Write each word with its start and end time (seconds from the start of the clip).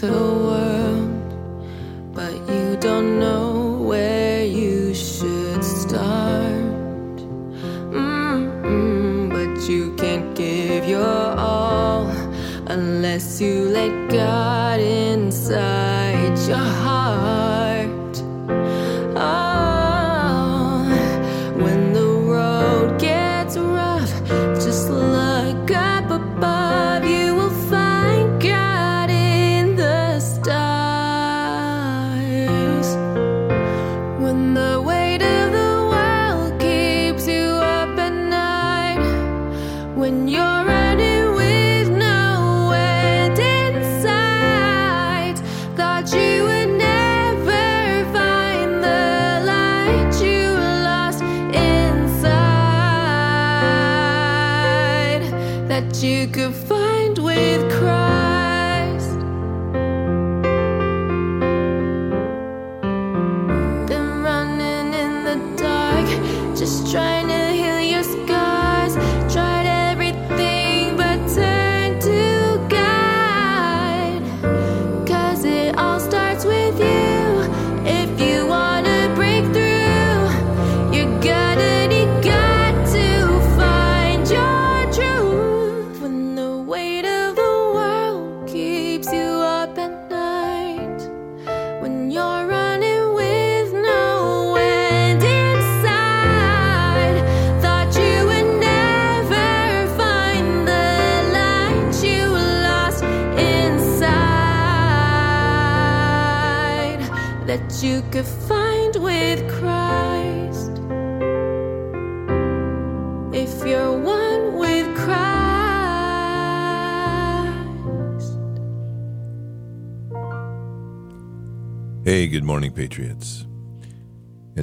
change 0.00 0.37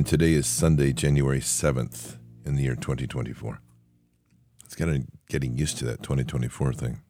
And 0.06 0.10
today 0.12 0.34
is 0.34 0.46
Sunday, 0.46 0.94
January 0.94 1.40
7th 1.40 2.20
in 2.46 2.54
the 2.54 2.62
year 2.62 2.76
2024. 2.76 3.60
It's 4.64 4.76
kind 4.76 4.92
of 4.92 5.08
getting 5.28 5.58
used 5.58 5.80
to 5.80 5.86
that 5.86 6.04
2024 6.04 6.74
thing. 6.74 7.02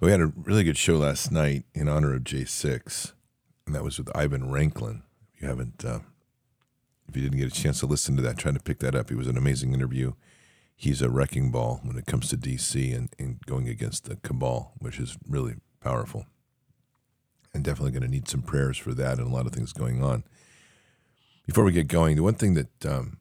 But 0.00 0.06
we 0.06 0.12
had 0.12 0.22
a 0.22 0.32
really 0.34 0.64
good 0.64 0.78
show 0.78 0.96
last 0.96 1.30
night 1.30 1.64
in 1.74 1.88
honor 1.88 2.14
of 2.14 2.24
J6, 2.24 3.12
and 3.66 3.74
that 3.74 3.84
was 3.84 3.98
with 3.98 4.08
Ivan 4.16 4.44
Raiklin. 4.44 5.02
If 5.34 5.42
you 5.42 5.48
haven't, 5.48 5.84
uh, 5.84 5.98
if 7.06 7.14
you 7.14 7.20
didn't 7.20 7.36
get 7.36 7.52
a 7.52 7.62
chance 7.62 7.80
to 7.80 7.86
listen 7.86 8.16
to 8.16 8.22
that, 8.22 8.38
try 8.38 8.50
to 8.50 8.58
pick 8.58 8.78
that 8.78 8.94
up. 8.94 9.10
It 9.10 9.18
was 9.18 9.28
an 9.28 9.36
amazing 9.36 9.74
interview. 9.74 10.14
He's 10.74 11.02
a 11.02 11.10
wrecking 11.10 11.50
ball 11.50 11.80
when 11.82 11.98
it 11.98 12.06
comes 12.06 12.30
to 12.30 12.38
DC 12.38 12.96
and, 12.96 13.10
and 13.18 13.42
going 13.44 13.68
against 13.68 14.04
the 14.04 14.16
cabal, 14.16 14.72
which 14.78 14.98
is 15.00 15.18
really 15.28 15.56
powerful 15.80 16.24
and 17.52 17.62
definitely 17.62 17.92
going 17.92 18.02
to 18.02 18.08
need 18.08 18.26
some 18.28 18.40
prayers 18.40 18.78
for 18.78 18.94
that 18.94 19.18
and 19.18 19.26
a 19.26 19.34
lot 19.34 19.44
of 19.44 19.52
things 19.52 19.74
going 19.74 20.02
on. 20.02 20.24
Before 21.46 21.62
we 21.62 21.70
get 21.70 21.86
going, 21.86 22.16
the 22.16 22.24
one 22.24 22.34
thing 22.34 22.54
that 22.54 22.84
um, 22.84 23.18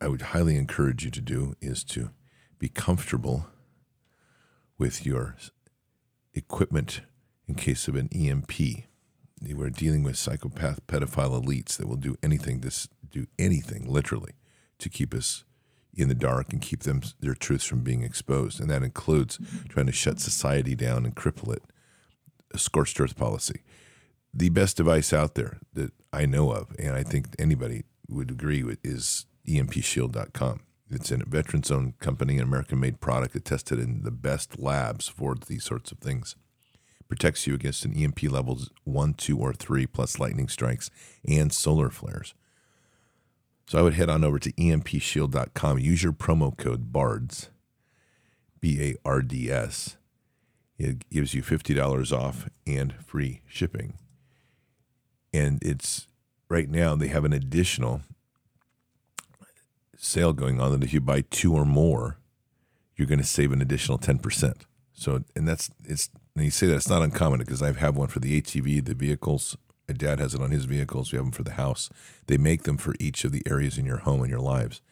I 0.00 0.08
would 0.08 0.22
highly 0.22 0.56
encourage 0.56 1.04
you 1.04 1.10
to 1.10 1.20
do 1.20 1.54
is 1.60 1.84
to 1.84 2.10
be 2.58 2.70
comfortable 2.70 3.48
with 4.78 5.04
your 5.04 5.36
equipment 6.32 7.02
in 7.46 7.54
case 7.56 7.86
of 7.86 7.96
an 7.96 8.08
EMP. 8.14 8.50
We're 9.42 9.68
dealing 9.68 10.02
with 10.02 10.16
psychopath 10.16 10.86
pedophile 10.86 11.44
elites 11.44 11.76
that 11.76 11.86
will 11.86 11.96
do 11.96 12.16
anything, 12.22 12.60
this 12.60 12.88
do 13.10 13.26
anything 13.38 13.86
literally, 13.86 14.32
to 14.78 14.88
keep 14.88 15.12
us 15.12 15.44
in 15.92 16.08
the 16.08 16.14
dark 16.14 16.54
and 16.54 16.62
keep 16.62 16.84
them 16.84 17.02
their 17.20 17.34
truths 17.34 17.64
from 17.66 17.80
being 17.80 18.02
exposed, 18.02 18.58
and 18.58 18.70
that 18.70 18.82
includes 18.82 19.38
trying 19.68 19.86
to 19.86 19.92
shut 19.92 20.18
society 20.18 20.74
down 20.74 21.04
and 21.04 21.14
cripple 21.14 21.54
it 21.54 21.62
a 22.52 22.58
scorched 22.58 23.00
earth 23.00 23.16
policy. 23.16 23.62
The 24.32 24.48
best 24.48 24.76
device 24.76 25.12
out 25.12 25.34
there 25.34 25.58
that 25.74 25.92
I 26.12 26.26
know 26.26 26.52
of, 26.52 26.74
and 26.78 26.94
I 26.94 27.02
think 27.02 27.28
anybody 27.38 27.84
would 28.08 28.30
agree 28.30 28.62
with, 28.62 28.78
is 28.84 29.26
EMPshield.com. 29.46 30.60
It's 30.90 31.10
a 31.10 31.18
veterans 31.18 31.70
owned 31.70 31.98
company, 32.00 32.36
an 32.36 32.42
American 32.42 32.80
made 32.80 33.00
product 33.00 33.34
that 33.34 33.44
tested 33.44 33.78
in 33.78 34.02
the 34.02 34.10
best 34.10 34.58
labs 34.58 35.08
for 35.08 35.36
these 35.46 35.64
sorts 35.64 35.92
of 35.92 35.98
things. 35.98 36.36
Protects 37.08 37.46
you 37.46 37.54
against 37.54 37.84
an 37.84 37.92
EMP 37.92 38.24
levels 38.24 38.70
one, 38.84 39.14
two, 39.14 39.38
or 39.38 39.52
three, 39.52 39.86
plus 39.86 40.18
lightning 40.18 40.48
strikes 40.48 40.90
and 41.26 41.52
solar 41.52 41.90
flares. 41.90 42.34
So 43.66 43.78
I 43.78 43.82
would 43.82 43.94
head 43.94 44.08
on 44.10 44.24
over 44.24 44.38
to 44.40 44.52
EMPshield.com. 44.52 45.78
Use 45.78 46.02
your 46.02 46.12
promo 46.12 46.56
code 46.56 46.92
BARDS, 46.92 47.50
B 48.60 48.80
A 48.80 48.94
R 49.04 49.22
D 49.22 49.50
S. 49.50 49.96
It 50.76 51.08
gives 51.10 51.34
you 51.34 51.42
$50 51.42 52.12
off 52.12 52.48
and 52.66 52.94
free 53.04 53.42
shipping. 53.46 53.94
And 55.32 55.58
it's 55.62 56.06
right 56.48 56.68
now, 56.68 56.96
they 56.96 57.08
have 57.08 57.24
an 57.24 57.32
additional 57.32 58.02
sale 59.96 60.32
going 60.32 60.60
on 60.60 60.72
that 60.72 60.84
if 60.84 60.92
you 60.92 61.00
buy 61.00 61.22
two 61.30 61.54
or 61.54 61.64
more, 61.64 62.18
you're 62.96 63.06
going 63.06 63.20
to 63.20 63.24
save 63.24 63.52
an 63.52 63.62
additional 63.62 63.98
10%. 63.98 64.62
So, 64.92 65.22
and 65.34 65.48
that's, 65.48 65.70
it's, 65.84 66.10
and 66.34 66.44
you 66.44 66.50
say 66.50 66.66
that 66.66 66.76
it's 66.76 66.88
not 66.88 67.02
uncommon 67.02 67.38
because 67.38 67.62
I've 67.62 67.78
had 67.78 67.94
one 67.94 68.08
for 68.08 68.18
the 68.18 68.40
ATV, 68.40 68.84
the 68.84 68.94
vehicles, 68.94 69.56
My 69.88 69.94
dad 69.94 70.18
has 70.18 70.34
it 70.34 70.42
on 70.42 70.50
his 70.50 70.66
vehicles. 70.66 71.12
We 71.12 71.16
have 71.16 71.26
them 71.26 71.32
for 71.32 71.42
the 71.42 71.52
house. 71.52 71.88
They 72.26 72.36
make 72.36 72.64
them 72.64 72.76
for 72.76 72.94
each 73.00 73.24
of 73.24 73.32
the 73.32 73.42
areas 73.46 73.78
in 73.78 73.86
your 73.86 73.98
home 73.98 74.20
and 74.20 74.30
your 74.30 74.40
lives. 74.40 74.82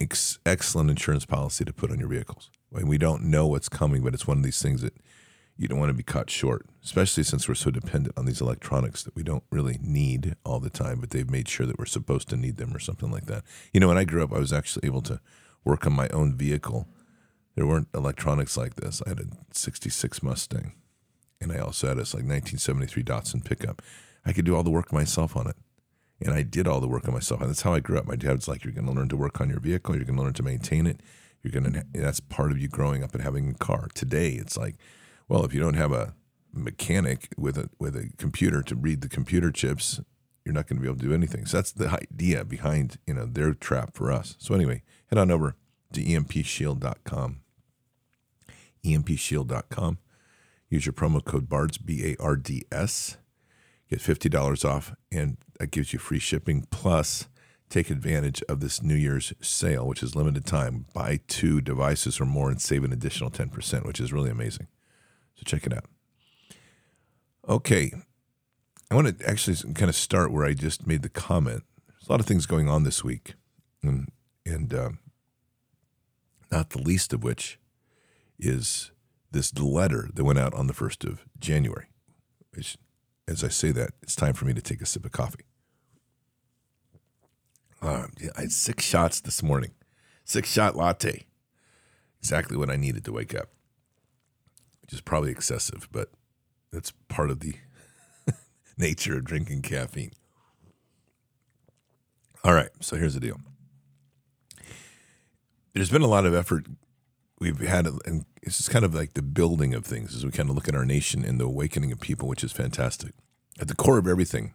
Ex- 0.00 0.38
excellent 0.44 0.90
insurance 0.90 1.24
policy 1.24 1.64
to 1.64 1.72
put 1.72 1.90
on 1.90 1.98
your 1.98 2.08
vehicles. 2.08 2.50
I 2.74 2.78
mean, 2.78 2.88
we 2.88 2.98
don't 2.98 3.24
know 3.24 3.46
what's 3.46 3.70
coming, 3.70 4.02
but 4.02 4.12
it's 4.12 4.26
one 4.26 4.36
of 4.36 4.44
these 4.44 4.60
things 4.60 4.82
that 4.82 4.94
you 5.58 5.66
don't 5.66 5.78
want 5.78 5.90
to 5.90 5.94
be 5.94 6.04
caught 6.04 6.30
short, 6.30 6.66
especially 6.84 7.24
since 7.24 7.48
we're 7.48 7.54
so 7.56 7.72
dependent 7.72 8.16
on 8.16 8.26
these 8.26 8.40
electronics 8.40 9.02
that 9.02 9.16
we 9.16 9.24
don't 9.24 9.42
really 9.50 9.78
need 9.82 10.36
all 10.44 10.60
the 10.60 10.70
time, 10.70 11.00
but 11.00 11.10
they've 11.10 11.28
made 11.28 11.48
sure 11.48 11.66
that 11.66 11.78
we're 11.78 11.84
supposed 11.84 12.28
to 12.28 12.36
need 12.36 12.58
them 12.58 12.74
or 12.74 12.78
something 12.78 13.10
like 13.10 13.26
that. 13.26 13.42
You 13.72 13.80
know, 13.80 13.88
when 13.88 13.98
I 13.98 14.04
grew 14.04 14.22
up, 14.22 14.32
I 14.32 14.38
was 14.38 14.52
actually 14.52 14.86
able 14.86 15.02
to 15.02 15.20
work 15.64 15.84
on 15.84 15.92
my 15.92 16.08
own 16.10 16.36
vehicle. 16.36 16.86
There 17.56 17.66
weren't 17.66 17.88
electronics 17.92 18.56
like 18.56 18.76
this. 18.76 19.02
I 19.04 19.08
had 19.08 19.18
a 19.18 19.26
66 19.52 20.22
Mustang, 20.22 20.74
and 21.40 21.50
I 21.50 21.58
also 21.58 21.88
had 21.88 21.96
a 21.96 22.06
like 22.06 22.24
1973 22.24 23.02
Datsun 23.02 23.44
pickup. 23.44 23.82
I 24.24 24.32
could 24.32 24.44
do 24.44 24.54
all 24.54 24.62
the 24.62 24.70
work 24.70 24.92
myself 24.92 25.36
on 25.36 25.48
it. 25.48 25.56
And 26.20 26.34
I 26.34 26.42
did 26.42 26.66
all 26.66 26.80
the 26.80 26.88
work 26.88 27.06
on 27.06 27.14
myself. 27.14 27.40
And 27.40 27.48
that's 27.48 27.62
how 27.62 27.74
I 27.74 27.80
grew 27.80 27.96
up. 27.96 28.06
My 28.06 28.16
dad 28.16 28.34
was 28.34 28.48
like, 28.48 28.64
You're 28.64 28.72
going 28.72 28.86
to 28.86 28.92
learn 28.92 29.08
to 29.08 29.16
work 29.16 29.40
on 29.40 29.48
your 29.48 29.60
vehicle. 29.60 29.94
You're 29.94 30.04
going 30.04 30.16
to 30.16 30.22
learn 30.22 30.32
to 30.32 30.42
maintain 30.42 30.84
it. 30.86 31.00
You're 31.42 31.52
going 31.52 31.72
to, 31.72 31.84
that's 31.94 32.18
part 32.18 32.50
of 32.50 32.58
you 32.58 32.66
growing 32.66 33.04
up 33.04 33.14
and 33.14 33.22
having 33.22 33.50
a 33.50 33.54
car. 33.54 33.88
Today, 33.94 34.30
it's 34.30 34.56
like, 34.56 34.74
well, 35.28 35.44
if 35.44 35.52
you 35.52 35.60
don't 35.60 35.74
have 35.74 35.92
a 35.92 36.14
mechanic 36.52 37.28
with 37.36 37.56
a 37.56 37.70
with 37.78 37.94
a 37.94 38.10
computer 38.16 38.62
to 38.62 38.74
read 38.74 39.00
the 39.00 39.08
computer 39.08 39.50
chips, 39.50 40.00
you're 40.44 40.54
not 40.54 40.66
going 40.66 40.78
to 40.78 40.82
be 40.82 40.88
able 40.88 40.98
to 40.98 41.06
do 41.06 41.14
anything. 41.14 41.46
So 41.46 41.58
that's 41.58 41.72
the 41.72 41.88
idea 41.88 42.44
behind 42.44 42.98
you 43.06 43.14
know 43.14 43.26
their 43.26 43.54
trap 43.54 43.94
for 43.94 44.10
us. 44.10 44.36
So 44.38 44.54
anyway, 44.54 44.82
head 45.08 45.18
on 45.18 45.30
over 45.30 45.56
to 45.92 46.02
empshield.com. 46.02 47.40
empshield.com. 48.84 49.98
Use 50.70 50.86
your 50.86 50.92
promo 50.92 51.24
code 51.24 51.48
BARDS 51.48 51.78
B 51.78 52.04
A 52.04 52.22
R 52.22 52.36
D 52.36 52.64
S. 52.72 53.18
Get 53.90 54.00
fifty 54.00 54.28
dollars 54.28 54.64
off, 54.64 54.94
and 55.10 55.38
that 55.58 55.70
gives 55.70 55.92
you 55.92 55.98
free 55.98 56.18
shipping. 56.18 56.66
Plus, 56.70 57.28
take 57.70 57.90
advantage 57.90 58.42
of 58.48 58.60
this 58.60 58.82
New 58.82 58.94
Year's 58.94 59.32
sale, 59.40 59.86
which 59.86 60.02
is 60.02 60.14
limited 60.14 60.44
time. 60.44 60.86
Buy 60.92 61.20
two 61.26 61.60
devices 61.62 62.20
or 62.20 62.26
more 62.26 62.50
and 62.50 62.60
save 62.60 62.84
an 62.84 62.92
additional 62.92 63.30
ten 63.30 63.48
percent, 63.48 63.86
which 63.86 64.00
is 64.00 64.12
really 64.12 64.30
amazing. 64.30 64.66
So 65.38 65.44
check 65.44 65.66
it 65.66 65.72
out. 65.72 65.84
Okay. 67.48 67.92
I 68.90 68.94
want 68.94 69.18
to 69.18 69.28
actually 69.28 69.56
kind 69.74 69.88
of 69.88 69.94
start 69.94 70.32
where 70.32 70.44
I 70.44 70.54
just 70.54 70.86
made 70.86 71.02
the 71.02 71.08
comment. 71.08 71.62
There's 71.86 72.08
a 72.08 72.12
lot 72.12 72.20
of 72.20 72.26
things 72.26 72.46
going 72.46 72.68
on 72.68 72.82
this 72.84 73.04
week, 73.04 73.34
and, 73.82 74.08
and 74.44 74.72
uh, 74.72 74.90
not 76.50 76.70
the 76.70 76.80
least 76.80 77.12
of 77.12 77.22
which 77.22 77.58
is 78.38 78.90
this 79.30 79.56
letter 79.58 80.08
that 80.14 80.24
went 80.24 80.38
out 80.38 80.54
on 80.54 80.66
the 80.66 80.72
1st 80.72 81.06
of 81.06 81.26
January. 81.38 81.86
Which, 82.54 82.78
as 83.28 83.44
I 83.44 83.48
say 83.48 83.72
that, 83.72 83.90
it's 84.02 84.16
time 84.16 84.32
for 84.32 84.46
me 84.46 84.54
to 84.54 84.62
take 84.62 84.80
a 84.80 84.86
sip 84.86 85.04
of 85.04 85.12
coffee. 85.12 85.44
Uh, 87.80 88.06
yeah, 88.18 88.30
I 88.36 88.42
had 88.42 88.52
six 88.52 88.84
shots 88.84 89.20
this 89.20 89.42
morning, 89.42 89.72
six 90.24 90.50
shot 90.50 90.74
latte. 90.74 91.26
Exactly 92.20 92.56
what 92.56 92.70
I 92.70 92.76
needed 92.76 93.04
to 93.04 93.12
wake 93.12 93.34
up 93.34 93.50
which 94.88 94.94
is 94.94 95.00
probably 95.02 95.30
excessive, 95.30 95.86
but 95.92 96.08
that's 96.72 96.94
part 97.08 97.30
of 97.30 97.40
the 97.40 97.56
nature 98.78 99.18
of 99.18 99.24
drinking 99.24 99.60
caffeine. 99.60 100.12
All 102.42 102.54
right, 102.54 102.70
so 102.80 102.96
here's 102.96 103.12
the 103.12 103.20
deal. 103.20 103.38
There's 105.74 105.90
been 105.90 106.00
a 106.00 106.06
lot 106.06 106.24
of 106.24 106.34
effort 106.34 106.68
we've 107.38 107.60
had, 107.60 107.86
and 108.06 108.24
this 108.42 108.60
is 108.60 108.68
kind 108.70 108.82
of 108.82 108.94
like 108.94 109.12
the 109.12 109.20
building 109.20 109.74
of 109.74 109.84
things 109.84 110.16
as 110.16 110.24
we 110.24 110.30
kind 110.30 110.48
of 110.48 110.54
look 110.54 110.68
at 110.68 110.74
our 110.74 110.86
nation 110.86 111.22
and 111.22 111.38
the 111.38 111.44
awakening 111.44 111.92
of 111.92 112.00
people, 112.00 112.26
which 112.26 112.42
is 112.42 112.52
fantastic. 112.52 113.12
At 113.60 113.68
the 113.68 113.74
core 113.74 113.98
of 113.98 114.06
everything, 114.06 114.54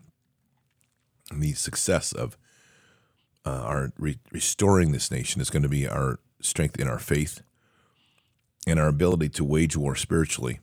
the 1.31 1.53
success 1.53 2.11
of 2.11 2.39
uh, 3.45 3.51
our 3.51 3.91
re- 3.99 4.19
restoring 4.31 4.93
this 4.93 5.11
nation 5.11 5.41
is 5.41 5.51
going 5.51 5.61
to 5.61 5.69
be 5.69 5.87
our 5.87 6.17
strength 6.41 6.79
in 6.79 6.87
our 6.87 6.97
faith 6.97 7.43
and 8.65 8.79
our 8.79 8.87
ability 8.87 9.29
to 9.29 9.43
wage 9.43 9.75
war 9.75 9.95
spiritually 9.95 10.59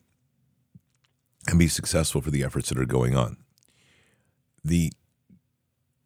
and 1.47 1.59
be 1.59 1.69
successful 1.69 2.21
for 2.21 2.31
the 2.31 2.45
efforts 2.45 2.69
that 2.69 2.79
are 2.79 2.87
going 2.87 3.17
on. 3.17 3.37
The 4.65 4.93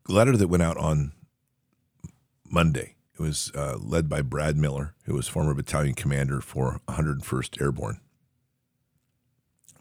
letter 0.09 0.37
that 0.37 0.49
went 0.49 0.63
out 0.63 0.77
on 0.77 1.13
Monday, 2.49 2.95
it 3.15 3.21
was 3.21 3.51
uh, 3.55 3.77
led 3.81 4.09
by 4.09 4.23
Brad 4.23 4.57
Miller, 4.57 4.95
who 5.05 5.15
was 5.15 5.29
former 5.29 5.55
battalion 5.55 5.95
commander 5.95 6.41
for 6.41 6.81
101st 6.89 7.61
Airborne. 7.61 8.01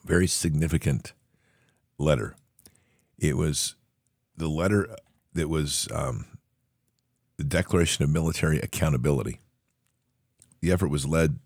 Very 0.04 0.28
significant 0.28 1.14
letter. 1.98 2.36
It 3.18 3.38
was 3.38 3.76
the 4.36 4.48
letter 4.50 4.96
that 5.34 5.50
was 5.50 5.88
um, 5.94 6.26
the 7.38 7.44
Declaration 7.44 8.04
of 8.04 8.10
Military 8.10 8.60
Accountability. 8.60 9.40
The 10.62 10.72
effort 10.72 10.90
was 10.90 11.06
led 11.06 11.40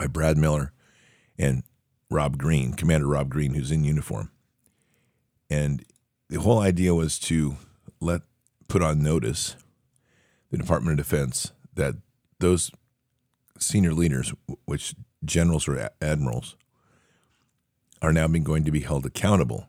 by 0.00 0.06
Brad 0.06 0.38
Miller 0.38 0.72
and 1.38 1.62
Rob 2.10 2.38
Green, 2.38 2.72
Commander 2.72 3.06
Rob 3.06 3.28
Green, 3.28 3.52
who's 3.52 3.70
in 3.70 3.84
uniform. 3.84 4.30
And 5.50 5.84
the 6.30 6.40
whole 6.40 6.58
idea 6.58 6.94
was 6.94 7.18
to 7.20 7.56
let 8.00 8.22
put 8.66 8.82
on 8.82 9.02
notice 9.02 9.56
the 10.50 10.56
Department 10.56 10.98
of 10.98 11.06
Defense 11.06 11.52
that 11.74 11.96
those 12.38 12.70
senior 13.58 13.92
leaders, 13.92 14.32
which 14.64 14.94
generals 15.22 15.68
or 15.68 15.90
admirals, 16.00 16.56
are 18.00 18.12
now 18.12 18.26
being 18.26 18.42
going 18.42 18.64
to 18.64 18.70
be 18.70 18.80
held 18.80 19.04
accountable. 19.04 19.66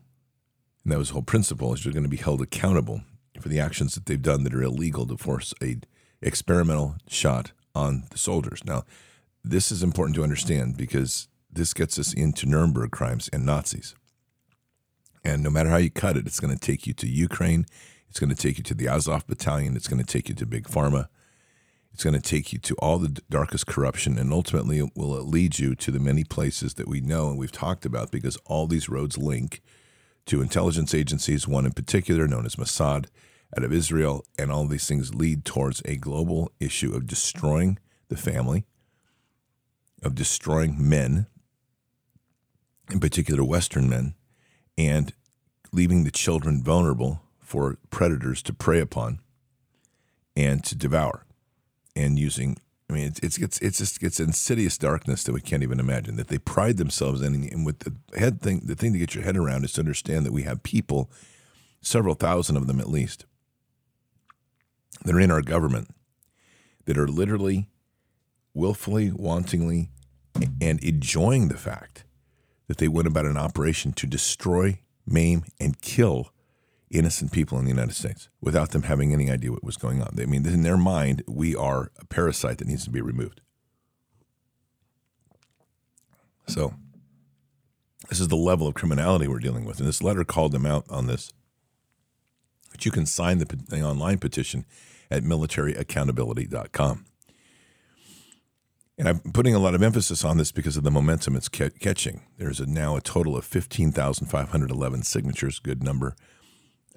And 0.82 0.92
that 0.92 0.98
was 0.98 1.08
the 1.08 1.14
whole 1.14 1.22
principle 1.22 1.74
is 1.74 1.84
you're 1.84 1.92
going 1.92 2.04
to 2.04 2.08
be 2.08 2.16
held 2.16 2.40
accountable 2.40 3.02
for 3.38 3.50
the 3.50 3.60
actions 3.60 3.94
that 3.94 4.06
they've 4.06 4.20
done 4.20 4.44
that 4.44 4.54
are 4.54 4.62
illegal 4.62 5.06
to 5.08 5.18
force 5.18 5.52
a 5.62 5.76
experimental 6.22 6.96
shot 7.06 7.52
on 7.74 8.04
the 8.10 8.18
soldiers. 8.18 8.64
Now, 8.64 8.84
this 9.44 9.72
is 9.72 9.82
important 9.82 10.14
to 10.16 10.22
understand 10.22 10.76
because 10.76 11.28
this 11.50 11.74
gets 11.74 11.98
us 11.98 12.12
into 12.12 12.46
Nuremberg 12.46 12.90
crimes 12.90 13.28
and 13.32 13.44
Nazis. 13.44 13.94
And 15.24 15.42
no 15.42 15.50
matter 15.50 15.68
how 15.68 15.76
you 15.76 15.90
cut 15.90 16.16
it, 16.16 16.26
it's 16.26 16.40
going 16.40 16.54
to 16.54 16.60
take 16.60 16.86
you 16.86 16.94
to 16.94 17.08
Ukraine. 17.08 17.66
It's 18.08 18.18
going 18.18 18.30
to 18.30 18.36
take 18.36 18.58
you 18.58 18.64
to 18.64 18.74
the 18.74 18.88
Azov 18.88 19.26
battalion. 19.26 19.76
It's 19.76 19.88
going 19.88 20.02
to 20.02 20.06
take 20.06 20.28
you 20.28 20.34
to 20.34 20.46
Big 20.46 20.64
Pharma. 20.64 21.08
It's 21.92 22.04
going 22.04 22.14
to 22.14 22.20
take 22.20 22.52
you 22.52 22.58
to 22.58 22.74
all 22.76 22.98
the 22.98 23.20
darkest 23.30 23.66
corruption. 23.66 24.18
And 24.18 24.32
ultimately, 24.32 24.78
it 24.78 24.90
will 24.96 25.14
uh, 25.14 25.20
lead 25.20 25.58
you 25.58 25.74
to 25.76 25.90
the 25.90 26.00
many 26.00 26.24
places 26.24 26.74
that 26.74 26.88
we 26.88 27.00
know 27.00 27.28
and 27.28 27.38
we've 27.38 27.52
talked 27.52 27.84
about 27.84 28.10
because 28.10 28.36
all 28.46 28.66
these 28.66 28.88
roads 28.88 29.18
link 29.18 29.60
to 30.26 30.40
intelligence 30.40 30.94
agencies, 30.94 31.46
one 31.46 31.66
in 31.66 31.72
particular 31.72 32.26
known 32.26 32.46
as 32.46 32.56
Mossad 32.56 33.06
out 33.56 33.64
of 33.64 33.72
Israel. 33.72 34.24
And 34.38 34.50
all 34.50 34.66
these 34.66 34.86
things 34.86 35.14
lead 35.14 35.44
towards 35.44 35.82
a 35.84 35.96
global 35.96 36.50
issue 36.60 36.94
of 36.94 37.06
destroying 37.06 37.78
the 38.08 38.16
family, 38.16 38.64
of 40.02 40.14
destroying 40.14 40.76
men, 40.88 41.26
in 42.90 43.00
particular 43.00 43.44
Western 43.44 43.88
men, 43.88 44.14
and 44.76 45.12
leaving 45.72 46.04
the 46.04 46.10
children 46.10 46.62
vulnerable 46.62 47.22
for 47.40 47.76
predators 47.90 48.42
to 48.42 48.52
prey 48.52 48.80
upon 48.80 49.20
and 50.36 50.64
to 50.64 50.74
devour, 50.74 51.24
and 51.94 52.18
using. 52.18 52.56
I 52.88 52.94
mean, 52.94 53.12
it's 53.22 53.38
it's 53.38 53.58
it's 53.60 53.78
just 53.78 54.02
it's 54.02 54.20
insidious 54.20 54.76
darkness 54.76 55.24
that 55.24 55.32
we 55.32 55.40
can't 55.40 55.62
even 55.62 55.80
imagine. 55.80 56.16
That 56.16 56.28
they 56.28 56.38
pride 56.38 56.76
themselves 56.76 57.22
in, 57.22 57.34
and 57.34 57.64
with 57.64 57.80
the 57.80 57.94
head 58.18 58.40
thing, 58.40 58.62
the 58.64 58.74
thing 58.74 58.92
to 58.92 58.98
get 58.98 59.14
your 59.14 59.24
head 59.24 59.36
around 59.36 59.64
is 59.64 59.72
to 59.74 59.80
understand 59.80 60.26
that 60.26 60.32
we 60.32 60.42
have 60.42 60.62
people, 60.62 61.10
several 61.80 62.14
thousand 62.14 62.56
of 62.56 62.66
them 62.66 62.80
at 62.80 62.88
least, 62.88 63.24
that 65.04 65.14
are 65.14 65.20
in 65.20 65.30
our 65.30 65.42
government, 65.42 65.94
that 66.86 66.98
are 66.98 67.08
literally 67.08 67.68
willfully, 68.54 69.10
wantingly, 69.10 69.88
and 70.60 70.82
enjoying 70.82 71.48
the 71.48 71.56
fact 71.56 72.04
that 72.68 72.78
they 72.78 72.88
went 72.88 73.08
about 73.08 73.26
an 73.26 73.36
operation 73.36 73.92
to 73.92 74.06
destroy, 74.06 74.80
maim, 75.06 75.44
and 75.60 75.80
kill 75.80 76.32
innocent 76.90 77.32
people 77.32 77.58
in 77.58 77.64
the 77.64 77.70
United 77.70 77.94
States 77.94 78.28
without 78.40 78.70
them 78.70 78.82
having 78.82 79.12
any 79.12 79.30
idea 79.30 79.50
what 79.50 79.64
was 79.64 79.76
going 79.76 80.02
on. 80.02 80.14
I 80.20 80.26
mean, 80.26 80.46
in 80.46 80.62
their 80.62 80.76
mind, 80.76 81.22
we 81.26 81.56
are 81.56 81.90
a 81.98 82.04
parasite 82.04 82.58
that 82.58 82.68
needs 82.68 82.84
to 82.84 82.90
be 82.90 83.00
removed. 83.00 83.40
So, 86.46 86.74
this 88.08 88.20
is 88.20 88.28
the 88.28 88.36
level 88.36 88.66
of 88.66 88.74
criminality 88.74 89.26
we're 89.26 89.38
dealing 89.38 89.64
with. 89.64 89.78
And 89.78 89.88
this 89.88 90.02
letter 90.02 90.24
called 90.24 90.52
them 90.52 90.66
out 90.66 90.84
on 90.90 91.06
this. 91.06 91.32
But 92.70 92.84
you 92.84 92.90
can 92.90 93.06
sign 93.06 93.38
the, 93.38 93.46
the 93.46 93.80
online 93.80 94.18
petition 94.18 94.66
at 95.10 95.22
militaryaccountability.com. 95.22 97.06
And 99.02 99.08
I'm 99.08 99.32
putting 99.32 99.52
a 99.52 99.58
lot 99.58 99.74
of 99.74 99.82
emphasis 99.82 100.24
on 100.24 100.36
this 100.36 100.52
because 100.52 100.76
of 100.76 100.84
the 100.84 100.90
momentum 100.92 101.34
it's 101.34 101.48
catching. 101.48 102.20
There's 102.38 102.60
a, 102.60 102.66
now 102.66 102.94
a 102.94 103.00
total 103.00 103.36
of 103.36 103.44
15,511 103.44 105.02
signatures, 105.02 105.58
good 105.58 105.82
number, 105.82 106.14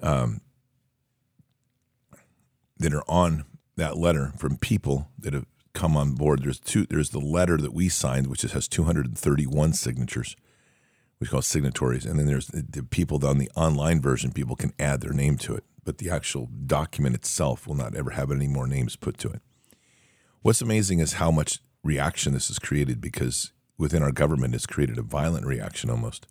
um, 0.00 0.40
that 2.78 2.94
are 2.94 3.02
on 3.08 3.44
that 3.76 3.96
letter 3.96 4.32
from 4.38 4.56
people 4.56 5.08
that 5.18 5.34
have 5.34 5.46
come 5.74 5.96
on 5.96 6.12
board. 6.12 6.44
There's 6.44 6.60
two. 6.60 6.86
There's 6.86 7.10
the 7.10 7.18
letter 7.18 7.56
that 7.56 7.74
we 7.74 7.88
signed, 7.88 8.28
which 8.28 8.42
has 8.42 8.68
231 8.68 9.72
signatures, 9.72 10.36
we 11.18 11.26
call 11.26 11.42
signatories, 11.42 12.06
and 12.06 12.20
then 12.20 12.26
there's 12.26 12.46
the, 12.46 12.62
the 12.62 12.84
people 12.84 13.26
on 13.26 13.38
the 13.38 13.50
online 13.56 14.00
version. 14.00 14.30
People 14.30 14.54
can 14.54 14.72
add 14.78 15.00
their 15.00 15.12
name 15.12 15.38
to 15.38 15.56
it, 15.56 15.64
but 15.82 15.98
the 15.98 16.10
actual 16.10 16.48
document 16.66 17.16
itself 17.16 17.66
will 17.66 17.74
not 17.74 17.96
ever 17.96 18.10
have 18.10 18.30
any 18.30 18.46
more 18.46 18.68
names 18.68 18.94
put 18.94 19.18
to 19.18 19.28
it. 19.30 19.42
What's 20.42 20.62
amazing 20.62 21.00
is 21.00 21.14
how 21.14 21.32
much 21.32 21.58
reaction 21.86 22.32
this 22.32 22.48
has 22.48 22.58
created 22.58 23.00
because 23.00 23.52
within 23.78 24.02
our 24.02 24.12
government, 24.12 24.54
it's 24.54 24.66
created 24.66 24.98
a 24.98 25.02
violent 25.02 25.46
reaction 25.46 25.90
almost 25.90 26.26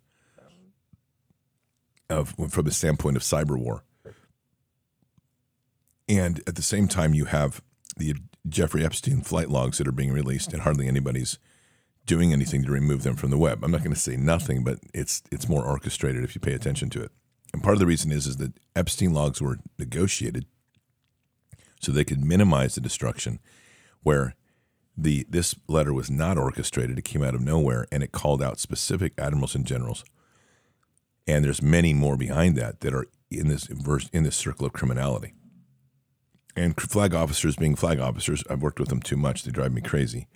of 2.08 2.34
from 2.48 2.64
the 2.64 2.72
standpoint 2.72 3.16
of 3.16 3.22
cyber 3.22 3.58
war. 3.58 3.82
And 6.08 6.40
at 6.46 6.54
the 6.54 6.62
same 6.62 6.86
time, 6.86 7.14
you 7.14 7.24
have 7.24 7.60
the 7.96 8.14
Jeffrey 8.48 8.84
Epstein 8.84 9.22
flight 9.22 9.50
logs 9.50 9.78
that 9.78 9.88
are 9.88 9.92
being 9.92 10.12
released, 10.12 10.52
and 10.52 10.62
hardly 10.62 10.86
anybody's 10.86 11.38
doing 12.04 12.32
anything 12.32 12.62
to 12.64 12.70
remove 12.70 13.02
them 13.02 13.16
from 13.16 13.30
the 13.30 13.38
web. 13.38 13.64
I'm 13.64 13.72
not 13.72 13.82
going 13.82 13.94
to 13.94 14.00
say 14.00 14.16
nothing, 14.16 14.62
but 14.62 14.78
it's 14.94 15.22
it's 15.32 15.48
more 15.48 15.64
orchestrated 15.64 16.22
if 16.22 16.34
you 16.34 16.40
pay 16.40 16.52
attention 16.52 16.90
to 16.90 17.02
it. 17.02 17.10
And 17.52 17.62
part 17.62 17.74
of 17.74 17.80
the 17.80 17.86
reason 17.86 18.12
is 18.12 18.26
is 18.26 18.36
that 18.36 18.52
Epstein 18.76 19.12
logs 19.12 19.40
were 19.40 19.58
negotiated 19.78 20.46
so 21.80 21.90
they 21.90 22.04
could 22.04 22.24
minimize 22.24 22.74
the 22.74 22.80
destruction, 22.80 23.40
where 24.02 24.34
the 24.96 25.26
this 25.28 25.54
letter 25.68 25.92
was 25.92 26.10
not 26.10 26.38
orchestrated. 26.38 26.98
It 26.98 27.04
came 27.04 27.22
out 27.22 27.34
of 27.34 27.40
nowhere, 27.40 27.86
and 27.92 28.02
it 28.02 28.12
called 28.12 28.42
out 28.42 28.58
specific 28.58 29.12
admirals 29.18 29.54
and 29.54 29.66
generals. 29.66 30.04
And 31.26 31.44
there's 31.44 31.60
many 31.60 31.92
more 31.92 32.16
behind 32.16 32.56
that 32.56 32.80
that 32.80 32.94
are 32.94 33.06
in 33.30 33.48
this 33.48 33.68
in 34.12 34.22
this 34.22 34.36
circle 34.36 34.66
of 34.66 34.72
criminality. 34.72 35.34
And 36.56 36.80
flag 36.80 37.14
officers, 37.14 37.56
being 37.56 37.76
flag 37.76 38.00
officers, 38.00 38.42
I've 38.48 38.62
worked 38.62 38.80
with 38.80 38.88
them 38.88 39.02
too 39.02 39.16
much. 39.16 39.42
They 39.42 39.50
drive 39.50 39.72
me 39.72 39.82
crazy. 39.82 40.26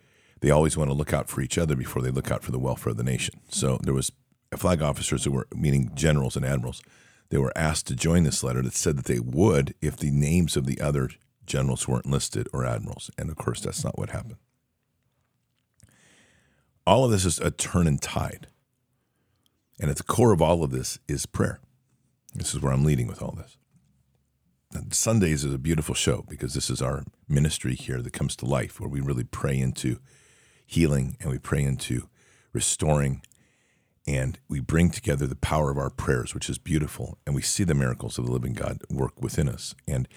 They 0.40 0.50
always 0.50 0.76
want 0.76 0.90
to 0.90 0.94
look 0.94 1.14
out 1.14 1.28
for 1.28 1.40
each 1.40 1.56
other 1.56 1.74
before 1.74 2.02
they 2.02 2.10
look 2.10 2.30
out 2.30 2.42
for 2.42 2.52
the 2.52 2.58
welfare 2.58 2.90
of 2.90 2.98
the 2.98 3.02
nation. 3.02 3.40
So 3.48 3.78
there 3.82 3.94
was 3.94 4.12
flag 4.56 4.82
officers 4.82 5.24
who 5.24 5.32
were 5.32 5.46
meaning 5.54 5.90
generals 5.94 6.36
and 6.36 6.44
admirals. 6.44 6.82
They 7.30 7.38
were 7.38 7.56
asked 7.56 7.86
to 7.86 7.96
join 7.96 8.24
this 8.24 8.42
letter 8.42 8.60
that 8.62 8.74
said 8.74 8.96
that 8.98 9.04
they 9.06 9.20
would 9.20 9.74
if 9.80 9.96
the 9.96 10.10
names 10.10 10.56
of 10.56 10.66
the 10.66 10.80
other 10.80 11.10
generals 11.46 11.88
weren't 11.88 12.06
listed 12.06 12.48
or 12.52 12.66
admirals. 12.66 13.10
And 13.16 13.30
of 13.30 13.36
course, 13.36 13.60
that's 13.60 13.84
not 13.84 13.98
what 13.98 14.10
happened. 14.10 14.36
All 16.86 17.04
of 17.04 17.10
this 17.10 17.24
is 17.24 17.38
a 17.38 17.50
turn 17.50 17.86
and 17.86 18.00
tide. 18.00 18.48
And 19.78 19.90
at 19.90 19.96
the 19.96 20.02
core 20.02 20.32
of 20.32 20.42
all 20.42 20.62
of 20.62 20.70
this 20.70 20.98
is 21.08 21.26
prayer. 21.26 21.60
This 22.34 22.54
is 22.54 22.60
where 22.60 22.72
I'm 22.72 22.84
leading 22.84 23.06
with 23.06 23.22
all 23.22 23.32
this. 23.32 23.56
And 24.72 24.94
Sundays 24.94 25.44
is 25.44 25.52
a 25.52 25.58
beautiful 25.58 25.94
show 25.94 26.24
because 26.28 26.54
this 26.54 26.70
is 26.70 26.80
our 26.80 27.04
ministry 27.28 27.74
here 27.74 28.00
that 28.02 28.12
comes 28.12 28.36
to 28.36 28.46
life, 28.46 28.78
where 28.78 28.88
we 28.88 29.00
really 29.00 29.24
pray 29.24 29.58
into 29.58 29.98
healing 30.66 31.16
and 31.20 31.30
we 31.30 31.38
pray 31.38 31.62
into 31.62 32.08
restoring 32.52 33.22
and 34.06 34.38
we 34.48 34.60
bring 34.60 34.90
together 34.90 35.26
the 35.26 35.36
power 35.36 35.70
of 35.70 35.78
our 35.78 35.90
prayers, 35.90 36.34
which 36.34 36.48
is 36.48 36.58
beautiful, 36.58 37.18
and 37.26 37.34
we 37.34 37.42
see 37.42 37.64
the 37.64 37.74
miracles 37.74 38.18
of 38.18 38.26
the 38.26 38.32
living 38.32 38.54
God 38.54 38.78
work 38.88 39.20
within 39.20 39.48
us. 39.48 39.74
And 39.86 40.08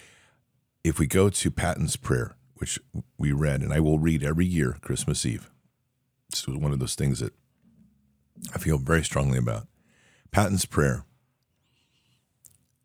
if 0.83 0.99
we 0.99 1.07
go 1.07 1.29
to 1.29 1.51
Patton's 1.51 1.95
prayer, 1.95 2.35
which 2.55 2.79
we 3.17 3.31
read, 3.31 3.61
and 3.61 3.73
I 3.73 3.79
will 3.79 3.99
read 3.99 4.23
every 4.23 4.45
year, 4.45 4.77
Christmas 4.81 5.25
Eve, 5.25 5.49
this 6.33 6.47
was 6.47 6.57
one 6.57 6.71
of 6.71 6.79
those 6.79 6.95
things 6.95 7.19
that 7.19 7.33
I 8.53 8.57
feel 8.57 8.77
very 8.77 9.03
strongly 9.03 9.37
about. 9.37 9.67
Patton's 10.31 10.65
prayer 10.65 11.05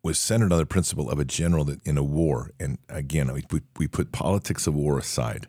was 0.03 0.17
centered 0.17 0.53
on 0.53 0.59
the 0.59 0.65
principle 0.65 1.09
of 1.09 1.19
a 1.19 1.25
general 1.25 1.65
that 1.65 1.85
in 1.85 1.97
a 1.97 2.03
war, 2.03 2.51
and 2.59 2.77
again, 2.87 3.33
we, 3.33 3.43
we 3.77 3.87
put 3.87 4.11
politics 4.11 4.67
of 4.67 4.75
war 4.75 4.97
aside 4.97 5.47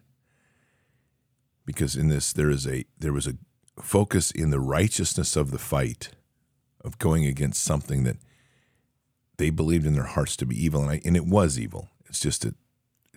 because 1.64 1.94
in 1.94 2.08
this 2.08 2.32
there 2.32 2.50
is 2.50 2.66
a 2.66 2.84
there 2.98 3.12
was 3.12 3.26
a 3.28 3.36
focus 3.80 4.30
in 4.30 4.50
the 4.50 4.58
righteousness 4.58 5.36
of 5.36 5.50
the 5.50 5.58
fight 5.58 6.10
of 6.84 6.98
going 6.98 7.24
against 7.26 7.62
something 7.62 8.02
that 8.04 8.16
they 9.36 9.50
believed 9.50 9.86
in 9.86 9.94
their 9.94 10.04
hearts 10.04 10.36
to 10.36 10.46
be 10.46 10.64
evil, 10.64 10.82
and, 10.82 10.90
I, 10.90 11.00
and 11.04 11.16
it 11.16 11.26
was 11.26 11.58
evil. 11.58 11.88
It's 12.06 12.20
just 12.20 12.42
that 12.42 12.54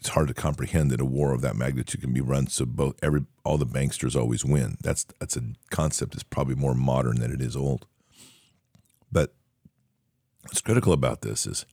it's 0.04 0.10
hard 0.10 0.28
to 0.28 0.34
comprehend 0.34 0.92
that 0.92 1.00
a 1.00 1.06
war 1.06 1.34
of 1.34 1.40
that 1.40 1.56
magnitude 1.56 2.02
can 2.02 2.12
be 2.12 2.20
run 2.20 2.48
so 2.48 2.66
both 2.66 3.00
every 3.02 3.24
all 3.46 3.58
the 3.58 3.66
banksters 3.66 4.20
always 4.20 4.44
win. 4.44 4.76
That's 4.82 5.06
that's 5.18 5.38
a 5.38 5.44
concept 5.70 6.12
that's 6.12 6.24
probably 6.24 6.56
more 6.56 6.76
modern 6.76 7.22
than 7.22 7.32
it 7.32 7.40
is 7.40 7.56
old. 7.56 7.88
But 9.10 9.34
what's 10.42 10.60
critical 10.60 10.92
about 10.92 11.22
this 11.22 11.48
is 11.48 11.66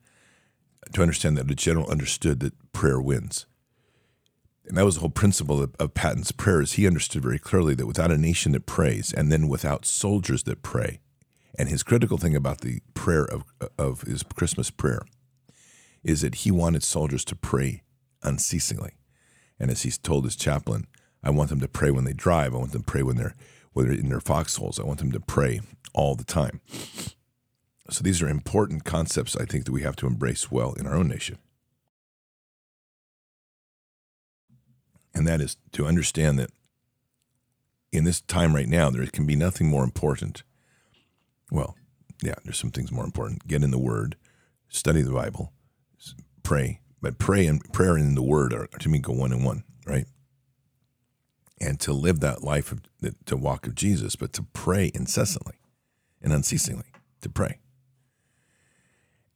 to 0.92 1.02
understand 1.02 1.38
that 1.38 1.48
the 1.48 1.56
general 1.56 1.90
understood 1.90 2.38
that 2.38 2.72
prayer 2.72 3.00
wins. 3.00 3.46
And 4.64 4.76
that 4.76 4.84
was 4.84 4.94
the 4.94 5.00
whole 5.00 5.10
principle 5.10 5.60
of, 5.60 5.74
of 5.80 5.94
Patton's 5.94 6.30
prayers. 6.30 6.74
He 6.74 6.86
understood 6.86 7.22
very 7.22 7.40
clearly 7.40 7.74
that 7.74 7.86
without 7.88 8.12
a 8.12 8.16
nation 8.16 8.52
that 8.52 8.66
prays, 8.66 9.12
and 9.12 9.32
then 9.32 9.48
without 9.48 9.84
soldiers 9.84 10.44
that 10.44 10.62
pray, 10.62 11.00
and 11.58 11.68
his 11.68 11.82
critical 11.82 12.16
thing 12.16 12.36
about 12.36 12.60
the 12.60 12.78
prayer 12.94 13.24
of, 13.24 13.42
of 13.76 14.02
his 14.02 14.22
Christmas 14.22 14.70
prayer 14.70 15.02
is 16.04 16.20
that 16.20 16.36
he 16.36 16.52
wanted 16.52 16.84
soldiers 16.84 17.24
to 17.24 17.34
pray 17.34 17.82
unceasingly. 18.22 18.92
And 19.58 19.70
as 19.70 19.82
he's 19.82 19.98
told 19.98 20.24
his 20.24 20.36
chaplain, 20.36 20.86
I 21.22 21.30
want 21.30 21.50
them 21.50 21.60
to 21.60 21.68
pray 21.68 21.90
when 21.90 22.04
they 22.04 22.12
drive. 22.12 22.54
I 22.54 22.58
want 22.58 22.72
them 22.72 22.82
to 22.82 22.90
pray 22.90 23.02
when 23.02 23.16
they're, 23.16 23.34
when 23.72 23.86
they're 23.86 23.98
in 23.98 24.08
their 24.08 24.20
foxholes. 24.20 24.80
I 24.80 24.84
want 24.84 24.98
them 24.98 25.12
to 25.12 25.20
pray 25.20 25.60
all 25.92 26.14
the 26.14 26.24
time. 26.24 26.60
So 27.90 28.02
these 28.02 28.22
are 28.22 28.28
important 28.28 28.84
concepts 28.84 29.36
I 29.36 29.44
think 29.44 29.64
that 29.64 29.72
we 29.72 29.82
have 29.82 29.96
to 29.96 30.06
embrace 30.06 30.50
well 30.50 30.72
in 30.74 30.86
our 30.86 30.94
own 30.94 31.08
nation. 31.08 31.38
And 35.12 35.26
that 35.26 35.40
is 35.40 35.56
to 35.72 35.86
understand 35.86 36.38
that 36.38 36.50
in 37.92 38.04
this 38.04 38.20
time 38.20 38.54
right 38.54 38.68
now, 38.68 38.90
there 38.90 39.04
can 39.06 39.26
be 39.26 39.34
nothing 39.34 39.68
more 39.68 39.82
important. 39.82 40.44
Well, 41.50 41.76
yeah, 42.22 42.34
there's 42.44 42.58
some 42.58 42.70
things 42.70 42.92
more 42.92 43.04
important. 43.04 43.46
Get 43.48 43.64
in 43.64 43.72
the 43.72 43.78
Word, 43.78 44.16
study 44.68 45.02
the 45.02 45.12
Bible, 45.12 45.52
pray. 46.42 46.79
But 47.00 47.18
pray 47.18 47.46
and 47.46 47.60
prayer 47.72 47.96
and 47.96 48.16
the 48.16 48.22
Word 48.22 48.52
are 48.52 48.66
to 48.66 48.88
me 48.88 48.98
go 48.98 49.12
one 49.12 49.32
and 49.32 49.44
one, 49.44 49.64
right? 49.86 50.06
And 51.60 51.78
to 51.80 51.92
live 51.92 52.20
that 52.20 52.42
life 52.42 52.72
of 52.72 52.80
to 53.26 53.36
walk 53.36 53.66
of 53.66 53.74
Jesus, 53.74 54.16
but 54.16 54.32
to 54.34 54.42
pray 54.52 54.90
incessantly 54.94 55.54
and 56.22 56.32
unceasingly, 56.32 56.86
to 57.22 57.28
pray 57.28 57.58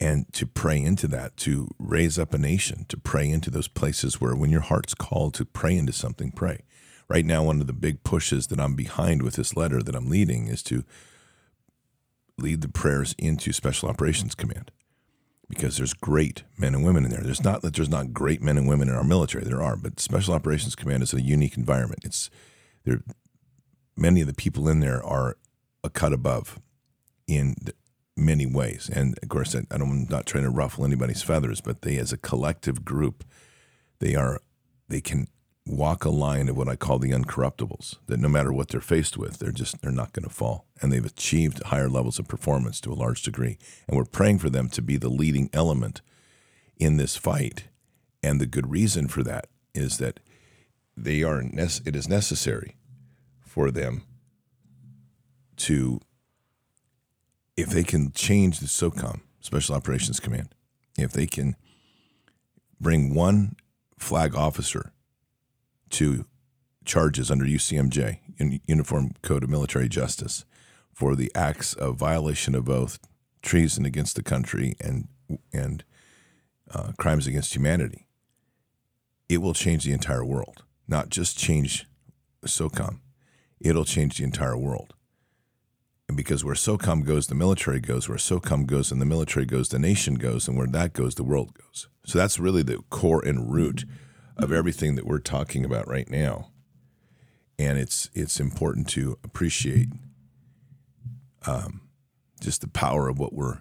and 0.01 0.31
to 0.33 0.47
pray 0.47 0.81
into 0.81 1.07
that, 1.09 1.37
to 1.39 1.69
raise 1.79 2.19
up 2.19 2.35
a 2.35 2.39
nation, 2.39 2.85
to 2.89 2.97
pray 2.97 3.29
into 3.29 3.51
those 3.51 3.69
places 3.69 4.21
where 4.21 4.35
when 4.35 4.51
your 4.51 4.61
heart's 4.61 4.95
called 4.95 5.35
to 5.35 5.45
pray 5.45 5.77
into 5.77 5.93
something, 5.93 6.31
pray. 6.31 6.65
Right 7.09 7.25
now, 7.25 7.45
one 7.45 7.61
of 7.61 7.67
the 7.67 7.73
big 7.73 8.03
pushes 8.03 8.49
that 8.49 8.61
I'm 8.61 8.75
behind 8.75 9.23
with 9.23 9.37
this 9.37 9.57
letter 9.57 9.83
that 9.83 9.95
I'm 9.95 10.11
leading 10.11 10.49
is 10.49 10.63
to 10.65 10.85
lead 12.39 12.61
the 12.61 12.69
prayers 12.69 13.15
into 13.19 13.53
Special 13.53 13.89
Operations 13.89 14.35
Command 14.35 14.71
because 15.49 15.77
there's 15.77 15.95
great 15.95 16.45
men 16.59 16.75
and 16.75 16.85
women 16.85 17.05
in 17.05 17.11
there. 17.11 17.23
There's 17.23 17.45
not 17.45 17.63
that 17.63 17.75
there's 17.75 17.89
not 17.89 18.13
great 18.13 18.43
men 18.43 18.57
and 18.57 18.69
women 18.69 18.89
in 18.89 18.95
our 18.95 19.05
military. 19.05 19.45
There 19.45 19.63
are, 19.63 19.77
but 19.77 20.01
Special 20.01 20.35
Operations 20.35 20.75
Command 20.75 21.03
is 21.03 21.13
a 21.13 21.21
unique 21.21 21.57
environment. 21.57 22.05
It's 22.05 22.31
there. 22.85 23.03
Many 23.97 24.21
of 24.21 24.27
the 24.27 24.35
people 24.35 24.69
in 24.69 24.81
there 24.81 25.05
are 25.05 25.37
a 25.85 25.91
cut 25.91 26.13
above 26.13 26.59
in 27.27 27.55
many 28.17 28.47
ways. 28.47 28.91
And 28.93 29.19
of 29.23 29.29
course, 29.29 29.55
I, 29.55 29.63
am 29.75 30.07
not 30.09 30.27
trying 30.27 30.45
to 30.45 30.51
ruffle 30.51 30.85
anybody's 30.85 31.23
feathers, 31.23 31.61
but 31.61 31.83
they, 31.83 31.97
as 31.97 32.13
a 32.13 32.17
collective 32.17 32.85
group, 32.85 33.25
they 34.01 34.15
are 34.15 34.41
they 34.89 35.01
can 35.01 35.29
walk 35.67 36.05
a 36.05 36.11
line 36.11 36.49
of 36.49 36.57
what 36.57 36.69
I 36.69 36.77
call 36.77 36.99
the 36.99 37.11
uncorruptibles. 37.11 37.97
That 38.07 38.21
no 38.21 38.29
matter 38.29 38.53
what 38.53 38.69
they're 38.69 38.81
faced 38.81 39.17
with, 39.17 39.39
they're 39.39 39.53
just 39.53 39.81
they're 39.83 39.93
not 39.93 40.13
going 40.13 40.25
to 40.25 40.35
fall, 40.35 40.67
and 40.81 40.93
they've 40.93 41.05
achieved 41.05 41.63
higher 41.65 41.89
levels 41.89 42.19
of 42.19 42.29
performance 42.29 42.81
to 42.83 42.93
a 42.93 42.95
large 42.95 43.23
degree. 43.23 43.59
And 43.89 43.97
we're 43.97 44.05
praying 44.05 44.39
for 44.39 44.51
them 44.51 44.69
to 44.71 44.83
be 44.83 44.97
the 44.97 45.09
leading 45.09 45.51
element 45.53 46.03
in 46.77 46.97
this 46.97 47.17
fight. 47.17 47.65
And 48.23 48.41
the 48.41 48.47
good 48.47 48.71
reason 48.71 49.09
for 49.09 49.23
that 49.23 49.47
is 49.75 49.99
that 49.99 50.21
they 50.97 51.23
are 51.23 51.43
it 51.43 51.97
is 51.97 52.09
necessary 52.09 52.77
for 53.41 53.71
them 53.71 54.03
to 55.57 56.01
if 57.57 57.69
they 57.69 57.85
can 57.85 58.11
change 58.13 58.59
the 58.59 58.67
SOCOM, 58.67 59.21
Special 59.41 59.77
Operations 59.77 60.19
Command, 60.19 60.49
if 60.99 61.13
they 61.13 61.27
can 61.27 61.55
bring 62.81 63.15
one 63.15 63.57
flag 63.97 64.35
officer 64.35 64.93
to 65.91 66.27
charges 66.85 67.31
under 67.31 67.45
UCMJ, 67.45 68.19
Uniform 68.67 69.13
Code 69.23 69.45
of 69.45 69.51
Military 69.51 69.89
Justice, 69.89 70.45
for 70.93 71.17
the 71.17 71.31
acts 71.35 71.75
of 71.75 71.97
violation 71.97 72.55
of 72.55 72.69
oath, 72.69 72.99
treason 73.43 73.85
against 73.85 74.17
the 74.17 74.23
country, 74.23 74.75
and 74.81 75.09
and 75.53 75.85
uh, 76.71 76.93
crimes 76.99 77.27
against 77.27 77.55
humanity, 77.55 78.07
it 79.29 79.39
will 79.39 79.55
change 79.55 79.85
the 79.85 79.93
entire 79.93 80.25
world. 80.25 80.65
Not 80.87 81.09
just 81.09 81.39
change 81.39 81.87
SOCOM, 82.45 83.01
it'll 83.61 83.85
change 83.85 84.19
the 84.19 84.25
entire 84.25 84.57
world. 84.57 84.95
And 86.09 86.17
because 86.17 86.45
where 86.45 86.55
SOCOM 86.55 87.05
goes, 87.05 87.27
the 87.27 87.35
military 87.35 87.81
goes. 87.81 88.09
Where 88.09 88.19
SOCOM 88.19 88.67
goes 88.67 88.93
and 88.93 89.01
the 89.01 89.07
military 89.07 89.47
goes, 89.47 89.71
the 89.71 89.79
nation 89.79 90.15
goes. 90.17 90.47
And 90.47 90.57
where 90.57 90.67
that 90.67 90.93
goes, 90.93 91.15
the 91.15 91.25
world 91.25 91.55
goes. 91.55 91.89
So 92.05 92.19
that's 92.19 92.39
really 92.39 92.63
the 92.63 92.83
core 92.91 93.25
and 93.25 93.51
root 93.51 93.85
of 94.37 94.53
everything 94.53 94.95
that 94.97 95.07
we're 95.07 95.19
talking 95.19 95.65
about 95.65 95.89
right 95.89 96.09
now. 96.09 96.51
And 97.59 97.79
it's 97.79 98.11
it's 98.15 98.41
important 98.41 98.89
to 98.91 99.19
appreciate 99.23 99.89
um, 101.47 101.83
just 102.41 102.61
the 102.61 102.69
power 102.69 103.09
of 103.09 103.19
what 103.19 103.33
we're 103.33 103.61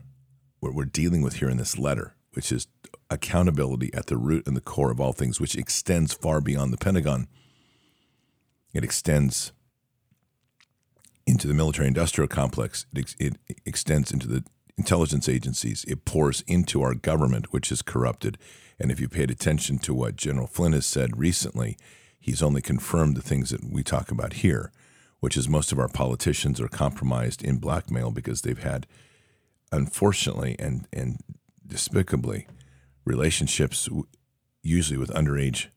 what 0.60 0.74
we're 0.74 0.86
dealing 0.86 1.22
with 1.22 1.36
here 1.36 1.50
in 1.50 1.58
this 1.58 1.78
letter, 1.78 2.16
which 2.34 2.52
is 2.52 2.68
accountability 3.10 3.94
at 3.94 4.08
the 4.08 4.18
root 4.18 4.48
and 4.48 4.56
the 4.56 4.62
core 4.62 4.92
of 4.92 5.00
all 5.00 5.14
things, 5.14 5.40
which 5.40 5.56
extends 5.56 6.14
far 6.14 6.42
beyond 6.42 6.74
the 6.74 6.78
Pentagon. 6.78 7.28
It 8.74 8.84
extends 8.84 9.52
into 11.28 11.48
the 11.48 11.54
military 11.54 11.88
industrial 11.88 12.28
complex. 12.28 12.86
It, 12.94 13.00
ex- 13.00 13.16
it 13.20 13.38
extends 13.66 14.12
into 14.12 14.28
the 14.28 14.44
intelligence 14.78 15.30
agencies. 15.30 15.86
It 15.88 16.06
pours 16.06 16.42
into 16.48 16.82
our 16.82 16.96
government, 16.96 17.54
which 17.54 17.72
is 17.72 17.82
corrupted. 17.82 18.38
And 18.80 18.92
if 18.92 19.00
you 19.00 19.08
paid 19.08 19.32
attention 19.32 19.78
to 19.80 19.94
what 19.94 20.16
General 20.16 20.48
Flynn 20.48 20.74
has 20.74 20.86
said 20.86 21.18
recently, 21.18 21.78
he's 22.20 22.44
only 22.44 22.62
confirmed 22.62 23.16
the 23.16 23.22
things 23.22 23.50
that 23.52 23.64
we 23.64 23.84
talk 23.84 24.12
about 24.12 24.34
here, 24.34 24.72
which 25.20 25.38
is 25.38 25.48
most 25.48 25.72
of 25.72 25.80
our 25.80 25.90
politicians 25.90 26.60
are 26.60 26.68
compromised 26.68 27.44
in 27.44 27.58
blackmail 27.58 28.12
because 28.12 28.42
they've 28.42 28.64
had, 28.64 28.88
unfortunately 29.72 30.56
and, 30.60 30.88
and 30.92 31.20
despicably, 31.66 32.48
relationships 33.06 33.90
usually 34.62 34.98
with 34.98 35.10
underage 35.12 35.68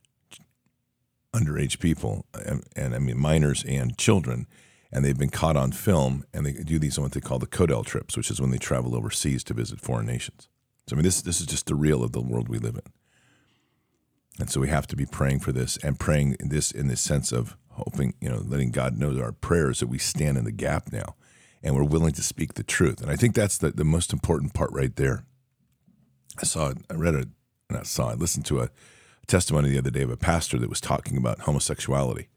underage 1.35 1.81
people 1.81 2.25
and, 2.47 2.65
and 2.75 2.95
I 2.95 2.99
mean 2.99 3.19
minors 3.19 3.63
and 3.65 3.99
children 3.99 4.47
and 4.91 5.05
they've 5.05 5.19
been 5.19 5.29
caught 5.29 5.57
on 5.57 5.73
film 5.73 6.25
and 6.33 6.47
they 6.47 6.53
do 6.53 6.79
these 6.79 6.97
on 6.97 7.05
what 7.05 7.13
they 7.13 7.21
call 7.21 7.39
the 7.39 7.47
Codel 7.47 7.85
trips, 7.85 8.17
which 8.17 8.31
is 8.31 8.41
when 8.41 8.51
they 8.51 8.59
travel 8.59 8.97
overseas 8.97 9.45
to 9.45 9.55
visit 9.55 9.81
foreign 9.81 10.07
nations. 10.07 10.49
So 10.89 10.95
I 10.95 10.97
mean 10.97 11.05
this 11.05 11.23
this 11.23 11.41
is 11.41 11.47
just 11.47 11.67
the 11.67 11.75
real 11.75 12.03
of 12.03 12.13
the 12.13 12.21
world 12.21 12.49
we 12.49 12.59
live 12.59 12.77
in. 12.77 12.93
And 14.39 14.51
so 14.51 14.61
we 14.61 14.69
have 14.69 14.87
to 14.89 14.97
be 14.97 15.07
praying 15.07 15.41
for 15.41 15.53
this 15.53 15.79
and 15.79 15.99
praying 15.99 16.37
this 16.41 16.71
in 16.71 16.89
the 16.89 16.97
sense 16.97 17.33
of 17.33 17.57
hoping, 17.71 18.15
you 18.21 18.29
know, 18.29 18.43
letting 18.47 18.71
God 18.71 18.99
know 18.99 19.19
our 19.21 19.33
prayers 19.33 19.81
that 19.81 19.87
we 19.87 19.99
stand 19.99 20.37
in 20.37 20.45
the 20.45 20.53
gap 20.53 20.93
now 20.93 21.15
and 21.63 21.75
we're 21.75 21.85
willing 21.85 22.13
to 22.13 22.23
speak 22.23 22.55
the 22.55 22.63
truth. 22.63 23.01
And 23.01 23.11
I 23.11 23.17
think 23.17 23.35
that's 23.35 23.59
the, 23.59 23.71
the 23.71 23.85
most 23.85 24.13
important 24.13 24.55
part 24.55 24.71
right 24.73 24.95
there. 24.95 25.25
I 26.39 26.45
saw, 26.45 26.73
I 26.91 26.95
read 26.95 27.15
a, 27.15 27.27
not 27.71 27.87
saw, 27.87 28.11
I 28.11 28.15
listened 28.15 28.45
to 28.47 28.61
a 28.61 28.71
testimony 29.27 29.71
the 29.71 29.79
other 29.79 29.91
day 29.91 30.03
of 30.03 30.11
a 30.11 30.17
pastor 30.17 30.59
that 30.59 30.69
was 30.69 30.81
talking 30.81 31.17
about 31.17 31.41
homosexuality 31.41 32.29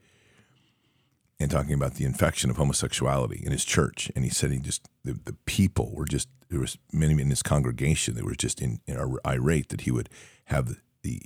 and 1.39 1.49
talking 1.49 1.73
about 1.73 1.95
the 1.95 2.05
infection 2.05 2.49
of 2.49 2.57
homosexuality 2.57 3.41
in 3.45 3.51
his 3.51 3.63
church. 3.63 4.11
And 4.15 4.25
he 4.25 4.29
said 4.29 4.51
he 4.51 4.59
just, 4.59 4.89
the, 5.03 5.13
the 5.13 5.35
people 5.45 5.93
were 5.93 6.05
just, 6.05 6.27
there 6.49 6.59
was 6.59 6.77
many 6.91 7.19
in 7.21 7.29
his 7.29 7.43
congregation 7.43 8.15
that 8.15 8.25
were 8.25 8.35
just 8.35 8.61
in, 8.61 8.81
in 8.85 9.17
irate 9.25 9.69
that 9.69 9.81
he 9.81 9.91
would 9.91 10.09
have 10.45 10.67
the, 10.67 10.77
the 11.01 11.21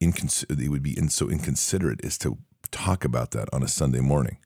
incons- 0.00 0.60
he 0.60 0.68
would 0.68 0.82
be 0.82 0.96
in, 0.96 1.08
so 1.08 1.28
inconsiderate 1.28 2.04
as 2.04 2.18
to 2.18 2.38
talk 2.70 3.04
about 3.04 3.32
that 3.32 3.48
on 3.52 3.62
a 3.62 3.68
Sunday 3.68 4.00
morning. 4.00 4.38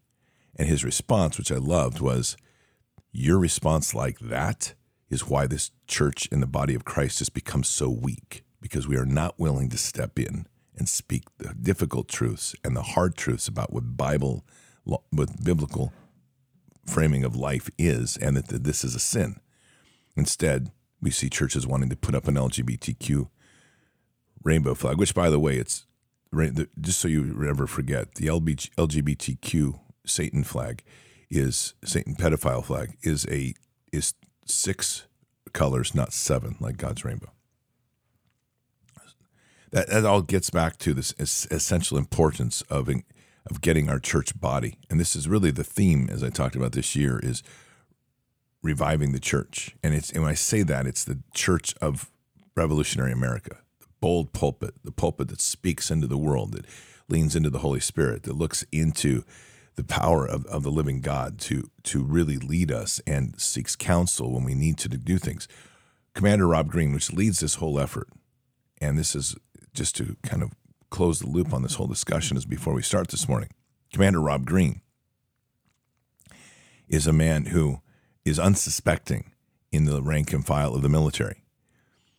And 0.56 0.68
his 0.68 0.84
response, 0.84 1.36
which 1.36 1.52
I 1.52 1.56
loved, 1.56 2.00
was, 2.00 2.36
Your 3.12 3.38
response 3.38 3.94
like 3.94 4.18
that 4.20 4.74
is 5.10 5.28
why 5.28 5.46
this 5.46 5.72
church 5.86 6.28
and 6.30 6.42
the 6.42 6.46
body 6.46 6.74
of 6.74 6.84
Christ 6.84 7.18
has 7.18 7.28
become 7.28 7.64
so 7.64 7.90
weak 7.90 8.44
because 8.60 8.86
we 8.86 8.96
are 8.96 9.06
not 9.06 9.38
willing 9.38 9.68
to 9.70 9.78
step 9.78 10.18
in 10.18 10.46
and 10.76 10.88
speak 10.88 11.24
the 11.38 11.54
difficult 11.54 12.08
truths 12.08 12.54
and 12.64 12.76
the 12.76 12.82
hard 12.82 13.16
truths 13.16 13.48
about 13.48 13.72
what 13.72 13.96
Bible 13.96 14.44
what 15.10 15.44
biblical 15.44 15.92
framing 16.86 17.24
of 17.24 17.36
life 17.36 17.70
is 17.78 18.16
and 18.16 18.36
that 18.36 18.64
this 18.64 18.84
is 18.84 18.94
a 18.94 19.00
sin. 19.00 19.36
Instead, 20.16 20.70
we 21.00 21.10
see 21.10 21.30
churches 21.30 21.66
wanting 21.66 21.88
to 21.88 21.96
put 21.96 22.14
up 22.14 22.28
an 22.28 22.34
LGBTQ 22.34 23.28
rainbow 24.42 24.74
flag, 24.74 24.98
which, 24.98 25.14
by 25.14 25.30
the 25.30 25.38
way, 25.38 25.56
it's 25.56 25.86
just 26.80 27.00
so 27.00 27.08
you 27.08 27.24
never 27.24 27.66
forget, 27.66 28.14
the 28.16 28.26
LGBTQ 28.26 29.78
Satan 30.06 30.44
flag 30.44 30.82
is 31.30 31.74
Satan 31.84 32.16
pedophile 32.16 32.64
flag 32.64 32.96
is 33.02 33.26
a 33.30 33.54
is 33.92 34.14
six 34.44 35.06
colors, 35.52 35.94
not 35.94 36.12
seven, 36.12 36.56
like 36.60 36.76
God's 36.76 37.04
rainbow. 37.04 37.30
That, 39.70 39.88
that 39.88 40.04
all 40.04 40.22
gets 40.22 40.50
back 40.50 40.78
to 40.78 40.92
this 40.92 41.14
essential 41.18 41.96
importance 41.96 42.62
of 42.62 42.88
of 43.48 43.60
getting 43.60 43.88
our 43.88 43.98
church 43.98 44.38
body, 44.38 44.76
and 44.88 44.98
this 44.98 45.16
is 45.16 45.28
really 45.28 45.50
the 45.50 45.64
theme, 45.64 46.08
as 46.10 46.22
I 46.22 46.30
talked 46.30 46.56
about 46.56 46.72
this 46.72 46.94
year, 46.94 47.20
is 47.22 47.42
reviving 48.62 49.12
the 49.12 49.20
church. 49.20 49.74
And 49.82 49.94
it's 49.94 50.10
and 50.10 50.22
when 50.22 50.30
I 50.30 50.34
say 50.34 50.62
that, 50.62 50.86
it's 50.86 51.04
the 51.04 51.20
church 51.34 51.74
of 51.80 52.10
revolutionary 52.56 53.12
America, 53.12 53.58
the 53.80 53.86
bold 54.00 54.32
pulpit, 54.32 54.74
the 54.84 54.92
pulpit 54.92 55.28
that 55.28 55.40
speaks 55.40 55.90
into 55.90 56.06
the 56.06 56.18
world, 56.18 56.52
that 56.52 56.66
leans 57.08 57.34
into 57.34 57.50
the 57.50 57.60
Holy 57.60 57.80
Spirit, 57.80 58.24
that 58.24 58.36
looks 58.36 58.64
into 58.70 59.24
the 59.76 59.84
power 59.84 60.26
of, 60.26 60.44
of 60.46 60.62
the 60.62 60.70
living 60.70 61.00
God 61.00 61.38
to 61.40 61.70
to 61.84 62.02
really 62.02 62.36
lead 62.36 62.70
us 62.70 63.00
and 63.06 63.40
seeks 63.40 63.76
counsel 63.76 64.32
when 64.32 64.44
we 64.44 64.54
need 64.54 64.78
to 64.78 64.88
do 64.88 65.18
things. 65.18 65.48
Commander 66.14 66.48
Rob 66.48 66.68
Green, 66.68 66.92
which 66.92 67.12
leads 67.12 67.40
this 67.40 67.56
whole 67.56 67.78
effort, 67.78 68.08
and 68.80 68.98
this 68.98 69.14
is 69.14 69.36
just 69.72 69.96
to 69.96 70.16
kind 70.22 70.42
of 70.42 70.50
close 70.90 71.20
the 71.20 71.28
loop 71.28 71.52
on 71.52 71.62
this 71.62 71.74
whole 71.76 71.86
discussion 71.86 72.36
is 72.36 72.44
before 72.44 72.74
we 72.74 72.82
start 72.82 73.08
this 73.08 73.28
morning. 73.28 73.50
Commander 73.92 74.20
Rob 74.20 74.44
Green 74.44 74.80
is 76.88 77.06
a 77.06 77.12
man 77.12 77.46
who 77.46 77.80
is 78.24 78.38
unsuspecting 78.38 79.32
in 79.72 79.84
the 79.84 80.02
rank 80.02 80.32
and 80.32 80.44
file 80.44 80.74
of 80.74 80.82
the 80.82 80.88
military. 80.88 81.44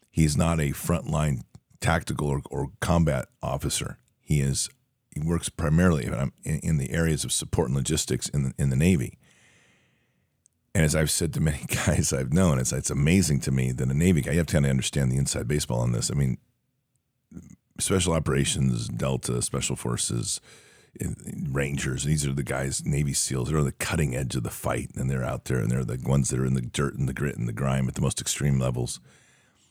He's 0.10 0.36
not 0.36 0.60
a 0.60 0.72
frontline 0.72 1.44
tactical 1.80 2.28
or, 2.28 2.42
or 2.50 2.72
combat 2.80 3.28
officer. 3.42 3.98
He 4.20 4.40
is 4.42 4.70
he 5.14 5.20
works 5.20 5.50
primarily 5.50 6.06
in, 6.06 6.32
in 6.44 6.78
the 6.78 6.92
areas 6.92 7.26
of 7.26 7.34
support 7.34 7.68
and 7.68 7.76
logistics 7.76 8.30
in 8.30 8.44
the, 8.44 8.54
in 8.58 8.70
the 8.70 8.78
Navy. 8.78 9.18
And 10.74 10.86
as 10.86 10.96
I've 10.96 11.12
said 11.12 11.34
to 11.34 11.42
many 11.42 11.66
guys 11.86 12.14
I've 12.14 12.32
known, 12.32 12.60
it's, 12.60 12.72
it's 12.72 12.90
amazing 12.90 13.42
to 13.42 13.52
me 13.52 13.74
that 13.74 13.92
a 13.92 13.94
Navy 13.94 14.22
guy, 14.22 14.32
you 14.32 14.38
have 14.38 14.48
to 14.48 14.54
kind 14.54 14.66
of 14.66 14.70
understand 14.70 15.12
the 15.12 15.18
inside 15.18 15.50
baseball 15.50 15.82
on 15.82 15.92
this. 15.92 16.10
I 16.10 16.14
mean, 16.14 16.38
special 17.80 18.14
operations, 18.14 18.88
Delta, 18.88 19.42
special 19.42 19.76
forces, 19.76 20.42
Rangers, 21.50 22.04
these 22.04 22.28
are 22.28 22.34
the 22.34 22.44
guys, 22.44 22.86
Navy 22.86 23.14
SEALs, 23.14 23.50
they're 23.50 23.58
on 23.58 23.66
the 23.66 23.72
cutting 23.72 24.14
edge 24.14 24.36
of 24.36 24.44
the 24.44 24.50
fight. 24.50 24.90
And 24.96 25.10
they're 25.10 25.24
out 25.24 25.46
there 25.46 25.60
and 25.60 25.72
they're 25.72 25.86
the 25.86 26.00
ones 26.06 26.30
that 26.30 26.40
are 26.40 26.46
in 26.46 26.54
the 26.54 26.62
dirt 26.62 26.96
and 26.96 27.08
the 27.08 27.14
grit 27.14 27.38
and 27.38 27.48
the 27.48 27.54
grime 27.54 27.88
at 27.88 27.96
the 27.96 28.02
most 28.02 28.20
extreme 28.20 28.60
levels. 28.60 29.00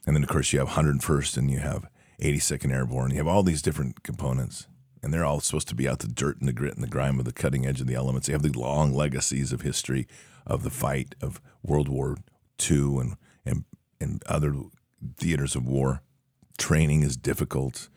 And 0.06 0.16
then, 0.16 0.22
of 0.22 0.30
course, 0.30 0.52
you 0.52 0.58
have 0.60 0.70
101st 0.70 1.36
and 1.36 1.50
you 1.50 1.58
have 1.58 1.88
82nd 2.22 2.72
Airborne. 2.72 3.10
You 3.10 3.18
have 3.18 3.28
all 3.28 3.42
these 3.42 3.60
different 3.60 4.02
components 4.02 4.66
and 5.02 5.12
they're 5.12 5.24
all 5.24 5.40
supposed 5.40 5.68
to 5.68 5.74
be 5.74 5.88
out 5.88 6.00
the 6.00 6.08
dirt 6.08 6.38
and 6.38 6.48
the 6.48 6.52
grit 6.52 6.74
and 6.74 6.82
the 6.82 6.88
grime 6.88 7.18
of 7.18 7.24
the 7.24 7.32
cutting 7.32 7.66
edge 7.66 7.80
of 7.80 7.86
the 7.86 7.94
elements. 7.94 8.26
They 8.26 8.32
have 8.32 8.42
the 8.42 8.58
long 8.58 8.92
legacies 8.92 9.52
of 9.52 9.62
history 9.62 10.06
of 10.46 10.62
the 10.62 10.70
fight 10.70 11.14
of 11.20 11.40
World 11.62 11.88
War 11.88 12.16
II 12.70 12.98
and 12.98 13.16
and 13.44 13.64
and 14.00 14.22
other 14.26 14.54
theaters 15.16 15.56
of 15.56 15.66
war. 15.66 16.02
Training 16.60 17.02
is 17.02 17.16
difficult. 17.16 17.88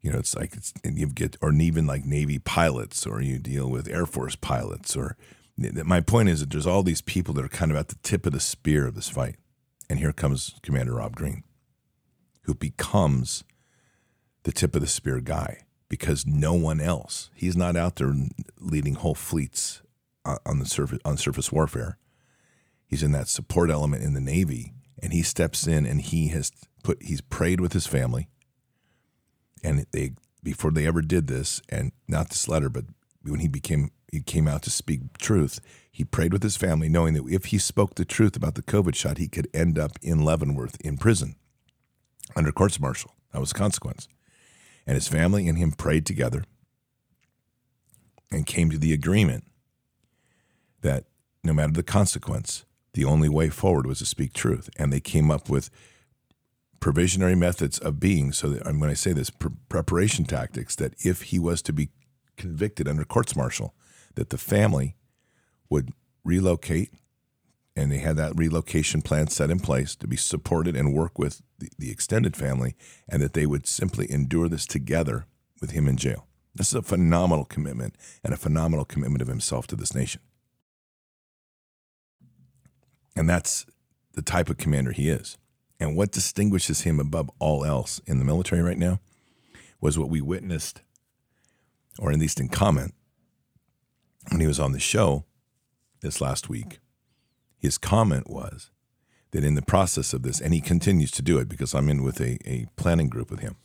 You 0.00 0.12
know, 0.12 0.18
it's 0.18 0.34
like 0.34 0.54
it's 0.54 0.72
and 0.82 0.96
you 0.96 1.08
get 1.08 1.36
or 1.42 1.52
even 1.52 1.86
like 1.86 2.06
Navy 2.06 2.38
pilots 2.38 3.06
or 3.06 3.20
you 3.20 3.38
deal 3.38 3.68
with 3.68 3.88
Air 3.88 4.06
Force 4.06 4.36
pilots 4.36 4.96
or 4.96 5.16
my 5.58 6.00
point 6.00 6.28
is 6.28 6.40
that 6.40 6.50
there's 6.50 6.66
all 6.66 6.82
these 6.82 7.00
people 7.00 7.34
that 7.34 7.44
are 7.44 7.48
kind 7.48 7.72
of 7.72 7.76
at 7.76 7.88
the 7.88 7.96
tip 8.02 8.24
of 8.26 8.32
the 8.32 8.40
spear 8.40 8.86
of 8.86 8.94
this 8.94 9.08
fight. 9.08 9.36
And 9.90 9.98
here 9.98 10.12
comes 10.12 10.54
Commander 10.62 10.94
Rob 10.94 11.16
Green, 11.16 11.42
who 12.42 12.54
becomes 12.54 13.42
the 14.44 14.52
tip 14.52 14.74
of 14.74 14.80
the 14.80 14.86
spear 14.86 15.20
guy 15.20 15.62
because 15.88 16.26
no 16.26 16.54
one 16.54 16.80
else. 16.80 17.30
He's 17.34 17.56
not 17.56 17.76
out 17.76 17.96
there 17.96 18.14
leading 18.60 18.94
whole 18.94 19.14
fleets 19.14 19.82
on 20.24 20.58
the 20.58 20.66
surface 20.66 21.00
on 21.04 21.16
surface 21.16 21.50
warfare. 21.50 21.98
He's 22.86 23.02
in 23.02 23.12
that 23.12 23.28
support 23.28 23.70
element 23.70 24.02
in 24.02 24.14
the 24.14 24.20
Navy, 24.20 24.74
and 25.02 25.12
he 25.12 25.22
steps 25.22 25.66
in 25.66 25.86
and 25.86 26.00
he 26.00 26.28
has 26.28 26.52
put 26.88 27.02
he's 27.02 27.20
prayed 27.20 27.60
with 27.60 27.72
his 27.72 27.86
family, 27.86 28.28
and 29.62 29.84
they 29.92 30.12
before 30.42 30.70
they 30.70 30.86
ever 30.86 31.02
did 31.02 31.26
this, 31.26 31.60
and 31.68 31.92
not 32.06 32.30
this 32.30 32.48
letter, 32.48 32.68
but 32.68 32.84
when 33.22 33.40
he 33.40 33.48
became 33.48 33.90
he 34.10 34.20
came 34.20 34.48
out 34.48 34.62
to 34.62 34.70
speak 34.70 35.18
truth, 35.18 35.60
he 35.90 36.04
prayed 36.04 36.32
with 36.32 36.42
his 36.42 36.56
family, 36.56 36.88
knowing 36.88 37.14
that 37.14 37.28
if 37.28 37.46
he 37.46 37.58
spoke 37.58 37.94
the 37.94 38.04
truth 38.04 38.36
about 38.36 38.54
the 38.54 38.62
COVID 38.62 38.94
shot, 38.94 39.18
he 39.18 39.28
could 39.28 39.48
end 39.52 39.78
up 39.78 39.98
in 40.00 40.24
Leavenworth 40.24 40.80
in 40.80 40.96
prison 40.96 41.36
under 42.34 42.52
courts 42.52 42.80
martial. 42.80 43.14
That 43.32 43.40
was 43.40 43.50
the 43.50 43.58
consequence 43.58 44.08
and 44.88 44.94
his 44.94 45.06
family 45.06 45.46
and 45.46 45.58
him 45.58 45.72
prayed 45.72 46.06
together 46.06 46.44
and 48.32 48.46
came 48.46 48.70
to 48.70 48.78
the 48.78 48.94
agreement 48.94 49.44
that 50.80 51.04
no 51.44 51.52
matter 51.52 51.74
the 51.74 51.82
consequence, 51.82 52.64
the 52.94 53.04
only 53.04 53.28
way 53.28 53.50
forward 53.50 53.86
was 53.86 53.98
to 53.98 54.06
speak 54.06 54.32
truth. 54.32 54.70
And 54.78 54.90
they 54.90 55.00
came 55.00 55.30
up 55.30 55.50
with 55.50 55.68
provisionary 56.80 57.36
methods 57.36 57.78
of 57.78 58.00
being. 58.00 58.32
So, 58.32 58.50
that, 58.50 58.66
I'm 58.66 58.80
when 58.80 58.90
I 58.90 58.94
say 58.94 59.12
this, 59.12 59.30
preparation 59.68 60.24
tactics, 60.24 60.76
that 60.76 60.94
if 61.04 61.22
he 61.22 61.38
was 61.38 61.62
to 61.62 61.72
be 61.72 61.90
convicted 62.36 62.88
under 62.88 63.04
courts 63.04 63.36
martial, 63.36 63.74
that 64.14 64.30
the 64.30 64.38
family 64.38 64.96
would 65.68 65.92
relocate 66.24 66.92
and 67.78 67.92
they 67.92 67.98
had 67.98 68.16
that 68.16 68.36
relocation 68.36 69.02
plan 69.02 69.28
set 69.28 69.50
in 69.50 69.60
place 69.60 69.94
to 69.94 70.08
be 70.08 70.16
supported 70.16 70.74
and 70.74 70.92
work 70.92 71.16
with 71.16 71.42
the, 71.60 71.68
the 71.78 71.90
extended 71.92 72.36
family, 72.36 72.74
and 73.08 73.22
that 73.22 73.34
they 73.34 73.46
would 73.46 73.68
simply 73.68 74.10
endure 74.10 74.48
this 74.48 74.66
together 74.66 75.26
with 75.60 75.70
him 75.70 75.86
in 75.86 75.96
jail. 75.96 76.26
This 76.54 76.68
is 76.68 76.74
a 76.74 76.82
phenomenal 76.82 77.44
commitment 77.44 77.94
and 78.24 78.34
a 78.34 78.36
phenomenal 78.36 78.84
commitment 78.84 79.22
of 79.22 79.28
himself 79.28 79.68
to 79.68 79.76
this 79.76 79.94
nation. 79.94 80.20
And 83.14 83.28
that's 83.28 83.64
the 84.14 84.22
type 84.22 84.50
of 84.50 84.58
commander 84.58 84.90
he 84.90 85.08
is. 85.08 85.38
And 85.80 85.96
what 85.96 86.12
distinguishes 86.12 86.82
him 86.82 86.98
above 86.98 87.30
all 87.38 87.64
else 87.64 88.00
in 88.06 88.18
the 88.18 88.24
military 88.24 88.62
right 88.62 88.78
now 88.78 89.00
was 89.80 89.98
what 89.98 90.10
we 90.10 90.20
witnessed, 90.20 90.82
or 91.98 92.10
at 92.10 92.18
least 92.18 92.40
in 92.40 92.48
comment, 92.48 92.94
when 94.30 94.40
he 94.40 94.46
was 94.46 94.58
on 94.58 94.72
the 94.72 94.80
show 94.80 95.24
this 96.00 96.20
last 96.20 96.48
week. 96.48 96.80
His 97.58 97.78
comment 97.78 98.28
was 98.28 98.70
that 99.30 99.44
in 99.44 99.54
the 99.54 99.62
process 99.62 100.12
of 100.12 100.22
this, 100.22 100.40
and 100.40 100.52
he 100.54 100.60
continues 100.60 101.10
to 101.12 101.22
do 101.22 101.38
it 101.38 101.48
because 101.48 101.74
I'm 101.74 101.88
in 101.88 102.02
with 102.02 102.20
a, 102.20 102.38
a 102.48 102.66
planning 102.76 103.08
group 103.08 103.30
with 103.30 103.40
him. 103.40 103.56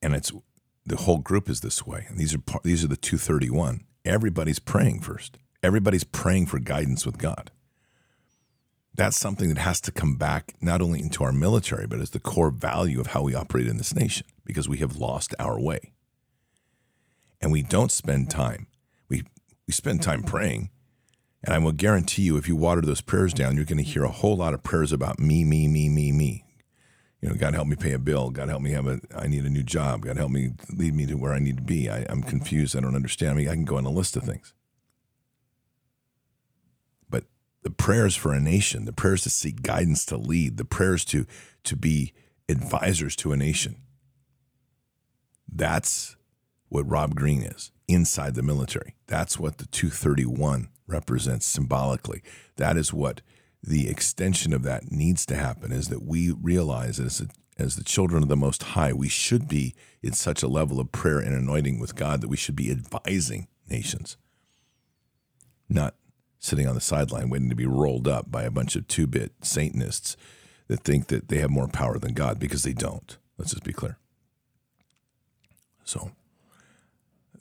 And 0.00 0.14
it's 0.14 0.32
the 0.84 0.96
whole 0.96 1.18
group 1.18 1.48
is 1.48 1.60
this 1.60 1.86
way. 1.86 2.06
And 2.08 2.18
these 2.18 2.34
are 2.34 2.40
these 2.62 2.84
are 2.84 2.88
the 2.88 2.96
231. 2.96 3.84
Everybody's 4.04 4.60
praying 4.60 5.00
first. 5.00 5.38
Everybody's 5.62 6.04
praying 6.04 6.46
for 6.46 6.60
guidance 6.60 7.04
with 7.04 7.18
God. 7.18 7.50
That's 8.96 9.16
something 9.18 9.48
that 9.50 9.58
has 9.58 9.80
to 9.82 9.92
come 9.92 10.16
back 10.16 10.54
not 10.60 10.80
only 10.80 11.00
into 11.00 11.22
our 11.22 11.32
military, 11.32 11.86
but 11.86 12.00
as 12.00 12.10
the 12.10 12.18
core 12.18 12.50
value 12.50 12.98
of 12.98 13.08
how 13.08 13.22
we 13.22 13.34
operate 13.34 13.68
in 13.68 13.76
this 13.76 13.94
nation, 13.94 14.26
because 14.44 14.68
we 14.68 14.78
have 14.78 14.96
lost 14.96 15.34
our 15.38 15.60
way. 15.60 15.92
And 17.40 17.52
we 17.52 17.62
don't 17.62 17.92
spend 17.92 18.30
time. 18.30 18.66
We 19.08 19.24
we 19.66 19.74
spend 19.74 20.02
time 20.02 20.22
praying. 20.22 20.70
And 21.44 21.54
I 21.54 21.58
will 21.58 21.72
guarantee 21.72 22.22
you, 22.22 22.36
if 22.36 22.48
you 22.48 22.56
water 22.56 22.80
those 22.80 23.02
prayers 23.02 23.34
down, 23.34 23.56
you're 23.56 23.64
going 23.64 23.76
to 23.78 23.84
hear 23.84 24.04
a 24.04 24.10
whole 24.10 24.36
lot 24.36 24.54
of 24.54 24.62
prayers 24.62 24.92
about 24.92 25.20
me, 25.20 25.44
me, 25.44 25.68
me, 25.68 25.88
me, 25.88 26.10
me. 26.10 26.44
You 27.20 27.28
know, 27.28 27.34
God 27.34 27.54
help 27.54 27.68
me 27.68 27.76
pay 27.76 27.92
a 27.92 27.98
bill. 27.98 28.30
God 28.30 28.48
help 28.48 28.62
me 28.62 28.72
have 28.72 28.86
a. 28.86 29.00
I 29.14 29.26
need 29.26 29.44
a 29.44 29.50
new 29.50 29.62
job. 29.62 30.02
God 30.02 30.16
help 30.16 30.30
me 30.30 30.50
lead 30.72 30.94
me 30.94 31.06
to 31.06 31.14
where 31.14 31.32
I 31.32 31.38
need 31.38 31.56
to 31.56 31.62
be. 31.62 31.88
I, 31.90 32.06
I'm 32.08 32.22
confused. 32.22 32.76
I 32.76 32.80
don't 32.80 32.94
understand. 32.94 33.32
I 33.32 33.34
mean, 33.34 33.48
I 33.48 33.54
can 33.54 33.64
go 33.64 33.76
on 33.76 33.84
a 33.84 33.90
list 33.90 34.16
of 34.16 34.22
things. 34.22 34.54
But 37.08 37.24
the 37.66 37.70
prayers 37.72 38.14
for 38.14 38.32
a 38.32 38.38
nation, 38.38 38.84
the 38.84 38.92
prayers 38.92 39.22
to 39.22 39.28
seek 39.28 39.60
guidance 39.60 40.06
to 40.06 40.16
lead, 40.16 40.56
the 40.56 40.64
prayers 40.64 41.04
to 41.04 41.26
to 41.64 41.74
be 41.74 42.12
advisors 42.48 43.16
to 43.16 43.32
a 43.32 43.36
nation. 43.36 43.74
That's 45.52 46.14
what 46.68 46.88
Rob 46.88 47.16
Green 47.16 47.42
is 47.42 47.72
inside 47.88 48.36
the 48.36 48.42
military. 48.44 48.94
That's 49.08 49.36
what 49.36 49.58
the 49.58 49.66
231 49.66 50.68
represents 50.86 51.44
symbolically. 51.44 52.22
That 52.54 52.76
is 52.76 52.92
what 52.92 53.20
the 53.60 53.88
extension 53.88 54.52
of 54.52 54.62
that 54.62 54.92
needs 54.92 55.26
to 55.26 55.34
happen 55.34 55.72
is 55.72 55.88
that 55.88 56.04
we 56.04 56.30
realize 56.30 57.00
as 57.00 57.20
a, 57.20 57.26
as 57.60 57.74
the 57.74 57.82
children 57.82 58.22
of 58.22 58.28
the 58.28 58.36
Most 58.36 58.62
High, 58.62 58.92
we 58.92 59.08
should 59.08 59.48
be 59.48 59.74
in 60.04 60.12
such 60.12 60.44
a 60.44 60.48
level 60.48 60.78
of 60.78 60.92
prayer 60.92 61.18
and 61.18 61.34
anointing 61.34 61.80
with 61.80 61.96
God 61.96 62.20
that 62.20 62.28
we 62.28 62.36
should 62.36 62.54
be 62.54 62.70
advising 62.70 63.48
nations, 63.68 64.16
not 65.68 65.96
sitting 66.46 66.66
on 66.66 66.74
the 66.74 66.80
sideline 66.80 67.28
waiting 67.28 67.48
to 67.48 67.56
be 67.56 67.66
rolled 67.66 68.06
up 68.06 68.30
by 68.30 68.44
a 68.44 68.50
bunch 68.50 68.76
of 68.76 68.86
two 68.86 69.06
bit 69.06 69.32
Satanists 69.42 70.16
that 70.68 70.80
think 70.84 71.08
that 71.08 71.28
they 71.28 71.38
have 71.38 71.50
more 71.50 71.68
power 71.68 71.98
than 71.98 72.14
God 72.14 72.38
because 72.38 72.62
they 72.62 72.72
don't. 72.72 73.18
Let's 73.36 73.52
just 73.52 73.64
be 73.64 73.72
clear. 73.72 73.98
So, 75.84 76.12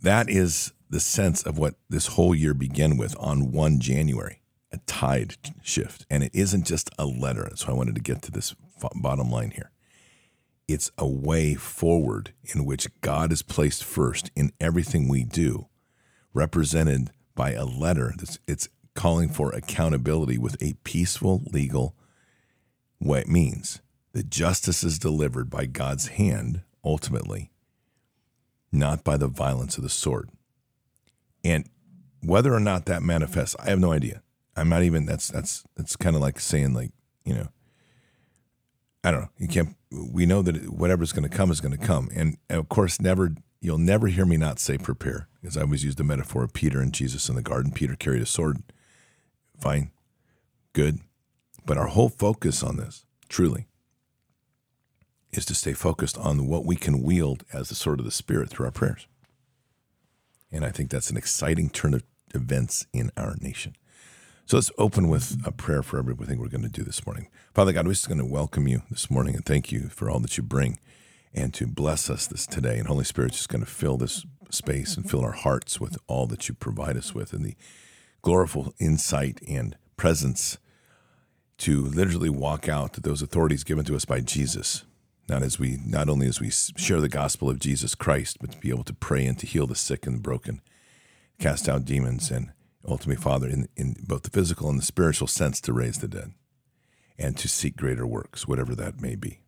that 0.01 0.29
is 0.29 0.73
the 0.89 0.99
sense 0.99 1.43
of 1.43 1.57
what 1.57 1.75
this 1.89 2.07
whole 2.07 2.35
year 2.35 2.53
began 2.53 2.97
with 2.97 3.15
on 3.19 3.51
1 3.51 3.79
January, 3.79 4.41
a 4.71 4.77
tide 4.85 5.35
shift. 5.63 6.05
And 6.09 6.23
it 6.23 6.31
isn't 6.33 6.65
just 6.65 6.89
a 6.99 7.05
letter. 7.05 7.49
So 7.55 7.69
I 7.69 7.73
wanted 7.73 7.95
to 7.95 8.01
get 8.01 8.21
to 8.23 8.31
this 8.31 8.55
bottom 8.95 9.31
line 9.31 9.51
here. 9.51 9.71
It's 10.67 10.91
a 10.97 11.07
way 11.07 11.55
forward 11.55 12.33
in 12.43 12.65
which 12.65 12.87
God 13.01 13.31
is 13.31 13.41
placed 13.41 13.83
first 13.83 14.31
in 14.35 14.51
everything 14.59 15.07
we 15.07 15.23
do, 15.23 15.67
represented 16.33 17.11
by 17.35 17.51
a 17.51 17.65
letter 17.65 18.13
that's 18.17 18.39
it's 18.47 18.69
calling 18.95 19.29
for 19.29 19.51
accountability 19.51 20.37
with 20.37 20.61
a 20.61 20.73
peaceful 20.83 21.43
legal 21.51 21.95
way 22.99 23.19
it 23.19 23.27
means 23.27 23.81
that 24.13 24.29
justice 24.29 24.83
is 24.83 24.97
delivered 24.97 25.49
by 25.49 25.65
God's 25.65 26.07
hand 26.07 26.61
ultimately 26.83 27.51
not 28.75 29.03
by 29.03 29.17
the 29.17 29.27
violence 29.27 29.77
of 29.77 29.83
the 29.83 29.89
sword. 29.89 30.29
And 31.43 31.69
whether 32.21 32.53
or 32.53 32.59
not 32.59 32.85
that 32.85 33.01
manifests, 33.03 33.55
I 33.59 33.69
have 33.69 33.79
no 33.79 33.91
idea. 33.91 34.21
I'm 34.55 34.69
not 34.69 34.83
even 34.83 35.05
that's 35.05 35.27
that's 35.27 35.63
that's 35.75 35.95
kind 35.95 36.15
of 36.15 36.21
like 36.21 36.39
saying 36.39 36.73
like, 36.73 36.91
you 37.23 37.33
know, 37.33 37.47
I 39.03 39.11
don't 39.11 39.21
know. 39.21 39.29
You 39.37 39.47
can't 39.47 39.75
we 39.91 40.25
know 40.25 40.41
that 40.41 40.69
whatever's 40.69 41.11
going 41.11 41.29
to 41.29 41.35
come 41.35 41.51
is 41.51 41.61
going 41.61 41.77
to 41.77 41.85
come. 41.85 42.09
And 42.15 42.37
of 42.49 42.69
course 42.69 43.01
never 43.01 43.35
you'll 43.61 43.77
never 43.77 44.07
hear 44.07 44.25
me 44.25 44.37
not 44.37 44.59
say 44.59 44.77
prepare 44.77 45.27
because 45.41 45.57
I 45.57 45.61
always 45.61 45.83
use 45.83 45.95
the 45.95 46.03
metaphor 46.03 46.43
of 46.43 46.53
Peter 46.53 46.79
and 46.79 46.93
Jesus 46.93 47.29
in 47.29 47.35
the 47.35 47.41
garden. 47.41 47.71
Peter 47.71 47.95
carried 47.95 48.21
a 48.21 48.25
sword. 48.25 48.63
Fine. 49.59 49.91
Good. 50.73 50.99
But 51.65 51.77
our 51.77 51.87
whole 51.87 52.09
focus 52.09 52.61
on 52.61 52.77
this, 52.77 53.05
truly, 53.27 53.67
is 55.31 55.45
to 55.45 55.55
stay 55.55 55.73
focused 55.73 56.17
on 56.17 56.47
what 56.47 56.65
we 56.65 56.75
can 56.75 57.01
wield 57.01 57.43
as 57.51 57.69
the 57.69 57.75
sword 57.75 57.99
of 57.99 58.05
the 58.05 58.11
Spirit 58.11 58.49
through 58.49 58.65
our 58.67 58.71
prayers. 58.71 59.07
And 60.51 60.63
I 60.63 60.69
think 60.69 60.89
that's 60.89 61.09
an 61.09 61.17
exciting 61.17 61.69
turn 61.69 61.93
of 61.93 62.03
events 62.33 62.85
in 62.93 63.11
our 63.17 63.35
nation. 63.41 63.75
So 64.45 64.57
let's 64.57 64.71
open 64.77 65.09
with 65.09 65.37
a 65.43 65.51
prayer 65.51 65.81
for 65.81 65.97
everything 65.97 66.39
we're 66.39 66.49
going 66.49 66.61
to 66.61 66.69
do 66.69 66.83
this 66.83 67.05
morning. 67.05 67.29
Father 67.53 67.73
God, 67.73 67.87
we're 67.87 67.93
just 67.93 68.07
going 68.07 68.19
to 68.19 68.25
welcome 68.25 68.67
you 68.67 68.83
this 68.91 69.09
morning 69.09 69.35
and 69.35 69.43
thank 69.43 69.71
you 69.71 69.89
for 69.89 70.09
all 70.09 70.19
that 70.19 70.37
you 70.37 70.43
bring 70.43 70.79
and 71.33 71.53
to 71.55 71.65
bless 71.65 72.09
us 72.09 72.27
this 72.27 72.45
today. 72.45 72.77
And 72.77 72.87
Holy 72.87 73.03
Spirit 73.03 73.31
just 73.31 73.49
going 73.49 73.65
to 73.65 73.69
fill 73.69 73.97
this 73.97 74.23
space 74.51 74.95
and 74.95 75.09
fill 75.09 75.21
our 75.21 75.31
hearts 75.31 75.81
with 75.81 75.97
all 76.07 76.27
that 76.27 76.47
you 76.47 76.53
provide 76.53 76.95
us 76.95 77.13
with 77.15 77.33
and 77.33 77.43
the 77.43 77.55
glorious 78.25 78.57
insight 78.79 79.39
and 79.47 79.77
presence 79.95 80.57
to 81.57 81.85
literally 81.85 82.29
walk 82.29 82.67
out 82.67 82.93
those 82.93 83.21
authorities 83.21 83.63
given 83.63 83.85
to 83.85 83.95
us 83.95 84.03
by 84.03 84.19
Jesus 84.19 84.83
not 85.27 85.43
as 85.43 85.59
we 85.59 85.79
not 85.85 86.09
only 86.09 86.27
as 86.27 86.39
we 86.39 86.49
share 86.49 87.01
the 87.01 87.09
gospel 87.09 87.49
of 87.49 87.59
Jesus 87.59 87.95
Christ, 87.95 88.37
but 88.39 88.51
to 88.51 88.57
be 88.59 88.69
able 88.69 88.83
to 88.83 88.93
pray 88.93 89.25
and 89.25 89.37
to 89.39 89.47
heal 89.47 89.67
the 89.67 89.75
sick 89.75 90.05
and 90.05 90.17
the 90.17 90.21
broken, 90.21 90.61
cast 91.39 91.67
out 91.67 91.85
demons, 91.85 92.29
and 92.29 92.51
ultimately, 92.87 93.21
Father, 93.21 93.47
in, 93.47 93.67
in 93.75 93.95
both 93.99 94.23
the 94.23 94.29
physical 94.29 94.69
and 94.69 94.79
the 94.79 94.85
spiritual 94.85 95.27
sense, 95.27 95.59
to 95.61 95.73
raise 95.73 95.97
the 95.97 96.07
dead, 96.07 96.33
and 97.17 97.37
to 97.37 97.47
seek 97.47 97.75
greater 97.75 98.05
works, 98.05 98.47
whatever 98.47 98.75
that 98.75 99.01
may 99.01 99.15
be. 99.15 99.39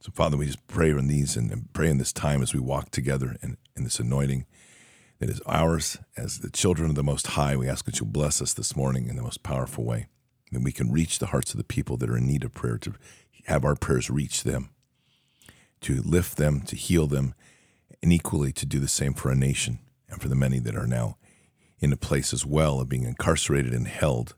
So, 0.00 0.12
Father, 0.12 0.36
we 0.36 0.46
just 0.46 0.66
pray 0.66 0.90
in 0.90 1.08
these 1.08 1.36
and 1.36 1.68
pray 1.72 1.90
in 1.90 1.98
this 1.98 2.12
time 2.12 2.40
as 2.40 2.54
we 2.54 2.60
walk 2.60 2.90
together 2.90 3.36
in, 3.42 3.56
in 3.76 3.84
this 3.84 4.00
anointing 4.00 4.46
that 5.18 5.30
is 5.30 5.40
ours 5.46 5.98
as 6.16 6.38
the 6.38 6.50
children 6.50 6.90
of 6.90 6.96
the 6.96 7.02
Most 7.02 7.28
High. 7.28 7.56
We 7.56 7.68
ask 7.68 7.84
that 7.86 8.00
you 8.00 8.06
bless 8.06 8.40
us 8.40 8.54
this 8.54 8.76
morning 8.76 9.08
in 9.08 9.16
the 9.16 9.22
most 9.22 9.42
powerful 9.42 9.84
way, 9.84 10.06
that 10.52 10.62
we 10.62 10.72
can 10.72 10.92
reach 10.92 11.18
the 11.18 11.26
hearts 11.26 11.52
of 11.52 11.58
the 11.58 11.64
people 11.64 11.96
that 11.96 12.10
are 12.10 12.16
in 12.16 12.26
need 12.26 12.44
of 12.44 12.54
prayer, 12.54 12.78
to 12.78 12.94
have 13.46 13.64
our 13.64 13.74
prayers 13.74 14.10
reach 14.10 14.44
them 14.44 14.70
to 15.80 16.02
lift 16.02 16.36
them, 16.36 16.60
to 16.62 16.76
heal 16.76 17.06
them, 17.06 17.34
and 18.02 18.12
equally 18.12 18.52
to 18.52 18.66
do 18.66 18.78
the 18.78 18.88
same 18.88 19.14
for 19.14 19.30
a 19.30 19.36
nation 19.36 19.78
and 20.08 20.20
for 20.20 20.28
the 20.28 20.34
many 20.34 20.58
that 20.58 20.76
are 20.76 20.86
now 20.86 21.16
in 21.80 21.92
a 21.92 21.96
place 21.96 22.32
as 22.32 22.44
well 22.44 22.80
of 22.80 22.88
being 22.88 23.04
incarcerated 23.04 23.72
and 23.72 23.86
held 23.86 24.34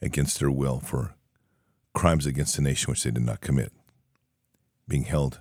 against 0.00 0.40
their 0.40 0.50
will 0.50 0.80
for 0.80 1.14
crimes 1.94 2.26
against 2.26 2.58
a 2.58 2.62
nation 2.62 2.90
which 2.90 3.04
they 3.04 3.10
did 3.10 3.24
not 3.24 3.40
commit, 3.40 3.72
being 4.88 5.04
held 5.04 5.40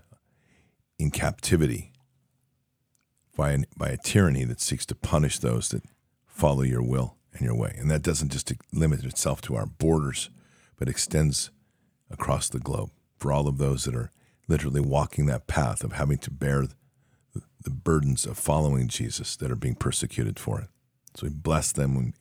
in 1.00 1.10
captivity 1.10 1.91
by, 3.42 3.54
an, 3.54 3.66
by 3.76 3.88
a 3.88 3.98
tyranny 3.98 4.44
that 4.44 4.62
seeks 4.62 4.86
to 4.86 4.94
punish 4.94 5.40
those 5.40 5.70
that 5.70 5.82
follow 6.28 6.62
your 6.62 6.84
will 6.84 7.16
and 7.34 7.42
your 7.42 7.56
way. 7.56 7.76
And 7.80 7.90
that 7.90 8.04
doesn't 8.04 8.32
just 8.32 8.54
limit 8.72 9.04
itself 9.04 9.42
to 9.42 9.56
our 9.56 9.66
borders, 9.66 10.30
but 10.78 10.88
extends 10.88 11.50
across 12.12 12.50
the 12.50 12.60
globe 12.60 12.92
for 13.18 13.32
all 13.32 13.48
of 13.48 13.58
those 13.58 13.86
that 13.86 13.96
are 13.96 14.12
literally 14.48 14.80
walking 14.80 15.26
that 15.26 15.48
path 15.48 15.84
of 15.84 15.94
having 15.94 16.20
to 16.20 16.30
bear 16.30 16.68
the 17.34 17.72
burdens 17.72 18.28
of 18.28 18.38
following 18.38 18.88
Jesus 18.88 19.36
that 19.38 19.50
are 19.50 19.56
being 19.56 19.74
persecuted 19.74 20.38
for 20.38 20.62
it. 20.62 20.68
So 21.16 21.26
we 21.26 21.34
bless 21.34 21.72
them 21.72 21.98
and 21.98 22.14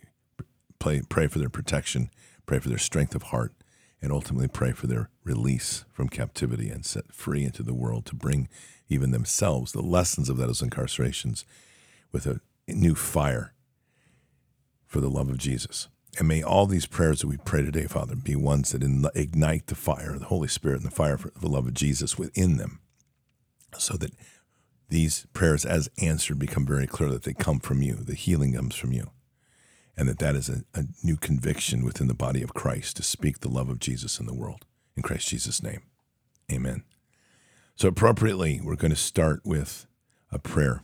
pray, 0.79 1.03
pray 1.07 1.27
for 1.27 1.39
their 1.39 1.51
protection, 1.51 2.09
pray 2.47 2.61
for 2.61 2.71
their 2.71 2.79
strength 2.79 3.15
of 3.15 3.25
heart, 3.25 3.53
and 4.01 4.11
ultimately 4.11 4.49
pray 4.49 4.73
for 4.73 4.87
their 4.87 5.11
release 5.25 5.85
from 5.93 6.09
captivity 6.09 6.71
and 6.71 6.87
set 6.87 7.13
free 7.13 7.45
into 7.45 7.63
the 7.63 7.75
world 7.75 8.07
to 8.07 8.15
bring 8.15 8.49
even 8.91 9.13
themselves 9.13 9.73
the 9.73 9.81
lessons 9.81 10.29
of 10.29 10.37
those 10.37 10.61
incarcerations 10.61 11.45
with 12.13 12.27
a 12.27 12.41
new 12.69 12.95
fire 12.95 13.55
for 14.87 15.01
the 15.01 15.09
love 15.09 15.31
of 15.31 15.39
Jesus. 15.39 15.89
And 16.19 16.27
may 16.27 16.43
all 16.43 16.67
these 16.67 16.87
prayers 16.87 17.21
that 17.21 17.29
we 17.29 17.37
pray 17.37 17.63
today, 17.63 17.87
Father, 17.87 18.17
be 18.17 18.35
ones 18.35 18.73
that 18.73 18.83
ignite 19.15 19.69
the 19.69 19.77
fire 19.77 20.15
of 20.15 20.21
the 20.21 20.27
Holy 20.27 20.49
Spirit 20.49 20.79
and 20.79 20.87
the 20.87 20.95
fire 20.95 21.17
for 21.17 21.31
the 21.41 21.49
love 21.49 21.69
of 21.69 21.75
Jesus 21.75 22.19
within 22.19 22.57
them, 22.57 22.81
so 23.79 23.97
that 23.97 24.11
these 24.89 25.27
prayers, 25.33 25.65
as 25.65 25.89
answered, 26.03 26.41
become 26.41 26.67
very 26.67 26.89
clear 26.89 27.11
that 27.11 27.23
they 27.23 27.33
come 27.33 27.61
from 27.61 27.81
you, 27.81 27.95
the 27.95 28.17
healing 28.17 28.55
comes 28.55 28.75
from 28.75 28.93
you, 28.93 29.11
and 29.97 30.09
that 30.09 30.19
that 30.19 30.35
is 30.35 30.49
a, 30.49 30.65
a 30.75 30.87
new 31.05 31.17
conviction 31.17 31.85
within 31.85 32.09
the 32.09 32.15
body 32.15 32.43
of 32.43 32.55
Christ 32.55 32.97
to 32.97 33.05
speak 33.05 33.39
the 33.39 33.49
love 33.49 33.69
of 33.69 33.79
Jesus 33.79 34.19
in 34.19 34.27
the 34.27 34.35
world. 34.35 34.67
In 34.97 35.05
Christ 35.05 35.29
Jesus' 35.29 35.63
name, 35.63 35.83
amen. 36.51 36.83
So, 37.81 37.89
appropriately, 37.89 38.61
we're 38.63 38.77
going 38.77 38.91
to 38.91 38.95
start 38.95 39.41
with 39.43 39.87
a 40.31 40.39
prayer 40.39 40.83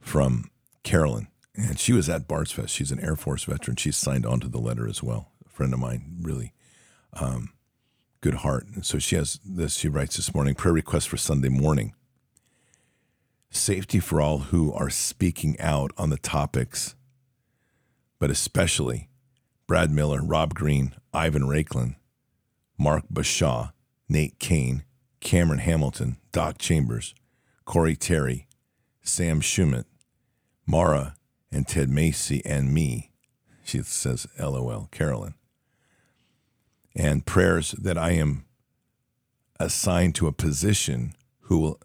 from 0.00 0.50
Carolyn 0.82 1.28
And 1.54 1.78
she 1.78 1.92
was 1.92 2.08
at 2.08 2.26
Bards 2.26 2.50
Fest. 2.50 2.74
She's 2.74 2.90
an 2.90 2.98
Air 2.98 3.14
Force 3.14 3.44
veteran. 3.44 3.76
She's 3.76 3.96
signed 3.96 4.26
on 4.26 4.40
to 4.40 4.48
the 4.48 4.58
letter 4.58 4.88
as 4.88 5.04
well. 5.04 5.30
A 5.46 5.48
friend 5.48 5.72
of 5.72 5.78
mine, 5.78 6.16
really 6.20 6.52
um, 7.12 7.50
good 8.22 8.34
heart. 8.34 8.66
And 8.74 8.84
so 8.84 8.98
she 8.98 9.14
has 9.14 9.38
this, 9.44 9.74
she 9.74 9.86
writes 9.86 10.16
this 10.16 10.34
morning 10.34 10.56
prayer 10.56 10.74
request 10.74 11.08
for 11.08 11.16
Sunday 11.16 11.48
morning. 11.48 11.94
Safety 13.50 14.00
for 14.00 14.20
all 14.20 14.38
who 14.38 14.72
are 14.72 14.90
speaking 14.90 15.60
out 15.60 15.92
on 15.96 16.10
the 16.10 16.18
topics, 16.18 16.96
but 18.18 18.30
especially 18.32 19.10
Brad 19.68 19.92
Miller, 19.92 20.20
Rob 20.20 20.54
Green, 20.54 20.94
Ivan 21.14 21.42
Raiklin, 21.42 21.94
Mark 22.76 23.04
Bashaw, 23.12 23.70
Nate 24.10 24.40
Kane, 24.40 24.82
Cameron 25.20 25.60
Hamilton, 25.60 26.16
Doc 26.32 26.58
Chambers, 26.58 27.14
Corey 27.64 27.94
Terry, 27.94 28.48
Sam 29.02 29.40
Schumett, 29.40 29.84
Mara, 30.66 31.14
and 31.52 31.66
Ted 31.66 31.88
Macy, 31.88 32.42
and 32.44 32.74
me. 32.74 33.12
She 33.64 33.82
says, 33.82 34.26
LOL, 34.36 34.88
Carolyn. 34.90 35.34
And 36.96 37.24
prayers 37.24 37.70
that 37.72 37.96
I 37.96 38.10
am 38.10 38.44
assigned 39.60 40.16
to 40.16 40.26
a 40.26 40.32
position 40.32 41.14
who 41.42 41.58
will 41.58 41.80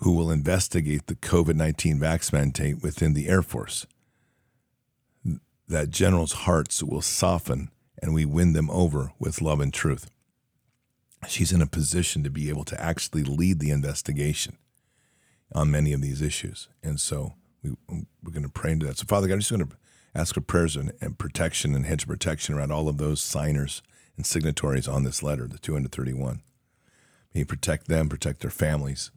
who 0.00 0.12
will 0.12 0.30
investigate 0.30 1.06
the 1.06 1.14
COVID 1.14 1.54
19 1.54 1.98
vax 1.98 2.30
mandate 2.30 2.82
within 2.82 3.14
the 3.14 3.28
Air 3.28 3.40
Force. 3.40 3.86
That 5.66 5.88
generals' 5.88 6.32
hearts 6.44 6.82
will 6.82 7.00
soften 7.00 7.70
and 8.02 8.12
we 8.12 8.26
win 8.26 8.52
them 8.52 8.68
over 8.70 9.12
with 9.18 9.40
love 9.40 9.60
and 9.60 9.72
truth. 9.72 10.10
She's 11.28 11.52
in 11.52 11.62
a 11.62 11.66
position 11.66 12.22
to 12.22 12.30
be 12.30 12.48
able 12.48 12.64
to 12.64 12.80
actually 12.80 13.24
lead 13.24 13.58
the 13.58 13.70
investigation 13.70 14.58
on 15.52 15.70
many 15.70 15.92
of 15.92 16.00
these 16.00 16.22
issues. 16.22 16.68
And 16.82 17.00
so 17.00 17.34
we, 17.62 17.76
we're 17.88 18.32
going 18.32 18.42
to 18.42 18.48
pray 18.48 18.72
into 18.72 18.86
that. 18.86 18.98
So, 18.98 19.06
Father 19.06 19.26
God, 19.26 19.34
I'm 19.34 19.40
just 19.40 19.50
going 19.50 19.66
to 19.66 19.76
ask 20.14 20.34
for 20.34 20.40
prayers 20.40 20.76
and, 20.76 20.92
and 21.00 21.18
protection 21.18 21.74
and 21.74 21.86
hedge 21.86 22.06
protection 22.06 22.54
around 22.54 22.72
all 22.72 22.88
of 22.88 22.98
those 22.98 23.20
signers 23.20 23.82
and 24.16 24.24
signatories 24.24 24.88
on 24.88 25.04
this 25.04 25.22
letter, 25.22 25.46
the 25.46 25.58
231. 25.58 26.42
May 27.34 27.40
you 27.40 27.46
protect 27.46 27.88
them, 27.88 28.08
protect 28.08 28.40
their 28.40 28.50
families, 28.50 29.10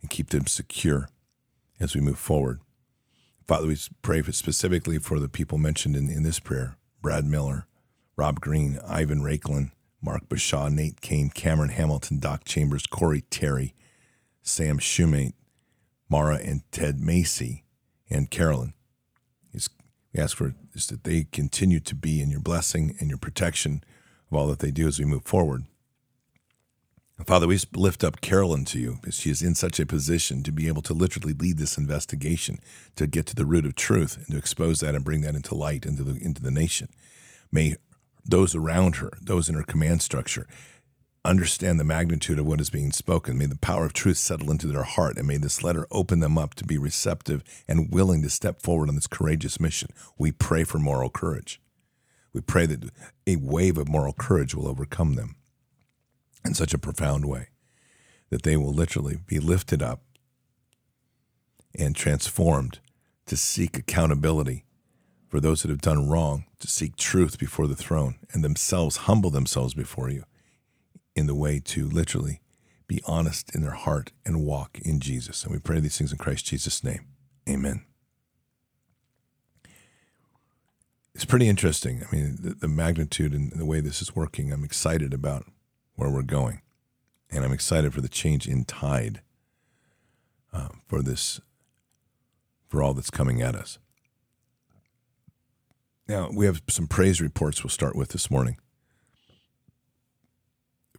and 0.00 0.10
keep 0.10 0.30
them 0.30 0.46
secure 0.46 1.08
as 1.80 1.94
we 1.94 2.00
move 2.00 2.18
forward. 2.18 2.60
Father, 3.46 3.66
we 3.66 3.76
pray 4.02 4.22
for 4.22 4.32
specifically 4.32 4.98
for 4.98 5.18
the 5.18 5.28
people 5.28 5.58
mentioned 5.58 5.96
in, 5.96 6.08
in 6.10 6.22
this 6.22 6.40
prayer 6.40 6.76
Brad 7.00 7.24
Miller, 7.24 7.66
Rob 8.16 8.40
Green, 8.40 8.78
Ivan 8.86 9.22
Raiklin, 9.22 9.72
Mark 10.02 10.28
Bashaw, 10.28 10.70
Nate 10.70 11.00
Kane, 11.00 11.30
Cameron 11.30 11.70
Hamilton, 11.70 12.18
Doc 12.18 12.44
Chambers, 12.44 12.86
Corey 12.86 13.22
Terry, 13.30 13.74
Sam 14.42 14.78
Schumate, 14.78 15.34
Mara 16.08 16.36
and 16.36 16.62
Ted 16.72 17.00
Macy, 17.00 17.64
and 18.10 18.30
Carolyn. 18.30 18.74
we 19.54 20.20
ask 20.20 20.36
for 20.36 20.54
is 20.74 20.88
that 20.88 21.04
they 21.04 21.24
continue 21.30 21.80
to 21.80 21.94
be 21.94 22.20
in 22.20 22.30
your 22.30 22.40
blessing 22.40 22.96
and 22.98 23.08
your 23.08 23.18
protection 23.18 23.84
of 24.30 24.36
all 24.36 24.46
that 24.48 24.58
they 24.58 24.70
do 24.70 24.88
as 24.88 24.98
we 24.98 25.04
move 25.04 25.24
forward. 25.24 25.64
Father, 27.26 27.46
we 27.46 27.58
lift 27.74 28.02
up 28.02 28.20
Carolyn 28.20 28.64
to 28.64 28.80
you 28.80 28.98
because 29.00 29.14
she 29.14 29.30
is 29.30 29.42
in 29.42 29.54
such 29.54 29.78
a 29.78 29.86
position 29.86 30.42
to 30.42 30.50
be 30.50 30.66
able 30.66 30.82
to 30.82 30.94
literally 30.94 31.34
lead 31.34 31.56
this 31.56 31.78
investigation, 31.78 32.58
to 32.96 33.06
get 33.06 33.26
to 33.26 33.36
the 33.36 33.46
root 33.46 33.64
of 33.64 33.76
truth 33.76 34.16
and 34.16 34.26
to 34.28 34.36
expose 34.36 34.80
that 34.80 34.96
and 34.96 35.04
bring 35.04 35.20
that 35.20 35.36
into 35.36 35.54
light 35.54 35.86
into 35.86 36.02
the 36.02 36.20
into 36.20 36.42
the 36.42 36.50
nation. 36.50 36.88
May 37.52 37.76
those 38.24 38.54
around 38.54 38.96
her, 38.96 39.10
those 39.20 39.48
in 39.48 39.54
her 39.54 39.62
command 39.62 40.02
structure, 40.02 40.46
understand 41.24 41.78
the 41.78 41.84
magnitude 41.84 42.38
of 42.38 42.46
what 42.46 42.60
is 42.60 42.70
being 42.70 42.92
spoken. 42.92 43.38
May 43.38 43.46
the 43.46 43.56
power 43.56 43.84
of 43.84 43.92
truth 43.92 44.18
settle 44.18 44.50
into 44.50 44.66
their 44.66 44.82
heart, 44.82 45.16
and 45.16 45.26
may 45.26 45.36
this 45.36 45.62
letter 45.62 45.86
open 45.90 46.20
them 46.20 46.36
up 46.36 46.54
to 46.54 46.64
be 46.64 46.78
receptive 46.78 47.44
and 47.68 47.92
willing 47.92 48.22
to 48.22 48.30
step 48.30 48.60
forward 48.60 48.88
on 48.88 48.94
this 48.94 49.06
courageous 49.06 49.60
mission. 49.60 49.90
We 50.18 50.32
pray 50.32 50.64
for 50.64 50.78
moral 50.78 51.10
courage. 51.10 51.60
We 52.32 52.40
pray 52.40 52.66
that 52.66 52.90
a 53.26 53.36
wave 53.36 53.78
of 53.78 53.88
moral 53.88 54.14
courage 54.14 54.54
will 54.54 54.66
overcome 54.66 55.14
them 55.14 55.36
in 56.44 56.54
such 56.54 56.74
a 56.74 56.78
profound 56.78 57.26
way 57.26 57.48
that 58.30 58.42
they 58.42 58.56
will 58.56 58.72
literally 58.72 59.18
be 59.26 59.38
lifted 59.38 59.82
up 59.82 60.00
and 61.78 61.94
transformed 61.94 62.80
to 63.26 63.36
seek 63.36 63.76
accountability 63.76 64.64
for 65.32 65.40
those 65.40 65.62
that 65.62 65.70
have 65.70 65.80
done 65.80 66.10
wrong, 66.10 66.44
to 66.58 66.68
seek 66.68 66.94
truth 66.94 67.38
before 67.38 67.66
the 67.66 67.74
throne, 67.74 68.16
and 68.34 68.44
themselves 68.44 69.08
humble 69.08 69.30
themselves 69.30 69.72
before 69.72 70.10
you 70.10 70.24
in 71.16 71.26
the 71.26 71.34
way 71.34 71.58
to 71.58 71.88
literally 71.88 72.42
be 72.86 73.00
honest 73.06 73.54
in 73.54 73.62
their 73.62 73.70
heart 73.70 74.12
and 74.26 74.44
walk 74.44 74.78
in 74.84 75.00
Jesus. 75.00 75.42
And 75.42 75.50
we 75.50 75.58
pray 75.58 75.80
these 75.80 75.96
things 75.96 76.12
in 76.12 76.18
Christ 76.18 76.44
Jesus' 76.44 76.84
name. 76.84 77.06
Amen. 77.48 77.82
It's 81.14 81.24
pretty 81.24 81.48
interesting. 81.48 82.02
I 82.06 82.14
mean, 82.14 82.36
the, 82.38 82.50
the 82.50 82.68
magnitude 82.68 83.32
and 83.32 83.52
the 83.52 83.64
way 83.64 83.80
this 83.80 84.02
is 84.02 84.14
working, 84.14 84.52
I'm 84.52 84.64
excited 84.64 85.14
about 85.14 85.46
where 85.94 86.10
we're 86.10 86.20
going. 86.20 86.60
And 87.30 87.42
I'm 87.42 87.54
excited 87.54 87.94
for 87.94 88.02
the 88.02 88.08
change 88.10 88.46
in 88.46 88.66
tide 88.66 89.22
uh, 90.52 90.68
for 90.86 91.00
this, 91.00 91.40
for 92.68 92.82
all 92.82 92.92
that's 92.92 93.08
coming 93.08 93.40
at 93.40 93.54
us. 93.54 93.78
Now, 96.12 96.28
we 96.30 96.44
have 96.44 96.60
some 96.68 96.88
praise 96.88 97.22
reports 97.22 97.64
we'll 97.64 97.70
start 97.70 97.96
with 97.96 98.10
this 98.10 98.30
morning. 98.30 98.58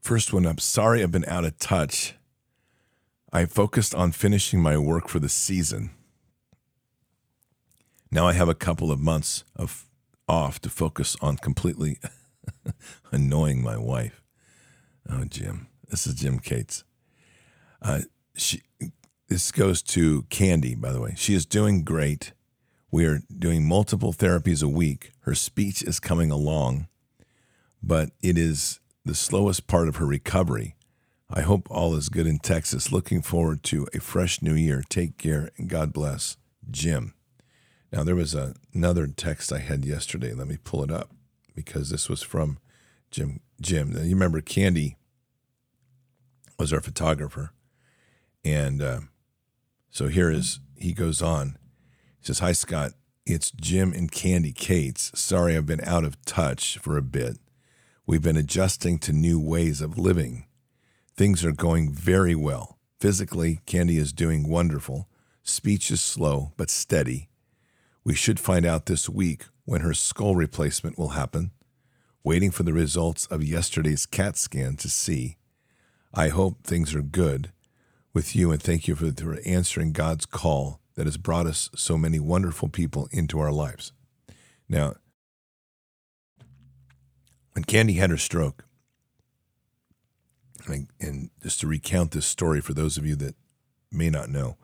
First 0.02 0.34
one 0.34 0.47
I'm 0.47 0.58
Sorry 0.58 1.04
I've 1.04 1.12
been 1.12 1.23
out 1.26 1.45
of 1.45 1.60
touch. 1.60 2.15
I 3.32 3.45
focused 3.45 3.93
on 3.93 4.12
finishing 4.12 4.60
my 4.60 4.76
work 4.76 5.08
for 5.08 5.19
the 5.19 5.30
season. 5.30 5.91
Now 8.10 8.26
I 8.26 8.34
have 8.34 8.49
a 8.49 8.56
couple 8.56 8.91
of 8.91 8.99
months 8.99 9.43
of 9.56 9.86
off 10.28 10.60
to 10.62 10.69
focus 10.71 11.15
on 11.21 11.38
completely 11.38 11.99
annoying 13.12 13.62
my 13.62 13.78
wife. 13.78 14.23
Oh, 15.08 15.26
Jim. 15.26 15.67
This 15.91 16.08
is 16.08 16.15
Jim 16.15 16.39
Cates. 16.39 16.86
Uh, 17.84 18.02
she, 18.36 18.63
this 19.28 19.52
goes 19.52 19.84
to 19.84 20.23
Candy, 20.32 20.73
by 20.73 20.91
the 20.91 20.99
way. 20.99 21.13
She 21.15 21.36
is 21.36 21.45
doing 21.45 21.84
great. 21.84 22.34
We 22.93 23.08
are 23.08 23.23
doing 23.36 23.67
multiple 23.67 24.13
therapies 24.13 24.62
a 24.62 24.67
week. 24.67 25.13
Her 25.21 25.34
speech 25.34 25.82
is 25.82 25.99
coming 25.99 26.29
along, 26.29 26.89
but 27.82 28.12
it 28.21 28.38
is 28.38 28.82
the 29.03 29.15
slowest 29.15 29.65
part 29.65 29.88
of 29.88 29.95
her 29.95 30.06
recovery. 30.06 30.75
I 31.27 31.41
hope 31.41 31.65
all 31.71 31.95
is 31.95 32.08
good 32.08 32.27
in 32.27 32.38
Texas. 32.38 32.91
Looking 32.91 33.23
forward 33.23 33.63
to 33.63 33.88
a 33.95 33.99
fresh 33.99 34.43
new 34.43 34.53
year. 34.53 34.84
Take 34.89 35.17
care 35.17 35.49
and 35.58 35.67
God 35.67 35.91
bless. 35.91 36.38
Jim. 36.69 37.15
Now, 37.91 38.03
there 38.03 38.13
was 38.13 38.36
a, 38.36 38.53
another 38.75 39.08
text 39.08 39.51
I 39.51 39.58
had 39.58 39.86
yesterday. 39.86 40.36
Let 40.36 40.47
me 40.47 40.58
pull 40.63 40.84
it 40.84 40.91
up 40.91 41.10
because 41.56 41.89
this 41.89 42.08
was 42.08 42.21
from 42.21 42.60
Jim. 43.10 43.39
Jim, 43.60 43.91
now, 43.91 44.03
you 44.03 44.13
remember 44.13 44.39
Candy 44.39 44.97
was 46.60 46.71
our 46.71 46.82
photographer. 46.82 47.53
And 48.45 48.84
uh, 48.84 48.99
so 49.89 50.10
here 50.10 50.29
is, 50.29 50.60
he 50.77 50.93
goes 50.93 51.23
on. 51.23 51.58
He 52.23 52.27
says, 52.27 52.39
Hi, 52.39 52.53
Scott. 52.53 52.93
It's 53.25 53.51
Jim 53.51 53.91
and 53.91 54.09
Candy 54.09 54.53
Cates. 54.53 55.12
Sorry 55.13 55.57
I've 55.57 55.65
been 55.65 55.83
out 55.83 56.05
of 56.05 56.23
touch 56.23 56.77
for 56.77 56.95
a 56.95 57.01
bit. 57.01 57.38
We've 58.05 58.21
been 58.21 58.38
adjusting 58.38 58.99
to 58.99 59.12
new 59.12 59.41
ways 59.41 59.81
of 59.81 59.97
living. 59.97 60.45
Things 61.17 61.43
are 61.43 61.51
going 61.51 61.91
very 61.91 62.33
well. 62.33 62.77
Physically, 62.97 63.59
Candy 63.65 63.97
is 63.97 64.13
doing 64.13 64.47
wonderful. 64.47 65.09
Speech 65.43 65.91
is 65.91 65.99
slow 65.99 66.53
but 66.55 66.69
steady. 66.69 67.27
We 68.05 68.15
should 68.15 68.39
find 68.39 68.65
out 68.65 68.86
this 68.86 69.09
week 69.09 69.43
when 69.65 69.81
her 69.81 69.93
skull 69.93 70.38
replacement 70.38 70.97
will 70.97 71.09
happen. 71.09 71.51
Waiting 72.23 72.51
for 72.51 72.63
the 72.63 72.71
results 72.71 73.25
of 73.25 73.43
yesterday's 73.43 74.05
CAT 74.05 74.38
scan 74.38 74.77
to 74.77 74.88
see. 74.88 75.39
I 76.13 76.29
hope 76.29 76.63
things 76.63 76.95
are 76.95 77.01
good 77.01 77.51
with 78.13 78.33
you 78.33 78.49
and 78.53 78.63
thank 78.63 78.88
you 78.88 78.95
for, 78.95 79.12
for 79.12 79.39
answering 79.45 79.91
God's 79.91 80.25
call 80.25 80.79
that 80.95 81.06
has 81.06 81.17
brought 81.17 81.47
us 81.47 81.69
so 81.75 81.97
many 81.97 82.19
wonderful 82.19 82.69
people 82.69 83.08
into 83.12 83.39
our 83.39 83.51
lives. 83.51 83.91
Now, 84.69 84.95
when 87.53 87.63
Candy 87.63 87.93
had 87.93 88.10
her 88.10 88.17
stroke, 88.17 88.65
and 90.67 91.29
just 91.41 91.60
to 91.60 91.67
recount 91.67 92.12
this 92.12 92.25
story 92.25 92.62
for 92.62 92.73
those 92.73 92.97
of 92.97 93.06
you 93.06 93.15
that 93.17 93.36
may 93.91 94.10
not 94.10 94.29
know, 94.29 94.58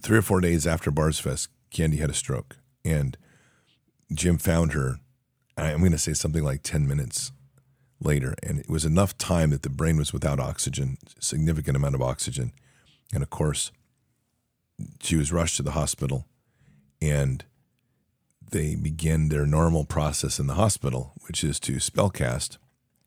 three 0.00 0.18
or 0.18 0.22
four 0.22 0.40
days 0.40 0.66
after 0.66 0.90
Bards 0.90 1.18
Fest, 1.18 1.48
Candy 1.70 1.96
had 1.96 2.10
a 2.10 2.14
stroke, 2.14 2.58
and 2.84 3.16
Jim 4.12 4.38
found 4.38 4.72
her. 4.72 4.96
I'm 5.56 5.80
going 5.80 5.92
to 5.92 5.98
say 5.98 6.12
something 6.12 6.44
like 6.44 6.62
10 6.62 6.86
minutes 6.86 7.32
later, 8.00 8.34
and 8.42 8.58
it 8.58 8.68
was 8.68 8.84
enough 8.84 9.16
time 9.18 9.50
that 9.50 9.62
the 9.62 9.70
brain 9.70 9.96
was 9.96 10.12
without 10.12 10.40
oxygen, 10.40 10.98
significant 11.18 11.76
amount 11.76 11.94
of 11.94 12.02
oxygen, 12.02 12.52
and 13.12 13.22
of 13.22 13.30
course, 13.30 13.70
she 15.00 15.16
was 15.16 15.32
rushed 15.32 15.56
to 15.56 15.62
the 15.62 15.72
hospital, 15.72 16.26
and 17.00 17.44
they 18.50 18.74
begin 18.74 19.28
their 19.28 19.46
normal 19.46 19.84
process 19.84 20.38
in 20.38 20.46
the 20.46 20.54
hospital, 20.54 21.12
which 21.26 21.42
is 21.42 21.58
to 21.60 21.74
spellcast 21.74 22.58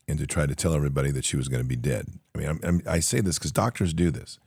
and 0.08 0.18
to 0.18 0.26
try 0.26 0.46
to 0.46 0.54
tell 0.54 0.74
everybody 0.74 1.10
that 1.10 1.24
she 1.24 1.36
was 1.36 1.48
going 1.48 1.62
to 1.62 1.68
be 1.68 1.76
dead. 1.76 2.06
I 2.34 2.38
mean, 2.38 2.48
I'm, 2.48 2.60
I'm, 2.62 2.82
i 2.86 3.00
say 3.00 3.20
this 3.20 3.38
because 3.38 3.52
doctors 3.52 3.94
do 3.94 4.10
this, 4.10 4.38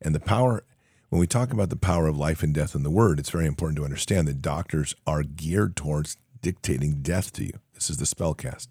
and 0.00 0.14
the 0.14 0.20
power 0.20 0.64
when 1.10 1.18
we 1.18 1.26
talk 1.26 1.52
about 1.52 1.70
the 1.70 1.76
power 1.76 2.06
of 2.06 2.16
life 2.16 2.42
and 2.44 2.54
death 2.54 2.76
in 2.76 2.84
the 2.84 2.90
word, 2.90 3.18
it's 3.18 3.30
very 3.30 3.46
important 3.46 3.76
to 3.76 3.84
understand 3.84 4.28
that 4.28 4.40
doctors 4.40 4.94
are 5.08 5.24
geared 5.24 5.74
towards 5.74 6.16
dictating 6.40 7.02
death 7.02 7.32
to 7.32 7.44
you. 7.44 7.54
This 7.74 7.90
is 7.90 7.96
the 7.96 8.04
spellcast, 8.04 8.68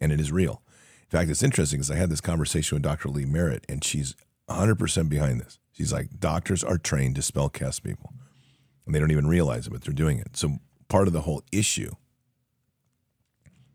and 0.00 0.10
it 0.10 0.18
is 0.18 0.32
real. 0.32 0.62
In 1.02 1.18
fact, 1.18 1.30
it's 1.30 1.42
interesting 1.42 1.78
because 1.78 1.90
I 1.90 1.96
had 1.96 2.08
this 2.08 2.22
conversation 2.22 2.76
with 2.76 2.82
Dr. 2.82 3.10
Lee 3.10 3.26
Merritt, 3.26 3.66
and 3.68 3.84
she's 3.84 4.16
100% 4.48 5.10
behind 5.10 5.42
this. 5.42 5.58
She's 5.82 5.92
like, 5.92 6.20
doctors 6.20 6.62
are 6.62 6.78
trained 6.78 7.16
to 7.16 7.22
spellcast 7.22 7.82
people, 7.82 8.12
and 8.86 8.94
they 8.94 9.00
don't 9.00 9.10
even 9.10 9.26
realize 9.26 9.66
it, 9.66 9.70
but 9.70 9.82
they're 9.82 9.92
doing 9.92 10.18
it. 10.20 10.36
So 10.36 10.60
part 10.86 11.08
of 11.08 11.12
the 11.12 11.22
whole 11.22 11.42
issue 11.50 11.90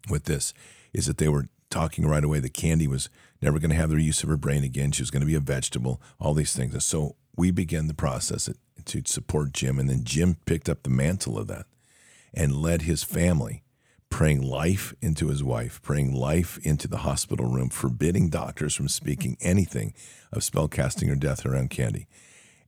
with 0.09 0.23
this 0.23 0.53
is 0.93 1.05
that 1.07 1.17
they 1.17 1.27
were 1.27 1.49
talking 1.69 2.07
right 2.07 2.23
away 2.23 2.39
that 2.39 2.53
Candy 2.53 2.87
was 2.87 3.09
never 3.41 3.59
going 3.59 3.71
to 3.71 3.75
have 3.75 3.89
the 3.89 4.01
use 4.01 4.23
of 4.23 4.29
her 4.29 4.37
brain 4.37 4.63
again. 4.63 4.93
She 4.93 5.01
was 5.01 5.11
going 5.11 5.19
to 5.19 5.27
be 5.27 5.35
a 5.35 5.41
vegetable, 5.41 6.01
all 6.17 6.33
these 6.33 6.55
things. 6.55 6.71
And 6.73 6.81
so 6.81 7.17
we 7.35 7.51
began 7.51 7.87
the 7.87 7.93
process 7.93 8.49
to 8.85 9.01
support 9.05 9.51
Jim. 9.51 9.79
And 9.79 9.89
then 9.89 10.05
Jim 10.05 10.37
picked 10.45 10.69
up 10.69 10.83
the 10.83 10.89
mantle 10.89 11.37
of 11.37 11.47
that 11.47 11.65
and 12.33 12.55
led 12.55 12.83
his 12.83 13.03
family, 13.03 13.63
praying 14.09 14.41
life 14.41 14.93
into 15.01 15.27
his 15.27 15.43
wife, 15.43 15.81
praying 15.81 16.13
life 16.13 16.57
into 16.63 16.87
the 16.87 16.97
hospital 16.97 17.45
room, 17.45 17.69
forbidding 17.69 18.29
doctors 18.29 18.73
from 18.73 18.87
speaking 18.87 19.37
anything 19.41 19.93
of 20.31 20.41
spellcasting 20.41 21.11
or 21.11 21.15
death 21.15 21.45
around 21.45 21.69
Candy. 21.69 22.07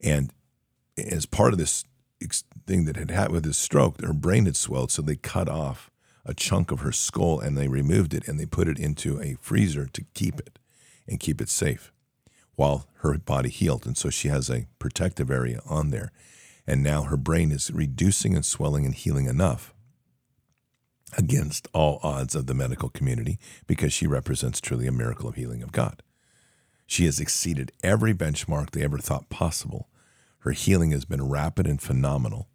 And 0.02 0.32
as 0.98 1.26
part 1.26 1.54
of 1.54 1.60
this 1.60 1.86
thing 2.68 2.86
that 2.86 2.98
had 2.98 3.12
happened 3.12 3.36
with 3.36 3.46
his 3.46 3.58
stroke, 3.58 4.02
her 4.02 4.14
brain 4.14 4.46
had 4.46 4.58
swelled, 4.58 4.92
so 4.92 5.02
they 5.02 5.16
cut 5.16 5.50
off 5.50 5.90
a 6.26 6.34
chunk 6.34 6.72
of 6.72 6.82
her 6.82 6.92
skull 6.92 7.40
and 7.40 7.58
they 7.58 7.68
removed 7.68 8.14
it 8.14 8.28
and 8.28 8.40
they 8.40 8.46
put 8.46 8.68
it 8.68 8.78
into 8.78 9.20
a 9.22 9.38
freezer 9.42 9.88
to 9.88 10.06
keep 10.14 10.40
it 10.40 10.60
and 11.08 11.20
keep 11.20 11.42
it 11.42 11.50
safe 11.50 11.92
while 12.56 12.86
her 12.98 13.18
body 13.18 13.50
healed. 13.50 13.86
And 13.86 13.98
so 13.98 14.10
she 14.10 14.28
has 14.28 14.50
a 14.50 14.68
protective 14.78 15.32
area 15.32 15.62
on 15.66 15.92
there. 15.92 16.12
And 16.68 16.84
now 16.84 17.04
her 17.04 17.18
brain 17.18 17.52
is 17.52 17.72
reducing 17.72 18.36
and 18.36 18.46
swelling 18.46 18.86
and 18.86 18.94
healing 18.94 19.26
enough 19.26 19.74
against 21.18 21.68
all 21.74 22.00
odds 22.04 22.36
of 22.36 22.48
the 22.48 22.54
medical 22.54 22.90
community 22.90 23.40
because 23.68 23.94
she 23.94 24.08
represents 24.08 24.62
truly 24.62 24.88
a 24.88 24.92
miracle 24.92 25.30
of 25.30 25.36
healing 25.36 25.64
of 25.64 25.72
God. 25.72 26.04
She 26.86 27.06
has 27.06 27.20
exceeded 27.20 27.72
every 27.84 28.14
benchmark 28.14 28.72
they 28.72 28.84
ever 28.84 28.98
thought 28.98 29.30
possible. 29.30 29.90
Her 30.40 30.52
healing 30.52 30.92
has 30.92 31.06
been 31.06 31.28
rapid 31.28 31.68
and 31.68 31.82
phenomenal. 31.82 32.48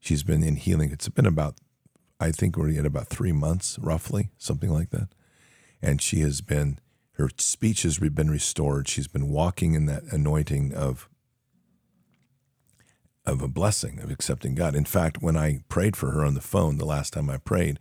She's 0.00 0.22
been 0.22 0.42
in 0.42 0.56
healing. 0.56 0.90
It's 0.90 1.08
been 1.08 1.26
about 1.26 1.56
I 2.20 2.32
think 2.32 2.56
we're 2.56 2.76
at 2.76 2.86
about 2.86 3.06
three 3.06 3.32
months, 3.32 3.78
roughly, 3.78 4.30
something 4.38 4.70
like 4.70 4.90
that. 4.90 5.08
And 5.80 6.02
she 6.02 6.20
has 6.20 6.40
been, 6.40 6.80
her 7.12 7.30
speech 7.36 7.82
has 7.82 7.98
been 7.98 8.30
restored. 8.30 8.88
She's 8.88 9.06
been 9.06 9.28
walking 9.28 9.74
in 9.74 9.86
that 9.86 10.02
anointing 10.10 10.74
of, 10.74 11.08
of 13.28 13.42
a 13.42 13.48
blessing, 13.48 14.00
of 14.00 14.10
accepting 14.10 14.54
God. 14.54 14.74
In 14.74 14.84
fact, 14.84 15.22
when 15.22 15.36
I 15.36 15.60
prayed 15.68 15.96
for 15.96 16.10
her 16.10 16.24
on 16.24 16.34
the 16.34 16.40
phone 16.40 16.78
the 16.78 16.84
last 16.84 17.12
time 17.12 17.30
I 17.30 17.36
prayed, 17.36 17.78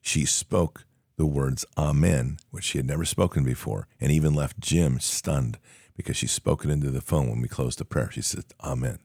she 0.00 0.24
spoke 0.24 0.84
the 1.16 1.26
words 1.26 1.64
Amen, 1.76 2.38
which 2.50 2.64
she 2.64 2.78
had 2.78 2.86
never 2.86 3.04
spoken 3.04 3.44
before, 3.44 3.86
and 4.00 4.10
even 4.10 4.34
left 4.34 4.58
Jim 4.60 5.00
stunned 5.00 5.58
because 5.96 6.16
she 6.16 6.26
spoke 6.26 6.64
it 6.64 6.70
into 6.70 6.90
the 6.90 7.00
phone 7.00 7.28
when 7.28 7.40
we 7.40 7.48
closed 7.48 7.78
the 7.78 7.84
prayer. 7.84 8.10
She 8.10 8.22
said, 8.22 8.44
Amen. 8.62 8.98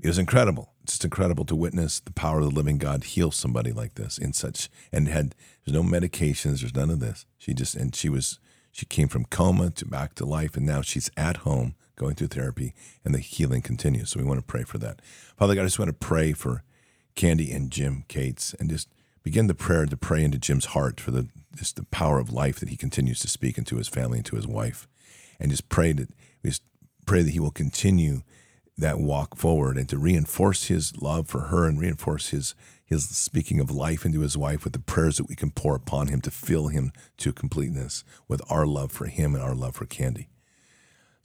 It 0.00 0.08
was 0.08 0.18
incredible. 0.18 0.72
It's 0.82 0.94
just 0.94 1.04
incredible 1.04 1.44
to 1.46 1.56
witness 1.56 2.00
the 2.00 2.12
power 2.12 2.40
of 2.40 2.50
the 2.50 2.54
living 2.54 2.78
God 2.78 3.04
heal 3.04 3.30
somebody 3.30 3.72
like 3.72 3.94
this 3.94 4.18
in 4.18 4.32
such 4.32 4.68
and 4.92 5.08
had 5.08 5.34
there's 5.64 5.74
no 5.74 5.82
medications, 5.82 6.60
there's 6.60 6.74
none 6.74 6.90
of 6.90 7.00
this. 7.00 7.24
She 7.38 7.54
just 7.54 7.74
and 7.74 7.94
she 7.94 8.10
was 8.10 8.38
she 8.70 8.84
came 8.84 9.08
from 9.08 9.24
coma 9.24 9.70
to 9.70 9.86
back 9.86 10.14
to 10.16 10.26
life 10.26 10.56
and 10.56 10.66
now 10.66 10.82
she's 10.82 11.10
at 11.16 11.38
home 11.38 11.74
going 11.96 12.14
through 12.14 12.28
therapy 12.28 12.74
and 13.04 13.14
the 13.14 13.18
healing 13.18 13.62
continues. 13.62 14.10
So 14.10 14.20
we 14.20 14.26
want 14.26 14.38
to 14.38 14.46
pray 14.46 14.64
for 14.64 14.78
that. 14.78 15.00
Father 15.36 15.54
God, 15.54 15.62
I 15.62 15.66
just 15.66 15.78
want 15.78 15.88
to 15.88 16.06
pray 16.06 16.32
for 16.32 16.62
Candy 17.14 17.52
and 17.52 17.70
Jim 17.70 18.04
Cates 18.08 18.54
and 18.58 18.68
just 18.70 18.88
begin 19.22 19.46
the 19.46 19.54
prayer 19.54 19.86
to 19.86 19.96
pray 19.96 20.22
into 20.22 20.38
Jim's 20.38 20.66
heart 20.66 21.00
for 21.00 21.10
the 21.10 21.28
just 21.56 21.76
the 21.76 21.84
power 21.84 22.18
of 22.18 22.32
life 22.32 22.58
that 22.58 22.68
he 22.68 22.76
continues 22.76 23.20
to 23.20 23.28
speak 23.28 23.56
into 23.56 23.76
his 23.76 23.88
family 23.88 24.18
and 24.18 24.26
to 24.26 24.36
his 24.36 24.46
wife. 24.46 24.88
And 25.38 25.50
just 25.50 25.68
pray 25.68 25.92
that 25.92 26.08
just 26.44 26.62
pray 27.06 27.22
that 27.22 27.30
he 27.30 27.40
will 27.40 27.50
continue 27.50 28.22
that 28.76 28.98
walk 28.98 29.36
forward 29.36 29.76
and 29.76 29.88
to 29.88 29.98
reinforce 29.98 30.64
his 30.64 30.96
love 31.00 31.28
for 31.28 31.42
her 31.42 31.66
and 31.66 31.80
reinforce 31.80 32.30
his 32.30 32.54
his 32.84 33.08
speaking 33.08 33.60
of 33.60 33.70
life 33.70 34.04
into 34.04 34.20
his 34.20 34.36
wife 34.36 34.64
with 34.64 34.72
the 34.72 34.78
prayers 34.78 35.16
that 35.16 35.28
we 35.28 35.34
can 35.34 35.50
pour 35.50 35.74
upon 35.74 36.08
him 36.08 36.20
to 36.20 36.30
fill 36.30 36.68
him 36.68 36.92
to 37.16 37.32
completeness 37.32 38.04
with 38.28 38.42
our 38.50 38.66
love 38.66 38.92
for 38.92 39.06
him 39.06 39.34
and 39.34 39.42
our 39.42 39.54
love 39.54 39.74
for 39.76 39.86
Candy. 39.86 40.28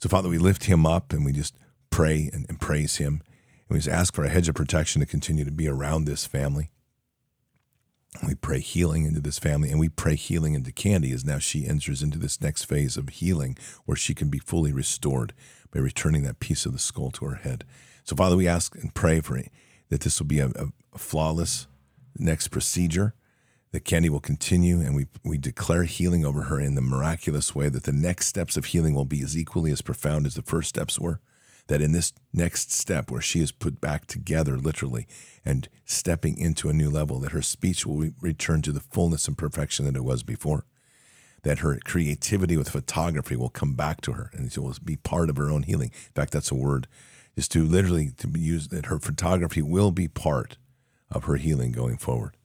So, 0.00 0.08
Father, 0.08 0.28
we 0.28 0.38
lift 0.38 0.64
him 0.64 0.86
up 0.86 1.12
and 1.12 1.24
we 1.24 1.32
just 1.32 1.54
pray 1.90 2.30
and, 2.32 2.46
and 2.48 2.60
praise 2.60 2.96
him. 2.96 3.22
And 3.68 3.76
we 3.76 3.78
just 3.78 3.88
ask 3.88 4.14
for 4.14 4.24
a 4.24 4.30
hedge 4.30 4.48
of 4.48 4.54
protection 4.54 5.00
to 5.00 5.06
continue 5.06 5.44
to 5.44 5.50
be 5.50 5.68
around 5.68 6.04
this 6.04 6.26
family. 6.26 6.70
We 8.26 8.34
pray 8.34 8.60
healing 8.60 9.04
into 9.04 9.20
this 9.20 9.38
family 9.38 9.70
and 9.70 9.78
we 9.78 9.88
pray 9.88 10.16
healing 10.16 10.54
into 10.54 10.72
Candy 10.72 11.12
as 11.12 11.24
now 11.24 11.38
she 11.38 11.66
enters 11.66 12.02
into 12.02 12.18
this 12.18 12.40
next 12.40 12.64
phase 12.64 12.96
of 12.96 13.08
healing 13.08 13.56
where 13.84 13.96
she 13.96 14.14
can 14.14 14.28
be 14.28 14.38
fully 14.38 14.72
restored 14.72 15.32
by 15.70 15.78
returning 15.78 16.22
that 16.24 16.40
piece 16.40 16.66
of 16.66 16.72
the 16.72 16.78
skull 16.78 17.10
to 17.12 17.26
her 17.26 17.36
head. 17.36 17.64
So, 18.02 18.16
Father, 18.16 18.36
we 18.36 18.48
ask 18.48 18.74
and 18.76 18.94
pray 18.94 19.20
for 19.20 19.40
that 19.90 20.00
this 20.00 20.18
will 20.18 20.26
be 20.26 20.40
a, 20.40 20.48
a 20.48 20.98
flawless 20.98 21.68
next 22.18 22.48
procedure, 22.48 23.14
that 23.72 23.84
Candy 23.84 24.08
will 24.08 24.20
continue, 24.20 24.80
and 24.80 24.96
we, 24.96 25.06
we 25.24 25.38
declare 25.38 25.84
healing 25.84 26.24
over 26.24 26.42
her 26.42 26.60
in 26.60 26.74
the 26.74 26.80
miraculous 26.80 27.54
way, 27.54 27.68
that 27.68 27.84
the 27.84 27.92
next 27.92 28.26
steps 28.26 28.56
of 28.56 28.66
healing 28.66 28.94
will 28.94 29.04
be 29.04 29.22
as 29.22 29.36
equally 29.36 29.70
as 29.70 29.82
profound 29.82 30.26
as 30.26 30.34
the 30.34 30.42
first 30.42 30.68
steps 30.68 30.98
were. 30.98 31.20
That 31.68 31.80
in 31.80 31.92
this 31.92 32.12
next 32.32 32.72
step, 32.72 33.10
where 33.10 33.20
she 33.20 33.40
is 33.40 33.52
put 33.52 33.80
back 33.80 34.06
together 34.06 34.56
literally 34.56 35.06
and 35.44 35.68
stepping 35.84 36.36
into 36.36 36.68
a 36.68 36.72
new 36.72 36.90
level, 36.90 37.20
that 37.20 37.30
her 37.30 37.42
speech 37.42 37.86
will 37.86 38.10
return 38.20 38.60
to 38.62 38.72
the 38.72 38.80
fullness 38.80 39.28
and 39.28 39.38
perfection 39.38 39.84
that 39.84 39.94
it 39.94 40.02
was 40.02 40.24
before 40.24 40.64
that 41.42 41.60
her 41.60 41.78
creativity 41.84 42.56
with 42.56 42.68
photography 42.68 43.36
will 43.36 43.48
come 43.48 43.74
back 43.74 44.00
to 44.02 44.12
her 44.12 44.30
and 44.34 44.52
she 44.52 44.60
will 44.60 44.74
be 44.84 44.96
part 44.96 45.30
of 45.30 45.36
her 45.36 45.50
own 45.50 45.62
healing. 45.62 45.90
In 45.92 46.12
fact, 46.14 46.32
that's 46.32 46.50
a 46.50 46.54
word, 46.54 46.86
is 47.36 47.48
to 47.48 47.64
literally 47.64 48.10
to 48.18 48.26
be 48.26 48.40
used 48.40 48.70
that 48.70 48.86
her 48.86 48.98
photography 48.98 49.62
will 49.62 49.90
be 49.90 50.08
part 50.08 50.58
of 51.10 51.24
her 51.24 51.36
healing 51.36 51.72
going 51.72 51.96
forward. 51.96 52.36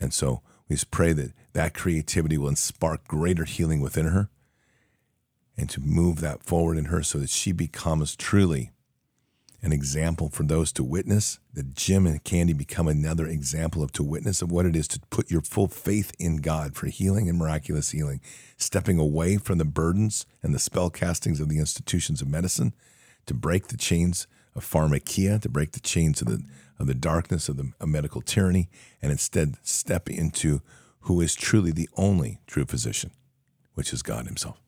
And 0.00 0.12
so 0.12 0.42
we 0.70 0.76
just 0.76 0.92
pray 0.92 1.12
that 1.12 1.32
that 1.52 1.74
creativity 1.74 2.38
will 2.38 2.54
spark 2.54 3.06
greater 3.08 3.44
healing 3.44 3.80
within 3.80 4.06
her 4.06 4.30
and 5.58 5.68
to 5.68 5.80
move 5.80 6.20
that 6.20 6.44
forward 6.44 6.78
in 6.78 6.86
her 6.86 7.02
so 7.02 7.18
that 7.18 7.28
she 7.28 7.50
becomes 7.50 8.14
truly 8.14 8.70
an 9.62 9.72
example 9.72 10.30
for 10.30 10.44
those 10.44 10.72
to 10.72 10.84
witness, 10.84 11.40
that 11.52 11.74
Jim 11.74 12.06
and 12.06 12.22
Candy 12.22 12.52
become 12.52 12.86
another 12.86 13.26
example 13.26 13.82
of 13.82 13.92
to 13.92 14.02
witness 14.04 14.40
of 14.40 14.52
what 14.52 14.64
it 14.64 14.76
is 14.76 14.88
to 14.88 15.00
put 15.10 15.30
your 15.30 15.42
full 15.42 15.66
faith 15.66 16.12
in 16.18 16.36
God 16.36 16.76
for 16.76 16.86
healing 16.86 17.28
and 17.28 17.36
miraculous 17.36 17.90
healing, 17.90 18.20
stepping 18.56 18.98
away 18.98 19.36
from 19.36 19.58
the 19.58 19.64
burdens 19.64 20.24
and 20.40 20.54
the 20.54 20.58
spell 20.60 20.88
castings 20.88 21.40
of 21.40 21.48
the 21.48 21.58
institutions 21.58 22.22
of 22.22 22.28
medicine, 22.28 22.72
to 23.26 23.34
break 23.34 23.68
the 23.68 23.76
chains 23.76 24.26
of 24.54 24.64
pharmakia, 24.64 25.42
to 25.42 25.48
break 25.48 25.72
the 25.72 25.80
chains 25.80 26.22
of 26.22 26.28
the 26.28 26.42
of 26.80 26.86
the 26.86 26.94
darkness 26.94 27.48
of 27.48 27.56
the 27.56 27.72
of 27.78 27.88
medical 27.88 28.22
tyranny, 28.22 28.68
and 29.00 29.12
instead 29.12 29.56
step 29.62 30.08
into 30.08 30.62
who 31.00 31.20
is 31.20 31.34
truly 31.34 31.70
the 31.70 31.88
only 31.96 32.40
true 32.46 32.64
physician, 32.64 33.12
which 33.74 33.92
is 33.92 34.02
God 34.02 34.26
Himself, 34.26 34.60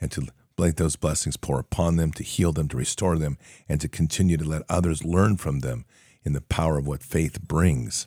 and 0.00 0.10
to 0.12 0.28
let 0.56 0.76
those 0.76 0.96
blessings 0.96 1.36
pour 1.36 1.58
upon 1.58 1.96
them 1.96 2.12
to 2.12 2.22
heal 2.22 2.52
them, 2.52 2.68
to 2.68 2.76
restore 2.76 3.18
them, 3.18 3.36
and 3.68 3.80
to 3.80 3.88
continue 3.88 4.38
to 4.38 4.44
let 4.44 4.62
others 4.70 5.04
learn 5.04 5.36
from 5.36 5.60
them 5.60 5.84
in 6.24 6.32
the 6.32 6.40
power 6.40 6.78
of 6.78 6.86
what 6.86 7.02
faith 7.02 7.42
brings 7.42 8.06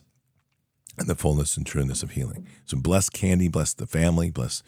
and 0.98 1.08
the 1.08 1.14
fullness 1.14 1.56
and 1.56 1.64
trueness 1.64 2.02
of 2.02 2.12
healing. 2.12 2.46
So 2.64 2.76
bless 2.76 3.08
Candy, 3.08 3.48
bless 3.48 3.72
the 3.72 3.86
family, 3.86 4.30
bless 4.30 4.62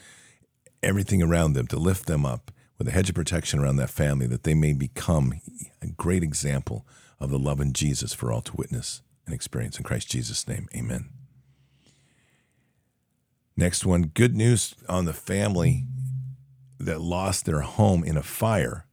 everything 0.83 1.23
around 1.23 1.55
them 1.55 1.67
to 1.69 1.77
lift 1.77 2.07
them 2.07 2.25
up 2.25 2.53
with 2.79 2.89
a 2.89 2.93
hedge 2.93 3.09
of 3.09 3.15
protection 3.15 3.59
around 3.59 3.77
that 3.77 3.91
family 3.91 4.27
that 4.27 4.45
they 4.45 4.55
may 4.55 4.73
become 4.73 5.35
a 5.81 5.89
great 5.89 6.23
example 6.23 6.87
of 7.23 7.31
the 7.31 7.39
love 7.39 7.61
in 7.61 7.73
Jesus 7.73 8.13
for 8.13 8.33
all 8.33 8.43
to 8.43 8.57
witness 8.57 9.01
and 9.25 9.35
experience. 9.35 9.79
In 9.79 9.85
Christ 9.85 10.11
Jesus' 10.11 10.49
name, 10.49 10.69
amen. 10.77 11.09
Next 13.57 13.87
one 13.87 14.11
good 14.15 14.35
news 14.35 14.75
on 14.89 15.05
the 15.05 15.13
family 15.13 15.85
that 16.81 17.01
lost 17.01 17.47
their 17.47 17.61
home 17.61 18.03
in 18.03 18.17
a 18.17 18.23
fire. 18.23 18.87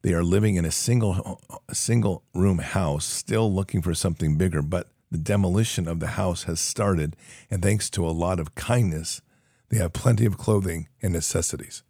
They 0.00 0.14
are 0.14 0.24
living 0.24 0.56
in 0.56 0.64
a 0.64 0.70
single 0.70 1.40
a 1.68 1.74
single 1.74 2.24
room 2.34 2.58
house, 2.58 3.04
still 3.04 3.52
looking 3.52 3.82
for 3.82 3.94
something 3.94 4.36
bigger, 4.36 4.62
but 4.62 4.88
the 5.10 5.18
demolition 5.18 5.86
of 5.86 6.00
the 6.00 6.08
house 6.08 6.44
has 6.44 6.60
started, 6.60 7.14
and 7.50 7.62
thanks 7.62 7.90
to 7.90 8.06
a 8.06 8.10
lot 8.10 8.40
of 8.40 8.54
kindness, 8.54 9.20
they 9.68 9.76
have 9.76 9.92
plenty 9.92 10.24
of 10.24 10.38
clothing 10.38 10.88
and 11.02 11.12
necessities. 11.12 11.82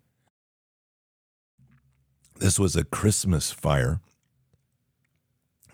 This 2.37 2.59
was 2.59 2.75
a 2.75 2.85
Christmas 2.85 3.53
fire 3.53 4.01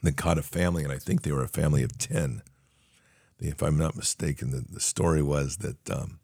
that 0.03 0.17
caught 0.17 0.39
a 0.39 0.43
family, 0.43 0.83
and 0.83 0.93
I 0.93 0.99
think 0.99 1.23
they 1.23 1.33
were 1.33 1.45
a 1.45 1.49
family 1.49 1.83
of 1.83 1.99
10. 1.99 2.43
If 3.39 3.63
I'm 3.63 3.79
not 3.79 3.97
mistaken, 3.97 4.51
the, 4.51 4.65
the 4.69 4.81
story 4.81 5.23
was 5.23 5.59
that 5.59 5.91
um, 5.91 6.21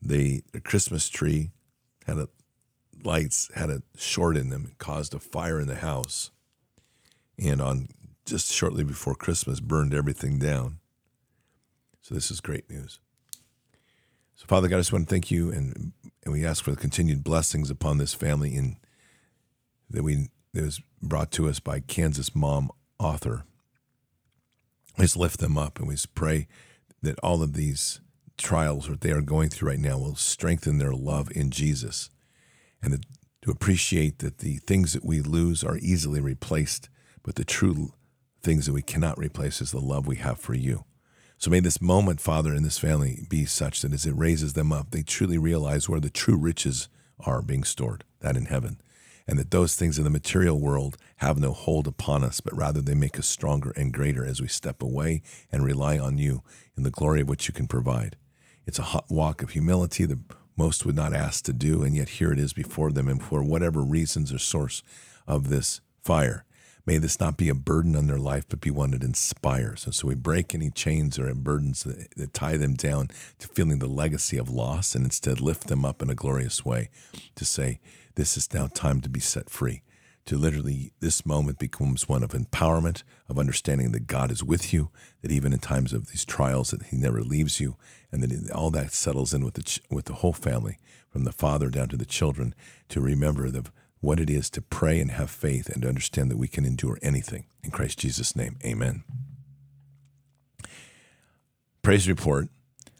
the, 0.00 0.42
the 0.52 0.60
Christmas 0.60 1.08
tree 1.08 1.50
had 2.06 2.18
a 2.18 2.28
lights 3.04 3.50
had 3.54 3.70
a 3.70 3.82
short 3.96 4.36
in 4.36 4.50
them, 4.50 4.66
it 4.70 4.78
caused 4.78 5.14
a 5.14 5.18
fire 5.18 5.60
in 5.60 5.68
the 5.68 5.76
house, 5.76 6.30
and 7.38 7.60
on 7.60 7.88
just 8.24 8.52
shortly 8.52 8.82
before 8.84 9.14
Christmas 9.14 9.60
burned 9.60 9.94
everything 9.94 10.38
down. 10.38 10.78
So 12.02 12.14
this 12.14 12.30
is 12.30 12.40
great 12.40 12.68
news. 12.68 12.98
So 14.34 14.46
Father 14.46 14.68
God, 14.68 14.76
I 14.76 14.80
just 14.80 14.92
want 14.92 15.08
to 15.08 15.14
thank 15.14 15.30
you 15.30 15.50
and 15.50 15.92
and 16.24 16.32
we 16.32 16.44
ask 16.44 16.64
for 16.64 16.72
the 16.72 16.76
continued 16.76 17.22
blessings 17.22 17.70
upon 17.70 17.98
this 17.98 18.14
family 18.14 18.54
in 18.54 18.76
that 19.88 20.02
we 20.02 20.28
that 20.52 20.64
was 20.64 20.80
brought 21.00 21.30
to 21.32 21.48
us 21.48 21.60
by 21.60 21.80
Kansas 21.80 22.34
mom 22.34 22.70
author. 22.98 23.44
Let's 24.98 25.16
lift 25.16 25.40
them 25.40 25.58
up 25.58 25.78
and 25.78 25.88
we 25.88 25.96
pray 26.14 26.48
that 27.02 27.18
all 27.20 27.42
of 27.42 27.52
these 27.52 28.00
trials 28.38 28.88
that 28.88 29.00
they 29.00 29.10
are 29.10 29.22
going 29.22 29.48
through 29.48 29.70
right 29.70 29.78
now 29.78 29.98
will 29.98 30.16
strengthen 30.16 30.78
their 30.78 30.92
love 30.92 31.30
in 31.34 31.50
Jesus 31.50 32.10
and 32.82 32.92
that, 32.92 33.06
to 33.42 33.50
appreciate 33.50 34.18
that 34.18 34.38
the 34.38 34.56
things 34.58 34.92
that 34.92 35.04
we 35.04 35.20
lose 35.20 35.62
are 35.62 35.78
easily 35.78 36.20
replaced, 36.20 36.88
but 37.22 37.36
the 37.36 37.44
true 37.44 37.92
things 38.42 38.66
that 38.66 38.72
we 38.72 38.82
cannot 38.82 39.18
replace 39.18 39.60
is 39.60 39.70
the 39.70 39.80
love 39.80 40.06
we 40.06 40.16
have 40.16 40.38
for 40.38 40.54
you. 40.54 40.84
So 41.38 41.50
may 41.50 41.60
this 41.60 41.82
moment, 41.82 42.20
Father, 42.20 42.54
in 42.54 42.62
this 42.62 42.78
family 42.78 43.26
be 43.28 43.44
such 43.44 43.82
that 43.82 43.92
as 43.92 44.06
it 44.06 44.16
raises 44.16 44.54
them 44.54 44.72
up, 44.72 44.90
they 44.90 45.02
truly 45.02 45.36
realize 45.36 45.88
where 45.88 46.00
the 46.00 46.10
true 46.10 46.36
riches 46.36 46.88
are 47.20 47.42
being 47.42 47.64
stored, 47.64 48.04
that 48.20 48.36
in 48.36 48.46
heaven, 48.46 48.80
and 49.26 49.38
that 49.38 49.50
those 49.50 49.74
things 49.74 49.98
in 49.98 50.04
the 50.04 50.10
material 50.10 50.60
world 50.60 50.96
have 51.16 51.38
no 51.38 51.52
hold 51.52 51.86
upon 51.86 52.22
us, 52.22 52.40
but 52.40 52.56
rather 52.56 52.80
they 52.80 52.94
make 52.94 53.18
us 53.18 53.26
stronger 53.26 53.70
and 53.76 53.92
greater 53.92 54.24
as 54.24 54.40
we 54.40 54.48
step 54.48 54.82
away 54.82 55.22
and 55.50 55.64
rely 55.64 55.98
on 55.98 56.18
you 56.18 56.42
in 56.76 56.82
the 56.82 56.90
glory 56.90 57.22
of 57.22 57.28
what 57.28 57.48
you 57.48 57.54
can 57.54 57.66
provide. 57.66 58.16
It's 58.66 58.78
a 58.78 58.82
hot 58.82 59.06
walk 59.08 59.42
of 59.42 59.50
humility 59.50 60.04
that 60.06 60.18
most 60.56 60.86
would 60.86 60.96
not 60.96 61.14
ask 61.14 61.44
to 61.44 61.52
do, 61.52 61.82
and 61.82 61.94
yet 61.94 62.10
here 62.10 62.32
it 62.32 62.38
is 62.38 62.52
before 62.52 62.90
them, 62.90 63.08
and 63.08 63.22
for 63.22 63.42
whatever 63.42 63.82
reasons 63.82 64.32
or 64.32 64.38
source 64.38 64.82
of 65.26 65.48
this 65.48 65.80
fire. 66.02 66.44
May 66.86 66.98
this 66.98 67.18
not 67.18 67.36
be 67.36 67.48
a 67.48 67.54
burden 67.54 67.96
on 67.96 68.06
their 68.06 68.18
life, 68.18 68.44
but 68.48 68.60
be 68.60 68.70
one 68.70 68.92
that 68.92 69.02
inspires. 69.02 69.84
And 69.84 69.94
so 69.94 70.06
we 70.06 70.14
break 70.14 70.54
any 70.54 70.70
chains 70.70 71.18
or 71.18 71.32
burdens 71.34 71.82
that, 71.82 72.14
that, 72.16 72.32
tie 72.32 72.56
them 72.56 72.74
down 72.74 73.08
to 73.40 73.48
feeling 73.48 73.80
the 73.80 73.88
legacy 73.88 74.38
of 74.38 74.48
loss 74.48 74.94
and 74.94 75.04
instead 75.04 75.40
lift 75.40 75.66
them 75.66 75.84
up 75.84 76.00
in 76.00 76.10
a 76.10 76.14
glorious 76.14 76.64
way 76.64 76.90
to 77.34 77.44
say, 77.44 77.80
This 78.16 78.36
is 78.36 78.52
now 78.52 78.66
time 78.66 79.00
to 79.02 79.08
be 79.08 79.20
set 79.20 79.48
free. 79.48 79.82
To 80.24 80.36
literally, 80.36 80.92
this 80.98 81.24
moment 81.24 81.58
becomes 81.58 82.08
one 82.08 82.24
of 82.24 82.30
empowerment, 82.30 83.04
of 83.28 83.38
understanding 83.38 83.92
that 83.92 84.08
God 84.08 84.32
is 84.32 84.42
with 84.42 84.72
you, 84.72 84.90
that 85.22 85.30
even 85.30 85.52
in 85.52 85.60
times 85.60 85.92
of 85.92 86.08
these 86.08 86.24
trials, 86.24 86.70
that 86.70 86.84
He 86.84 86.96
never 86.96 87.22
leaves 87.22 87.60
you, 87.60 87.76
and 88.10 88.22
that 88.22 88.50
all 88.50 88.70
that 88.70 88.92
settles 88.92 89.32
in 89.32 89.44
with 89.44 89.54
the, 89.54 89.80
with 89.88 90.06
the 90.06 90.14
whole 90.14 90.32
family, 90.32 90.78
from 91.08 91.22
the 91.22 91.30
father 91.30 91.68
down 91.68 91.88
to 91.90 91.96
the 91.96 92.04
children, 92.04 92.54
to 92.88 93.00
remember 93.00 93.50
the 93.50 93.66
what 94.00 94.20
it 94.20 94.30
is 94.30 94.50
to 94.50 94.62
pray 94.62 95.00
and 95.00 95.12
have 95.12 95.30
faith 95.30 95.68
and 95.68 95.82
to 95.82 95.88
understand 95.88 96.30
that 96.30 96.36
we 96.36 96.48
can 96.48 96.64
endure 96.64 96.98
anything. 97.02 97.46
In 97.64 97.70
Christ 97.70 97.98
Jesus' 97.98 98.36
name, 98.36 98.58
amen. 98.64 99.04
Praise 101.82 102.08
report. 102.08 102.48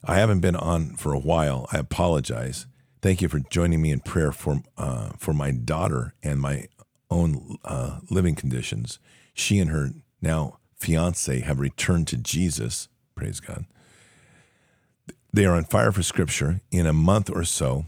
I 0.05 0.17
haven't 0.17 0.41
been 0.41 0.57
on 0.57 0.97
for 0.97 1.13
a 1.13 1.19
while. 1.19 1.69
I 1.71 1.79
apologize. 1.79 2.67
Thank 3.07 3.23
you 3.23 3.29
for 3.29 3.39
joining 3.39 3.81
me 3.81 3.93
in 3.93 4.01
prayer 4.01 4.33
for, 4.33 4.65
uh, 4.77 5.11
for 5.17 5.33
my 5.33 5.53
daughter 5.53 6.15
and 6.25 6.41
my 6.41 6.67
own 7.09 7.57
uh, 7.65 8.01
living 8.11 8.35
conditions. 8.35 8.99
She 9.33 9.61
and 9.61 9.71
her 9.71 9.91
now 10.21 10.59
fiance 10.75 11.39
have 11.39 11.61
returned 11.61 12.09
to 12.09 12.17
Jesus. 12.17 12.89
Praise 13.15 13.39
God. 13.39 13.67
They 15.33 15.45
are 15.45 15.55
on 15.55 15.67
fire 15.67 15.93
for 15.93 16.03
Scripture. 16.03 16.63
In 16.73 16.85
a 16.85 16.93
month 16.93 17.31
or 17.31 17.45
so, 17.45 17.87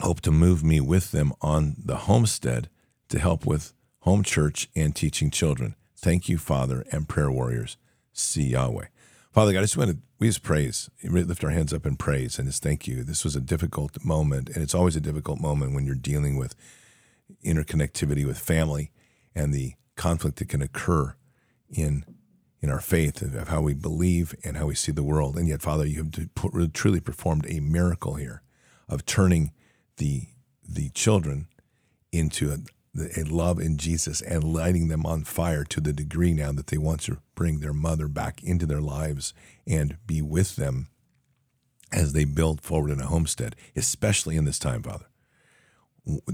hope 0.00 0.20
to 0.22 0.32
move 0.32 0.64
me 0.64 0.80
with 0.80 1.12
them 1.12 1.32
on 1.40 1.76
the 1.78 1.94
homestead 1.94 2.68
to 3.10 3.20
help 3.20 3.46
with 3.46 3.74
home 4.00 4.24
church 4.24 4.68
and 4.74 4.96
teaching 4.96 5.30
children. 5.30 5.76
Thank 5.96 6.28
you, 6.28 6.36
Father, 6.36 6.84
and 6.90 7.08
prayer 7.08 7.30
warriors. 7.30 7.76
See 8.12 8.48
Yahweh. 8.48 8.86
Father 9.30 9.52
God, 9.52 9.60
I 9.60 9.62
just 9.62 9.76
want 9.76 9.90
to, 9.90 9.98
we 10.18 10.28
just 10.28 10.42
praise, 10.42 10.88
lift 11.02 11.44
our 11.44 11.50
hands 11.50 11.72
up 11.72 11.84
in 11.84 11.96
praise 11.96 12.38
and 12.38 12.48
just 12.48 12.62
thank 12.62 12.86
you. 12.86 13.04
This 13.04 13.24
was 13.24 13.36
a 13.36 13.40
difficult 13.40 14.02
moment, 14.04 14.48
and 14.48 14.62
it's 14.62 14.74
always 14.74 14.96
a 14.96 15.00
difficult 15.00 15.40
moment 15.40 15.74
when 15.74 15.84
you're 15.84 15.94
dealing 15.94 16.36
with 16.36 16.54
interconnectivity 17.44 18.24
with 18.24 18.38
family 18.38 18.92
and 19.34 19.52
the 19.52 19.74
conflict 19.96 20.38
that 20.38 20.48
can 20.48 20.62
occur 20.62 21.14
in 21.70 22.04
in 22.62 22.70
our 22.70 22.80
faith 22.80 23.20
of 23.20 23.48
how 23.48 23.60
we 23.60 23.74
believe 23.74 24.34
and 24.42 24.56
how 24.56 24.66
we 24.66 24.74
see 24.74 24.90
the 24.90 25.02
world. 25.02 25.36
And 25.36 25.46
yet, 25.46 25.60
Father, 25.60 25.86
you 25.86 26.04
have 26.04 26.72
truly 26.72 27.00
performed 27.00 27.46
a 27.48 27.60
miracle 27.60 28.14
here 28.14 28.42
of 28.88 29.04
turning 29.04 29.52
the 29.98 30.28
the 30.66 30.88
children 30.90 31.48
into 32.10 32.64
a, 32.98 33.20
a 33.20 33.24
love 33.24 33.58
in 33.58 33.76
Jesus 33.78 34.20
and 34.22 34.44
lighting 34.44 34.88
them 34.88 35.06
on 35.06 35.24
fire 35.24 35.64
to 35.64 35.80
the 35.80 35.92
degree 35.92 36.32
now 36.32 36.52
that 36.52 36.68
they 36.68 36.78
want 36.78 37.02
to 37.02 37.18
bring 37.34 37.60
their 37.60 37.72
mother 37.72 38.08
back 38.08 38.42
into 38.42 38.66
their 38.66 38.80
lives 38.80 39.34
and 39.66 39.96
be 40.06 40.22
with 40.22 40.56
them 40.56 40.88
as 41.92 42.12
they 42.12 42.24
build 42.24 42.60
forward 42.60 42.90
in 42.90 43.00
a 43.00 43.06
homestead, 43.06 43.54
especially 43.74 44.36
in 44.36 44.44
this 44.44 44.58
time, 44.58 44.82
Father. 44.82 45.06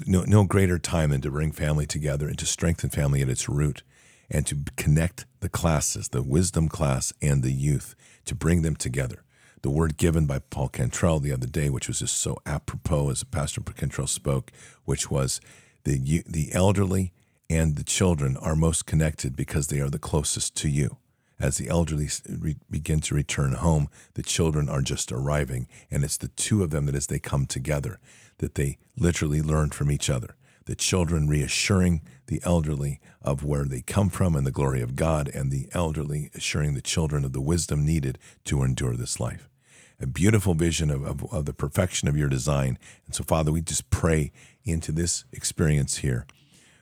No, 0.06 0.24
no 0.24 0.44
greater 0.44 0.78
time 0.78 1.10
than 1.10 1.20
to 1.22 1.30
bring 1.30 1.52
family 1.52 1.86
together 1.86 2.28
and 2.28 2.38
to 2.38 2.46
strengthen 2.46 2.90
family 2.90 3.22
at 3.22 3.28
its 3.28 3.48
root 3.48 3.82
and 4.30 4.46
to 4.46 4.64
connect 4.76 5.24
the 5.40 5.48
classes, 5.48 6.08
the 6.08 6.22
wisdom 6.22 6.68
class 6.68 7.12
and 7.22 7.42
the 7.42 7.52
youth, 7.52 7.94
to 8.26 8.34
bring 8.34 8.62
them 8.62 8.76
together 8.76 9.24
the 9.62 9.70
word 9.70 9.96
given 9.96 10.26
by 10.26 10.40
Paul 10.40 10.68
Cantrell 10.68 11.20
the 11.20 11.32
other 11.32 11.46
day, 11.46 11.70
which 11.70 11.88
was 11.88 12.00
just 12.00 12.16
so 12.16 12.36
apropos 12.44 13.10
as 13.10 13.24
Pastor 13.24 13.60
Cantrell 13.60 14.08
spoke, 14.08 14.50
which 14.84 15.10
was 15.10 15.40
the 15.84 16.22
the 16.26 16.52
elderly 16.52 17.12
and 17.50 17.76
the 17.76 17.84
children 17.84 18.36
are 18.36 18.56
most 18.56 18.86
connected 18.86 19.36
because 19.36 19.66
they 19.66 19.80
are 19.80 19.90
the 19.90 19.98
closest 19.98 20.54
to 20.56 20.68
you. 20.68 20.96
As 21.38 21.58
the 21.58 21.68
elderly 21.68 22.08
re- 22.28 22.56
begin 22.70 23.00
to 23.00 23.14
return 23.14 23.54
home, 23.54 23.88
the 24.14 24.22
children 24.22 24.68
are 24.68 24.80
just 24.80 25.10
arriving, 25.10 25.66
and 25.90 26.04
it's 26.04 26.16
the 26.16 26.28
two 26.28 26.62
of 26.62 26.70
them 26.70 26.86
that 26.86 26.94
as 26.94 27.08
they 27.08 27.18
come 27.18 27.46
together, 27.46 27.98
that 28.38 28.54
they 28.54 28.78
literally 28.96 29.42
learn 29.42 29.70
from 29.70 29.90
each 29.90 30.08
other. 30.08 30.36
The 30.66 30.76
children 30.76 31.28
reassuring 31.28 32.02
the 32.28 32.40
elderly 32.44 33.00
of 33.20 33.42
where 33.44 33.64
they 33.64 33.82
come 33.82 34.08
from 34.08 34.36
and 34.36 34.46
the 34.46 34.52
glory 34.52 34.80
of 34.80 34.94
God, 34.94 35.28
and 35.28 35.50
the 35.50 35.68
elderly 35.72 36.30
assuring 36.34 36.74
the 36.74 36.80
children 36.80 37.24
of 37.24 37.32
the 37.32 37.40
wisdom 37.40 37.84
needed 37.84 38.18
to 38.44 38.62
endure 38.62 38.94
this 38.94 39.18
life 39.18 39.48
a 40.02 40.06
beautiful 40.06 40.54
vision 40.54 40.90
of, 40.90 41.04
of, 41.04 41.32
of, 41.32 41.46
the 41.46 41.52
perfection 41.52 42.08
of 42.08 42.16
your 42.16 42.28
design. 42.28 42.76
And 43.06 43.14
so, 43.14 43.22
Father, 43.22 43.52
we 43.52 43.62
just 43.62 43.88
pray 43.90 44.32
into 44.64 44.90
this 44.90 45.24
experience 45.32 45.98
here 45.98 46.26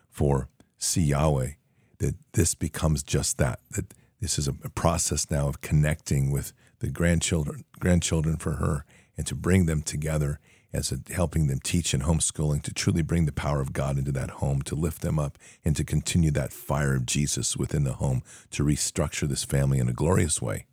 for 0.08 0.48
See 0.78 1.02
Yahweh 1.02 1.52
that 1.98 2.14
this 2.32 2.54
becomes 2.54 3.02
just 3.02 3.36
that, 3.36 3.60
that 3.72 3.92
this 4.20 4.38
is 4.38 4.48
a, 4.48 4.52
process 4.70 5.30
now 5.30 5.48
of 5.48 5.60
connecting 5.60 6.30
with 6.30 6.54
the 6.78 6.88
grandchildren, 6.88 7.64
grandchildren 7.78 8.36
for 8.36 8.52
her, 8.52 8.86
and 9.18 9.26
to 9.26 9.34
bring 9.34 9.66
them 9.66 9.82
together 9.82 10.40
as 10.72 10.90
a, 10.90 11.12
helping 11.12 11.46
them 11.46 11.60
teach 11.62 11.92
and 11.92 12.04
homeschooling 12.04 12.62
to 12.62 12.72
truly 12.72 13.02
bring 13.02 13.26
the 13.26 13.32
power 13.32 13.60
of 13.60 13.74
God 13.74 13.98
into 13.98 14.12
that 14.12 14.30
home, 14.30 14.62
to 14.62 14.74
lift 14.74 15.02
them 15.02 15.18
up, 15.18 15.36
and 15.62 15.76
to 15.76 15.84
continue 15.84 16.30
that 16.30 16.52
fire 16.52 16.94
of 16.94 17.04
Jesus 17.04 17.56
within 17.56 17.84
the 17.84 17.94
home, 17.94 18.22
to 18.52 18.64
restructure 18.64 19.28
this 19.28 19.44
family 19.44 19.78
in 19.78 19.88
a 19.88 19.92
glorious 19.92 20.40
way 20.40 20.64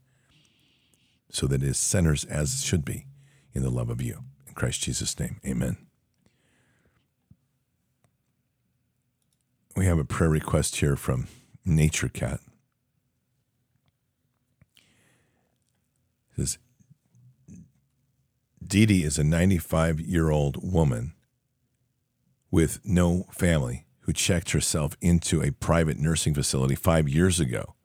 so 1.30 1.48
that 1.48 1.62
it 1.62 1.68
is 1.68 1.78
centers 1.78 2.26
as 2.26 2.54
it 2.54 2.66
should 2.66 2.86
be 2.86 3.06
in 3.54 3.64
the 3.64 3.70
love 3.70 3.90
of 3.90 4.02
you. 4.02 4.24
In 4.48 4.54
Christ 4.54 4.82
Jesus' 4.82 5.20
name, 5.20 5.40
amen. 5.46 5.78
We 9.76 9.86
have 9.86 10.00
a 10.00 10.06
prayer 10.06 10.30
request 10.30 10.78
here 10.78 10.96
from 10.96 11.28
Nature 11.64 12.10
Cat. 12.10 12.40
It 16.32 16.36
says, 16.38 16.58
Dee 18.66 18.86
Dee 18.86 19.04
is 19.04 19.18
a 19.18 19.24
95 19.24 20.00
year 20.00 20.30
old 20.30 20.58
woman 20.62 21.14
with 22.50 22.80
no 22.84 23.28
family 23.32 23.86
who 24.02 24.14
checked 24.14 24.52
herself 24.52 24.96
into 25.02 25.42
a 25.42 25.52
private 25.52 25.98
nursing 26.00 26.34
facility 26.34 26.76
five 26.76 27.08
years 27.08 27.40
ago 27.40 27.76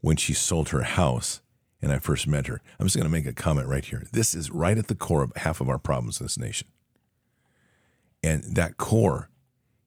when 0.00 0.16
she 0.16 0.32
sold 0.32 0.68
her 0.68 0.82
house 0.82 1.40
and 1.86 1.94
I 1.94 2.00
first 2.00 2.26
met 2.26 2.48
her. 2.48 2.60
I'm 2.80 2.86
just 2.86 2.96
going 2.96 3.06
to 3.06 3.12
make 3.12 3.26
a 3.26 3.32
comment 3.32 3.68
right 3.68 3.84
here. 3.84 4.02
This 4.10 4.34
is 4.34 4.50
right 4.50 4.76
at 4.76 4.88
the 4.88 4.96
core 4.96 5.22
of 5.22 5.32
half 5.36 5.60
of 5.60 5.68
our 5.68 5.78
problems 5.78 6.20
in 6.20 6.24
this 6.24 6.36
nation. 6.36 6.66
And 8.24 8.42
that 8.42 8.76
core 8.76 9.30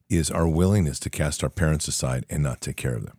is 0.10 0.32
our 0.32 0.48
willingness 0.48 0.98
to 1.02 1.10
cast 1.10 1.44
our 1.44 1.50
parents 1.50 1.90
aside 1.90 2.26
and 2.30 2.42
not 2.42 2.62
take 2.62 2.78
care 2.78 2.96
of 2.96 3.06
them. 3.06 3.18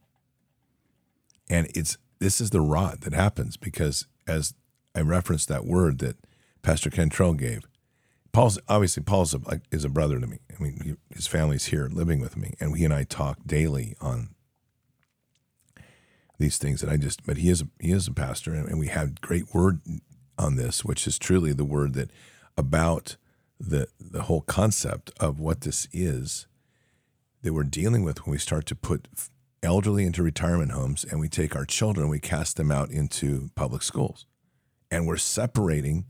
And 1.50 1.70
it's 1.74 1.98
this 2.20 2.40
is 2.40 2.50
the 2.50 2.62
rot 2.62 3.02
that 3.02 3.12
happens 3.12 3.58
because 3.58 4.06
as 4.26 4.54
I 4.94 5.02
referenced 5.02 5.48
that 5.48 5.66
word 5.66 5.98
that 5.98 6.16
Pastor 6.62 6.88
Cantrell 6.88 7.34
gave, 7.34 7.64
Paul's 8.32 8.58
obviously 8.66 9.02
Paul's 9.02 9.34
a, 9.34 9.60
is 9.70 9.84
a 9.84 9.90
brother 9.90 10.18
to 10.18 10.26
me. 10.26 10.38
I 10.58 10.62
mean, 10.62 10.96
his 11.14 11.26
family's 11.26 11.66
here 11.66 11.90
living 11.92 12.20
with 12.20 12.34
me, 12.34 12.54
and 12.58 12.74
he 12.78 12.86
and 12.86 12.94
I 12.94 13.04
talk 13.04 13.40
daily 13.44 13.94
on 14.00 14.30
these 16.40 16.58
things 16.58 16.80
that 16.80 16.90
I 16.90 16.96
just, 16.96 17.24
but 17.24 17.36
he 17.36 17.48
is 17.50 17.62
a, 17.62 17.68
he 17.78 17.92
is 17.92 18.08
a 18.08 18.12
pastor, 18.12 18.52
and, 18.52 18.78
we 18.78 18.88
had 18.88 19.20
great 19.20 19.54
word 19.54 19.80
on 20.36 20.56
this, 20.56 20.84
which 20.84 21.06
is 21.06 21.18
truly 21.18 21.52
the 21.52 21.64
word 21.64 21.94
that 21.94 22.10
about 22.56 23.16
the 23.60 23.88
the 24.00 24.22
whole 24.22 24.40
concept 24.40 25.12
of 25.20 25.38
what 25.38 25.60
this 25.60 25.86
is 25.92 26.46
that 27.42 27.52
we're 27.52 27.62
dealing 27.62 28.02
with 28.02 28.24
when 28.24 28.32
we 28.32 28.38
start 28.38 28.66
to 28.66 28.74
put 28.74 29.06
elderly 29.62 30.04
into 30.04 30.22
retirement 30.22 30.72
homes 30.72 31.04
and 31.04 31.20
we 31.20 31.28
take 31.28 31.54
our 31.54 31.66
children 31.66 32.08
we 32.08 32.18
cast 32.18 32.56
them 32.56 32.70
out 32.70 32.90
into 32.90 33.50
public 33.54 33.82
schools. 33.82 34.26
And 34.90 35.06
we're 35.06 35.18
separating 35.18 36.06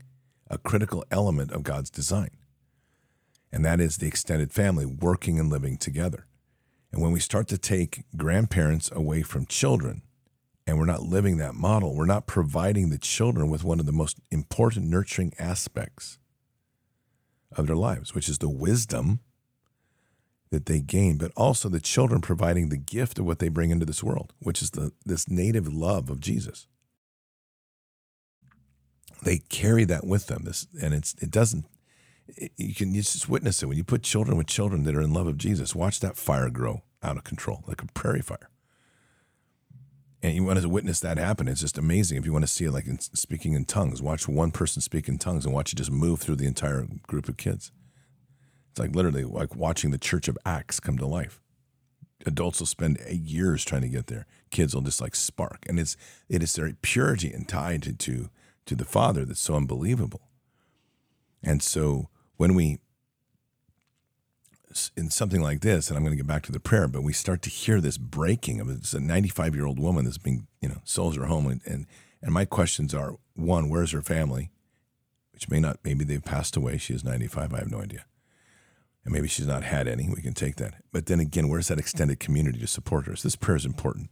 a 0.49 0.57
critical 0.57 1.05
element 1.11 1.51
of 1.51 1.63
god's 1.63 1.89
design. 1.89 2.31
And 3.51 3.65
that 3.65 3.81
is 3.81 3.97
the 3.97 4.07
extended 4.07 4.53
family 4.53 4.85
working 4.85 5.39
and 5.39 5.49
living 5.49 5.77
together. 5.77 6.25
And 6.91 7.01
when 7.01 7.11
we 7.11 7.19
start 7.19 7.47
to 7.49 7.57
take 7.57 8.05
grandparents 8.15 8.89
away 8.91 9.21
from 9.23 9.45
children 9.45 10.03
and 10.67 10.77
we're 10.77 10.85
not 10.85 11.01
living 11.03 11.37
that 11.37 11.55
model 11.55 11.95
we're 11.95 12.05
not 12.05 12.27
providing 12.27 12.89
the 12.89 12.97
children 12.97 13.49
with 13.49 13.63
one 13.63 13.79
of 13.79 13.85
the 13.85 13.91
most 13.91 14.19
important 14.31 14.87
nurturing 14.87 15.33
aspects 15.39 16.17
of 17.51 17.67
their 17.67 17.75
lives 17.75 18.15
which 18.15 18.29
is 18.29 18.37
the 18.37 18.49
wisdom 18.49 19.19
that 20.51 20.65
they 20.65 20.81
gain, 20.81 21.17
but 21.17 21.31
also 21.35 21.69
the 21.69 21.79
children 21.79 22.21
providing 22.21 22.69
the 22.69 22.77
gift 22.77 23.17
of 23.17 23.25
what 23.25 23.39
they 23.39 23.49
bring 23.49 23.71
into 23.71 23.85
this 23.85 24.03
world, 24.03 24.33
which 24.39 24.61
is 24.61 24.71
the 24.71 24.91
this 25.05 25.29
native 25.29 25.73
love 25.73 26.09
of 26.09 26.19
Jesus. 26.19 26.67
They 29.23 29.37
carry 29.37 29.85
that 29.85 30.05
with 30.05 30.27
them. 30.27 30.43
This 30.43 30.67
and 30.81 30.93
it's 30.93 31.15
it 31.21 31.31
doesn't. 31.31 31.65
It, 32.27 32.51
you 32.57 32.75
can 32.75 32.93
you 32.93 33.01
just 33.01 33.29
witness 33.29 33.63
it 33.63 33.67
when 33.67 33.77
you 33.77 33.83
put 33.83 34.03
children 34.03 34.37
with 34.37 34.47
children 34.47 34.83
that 34.83 34.95
are 34.95 35.01
in 35.01 35.13
love 35.13 35.27
of 35.27 35.37
Jesus. 35.37 35.73
Watch 35.73 36.01
that 36.01 36.17
fire 36.17 36.49
grow 36.49 36.83
out 37.01 37.17
of 37.17 37.23
control, 37.23 37.63
like 37.65 37.81
a 37.81 37.87
prairie 37.87 38.21
fire. 38.21 38.50
And 40.23 40.35
you 40.35 40.43
want 40.43 40.61
to 40.61 40.69
witness 40.69 40.99
that 40.99 41.17
happen. 41.17 41.47
It's 41.47 41.61
just 41.61 41.77
amazing. 41.77 42.17
If 42.17 42.25
you 42.25 42.31
want 42.31 42.43
to 42.43 42.51
see 42.51 42.65
it, 42.65 42.71
like 42.71 42.85
in 42.85 42.99
speaking 42.99 43.53
in 43.53 43.65
tongues, 43.65 44.01
watch 44.01 44.27
one 44.27 44.51
person 44.51 44.81
speak 44.81 45.07
in 45.07 45.17
tongues 45.17 45.45
and 45.45 45.53
watch 45.53 45.73
it 45.73 45.77
just 45.77 45.91
move 45.91 46.19
through 46.19 46.35
the 46.35 46.45
entire 46.45 46.85
group 47.07 47.27
of 47.27 47.37
kids. 47.37 47.71
It's 48.69 48.79
like 48.79 48.95
literally 48.95 49.23
like 49.23 49.55
watching 49.55 49.91
the 49.91 49.97
Church 49.97 50.27
of 50.27 50.37
Acts 50.45 50.79
come 50.79 50.97
to 50.97 51.07
life. 51.07 51.41
Adults 52.25 52.59
will 52.59 52.67
spend 52.67 52.99
years 53.09 53.65
trying 53.65 53.81
to 53.81 53.89
get 53.89 54.07
there. 54.07 54.27
Kids 54.51 54.75
will 54.75 54.81
just 54.81 55.01
like 55.01 55.15
spark, 55.15 55.65
and 55.67 55.79
it's 55.79 55.97
it 56.29 56.43
is 56.43 56.53
their 56.53 56.71
purity 56.81 57.31
and 57.31 57.47
tied 57.47 57.81
to 57.83 57.93
to, 57.93 58.29
to 58.67 58.75
the 58.75 58.85
Father 58.85 59.25
that's 59.25 59.39
so 59.39 59.55
unbelievable. 59.55 60.29
And 61.41 61.63
so 61.63 62.09
when 62.37 62.53
we 62.53 62.79
in 64.95 65.09
something 65.09 65.41
like 65.41 65.61
this, 65.61 65.89
and 65.89 65.97
I'm 65.97 66.03
going 66.03 66.15
to 66.15 66.21
get 66.21 66.27
back 66.27 66.43
to 66.43 66.51
the 66.51 66.59
prayer, 66.59 66.87
but 66.87 67.03
we 67.03 67.13
start 67.13 67.41
to 67.43 67.49
hear 67.49 67.81
this 67.81 67.97
breaking 67.97 68.59
of 68.59 68.69
it's 68.69 68.93
a 68.93 68.99
95 68.99 69.55
year 69.55 69.65
old 69.65 69.79
woman 69.79 70.05
that's 70.05 70.17
being 70.17 70.47
you 70.61 70.69
know 70.69 70.81
souls 70.83 71.15
her 71.15 71.25
home, 71.25 71.47
and, 71.47 71.61
and 71.65 71.85
and 72.21 72.33
my 72.33 72.45
questions 72.45 72.93
are 72.93 73.15
one, 73.35 73.69
where's 73.69 73.91
her 73.91 74.01
family? 74.01 74.51
Which 75.33 75.49
may 75.49 75.59
not, 75.59 75.79
maybe 75.83 76.03
they've 76.03 76.23
passed 76.23 76.55
away. 76.55 76.77
She 76.77 76.93
is 76.93 77.03
95. 77.03 77.53
I 77.53 77.57
have 77.57 77.71
no 77.71 77.81
idea 77.81 78.05
and 79.03 79.13
maybe 79.13 79.27
she's 79.27 79.47
not 79.47 79.63
had 79.63 79.87
any. 79.87 80.09
We 80.09 80.21
can 80.21 80.33
take 80.33 80.57
that. 80.57 80.75
But 80.91 81.07
then 81.07 81.19
again, 81.19 81.49
where's 81.49 81.67
that 81.69 81.79
extended 81.79 82.19
community 82.19 82.59
to 82.59 82.67
support 82.67 83.07
her? 83.07 83.15
So 83.15 83.27
this 83.27 83.35
prayer 83.35 83.57
is 83.57 83.65
important. 83.65 84.09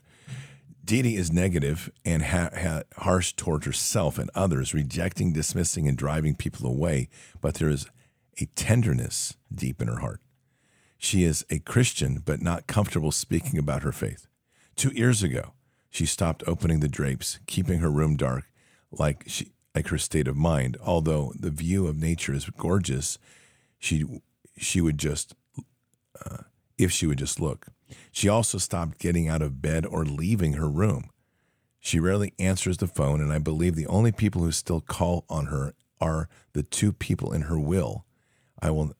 Dee 0.83 1.15
is 1.15 1.31
negative 1.31 1.91
and 2.03 2.23
ha- 2.23 2.49
ha- 2.57 2.81
harsh 2.97 3.33
towards 3.33 3.65
herself 3.67 4.17
and 4.17 4.31
others, 4.33 4.73
rejecting, 4.73 5.31
dismissing, 5.31 5.87
and 5.87 5.95
driving 5.95 6.33
people 6.33 6.65
away. 6.65 7.09
But 7.41 7.55
there 7.55 7.69
is 7.69 7.87
a 8.41 8.45
tenderness 8.55 9.35
deep 9.53 9.81
in 9.81 9.87
her 9.87 9.99
heart. 9.99 10.21
She 11.01 11.23
is 11.23 11.45
a 11.49 11.59
Christian, 11.59 12.21
but 12.23 12.41
not 12.41 12.67
comfortable 12.67 13.13
speaking 13.13 13.57
about 13.57 13.83
her 13.83 13.93
faith. 13.93 14.27
Two 14.75 14.91
years 14.91 15.23
ago, 15.23 15.53
she 15.89 16.05
stopped 16.05 16.43
opening 16.45 16.81
the 16.81 16.89
drapes, 16.89 17.39
keeping 17.47 17.79
her 17.79 17.89
room 17.89 18.17
dark, 18.17 18.43
like 18.91 19.23
she, 19.25 19.53
like 19.73 19.87
her 19.87 19.97
state 19.97 20.27
of 20.27 20.35
mind. 20.35 20.77
Although 20.83 21.31
the 21.39 21.49
view 21.49 21.87
of 21.87 21.97
nature 21.97 22.33
is 22.33 22.49
gorgeous, 22.49 23.17
she 23.79 24.05
she 24.57 24.81
would 24.81 24.97
just, 24.97 25.33
uh, 26.25 26.43
if 26.77 26.91
she 26.91 27.07
would 27.07 27.17
just 27.17 27.39
look. 27.39 27.67
She 28.11 28.27
also 28.27 28.57
stopped 28.57 28.99
getting 28.99 29.29
out 29.29 29.41
of 29.41 29.61
bed 29.61 29.85
or 29.85 30.03
leaving 30.03 30.53
her 30.53 30.67
room. 30.69 31.09
She 31.79 31.99
rarely 31.99 32.33
answers 32.37 32.77
the 32.77 32.87
phone, 32.87 33.21
and 33.21 33.31
I 33.31 33.39
believe 33.39 33.75
the 33.75 33.87
only 33.87 34.11
people 34.11 34.43
who 34.43 34.51
still 34.51 34.81
call 34.81 35.23
on 35.29 35.45
her 35.45 35.73
are 36.01 36.27
the 36.51 36.63
two 36.63 36.91
people 36.91 37.31
in 37.31 37.43
her 37.43 37.57
will. 37.57 38.05
I 38.61 38.69
will, 38.71 38.93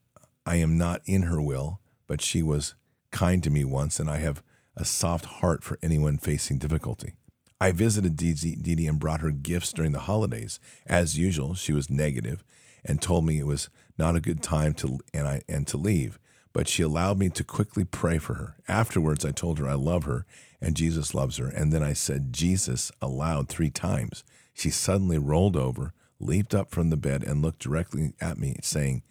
I 0.46 0.56
am 0.56 0.78
not 0.78 1.02
in 1.06 1.24
her 1.24 1.42
will, 1.42 1.82
but 2.10 2.22
she 2.22 2.42
was 2.42 2.74
kind 3.12 3.44
to 3.44 3.52
me 3.52 3.64
once, 3.64 4.00
and 4.00 4.10
I 4.10 4.18
have 4.18 4.44
a 4.76 4.84
soft 4.84 5.26
heart 5.26 5.64
for 5.64 5.78
anyone 5.84 6.18
facing 6.18 6.58
difficulty. 6.58 7.14
I 7.62 7.72
visited 7.72 8.18
Dee 8.18 8.88
and 8.88 9.00
brought 9.00 9.22
her 9.22 9.32
gifts 9.32 9.72
during 9.72 9.92
the 9.92 10.00
holidays. 10.00 10.60
As 10.88 11.20
usual, 11.20 11.54
she 11.54 11.72
was 11.72 11.90
negative 11.90 12.44
and 12.84 13.00
told 13.00 13.26
me 13.26 13.38
it 13.38 13.46
was 13.46 13.70
not 13.98 14.16
a 14.16 14.22
good 14.22 14.42
time 14.42 14.74
to 14.76 15.00
and 15.14 15.28
I 15.28 15.42
and 15.48 15.68
to 15.68 15.78
leave. 15.78 16.18
But 16.52 16.68
she 16.68 16.82
allowed 16.82 17.20
me 17.20 17.30
to 17.30 17.44
quickly 17.44 17.84
pray 17.84 18.18
for 18.18 18.34
her. 18.36 18.56
Afterwards, 18.68 19.24
I 19.24 19.32
told 19.32 19.60
her 19.60 19.68
I 19.68 19.74
love 19.74 20.06
her 20.06 20.26
and 20.60 20.76
Jesus 20.76 21.14
loves 21.14 21.38
her. 21.38 21.48
And 21.48 21.72
then 21.72 21.84
I 21.84 21.94
said 21.94 22.34
Jesus 22.34 22.92
aloud 23.02 23.50
three 23.50 23.70
times. 23.70 24.24
She 24.54 24.72
suddenly 24.72 25.20
rolled 25.20 25.56
over, 25.56 25.94
leaped 26.20 26.56
up 26.56 26.72
from 26.72 26.90
the 26.90 26.98
bed, 26.98 27.24
and 27.24 27.42
looked 27.42 27.60
directly 27.60 28.14
at 28.20 28.40
me, 28.40 28.56
saying, 28.64 29.04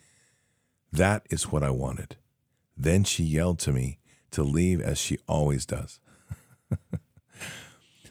That 0.91 1.27
is 1.31 1.53
what 1.53 1.63
I 1.63 1.71
wanted. 1.71 2.17
Then 2.79 3.05
she 3.05 3.25
yelled 3.25 3.59
to 3.61 3.73
me 3.73 3.99
to 4.31 4.43
leave 4.43 4.81
as 4.81 4.99
she 4.99 5.19
always 5.27 5.67
does. 5.67 6.01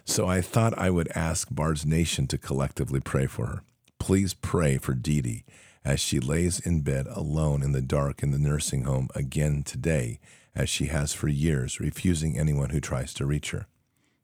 so 0.06 0.28
I 0.28 0.42
thought 0.42 0.78
I 0.78 0.90
would 0.90 1.10
ask 1.16 1.48
Bard's 1.52 1.86
Nation 1.86 2.28
to 2.28 2.38
collectively 2.38 3.00
pray 3.00 3.28
for 3.28 3.46
her. 3.46 3.64
Please 4.00 4.34
pray 4.34 4.78
for 4.78 4.94
Dee 4.94 5.22
Dee 5.22 5.46
as 5.88 6.02
she 6.02 6.20
lays 6.20 6.60
in 6.60 6.82
bed 6.82 7.08
alone 7.10 7.64
in 7.64 7.72
the 7.72 7.82
dark 7.82 8.22
in 8.22 8.32
the 8.32 8.38
nursing 8.38 8.84
home 8.84 9.08
again 9.16 9.64
today, 9.64 10.20
as 10.54 10.68
she 10.70 10.88
has 10.88 11.14
for 11.14 11.30
years, 11.30 11.80
refusing 11.80 12.38
anyone 12.38 12.72
who 12.72 12.82
tries 12.82 13.14
to 13.14 13.26
reach 13.26 13.52
her. 13.52 13.68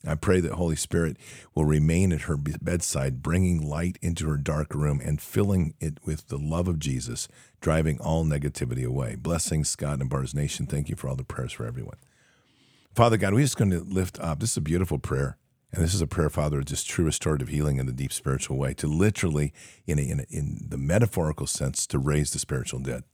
I 0.06 0.16
pray 0.16 0.42
that 0.42 0.54
Holy 0.54 0.76
Spirit 0.76 1.16
will 1.56 1.64
remain 1.64 2.12
at 2.12 2.24
her 2.24 2.36
bedside, 2.36 3.24
bringing 3.24 3.62
light 3.62 3.98
into 4.02 4.28
her 4.28 4.36
dark 4.36 4.76
room 4.76 5.00
and 5.02 5.22
filling 5.22 5.74
it 5.80 6.00
with 6.04 6.28
the 6.28 6.38
love 6.38 6.68
of 6.68 6.80
Jesus, 6.80 7.30
driving 7.64 7.98
all 8.02 8.26
negativity 8.26 8.86
away. 8.86 9.16
Blessings, 9.16 9.70
Scott 9.70 10.02
and 10.02 10.10
Bards 10.10 10.36
Nation. 10.36 10.68
Thank 10.68 10.90
you 10.90 10.98
for 10.98 11.08
all 11.08 11.16
the 11.16 11.24
prayers 11.24 11.54
for 11.54 11.66
everyone. 11.66 11.96
Father 12.94 13.16
God, 13.16 13.34
we're 13.34 13.40
just 13.40 13.58
going 13.58 13.72
to 13.72 13.80
lift 13.80 14.20
up. 14.20 14.42
This 14.42 14.52
is 14.52 14.58
a 14.58 14.62
beautiful 14.62 15.00
prayer. 15.00 15.38
And 15.72 15.82
this 15.82 15.94
is 15.94 16.02
a 16.02 16.08
prayer, 16.08 16.30
Father, 16.30 16.60
of 16.60 16.66
just 16.66 16.88
true 16.88 17.06
restorative 17.06 17.48
healing 17.48 17.78
in 17.78 17.86
the 17.86 17.94
deep 17.94 18.12
spiritual 18.12 18.58
way, 18.58 18.74
to 18.76 18.86
literally, 18.86 19.54
in, 19.88 19.98
a, 19.98 20.02
in, 20.02 20.20
a, 20.20 20.26
in 20.30 20.68
the 20.68 20.78
metaphorical 20.78 21.48
sense, 21.48 21.88
to 21.88 21.98
raise 21.98 22.32
the 22.32 22.38
spiritual 22.38 22.82
dead. 22.82 23.06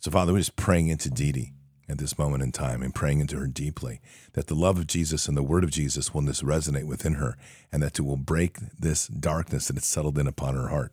So, 0.00 0.10
Father, 0.10 0.32
we're 0.32 0.40
just 0.40 0.56
praying 0.56 0.88
into 0.88 1.08
Dee 1.08 1.32
Dee 1.32 1.52
at 1.88 1.98
this 1.98 2.18
moment 2.18 2.42
in 2.42 2.50
time 2.50 2.82
and 2.82 2.92
praying 2.92 3.20
into 3.20 3.38
her 3.38 3.46
deeply 3.46 4.00
that 4.32 4.48
the 4.48 4.54
love 4.54 4.78
of 4.78 4.88
Jesus 4.88 5.28
and 5.28 5.36
the 5.36 5.44
word 5.44 5.62
of 5.62 5.70
Jesus 5.70 6.12
will 6.12 6.22
just 6.22 6.44
resonate 6.44 6.84
within 6.84 7.14
her 7.14 7.36
and 7.72 7.82
that 7.84 8.00
it 8.00 8.02
will 8.02 8.16
break 8.16 8.58
this 8.78 9.06
darkness 9.06 9.68
that 9.68 9.76
has 9.76 9.86
settled 9.86 10.18
in 10.18 10.26
upon 10.26 10.54
her 10.54 10.68
heart. 10.68 10.92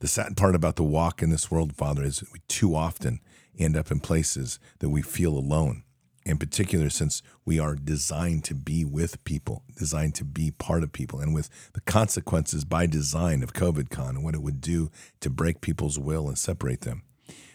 The 0.00 0.08
sad 0.08 0.36
part 0.36 0.54
about 0.54 0.76
the 0.76 0.84
walk 0.84 1.22
in 1.22 1.30
this 1.30 1.50
world, 1.50 1.74
Father, 1.74 2.04
is 2.04 2.22
we 2.32 2.40
too 2.46 2.74
often 2.74 3.20
end 3.58 3.76
up 3.76 3.90
in 3.90 3.98
places 3.98 4.60
that 4.78 4.90
we 4.90 5.02
feel 5.02 5.36
alone 5.36 5.82
in 6.28 6.36
particular, 6.36 6.90
since 6.90 7.22
we 7.46 7.58
are 7.58 7.74
designed 7.74 8.44
to 8.44 8.54
be 8.54 8.84
with 8.84 9.24
people, 9.24 9.62
designed 9.78 10.14
to 10.14 10.24
be 10.24 10.50
part 10.50 10.82
of 10.82 10.92
people, 10.92 11.20
and 11.20 11.34
with 11.34 11.48
the 11.72 11.80
consequences 11.80 12.66
by 12.66 12.84
design 12.84 13.42
of 13.42 13.54
COVID 13.54 13.88
con 13.88 14.14
and 14.14 14.22
what 14.22 14.34
it 14.34 14.42
would 14.42 14.60
do 14.60 14.90
to 15.20 15.30
break 15.30 15.62
people's 15.62 15.98
will 15.98 16.28
and 16.28 16.36
separate 16.38 16.82
them. 16.82 17.02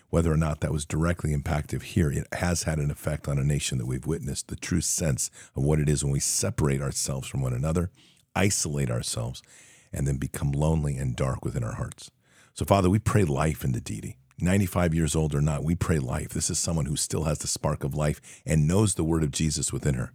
Whether 0.09 0.31
or 0.31 0.37
not 0.37 0.61
that 0.61 0.71
was 0.71 0.85
directly 0.85 1.35
impactful 1.35 1.83
here, 1.83 2.11
it 2.11 2.27
has 2.33 2.63
had 2.63 2.79
an 2.79 2.89
effect 2.89 3.27
on 3.27 3.37
a 3.37 3.43
nation 3.43 3.77
that 3.77 3.85
we've 3.85 4.07
witnessed 4.07 4.47
the 4.47 4.55
true 4.55 4.81
sense 4.81 5.29
of 5.55 5.63
what 5.63 5.79
it 5.79 5.87
is 5.87 6.03
when 6.03 6.13
we 6.13 6.19
separate 6.19 6.81
ourselves 6.81 7.27
from 7.27 7.41
one 7.41 7.53
another, 7.53 7.91
isolate 8.35 8.89
ourselves, 8.89 9.43
and 9.91 10.07
then 10.07 10.17
become 10.17 10.51
lonely 10.51 10.97
and 10.97 11.15
dark 11.15 11.45
within 11.45 11.63
our 11.63 11.75
hearts. 11.75 12.09
So, 12.53 12.65
Father, 12.65 12.89
we 12.89 12.99
pray 12.99 13.23
life 13.23 13.63
into 13.63 13.81
Dee. 13.81 14.17
95 14.39 14.93
years 14.93 15.15
old 15.15 15.33
or 15.33 15.41
not, 15.41 15.63
we 15.63 15.75
pray 15.75 15.99
life. 15.99 16.29
This 16.29 16.49
is 16.49 16.59
someone 16.59 16.85
who 16.85 16.95
still 16.95 17.23
has 17.23 17.39
the 17.39 17.47
spark 17.47 17.83
of 17.83 17.95
life 17.95 18.21
and 18.45 18.67
knows 18.67 18.95
the 18.95 19.03
word 19.03 19.23
of 19.23 19.31
Jesus 19.31 19.71
within 19.71 19.95
her. 19.95 20.11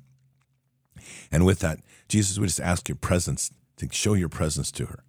And 1.30 1.44
with 1.44 1.60
that, 1.60 1.80
Jesus, 2.08 2.38
we 2.38 2.46
just 2.46 2.60
ask 2.60 2.88
your 2.88 2.96
presence 2.96 3.50
to 3.76 3.88
show 3.90 4.14
your 4.14 4.28
presence 4.28 4.70
to 4.72 4.86
her, 4.86 5.04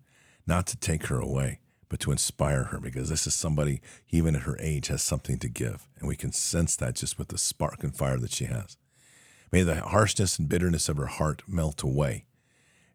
not 0.47 0.67
to 0.67 0.77
take 0.77 1.07
her 1.07 1.19
away, 1.19 1.59
but 1.89 1.99
to 2.01 2.11
inspire 2.11 2.65
her, 2.65 2.79
because 2.79 3.09
this 3.09 3.25
is 3.25 3.33
somebody, 3.33 3.81
even 4.09 4.35
at 4.35 4.43
her 4.43 4.57
age, 4.59 4.87
has 4.87 5.01
something 5.01 5.39
to 5.39 5.49
give. 5.49 5.87
And 5.97 6.07
we 6.07 6.15
can 6.15 6.31
sense 6.31 6.75
that 6.77 6.95
just 6.95 7.17
with 7.17 7.29
the 7.29 7.37
spark 7.37 7.83
and 7.83 7.95
fire 7.95 8.17
that 8.19 8.31
she 8.31 8.45
has. 8.45 8.77
May 9.51 9.63
the 9.63 9.81
harshness 9.81 10.37
and 10.37 10.47
bitterness 10.47 10.87
of 10.87 10.97
her 10.97 11.07
heart 11.07 11.41
melt 11.47 11.81
away, 11.81 12.25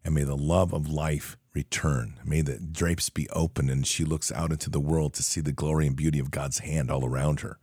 and 0.03 0.15
may 0.15 0.23
the 0.23 0.37
love 0.37 0.73
of 0.73 0.87
life 0.87 1.37
return. 1.55 2.19
May 2.23 2.41
the 2.41 2.59
drapes 2.59 3.09
be 3.09 3.29
open 3.29 3.69
and 3.69 3.87
she 3.87 4.03
looks 4.03 4.31
out 4.31 4.51
into 4.51 4.69
the 4.69 4.79
world 4.79 5.13
to 5.15 5.23
see 5.23 5.41
the 5.41 5.51
glory 5.51 5.87
and 5.87 5.95
beauty 5.95 6.19
of 6.19 6.29
God's 6.29 6.59
hand 6.59 6.91
all 6.91 7.05
around 7.05 7.39
her. 7.39 7.57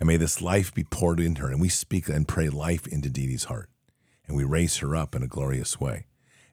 And 0.00 0.08
may 0.08 0.16
this 0.16 0.42
life 0.42 0.74
be 0.74 0.84
poured 0.84 1.20
in 1.20 1.36
her. 1.36 1.48
And 1.48 1.60
we 1.60 1.68
speak 1.68 2.08
and 2.08 2.28
pray 2.28 2.48
life 2.48 2.86
into 2.86 3.08
Dee 3.08 3.28
Dee's 3.28 3.44
heart. 3.44 3.70
And 4.26 4.36
we 4.36 4.44
raise 4.44 4.78
her 4.78 4.96
up 4.96 5.14
in 5.14 5.22
a 5.22 5.28
glorious 5.28 5.80
way 5.80 6.06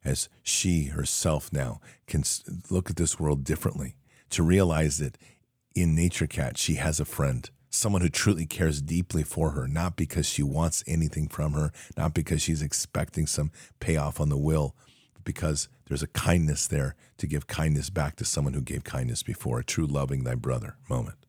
as 0.03 0.30
she 0.43 0.86
herself 0.86 1.51
now 1.51 1.80
can 2.07 2.24
look 2.70 2.89
at 2.89 2.95
this 2.95 3.20
world 3.20 3.43
differently, 3.43 3.95
to 4.32 4.43
realize 4.43 4.97
that 4.97 5.18
in 5.76 5.95
Nature 5.95 6.28
Cat, 6.28 6.57
she 6.57 6.76
has 6.76 6.99
a 6.99 7.05
friend 7.05 7.49
someone 7.72 8.01
who 8.01 8.09
truly 8.09 8.45
cares 8.45 8.82
deeply 8.82 9.24
for 9.24 9.51
her, 9.51 9.68
not 9.68 9.95
because 9.95 10.28
she 10.28 10.43
wants 10.43 10.84
anything 10.86 11.28
from 11.28 11.53
her, 11.53 11.72
not 11.97 12.14
because 12.14 12.41
she's 12.41 12.62
expecting 12.62 13.26
some 13.26 13.51
payoff 13.80 14.20
on 14.20 14.30
the 14.30 14.38
will, 14.38 14.76
because 15.32 15.69
there's 15.88 16.03
a 16.03 16.07
kindness 16.07 16.67
there 16.67 16.95
to 17.17 17.25
give 17.25 17.47
kindness 17.47 17.89
back 17.89 18.17
to 18.17 18.25
someone 18.25 18.53
who 18.53 18.61
gave 18.61 18.84
kindness 18.84 19.23
before, 19.23 19.59
a 19.59 19.63
true 19.63 19.86
loving 19.86 20.25
thy 20.25 20.36
brother 20.36 20.75
moment. 20.89 21.25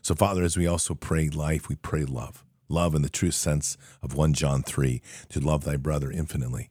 So, 0.00 0.14
Father, 0.14 0.44
as 0.44 0.56
we 0.56 0.68
also 0.68 0.94
pray 0.94 1.28
life, 1.28 1.68
we 1.68 1.74
pray 1.74 2.04
love. 2.04 2.44
Love 2.68 2.94
in 2.94 3.02
the 3.02 3.08
true 3.08 3.32
sense 3.32 3.76
of 4.00 4.14
1 4.14 4.34
John 4.34 4.62
3, 4.62 5.02
to 5.30 5.40
love 5.40 5.64
thy 5.64 5.76
brother 5.76 6.10
infinitely 6.12 6.70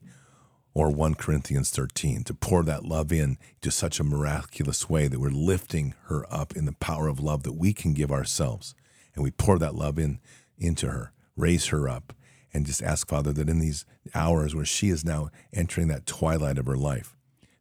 or 0.74 0.90
1 0.90 1.16
Corinthians 1.16 1.70
13, 1.70 2.24
to 2.24 2.34
pour 2.34 2.64
that 2.64 2.86
love 2.86 3.12
in 3.12 3.38
to 3.62 3.70
such 3.70 4.00
a 4.00 4.06
miraculous 4.06 4.90
way 4.90 5.08
that 5.08 5.20
we're 5.20 5.30
lifting 5.30 5.94
her 6.06 6.26
up 6.34 6.56
in 6.56 6.66
the 6.66 6.72
power 6.72 7.10
of 7.10 7.20
love 7.20 7.44
that 7.44 7.54
we 7.54 7.74
can 7.74 7.94
give 7.94 8.12
ourselves. 8.12 8.74
And 9.14 9.24
we 9.24 9.32
pour 9.32 9.60
that 9.60 9.76
love 9.76 10.00
in 10.00 10.20
into 10.58 10.88
her, 10.88 11.12
raise 11.36 11.68
her 11.68 11.90
up, 11.90 12.14
and 12.54 12.66
just 12.66 12.84
ask, 12.84 13.08
Father, 13.08 13.32
that 13.34 13.50
in 13.50 13.60
these 13.60 13.86
hours 14.14 14.54
where 14.54 14.66
she 14.66 14.90
is 14.90 15.06
now 15.06 15.30
entering 15.54 15.88
that 15.88 16.06
twilight 16.06 16.58
of 16.58 16.66
her 16.66 16.78
life, 16.78 17.16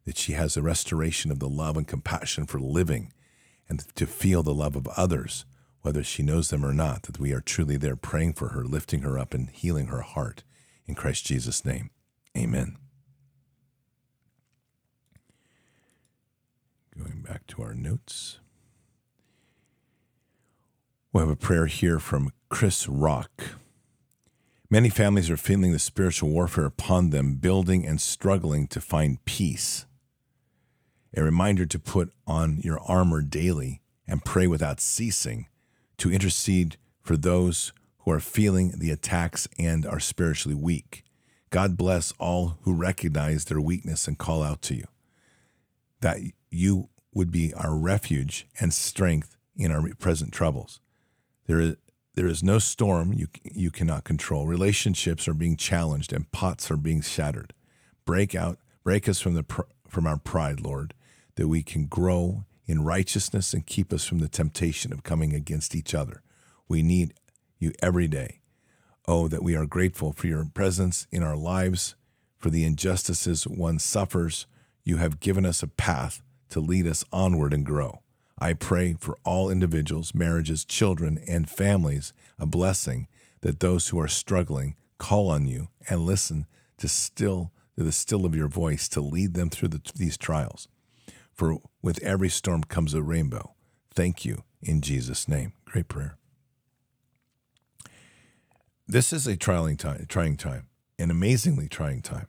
that 0.05 0.17
she 0.17 0.33
has 0.33 0.57
a 0.57 0.61
restoration 0.61 1.31
of 1.31 1.39
the 1.39 1.49
love 1.49 1.77
and 1.77 1.87
compassion 1.87 2.45
for 2.45 2.59
living 2.59 3.13
and 3.69 3.79
to 3.95 4.05
feel 4.05 4.43
the 4.43 4.53
love 4.53 4.75
of 4.75 4.87
others, 4.89 5.45
whether 5.81 6.03
she 6.03 6.23
knows 6.23 6.49
them 6.49 6.65
or 6.65 6.73
not, 6.73 7.03
that 7.03 7.19
we 7.19 7.31
are 7.31 7.41
truly 7.41 7.77
there 7.77 7.95
praying 7.95 8.33
for 8.33 8.49
her, 8.49 8.65
lifting 8.65 9.01
her 9.01 9.17
up, 9.17 9.33
and 9.33 9.49
healing 9.49 9.87
her 9.87 10.01
heart. 10.01 10.43
In 10.85 10.95
Christ 10.95 11.25
Jesus' 11.25 11.63
name, 11.63 11.89
amen. 12.37 12.75
Going 16.97 17.21
back 17.21 17.47
to 17.47 17.63
our 17.63 17.73
notes. 17.73 18.39
We 21.13 21.21
have 21.21 21.29
a 21.29 21.35
prayer 21.35 21.65
here 21.65 21.99
from 21.99 22.31
Chris 22.49 22.87
Rock. 22.87 23.60
Many 24.73 24.87
families 24.87 25.29
are 25.29 25.35
feeling 25.35 25.73
the 25.73 25.79
spiritual 25.79 26.29
warfare 26.29 26.63
upon 26.63 27.09
them, 27.09 27.35
building 27.35 27.85
and 27.85 27.99
struggling 27.99 28.67
to 28.67 28.79
find 28.79 29.23
peace. 29.25 29.85
A 31.13 31.21
reminder 31.21 31.65
to 31.65 31.77
put 31.77 32.13
on 32.25 32.61
your 32.63 32.79
armor 32.79 33.21
daily 33.21 33.81
and 34.07 34.23
pray 34.23 34.47
without 34.47 34.79
ceasing, 34.79 35.47
to 35.97 36.09
intercede 36.09 36.77
for 37.01 37.17
those 37.17 37.73
who 37.99 38.11
are 38.11 38.21
feeling 38.21 38.71
the 38.77 38.91
attacks 38.91 39.45
and 39.59 39.85
are 39.85 39.99
spiritually 39.99 40.55
weak. 40.55 41.03
God 41.49 41.75
bless 41.75 42.13
all 42.13 42.57
who 42.61 42.73
recognize 42.73 43.43
their 43.43 43.59
weakness 43.59 44.07
and 44.07 44.17
call 44.17 44.41
out 44.41 44.61
to 44.63 44.75
you. 44.75 44.85
That 45.99 46.19
you 46.49 46.87
would 47.13 47.29
be 47.29 47.53
our 47.55 47.75
refuge 47.75 48.47
and 48.57 48.73
strength 48.73 49.35
in 49.53 49.69
our 49.69 49.93
present 49.95 50.31
troubles. 50.31 50.79
There 51.45 51.59
is, 51.59 51.75
there 52.15 52.27
is 52.27 52.43
no 52.43 52.59
storm 52.59 53.13
you, 53.13 53.27
you 53.43 53.71
cannot 53.71 54.03
control. 54.03 54.45
Relationships 54.45 55.27
are 55.27 55.33
being 55.33 55.55
challenged 55.55 56.11
and 56.11 56.31
pots 56.31 56.69
are 56.69 56.77
being 56.77 57.01
shattered. 57.01 57.53
Break 58.05 58.35
out, 58.35 58.59
break 58.83 59.07
us 59.07 59.19
from, 59.19 59.35
the, 59.35 59.45
from 59.87 60.05
our 60.05 60.17
pride, 60.17 60.59
Lord, 60.59 60.93
that 61.35 61.47
we 61.47 61.63
can 61.63 61.85
grow 61.85 62.45
in 62.65 62.83
righteousness 62.83 63.53
and 63.53 63.65
keep 63.65 63.93
us 63.93 64.05
from 64.05 64.19
the 64.19 64.27
temptation 64.27 64.91
of 64.91 65.03
coming 65.03 65.33
against 65.33 65.75
each 65.75 65.95
other. 65.95 66.21
We 66.67 66.81
need 66.83 67.13
you 67.59 67.71
every 67.81 68.07
day. 68.07 68.39
Oh, 69.07 69.27
that 69.27 69.43
we 69.43 69.55
are 69.55 69.65
grateful 69.65 70.13
for 70.13 70.27
your 70.27 70.45
presence 70.45 71.07
in 71.11 71.23
our 71.23 71.35
lives, 71.35 71.95
for 72.37 72.49
the 72.49 72.63
injustices 72.63 73.47
one 73.47 73.79
suffers. 73.79 74.45
You 74.83 74.97
have 74.97 75.19
given 75.19 75.45
us 75.45 75.63
a 75.63 75.67
path 75.67 76.21
to 76.49 76.59
lead 76.59 76.85
us 76.87 77.03
onward 77.11 77.53
and 77.53 77.65
grow. 77.65 78.00
I 78.41 78.53
pray 78.53 78.95
for 78.99 79.19
all 79.23 79.51
individuals, 79.51 80.15
marriages, 80.15 80.65
children, 80.65 81.23
and 81.27 81.47
families 81.47 82.11
a 82.39 82.47
blessing 82.47 83.07
that 83.41 83.59
those 83.59 83.89
who 83.89 83.99
are 83.99 84.07
struggling 84.07 84.75
call 84.97 85.29
on 85.29 85.45
you 85.45 85.67
and 85.87 86.01
listen 86.01 86.47
to 86.79 86.87
still 86.87 87.51
to 87.77 87.83
the 87.83 87.91
still 87.91 88.25
of 88.25 88.35
your 88.35 88.47
voice 88.47 88.89
to 88.89 88.99
lead 88.99 89.35
them 89.35 89.49
through 89.49 89.69
the, 89.69 89.81
these 89.95 90.17
trials. 90.17 90.67
For 91.31 91.59
with 91.83 92.01
every 92.03 92.29
storm 92.29 92.63
comes 92.63 92.95
a 92.95 93.01
rainbow. 93.03 93.53
Thank 93.93 94.25
you 94.25 94.43
in 94.61 94.81
Jesus' 94.81 95.27
name. 95.27 95.53
Great 95.65 95.87
prayer. 95.87 96.17
This 98.87 99.13
is 99.13 99.27
a 99.27 99.37
trying 99.37 99.77
time, 99.77 100.05
trying 100.09 100.35
time, 100.35 100.67
an 100.97 101.11
amazingly 101.11 101.67
trying 101.69 102.01
time 102.01 102.27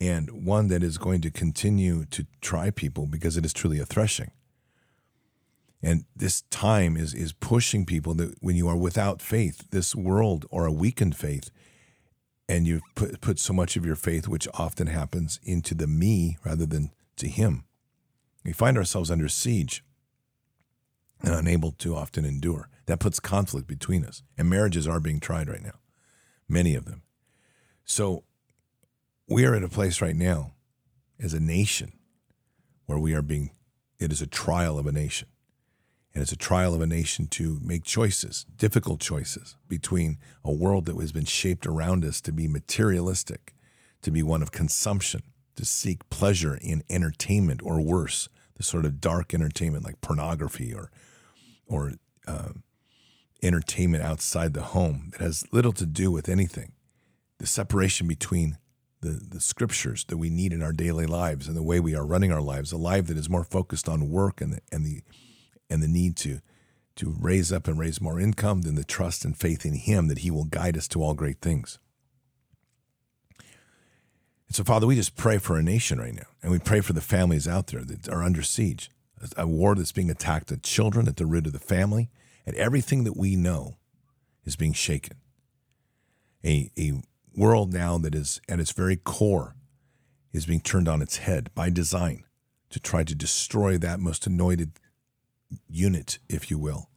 and 0.00 0.44
one 0.44 0.68
that 0.68 0.82
is 0.82 0.98
going 0.98 1.20
to 1.22 1.30
continue 1.30 2.04
to 2.04 2.26
try 2.40 2.70
people 2.70 3.06
because 3.06 3.36
it 3.36 3.44
is 3.44 3.52
truly 3.52 3.80
a 3.80 3.86
threshing. 3.86 4.30
And 5.82 6.04
this 6.16 6.42
time 6.50 6.96
is 6.96 7.14
is 7.14 7.32
pushing 7.32 7.86
people 7.86 8.14
that 8.14 8.34
when 8.40 8.56
you 8.56 8.68
are 8.68 8.76
without 8.76 9.22
faith, 9.22 9.70
this 9.70 9.94
world 9.94 10.44
or 10.50 10.66
a 10.66 10.72
weakened 10.72 11.16
faith, 11.16 11.50
and 12.48 12.66
you 12.66 12.80
put 12.94 13.20
put 13.20 13.38
so 13.38 13.52
much 13.52 13.76
of 13.76 13.86
your 13.86 13.96
faith, 13.96 14.26
which 14.26 14.48
often 14.54 14.88
happens, 14.88 15.38
into 15.44 15.74
the 15.74 15.86
me 15.86 16.36
rather 16.44 16.66
than 16.66 16.90
to 17.16 17.28
him. 17.28 17.64
We 18.44 18.52
find 18.52 18.76
ourselves 18.76 19.10
under 19.10 19.28
siege 19.28 19.84
and 21.22 21.34
unable 21.34 21.72
to 21.72 21.94
often 21.94 22.24
endure. 22.24 22.68
That 22.86 23.00
puts 23.00 23.20
conflict 23.20 23.66
between 23.66 24.04
us. 24.04 24.22
And 24.36 24.48
marriages 24.48 24.88
are 24.88 25.00
being 25.00 25.20
tried 25.20 25.48
right 25.48 25.62
now, 25.62 25.78
many 26.48 26.74
of 26.74 26.86
them. 26.86 27.02
So 27.84 28.24
we 29.28 29.44
are 29.44 29.54
at 29.54 29.62
a 29.62 29.68
place 29.68 30.00
right 30.00 30.16
now 30.16 30.52
as 31.20 31.34
a 31.34 31.40
nation 31.40 31.92
where 32.86 32.98
we 32.98 33.14
are 33.14 33.22
being, 33.22 33.50
it 33.98 34.10
is 34.10 34.22
a 34.22 34.26
trial 34.26 34.78
of 34.78 34.86
a 34.86 34.92
nation. 34.92 35.28
And 36.18 36.24
it's 36.24 36.32
a 36.32 36.36
trial 36.36 36.74
of 36.74 36.80
a 36.80 36.86
nation 36.86 37.28
to 37.28 37.60
make 37.62 37.84
choices, 37.84 38.44
difficult 38.56 38.98
choices, 38.98 39.54
between 39.68 40.18
a 40.44 40.50
world 40.52 40.86
that 40.86 40.96
has 40.96 41.12
been 41.12 41.24
shaped 41.24 41.64
around 41.64 42.04
us 42.04 42.20
to 42.22 42.32
be 42.32 42.48
materialistic, 42.48 43.54
to 44.02 44.10
be 44.10 44.24
one 44.24 44.42
of 44.42 44.50
consumption, 44.50 45.22
to 45.54 45.64
seek 45.64 46.10
pleasure 46.10 46.58
in 46.60 46.82
entertainment 46.90 47.60
or 47.62 47.80
worse, 47.80 48.28
the 48.56 48.64
sort 48.64 48.84
of 48.84 49.00
dark 49.00 49.32
entertainment 49.32 49.84
like 49.84 50.00
pornography 50.00 50.74
or, 50.74 50.90
or 51.68 51.92
uh, 52.26 52.48
entertainment 53.40 54.02
outside 54.02 54.54
the 54.54 54.62
home 54.62 55.10
that 55.12 55.20
has 55.20 55.44
little 55.52 55.72
to 55.74 55.86
do 55.86 56.10
with 56.10 56.28
anything. 56.28 56.72
The 57.38 57.46
separation 57.46 58.08
between 58.08 58.58
the, 59.02 59.10
the 59.10 59.40
scriptures 59.40 60.04
that 60.08 60.16
we 60.16 60.30
need 60.30 60.52
in 60.52 60.64
our 60.64 60.72
daily 60.72 61.06
lives 61.06 61.46
and 61.46 61.56
the 61.56 61.62
way 61.62 61.78
we 61.78 61.94
are 61.94 62.04
running 62.04 62.32
our 62.32 62.42
lives, 62.42 62.72
a 62.72 62.76
life 62.76 63.06
that 63.06 63.16
is 63.16 63.30
more 63.30 63.44
focused 63.44 63.88
on 63.88 64.10
work 64.10 64.40
and 64.40 64.54
the, 64.54 64.60
and 64.72 64.84
the 64.84 65.02
and 65.70 65.82
the 65.82 65.88
need 65.88 66.16
to 66.18 66.40
to 66.96 67.14
raise 67.20 67.52
up 67.52 67.68
and 67.68 67.78
raise 67.78 68.00
more 68.00 68.18
income 68.18 68.62
than 68.62 68.74
the 68.74 68.82
trust 68.82 69.24
and 69.24 69.36
faith 69.36 69.64
in 69.64 69.74
Him 69.74 70.08
that 70.08 70.18
He 70.18 70.32
will 70.32 70.44
guide 70.44 70.76
us 70.76 70.88
to 70.88 71.00
all 71.02 71.14
great 71.14 71.40
things. 71.40 71.78
And 74.48 74.56
so, 74.56 74.64
Father, 74.64 74.86
we 74.86 74.96
just 74.96 75.16
pray 75.16 75.38
for 75.38 75.56
a 75.56 75.62
nation 75.62 76.00
right 76.00 76.14
now, 76.14 76.26
and 76.42 76.50
we 76.50 76.58
pray 76.58 76.80
for 76.80 76.94
the 76.94 77.00
families 77.00 77.46
out 77.46 77.68
there 77.68 77.84
that 77.84 78.08
are 78.08 78.24
under 78.24 78.42
siege, 78.42 78.90
a 79.36 79.46
war 79.46 79.76
that's 79.76 79.92
being 79.92 80.10
attacked 80.10 80.50
at 80.50 80.64
children 80.64 81.06
at 81.06 81.18
the 81.18 81.26
root 81.26 81.46
of 81.46 81.52
the 81.52 81.60
family, 81.60 82.10
and 82.44 82.56
everything 82.56 83.04
that 83.04 83.16
we 83.16 83.36
know 83.36 83.76
is 84.44 84.56
being 84.56 84.72
shaken. 84.72 85.18
A, 86.44 86.72
a 86.76 87.00
world 87.36 87.72
now 87.72 87.98
that 87.98 88.14
is 88.14 88.40
at 88.48 88.58
its 88.58 88.72
very 88.72 88.96
core 88.96 89.54
is 90.32 90.46
being 90.46 90.60
turned 90.60 90.88
on 90.88 91.02
its 91.02 91.18
head 91.18 91.50
by 91.54 91.70
design 91.70 92.24
to 92.70 92.80
try 92.80 93.04
to 93.04 93.14
destroy 93.14 93.78
that 93.78 94.00
most 94.00 94.26
anointed 94.26 94.80
unit, 95.68 96.18
if 96.28 96.50
you 96.50 96.58
will, 96.58 96.90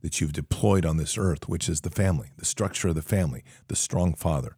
that 0.00 0.20
you've 0.20 0.32
deployed 0.32 0.84
on 0.84 0.96
this 0.96 1.16
earth, 1.16 1.48
which 1.48 1.68
is 1.68 1.82
the 1.82 1.90
family, 1.90 2.30
the 2.36 2.44
structure 2.44 2.88
of 2.88 2.94
the 2.94 3.02
family, 3.02 3.44
the 3.68 3.76
strong 3.76 4.14
father, 4.14 4.56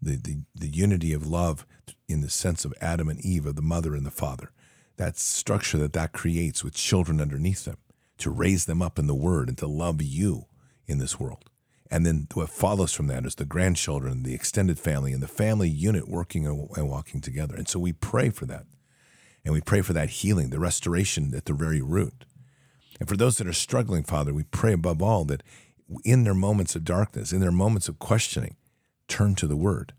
the, 0.00 0.16
the, 0.16 0.42
the 0.54 0.68
unity 0.68 1.12
of 1.12 1.26
love 1.26 1.66
in 2.08 2.20
the 2.20 2.30
sense 2.30 2.64
of 2.64 2.74
Adam 2.80 3.08
and 3.08 3.20
Eve, 3.20 3.46
of 3.46 3.56
the 3.56 3.62
mother 3.62 3.94
and 3.94 4.06
the 4.06 4.10
father. 4.10 4.52
That 4.96 5.16
structure 5.16 5.78
that 5.78 5.92
that 5.92 6.12
creates 6.12 6.64
with 6.64 6.74
children 6.74 7.20
underneath 7.20 7.64
them 7.64 7.78
to 8.18 8.30
raise 8.30 8.66
them 8.66 8.82
up 8.82 8.98
in 8.98 9.06
the 9.06 9.14
word 9.14 9.48
and 9.48 9.56
to 9.58 9.66
love 9.66 10.02
you 10.02 10.46
in 10.86 10.98
this 10.98 11.18
world. 11.20 11.44
And 11.90 12.04
then 12.04 12.26
what 12.34 12.50
follows 12.50 12.92
from 12.92 13.06
that 13.06 13.24
is 13.24 13.36
the 13.36 13.44
grandchildren, 13.44 14.22
the 14.22 14.34
extended 14.34 14.78
family, 14.78 15.12
and 15.12 15.22
the 15.22 15.28
family 15.28 15.68
unit 15.68 16.08
working 16.08 16.46
and 16.46 16.88
walking 16.88 17.20
together. 17.20 17.54
And 17.54 17.68
so 17.68 17.78
we 17.78 17.92
pray 17.92 18.30
for 18.30 18.44
that. 18.46 18.66
And 19.44 19.54
we 19.54 19.60
pray 19.60 19.80
for 19.80 19.94
that 19.94 20.10
healing, 20.10 20.50
the 20.50 20.58
restoration 20.58 21.32
at 21.34 21.46
the 21.46 21.54
very 21.54 21.80
root. 21.80 22.24
And 22.98 23.08
for 23.08 23.16
those 23.16 23.36
that 23.36 23.46
are 23.46 23.52
struggling, 23.52 24.02
Father, 24.02 24.34
we 24.34 24.44
pray 24.44 24.72
above 24.72 25.02
all 25.02 25.24
that 25.26 25.42
in 26.04 26.24
their 26.24 26.34
moments 26.34 26.74
of 26.74 26.84
darkness, 26.84 27.32
in 27.32 27.40
their 27.40 27.52
moments 27.52 27.88
of 27.88 27.98
questioning, 27.98 28.56
turn 29.06 29.34
to 29.36 29.46
the 29.46 29.56
Word. 29.56 29.94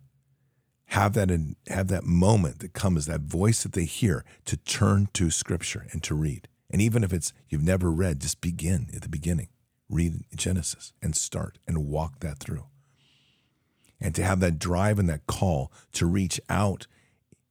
Have 0.88 1.14
that 1.14 1.30
in, 1.30 1.56
have 1.68 1.88
that 1.90 2.04
moment 2.04 2.60
that 2.60 2.74
comes, 2.74 3.06
that 3.06 3.22
voice 3.22 3.64
that 3.64 3.74
they 3.74 3.86
hear, 3.86 4.26
to 4.46 4.58
turn 4.58 5.08
to 5.14 5.30
Scripture 5.30 5.88
and 5.92 6.02
to 6.04 6.16
read. 6.16 6.48
And 6.72 6.82
even 6.82 7.04
if 7.04 7.14
it's 7.14 7.32
you've 7.48 7.64
never 7.64 7.92
read, 7.92 8.22
just 8.22 8.42
begin 8.42 8.88
at 8.94 9.02
the 9.02 9.10
beginning 9.10 9.50
read 9.90 10.24
Genesis 10.36 10.94
and 11.02 11.16
start 11.16 11.58
and 11.68 11.88
walk 11.88 12.20
that 12.20 12.40
through. 12.40 12.66
And 14.00 14.16
to 14.16 14.24
have 14.24 14.40
that 14.40 14.60
drive 14.60 15.00
and 15.00 15.10
that 15.10 15.28
call 15.28 15.72
to 15.94 16.06
reach 16.06 16.40
out 16.48 16.88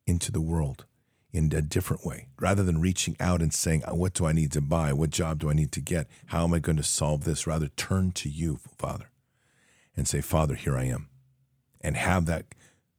into 0.06 0.32
the 0.32 0.40
world 0.40 0.86
in 1.32 1.52
a 1.54 1.62
different 1.62 2.04
way. 2.04 2.26
Rather 2.40 2.62
than 2.62 2.80
reaching 2.80 3.16
out 3.20 3.42
and 3.42 3.52
saying, 3.52 3.84
"Uh, 3.84 3.94
What 3.94 4.14
do 4.14 4.26
I 4.26 4.32
need 4.32 4.52
to 4.52 4.60
buy? 4.60 4.92
What 4.92 5.10
job 5.10 5.38
do 5.40 5.50
I 5.50 5.54
need 5.54 5.72
to 5.72 5.80
get? 5.80 6.08
How 6.26 6.44
am 6.44 6.54
I 6.54 6.58
going 6.58 6.76
to 6.76 6.82
solve 6.82 7.24
this? 7.24 7.46
Rather, 7.46 7.68
turn 7.68 8.12
to 8.12 8.28
you, 8.28 8.58
Father, 8.78 9.10
and 9.96 10.08
say, 10.08 10.20
Father, 10.20 10.54
here 10.54 10.76
I 10.76 10.84
am. 10.84 11.08
And 11.80 11.96
have 11.96 12.26
that 12.26 12.46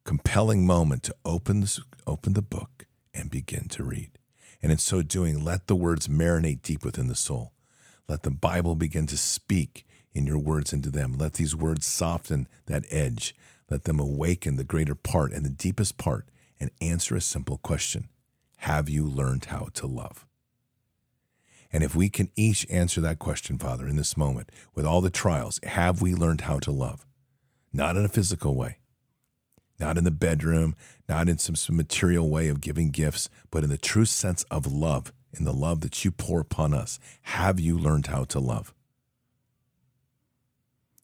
compelling 0.04 0.66
moment 0.66 1.02
to 1.04 1.16
open, 1.24 1.60
this, 1.60 1.80
open 2.06 2.32
the 2.34 2.42
book 2.42 2.86
and 3.12 3.30
begin 3.30 3.68
to 3.68 3.84
read. 3.84 4.10
And 4.62 4.70
in 4.70 4.78
so 4.78 5.02
doing, 5.02 5.42
let 5.44 5.66
the 5.66 5.76
words 5.76 6.08
marinate 6.08 6.62
deep 6.62 6.84
within 6.84 7.08
the 7.08 7.14
soul. 7.14 7.52
Let 8.08 8.22
the 8.22 8.30
Bible 8.30 8.74
begin 8.74 9.06
to 9.06 9.16
speak 9.16 9.86
in 10.12 10.26
your 10.26 10.38
words 10.38 10.72
into 10.72 10.90
them. 10.90 11.14
Let 11.16 11.34
these 11.34 11.54
words 11.54 11.86
soften 11.86 12.48
that 12.66 12.84
edge. 12.90 13.34
Let 13.70 13.84
them 13.84 14.00
awaken 14.00 14.56
the 14.56 14.64
greater 14.64 14.94
part 14.94 15.32
and 15.32 15.44
the 15.44 15.50
deepest 15.50 15.96
part 15.96 16.28
and 16.58 16.70
answer 16.80 17.16
a 17.16 17.20
simple 17.20 17.58
question 17.58 18.08
Have 18.60 18.90
you 18.90 19.06
learned 19.06 19.46
how 19.46 19.68
to 19.72 19.86
love? 19.86 20.26
And 21.72 21.82
if 21.82 21.94
we 21.94 22.10
can 22.10 22.30
each 22.36 22.66
answer 22.68 23.00
that 23.00 23.18
question, 23.18 23.56
Father, 23.56 23.88
in 23.88 23.96
this 23.96 24.18
moment, 24.18 24.50
with 24.74 24.84
all 24.84 25.00
the 25.00 25.08
trials, 25.08 25.58
have 25.62 26.02
we 26.02 26.14
learned 26.14 26.42
how 26.42 26.58
to 26.58 26.70
love? 26.70 27.06
Not 27.72 27.96
in 27.96 28.04
a 28.04 28.08
physical 28.08 28.54
way, 28.54 28.76
not 29.78 29.96
in 29.96 30.04
the 30.04 30.10
bedroom, 30.10 30.76
not 31.08 31.26
in 31.26 31.38
some, 31.38 31.56
some 31.56 31.74
material 31.74 32.28
way 32.28 32.48
of 32.48 32.60
giving 32.60 32.90
gifts, 32.90 33.30
but 33.50 33.64
in 33.64 33.70
the 33.70 33.78
true 33.78 34.04
sense 34.04 34.42
of 34.50 34.70
love, 34.70 35.10
in 35.32 35.44
the 35.44 35.54
love 35.54 35.80
that 35.80 36.04
you 36.04 36.10
pour 36.10 36.40
upon 36.40 36.74
us. 36.74 36.98
Have 37.22 37.58
you 37.58 37.78
learned 37.78 38.08
how 38.08 38.24
to 38.24 38.40
love? 38.40 38.74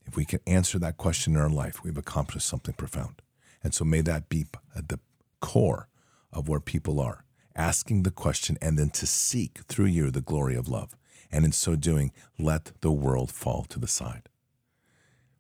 If 0.05 0.15
we 0.15 0.27
can 0.27 0.41
answer 0.47 0.79
that 0.81 0.99
question 0.99 1.35
in 1.35 1.41
our 1.41 1.49
life, 1.49 1.83
we've 1.83 1.97
accomplished 1.97 2.47
something 2.47 2.75
profound. 2.75 3.23
And 3.65 3.73
so 3.73 3.85
may 3.87 4.03
that 4.03 4.29
be 4.29 4.45
at 4.77 4.89
the 4.89 5.01
core 5.41 5.89
of 6.31 6.51
where 6.51 6.61
people 6.61 7.01
are, 7.01 7.25
asking 7.57 8.03
the 8.03 8.11
question 8.11 8.57
and 8.61 8.79
then 8.79 8.91
to 8.91 9.07
seek 9.07 9.61
through 9.67 9.87
you 9.87 10.11
the 10.11 10.21
glory 10.21 10.55
of 10.55 10.69
love. 10.69 10.97
And 11.33 11.45
in 11.45 11.53
so 11.53 11.75
doing, 11.75 12.13
let 12.39 12.73
the 12.83 12.93
world 12.93 13.33
fall 13.33 13.65
to 13.65 13.81
the 13.81 13.89
side. 13.89 14.29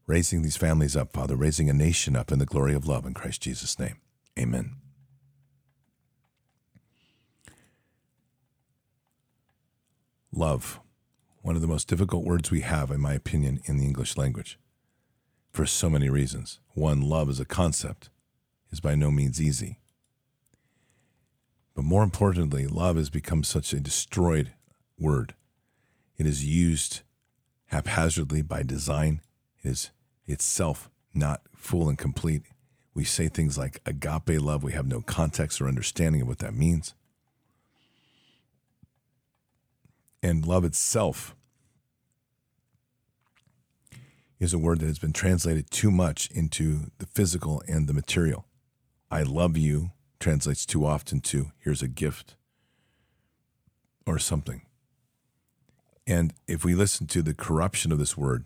Raising 0.06 0.42
these 0.42 0.56
families 0.56 0.96
up, 0.96 1.12
Father, 1.12 1.36
raising 1.36 1.68
a 1.68 1.74
nation 1.74 2.16
up 2.16 2.32
in 2.32 2.38
the 2.38 2.46
glory 2.46 2.74
of 2.74 2.86
love 2.86 3.06
in 3.06 3.14
Christ 3.14 3.42
Jesus' 3.42 3.78
name. 3.78 3.96
Amen. 4.38 4.76
Love, 10.32 10.80
one 11.42 11.56
of 11.56 11.62
the 11.62 11.68
most 11.68 11.88
difficult 11.88 12.24
words 12.24 12.50
we 12.50 12.60
have, 12.60 12.90
in 12.90 13.00
my 13.00 13.14
opinion, 13.14 13.60
in 13.64 13.78
the 13.78 13.86
English 13.86 14.16
language, 14.16 14.58
for 15.50 15.64
so 15.64 15.88
many 15.88 16.10
reasons. 16.10 16.60
One, 16.74 17.00
love 17.00 17.30
as 17.30 17.40
a 17.40 17.46
concept 17.46 18.10
is 18.70 18.80
by 18.80 18.94
no 18.94 19.10
means 19.10 19.40
easy. 19.40 19.78
But 21.76 21.84
more 21.84 22.02
importantly, 22.02 22.66
love 22.66 22.96
has 22.96 23.10
become 23.10 23.44
such 23.44 23.74
a 23.74 23.80
destroyed 23.80 24.52
word. 24.98 25.34
It 26.16 26.24
is 26.26 26.42
used 26.42 27.02
haphazardly 27.66 28.40
by 28.40 28.62
design. 28.62 29.20
It 29.62 29.68
is 29.68 29.90
itself 30.26 30.88
not 31.12 31.42
full 31.54 31.90
and 31.90 31.98
complete. 31.98 32.44
We 32.94 33.04
say 33.04 33.28
things 33.28 33.58
like 33.58 33.82
agape 33.84 34.40
love. 34.40 34.64
We 34.64 34.72
have 34.72 34.86
no 34.86 35.02
context 35.02 35.60
or 35.60 35.68
understanding 35.68 36.22
of 36.22 36.28
what 36.28 36.38
that 36.38 36.54
means. 36.54 36.94
And 40.22 40.46
love 40.46 40.64
itself 40.64 41.36
is 44.40 44.54
a 44.54 44.58
word 44.58 44.80
that 44.80 44.86
has 44.86 44.98
been 44.98 45.12
translated 45.12 45.70
too 45.70 45.90
much 45.90 46.30
into 46.30 46.90
the 46.98 47.06
physical 47.06 47.62
and 47.68 47.86
the 47.86 47.92
material. 47.92 48.46
I 49.10 49.22
love 49.24 49.58
you 49.58 49.90
translates 50.18 50.66
too 50.66 50.86
often 50.86 51.20
to 51.20 51.52
here's 51.58 51.82
a 51.82 51.88
gift 51.88 52.36
or 54.06 54.18
something. 54.18 54.62
And 56.06 56.32
if 56.46 56.64
we 56.64 56.74
listen 56.74 57.06
to 57.08 57.22
the 57.22 57.34
corruption 57.34 57.90
of 57.90 57.98
this 57.98 58.16
word 58.16 58.44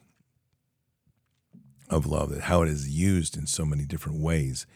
of 1.90 2.06
love, 2.06 2.36
how 2.38 2.62
it 2.62 2.68
is 2.68 2.88
used 2.88 3.36
in 3.36 3.46
so 3.46 3.64
many 3.64 3.84
different 3.84 4.20
ways, 4.20 4.66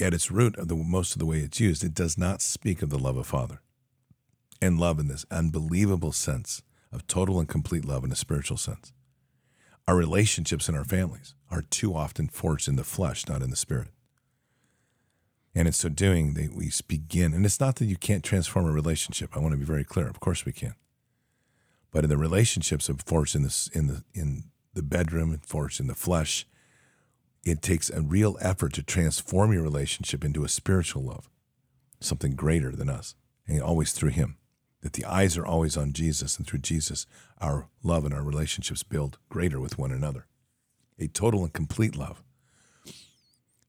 at 0.00 0.14
its 0.14 0.30
root 0.30 0.56
of 0.56 0.68
the 0.68 0.74
most 0.74 1.12
of 1.12 1.18
the 1.20 1.26
way 1.26 1.38
it's 1.38 1.60
used, 1.60 1.84
it 1.84 1.94
does 1.94 2.18
not 2.18 2.42
speak 2.42 2.82
of 2.82 2.90
the 2.90 2.98
love 2.98 3.16
of 3.16 3.26
Father 3.26 3.60
and 4.60 4.80
love 4.80 4.98
in 4.98 5.08
this 5.08 5.26
unbelievable 5.30 6.12
sense 6.12 6.62
of 6.90 7.06
total 7.06 7.38
and 7.38 7.48
complete 7.48 7.84
love 7.84 8.02
in 8.04 8.10
a 8.10 8.16
spiritual 8.16 8.56
sense. 8.56 8.92
Our 9.86 9.96
relationships 9.96 10.68
in 10.68 10.74
our 10.74 10.84
families 10.84 11.34
are 11.50 11.62
too 11.62 11.94
often 11.94 12.28
forged 12.28 12.68
in 12.68 12.76
the 12.76 12.84
flesh, 12.84 13.28
not 13.28 13.42
in 13.42 13.50
the 13.50 13.56
spirit. 13.56 13.88
And 15.54 15.68
in 15.68 15.72
so 15.72 15.88
doing, 15.88 16.34
they, 16.34 16.48
we 16.48 16.70
begin. 16.88 17.32
And 17.32 17.46
it's 17.46 17.60
not 17.60 17.76
that 17.76 17.84
you 17.84 17.96
can't 17.96 18.24
transform 18.24 18.66
a 18.66 18.72
relationship. 18.72 19.36
I 19.36 19.38
want 19.38 19.52
to 19.52 19.58
be 19.58 19.64
very 19.64 19.84
clear. 19.84 20.08
Of 20.08 20.20
course 20.20 20.44
we 20.44 20.52
can. 20.52 20.74
But 21.92 22.04
in 22.04 22.10
the 22.10 22.16
relationships 22.16 22.88
of 22.88 23.00
forged 23.02 23.36
in 23.36 23.42
the, 23.42 23.70
in 23.72 23.86
the, 23.86 24.04
in 24.14 24.44
the 24.74 24.82
bedroom 24.82 25.38
forged 25.44 25.78
in 25.78 25.86
the 25.86 25.94
flesh, 25.94 26.44
it 27.44 27.62
takes 27.62 27.88
a 27.88 28.00
real 28.00 28.36
effort 28.40 28.72
to 28.72 28.82
transform 28.82 29.52
your 29.52 29.62
relationship 29.62 30.24
into 30.24 30.44
a 30.44 30.48
spiritual 30.48 31.04
love, 31.04 31.28
something 32.00 32.34
greater 32.34 32.72
than 32.72 32.88
us, 32.88 33.14
and 33.46 33.62
always 33.62 33.92
through 33.92 34.10
Him. 34.10 34.38
That 34.80 34.94
the 34.94 35.04
eyes 35.04 35.38
are 35.38 35.46
always 35.46 35.76
on 35.76 35.92
Jesus, 35.92 36.36
and 36.36 36.46
through 36.46 36.58
Jesus, 36.60 37.06
our 37.40 37.68
love 37.82 38.04
and 38.04 38.12
our 38.12 38.22
relationships 38.22 38.82
build 38.82 39.18
greater 39.28 39.60
with 39.60 39.78
one 39.78 39.92
another. 39.92 40.26
A 40.98 41.06
total 41.06 41.44
and 41.44 41.52
complete 41.52 41.96
love. 41.96 42.22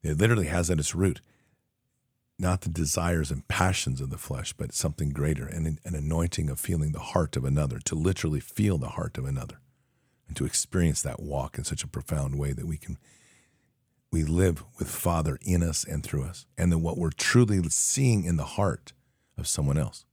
It 0.03 0.17
literally 0.17 0.47
has 0.47 0.69
at 0.69 0.79
its 0.79 0.95
root 0.95 1.21
not 2.37 2.61
the 2.61 2.69
desires 2.69 3.31
and 3.31 3.47
passions 3.47 4.01
of 4.01 4.09
the 4.09 4.17
flesh, 4.17 4.53
but 4.53 4.73
something 4.73 5.09
greater, 5.09 5.45
and 5.45 5.65
an 5.67 5.95
anointing 5.95 6.49
of 6.49 6.59
feeling 6.59 6.91
the 6.91 6.99
heart 6.99 7.37
of 7.37 7.45
another, 7.45 7.79
to 7.79 7.95
literally 7.95 8.39
feel 8.39 8.77
the 8.77 8.89
heart 8.89 9.17
of 9.17 9.25
another, 9.25 9.59
and 10.27 10.35
to 10.35 10.45
experience 10.45 11.01
that 11.01 11.21
walk 11.21 11.57
in 11.57 11.63
such 11.63 11.83
a 11.83 11.87
profound 11.87 12.37
way 12.37 12.51
that 12.51 12.67
we 12.67 12.77
can 12.77 12.97
we 14.11 14.23
live 14.23 14.63
with 14.79 14.89
Father 14.89 15.37
in 15.41 15.61
us 15.61 15.83
and 15.83 16.01
through 16.01 16.23
us, 16.23 16.45
and 16.57 16.71
then 16.71 16.81
what 16.81 16.97
we're 16.97 17.09
truly 17.09 17.61
seeing 17.69 18.23
in 18.23 18.37
the 18.37 18.43
heart 18.43 18.93
of 19.37 19.47
someone 19.47 19.77
else, 19.77 20.05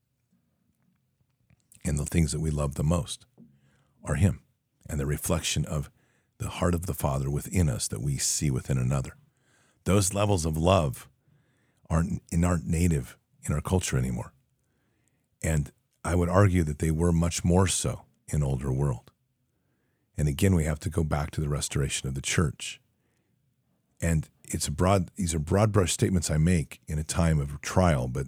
and 1.84 1.98
the 1.98 2.04
things 2.04 2.32
that 2.32 2.40
we 2.40 2.50
love 2.50 2.74
the 2.74 2.82
most 2.82 3.26
are 4.04 4.16
Him, 4.16 4.40
and 4.88 4.98
the 4.98 5.06
reflection 5.06 5.64
of 5.64 5.88
the 6.38 6.48
heart 6.48 6.74
of 6.74 6.86
the 6.86 6.94
Father 6.94 7.30
within 7.30 7.68
us 7.68 7.86
that 7.88 8.02
we 8.02 8.16
see 8.16 8.50
within 8.50 8.78
another. 8.78 9.16
Those 9.84 10.14
levels 10.14 10.44
of 10.44 10.56
love 10.56 11.08
aren't 11.92 12.22
aren't 12.44 12.66
native 12.66 13.16
in 13.44 13.52
our 13.52 13.60
culture 13.60 13.98
anymore. 13.98 14.32
And 15.42 15.70
I 16.04 16.14
would 16.14 16.28
argue 16.28 16.64
that 16.64 16.78
they 16.78 16.90
were 16.90 17.12
much 17.12 17.44
more 17.44 17.66
so 17.66 18.02
in 18.28 18.42
older 18.42 18.72
world. 18.72 19.10
And 20.16 20.28
again, 20.28 20.54
we 20.54 20.64
have 20.64 20.80
to 20.80 20.90
go 20.90 21.04
back 21.04 21.30
to 21.32 21.40
the 21.40 21.48
restoration 21.48 22.08
of 22.08 22.14
the 22.14 22.20
church. 22.20 22.80
And 24.00 24.28
it's 24.44 24.68
a 24.68 24.72
broad 24.72 25.10
these 25.16 25.34
are 25.34 25.38
broad 25.38 25.70
brush 25.72 25.92
statements 25.92 26.30
I 26.30 26.38
make 26.38 26.80
in 26.88 26.98
a 26.98 27.04
time 27.04 27.38
of 27.38 27.60
trial, 27.60 28.08
but 28.08 28.26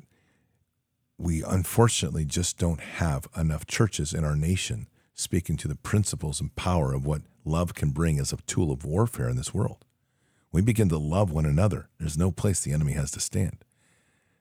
we 1.18 1.42
unfortunately 1.42 2.24
just 2.24 2.58
don't 2.58 2.80
have 2.80 3.28
enough 3.36 3.66
churches 3.66 4.12
in 4.12 4.24
our 4.24 4.36
nation 4.36 4.88
speaking 5.14 5.56
to 5.56 5.68
the 5.68 5.76
principles 5.76 6.40
and 6.40 6.54
power 6.56 6.92
of 6.92 7.06
what 7.06 7.22
love 7.44 7.74
can 7.74 7.90
bring 7.90 8.18
as 8.18 8.32
a 8.32 8.36
tool 8.46 8.72
of 8.72 8.84
warfare 8.84 9.28
in 9.28 9.36
this 9.36 9.54
world 9.54 9.84
we 10.54 10.62
begin 10.62 10.88
to 10.88 10.98
love 10.98 11.32
one 11.32 11.46
another, 11.46 11.88
there's 11.98 12.16
no 12.16 12.30
place 12.30 12.60
the 12.60 12.72
enemy 12.72 12.92
has 12.92 13.10
to 13.10 13.20
stand. 13.20 13.64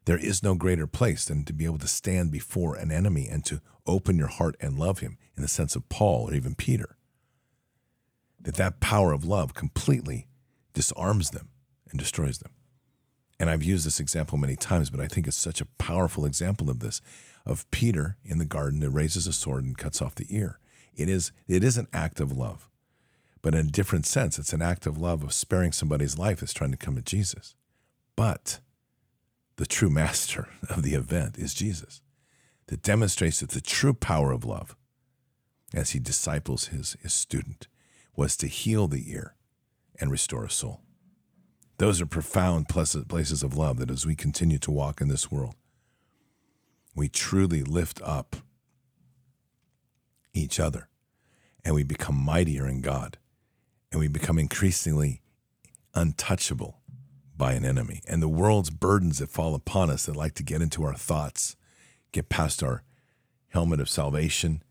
There 0.05 0.18
is 0.18 0.43
no 0.43 0.53
greater 0.53 0.86
place 0.86 1.26
than 1.26 1.43
to 1.45 1.53
be 1.53 1.66
able 1.66 1.80
to 1.80 1.88
stand 1.88 2.32
before 2.32 2.76
an 2.76 2.91
enemy 2.91 3.28
and 3.28 3.43
to 3.45 3.61
open 3.88 4.20
your 4.20 4.28
heart 4.28 4.55
and 4.61 4.78
love 4.78 4.99
him 4.99 5.18
in 5.36 5.41
the 5.41 5.47
sense 5.47 5.76
of 5.76 5.89
Paul 5.89 6.30
or 6.30 6.36
even 6.36 6.53
Peter. 6.53 6.97
That 8.39 8.55
that 8.57 8.80
power 8.80 9.11
of 9.11 9.26
love 9.26 9.55
completely 9.55 10.28
disarms 10.74 11.32
them 11.32 11.49
and 11.89 11.99
destroys 11.99 12.38
them. 12.38 12.51
And 13.39 13.49
I've 13.49 13.64
used 13.64 13.84
this 13.84 13.99
example 13.99 14.38
many 14.38 14.55
times, 14.55 14.91
but 14.91 14.99
I 14.99 15.07
think 15.07 15.26
it's 15.26 15.36
such 15.36 15.61
a 15.61 15.68
powerful 15.80 16.26
example 16.26 16.70
of 16.70 16.80
this 16.80 17.01
of 17.43 17.70
Peter 17.72 18.18
in 18.24 18.38
the 18.38 18.45
garden 18.45 18.82
that 18.82 18.91
raises 18.91 19.26
a 19.26 19.34
sword 19.34 19.64
and 19.64 19.76
cuts 19.76 19.99
off 19.99 20.14
the 20.14 20.28
ear. 20.30 20.59
It 20.95 21.09
is 21.09 21.32
it 21.47 21.64
is 21.64 21.76
an 21.76 21.88
act 21.91 22.20
of 22.20 22.32
love. 22.32 22.70
But 23.43 23.53
in 23.53 23.67
a 23.67 23.71
different 23.71 24.07
sense, 24.07 24.39
it's 24.39 24.53
an 24.53 24.61
act 24.61 24.87
of 24.87 24.97
love 24.97 25.21
of 25.21 25.33
sparing 25.33 25.73
somebody's 25.73 26.17
life 26.17 26.39
that's 26.39 26.53
trying 26.53 26.71
to 26.71 26.77
come 26.77 26.95
to 26.95 27.01
Jesus. 27.01 27.53
But 28.15 28.61
the 29.57 29.67
true 29.67 29.89
master 29.91 30.47
of 30.69 30.81
the 30.81 30.95
event 30.95 31.37
is 31.37 31.53
Jesus, 31.53 32.01
that 32.67 32.81
demonstrates 32.81 33.41
that 33.41 33.51
the 33.51 33.61
true 33.61 33.93
power 33.93 34.31
of 34.31 34.45
love, 34.45 34.75
as 35.73 35.91
he 35.91 35.99
disciples 35.99 36.67
his, 36.67 36.95
his 37.03 37.13
student, 37.13 37.67
was 38.15 38.37
to 38.37 38.47
heal 38.47 38.87
the 38.87 39.11
ear 39.11 39.35
and 39.99 40.09
restore 40.09 40.45
a 40.45 40.49
soul. 40.49 40.81
Those 41.77 42.01
are 42.01 42.05
profound 42.05 42.69
places 42.69 43.43
of 43.43 43.57
love 43.57 43.77
that 43.79 43.91
as 43.91 44.05
we 44.05 44.15
continue 44.15 44.59
to 44.59 44.71
walk 44.71 45.01
in 45.01 45.09
this 45.09 45.29
world, 45.31 45.55
we 46.95 47.09
truly 47.09 47.63
lift 47.63 47.99
up 48.03 48.37
each 50.33 50.59
other 50.59 50.87
and 51.65 51.75
we 51.75 51.83
become 51.83 52.15
mightier 52.15 52.67
in 52.67 52.81
God 52.81 53.17
and 53.93 53.99
we 53.99 54.07
become 54.07 54.39
increasingly 54.39 55.21
untouchable 55.93 56.79
by 57.37 57.53
an 57.53 57.63
enemy. 57.63 58.01
And 58.07 58.21
the 58.21 58.27
world's 58.27 58.71
burdens 58.71 59.19
that 59.19 59.29
fall 59.29 59.53
upon 59.53 59.91
us 59.91 60.07
that 60.07 60.15
like 60.15 60.33
to 60.35 60.43
get 60.43 60.63
into 60.63 60.83
our 60.83 60.95
thoughts, 60.95 61.55
get 62.11 62.27
past 62.27 62.63
our 62.63 62.83
helmet 63.49 63.79
of 63.79 63.87
salvation, 63.87 64.63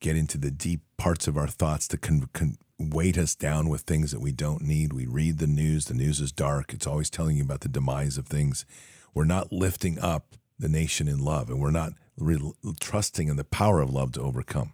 get 0.00 0.16
into 0.16 0.36
the 0.36 0.50
deep 0.50 0.80
parts 0.96 1.28
of 1.28 1.38
our 1.38 1.46
thoughts 1.46 1.86
to 1.88 1.96
con- 1.96 2.28
con- 2.32 2.58
weight 2.78 3.16
us 3.16 3.36
down 3.36 3.68
with 3.68 3.82
things 3.82 4.10
that 4.10 4.20
we 4.20 4.32
don't 4.32 4.62
need. 4.62 4.92
We 4.92 5.06
read 5.06 5.38
the 5.38 5.46
news, 5.46 5.84
the 5.84 5.94
news 5.94 6.20
is 6.20 6.32
dark, 6.32 6.74
it's 6.74 6.86
always 6.86 7.10
telling 7.10 7.36
you 7.36 7.44
about 7.44 7.60
the 7.60 7.68
demise 7.68 8.18
of 8.18 8.26
things. 8.26 8.66
We're 9.14 9.24
not 9.24 9.52
lifting 9.52 10.00
up 10.00 10.34
the 10.58 10.68
nation 10.68 11.06
in 11.06 11.18
love, 11.18 11.48
and 11.48 11.60
we're 11.60 11.70
not 11.70 11.92
re- 12.16 12.52
trusting 12.80 13.28
in 13.28 13.36
the 13.36 13.44
power 13.44 13.80
of 13.80 13.90
love 13.90 14.12
to 14.12 14.20
overcome 14.20 14.72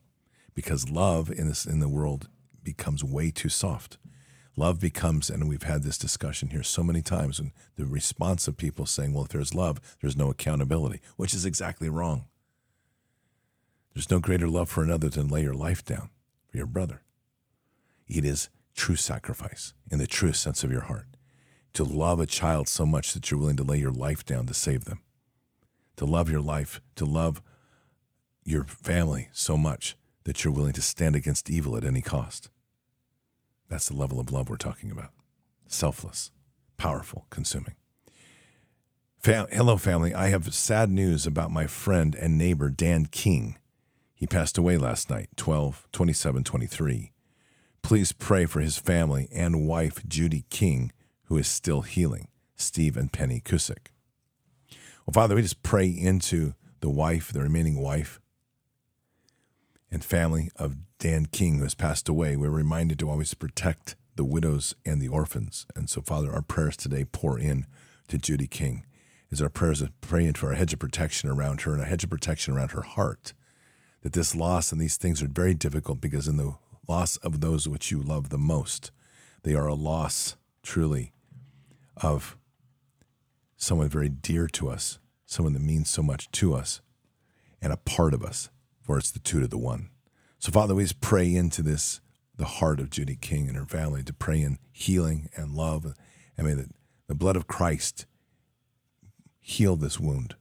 because 0.54 0.88
love 0.88 1.30
in 1.30 1.48
this 1.48 1.66
in 1.66 1.80
the 1.80 1.88
world 1.88 2.28
becomes 2.76 3.02
way 3.02 3.30
too 3.30 3.48
soft. 3.48 3.98
Love 4.56 4.80
becomes, 4.80 5.28
and 5.30 5.48
we've 5.48 5.64
had 5.64 5.82
this 5.82 5.98
discussion 5.98 6.50
here 6.50 6.62
so 6.62 6.82
many 6.82 7.02
times, 7.02 7.40
and 7.40 7.50
the 7.76 7.86
response 7.86 8.46
of 8.46 8.56
people 8.56 8.86
saying, 8.86 9.12
well, 9.12 9.24
if 9.24 9.30
there's 9.30 9.54
love, 9.54 9.80
there's 10.00 10.16
no 10.16 10.30
accountability, 10.30 11.00
which 11.16 11.34
is 11.34 11.44
exactly 11.44 11.88
wrong. 11.88 12.26
There's 13.92 14.10
no 14.10 14.20
greater 14.20 14.48
love 14.48 14.68
for 14.68 14.84
another 14.84 15.08
than 15.08 15.28
lay 15.28 15.42
your 15.42 15.54
life 15.54 15.84
down 15.84 16.10
for 16.48 16.58
your 16.58 16.66
brother. 16.66 17.02
It 18.06 18.24
is 18.24 18.48
true 18.76 18.96
sacrifice 18.96 19.74
in 19.90 19.98
the 19.98 20.06
truest 20.06 20.42
sense 20.42 20.62
of 20.62 20.70
your 20.70 20.82
heart. 20.82 21.06
To 21.74 21.84
love 21.84 22.20
a 22.20 22.26
child 22.26 22.68
so 22.68 22.86
much 22.86 23.12
that 23.14 23.30
you're 23.30 23.40
willing 23.40 23.56
to 23.56 23.64
lay 23.64 23.78
your 23.78 23.92
life 23.92 24.24
down 24.24 24.46
to 24.46 24.54
save 24.54 24.84
them. 24.84 25.00
To 25.96 26.04
love 26.04 26.30
your 26.30 26.40
life, 26.40 26.80
to 26.96 27.04
love 27.04 27.42
your 28.44 28.64
family 28.64 29.28
so 29.32 29.56
much 29.56 29.96
that 30.24 30.44
you're 30.44 30.52
willing 30.52 30.72
to 30.74 30.82
stand 30.82 31.16
against 31.16 31.50
evil 31.50 31.76
at 31.76 31.84
any 31.84 32.02
cost. 32.02 32.50
That's 33.70 33.88
the 33.88 33.96
level 33.96 34.20
of 34.20 34.32
love 34.32 34.50
we're 34.50 34.56
talking 34.56 34.90
about. 34.90 35.12
Selfless, 35.68 36.32
powerful, 36.76 37.26
consuming. 37.30 37.76
Hello, 39.24 39.76
family. 39.76 40.12
I 40.12 40.28
have 40.28 40.52
sad 40.52 40.90
news 40.90 41.26
about 41.26 41.52
my 41.52 41.66
friend 41.66 42.14
and 42.14 42.36
neighbor, 42.36 42.68
Dan 42.68 43.06
King. 43.06 43.58
He 44.12 44.26
passed 44.26 44.58
away 44.58 44.76
last 44.76 45.08
night, 45.08 45.28
12 45.36 45.86
27 45.92 46.42
23. 46.42 47.12
Please 47.82 48.12
pray 48.12 48.44
for 48.44 48.60
his 48.60 48.76
family 48.76 49.28
and 49.32 49.66
wife, 49.66 50.02
Judy 50.06 50.44
King, 50.50 50.92
who 51.24 51.38
is 51.38 51.46
still 51.46 51.82
healing. 51.82 52.28
Steve 52.56 52.96
and 52.96 53.12
Penny 53.12 53.40
Kusick. 53.40 53.88
Well, 55.06 55.12
Father, 55.14 55.34
we 55.34 55.42
just 55.42 55.62
pray 55.62 55.86
into 55.88 56.54
the 56.80 56.90
wife, 56.90 57.32
the 57.32 57.40
remaining 57.40 57.80
wife, 57.80 58.20
and 59.90 60.04
family 60.04 60.50
of 60.56 60.76
Dan 61.00 61.24
King, 61.24 61.56
who 61.56 61.62
has 61.62 61.74
passed 61.74 62.10
away. 62.10 62.36
We're 62.36 62.50
reminded 62.50 62.98
to 62.98 63.08
always 63.08 63.32
protect 63.32 63.96
the 64.16 64.24
widows 64.24 64.74
and 64.84 65.00
the 65.00 65.08
orphans. 65.08 65.66
And 65.74 65.88
so, 65.88 66.02
Father, 66.02 66.30
our 66.30 66.42
prayers 66.42 66.76
today 66.76 67.06
pour 67.10 67.38
in 67.38 67.66
to 68.08 68.18
Judy 68.18 68.46
King 68.46 68.84
as 69.32 69.40
our 69.40 69.48
prayers 69.48 69.80
of 69.80 69.98
praying 70.02 70.34
for 70.34 70.52
a 70.52 70.56
hedge 70.56 70.74
of 70.74 70.78
protection 70.78 71.30
around 71.30 71.62
her 71.62 71.72
and 71.72 71.80
a 71.80 71.86
hedge 71.86 72.04
of 72.04 72.10
protection 72.10 72.52
around 72.54 72.72
her 72.72 72.82
heart. 72.82 73.32
That 74.02 74.12
this 74.12 74.34
loss 74.34 74.72
and 74.72 74.80
these 74.80 74.98
things 74.98 75.22
are 75.22 75.28
very 75.28 75.54
difficult 75.54 76.02
because 76.02 76.28
in 76.28 76.36
the 76.36 76.56
loss 76.86 77.16
of 77.18 77.40
those 77.40 77.66
which 77.66 77.90
you 77.90 78.02
love 78.02 78.28
the 78.28 78.38
most, 78.38 78.90
they 79.42 79.54
are 79.54 79.66
a 79.66 79.74
loss 79.74 80.36
truly 80.62 81.12
of 81.96 82.36
someone 83.56 83.88
very 83.88 84.10
dear 84.10 84.46
to 84.48 84.68
us, 84.68 84.98
someone 85.24 85.54
that 85.54 85.62
means 85.62 85.88
so 85.88 86.02
much 86.02 86.30
to 86.32 86.52
us, 86.52 86.82
and 87.62 87.72
a 87.72 87.78
part 87.78 88.12
of 88.12 88.22
us, 88.22 88.50
for 88.82 88.98
it's 88.98 89.10
the 89.10 89.18
two 89.18 89.40
to 89.40 89.48
the 89.48 89.58
one. 89.58 89.89
So, 90.40 90.50
Father, 90.50 90.74
we 90.74 90.84
just 90.84 91.02
pray 91.02 91.34
into 91.34 91.62
this, 91.62 92.00
the 92.34 92.46
heart 92.46 92.80
of 92.80 92.88
Judy 92.88 93.14
King 93.14 93.46
and 93.46 93.58
her 93.58 93.66
family, 93.66 94.02
to 94.02 94.14
pray 94.14 94.40
in 94.40 94.58
healing 94.72 95.28
and 95.36 95.54
love. 95.54 95.94
And 96.36 96.46
may 96.46 96.54
the, 96.54 96.70
the 97.08 97.14
blood 97.14 97.36
of 97.36 97.46
Christ 97.46 98.06
heal 99.38 99.76
this 99.76 100.00
wound 100.00 100.36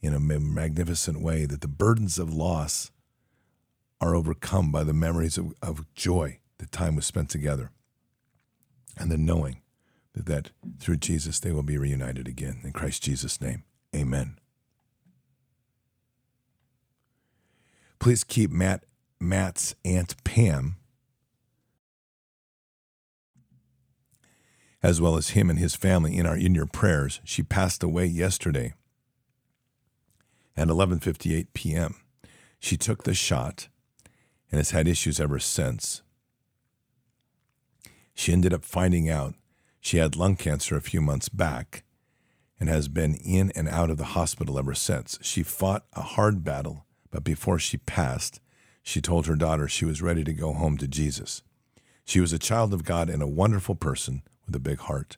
in 0.00 0.14
a 0.14 0.20
magnificent 0.20 1.20
way, 1.20 1.44
that 1.44 1.60
the 1.60 1.68
burdens 1.68 2.18
of 2.18 2.32
loss 2.32 2.90
are 4.00 4.14
overcome 4.14 4.72
by 4.72 4.84
the 4.84 4.94
memories 4.94 5.36
of, 5.36 5.52
of 5.60 5.92
joy 5.94 6.38
that 6.56 6.72
time 6.72 6.96
was 6.96 7.04
spent 7.04 7.28
together 7.28 7.70
and 8.96 9.10
the 9.10 9.18
knowing 9.18 9.60
that, 10.14 10.24
that 10.24 10.50
through 10.78 10.96
Jesus 10.96 11.40
they 11.40 11.52
will 11.52 11.62
be 11.62 11.76
reunited 11.76 12.26
again. 12.26 12.60
In 12.64 12.72
Christ 12.72 13.02
Jesus' 13.02 13.40
name, 13.40 13.64
amen. 13.94 14.38
Please 17.98 18.24
keep 18.24 18.50
Matt 18.50 18.84
Matt's 19.20 19.74
Aunt 19.84 20.22
Pam, 20.24 20.76
as 24.82 25.00
well 25.00 25.16
as 25.16 25.30
him 25.30 25.50
and 25.50 25.58
his 25.58 25.74
family 25.74 26.16
in 26.16 26.26
our 26.26 26.36
in 26.36 26.54
your 26.54 26.66
prayers. 26.66 27.20
She 27.24 27.42
passed 27.42 27.82
away 27.82 28.06
yesterday 28.06 28.74
at 30.56 30.68
11:58 30.68 31.48
p.m. 31.54 31.96
She 32.58 32.76
took 32.76 33.04
the 33.04 33.14
shot 33.14 33.68
and 34.50 34.58
has 34.58 34.70
had 34.70 34.88
issues 34.88 35.20
ever 35.20 35.38
since. 35.38 36.02
She 38.14 38.32
ended 38.32 38.54
up 38.54 38.64
finding 38.64 39.10
out 39.10 39.34
she 39.80 39.98
had 39.98 40.16
lung 40.16 40.36
cancer 40.36 40.76
a 40.76 40.80
few 40.80 41.00
months 41.00 41.28
back 41.28 41.84
and 42.58 42.68
has 42.68 42.88
been 42.88 43.14
in 43.14 43.52
and 43.54 43.68
out 43.68 43.90
of 43.90 43.98
the 43.98 44.04
hospital 44.16 44.58
ever 44.58 44.74
since. 44.74 45.18
She 45.22 45.42
fought 45.42 45.84
a 45.92 46.02
hard 46.02 46.42
battle, 46.42 46.86
but 47.10 47.22
before 47.22 47.58
she 47.58 47.76
passed, 47.76 48.40
she 48.86 49.00
told 49.00 49.26
her 49.26 49.34
daughter 49.34 49.66
she 49.66 49.84
was 49.84 50.00
ready 50.00 50.22
to 50.22 50.32
go 50.32 50.52
home 50.52 50.78
to 50.78 50.86
Jesus. 50.86 51.42
She 52.04 52.20
was 52.20 52.32
a 52.32 52.38
child 52.38 52.72
of 52.72 52.84
God 52.84 53.10
and 53.10 53.20
a 53.20 53.26
wonderful 53.26 53.74
person 53.74 54.22
with 54.46 54.54
a 54.54 54.60
big 54.60 54.78
heart. 54.78 55.16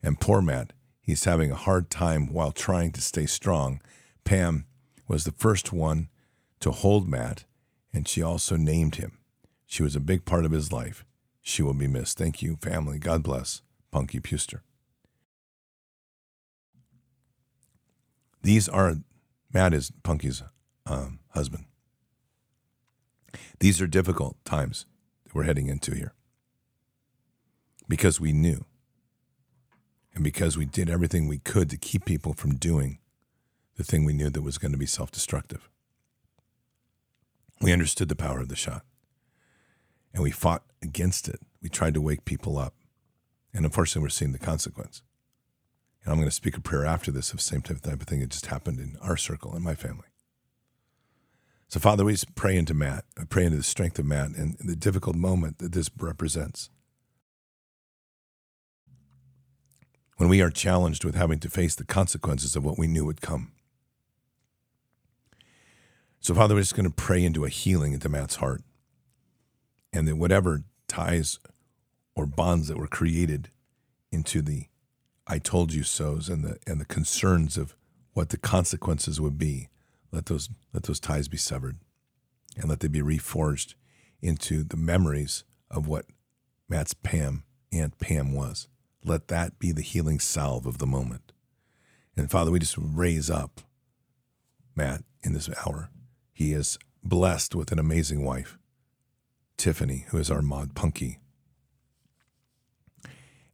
And 0.00 0.20
poor 0.20 0.40
Matt, 0.40 0.72
he's 1.02 1.24
having 1.24 1.50
a 1.50 1.56
hard 1.56 1.90
time 1.90 2.32
while 2.32 2.52
trying 2.52 2.92
to 2.92 3.00
stay 3.00 3.26
strong. 3.26 3.82
Pam 4.22 4.64
was 5.08 5.24
the 5.24 5.32
first 5.32 5.72
one 5.72 6.08
to 6.60 6.70
hold 6.70 7.08
Matt, 7.08 7.46
and 7.92 8.06
she 8.06 8.22
also 8.22 8.54
named 8.54 8.94
him. 8.94 9.18
She 9.66 9.82
was 9.82 9.96
a 9.96 10.00
big 10.00 10.24
part 10.24 10.44
of 10.44 10.52
his 10.52 10.70
life. 10.70 11.04
She 11.42 11.64
will 11.64 11.74
be 11.74 11.88
missed. 11.88 12.16
Thank 12.16 12.42
you, 12.42 12.58
family. 12.62 13.00
God 13.00 13.24
bless. 13.24 13.60
Punky 13.90 14.20
Puster. 14.20 14.60
These 18.44 18.68
are, 18.68 18.98
Matt 19.52 19.74
is 19.74 19.90
Punky's 20.04 20.44
um, 20.86 21.18
husband. 21.30 21.64
These 23.58 23.80
are 23.80 23.86
difficult 23.86 24.42
times 24.44 24.86
that 25.24 25.34
we're 25.34 25.44
heading 25.44 25.68
into 25.68 25.94
here 25.94 26.14
because 27.88 28.20
we 28.20 28.32
knew 28.32 28.64
and 30.14 30.24
because 30.24 30.56
we 30.56 30.64
did 30.64 30.90
everything 30.90 31.28
we 31.28 31.38
could 31.38 31.70
to 31.70 31.76
keep 31.76 32.04
people 32.04 32.32
from 32.32 32.56
doing 32.56 32.98
the 33.76 33.84
thing 33.84 34.04
we 34.04 34.12
knew 34.12 34.30
that 34.30 34.42
was 34.42 34.58
going 34.58 34.72
to 34.72 34.78
be 34.78 34.86
self 34.86 35.10
destructive. 35.10 35.68
We 37.60 37.72
understood 37.72 38.08
the 38.08 38.16
power 38.16 38.40
of 38.40 38.48
the 38.48 38.56
shot 38.56 38.84
and 40.12 40.22
we 40.22 40.30
fought 40.30 40.64
against 40.82 41.28
it. 41.28 41.40
We 41.62 41.68
tried 41.68 41.94
to 41.94 42.00
wake 42.00 42.24
people 42.24 42.58
up. 42.58 42.74
And 43.52 43.64
unfortunately, 43.64 44.02
we're 44.02 44.10
seeing 44.10 44.32
the 44.32 44.38
consequence. 44.38 45.02
And 46.04 46.12
I'm 46.12 46.18
going 46.18 46.28
to 46.28 46.34
speak 46.34 46.56
a 46.56 46.60
prayer 46.60 46.86
after 46.86 47.10
this 47.10 47.30
of 47.30 47.38
the 47.38 47.42
same 47.42 47.62
type 47.62 47.84
of 47.84 48.02
thing 48.02 48.20
that 48.20 48.30
just 48.30 48.46
happened 48.46 48.78
in 48.78 48.96
our 49.02 49.16
circle, 49.16 49.56
in 49.56 49.62
my 49.62 49.74
family. 49.74 50.06
So, 51.70 51.78
Father, 51.78 52.04
we 52.04 52.16
pray 52.34 52.56
into 52.56 52.74
Matt, 52.74 53.04
I 53.16 53.22
pray 53.22 53.44
into 53.44 53.56
the 53.56 53.62
strength 53.62 53.96
of 54.00 54.04
Matt 54.04 54.30
and 54.30 54.56
the 54.58 54.74
difficult 54.74 55.14
moment 55.14 55.58
that 55.58 55.70
this 55.70 55.88
represents. 55.96 56.68
When 60.16 60.28
we 60.28 60.42
are 60.42 60.50
challenged 60.50 61.04
with 61.04 61.14
having 61.14 61.38
to 61.38 61.48
face 61.48 61.76
the 61.76 61.84
consequences 61.84 62.56
of 62.56 62.64
what 62.64 62.76
we 62.76 62.88
knew 62.88 63.04
would 63.04 63.20
come. 63.20 63.52
So, 66.18 66.34
Father, 66.34 66.56
we're 66.56 66.62
just 66.62 66.74
going 66.74 66.88
to 66.88 66.94
pray 66.94 67.24
into 67.24 67.44
a 67.44 67.48
healing 67.48 67.92
into 67.92 68.08
Matt's 68.08 68.36
heart. 68.36 68.62
And 69.92 70.08
that 70.08 70.16
whatever 70.16 70.64
ties 70.88 71.38
or 72.16 72.26
bonds 72.26 72.66
that 72.66 72.78
were 72.78 72.88
created 72.88 73.48
into 74.10 74.42
the 74.42 74.66
I 75.24 75.38
told 75.38 75.72
you 75.72 75.84
so's 75.84 76.28
and 76.28 76.44
the 76.44 76.58
and 76.66 76.80
the 76.80 76.84
concerns 76.84 77.56
of 77.56 77.76
what 78.12 78.30
the 78.30 78.36
consequences 78.36 79.20
would 79.20 79.38
be 79.38 79.68
let 80.12 80.26
those 80.26 80.48
let 80.72 80.84
those 80.84 81.00
ties 81.00 81.28
be 81.28 81.36
severed, 81.36 81.78
and 82.56 82.68
let 82.68 82.80
they 82.80 82.88
be 82.88 83.02
reforged 83.02 83.74
into 84.20 84.64
the 84.64 84.76
memories 84.76 85.44
of 85.70 85.86
what 85.86 86.06
Matt's 86.68 86.94
Pam 86.94 87.44
Aunt 87.72 87.98
Pam 87.98 88.32
was. 88.32 88.68
Let 89.04 89.28
that 89.28 89.58
be 89.58 89.72
the 89.72 89.82
healing 89.82 90.20
salve 90.20 90.66
of 90.66 90.78
the 90.78 90.86
moment. 90.86 91.32
And 92.16 92.30
Father, 92.30 92.50
we 92.50 92.58
just 92.58 92.76
raise 92.78 93.30
up 93.30 93.60
Matt 94.76 95.04
in 95.22 95.32
this 95.32 95.48
hour. 95.64 95.90
He 96.32 96.52
is 96.52 96.78
blessed 97.02 97.54
with 97.54 97.72
an 97.72 97.78
amazing 97.78 98.24
wife, 98.24 98.58
Tiffany, 99.56 100.06
who 100.08 100.18
is 100.18 100.30
our 100.30 100.42
mod 100.42 100.74
Punky. 100.74 101.18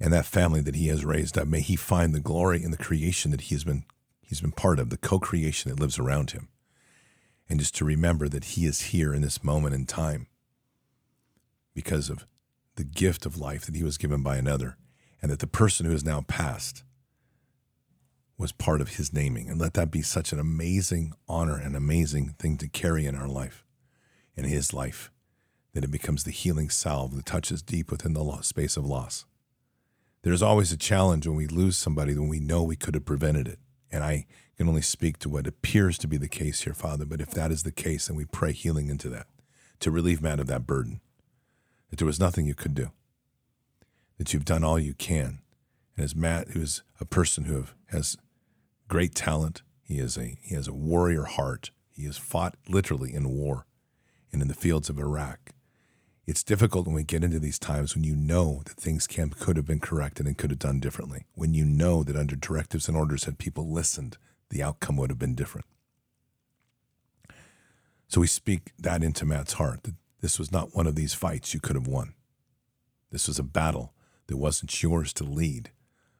And 0.00 0.12
that 0.12 0.26
family 0.26 0.60
that 0.60 0.74
he 0.74 0.88
has 0.88 1.04
raised 1.04 1.38
up, 1.38 1.46
may 1.48 1.60
he 1.60 1.76
find 1.76 2.14
the 2.14 2.20
glory 2.20 2.62
in 2.62 2.70
the 2.70 2.76
creation 2.76 3.30
that 3.30 3.42
he 3.42 3.54
has 3.54 3.64
been 3.64 3.84
he's 4.26 4.40
been 4.40 4.52
part 4.52 4.78
of, 4.78 4.90
the 4.90 4.96
co 4.96 5.18
creation 5.18 5.70
that 5.70 5.80
lives 5.80 5.98
around 5.98 6.32
him. 6.32 6.48
And 7.48 7.60
just 7.60 7.74
to 7.76 7.84
remember 7.84 8.28
that 8.28 8.44
he 8.44 8.66
is 8.66 8.82
here 8.82 9.14
in 9.14 9.22
this 9.22 9.44
moment 9.44 9.74
in 9.74 9.86
time 9.86 10.26
because 11.74 12.10
of 12.10 12.26
the 12.74 12.84
gift 12.84 13.24
of 13.24 13.38
life 13.38 13.66
that 13.66 13.76
he 13.76 13.82
was 13.82 13.98
given 13.98 14.22
by 14.22 14.36
another, 14.36 14.76
and 15.22 15.30
that 15.30 15.38
the 15.38 15.46
person 15.46 15.86
who 15.86 15.92
is 15.92 16.04
now 16.04 16.22
passed 16.22 16.82
was 18.38 18.52
part 18.52 18.80
of 18.80 18.96
his 18.96 19.12
naming. 19.12 19.48
And 19.48 19.60
let 19.60 19.74
that 19.74 19.90
be 19.90 20.02
such 20.02 20.32
an 20.32 20.38
amazing 20.38 21.14
honor 21.28 21.56
and 21.56 21.74
amazing 21.74 22.34
thing 22.38 22.58
to 22.58 22.68
carry 22.68 23.06
in 23.06 23.14
our 23.14 23.28
life, 23.28 23.64
in 24.36 24.44
his 24.44 24.74
life, 24.74 25.10
that 25.72 25.84
it 25.84 25.90
becomes 25.90 26.24
the 26.24 26.30
healing 26.30 26.68
salve 26.68 27.14
that 27.16 27.26
touches 27.26 27.62
deep 27.62 27.90
within 27.90 28.12
the 28.12 28.40
space 28.42 28.76
of 28.76 28.84
loss. 28.84 29.24
There's 30.22 30.42
always 30.42 30.72
a 30.72 30.76
challenge 30.76 31.26
when 31.26 31.36
we 31.36 31.46
lose 31.46 31.78
somebody 31.78 32.14
when 32.14 32.28
we 32.28 32.40
know 32.40 32.62
we 32.62 32.76
could 32.76 32.94
have 32.94 33.04
prevented 33.04 33.46
it. 33.46 33.58
And 33.90 34.02
I 34.02 34.26
can 34.56 34.68
only 34.68 34.82
speak 34.82 35.18
to 35.18 35.28
what 35.28 35.46
appears 35.46 35.98
to 35.98 36.08
be 36.08 36.16
the 36.16 36.28
case 36.28 36.62
here, 36.62 36.74
Father. 36.74 37.04
But 37.04 37.20
if 37.20 37.30
that 37.30 37.50
is 37.50 37.62
the 37.62 37.72
case, 37.72 38.06
then 38.06 38.16
we 38.16 38.24
pray 38.24 38.52
healing 38.52 38.88
into 38.88 39.08
that 39.10 39.26
to 39.80 39.90
relieve 39.90 40.22
Matt 40.22 40.40
of 40.40 40.46
that 40.46 40.66
burden. 40.66 41.00
That 41.90 41.98
there 41.98 42.06
was 42.06 42.20
nothing 42.20 42.46
you 42.46 42.54
could 42.54 42.74
do, 42.74 42.90
that 44.18 44.32
you've 44.32 44.44
done 44.44 44.64
all 44.64 44.78
you 44.78 44.94
can. 44.94 45.40
And 45.96 46.04
as 46.04 46.16
Matt, 46.16 46.48
who 46.48 46.60
is 46.60 46.82
a 47.00 47.04
person 47.04 47.44
who 47.44 47.54
have, 47.54 47.74
has 47.90 48.16
great 48.88 49.14
talent, 49.14 49.62
he 49.82 49.98
is 49.98 50.16
a 50.16 50.36
he 50.42 50.54
has 50.54 50.66
a 50.66 50.74
warrior 50.74 51.24
heart. 51.24 51.70
He 51.92 52.04
has 52.04 52.18
fought 52.18 52.56
literally 52.68 53.14
in 53.14 53.28
war 53.28 53.66
and 54.32 54.42
in 54.42 54.48
the 54.48 54.54
fields 54.54 54.90
of 54.90 54.98
Iraq. 54.98 55.52
It's 56.26 56.42
difficult 56.42 56.86
when 56.86 56.94
we 56.96 57.04
get 57.04 57.22
into 57.22 57.38
these 57.38 57.58
times 57.58 57.94
when 57.94 58.02
you 58.02 58.16
know 58.16 58.62
that 58.64 58.76
things 58.76 59.06
can 59.06 59.30
could 59.30 59.56
have 59.56 59.66
been 59.66 59.78
corrected 59.78 60.26
and 60.26 60.36
could 60.36 60.50
have 60.50 60.58
done 60.58 60.80
differently. 60.80 61.24
When 61.34 61.54
you 61.54 61.64
know 61.64 62.02
that 62.02 62.16
under 62.16 62.34
directives 62.34 62.88
and 62.88 62.96
orders 62.96 63.24
had 63.24 63.38
people 63.38 63.70
listened, 63.70 64.18
the 64.50 64.60
outcome 64.60 64.96
would 64.96 65.10
have 65.10 65.20
been 65.20 65.36
different. 65.36 65.66
So 68.08 68.20
we 68.20 68.26
speak 68.26 68.72
that 68.76 69.04
into 69.04 69.24
Matt's 69.24 69.54
heart 69.54 69.84
that 69.84 69.94
this 70.20 70.36
was 70.36 70.50
not 70.50 70.74
one 70.74 70.88
of 70.88 70.96
these 70.96 71.14
fights 71.14 71.54
you 71.54 71.60
could 71.60 71.76
have 71.76 71.86
won. 71.86 72.14
This 73.12 73.28
was 73.28 73.38
a 73.38 73.44
battle 73.44 73.94
that 74.26 74.36
wasn't 74.36 74.82
yours 74.82 75.12
to 75.14 75.24
lead, 75.24 75.70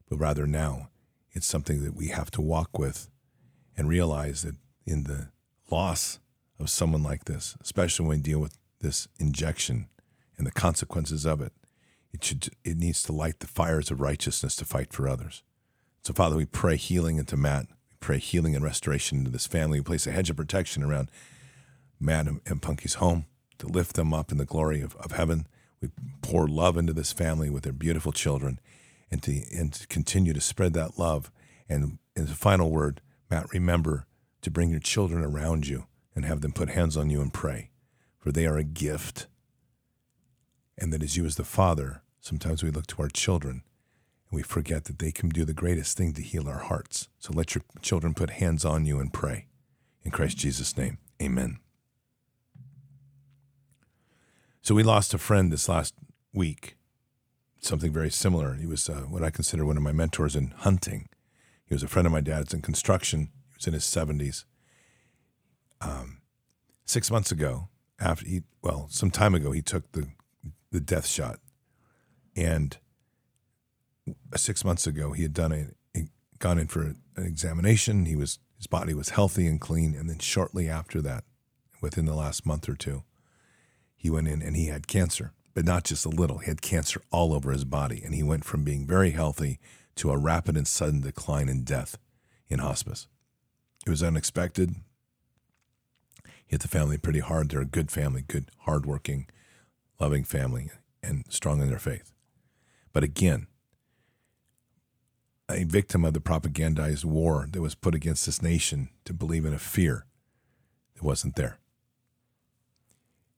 but 0.09 0.19
rather 0.19 0.47
now 0.47 0.89
it's 1.33 1.47
something 1.47 1.83
that 1.83 1.97
we 1.97 2.09
have 2.09 2.31
to 2.33 2.41
walk 2.41 2.79
with 2.79 3.09
and 3.77 3.89
realize 3.89 4.43
that 4.43 4.55
in 4.87 5.03
the 5.05 5.31
loss 5.69 6.21
of 6.61 6.71
someone 6.71 7.03
like 7.03 7.25
this, 7.25 7.57
especially 7.61 8.07
when 8.07 8.19
we 8.19 8.23
deal 8.23 8.39
with 8.39 8.57
this 8.81 9.09
injection 9.19 9.89
and 10.39 10.47
the 10.47 10.53
consequences 10.53 11.25
of 11.25 11.41
it, 11.41 11.53
it 12.13 12.25
should 12.25 12.49
it 12.65 12.77
needs 12.77 13.03
to 13.05 13.13
light 13.13 13.41
the 13.41 13.47
fires 13.47 13.91
of 13.91 14.01
righteousness 14.01 14.57
to 14.57 14.65
fight 14.65 14.93
for 14.93 15.09
others. 15.09 15.43
So 16.03 16.13
Father, 16.13 16.37
we 16.37 16.47
pray 16.47 16.77
healing 16.77 17.19
into 17.19 17.37
Matt. 17.37 17.67
We 17.69 17.97
pray 18.01 18.19
healing 18.19 18.55
and 18.55 18.65
restoration 18.65 19.19
into 19.19 19.31
this 19.31 19.47
family. 19.47 19.81
We 19.81 19.85
place 19.85 20.07
a 20.07 20.13
hedge 20.13 20.31
of 20.31 20.37
protection 20.37 20.83
around 20.83 21.11
Matt 21.99 22.27
and, 22.27 22.41
and 22.47 22.63
Punky's 22.63 22.95
home 22.95 23.27
to 23.59 23.67
lift 23.67 23.97
them 23.97 24.13
up 24.13 24.31
in 24.31 24.39
the 24.39 24.45
glory 24.45 24.81
of, 24.81 24.97
of 24.97 25.13
heaven. 25.13 25.47
We 25.81 25.91
pour 26.23 26.47
love 26.49 26.77
into 26.77 26.93
this 26.93 27.13
family 27.13 27.51
with 27.51 27.65
their 27.65 27.73
beautiful 27.73 28.13
children 28.13 28.61
and 29.11 29.23
to, 29.23 29.43
and 29.57 29.73
to 29.73 29.87
continue 29.87 30.33
to 30.33 30.41
spread 30.41 30.73
that 30.75 30.99
love. 30.99 31.31
And 31.69 31.99
as 32.17 32.31
a 32.31 32.35
final 32.35 32.71
word, 32.71 33.01
Matt, 33.31 33.53
remember 33.53 34.07
to 34.43 34.51
bring 34.51 34.71
your 34.71 34.81
children 34.81 35.25
around 35.25 35.67
you 35.67 35.87
and 36.15 36.25
have 36.25 36.41
them 36.41 36.53
put 36.53 36.71
hands 36.71 36.97
on 36.97 37.11
you 37.11 37.21
and 37.21 37.33
pray, 37.33 37.71
for 38.19 38.33
they 38.33 38.47
are 38.47 38.57
a 38.57 38.65
gift. 38.65 39.27
And 40.79 40.93
that 40.93 41.03
as 41.03 41.17
you, 41.17 41.25
as 41.25 41.37
the 41.37 41.45
Father, 41.45 42.03
sometimes 42.21 42.63
we 42.63 42.71
look 42.71 42.87
to 42.89 43.03
our 43.03 43.09
children 43.09 43.63
and 44.31 44.37
we 44.37 44.43
forget 44.43 44.85
that 44.85 44.99
they 44.99 45.13
can 45.13 45.29
do 45.29 45.45
the 45.45 45.55
greatest 45.55 45.97
thing 45.97 46.13
to 46.15 46.23
heal 46.23 46.49
our 46.49 46.59
hearts. 46.59 47.09
So 47.19 47.33
let 47.33 47.55
your 47.55 47.63
children 47.81 48.15
put 48.15 48.31
hands 48.31 48.65
on 48.65 48.85
you 48.85 48.99
and 48.99 49.13
pray. 49.13 49.47
In 50.03 50.11
Christ 50.11 50.37
Jesus' 50.37 50.77
name, 50.77 50.99
amen. 51.21 51.59
So 54.63 54.75
we 54.75 54.83
lost 54.83 55.15
a 55.15 55.19
friend 55.19 55.53
this 55.53 55.69
last 55.69 55.95
week, 56.35 56.77
something 57.61 57.93
very 57.93 58.11
similar. 58.11 58.55
He 58.55 58.67
was 58.67 58.89
uh, 58.89 59.03
what 59.09 59.23
I 59.23 59.31
consider 59.31 59.65
one 59.65 59.77
of 59.77 59.83
my 59.83 59.93
mentors 59.93 60.35
in 60.35 60.53
hunting. 60.59 61.09
He 61.67 61.75
was 61.75 61.83
a 61.83 61.89
friend 61.89 62.07
of 62.07 62.13
my 62.13 62.21
dad's 62.21 62.53
in 62.53 62.63
construction. 62.63 63.31
He 63.51 63.55
was 63.59 63.67
in 63.67 63.75
his 63.75 63.85
70s. 63.85 64.45
Um, 65.81 66.19
six 66.85 67.11
months 67.11 67.31
ago, 67.31 67.69
after 68.01 68.27
he, 68.27 68.43
well, 68.63 68.89
some 68.91 69.11
time 69.11 69.35
ago, 69.35 69.53
he 69.53 69.63
took 69.63 69.91
the, 69.93 70.09
the 70.77 70.81
death 70.81 71.07
shot. 71.07 71.41
And 72.37 72.77
six 74.35 74.63
months 74.63 74.87
ago, 74.87 75.13
he 75.13 75.23
had 75.23 75.33
done 75.33 75.53
a, 75.53 75.99
a 75.99 76.09
gone 76.39 76.59
in 76.59 76.67
for 76.67 76.83
an 76.83 76.97
examination. 77.17 78.05
He 78.05 78.15
was 78.15 78.39
his 78.59 78.67
body 78.67 78.93
was 78.93 79.09
healthy 79.11 79.47
and 79.47 79.59
clean. 79.59 79.95
And 79.95 80.11
then 80.11 80.19
shortly 80.19 80.69
after 80.69 81.01
that, 81.01 81.25
within 81.81 82.05
the 82.05 82.15
last 82.15 82.45
month 82.45 82.69
or 82.69 82.75
two, 82.75 83.05
he 83.97 84.11
went 84.11 84.29
in 84.29 84.43
and 84.43 84.55
he 84.55 84.67
had 84.67 84.87
cancer, 84.87 85.33
but 85.55 85.65
not 85.65 85.85
just 85.85 86.05
a 86.05 86.11
little. 86.11 86.39
He 86.39 86.51
had 86.51 86.61
cancer 86.61 87.01
all 87.11 87.33
over 87.33 87.53
his 87.53 87.65
body. 87.65 88.03
And 88.05 88.15
he 88.15 88.23
went 88.23 88.45
from 88.45 88.63
being 88.63 88.87
very 88.87 89.13
healthy 89.13 89.59
to 89.97 90.11
a 90.11 90.19
rapid 90.19 90.59
and 90.59 90.69
sudden 90.69 91.01
decline 91.01 91.49
in 91.49 91.65
death 91.65 91.97
in 92.51 92.59
hospice. 92.59 93.09
It 93.87 93.91
was 93.91 94.03
unexpected. 94.03 94.75
Hit 96.47 96.61
the 96.61 96.69
family 96.69 96.99
pretty 96.99 97.21
hard. 97.21 97.49
They're 97.49 97.63
a 97.63 97.65
good 97.65 97.91
family, 97.91 98.25
good, 98.29 98.51
hardworking, 98.61 99.27
loving 99.99 100.25
family, 100.25 100.71
and 101.03 101.25
strong 101.29 101.61
in 101.61 101.69
their 101.69 101.79
faith. 101.79 102.13
But 102.93 103.05
again, 103.05 103.47
a 105.51 105.65
victim 105.65 106.05
of 106.05 106.13
the 106.13 106.21
propagandized 106.21 107.05
war 107.05 107.47
that 107.51 107.63
was 107.63 107.75
put 107.75 107.95
against 107.95 108.27
this 108.27 108.43
nation 108.43 108.89
to 109.05 109.13
believe 109.13 109.45
in 109.45 109.55
a 109.55 109.59
fear 109.59 110.07
that 110.95 111.05
wasn't 111.05 111.37
there. 111.37 111.59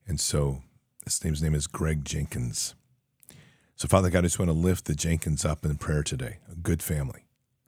And 0.07 0.19
so 0.19 0.63
his 1.05 1.23
name's 1.25 1.43
name 1.43 1.55
is 1.55 1.67
Greg 1.67 2.05
Jenkins. 2.05 2.75
So, 3.77 3.87
Father 3.87 4.11
God, 4.11 4.21
I 4.21 4.23
just 4.23 4.39
want 4.39 4.49
to 4.49 4.55
lift 4.55 4.87
the 4.87 4.95
Jenkins 4.95 5.45
up 5.45 5.65
in 5.65 5.77
prayer 5.77 6.03
today. 6.03 6.39
A 6.51 6.57
good 6.57 6.83
family, 6.83 7.27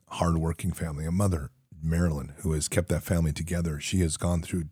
hardworking 0.09 0.73
family, 0.73 1.05
a 1.05 1.11
mother, 1.11 1.51
Marilyn, 1.81 2.33
who 2.39 2.51
has 2.53 2.67
kept 2.67 2.89
that 2.89 3.03
family 3.03 3.31
together. 3.31 3.79
She 3.79 3.99
has 4.01 4.17
gone 4.17 4.41
through 4.41 4.65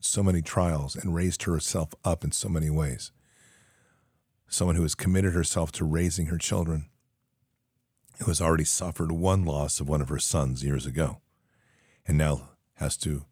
so 0.00 0.22
many 0.22 0.42
trials 0.42 0.96
and 0.96 1.14
raised 1.14 1.42
herself 1.42 1.94
up 2.04 2.24
in 2.24 2.32
so 2.32 2.48
many 2.48 2.70
ways. 2.70 3.12
Someone 4.48 4.76
who 4.76 4.82
has 4.82 4.94
committed 4.94 5.34
herself 5.34 5.70
to 5.72 5.84
raising 5.84 6.26
her 6.26 6.38
children, 6.38 6.88
who 8.18 8.26
has 8.26 8.40
already 8.40 8.64
suffered 8.64 9.12
one 9.12 9.44
loss 9.44 9.80
of 9.80 9.88
one 9.88 10.00
of 10.00 10.08
her 10.08 10.18
sons 10.18 10.64
years 10.64 10.86
ago, 10.86 11.20
and 12.06 12.16
now 12.16 12.50
has 12.74 12.96
to 12.98 13.24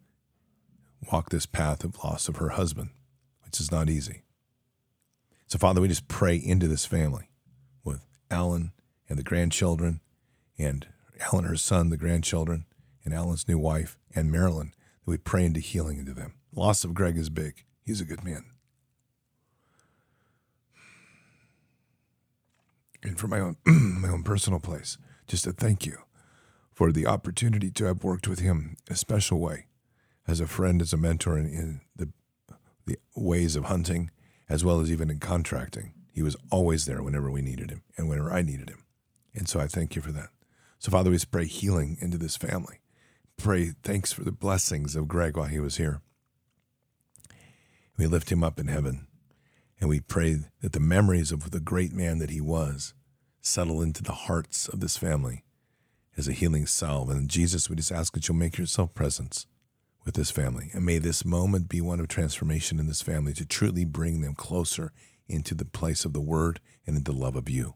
walk 1.10 1.30
this 1.30 1.46
path 1.46 1.84
of 1.84 2.02
loss 2.04 2.28
of 2.28 2.36
her 2.36 2.50
husband 2.50 2.90
which 3.46 3.60
is 3.60 3.72
not 3.72 3.88
easy. 3.88 4.22
So, 5.46 5.58
Father, 5.58 5.80
we 5.80 5.88
just 5.88 6.08
pray 6.08 6.36
into 6.36 6.68
this 6.68 6.84
family 6.84 7.30
with 7.84 8.04
Alan 8.30 8.72
and 9.08 9.18
the 9.18 9.22
grandchildren, 9.22 10.00
and 10.58 10.86
Alan, 11.20 11.44
her 11.44 11.56
son, 11.56 11.88
the 11.88 11.96
grandchildren, 11.96 12.66
and 13.04 13.14
Alan's 13.14 13.48
new 13.48 13.58
wife, 13.58 13.96
and 14.14 14.30
Marilyn, 14.30 14.74
that 15.04 15.10
we 15.10 15.16
pray 15.16 15.46
into 15.46 15.60
healing 15.60 15.98
into 15.98 16.12
them. 16.12 16.34
Loss 16.52 16.84
of 16.84 16.92
Greg 16.92 17.16
is 17.16 17.30
big. 17.30 17.64
He's 17.82 18.00
a 18.00 18.04
good 18.04 18.24
man. 18.24 18.44
And 23.06 23.18
for 23.18 23.28
my 23.28 23.38
own 23.40 23.56
my 23.66 24.08
own 24.08 24.24
personal 24.24 24.58
place, 24.58 24.98
just 25.28 25.44
to 25.44 25.52
thank 25.52 25.86
you 25.86 25.98
for 26.72 26.90
the 26.92 27.06
opportunity 27.06 27.70
to 27.70 27.84
have 27.84 28.04
worked 28.04 28.26
with 28.28 28.40
him 28.40 28.76
a 28.90 28.96
special 28.96 29.38
way, 29.38 29.66
as 30.26 30.40
a 30.40 30.46
friend, 30.46 30.82
as 30.82 30.92
a 30.92 30.96
mentor 30.96 31.38
in, 31.38 31.46
in 31.46 31.80
the 31.94 32.08
the 32.84 32.98
ways 33.14 33.56
of 33.56 33.64
hunting, 33.64 34.10
as 34.48 34.64
well 34.64 34.80
as 34.80 34.90
even 34.90 35.10
in 35.10 35.18
contracting. 35.18 35.92
He 36.12 36.22
was 36.22 36.36
always 36.50 36.86
there 36.86 37.02
whenever 37.02 37.30
we 37.30 37.42
needed 37.42 37.70
him 37.70 37.82
and 37.96 38.08
whenever 38.08 38.32
I 38.32 38.42
needed 38.42 38.70
him. 38.70 38.84
And 39.34 39.48
so 39.48 39.60
I 39.60 39.66
thank 39.66 39.94
you 39.94 40.02
for 40.02 40.12
that. 40.12 40.30
So, 40.78 40.90
Father, 40.90 41.10
we 41.10 41.18
pray 41.30 41.46
healing 41.46 41.96
into 42.00 42.16
this 42.16 42.36
family. 42.36 42.80
Pray 43.36 43.72
thanks 43.82 44.12
for 44.12 44.24
the 44.24 44.32
blessings 44.32 44.96
of 44.96 45.08
Greg 45.08 45.36
while 45.36 45.46
he 45.46 45.60
was 45.60 45.76
here. 45.76 46.00
We 47.98 48.06
lift 48.06 48.30
him 48.30 48.42
up 48.42 48.58
in 48.58 48.68
heaven 48.68 49.06
and 49.80 49.90
we 49.90 50.00
pray 50.00 50.38
that 50.62 50.72
the 50.72 50.80
memories 50.80 51.32
of 51.32 51.50
the 51.50 51.60
great 51.60 51.92
man 51.92 52.18
that 52.18 52.30
he 52.30 52.40
was 52.40 52.94
settle 53.46 53.80
into 53.80 54.02
the 54.02 54.12
hearts 54.12 54.68
of 54.68 54.80
this 54.80 54.96
family 54.96 55.44
as 56.16 56.26
a 56.28 56.32
healing 56.32 56.66
salve. 56.66 57.10
And 57.10 57.28
Jesus, 57.28 57.70
we 57.70 57.76
just 57.76 57.92
ask 57.92 58.12
that 58.14 58.28
you'll 58.28 58.36
make 58.36 58.58
yourself 58.58 58.94
presence 58.94 59.46
with 60.04 60.14
this 60.14 60.30
family. 60.30 60.70
And 60.72 60.84
may 60.84 60.98
this 60.98 61.24
moment 61.24 61.68
be 61.68 61.80
one 61.80 62.00
of 62.00 62.08
transformation 62.08 62.78
in 62.78 62.86
this 62.86 63.02
family 63.02 63.32
to 63.34 63.44
truly 63.44 63.84
bring 63.84 64.20
them 64.20 64.34
closer 64.34 64.92
into 65.28 65.54
the 65.54 65.64
place 65.64 66.04
of 66.04 66.12
the 66.12 66.20
word 66.20 66.60
and 66.86 66.96
into 66.96 67.12
love 67.12 67.36
of 67.36 67.48
you. 67.48 67.74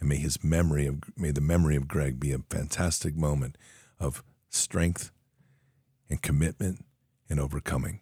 And 0.00 0.08
may 0.08 0.16
his 0.16 0.42
memory 0.42 0.86
of 0.86 1.02
may 1.16 1.30
the 1.30 1.40
memory 1.40 1.76
of 1.76 1.88
Greg 1.88 2.18
be 2.18 2.32
a 2.32 2.38
fantastic 2.50 3.16
moment 3.16 3.56
of 3.98 4.22
strength 4.48 5.10
and 6.10 6.20
commitment 6.20 6.84
and 7.30 7.38
overcoming. 7.38 8.00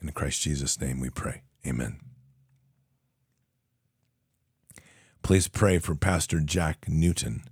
In 0.00 0.10
Christ 0.12 0.42
Jesus' 0.42 0.80
name 0.80 1.00
we 1.00 1.10
pray. 1.10 1.42
Amen. 1.66 2.13
Please 5.24 5.48
pray 5.48 5.78
for 5.78 5.94
Pastor 5.94 6.38
Jack 6.38 6.86
Newton. 6.86 7.44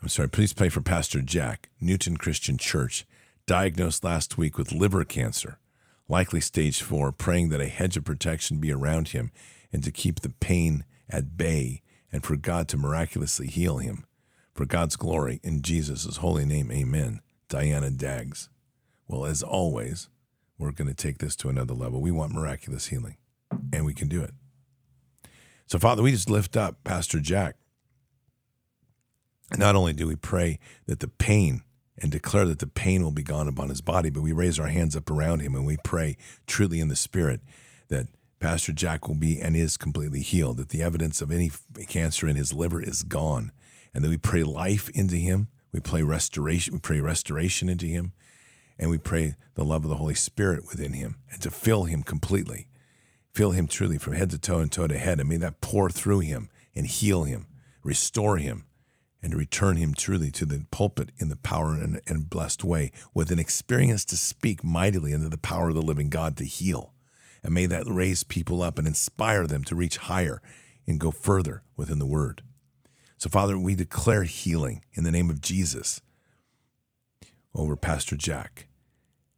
I'm 0.00 0.08
sorry, 0.08 0.28
please 0.28 0.52
pray 0.52 0.68
for 0.68 0.80
Pastor 0.80 1.20
Jack, 1.20 1.68
Newton 1.80 2.16
Christian 2.16 2.56
Church 2.56 3.04
diagnosed 3.44 4.04
last 4.04 4.38
week 4.38 4.56
with 4.56 4.70
liver 4.70 5.02
cancer, 5.02 5.58
likely 6.08 6.40
stage 6.40 6.80
four, 6.80 7.10
praying 7.10 7.48
that 7.48 7.60
a 7.60 7.66
hedge 7.66 7.96
of 7.96 8.04
protection 8.04 8.58
be 8.58 8.70
around 8.70 9.08
him 9.08 9.32
and 9.72 9.82
to 9.82 9.90
keep 9.90 10.20
the 10.20 10.28
pain 10.28 10.84
at 11.10 11.36
bay 11.36 11.82
and 12.12 12.22
for 12.22 12.36
God 12.36 12.68
to 12.68 12.76
miraculously 12.76 13.48
heal 13.48 13.78
him. 13.78 14.06
For 14.54 14.64
God's 14.64 14.94
glory, 14.94 15.40
in 15.42 15.60
Jesus' 15.60 16.18
holy 16.18 16.44
name, 16.44 16.70
amen. 16.70 17.20
Diana 17.48 17.90
Daggs. 17.90 18.48
Well, 19.08 19.24
as 19.24 19.42
always, 19.42 20.08
we're 20.56 20.70
going 20.70 20.86
to 20.86 20.94
take 20.94 21.18
this 21.18 21.34
to 21.34 21.48
another 21.48 21.74
level. 21.74 22.00
We 22.00 22.12
want 22.12 22.32
miraculous 22.32 22.86
healing, 22.86 23.16
and 23.72 23.84
we 23.84 23.92
can 23.92 24.06
do 24.06 24.22
it. 24.22 24.34
So, 25.72 25.78
Father, 25.78 26.02
we 26.02 26.10
just 26.10 26.28
lift 26.28 26.54
up 26.54 26.84
Pastor 26.84 27.18
Jack. 27.18 27.56
And 29.50 29.58
not 29.58 29.74
only 29.74 29.94
do 29.94 30.06
we 30.06 30.16
pray 30.16 30.58
that 30.84 31.00
the 31.00 31.08
pain 31.08 31.62
and 31.96 32.12
declare 32.12 32.44
that 32.44 32.58
the 32.58 32.66
pain 32.66 33.02
will 33.02 33.10
be 33.10 33.22
gone 33.22 33.48
upon 33.48 33.70
his 33.70 33.80
body, 33.80 34.10
but 34.10 34.20
we 34.20 34.32
raise 34.32 34.60
our 34.60 34.66
hands 34.66 34.94
up 34.94 35.10
around 35.10 35.40
him 35.40 35.54
and 35.54 35.64
we 35.64 35.78
pray 35.82 36.18
truly 36.46 36.78
in 36.78 36.88
the 36.88 36.94
Spirit 36.94 37.40
that 37.88 38.08
Pastor 38.38 38.74
Jack 38.74 39.08
will 39.08 39.14
be 39.14 39.40
and 39.40 39.56
is 39.56 39.78
completely 39.78 40.20
healed, 40.20 40.58
that 40.58 40.68
the 40.68 40.82
evidence 40.82 41.22
of 41.22 41.32
any 41.32 41.50
cancer 41.88 42.28
in 42.28 42.36
his 42.36 42.52
liver 42.52 42.82
is 42.82 43.02
gone, 43.02 43.50
and 43.94 44.04
that 44.04 44.10
we 44.10 44.18
pray 44.18 44.42
life 44.42 44.90
into 44.90 45.16
him. 45.16 45.48
We 45.72 45.80
pray 45.80 46.02
restoration. 46.02 46.74
We 46.74 46.80
pray 46.80 47.00
restoration 47.00 47.70
into 47.70 47.86
him, 47.86 48.12
and 48.78 48.90
we 48.90 48.98
pray 48.98 49.36
the 49.54 49.64
love 49.64 49.84
of 49.84 49.88
the 49.88 49.96
Holy 49.96 50.16
Spirit 50.16 50.66
within 50.68 50.92
him, 50.92 51.16
and 51.30 51.40
to 51.40 51.50
fill 51.50 51.84
him 51.84 52.02
completely, 52.02 52.66
fill 53.32 53.52
him 53.52 53.66
truly 53.66 53.98
from 53.98 54.14
head 54.14 54.30
to 54.30 54.38
toe 54.38 54.58
and 54.58 54.70
toe 54.70 54.86
to 54.86 54.98
head, 54.98 55.20
and 55.20 55.28
may 55.28 55.36
that 55.38 55.60
pour 55.60 55.90
through 55.90 56.20
him 56.20 56.50
and 56.74 56.86
heal 56.86 57.24
him, 57.24 57.46
restore 57.82 58.36
him, 58.36 58.64
and 59.22 59.34
return 59.34 59.76
him 59.76 59.94
truly 59.94 60.30
to 60.32 60.44
the 60.44 60.66
pulpit 60.70 61.10
in 61.18 61.28
the 61.28 61.36
power 61.36 61.74
and, 61.74 62.00
and 62.06 62.28
blessed 62.28 62.64
way, 62.64 62.90
with 63.14 63.30
an 63.30 63.38
experience 63.38 64.04
to 64.04 64.16
speak 64.16 64.64
mightily 64.64 65.12
into 65.12 65.28
the 65.28 65.38
power 65.38 65.68
of 65.68 65.74
the 65.74 65.82
living 65.82 66.10
God 66.10 66.36
to 66.36 66.44
heal. 66.44 66.92
And 67.42 67.54
may 67.54 67.66
that 67.66 67.86
raise 67.86 68.24
people 68.24 68.62
up 68.62 68.78
and 68.78 68.86
inspire 68.86 69.46
them 69.46 69.64
to 69.64 69.74
reach 69.74 69.96
higher 69.96 70.42
and 70.86 71.00
go 71.00 71.10
further 71.10 71.62
within 71.76 71.98
the 71.98 72.06
word. 72.06 72.42
So, 73.16 73.30
Father, 73.30 73.56
we 73.56 73.74
declare 73.76 74.24
healing 74.24 74.84
in 74.94 75.04
the 75.04 75.12
name 75.12 75.30
of 75.30 75.40
Jesus 75.40 76.00
over 77.54 77.76
Pastor 77.76 78.16
Jack. 78.16 78.66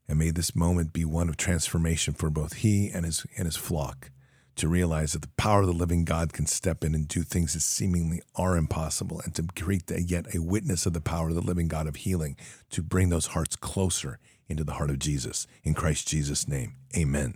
And 0.09 0.18
may 0.18 0.30
this 0.30 0.55
moment 0.55 0.92
be 0.92 1.05
one 1.05 1.28
of 1.28 1.36
transformation 1.36 2.14
for 2.14 2.30
both 2.30 2.55
he 2.55 2.90
and 2.92 3.05
his, 3.05 3.26
and 3.36 3.46
his 3.46 3.57
flock 3.57 4.11
to 4.57 4.68
realize 4.68 5.12
that 5.12 5.22
the 5.22 5.28
power 5.36 5.61
of 5.61 5.66
the 5.66 5.72
living 5.72 6.05
God 6.05 6.32
can 6.32 6.46
step 6.46 6.84
in 6.84 6.94
and 6.94 7.09
do 7.09 7.22
things 7.22 7.55
that 7.55 7.61
seemingly 7.61 8.22
are 8.36 8.57
impossible 8.57 9.20
and 9.24 9.34
to 9.34 9.44
create 9.57 9.90
yet 9.90 10.32
a 10.34 10.40
witness 10.40 10.86
of 10.86 10.92
the 10.92 11.00
power 11.00 11.28
of 11.30 11.34
the 11.34 11.40
living 11.40 11.68
God 11.68 11.86
of 11.86 11.96
healing 11.96 12.36
to 12.70 12.82
bring 12.82 13.09
those 13.09 13.28
hearts 13.28 13.57
closer 13.57 14.18
into 14.48 14.62
the 14.62 14.74
heart 14.74 14.90
of 14.90 14.98
Jesus. 14.98 15.46
In 15.64 15.74
Christ 15.74 16.07
Jesus' 16.07 16.46
name, 16.46 16.74
amen. 16.96 17.34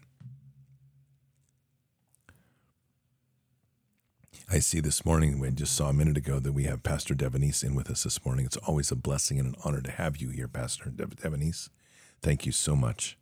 I 4.51 4.61
see 4.61 4.81
this 4.81 5.05
morning, 5.05 5.41
we 5.41 5.51
just 5.51 5.75
saw 5.75 5.91
a 5.91 5.93
minute 5.93 6.17
ago 6.17 6.39
that 6.39 6.53
we 6.53 6.65
have 6.65 6.83
Pastor 6.83 7.15
Devonese 7.15 7.65
in 7.65 7.75
with 7.75 7.91
us 7.91 8.05
this 8.05 8.25
morning. 8.25 8.47
It's 8.47 8.57
always 8.57 8.91
a 8.91 8.97
blessing 8.97 9.39
and 9.39 9.49
an 9.49 9.55
honor 9.63 9.83
to 9.83 9.91
have 9.91 10.19
you 10.19 10.31
here, 10.31 10.49
Pastor 10.49 10.89
Dev- 10.89 11.17
Devonese. 11.17 11.69
Thank 12.23 12.47
you 12.47 12.53
so 12.53 12.75
much. 12.77 13.17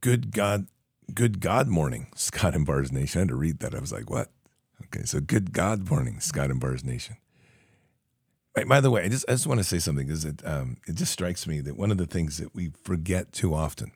Good 0.00 0.32
God, 0.32 0.68
good 1.12 1.40
God 1.40 1.68
morning, 1.68 2.08
Scott 2.14 2.54
and 2.54 2.66
Bards 2.66 2.92
Nation. 2.92 3.18
I 3.18 3.22
had 3.22 3.28
to 3.28 3.36
read 3.36 3.58
that. 3.60 3.74
I 3.74 3.80
was 3.80 3.92
like, 3.92 4.08
what? 4.10 4.28
Okay, 4.86 5.04
so 5.04 5.20
good 5.20 5.52
God 5.52 5.90
morning, 5.90 6.20
Scott 6.20 6.50
and 6.50 6.60
Bards 6.60 6.84
Nation. 6.84 7.16
By, 8.54 8.64
by 8.64 8.80
the 8.80 8.90
way, 8.90 9.04
I 9.04 9.08
just, 9.08 9.24
I 9.28 9.32
just 9.32 9.46
want 9.46 9.58
to 9.60 9.64
say 9.64 9.78
something 9.78 10.06
because 10.06 10.24
it, 10.24 10.42
um, 10.44 10.78
it 10.86 10.94
just 10.94 11.12
strikes 11.12 11.46
me 11.46 11.60
that 11.60 11.76
one 11.76 11.90
of 11.90 11.98
the 11.98 12.06
things 12.06 12.38
that 12.38 12.54
we 12.54 12.72
forget 12.82 13.32
too 13.32 13.54
often 13.54 13.92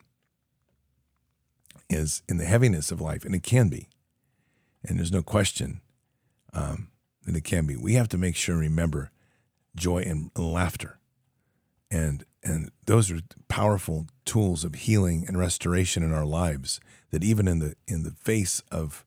is 1.89 2.21
in 2.29 2.37
the 2.37 2.45
heaviness 2.45 2.91
of 2.91 3.01
life, 3.01 3.25
and 3.25 3.35
it 3.35 3.43
can 3.43 3.69
be, 3.69 3.89
and 4.83 4.99
there's 4.99 5.11
no 5.11 5.23
question 5.23 5.81
um, 6.53 6.89
that 7.25 7.35
it 7.35 7.43
can 7.43 7.65
be. 7.65 7.75
We 7.75 7.93
have 7.95 8.09
to 8.09 8.17
make 8.17 8.35
sure 8.35 8.55
and 8.55 8.61
remember 8.61 9.11
joy 9.75 9.99
and 9.99 10.31
laughter, 10.37 10.99
and 11.91 12.25
and 12.43 12.71
those 12.85 13.11
are 13.11 13.21
powerful 13.47 14.07
tools 14.23 14.63
of 14.63 14.75
healing 14.75 15.25
and 15.27 15.37
restoration 15.37 16.03
in 16.03 16.13
our 16.13 16.25
lives. 16.25 16.79
That 17.11 17.23
even 17.23 17.47
in 17.47 17.59
the 17.59 17.75
in 17.87 18.03
the 18.03 18.11
face 18.11 18.61
of 18.71 19.05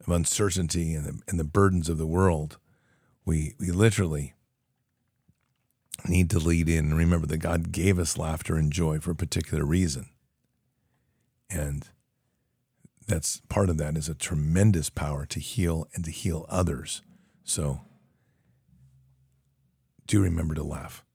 of 0.00 0.08
uncertainty 0.12 0.94
and 0.94 1.04
the, 1.04 1.20
and 1.28 1.40
the 1.40 1.44
burdens 1.44 1.88
of 1.88 1.98
the 1.98 2.06
world, 2.06 2.58
we 3.24 3.54
we 3.58 3.70
literally 3.70 4.34
need 6.06 6.30
to 6.30 6.38
lead 6.38 6.68
in 6.68 6.86
and 6.86 6.96
remember 6.96 7.26
that 7.26 7.38
God 7.38 7.72
gave 7.72 7.98
us 7.98 8.18
laughter 8.18 8.56
and 8.56 8.72
joy 8.72 9.00
for 9.00 9.12
a 9.12 9.16
particular 9.16 9.64
reason. 9.64 10.10
And 11.48 11.88
that's 13.06 13.40
part 13.48 13.70
of 13.70 13.78
that 13.78 13.96
is 13.96 14.08
a 14.08 14.14
tremendous 14.14 14.90
power 14.90 15.24
to 15.26 15.40
heal 15.40 15.88
and 15.94 16.04
to 16.04 16.10
heal 16.10 16.44
others. 16.48 17.02
So 17.44 17.80
do 20.06 20.20
remember 20.20 20.54
to 20.54 20.62
laugh 20.62 21.05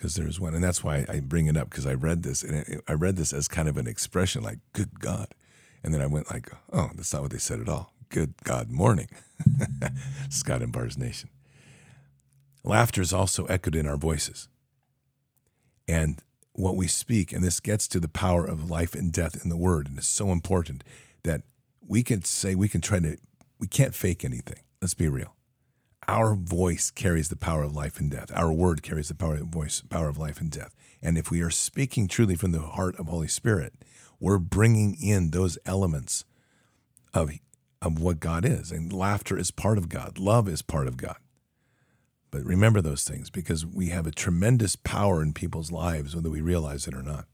because 0.00 0.14
there's 0.14 0.40
one, 0.40 0.54
and 0.54 0.64
that's 0.64 0.82
why 0.82 1.04
I 1.10 1.20
bring 1.20 1.46
it 1.46 1.58
up 1.58 1.68
because 1.68 1.86
I 1.86 1.92
read 1.92 2.22
this 2.22 2.42
and 2.42 2.80
I 2.88 2.94
read 2.94 3.16
this 3.16 3.34
as 3.34 3.48
kind 3.48 3.68
of 3.68 3.76
an 3.76 3.86
expression 3.86 4.42
like 4.42 4.58
"good 4.72 4.98
God," 4.98 5.28
and 5.84 5.92
then 5.92 6.00
I 6.00 6.06
went 6.06 6.30
like, 6.30 6.50
"Oh, 6.72 6.88
that's 6.94 7.12
not 7.12 7.20
what 7.20 7.32
they 7.32 7.38
said 7.38 7.60
at 7.60 7.68
all." 7.68 7.92
Good 8.08 8.32
God 8.42 8.70
morning, 8.70 9.08
Scott 10.30 10.62
and 10.62 10.72
Bards 10.72 10.96
Nation. 10.96 11.28
Laughter 12.64 13.02
is 13.02 13.12
also 13.12 13.44
echoed 13.44 13.76
in 13.76 13.86
our 13.86 13.98
voices, 13.98 14.48
and 15.86 16.22
what 16.52 16.76
we 16.76 16.86
speak, 16.86 17.30
and 17.30 17.44
this 17.44 17.60
gets 17.60 17.86
to 17.88 18.00
the 18.00 18.08
power 18.08 18.46
of 18.46 18.70
life 18.70 18.94
and 18.94 19.12
death 19.12 19.44
in 19.44 19.50
the 19.50 19.56
word, 19.56 19.86
and 19.86 19.98
it's 19.98 20.08
so 20.08 20.32
important 20.32 20.82
that 21.24 21.42
we 21.86 22.02
can 22.02 22.24
say 22.24 22.54
we 22.54 22.68
can 22.68 22.80
try 22.80 23.00
to 23.00 23.18
we 23.58 23.66
can't 23.66 23.94
fake 23.94 24.24
anything. 24.24 24.60
Let's 24.80 24.94
be 24.94 25.08
real. 25.08 25.34
Our 26.08 26.34
voice 26.34 26.90
carries 26.90 27.28
the 27.28 27.36
power 27.36 27.62
of 27.62 27.74
life 27.74 28.00
and 28.00 28.10
death. 28.10 28.30
Our 28.34 28.52
word 28.52 28.82
carries 28.82 29.08
the 29.08 29.14
power 29.14 29.34
of 29.34 29.48
voice, 29.48 29.82
power 29.88 30.08
of 30.08 30.18
life 30.18 30.40
and 30.40 30.50
death. 30.50 30.74
And 31.02 31.16
if 31.16 31.30
we 31.30 31.40
are 31.40 31.50
speaking 31.50 32.08
truly 32.08 32.34
from 32.34 32.52
the 32.52 32.60
heart 32.60 32.96
of 32.96 33.06
Holy 33.06 33.28
Spirit, 33.28 33.74
we're 34.18 34.38
bringing 34.38 34.96
in 35.00 35.30
those 35.30 35.58
elements 35.64 36.24
of 37.14 37.30
of 37.82 37.98
what 37.98 38.20
God 38.20 38.44
is. 38.44 38.70
And 38.70 38.92
laughter 38.92 39.38
is 39.38 39.50
part 39.50 39.78
of 39.78 39.88
God. 39.88 40.18
Love 40.18 40.48
is 40.48 40.60
part 40.60 40.86
of 40.86 40.98
God. 40.98 41.16
But 42.30 42.44
remember 42.44 42.80
those 42.80 43.04
things 43.04 43.30
because 43.30 43.66
we 43.66 43.88
have 43.88 44.06
a 44.06 44.12
tremendous 44.12 44.76
power 44.76 45.22
in 45.22 45.32
people's 45.32 45.72
lives, 45.72 46.14
whether 46.14 46.30
we 46.30 46.40
realize 46.40 46.86
it 46.86 46.94
or 46.94 47.02
not. 47.02 47.26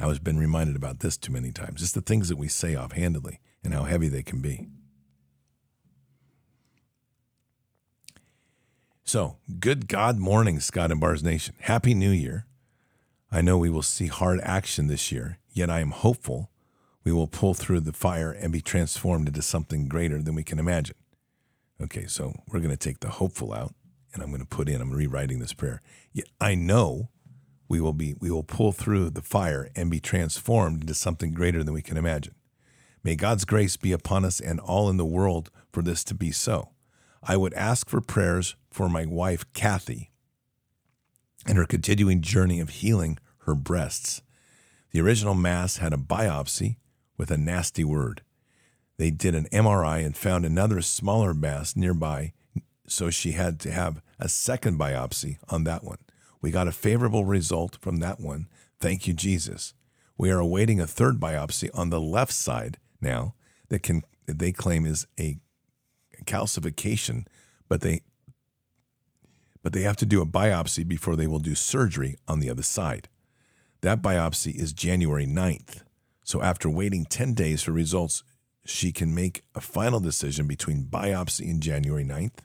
I 0.00 0.06
was 0.06 0.18
been 0.18 0.38
reminded 0.38 0.76
about 0.76 1.00
this 1.00 1.18
too 1.18 1.32
many 1.32 1.52
times. 1.52 1.80
Just 1.80 1.94
the 1.94 2.00
things 2.00 2.30
that 2.30 2.38
we 2.38 2.48
say 2.48 2.74
offhandedly 2.74 3.40
and 3.62 3.74
how 3.74 3.82
heavy 3.84 4.08
they 4.08 4.22
can 4.22 4.40
be. 4.40 4.68
So, 9.04 9.36
good 9.58 9.88
God 9.88 10.18
morning, 10.18 10.60
Scott 10.60 10.92
and 10.92 11.00
Bards 11.00 11.24
Nation. 11.24 11.54
Happy 11.58 11.92
New 11.92 12.12
Year. 12.12 12.46
I 13.32 13.42
know 13.42 13.58
we 13.58 13.68
will 13.68 13.82
see 13.82 14.06
hard 14.06 14.40
action 14.42 14.86
this 14.86 15.10
year, 15.10 15.38
yet 15.50 15.68
I 15.68 15.80
am 15.80 15.90
hopeful 15.90 16.50
we 17.04 17.12
will 17.12 17.26
pull 17.26 17.52
through 17.52 17.80
the 17.80 17.92
fire 17.92 18.30
and 18.30 18.52
be 18.52 18.60
transformed 18.60 19.26
into 19.26 19.42
something 19.42 19.88
greater 19.88 20.22
than 20.22 20.36
we 20.36 20.44
can 20.44 20.60
imagine. 20.60 20.94
Okay, 21.82 22.06
so 22.06 22.32
we're 22.48 22.60
going 22.60 22.70
to 22.70 22.76
take 22.76 23.00
the 23.00 23.10
hopeful 23.10 23.52
out, 23.52 23.74
and 24.14 24.22
I'm 24.22 24.30
going 24.30 24.40
to 24.40 24.46
put 24.46 24.68
in, 24.68 24.80
I'm 24.80 24.92
rewriting 24.92 25.40
this 25.40 25.52
prayer. 25.52 25.82
Yet 26.12 26.28
I 26.40 26.54
know 26.54 27.10
we 27.68 27.80
will 27.80 27.92
be 27.92 28.14
we 28.20 28.30
will 28.30 28.44
pull 28.44 28.70
through 28.70 29.10
the 29.10 29.20
fire 29.20 29.68
and 29.74 29.90
be 29.90 30.00
transformed 30.00 30.82
into 30.82 30.94
something 30.94 31.32
greater 31.32 31.64
than 31.64 31.74
we 31.74 31.82
can 31.82 31.96
imagine. 31.96 32.34
May 33.02 33.16
God's 33.16 33.44
grace 33.44 33.76
be 33.76 33.90
upon 33.90 34.24
us 34.24 34.40
and 34.40 34.60
all 34.60 34.88
in 34.88 34.96
the 34.96 35.04
world 35.04 35.50
for 35.72 35.82
this 35.82 36.04
to 36.04 36.14
be 36.14 36.30
so. 36.30 36.71
I 37.22 37.36
would 37.36 37.54
ask 37.54 37.88
for 37.88 38.00
prayers 38.00 38.56
for 38.70 38.88
my 38.88 39.06
wife 39.06 39.44
Kathy 39.52 40.10
and 41.46 41.58
her 41.58 41.66
continuing 41.66 42.20
journey 42.20 42.60
of 42.60 42.70
healing 42.70 43.18
her 43.40 43.54
breasts. 43.54 44.22
The 44.90 45.00
original 45.00 45.34
mass 45.34 45.78
had 45.78 45.92
a 45.92 45.98
biopsy 45.98 46.76
with 47.16 47.30
a 47.30 47.38
nasty 47.38 47.84
word. 47.84 48.22
They 48.98 49.10
did 49.10 49.34
an 49.34 49.48
MRI 49.52 50.04
and 50.04 50.16
found 50.16 50.44
another 50.44 50.82
smaller 50.82 51.34
mass 51.34 51.74
nearby, 51.76 52.32
so 52.86 53.10
she 53.10 53.32
had 53.32 53.58
to 53.60 53.70
have 53.70 54.02
a 54.18 54.28
second 54.28 54.78
biopsy 54.78 55.38
on 55.48 55.64
that 55.64 55.82
one. 55.82 55.98
We 56.40 56.50
got 56.50 56.68
a 56.68 56.72
favorable 56.72 57.24
result 57.24 57.78
from 57.80 57.98
that 57.98 58.20
one. 58.20 58.48
Thank 58.80 59.06
you, 59.06 59.14
Jesus. 59.14 59.74
We 60.18 60.30
are 60.30 60.38
awaiting 60.38 60.80
a 60.80 60.86
third 60.86 61.18
biopsy 61.18 61.70
on 61.72 61.90
the 61.90 62.00
left 62.00 62.32
side 62.32 62.78
now 63.00 63.34
that 63.68 63.82
can 63.82 64.02
they 64.26 64.52
claim 64.52 64.86
is 64.86 65.06
a 65.18 65.38
calcification, 66.22 67.26
but 67.68 67.80
they 67.80 68.02
but 69.62 69.72
they 69.72 69.82
have 69.82 69.96
to 69.96 70.06
do 70.06 70.20
a 70.20 70.26
biopsy 70.26 70.86
before 70.86 71.14
they 71.14 71.28
will 71.28 71.38
do 71.38 71.54
surgery 71.54 72.16
on 72.26 72.40
the 72.40 72.50
other 72.50 72.64
side. 72.64 73.08
That 73.82 74.02
biopsy 74.02 74.52
is 74.52 74.72
January 74.72 75.24
9th. 75.24 75.82
So 76.24 76.42
after 76.42 76.68
waiting 76.68 77.04
10 77.04 77.34
days 77.34 77.62
for 77.62 77.70
results, 77.70 78.24
she 78.64 78.90
can 78.90 79.14
make 79.14 79.44
a 79.54 79.60
final 79.60 80.00
decision 80.00 80.48
between 80.48 80.86
biopsy 80.86 81.48
and 81.48 81.62
January 81.62 82.04
9th. 82.04 82.40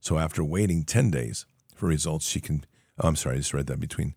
So 0.00 0.16
after 0.16 0.44
waiting 0.44 0.84
10 0.84 1.10
days 1.10 1.44
for 1.74 1.86
results, 1.86 2.28
she 2.28 2.40
can 2.40 2.64
Oh, 3.00 3.08
I'm 3.08 3.16
sorry, 3.16 3.36
I 3.36 3.38
just 3.38 3.54
read 3.54 3.66
that 3.66 3.80
between 3.80 4.14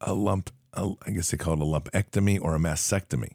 a 0.00 0.14
lump, 0.14 0.50
I 0.74 1.10
guess 1.10 1.30
they 1.30 1.36
call 1.36 1.54
it 1.54 1.60
a 1.60 1.64
lumpectomy 1.64 2.40
or 2.40 2.54
a 2.54 2.58
mastectomy. 2.58 3.32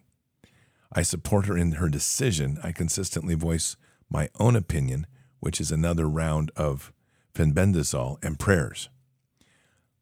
I 0.92 1.02
support 1.02 1.46
her 1.46 1.56
in 1.56 1.72
her 1.72 1.88
decision. 1.88 2.58
I 2.64 2.72
consistently 2.72 3.34
voice 3.34 3.76
my 4.10 4.28
own 4.38 4.56
opinion, 4.56 5.06
which 5.40 5.60
is 5.60 5.70
another 5.70 6.08
round 6.08 6.50
of 6.56 6.92
fenbendazole 7.34 8.22
and 8.24 8.38
prayers. 8.38 8.88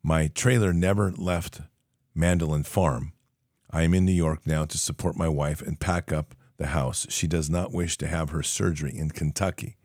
My 0.02 0.28
trailer 0.28 0.72
never 0.72 1.12
left 1.12 1.62
Mandolin 2.14 2.64
Farm. 2.64 3.12
I 3.70 3.82
am 3.82 3.94
in 3.94 4.04
New 4.04 4.12
York 4.12 4.46
now 4.46 4.64
to 4.66 4.78
support 4.78 5.16
my 5.16 5.28
wife 5.28 5.60
and 5.62 5.80
pack 5.80 6.12
up 6.12 6.34
the 6.58 6.68
house. 6.68 7.06
She 7.10 7.26
does 7.26 7.50
not 7.50 7.72
wish 7.72 7.96
to 7.98 8.06
have 8.06 8.30
her 8.30 8.42
surgery 8.42 8.96
in 8.96 9.10
Kentucky. 9.10 9.76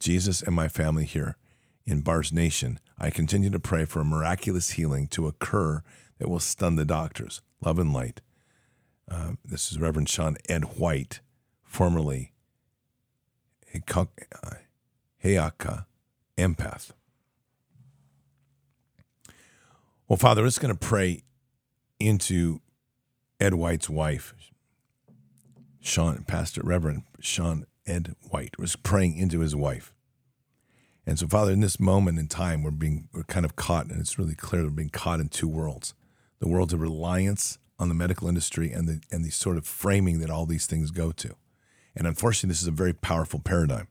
Jesus 0.00 0.42
and 0.42 0.54
my 0.54 0.68
family 0.68 1.04
here 1.04 1.36
in 1.84 2.00
Bards 2.00 2.32
Nation, 2.32 2.80
I 2.98 3.10
continue 3.10 3.50
to 3.50 3.60
pray 3.60 3.84
for 3.84 4.00
a 4.00 4.04
miraculous 4.04 4.70
healing 4.70 5.06
to 5.08 5.28
occur 5.28 5.82
that 6.18 6.28
will 6.28 6.40
stun 6.40 6.76
the 6.76 6.84
doctors. 6.84 7.42
Love 7.64 7.78
and 7.78 7.92
light. 7.92 8.20
Uh, 9.08 9.32
this 9.44 9.70
is 9.70 9.78
Reverend 9.78 10.08
Sean 10.08 10.36
Ed 10.48 10.78
White, 10.78 11.20
formerly 11.62 12.32
Uh, 14.42 14.50
Heaka 15.22 15.86
empath. 16.36 16.92
Well, 20.08 20.16
Father, 20.16 20.44
just 20.44 20.60
going 20.60 20.72
to 20.72 20.78
pray 20.78 21.22
into 21.98 22.60
Ed 23.40 23.54
White's 23.54 23.90
wife, 23.90 24.34
Sean, 25.80 26.24
Pastor 26.24 26.60
Reverend 26.62 27.02
Sean 27.20 27.66
Ed 27.86 28.14
White, 28.30 28.58
was 28.58 28.76
praying 28.76 29.16
into 29.16 29.40
his 29.40 29.56
wife. 29.56 29.92
And 31.04 31.18
so, 31.18 31.26
Father, 31.26 31.52
in 31.52 31.60
this 31.60 31.78
moment 31.78 32.18
in 32.18 32.28
time, 32.28 32.62
we're 32.62 32.70
being 32.70 33.08
we're 33.12 33.24
kind 33.24 33.44
of 33.44 33.56
caught, 33.56 33.86
and 33.86 34.00
it's 34.00 34.18
really 34.18 34.34
clear 34.34 34.62
we're 34.62 34.70
being 34.70 34.88
caught 34.90 35.20
in 35.20 35.28
two 35.28 35.48
worlds: 35.48 35.94
the 36.38 36.48
world 36.48 36.72
of 36.72 36.80
reliance 36.80 37.58
on 37.78 37.88
the 37.88 37.94
medical 37.94 38.28
industry 38.28 38.72
and 38.72 38.88
the 38.88 39.00
and 39.10 39.24
the 39.24 39.30
sort 39.30 39.56
of 39.56 39.66
framing 39.66 40.20
that 40.20 40.30
all 40.30 40.46
these 40.46 40.66
things 40.66 40.90
go 40.90 41.12
to. 41.12 41.34
And 41.96 42.06
unfortunately, 42.06 42.48
this 42.48 42.62
is 42.62 42.68
a 42.68 42.72
very 42.72 42.92
powerful 42.92 43.40
paradigm 43.40 43.88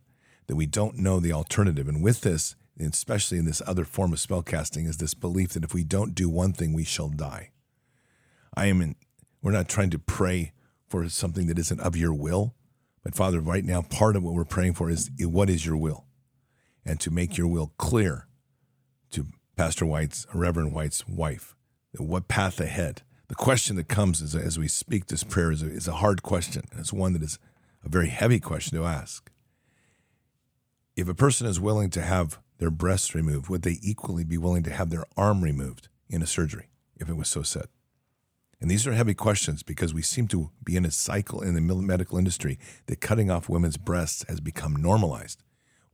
that 0.47 0.55
we 0.55 0.67
don't 0.67 0.97
know 0.97 1.19
the 1.19 1.33
alternative. 1.33 1.87
And 1.87 2.03
with 2.03 2.21
this, 2.21 2.55
especially 2.79 3.39
in 3.39 3.45
this 3.45 3.61
other 3.65 3.83
form 3.83 4.13
of 4.13 4.19
spellcasting, 4.19 4.87
is 4.87 4.97
this 4.97 5.13
belief 5.13 5.53
that 5.53 5.63
if 5.63 5.73
we 5.73 5.83
don't 5.83 6.13
do 6.13 6.29
one 6.29 6.53
thing, 6.53 6.73
we 6.73 6.83
shall 6.83 7.09
die. 7.09 7.51
I 8.55 8.67
am 8.67 8.81
in. 8.81 8.95
We're 9.41 9.51
not 9.51 9.67
trying 9.67 9.89
to 9.91 9.99
pray 9.99 10.53
for 10.87 11.07
something 11.09 11.47
that 11.47 11.59
isn't 11.59 11.79
of 11.79 11.95
your 11.95 12.13
will, 12.13 12.55
but 13.03 13.15
Father, 13.15 13.39
right 13.39 13.63
now, 13.63 13.81
part 13.81 14.15
of 14.15 14.23
what 14.23 14.33
we're 14.33 14.45
praying 14.45 14.73
for 14.73 14.89
is 14.89 15.09
what 15.19 15.49
is 15.49 15.65
your 15.65 15.77
will 15.77 16.05
and 16.85 16.99
to 16.99 17.11
make 17.11 17.37
your 17.37 17.47
will 17.47 17.73
clear 17.77 18.27
to 19.11 19.27
Pastor 19.55 19.85
White's, 19.85 20.25
Reverend 20.33 20.73
White's 20.73 21.07
wife. 21.07 21.55
What 21.97 22.27
path 22.27 22.59
ahead? 22.59 23.03
The 23.27 23.35
question 23.35 23.75
that 23.77 23.87
comes 23.87 24.21
as, 24.21 24.35
as 24.35 24.59
we 24.59 24.67
speak 24.67 25.07
this 25.07 25.23
prayer 25.23 25.51
is 25.51 25.63
a, 25.63 25.67
is 25.67 25.87
a 25.87 25.93
hard 25.93 26.23
question. 26.23 26.63
And 26.71 26.79
it's 26.79 26.93
one 26.93 27.13
that 27.13 27.23
is 27.23 27.39
a 27.85 27.89
very 27.89 28.09
heavy 28.09 28.39
question 28.39 28.77
to 28.77 28.85
ask. 28.85 29.31
If 30.95 31.07
a 31.07 31.13
person 31.13 31.47
is 31.47 31.59
willing 31.59 31.89
to 31.91 32.01
have 32.01 32.39
their 32.57 32.71
breasts 32.71 33.13
removed, 33.13 33.49
would 33.49 33.61
they 33.61 33.79
equally 33.81 34.23
be 34.23 34.37
willing 34.37 34.63
to 34.63 34.71
have 34.71 34.89
their 34.89 35.05
arm 35.15 35.43
removed 35.43 35.89
in 36.09 36.21
a 36.21 36.27
surgery 36.27 36.69
if 36.97 37.09
it 37.09 37.17
was 37.17 37.29
so 37.29 37.41
said? 37.41 37.67
And 38.61 38.71
these 38.71 38.87
are 38.87 38.93
heavy 38.93 39.13
questions 39.13 39.61
because 39.61 39.93
we 39.93 40.01
seem 40.01 40.27
to 40.29 40.49
be 40.63 40.75
in 40.75 40.85
a 40.85 40.91
cycle 40.91 41.41
in 41.41 41.53
the 41.53 41.61
medical 41.61 42.17
industry 42.17 42.57
that 42.87 43.01
cutting 43.01 43.29
off 43.29 43.49
women's 43.49 43.77
breasts 43.77 44.25
has 44.27 44.39
become 44.39 44.75
normalized 44.75 45.43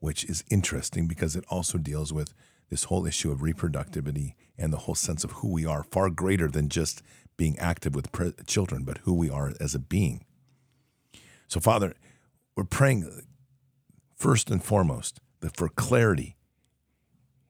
which 0.02 0.24
is 0.26 0.44
interesting 0.50 1.08
because 1.08 1.36
it 1.36 1.46
also 1.48 1.78
deals 1.78 2.12
with 2.12 2.34
this 2.70 2.86
whole 2.86 3.06
issue 3.06 3.32
of 3.32 3.40
reproductivity 3.40 4.34
and 4.58 4.74
the 4.74 4.80
whole 4.80 4.96
sense 4.96 5.24
of 5.24 5.32
who 5.32 5.52
we 5.52 5.66
are, 5.66 5.84
far 5.84 6.10
greater 6.10 6.50
than 6.50 6.68
just 6.68 7.02
being 7.38 7.58
active 7.60 7.96
with 7.96 8.12
children, 8.46 8.84
but 8.84 8.98
who 9.00 9.14
we 9.14 9.30
are 9.30 9.54
as 9.60 9.74
a 9.74 9.80
being. 9.80 10.26
So, 11.52 11.60
Father, 11.60 11.96
we're 12.56 12.64
praying 12.64 13.12
first 14.16 14.50
and 14.50 14.64
foremost 14.64 15.20
that 15.42 15.58
for 15.58 15.68
clarity 15.68 16.38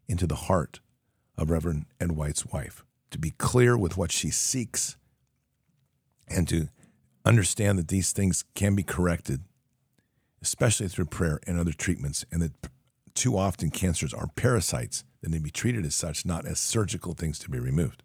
into 0.07 0.25
the 0.25 0.33
heart 0.33 0.79
of 1.37 1.51
Reverend 1.51 1.85
Ed 1.99 2.13
White's 2.13 2.47
wife, 2.47 2.83
to 3.11 3.19
be 3.19 3.29
clear 3.29 3.77
with 3.77 3.97
what 3.97 4.11
she 4.11 4.31
seeks 4.31 4.97
and 6.27 6.47
to 6.47 6.69
understand 7.25 7.77
that 7.77 7.89
these 7.89 8.11
things 8.11 8.43
can 8.55 8.73
be 8.73 8.81
corrected 8.81 9.43
especially 10.41 10.87
through 10.87 11.05
prayer 11.05 11.39
and 11.45 11.59
other 11.59 11.71
treatments, 11.71 12.25
and 12.31 12.41
that 12.41 12.53
too 13.13 13.37
often 13.37 13.69
cancers 13.69 14.15
are 14.15 14.25
parasites 14.35 15.03
that 15.21 15.29
need 15.29 15.37
to 15.37 15.43
be 15.43 15.51
treated 15.51 15.85
as 15.85 15.93
such, 15.93 16.25
not 16.25 16.47
as 16.47 16.59
surgical 16.59 17.13
things 17.13 17.37
to 17.37 17.51
be 17.51 17.59
removed. 17.59 18.01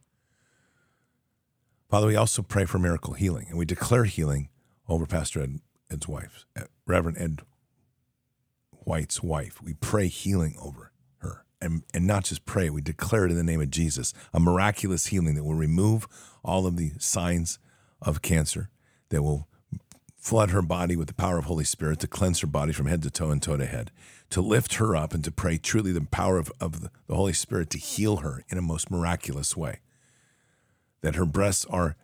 Father, 1.89 2.07
we 2.07 2.17
also 2.17 2.43
pray 2.43 2.67
for 2.67 2.79
miracle 2.79 3.15
healing, 3.15 3.47
and 3.49 3.57
we 3.57 3.65
declare 3.65 4.05
healing 4.05 4.51
over 4.87 5.07
Pastor 5.07 5.41
Ed, 5.41 5.61
Ed's 5.91 6.09
wife, 6.09 6.47
uh, 6.59 6.65
Reverend 6.87 7.19
Ed 7.19 7.41
White's 8.71 9.23
wife. 9.23 9.61
We 9.63 9.75
pray 9.75 10.09
healing 10.09 10.57
over 10.61 10.93
her, 11.19 11.45
and, 11.61 11.83
and 11.95 12.07
not 12.07 12.25
just 12.25 12.45
pray, 12.45 12.71
we 12.71 12.81
declare 12.81 13.25
it 13.25 13.31
in 13.31 13.37
the 13.37 13.43
name 13.43 13.61
of 13.61 13.71
Jesus, 13.71 14.13
a 14.33 14.41
miraculous 14.41 15.07
healing 15.07 15.35
that 15.35 15.45
will 15.45 15.55
remove 15.55 16.09
all 16.45 16.67
of 16.67 16.77
the 16.77 16.93
signs 16.99 17.59
of 18.03 18.23
cancer, 18.23 18.71
that 19.09 19.23
will 19.23 19.49
flood 20.17 20.51
her 20.51 20.63
body 20.63 20.97
with 20.97 21.07
the 21.07 21.15
power 21.15 21.39
of 21.39 21.45
the 21.45 21.49
Holy 21.49 21.65
Spirit 21.65 22.01
to 22.01 22.09
cleanse 22.09 22.41
her 22.41 22.49
body 22.49 22.73
from 22.73 22.87
head 22.87 23.01
to 23.03 23.11
toe 23.11 23.31
and 23.31 23.41
toe 23.41 23.57
to 23.57 23.67
head, 23.67 23.93
to 24.31 24.41
lift 24.41 24.75
her 24.75 24.97
up 24.97 25.15
and 25.15 25.23
to 25.23 25.31
pray 25.31 25.57
truly 25.57 25.93
the 25.93 26.01
power 26.01 26.37
of, 26.37 26.51
of 26.61 26.81
the, 26.81 26.91
the 27.07 27.15
Holy 27.15 27.33
Spirit 27.33 27.71
to 27.71 27.79
heal 27.79 28.17
her 28.17 28.43
in 28.49 28.59
a 28.59 28.63
most 28.63 28.91
miraculous 28.91 29.57
way. 29.57 29.79
That 31.03 31.15
her 31.15 31.27
breasts 31.27 31.65
are 31.67 31.95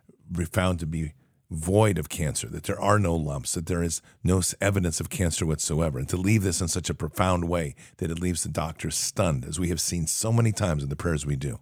found 0.51 0.79
to 0.79 0.85
be 0.85 1.13
void 1.49 1.97
of 1.97 2.09
cancer, 2.09 2.47
that 2.47 2.63
there 2.63 2.79
are 2.79 2.99
no 2.99 3.15
lumps, 3.15 3.53
that 3.53 3.67
there 3.67 3.83
is 3.83 4.01
no 4.23 4.41
evidence 4.59 4.99
of 4.99 5.09
cancer 5.09 5.45
whatsoever, 5.45 5.99
and 5.99 6.09
to 6.09 6.17
leave 6.17 6.43
this 6.43 6.61
in 6.61 6.67
such 6.67 6.89
a 6.89 6.95
profound 6.95 7.47
way 7.47 7.75
that 7.97 8.09
it 8.09 8.19
leaves 8.19 8.43
the 8.43 8.49
doctors 8.49 8.95
stunned, 8.95 9.45
as 9.45 9.59
we 9.59 9.69
have 9.69 9.81
seen 9.81 10.07
so 10.07 10.31
many 10.31 10.51
times 10.51 10.83
in 10.83 10.89
the 10.89 10.95
prayers 10.95 11.25
we 11.25 11.35
do. 11.35 11.59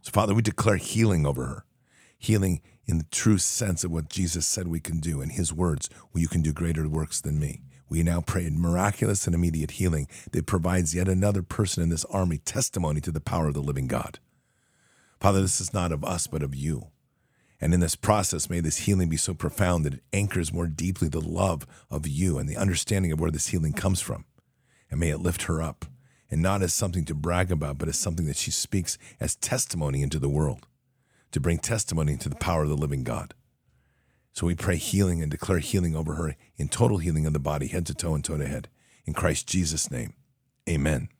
So, 0.00 0.10
Father, 0.10 0.34
we 0.34 0.42
declare 0.42 0.76
healing 0.76 1.26
over 1.26 1.46
her, 1.46 1.64
healing 2.18 2.62
in 2.86 2.98
the 2.98 3.06
true 3.10 3.38
sense 3.38 3.84
of 3.84 3.90
what 3.90 4.08
Jesus 4.08 4.46
said 4.46 4.68
we 4.68 4.80
can 4.80 4.98
do 4.98 5.20
in 5.20 5.30
his 5.30 5.52
words, 5.52 5.88
well, 6.12 6.20
you 6.20 6.28
can 6.28 6.42
do 6.42 6.52
greater 6.52 6.88
works 6.88 7.20
than 7.20 7.38
me. 7.38 7.62
We 7.88 8.02
now 8.02 8.22
pray 8.22 8.48
miraculous 8.50 9.26
and 9.26 9.34
immediate 9.34 9.72
healing 9.72 10.08
that 10.32 10.46
provides 10.46 10.94
yet 10.94 11.08
another 11.08 11.42
person 11.42 11.82
in 11.82 11.90
this 11.90 12.06
army 12.06 12.38
testimony 12.38 13.00
to 13.02 13.12
the 13.12 13.20
power 13.20 13.48
of 13.48 13.54
the 13.54 13.60
living 13.60 13.86
God. 13.86 14.18
Father, 15.20 15.42
this 15.42 15.60
is 15.60 15.74
not 15.74 15.92
of 15.92 16.02
us, 16.02 16.26
but 16.26 16.42
of 16.42 16.54
you. 16.54 16.88
And 17.62 17.72
in 17.72 17.78
this 17.78 17.94
process, 17.94 18.50
may 18.50 18.58
this 18.58 18.78
healing 18.78 19.08
be 19.08 19.16
so 19.16 19.34
profound 19.34 19.84
that 19.84 19.94
it 19.94 20.02
anchors 20.12 20.52
more 20.52 20.66
deeply 20.66 21.08
the 21.08 21.20
love 21.20 21.64
of 21.88 22.08
you 22.08 22.36
and 22.36 22.48
the 22.48 22.56
understanding 22.56 23.12
of 23.12 23.20
where 23.20 23.30
this 23.30 23.46
healing 23.46 23.72
comes 23.72 24.00
from. 24.00 24.24
And 24.90 24.98
may 24.98 25.10
it 25.10 25.20
lift 25.20 25.44
her 25.44 25.62
up, 25.62 25.84
and 26.28 26.42
not 26.42 26.62
as 26.62 26.74
something 26.74 27.04
to 27.04 27.14
brag 27.14 27.52
about, 27.52 27.78
but 27.78 27.88
as 27.88 27.96
something 27.96 28.26
that 28.26 28.36
she 28.36 28.50
speaks 28.50 28.98
as 29.20 29.36
testimony 29.36 30.02
into 30.02 30.18
the 30.18 30.28
world 30.28 30.66
to 31.30 31.38
bring 31.38 31.58
testimony 31.58 32.16
to 32.16 32.28
the 32.28 32.34
power 32.34 32.64
of 32.64 32.68
the 32.68 32.76
living 32.76 33.04
God. 33.04 33.32
So 34.32 34.48
we 34.48 34.56
pray 34.56 34.76
healing 34.76 35.22
and 35.22 35.30
declare 35.30 35.60
healing 35.60 35.94
over 35.94 36.14
her 36.14 36.34
in 36.56 36.68
total 36.68 36.98
healing 36.98 37.26
of 37.26 37.32
the 37.32 37.38
body, 37.38 37.68
head 37.68 37.86
to 37.86 37.94
toe 37.94 38.16
and 38.16 38.24
toe 38.24 38.38
to 38.38 38.46
head. 38.46 38.68
In 39.06 39.14
Christ 39.14 39.46
Jesus' 39.46 39.88
name, 39.88 40.14
amen. 40.68 41.10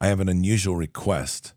I 0.00 0.08
have 0.08 0.20
an 0.20 0.28
unusual 0.28 0.76
request. 0.76 1.54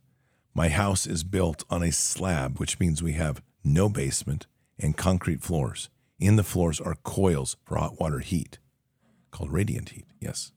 My 0.53 0.69
house 0.69 1.05
is 1.07 1.23
built 1.23 1.64
on 1.69 1.84
a 1.84 1.91
slab, 1.91 2.59
which 2.59 2.80
means 2.80 3.01
we 3.01 3.14
have 3.14 3.41
no 3.64 3.89
basement 3.89 4.47
and 4.80 4.95
concrete 4.95 5.41
floors. 5.41 5.89
In 6.19 6.35
the 6.35 6.43
floors 6.43 6.80
are 6.80 6.95
coils 7.03 7.57
for 7.64 7.77
hot 7.77 7.99
water 7.99 8.19
heat, 8.19 8.59
called 9.31 9.51
radiant 9.51 9.89
heat. 9.89 10.05
Yes. 10.19 10.51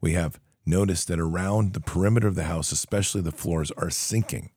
We 0.00 0.12
have 0.12 0.40
noticed 0.64 1.08
that 1.08 1.20
around 1.20 1.72
the 1.72 1.80
perimeter 1.80 2.28
of 2.28 2.34
the 2.34 2.44
house, 2.44 2.72
especially 2.72 3.20
the 3.20 3.32
floors, 3.32 3.70
are 3.72 3.90
sinking. 3.90 4.50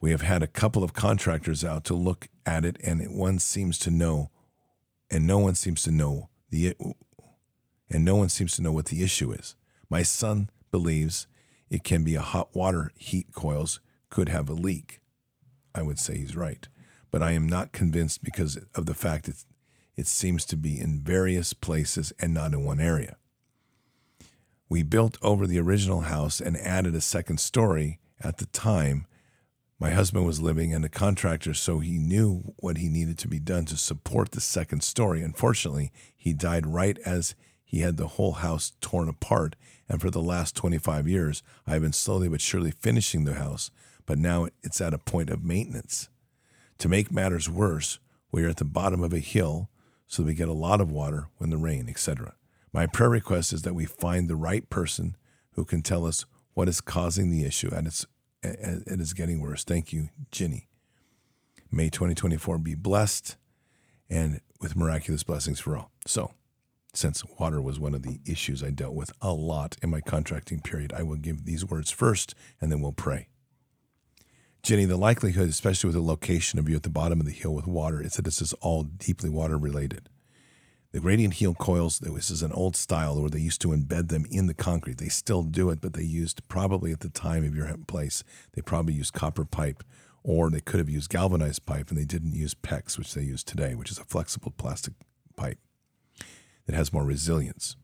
We 0.00 0.10
have 0.10 0.22
had 0.22 0.42
a 0.42 0.46
couple 0.46 0.84
of 0.84 0.92
contractors 0.92 1.64
out 1.64 1.84
to 1.84 1.94
look 1.94 2.28
at 2.44 2.64
it, 2.64 2.76
and 2.82 3.02
one 3.16 3.38
seems 3.38 3.78
to 3.80 3.90
know, 3.90 4.30
and 5.10 5.26
no 5.26 5.38
one 5.38 5.54
seems 5.54 5.82
to 5.82 5.90
know 5.90 6.28
the, 6.50 6.74
and 7.90 8.04
no 8.04 8.16
one 8.16 8.28
seems 8.28 8.54
to 8.56 8.62
know 8.62 8.72
what 8.72 8.86
the 8.86 9.02
issue 9.02 9.32
is. 9.32 9.56
My 9.88 10.02
son 10.02 10.50
believes 10.70 11.26
it 11.74 11.82
can 11.82 12.04
be 12.04 12.14
a 12.14 12.20
hot 12.20 12.54
water 12.54 12.92
heat 12.96 13.32
coils 13.32 13.80
could 14.08 14.28
have 14.28 14.48
a 14.48 14.52
leak. 14.52 15.00
I 15.74 15.82
would 15.82 15.98
say 15.98 16.16
he's 16.16 16.36
right, 16.36 16.68
but 17.10 17.20
I 17.20 17.32
am 17.32 17.48
not 17.48 17.72
convinced 17.72 18.22
because 18.22 18.56
of 18.76 18.86
the 18.86 18.94
fact 18.94 19.26
that 19.26 19.44
it 19.96 20.06
seems 20.06 20.44
to 20.46 20.56
be 20.56 20.80
in 20.80 21.00
various 21.00 21.52
places 21.52 22.12
and 22.20 22.32
not 22.32 22.52
in 22.52 22.64
one 22.64 22.78
area. 22.78 23.16
We 24.68 24.84
built 24.84 25.18
over 25.20 25.48
the 25.48 25.58
original 25.58 26.02
house 26.02 26.40
and 26.40 26.56
added 26.56 26.94
a 26.94 27.00
second 27.00 27.40
story 27.40 27.98
at 28.20 28.38
the 28.38 28.46
time 28.46 29.06
my 29.80 29.90
husband 29.90 30.24
was 30.24 30.40
living 30.40 30.72
and 30.72 30.84
a 30.84 30.88
contractor, 30.88 31.54
so 31.54 31.80
he 31.80 31.98
knew 31.98 32.54
what 32.56 32.78
he 32.78 32.88
needed 32.88 33.18
to 33.18 33.28
be 33.28 33.40
done 33.40 33.64
to 33.64 33.76
support 33.76 34.30
the 34.30 34.40
second 34.40 34.84
story. 34.84 35.22
Unfortunately, 35.22 35.90
he 36.16 36.32
died 36.32 36.68
right 36.68 36.98
as 37.04 37.34
he 37.64 37.80
had 37.80 37.96
the 37.96 38.06
whole 38.06 38.32
house 38.34 38.74
torn 38.80 39.08
apart. 39.08 39.56
And 39.88 40.00
for 40.00 40.10
the 40.10 40.22
last 40.22 40.56
25 40.56 41.06
years, 41.08 41.42
I've 41.66 41.82
been 41.82 41.92
slowly 41.92 42.28
but 42.28 42.40
surely 42.40 42.70
finishing 42.70 43.24
the 43.24 43.34
house. 43.34 43.70
but 44.06 44.18
now 44.18 44.48
it's 44.62 44.82
at 44.82 44.92
a 44.92 44.98
point 44.98 45.30
of 45.30 45.42
maintenance. 45.42 46.10
To 46.78 46.88
make 46.90 47.10
matters 47.10 47.48
worse, 47.48 47.98
we 48.30 48.44
are 48.44 48.50
at 48.50 48.58
the 48.58 48.64
bottom 48.64 49.02
of 49.02 49.14
a 49.14 49.18
hill, 49.18 49.70
so 50.06 50.22
we 50.22 50.34
get 50.34 50.48
a 50.48 50.52
lot 50.52 50.80
of 50.82 50.90
water 50.90 51.28
when 51.38 51.48
the 51.48 51.56
rain, 51.56 51.88
etc. 51.88 52.34
My 52.72 52.86
prayer 52.86 53.08
request 53.08 53.52
is 53.52 53.62
that 53.62 53.74
we 53.74 53.86
find 53.86 54.28
the 54.28 54.36
right 54.36 54.68
person 54.68 55.16
who 55.52 55.64
can 55.64 55.80
tell 55.80 56.04
us 56.04 56.26
what 56.52 56.68
is 56.68 56.80
causing 56.80 57.30
the 57.30 57.44
issue 57.44 57.70
and 57.74 57.86
it's 57.86 58.04
it 58.42 59.00
is 59.00 59.14
getting 59.14 59.40
worse. 59.40 59.64
Thank 59.64 59.92
you, 59.92 60.10
Ginny. 60.30 60.68
May 61.70 61.88
2024 61.88 62.58
be 62.58 62.74
blessed 62.74 63.36
and 64.10 64.40
with 64.60 64.76
miraculous 64.76 65.22
blessings 65.22 65.60
for 65.60 65.76
all. 65.76 65.90
So, 66.06 66.32
since 66.96 67.24
water 67.38 67.60
was 67.60 67.78
one 67.78 67.94
of 67.94 68.02
the 68.02 68.20
issues 68.26 68.62
I 68.62 68.70
dealt 68.70 68.94
with 68.94 69.12
a 69.20 69.32
lot 69.32 69.76
in 69.82 69.90
my 69.90 70.00
contracting 70.00 70.60
period, 70.60 70.92
I 70.92 71.02
will 71.02 71.16
give 71.16 71.44
these 71.44 71.64
words 71.64 71.90
first 71.90 72.34
and 72.60 72.70
then 72.70 72.80
we'll 72.80 72.92
pray. 72.92 73.28
Jenny, 74.62 74.86
the 74.86 74.96
likelihood, 74.96 75.48
especially 75.48 75.88
with 75.88 75.96
the 75.96 76.02
location 76.02 76.58
of 76.58 76.68
you 76.68 76.76
at 76.76 76.84
the 76.84 76.88
bottom 76.88 77.20
of 77.20 77.26
the 77.26 77.32
hill 77.32 77.54
with 77.54 77.66
water, 77.66 78.00
is 78.00 78.14
that 78.14 78.24
this 78.24 78.40
is 78.40 78.54
all 78.54 78.82
deeply 78.82 79.28
water 79.28 79.58
related. 79.58 80.08
The 80.92 81.00
radiant 81.00 81.34
heat 81.34 81.58
coils, 81.58 81.98
this 81.98 82.30
is 82.30 82.42
an 82.42 82.52
old 82.52 82.76
style 82.76 83.20
where 83.20 83.28
they 83.28 83.40
used 83.40 83.60
to 83.62 83.68
embed 83.68 84.08
them 84.08 84.24
in 84.30 84.46
the 84.46 84.54
concrete. 84.54 84.98
They 84.98 85.08
still 85.08 85.42
do 85.42 85.68
it, 85.68 85.80
but 85.80 85.92
they 85.92 86.04
used 86.04 86.46
probably 86.48 86.92
at 86.92 87.00
the 87.00 87.10
time 87.10 87.44
of 87.44 87.54
your 87.54 87.74
place, 87.88 88.22
they 88.52 88.62
probably 88.62 88.94
used 88.94 89.12
copper 89.12 89.44
pipe 89.44 89.82
or 90.22 90.48
they 90.48 90.60
could 90.60 90.78
have 90.78 90.88
used 90.88 91.10
galvanized 91.10 91.66
pipe 91.66 91.90
and 91.90 91.98
they 91.98 92.04
didn't 92.04 92.32
use 92.32 92.54
PEX, 92.54 92.96
which 92.96 93.12
they 93.12 93.22
use 93.22 93.44
today, 93.44 93.74
which 93.74 93.90
is 93.90 93.98
a 93.98 94.04
flexible 94.04 94.54
plastic 94.56 94.94
pipe 95.36 95.58
that 96.66 96.74
has 96.74 96.92
more 96.92 97.04
resilience. 97.04 97.76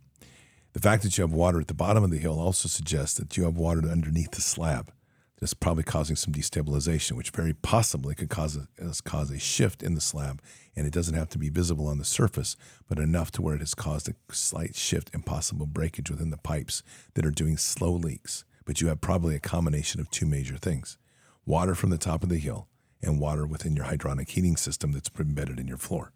The 0.73 0.81
fact 0.81 1.03
that 1.03 1.19
you 1.19 1.23
have 1.23 1.33
water 1.33 1.61
at 1.61 1.69
the 1.69 1.75
bottom 1.75 2.05
of 2.05 2.11
the 2.11 2.19
hill 2.19 2.39
also 2.39 2.69
suggests 2.69 3.19
that 3.19 3.37
you 3.37 3.45
have 3.45 3.57
water 3.57 3.89
underneath 3.89 4.33
the 4.33 4.41
slab. 4.41 4.93
That's 5.41 5.55
probably 5.55 5.85
causing 5.85 6.17
some 6.17 6.35
destabilization, 6.35 7.13
which 7.13 7.31
very 7.31 7.55
possibly 7.55 8.15
could 8.15 8.29
cause 8.29 8.57
a, 8.57 8.69
uh, 8.81 8.93
cause 9.05 9.31
a 9.31 9.39
shift 9.39 9.83
in 9.83 9.95
the 9.95 10.01
slab. 10.01 10.43
And 10.77 10.87
it 10.87 10.93
doesn't 10.93 11.15
have 11.15 11.31
to 11.31 11.39
be 11.39 11.49
visible 11.49 11.89
on 11.89 11.99
the 11.99 12.05
surface, 12.05 12.57
but 12.89 12.99
enough 12.99 13.31
to 13.33 13.43
where 13.43 13.55
it 13.55 13.61
has 13.61 13.75
caused 13.75 14.09
a 14.09 14.15
slight 14.33 14.77
shift 14.77 15.11
and 15.15 15.25
possible 15.25 15.67
breakage 15.67 16.11
within 16.11 16.31
the 16.31 16.37
pipes 16.37 16.83
that 17.15 17.25
are 17.25 17.31
doing 17.31 17.57
slow 17.57 17.93
leaks. 17.93 18.45
But 18.67 18.81
you 18.81 18.89
have 18.89 19.01
probably 19.01 19.35
a 19.35 19.41
combination 19.41 20.01
of 20.01 20.11
two 20.11 20.27
major 20.27 20.57
things 20.57 20.99
water 21.47 21.75
from 21.75 21.91
the 21.91 21.99
top 21.99 22.23
of 22.23 22.29
the 22.29 22.39
hill 22.39 22.69
and 23.03 23.19
water 23.19 23.47
within 23.47 23.75
your 23.75 23.87
hydronic 23.87 24.29
heating 24.29 24.57
system 24.57 24.93
that's 24.93 25.11
embedded 25.19 25.59
in 25.59 25.67
your 25.67 25.79
floor. 25.79 26.13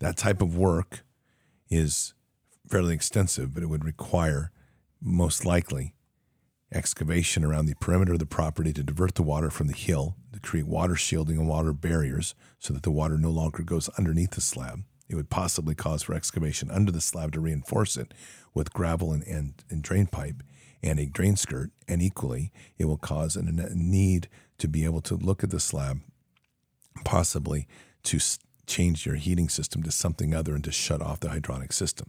That 0.00 0.16
type 0.16 0.42
of 0.42 0.56
work 0.56 1.04
is 1.70 2.14
fairly 2.68 2.94
extensive, 2.94 3.54
but 3.54 3.62
it 3.62 3.68
would 3.68 3.84
require 3.84 4.50
most 5.00 5.44
likely 5.44 5.94
excavation 6.72 7.44
around 7.44 7.66
the 7.66 7.74
perimeter 7.76 8.12
of 8.12 8.18
the 8.18 8.26
property 8.26 8.72
to 8.72 8.82
divert 8.82 9.14
the 9.14 9.22
water 9.22 9.50
from 9.50 9.66
the 9.66 9.74
hill 9.74 10.16
to 10.32 10.40
create 10.40 10.66
water 10.66 10.94
shielding 10.94 11.36
and 11.36 11.48
water 11.48 11.72
barriers 11.72 12.34
so 12.58 12.72
that 12.72 12.82
the 12.82 12.90
water 12.90 13.18
no 13.18 13.30
longer 13.30 13.62
goes 13.62 13.88
underneath 13.90 14.32
the 14.32 14.40
slab. 14.40 14.84
It 15.08 15.16
would 15.16 15.30
possibly 15.30 15.74
cause 15.74 16.04
for 16.04 16.14
excavation 16.14 16.70
under 16.70 16.92
the 16.92 17.00
slab 17.00 17.32
to 17.32 17.40
reinforce 17.40 17.96
it 17.96 18.14
with 18.54 18.72
gravel 18.72 19.12
and, 19.12 19.24
and, 19.24 19.54
and 19.68 19.82
drain 19.82 20.06
pipe 20.06 20.44
and 20.82 21.00
a 21.00 21.06
drain 21.06 21.34
skirt. 21.36 21.70
And 21.88 22.00
equally, 22.00 22.52
it 22.78 22.84
will 22.84 22.96
cause 22.96 23.34
a 23.36 23.42
need 23.42 24.28
to 24.58 24.68
be 24.68 24.84
able 24.84 25.00
to 25.02 25.16
look 25.16 25.42
at 25.42 25.50
the 25.50 25.58
slab, 25.58 26.00
possibly 27.04 27.66
to 28.04 28.20
change 28.70 29.04
your 29.04 29.16
heating 29.16 29.48
system 29.48 29.82
to 29.82 29.90
something 29.90 30.34
other 30.34 30.54
and 30.54 30.64
to 30.64 30.72
shut 30.72 31.02
off 31.02 31.20
the 31.20 31.28
hydronic 31.28 31.72
system. 31.72 32.08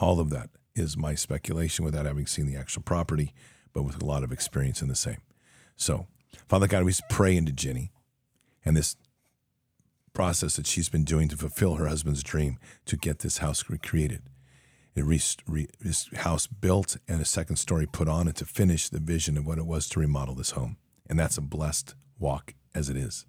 All 0.00 0.20
of 0.20 0.30
that 0.30 0.50
is 0.74 0.96
my 0.96 1.14
speculation 1.14 1.84
without 1.84 2.04
having 2.04 2.26
seen 2.26 2.46
the 2.46 2.56
actual 2.56 2.82
property, 2.82 3.32
but 3.72 3.84
with 3.84 4.02
a 4.02 4.04
lot 4.04 4.24
of 4.24 4.32
experience 4.32 4.82
in 4.82 4.88
the 4.88 4.96
same. 4.96 5.22
So, 5.76 6.06
Father 6.48 6.66
God, 6.66 6.84
we 6.84 6.92
pray 7.08 7.36
into 7.36 7.52
Jenny 7.52 7.92
and 8.64 8.76
this 8.76 8.96
process 10.12 10.56
that 10.56 10.66
she's 10.66 10.88
been 10.88 11.04
doing 11.04 11.28
to 11.28 11.36
fulfill 11.36 11.76
her 11.76 11.86
husband's 11.86 12.22
dream 12.22 12.58
to 12.86 12.96
get 12.96 13.20
this 13.20 13.38
house 13.38 13.68
recreated. 13.68 14.22
A 14.96 15.02
re- 15.02 15.20
re- 15.46 15.68
this 15.80 16.08
house 16.14 16.46
built 16.46 16.96
and 17.08 17.20
a 17.20 17.24
second 17.24 17.56
story 17.56 17.86
put 17.86 18.08
on 18.08 18.28
it 18.28 18.36
to 18.36 18.44
finish 18.44 18.88
the 18.88 19.00
vision 19.00 19.36
of 19.36 19.46
what 19.46 19.58
it 19.58 19.66
was 19.66 19.88
to 19.88 20.00
remodel 20.00 20.34
this 20.34 20.52
home. 20.52 20.76
And 21.08 21.18
that's 21.18 21.38
a 21.38 21.42
blessed 21.42 21.94
walk 22.18 22.54
as 22.74 22.88
it 22.88 22.96
is. 22.96 23.26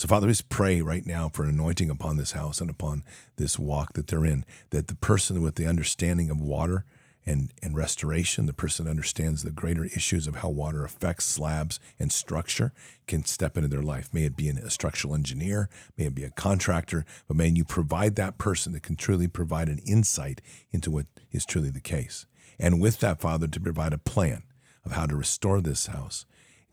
So, 0.00 0.08
Father, 0.08 0.28
just 0.28 0.48
pray 0.48 0.80
right 0.80 1.04
now 1.04 1.28
for 1.28 1.42
an 1.42 1.50
anointing 1.50 1.90
upon 1.90 2.16
this 2.16 2.32
house 2.32 2.62
and 2.62 2.70
upon 2.70 3.04
this 3.36 3.58
walk 3.58 3.92
that 3.92 4.06
they're 4.06 4.24
in, 4.24 4.46
that 4.70 4.88
the 4.88 4.94
person 4.94 5.42
with 5.42 5.56
the 5.56 5.66
understanding 5.66 6.30
of 6.30 6.40
water 6.40 6.86
and, 7.26 7.52
and 7.62 7.76
restoration, 7.76 8.46
the 8.46 8.54
person 8.54 8.88
understands 8.88 9.42
the 9.42 9.50
greater 9.50 9.84
issues 9.84 10.26
of 10.26 10.36
how 10.36 10.48
water 10.48 10.86
affects 10.86 11.26
slabs 11.26 11.78
and 11.98 12.10
structure, 12.10 12.72
can 13.06 13.26
step 13.26 13.58
into 13.58 13.68
their 13.68 13.82
life. 13.82 14.08
May 14.10 14.24
it 14.24 14.38
be 14.38 14.48
a 14.48 14.70
structural 14.70 15.14
engineer, 15.14 15.68
may 15.98 16.06
it 16.06 16.14
be 16.14 16.24
a 16.24 16.30
contractor, 16.30 17.04
but 17.28 17.36
may 17.36 17.48
you 17.48 17.66
provide 17.66 18.16
that 18.16 18.38
person 18.38 18.72
that 18.72 18.82
can 18.82 18.96
truly 18.96 19.28
provide 19.28 19.68
an 19.68 19.82
insight 19.86 20.40
into 20.72 20.90
what 20.90 21.08
is 21.30 21.44
truly 21.44 21.68
the 21.68 21.78
case. 21.78 22.24
And 22.58 22.80
with 22.80 23.00
that, 23.00 23.20
Father, 23.20 23.48
to 23.48 23.60
provide 23.60 23.92
a 23.92 23.98
plan 23.98 24.44
of 24.82 24.92
how 24.92 25.04
to 25.04 25.14
restore 25.14 25.60
this 25.60 25.88
house 25.88 26.24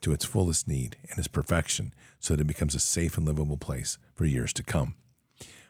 to 0.02 0.12
its 0.12 0.26
fullest 0.26 0.68
need 0.68 0.98
and 1.10 1.20
its 1.20 1.28
perfection 1.28 1.94
so 2.20 2.36
that 2.36 2.42
it 2.42 2.48
becomes 2.48 2.76
a 2.76 2.80
safe 2.80 3.18
and 3.18 3.26
livable 3.26 3.58
place 3.58 3.98
for 4.16 4.26
years 4.26 4.54
to 4.54 4.64
come. 4.64 4.96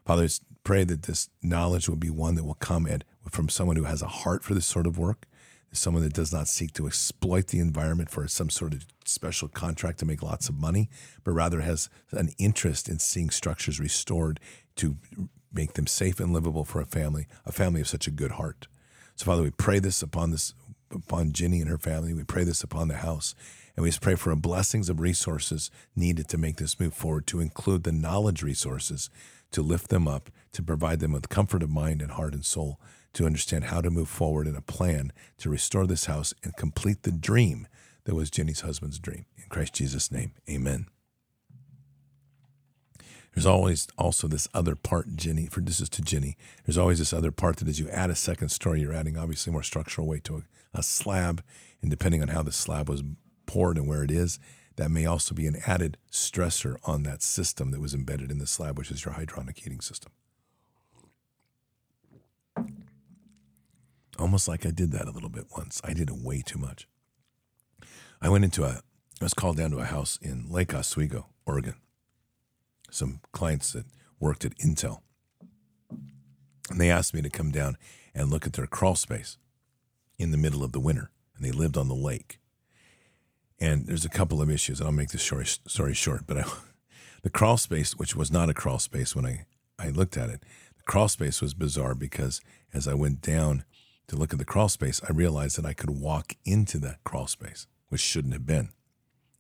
Father, 0.06 0.28
pray 0.64 0.84
that 0.84 1.04
this 1.04 1.30
knowledge 1.42 1.90
will 1.90 1.98
be 1.98 2.10
one 2.10 2.36
that 2.36 2.46
will 2.46 2.56
come 2.56 2.88
at, 2.88 3.04
from 3.30 3.50
someone 3.50 3.76
who 3.76 3.84
has 3.84 4.02
a 4.02 4.08
heart 4.08 4.44
for 4.44 4.54
this 4.54 4.66
sort 4.66 4.88
of 4.88 4.98
work, 4.98 5.26
someone 5.72 6.04
that 6.04 6.14
does 6.14 6.34
not 6.34 6.48
seek 6.48 6.74
to 6.74 6.88
exploit 6.88 7.48
the 7.48 7.60
environment 7.60 8.10
for 8.10 8.28
some 8.28 8.50
sort 8.50 8.74
of 8.74 8.86
special 9.06 9.48
contract 9.48 10.00
to 10.00 10.06
make 10.06 10.24
lots 10.24 10.50
of 10.50 10.56
money, 10.56 10.90
but 11.24 11.32
rather 11.32 11.62
has 11.62 11.90
an 12.12 12.30
interest 12.38 12.88
in 12.90 13.00
seeing 13.00 13.30
structures 13.30 13.80
restored 13.80 14.40
to 14.76 14.98
make 15.54 15.74
them 15.74 15.88
safe 15.88 16.20
and 16.20 16.34
livable 16.34 16.64
for 16.64 16.82
a 16.82 16.86
family, 16.86 17.28
a 17.46 17.52
family 17.52 17.82
of 17.82 17.88
such 17.88 18.08
a 18.08 18.12
good 18.12 18.32
heart. 18.32 18.68
So, 19.16 19.26
Father, 19.26 19.44
we 19.44 19.52
pray 19.52 19.80
this 19.80 20.02
upon 20.02 20.32
this 20.32 20.54
upon 20.94 21.34
Ginny 21.34 21.60
and 21.60 21.70
her 21.70 21.78
family. 21.78 22.14
We 22.14 22.24
pray 22.24 22.44
this 22.44 22.64
upon 22.64 22.88
the 22.88 22.98
house. 22.98 23.36
And 23.78 23.84
we 23.84 23.90
just 23.90 24.02
pray 24.02 24.16
for 24.16 24.32
a 24.32 24.36
blessings 24.36 24.90
of 24.90 25.00
resources 25.00 25.70
needed 25.96 26.28
to 26.30 26.38
make 26.38 26.58
this 26.58 26.80
move 26.80 26.96
forward, 26.96 27.28
to 27.28 27.40
include 27.40 27.84
the 27.84 27.92
knowledge 27.92 28.42
resources 28.42 29.12
to 29.52 29.62
lift 29.62 29.90
them 29.90 30.08
up, 30.08 30.32
to 30.54 30.64
provide 30.64 31.00
them 31.00 31.12
with 31.12 31.30
comfort 31.30 31.62
of 31.62 31.70
mind 31.70 32.02
and 32.02 32.12
heart 32.12 32.34
and 32.34 32.44
soul, 32.44 32.82
to 33.14 33.28
understand 33.28 33.66
how 33.66 33.80
to 33.80 33.92
move 33.92 34.10
forward 34.10 34.48
in 34.48 34.56
a 34.56 34.62
plan 34.62 35.14
to 35.38 35.50
restore 35.50 35.86
this 35.86 36.06
house 36.06 36.34
and 36.44 36.58
complete 36.58 37.04
the 37.04 37.12
dream 37.12 37.68
that 38.06 38.16
was 38.16 38.32
Jenny's 38.32 38.62
husband's 38.62 39.00
dream. 39.00 39.26
In 39.38 39.44
Christ 39.48 39.76
Jesus' 39.76 40.12
name, 40.12 40.34
amen. 40.50 40.88
There's 43.34 43.46
always 43.46 43.88
also 44.00 44.28
this 44.28 44.48
other 44.56 44.76
part, 44.76 45.16
Jenny, 45.16 45.46
for 45.46 45.62
this 45.62 45.80
is 45.80 45.90
to 45.90 46.02
Jenny. 46.02 46.36
There's 46.66 46.80
always 46.80 46.98
this 46.98 47.14
other 47.14 47.30
part 47.30 47.58
that 47.58 47.68
as 47.68 47.80
you 47.80 47.88
add 47.90 48.10
a 48.10 48.16
second 48.16 48.50
story, 48.50 48.82
you're 48.82 48.94
adding 48.94 49.16
obviously 49.16 49.54
more 49.54 49.62
structural 49.62 50.08
weight 50.08 50.24
to 50.24 50.38
a, 50.38 50.80
a 50.80 50.82
slab. 50.82 51.44
And 51.84 51.92
depending 51.92 52.24
on 52.24 52.30
how 52.30 52.42
the 52.42 52.52
slab 52.52 52.90
was 52.90 53.04
poured 53.48 53.78
and 53.78 53.88
where 53.88 54.04
it 54.04 54.12
is, 54.12 54.40
that 54.76 54.92
may 54.92 55.06
also 55.08 55.34
be 55.34 55.48
an 55.48 55.58
added 55.66 55.98
stressor 56.12 56.78
on 56.84 57.02
that 57.04 57.24
system 57.24 57.72
that 57.72 57.82
was 57.82 57.96
embedded 57.96 58.30
in 58.30 58.38
the 58.38 58.46
slab, 58.46 58.78
which 58.78 58.92
is 58.92 59.04
your 59.04 59.16
hydronic 59.16 59.58
heating 59.58 59.82
system. 59.82 60.12
Almost 64.20 64.48
like 64.48 64.66
I 64.66 64.72
did 64.72 64.92
that 64.92 65.08
a 65.08 65.12
little 65.12 65.30
bit 65.30 65.46
once. 65.56 65.82
I 65.84 65.94
did 65.94 66.10
it 66.10 66.18
way 66.18 66.42
too 66.46 66.60
much. 66.60 66.88
I 68.22 68.30
went 68.30 68.44
into 68.44 68.64
a, 68.64 68.82
I 69.20 69.24
was 69.24 69.34
called 69.34 69.58
down 69.58 69.72
to 69.72 69.78
a 69.78 69.86
house 69.86 70.18
in 70.22 70.50
Lake 70.50 70.74
Oswego, 70.74 71.28
Oregon. 71.46 71.76
Some 72.90 73.22
clients 73.32 73.74
that 73.74 73.86
worked 74.20 74.46
at 74.46 74.58
Intel. 74.58 75.02
And 76.70 76.80
they 76.80 76.90
asked 76.90 77.14
me 77.14 77.22
to 77.22 77.30
come 77.30 77.52
down 77.52 77.78
and 78.14 78.30
look 78.30 78.46
at 78.46 78.54
their 78.54 78.68
crawl 78.68 78.96
space 78.96 79.38
in 80.18 80.32
the 80.32 80.38
middle 80.38 80.64
of 80.64 80.72
the 80.72 80.80
winter. 80.80 81.12
And 81.36 81.46
they 81.46 81.52
lived 81.52 81.78
on 81.78 81.88
the 81.88 81.96
lake. 81.96 82.40
And 83.60 83.88
there's 83.88 84.06
a 84.06 84.10
couple 84.10 84.42
of 84.42 84.50
issues, 84.50 84.82
I'll 84.82 84.92
make 84.92 85.10
this 85.10 85.24
story, 85.24 85.46
story 85.46 85.94
short. 85.94 86.28
But 86.28 86.38
I, 86.38 86.44
the 87.24 87.30
crawl 87.30 87.58
space, 87.58 87.94
which 87.94 88.16
was 88.16 88.32
not 88.32 88.50
a 88.50 88.54
crawl 88.54 88.80
space 88.80 89.16
when 89.16 89.26
I, 89.26 89.46
I 89.80 89.90
looked 89.90 90.18
at 90.18 90.30
it, 90.30 90.44
the 90.78 90.84
crawl 90.84 91.08
space 91.08 91.42
was 91.42 91.54
bizarre 91.54 91.96
because 91.96 92.42
as 92.74 92.88
I 92.88 92.94
went 92.94 93.22
down 93.22 93.64
to 94.08 94.16
look 94.16 94.32
at 94.32 94.40
the 94.40 94.46
crawl 94.46 94.70
space, 94.70 95.02
I 95.08 95.12
realized 95.12 95.58
that 95.58 95.66
I 95.66 95.74
could 95.74 95.90
walk 95.90 96.34
into 96.46 96.78
that 96.80 97.04
crawl 97.04 97.28
space, 97.28 97.68
which 97.90 98.02
shouldn't 98.02 98.34
have 98.34 98.46
been. 98.46 98.70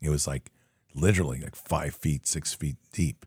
It 0.01 0.09
was 0.09 0.27
like 0.27 0.51
literally 0.93 1.39
like 1.39 1.55
five 1.55 1.93
feet, 1.93 2.27
six 2.27 2.53
feet 2.53 2.77
deep. 2.91 3.25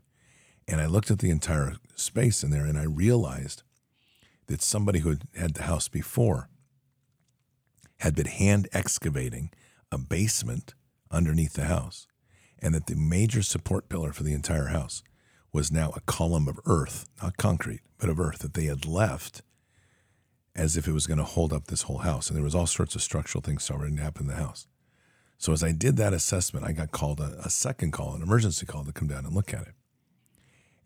And 0.67 0.79
I 0.79 0.85
looked 0.85 1.11
at 1.11 1.19
the 1.19 1.29
entire 1.29 1.75
space 1.95 2.43
in 2.43 2.51
there 2.51 2.65
and 2.65 2.77
I 2.77 2.83
realized 2.83 3.63
that 4.47 4.61
somebody 4.61 4.99
who 4.99 5.09
had 5.09 5.27
had 5.35 5.53
the 5.53 5.63
house 5.63 5.87
before 5.87 6.49
had 7.99 8.15
been 8.15 8.27
hand 8.27 8.67
excavating 8.73 9.51
a 9.91 9.97
basement 9.97 10.73
underneath 11.11 11.53
the 11.53 11.65
house, 11.65 12.07
and 12.59 12.73
that 12.73 12.87
the 12.87 12.95
major 12.95 13.41
support 13.41 13.89
pillar 13.89 14.13
for 14.13 14.23
the 14.23 14.33
entire 14.33 14.67
house 14.67 15.03
was 15.53 15.71
now 15.71 15.91
a 15.95 16.01
column 16.01 16.47
of 16.47 16.59
earth, 16.65 17.07
not 17.21 17.37
concrete, 17.37 17.81
but 17.97 18.09
of 18.09 18.19
earth 18.19 18.39
that 18.39 18.53
they 18.53 18.65
had 18.65 18.85
left 18.85 19.41
as 20.55 20.75
if 20.75 20.87
it 20.87 20.93
was 20.93 21.07
going 21.07 21.17
to 21.17 21.23
hold 21.23 21.53
up 21.53 21.67
this 21.67 21.83
whole 21.83 21.99
house. 21.99 22.27
And 22.27 22.35
there 22.35 22.43
was 22.43 22.55
all 22.55 22.67
sorts 22.67 22.95
of 22.95 23.01
structural 23.01 23.41
things 23.41 23.63
starting 23.63 23.97
to 23.97 24.03
happen 24.03 24.23
in 24.23 24.27
the 24.27 24.41
house. 24.41 24.67
So 25.37 25.53
as 25.53 25.63
I 25.63 25.71
did 25.71 25.97
that 25.97 26.13
assessment, 26.13 26.65
I 26.65 26.71
got 26.71 26.91
called 26.91 27.19
a, 27.19 27.35
a 27.43 27.49
second 27.49 27.91
call, 27.91 28.13
an 28.13 28.21
emergency 28.21 28.65
call 28.65 28.83
to 28.83 28.91
come 28.91 29.07
down 29.07 29.25
and 29.25 29.33
look 29.33 29.53
at 29.53 29.61
it. 29.61 29.73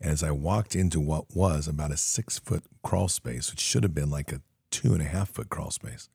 And 0.00 0.10
as 0.10 0.22
I 0.22 0.30
walked 0.30 0.74
into 0.74 1.00
what 1.00 1.34
was 1.34 1.68
about 1.68 1.90
a 1.90 1.96
six 1.96 2.38
foot 2.38 2.64
crawl 2.82 3.08
space, 3.08 3.50
which 3.50 3.60
should 3.60 3.82
have 3.82 3.94
been 3.94 4.10
like 4.10 4.32
a 4.32 4.40
two 4.70 4.92
and 4.92 5.02
a 5.02 5.06
half 5.06 5.30
foot 5.30 5.50
crawl 5.50 5.70
space, 5.70 6.08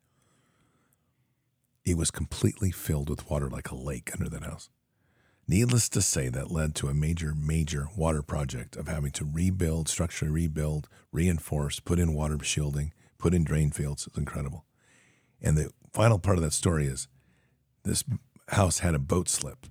it 1.84 1.96
was 1.96 2.10
completely 2.10 2.70
filled 2.70 3.10
with 3.10 3.28
water 3.28 3.48
like 3.48 3.70
a 3.70 3.74
lake 3.74 4.10
under 4.14 4.28
that 4.28 4.44
house. 4.44 4.68
Needless 5.48 5.88
to 5.90 6.00
say, 6.00 6.28
that 6.28 6.52
led 6.52 6.74
to 6.76 6.88
a 6.88 6.94
major, 6.94 7.34
major 7.34 7.88
water 7.96 8.22
project 8.22 8.76
of 8.76 8.86
having 8.86 9.10
to 9.12 9.24
rebuild, 9.24 9.88
structurally 9.88 10.32
rebuild, 10.32 10.88
reinforce, 11.10 11.80
put 11.80 11.98
in 11.98 12.14
water 12.14 12.38
shielding, 12.42 12.92
put 13.18 13.34
in 13.34 13.42
drain 13.42 13.70
fields. 13.70 14.06
It's 14.06 14.16
incredible. 14.16 14.64
And 15.40 15.58
the 15.58 15.70
final 15.92 16.18
part 16.18 16.38
of 16.38 16.44
that 16.44 16.52
story 16.52 16.86
is 16.86 17.08
this 17.82 18.04
house 18.48 18.78
had 18.78 18.94
a 18.94 19.00
boat 19.00 19.28
slip, 19.28 19.66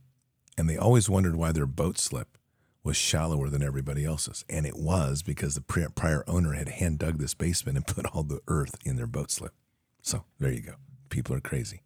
and 0.57 0.69
they 0.69 0.77
always 0.77 1.09
wondered 1.09 1.35
why 1.35 1.53
their 1.53 1.65
boat 1.65 1.97
slip 1.97 2.37
was 2.83 2.97
shallower 2.97 3.49
than 3.49 3.63
everybody 3.63 4.03
else's. 4.03 4.43
And 4.49 4.65
it 4.65 4.75
was 4.75 5.21
because 5.21 5.55
the 5.55 5.89
prior 5.95 6.23
owner 6.27 6.53
had 6.53 6.67
hand 6.67 6.99
dug 6.99 7.17
this 7.17 7.33
basement 7.33 7.77
and 7.77 7.87
put 7.95 8.05
all 8.07 8.23
the 8.23 8.41
earth 8.47 8.75
in 8.83 8.97
their 8.97 9.07
boat 9.07 9.31
slip. 9.31 9.53
So 10.01 10.25
there 10.39 10.51
you 10.51 10.61
go. 10.61 10.75
People 11.09 11.35
are 11.35 11.41
crazy. 11.41 11.81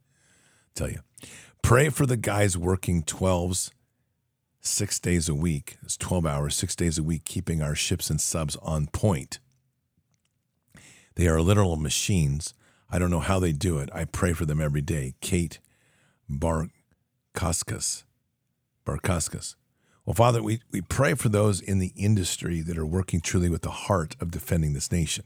Tell 0.76 0.89
you. 0.89 0.99
Pray 1.61 1.89
for 1.89 2.06
the 2.06 2.18
guys 2.18 2.57
working 2.57 3.03
12s 3.03 3.72
six 4.61 4.99
days 4.99 5.30
a 5.30 5.35
week. 5.35 5.77
It's 5.84 5.97
12 5.97 6.26
hours, 6.26 6.56
six 6.56 6.76
days 6.76 6.97
a 6.97 7.03
week, 7.03 7.26
keeping 7.26 7.61
our 7.61 7.76
ships 7.76 8.10
and 8.10 8.19
subs 8.19 8.56
on 8.57 8.88
point. 8.88 9.39
They 11.15 11.27
are 11.27 11.41
literal 11.41 11.77
machines. 11.77 12.53
I 12.89 12.99
don't 12.99 13.10
know 13.10 13.19
how 13.19 13.39
they 13.39 13.52
do 13.52 13.80
it. 13.80 13.89
I 13.93 14.06
pray 14.06 14.34
for 14.34 14.45
them 14.45 14.61
every 14.61 14.81
day. 14.81 15.15
Kate 15.22 15.60
Barkaskas. 16.30 18.03
Barkaskas. 18.85 19.56
Well, 20.06 20.14
Father, 20.14 20.43
we, 20.43 20.61
we 20.72 20.81
pray 20.81 21.15
for 21.15 21.30
those 21.30 21.61
in 21.61 21.80
the 21.80 21.91
industry 21.95 22.61
that 22.61 22.77
are 22.77 22.85
working 22.85 23.22
truly 23.22 23.49
with 23.49 23.64
the 23.64 23.72
heart 23.72 24.15
of 24.19 24.30
defending 24.30 24.73
this 24.73 24.91
nation 24.91 25.26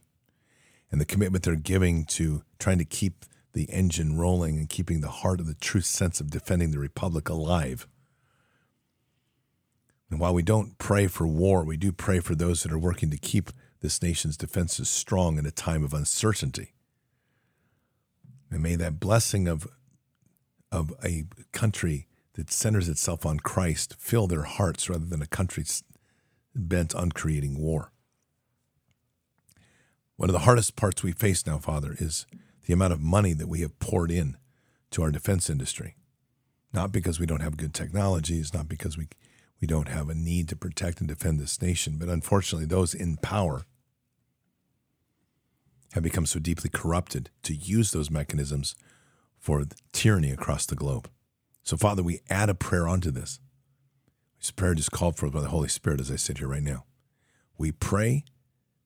and 0.92 1.02
the 1.02 1.06
commitment 1.06 1.44
they're 1.44 1.56
giving 1.56 2.06
to 2.06 2.44
trying 2.60 2.78
to 2.78 2.86
keep 2.86 3.26
the 3.54 3.66
engine 3.66 4.18
rolling 4.18 4.58
and 4.58 4.70
keeping 4.70 5.02
the 5.02 5.10
heart 5.10 5.40
of 5.40 5.48
the 5.48 5.56
true 5.56 5.82
sense 5.82 6.20
of 6.20 6.30
defending 6.30 6.72
the 6.72 6.80
republic 6.80 7.30
alive. 7.30 7.88
And 10.10 10.20
while 10.20 10.34
we 10.34 10.44
don't 10.44 10.78
pray 10.78 11.08
for 11.08 11.28
war, 11.28 11.64
we 11.64 11.78
do 11.78 11.92
pray 11.92 12.20
for 12.20 12.36
those 12.36 12.64
that 12.64 12.72
are 12.72 12.80
working 12.80 13.10
to 13.12 13.18
keep 13.18 13.52
this 13.82 14.02
nation's 14.02 14.38
defenses 14.38 14.90
strong 14.90 15.38
in 15.38 15.46
a 15.46 15.52
time 15.52 15.84
of 15.84 15.94
uncertainty. 15.94 16.74
And 18.52 18.64
may 18.64 18.76
that 18.76 19.00
blessing 19.00 19.48
of, 19.48 19.68
of 20.72 20.94
a 21.04 21.26
country 21.52 22.08
that 22.34 22.52
centers 22.52 22.90
itself 22.90 23.26
on 23.26 23.40
Christ 23.40 23.96
fill 24.00 24.28
their 24.28 24.44
hearts 24.44 24.90
rather 24.90 25.06
than 25.06 25.22
a 25.22 25.28
country 25.28 25.66
bent 26.56 26.96
on 26.96 27.12
creating 27.12 27.60
war. 27.60 27.92
One 30.16 30.30
of 30.30 30.34
the 30.34 30.40
hardest 30.40 30.76
parts 30.76 31.04
we 31.04 31.12
face 31.12 31.46
now, 31.46 31.60
Father, 31.60 31.96
is 31.98 32.26
the 32.70 32.74
amount 32.74 32.94
of 32.94 33.02
money 33.02 33.34
that 33.34 33.48
we 33.48 33.62
have 33.62 33.80
poured 33.80 34.12
in 34.12 34.38
to 34.92 35.02
our 35.02 35.10
defense 35.10 35.50
industry. 35.50 35.96
Not 36.72 36.92
because 36.92 37.20
we 37.20 37.26
don't 37.26 37.42
have 37.42 37.58
good 37.58 37.74
technologies, 37.74 38.54
not 38.54 38.70
because 38.70 38.96
we, 38.96 39.08
we 39.60 39.68
don't 39.68 39.88
have 39.88 40.08
a 40.08 40.14
need 40.14 40.48
to 40.50 40.56
protect 40.56 41.00
and 41.00 41.08
defend 41.08 41.40
this 41.40 41.60
nation, 41.64 41.96
but 41.98 42.10
unfortunately, 42.10 42.68
those 42.68 42.94
in 42.94 43.18
power 43.18 43.66
have 45.94 46.04
become 46.04 46.28
so 46.28 46.38
deeply 46.38 46.70
corrupted 46.70 47.32
to 47.42 47.56
use 47.56 47.90
those 47.90 48.12
mechanisms 48.12 48.76
for 49.40 49.66
tyranny 49.92 50.30
across 50.30 50.68
the 50.68 50.76
globe. 50.76 51.10
So, 51.64 51.76
Father, 51.76 52.04
we 52.04 52.20
add 52.30 52.50
a 52.50 52.54
prayer 52.54 52.88
onto 52.88 53.10
this. 53.10 53.40
This 54.40 54.52
prayer 54.52 54.76
just 54.76 54.92
called 54.92 55.18
for 55.18 55.28
by 55.32 55.42
the 55.42 55.48
Holy 55.48 55.70
Spirit 55.70 56.02
as 56.02 56.12
I 56.12 56.18
sit 56.18 56.38
here 56.38 56.48
right 56.48 56.62
now. 56.62 56.86
We 57.58 57.72
pray 57.72 58.26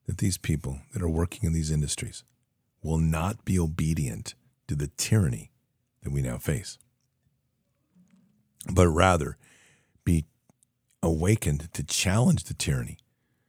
that 0.07 0.19
these 0.19 0.37
people 0.37 0.79
that 0.93 1.01
are 1.03 1.09
working 1.09 1.45
in 1.45 1.51
these 1.51 1.69
industries 1.69 2.23
will 2.83 2.99
not 2.99 3.43
be 3.45 3.57
obedient 3.57 4.35
to 4.67 4.75
the 4.75 4.87
tyranny 4.87 5.51
that 6.03 6.11
we 6.11 6.21
now 6.21 6.37
face, 6.37 6.77
but 8.71 8.87
rather 8.87 9.37
be 10.03 10.25
awakened 11.01 11.71
to 11.73 11.83
challenge 11.83 12.43
the 12.43 12.53
tyranny, 12.53 12.97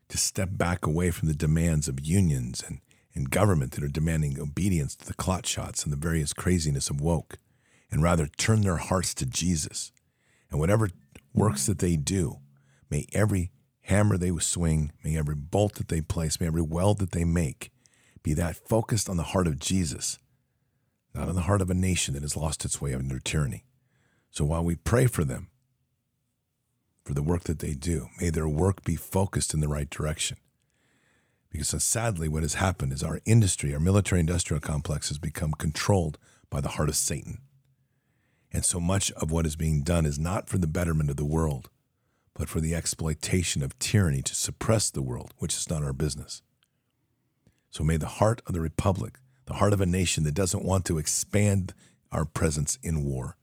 to 0.08 0.16
step 0.16 0.50
back 0.52 0.86
away 0.86 1.10
from 1.10 1.28
the 1.28 1.34
demands 1.34 1.88
of 1.88 2.00
unions 2.00 2.62
and, 2.66 2.80
and 3.14 3.30
government 3.30 3.72
that 3.72 3.84
are 3.84 3.88
demanding 3.88 4.40
obedience 4.40 4.94
to 4.94 5.06
the 5.06 5.14
clot 5.14 5.46
shots 5.46 5.82
and 5.82 5.92
the 5.92 5.96
various 5.96 6.32
craziness 6.32 6.88
of 6.88 7.00
woke 7.00 7.36
and 7.90 8.02
rather 8.02 8.26
turn 8.26 8.62
their 8.62 8.76
hearts 8.76 9.14
to 9.14 9.26
Jesus. 9.26 9.92
And 10.50 10.60
whatever 10.60 10.90
works 11.32 11.66
that 11.66 11.78
they 11.78 11.96
do, 11.96 12.38
may 12.90 13.06
every 13.12 13.50
hammer 13.82 14.16
they 14.16 14.36
swing, 14.38 14.92
may 15.04 15.16
every 15.16 15.34
bolt 15.34 15.74
that 15.74 15.88
they 15.88 16.00
place, 16.00 16.40
may 16.40 16.46
every 16.46 16.62
weld 16.62 16.98
that 16.98 17.12
they 17.12 17.24
make 17.24 17.70
be 18.24 18.34
that 18.34 18.56
focused 18.56 19.08
on 19.08 19.16
the 19.16 19.22
heart 19.22 19.46
of 19.46 19.60
Jesus, 19.60 20.18
not 21.14 21.28
on 21.28 21.36
the 21.36 21.42
heart 21.42 21.60
of 21.60 21.70
a 21.70 21.74
nation 21.74 22.14
that 22.14 22.22
has 22.24 22.36
lost 22.36 22.64
its 22.64 22.80
way 22.80 22.92
under 22.94 23.20
tyranny. 23.20 23.64
So 24.30 24.44
while 24.44 24.64
we 24.64 24.74
pray 24.74 25.06
for 25.06 25.22
them, 25.22 25.50
for 27.04 27.12
the 27.12 27.22
work 27.22 27.44
that 27.44 27.58
they 27.58 27.74
do, 27.74 28.08
may 28.18 28.30
their 28.30 28.48
work 28.48 28.82
be 28.82 28.96
focused 28.96 29.52
in 29.52 29.60
the 29.60 29.68
right 29.68 29.88
direction. 29.88 30.38
Because 31.50 31.84
sadly, 31.84 32.28
what 32.28 32.42
has 32.42 32.54
happened 32.54 32.92
is 32.92 33.02
our 33.02 33.20
industry, 33.26 33.74
our 33.74 33.78
military 33.78 34.20
industrial 34.20 34.60
complex, 34.60 35.08
has 35.08 35.18
become 35.18 35.52
controlled 35.52 36.18
by 36.50 36.60
the 36.62 36.70
heart 36.70 36.88
of 36.88 36.96
Satan. 36.96 37.38
And 38.50 38.64
so 38.64 38.80
much 38.80 39.12
of 39.12 39.30
what 39.30 39.46
is 39.46 39.54
being 39.54 39.82
done 39.82 40.06
is 40.06 40.18
not 40.18 40.48
for 40.48 40.56
the 40.56 40.66
betterment 40.66 41.10
of 41.10 41.16
the 41.16 41.24
world, 41.24 41.68
but 42.32 42.48
for 42.48 42.60
the 42.60 42.74
exploitation 42.74 43.62
of 43.62 43.78
tyranny 43.78 44.22
to 44.22 44.34
suppress 44.34 44.90
the 44.90 45.02
world, 45.02 45.34
which 45.38 45.54
is 45.54 45.68
not 45.68 45.84
our 45.84 45.92
business. 45.92 46.40
So 47.74 47.82
may 47.82 47.96
the 47.96 48.06
heart 48.06 48.40
of 48.46 48.54
the 48.54 48.60
republic, 48.60 49.18
the 49.46 49.54
heart 49.54 49.72
of 49.72 49.80
a 49.80 49.86
nation 49.86 50.22
that 50.22 50.34
doesn't 50.34 50.64
want 50.64 50.84
to 50.84 50.96
expand 50.96 51.74
our 52.12 52.24
presence 52.24 52.78
in 52.84 53.02
war, 53.02 53.36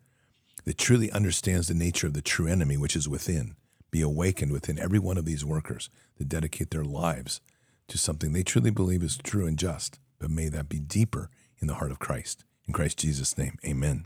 that 0.64 0.78
truly 0.78 1.12
understands 1.12 1.68
the 1.68 1.74
nature 1.74 2.08
of 2.08 2.14
the 2.14 2.22
true 2.22 2.48
enemy, 2.48 2.78
which 2.78 2.96
is 2.96 3.10
within, 3.10 3.56
be 3.92 4.00
awakened 4.00 4.54
within 4.54 4.80
every 4.80 5.00
one 5.00 5.18
of 5.18 5.26
these 5.26 5.44
workers 5.44 5.90
that 6.18 6.30
dedicate 6.30 6.72
their 6.72 6.86
lives 6.86 7.42
to 7.90 7.98
something 7.98 8.32
they 8.32 8.42
truly 8.42 8.70
believe 8.70 9.04
is 9.04 9.18
true 9.18 9.46
and 9.46 9.60
just. 9.60 10.00
But 10.18 10.32
may 10.32 10.48
that 10.48 10.70
be 10.70 10.80
deeper 10.80 11.30
in 11.60 11.68
the 11.68 11.74
heart 11.74 11.92
of 11.92 12.00
Christ. 12.00 12.46
In 12.66 12.74
Christ 12.74 13.00
Jesus' 13.00 13.38
name, 13.38 13.58
amen. 13.66 14.06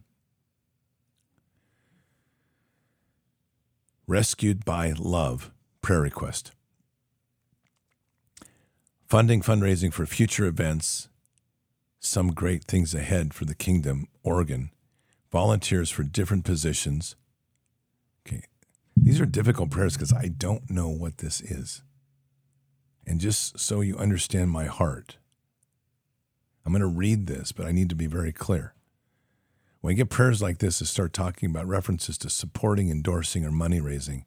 Rescued 4.08 4.66
by 4.66 4.92
Love 4.98 5.52
prayer 5.84 6.02
request. 6.02 6.55
Funding 9.06 9.42
fundraising 9.42 9.94
for 9.94 10.06
future 10.08 10.46
events, 10.46 11.10
some 12.00 12.34
great 12.34 12.64
things 12.64 12.96
ahead 12.96 13.34
for 13.34 13.46
the 13.46 13.54
kingdom, 13.54 14.08
Oregon. 14.24 14.72
Volunteers 15.32 15.92
for 15.92 16.04
different 16.04 16.44
positions. 16.44 17.16
Okay. 18.26 18.44
These 18.96 19.22
are 19.22 19.26
difficult 19.26 19.70
prayers 19.70 19.94
because 19.94 20.14
I 20.14 20.30
don't 20.30 20.72
know 20.72 20.90
what 20.90 21.20
this 21.20 21.42
is. 21.42 21.84
And 23.06 23.20
just 23.20 23.60
so 23.60 23.82
you 23.82 23.96
understand 23.98 24.50
my 24.50 24.66
heart, 24.66 25.18
I'm 26.66 26.72
going 26.72 26.82
to 26.82 26.88
read 26.88 27.28
this, 27.28 27.52
but 27.52 27.68
I 27.68 27.72
need 27.72 27.90
to 27.90 27.96
be 27.96 28.08
very 28.08 28.32
clear. 28.32 28.74
When 29.82 29.92
I 29.92 29.96
get 29.96 30.10
prayers 30.10 30.42
like 30.42 30.58
this 30.58 30.80
to 30.80 30.86
start 30.86 31.14
talking 31.14 31.52
about 31.52 31.68
references 31.68 32.18
to 32.20 32.30
supporting, 32.30 32.90
endorsing, 32.90 33.46
or 33.46 33.52
money 33.52 33.80
raising, 33.80 34.26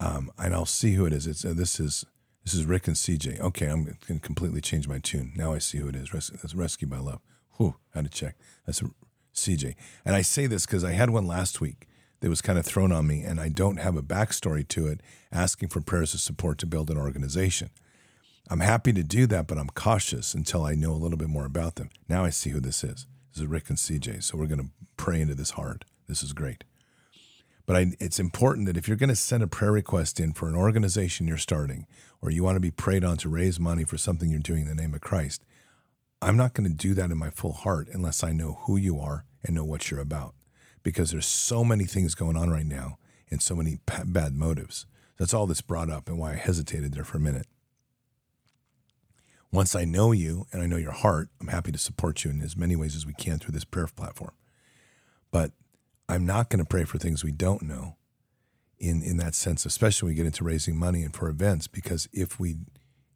um, 0.00 0.32
and 0.36 0.52
I'll 0.52 0.66
see 0.66 0.94
who 0.94 1.06
it 1.06 1.12
is. 1.12 1.28
It's 1.28 1.44
uh, 1.44 1.52
this 1.54 1.78
is 1.78 2.04
this 2.44 2.54
is 2.54 2.64
Rick 2.64 2.86
and 2.86 2.96
CJ. 2.96 3.40
Okay, 3.40 3.66
I'm 3.66 3.84
going 3.84 3.96
to 4.06 4.18
completely 4.20 4.60
change 4.60 4.88
my 4.88 4.98
tune. 4.98 5.32
Now 5.36 5.52
I 5.52 5.58
see 5.58 5.78
who 5.78 5.88
it 5.88 5.96
is. 5.96 6.14
Res- 6.14 6.30
that's 6.30 6.54
Rescue 6.54 6.88
by 6.88 6.98
Love. 6.98 7.20
Whew, 7.56 7.76
had 7.94 8.04
to 8.04 8.10
check. 8.10 8.36
That's 8.66 8.82
CJ. 9.34 9.74
And 10.04 10.14
I 10.14 10.22
say 10.22 10.46
this 10.46 10.66
because 10.66 10.84
I 10.84 10.92
had 10.92 11.10
one 11.10 11.26
last 11.26 11.60
week 11.60 11.86
that 12.20 12.28
was 12.28 12.42
kind 12.42 12.58
of 12.58 12.66
thrown 12.66 12.90
on 12.90 13.06
me, 13.06 13.22
and 13.22 13.40
I 13.40 13.48
don't 13.48 13.78
have 13.78 13.96
a 13.96 14.02
backstory 14.02 14.66
to 14.68 14.86
it 14.86 15.00
asking 15.30 15.68
for 15.68 15.80
prayers 15.80 16.14
of 16.14 16.20
support 16.20 16.58
to 16.58 16.66
build 16.66 16.90
an 16.90 16.98
organization. 16.98 17.70
I'm 18.50 18.60
happy 18.60 18.92
to 18.94 19.02
do 19.02 19.26
that, 19.26 19.46
but 19.46 19.58
I'm 19.58 19.68
cautious 19.68 20.34
until 20.34 20.64
I 20.64 20.74
know 20.74 20.92
a 20.92 20.96
little 20.96 21.18
bit 21.18 21.28
more 21.28 21.44
about 21.44 21.76
them. 21.76 21.90
Now 22.08 22.24
I 22.24 22.30
see 22.30 22.50
who 22.50 22.60
this 22.60 22.82
is. 22.82 23.06
This 23.32 23.42
is 23.42 23.46
Rick 23.46 23.68
and 23.68 23.78
CJ. 23.78 24.24
So 24.24 24.38
we're 24.38 24.46
going 24.46 24.60
to 24.60 24.70
pray 24.96 25.20
into 25.20 25.34
this 25.34 25.50
hard. 25.50 25.84
This 26.08 26.22
is 26.22 26.32
great. 26.32 26.64
But 27.68 27.76
I, 27.76 27.86
it's 28.00 28.18
important 28.18 28.66
that 28.66 28.78
if 28.78 28.88
you're 28.88 28.96
going 28.96 29.10
to 29.10 29.14
send 29.14 29.42
a 29.42 29.46
prayer 29.46 29.70
request 29.70 30.18
in 30.18 30.32
for 30.32 30.48
an 30.48 30.54
organization 30.56 31.28
you're 31.28 31.36
starting, 31.36 31.86
or 32.22 32.30
you 32.30 32.42
want 32.42 32.56
to 32.56 32.60
be 32.60 32.70
prayed 32.70 33.04
on 33.04 33.18
to 33.18 33.28
raise 33.28 33.60
money 33.60 33.84
for 33.84 33.98
something 33.98 34.30
you're 34.30 34.40
doing 34.40 34.62
in 34.62 34.68
the 34.68 34.74
name 34.74 34.94
of 34.94 35.02
Christ, 35.02 35.44
I'm 36.22 36.38
not 36.38 36.54
going 36.54 36.66
to 36.66 36.74
do 36.74 36.94
that 36.94 37.10
in 37.10 37.18
my 37.18 37.28
full 37.28 37.52
heart 37.52 37.88
unless 37.92 38.24
I 38.24 38.32
know 38.32 38.60
who 38.62 38.78
you 38.78 38.98
are 38.98 39.26
and 39.44 39.54
know 39.54 39.66
what 39.66 39.90
you're 39.90 40.00
about. 40.00 40.34
Because 40.82 41.10
there's 41.10 41.26
so 41.26 41.62
many 41.62 41.84
things 41.84 42.14
going 42.14 42.38
on 42.38 42.48
right 42.48 42.64
now 42.64 42.96
and 43.30 43.42
so 43.42 43.54
many 43.54 43.80
bad 44.06 44.32
motives. 44.32 44.86
That's 45.18 45.34
all 45.34 45.46
that's 45.46 45.60
brought 45.60 45.90
up 45.90 46.08
and 46.08 46.18
why 46.18 46.32
I 46.32 46.36
hesitated 46.36 46.94
there 46.94 47.04
for 47.04 47.18
a 47.18 47.20
minute. 47.20 47.48
Once 49.52 49.74
I 49.74 49.84
know 49.84 50.12
you 50.12 50.46
and 50.52 50.62
I 50.62 50.66
know 50.66 50.78
your 50.78 50.92
heart, 50.92 51.28
I'm 51.38 51.48
happy 51.48 51.72
to 51.72 51.78
support 51.78 52.24
you 52.24 52.30
in 52.30 52.40
as 52.40 52.56
many 52.56 52.76
ways 52.76 52.96
as 52.96 53.04
we 53.04 53.12
can 53.12 53.38
through 53.38 53.52
this 53.52 53.66
prayer 53.66 53.88
platform. 53.94 54.32
But 55.30 55.52
I'm 56.08 56.24
not 56.24 56.48
going 56.48 56.60
to 56.60 56.68
pray 56.68 56.84
for 56.84 56.98
things 56.98 57.22
we 57.22 57.32
don't 57.32 57.62
know 57.62 57.96
in, 58.78 59.02
in 59.02 59.16
that 59.18 59.34
sense, 59.34 59.66
especially 59.66 60.06
when 60.06 60.12
we 60.12 60.16
get 60.16 60.26
into 60.26 60.44
raising 60.44 60.76
money 60.76 61.02
and 61.02 61.14
for 61.14 61.28
events, 61.28 61.66
because 61.66 62.08
if 62.12 62.38
we 62.38 62.56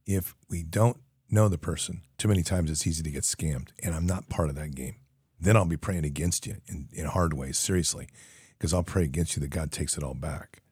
if 0.05 0.35
we 0.51 0.65
don't 0.65 0.99
know 1.31 1.49
the 1.49 1.59
person, 1.59 2.03
too 2.19 2.29
many 2.29 2.43
times 2.43 2.71
it's 2.71 2.87
easy 2.87 3.03
to 3.05 3.11
get 3.11 3.23
scammed. 3.23 3.69
And 3.83 3.95
I'm 3.95 4.07
not 4.07 4.29
part 4.29 4.49
of 4.49 4.57
that 4.57 4.75
game. 4.75 4.97
Then 5.41 5.57
I'll 5.57 5.65
be 5.65 5.77
praying 5.77 6.05
against 6.05 6.47
you 6.47 6.57
in, 6.67 6.89
in 6.93 7.07
hard 7.07 7.35
ways, 7.35 7.57
seriously, 7.57 8.09
because 8.59 8.75
I'll 8.75 8.83
pray 8.83 9.05
against 9.05 9.37
you 9.37 9.41
that 9.41 9.51
God 9.51 9.71
takes 9.71 9.97
it 9.97 10.03
all 10.03 10.15
back. 10.15 10.63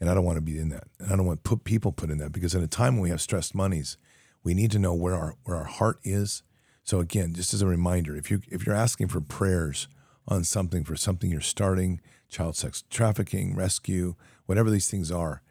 And 0.00 0.08
I 0.08 0.14
don't 0.14 0.24
want 0.24 0.36
to 0.36 0.42
be 0.42 0.58
in 0.58 0.68
that. 0.70 0.84
And 0.98 1.12
I 1.12 1.16
don't 1.16 1.26
want 1.26 1.42
put 1.42 1.64
people 1.64 1.92
put 1.92 2.10
in 2.10 2.18
that 2.18 2.32
because 2.32 2.54
in 2.54 2.62
a 2.62 2.68
time 2.68 2.94
when 2.94 3.02
we 3.02 3.10
have 3.10 3.20
stressed 3.20 3.54
monies, 3.54 3.96
we 4.42 4.54
need 4.54 4.70
to 4.70 4.78
know 4.78 4.94
where 4.94 5.14
our 5.14 5.36
where 5.44 5.56
our 5.56 5.64
heart 5.64 5.98
is. 6.04 6.42
So 6.84 7.00
again, 7.00 7.34
just 7.34 7.52
as 7.52 7.60
a 7.60 7.66
reminder, 7.66 8.16
if 8.16 8.30
you 8.30 8.40
if 8.48 8.64
you're 8.64 8.74
asking 8.74 9.08
for 9.08 9.20
prayers 9.20 9.88
on 10.30 10.44
something 10.44 10.84
for 10.84 10.96
something 10.96 11.30
you're 11.30 11.40
starting, 11.40 12.00
child 12.28 12.56
sex 12.56 12.84
trafficking, 12.88 13.54
rescue, 13.54 14.14
whatever 14.46 14.70
these 14.70 14.88
things 14.88 15.10
are, 15.10 15.42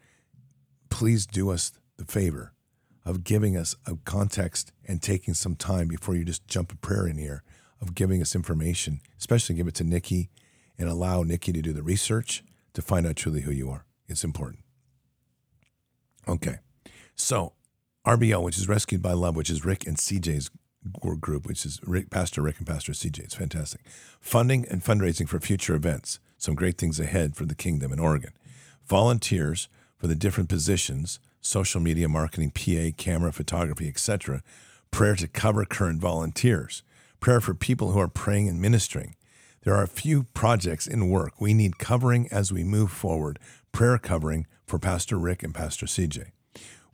please 0.88 1.26
do 1.26 1.50
us 1.50 1.72
the 1.98 2.04
favor 2.04 2.54
of 3.04 3.24
giving 3.24 3.56
us 3.56 3.76
a 3.86 3.96
context 4.04 4.72
and 4.86 5.02
taking 5.02 5.34
some 5.34 5.54
time 5.54 5.88
before 5.88 6.14
you 6.16 6.24
just 6.24 6.46
jump 6.48 6.72
a 6.72 6.76
prayer 6.76 7.06
in 7.06 7.18
here 7.18 7.42
of 7.80 7.94
giving 7.94 8.20
us 8.20 8.34
information, 8.34 9.00
especially 9.18 9.54
give 9.54 9.68
it 9.68 9.74
to 9.74 9.84
Nikki 9.84 10.30
and 10.78 10.88
allow 10.88 11.22
Nikki 11.22 11.52
to 11.52 11.62
do 11.62 11.72
the 11.72 11.82
research 11.82 12.42
to 12.74 12.82
find 12.82 13.06
out 13.06 13.16
truly 13.16 13.42
who 13.42 13.50
you 13.50 13.70
are. 13.70 13.84
It's 14.08 14.24
important. 14.24 14.64
Okay. 16.28 16.56
So, 17.14 17.52
RBL, 18.06 18.42
which 18.42 18.58
is 18.58 18.68
Rescued 18.68 19.02
by 19.02 19.12
Love, 19.12 19.36
which 19.36 19.50
is 19.50 19.64
Rick 19.64 19.86
and 19.86 19.96
CJ's 19.96 20.50
group, 21.20 21.46
which 21.46 21.64
is 21.66 21.80
Rick, 21.84 22.10
Pastor 22.10 22.42
Rick 22.42 22.58
and 22.58 22.66
Pastor 22.66 22.92
CJ. 22.92 23.20
It's 23.20 23.34
fantastic. 23.34 23.82
Funding 24.20 24.66
and 24.68 24.82
fundraising 24.82 25.28
for 25.28 25.40
future 25.40 25.74
events. 25.74 26.18
Some 26.38 26.54
great 26.54 26.78
things 26.78 26.98
ahead 26.98 27.36
for 27.36 27.44
the 27.44 27.54
kingdom 27.54 27.92
in 27.92 27.98
Oregon. 27.98 28.32
Volunteers 28.86 29.68
for 29.98 30.06
the 30.06 30.14
different 30.14 30.48
positions 30.48 31.20
social 31.42 31.80
media 31.80 32.08
marketing, 32.08 32.50
PA, 32.50 32.94
camera, 32.96 33.32
photography, 33.32 33.88
etc. 33.88 34.42
Prayer 34.90 35.16
to 35.16 35.28
cover 35.28 35.64
current 35.64 36.00
volunteers. 36.00 36.82
Prayer 37.18 37.40
for 37.40 37.54
people 37.54 37.92
who 37.92 37.98
are 37.98 38.08
praying 38.08 38.48
and 38.48 38.60
ministering. 38.60 39.16
There 39.62 39.74
are 39.74 39.82
a 39.82 39.88
few 39.88 40.24
projects 40.34 40.86
in 40.86 41.10
work. 41.10 41.40
We 41.40 41.54
need 41.54 41.78
covering 41.78 42.28
as 42.30 42.52
we 42.52 42.64
move 42.64 42.90
forward. 42.90 43.38
Prayer 43.72 43.98
covering 43.98 44.46
for 44.66 44.78
Pastor 44.78 45.18
Rick 45.18 45.42
and 45.42 45.54
Pastor 45.54 45.86
CJ. 45.86 46.30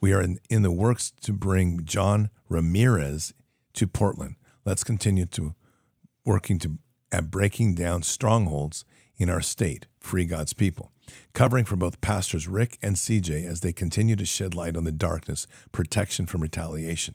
We 0.00 0.12
are 0.12 0.20
in, 0.20 0.38
in 0.50 0.62
the 0.62 0.70
works 0.70 1.12
to 1.22 1.32
bring 1.32 1.84
John 1.84 2.30
Ramirez 2.48 3.32
to 3.76 3.86
Portland. 3.86 4.36
Let's 4.64 4.84
continue 4.84 5.26
to 5.26 5.54
working 6.24 6.58
to 6.60 6.78
at 7.12 7.30
breaking 7.30 7.74
down 7.74 8.02
strongholds 8.02 8.84
in 9.16 9.30
our 9.30 9.40
state, 9.40 9.86
free 10.00 10.24
God's 10.24 10.52
people. 10.52 10.92
Covering 11.32 11.64
for 11.64 11.76
both 11.76 12.00
pastors 12.00 12.48
Rick 12.48 12.78
and 12.82 12.96
CJ 12.96 13.46
as 13.46 13.60
they 13.60 13.72
continue 13.72 14.16
to 14.16 14.26
shed 14.26 14.54
light 14.54 14.76
on 14.76 14.84
the 14.84 14.92
darkness, 14.92 15.46
protection 15.70 16.26
from 16.26 16.42
retaliation. 16.42 17.14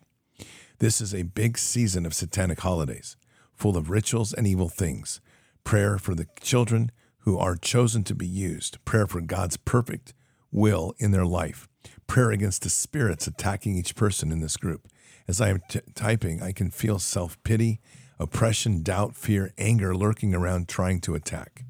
This 0.79 1.01
is 1.01 1.13
a 1.13 1.23
big 1.23 1.57
season 1.57 2.05
of 2.05 2.13
satanic 2.13 2.61
holidays, 2.61 3.17
full 3.53 3.75
of 3.77 3.89
rituals 3.89 4.33
and 4.33 4.47
evil 4.47 4.69
things. 4.69 5.19
Prayer 5.63 5.97
for 5.97 6.15
the 6.15 6.27
children 6.39 6.91
who 7.19 7.37
are 7.37 7.55
chosen 7.55 8.03
to 8.05 8.15
be 8.15 8.25
used, 8.25 8.83
prayer 8.85 9.05
for 9.05 9.21
God's 9.21 9.57
perfect 9.57 10.13
will 10.51 10.95
in 10.97 11.11
their 11.11 11.25
life, 11.25 11.67
prayer 12.07 12.31
against 12.31 12.63
the 12.63 12.69
spirits 12.69 13.27
attacking 13.27 13.75
each 13.75 13.95
person 13.95 14.31
in 14.31 14.39
this 14.39 14.57
group. 14.57 14.87
As 15.31 15.39
I 15.39 15.47
am 15.47 15.61
t- 15.69 15.79
typing, 15.95 16.43
I 16.43 16.51
can 16.51 16.71
feel 16.71 16.99
self 16.99 17.41
pity, 17.43 17.79
oppression, 18.19 18.83
doubt, 18.83 19.15
fear, 19.15 19.53
anger 19.57 19.95
lurking 19.95 20.35
around 20.35 20.67
trying 20.67 20.99
to 21.01 21.15
attack. 21.15 21.63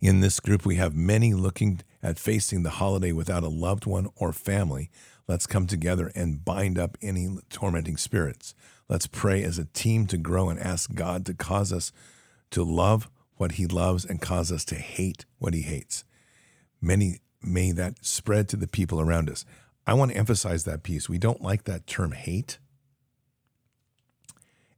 In 0.00 0.20
this 0.20 0.40
group, 0.40 0.64
we 0.64 0.76
have 0.76 0.96
many 0.96 1.34
looking 1.34 1.82
at 2.02 2.18
facing 2.18 2.62
the 2.62 2.70
holiday 2.70 3.12
without 3.12 3.42
a 3.42 3.48
loved 3.48 3.84
one 3.84 4.08
or 4.16 4.32
family. 4.32 4.88
Let's 5.26 5.46
come 5.46 5.66
together 5.66 6.10
and 6.14 6.42
bind 6.42 6.78
up 6.78 6.96
any 7.02 7.28
tormenting 7.50 7.98
spirits. 7.98 8.54
Let's 8.88 9.06
pray 9.06 9.42
as 9.42 9.58
a 9.58 9.66
team 9.66 10.06
to 10.06 10.16
grow 10.16 10.48
and 10.48 10.58
ask 10.58 10.94
God 10.94 11.26
to 11.26 11.34
cause 11.34 11.74
us 11.74 11.92
to 12.52 12.64
love 12.64 13.10
what 13.36 13.52
He 13.52 13.66
loves 13.66 14.06
and 14.06 14.18
cause 14.18 14.50
us 14.50 14.64
to 14.64 14.76
hate 14.76 15.26
what 15.38 15.52
He 15.52 15.60
hates. 15.60 16.06
Many 16.80 17.18
may 17.42 17.72
that 17.72 18.02
spread 18.04 18.48
to 18.48 18.56
the 18.56 18.66
people 18.66 18.98
around 18.98 19.28
us. 19.28 19.44
I 19.88 19.94
want 19.94 20.10
to 20.10 20.18
emphasize 20.18 20.64
that 20.64 20.82
piece. 20.82 21.08
We 21.08 21.16
don't 21.16 21.40
like 21.40 21.64
that 21.64 21.86
term 21.86 22.12
hate. 22.12 22.58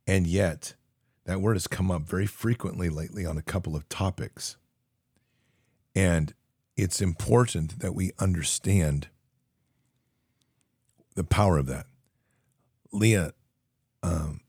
And 0.07 0.25
yet, 0.25 0.75
that 1.25 1.41
word 1.41 1.55
has 1.55 1.67
come 1.67 1.91
up 1.91 2.03
very 2.03 2.27
frequently 2.27 2.89
lately 2.89 3.27
on 3.27 3.37
a 3.37 3.43
couple 3.43 3.75
of 3.75 3.89
topics. 3.89 4.57
And 5.97 6.33
it's 6.77 7.03
important 7.03 7.81
that 7.81 7.93
we 7.93 8.13
understand 8.21 9.09
the 11.17 11.25
power 11.25 11.59
of 11.59 11.67
that. 11.67 11.87
Leah 12.93 13.33
um, 14.05 14.43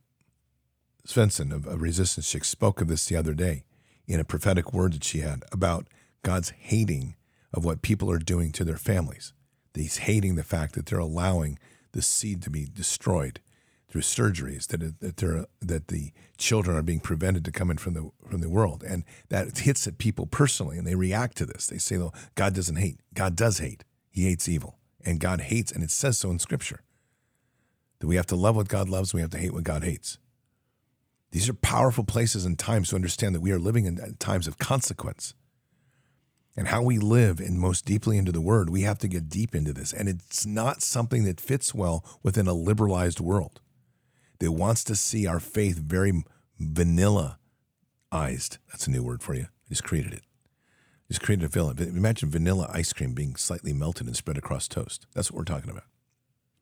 Svensson 1.07 1.51
of, 1.51 1.65
of 1.65 1.81
Resistance 1.81 2.29
Chicks 2.29 2.49
spoke 2.49 2.81
of 2.81 2.87
this 2.87 3.07
the 3.07 3.15
other 3.15 3.33
day 3.33 3.63
in 4.05 4.19
a 4.19 4.23
prophetic 4.23 4.71
word 4.73 4.93
that 4.93 5.03
she 5.03 5.21
had 5.21 5.41
about 5.51 5.87
God's 6.21 6.51
hating 6.51 7.15
of 7.51 7.65
what 7.65 7.81
people 7.81 8.11
are 8.11 8.19
doing 8.19 8.51
to 8.51 8.63
their 8.63 8.77
families. 8.77 9.33
He's 9.73 9.97
hating 9.97 10.35
the 10.35 10.43
fact 10.43 10.75
that 10.75 10.87
they're 10.87 10.99
allowing 10.99 11.57
the 11.93 12.01
seed 12.01 12.41
to 12.43 12.49
be 12.49 12.67
destroyed 12.71 13.39
through 13.89 14.01
surgeries 14.01 14.67
that 14.67 14.99
that 15.01 15.17
they're, 15.17 15.45
that 15.59 15.87
the 15.89 16.11
children 16.37 16.77
are 16.77 16.81
being 16.81 17.01
prevented 17.01 17.43
to 17.45 17.51
come 17.51 17.69
in 17.69 17.77
from 17.77 17.93
the 17.93 18.09
from 18.27 18.41
the 18.41 18.49
world, 18.49 18.83
and 18.83 19.03
that 19.29 19.57
hits 19.59 19.85
at 19.87 19.97
people 19.97 20.25
personally, 20.25 20.77
and 20.77 20.87
they 20.87 20.95
react 20.95 21.37
to 21.37 21.45
this. 21.45 21.67
They 21.67 21.77
say, 21.77 21.97
"Well, 21.97 22.15
God 22.35 22.53
doesn't 22.53 22.77
hate. 22.77 22.99
God 23.13 23.35
does 23.35 23.59
hate. 23.59 23.83
He 24.09 24.23
hates 24.23 24.47
evil, 24.47 24.77
and 25.03 25.19
God 25.19 25.41
hates, 25.41 25.71
and 25.71 25.83
it 25.83 25.91
says 25.91 26.17
so 26.17 26.31
in 26.31 26.39
Scripture 26.39 26.81
that 27.99 28.07
we 28.07 28.15
have 28.15 28.27
to 28.27 28.35
love 28.35 28.55
what 28.55 28.67
God 28.67 28.89
loves, 28.89 29.13
we 29.13 29.21
have 29.21 29.29
to 29.31 29.37
hate 29.37 29.53
what 29.53 29.63
God 29.63 29.83
hates." 29.83 30.17
These 31.31 31.47
are 31.47 31.53
powerful 31.53 32.03
places 32.03 32.45
and 32.45 32.59
times 32.59 32.89
to 32.89 32.95
understand 32.95 33.33
that 33.35 33.41
we 33.41 33.51
are 33.51 33.59
living 33.59 33.85
in 33.85 33.99
uh, 33.99 34.07
times 34.19 34.47
of 34.47 34.57
consequence. 34.57 35.33
And 36.57 36.67
how 36.67 36.81
we 36.81 36.97
live 36.97 37.39
and 37.39 37.59
most 37.59 37.85
deeply 37.85 38.17
into 38.17 38.31
the 38.31 38.41
word, 38.41 38.69
we 38.69 38.81
have 38.81 38.99
to 38.99 39.07
get 39.07 39.29
deep 39.29 39.55
into 39.55 39.71
this. 39.71 39.93
And 39.93 40.09
it's 40.09 40.45
not 40.45 40.81
something 40.81 41.23
that 41.23 41.39
fits 41.39 41.73
well 41.73 42.05
within 42.23 42.47
a 42.47 42.53
liberalized 42.53 43.19
world 43.21 43.61
that 44.39 44.51
wants 44.51 44.83
to 44.85 44.95
see 44.95 45.25
our 45.25 45.39
faith 45.39 45.77
very 45.79 46.23
vanillaized. 46.59 47.37
That's 48.11 48.87
a 48.87 48.91
new 48.91 49.03
word 49.03 49.23
for 49.23 49.33
you. 49.33 49.43
I 49.43 49.69
just 49.69 49.83
created 49.83 50.13
it. 50.13 50.23
Just 51.07 51.21
created 51.21 51.45
a 51.45 51.49
villain. 51.49 51.77
Imagine 51.79 52.29
vanilla 52.29 52.69
ice 52.73 52.91
cream 52.93 53.13
being 53.13 53.35
slightly 53.35 53.73
melted 53.73 54.07
and 54.07 54.15
spread 54.15 54.37
across 54.37 54.67
toast. 54.67 55.07
That's 55.13 55.31
what 55.31 55.37
we're 55.37 55.43
talking 55.45 55.69
about. 55.69 55.83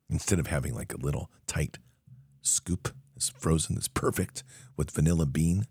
Instead 0.08 0.38
of 0.38 0.48
having 0.48 0.74
like 0.74 0.92
a 0.92 0.98
little 0.98 1.30
tight 1.46 1.78
scoop, 2.42 2.94
it's 3.16 3.28
frozen, 3.28 3.76
it's 3.76 3.88
perfect 3.88 4.42
with 4.76 4.90
vanilla 4.90 5.26
bean. 5.26 5.66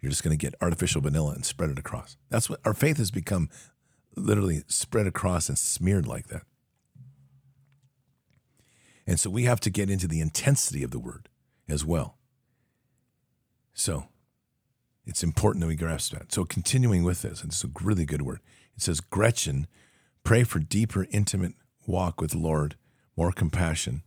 You're 0.00 0.10
just 0.10 0.22
going 0.22 0.36
to 0.36 0.42
get 0.42 0.54
artificial 0.60 1.00
vanilla 1.00 1.32
and 1.32 1.44
spread 1.44 1.70
it 1.70 1.78
across. 1.78 2.16
That's 2.30 2.48
what 2.48 2.60
our 2.64 2.74
faith 2.74 2.96
has 2.96 3.10
become 3.10 3.50
literally 4.16 4.62
spread 4.66 5.06
across 5.06 5.48
and 5.48 5.58
smeared 5.58 6.06
like 6.06 6.28
that. 6.28 6.42
And 9.06 9.18
so 9.18 9.30
we 9.30 9.44
have 9.44 9.60
to 9.60 9.70
get 9.70 9.90
into 9.90 10.06
the 10.06 10.20
intensity 10.20 10.82
of 10.82 10.90
the 10.90 10.98
word 10.98 11.28
as 11.68 11.84
well. 11.84 12.16
So 13.74 14.08
it's 15.04 15.22
important 15.22 15.62
that 15.62 15.68
we 15.68 15.76
grasp 15.76 16.12
that. 16.12 16.32
So 16.32 16.44
continuing 16.44 17.02
with 17.02 17.22
this, 17.22 17.42
it's 17.42 17.64
a 17.64 17.70
really 17.82 18.04
good 18.04 18.22
word. 18.22 18.40
It 18.76 18.82
says, 18.82 19.00
Gretchen, 19.00 19.66
pray 20.22 20.44
for 20.44 20.58
deeper, 20.58 21.06
intimate 21.10 21.54
walk 21.86 22.20
with 22.20 22.30
the 22.30 22.38
Lord, 22.38 22.76
more 23.16 23.32
compassion, 23.32 24.02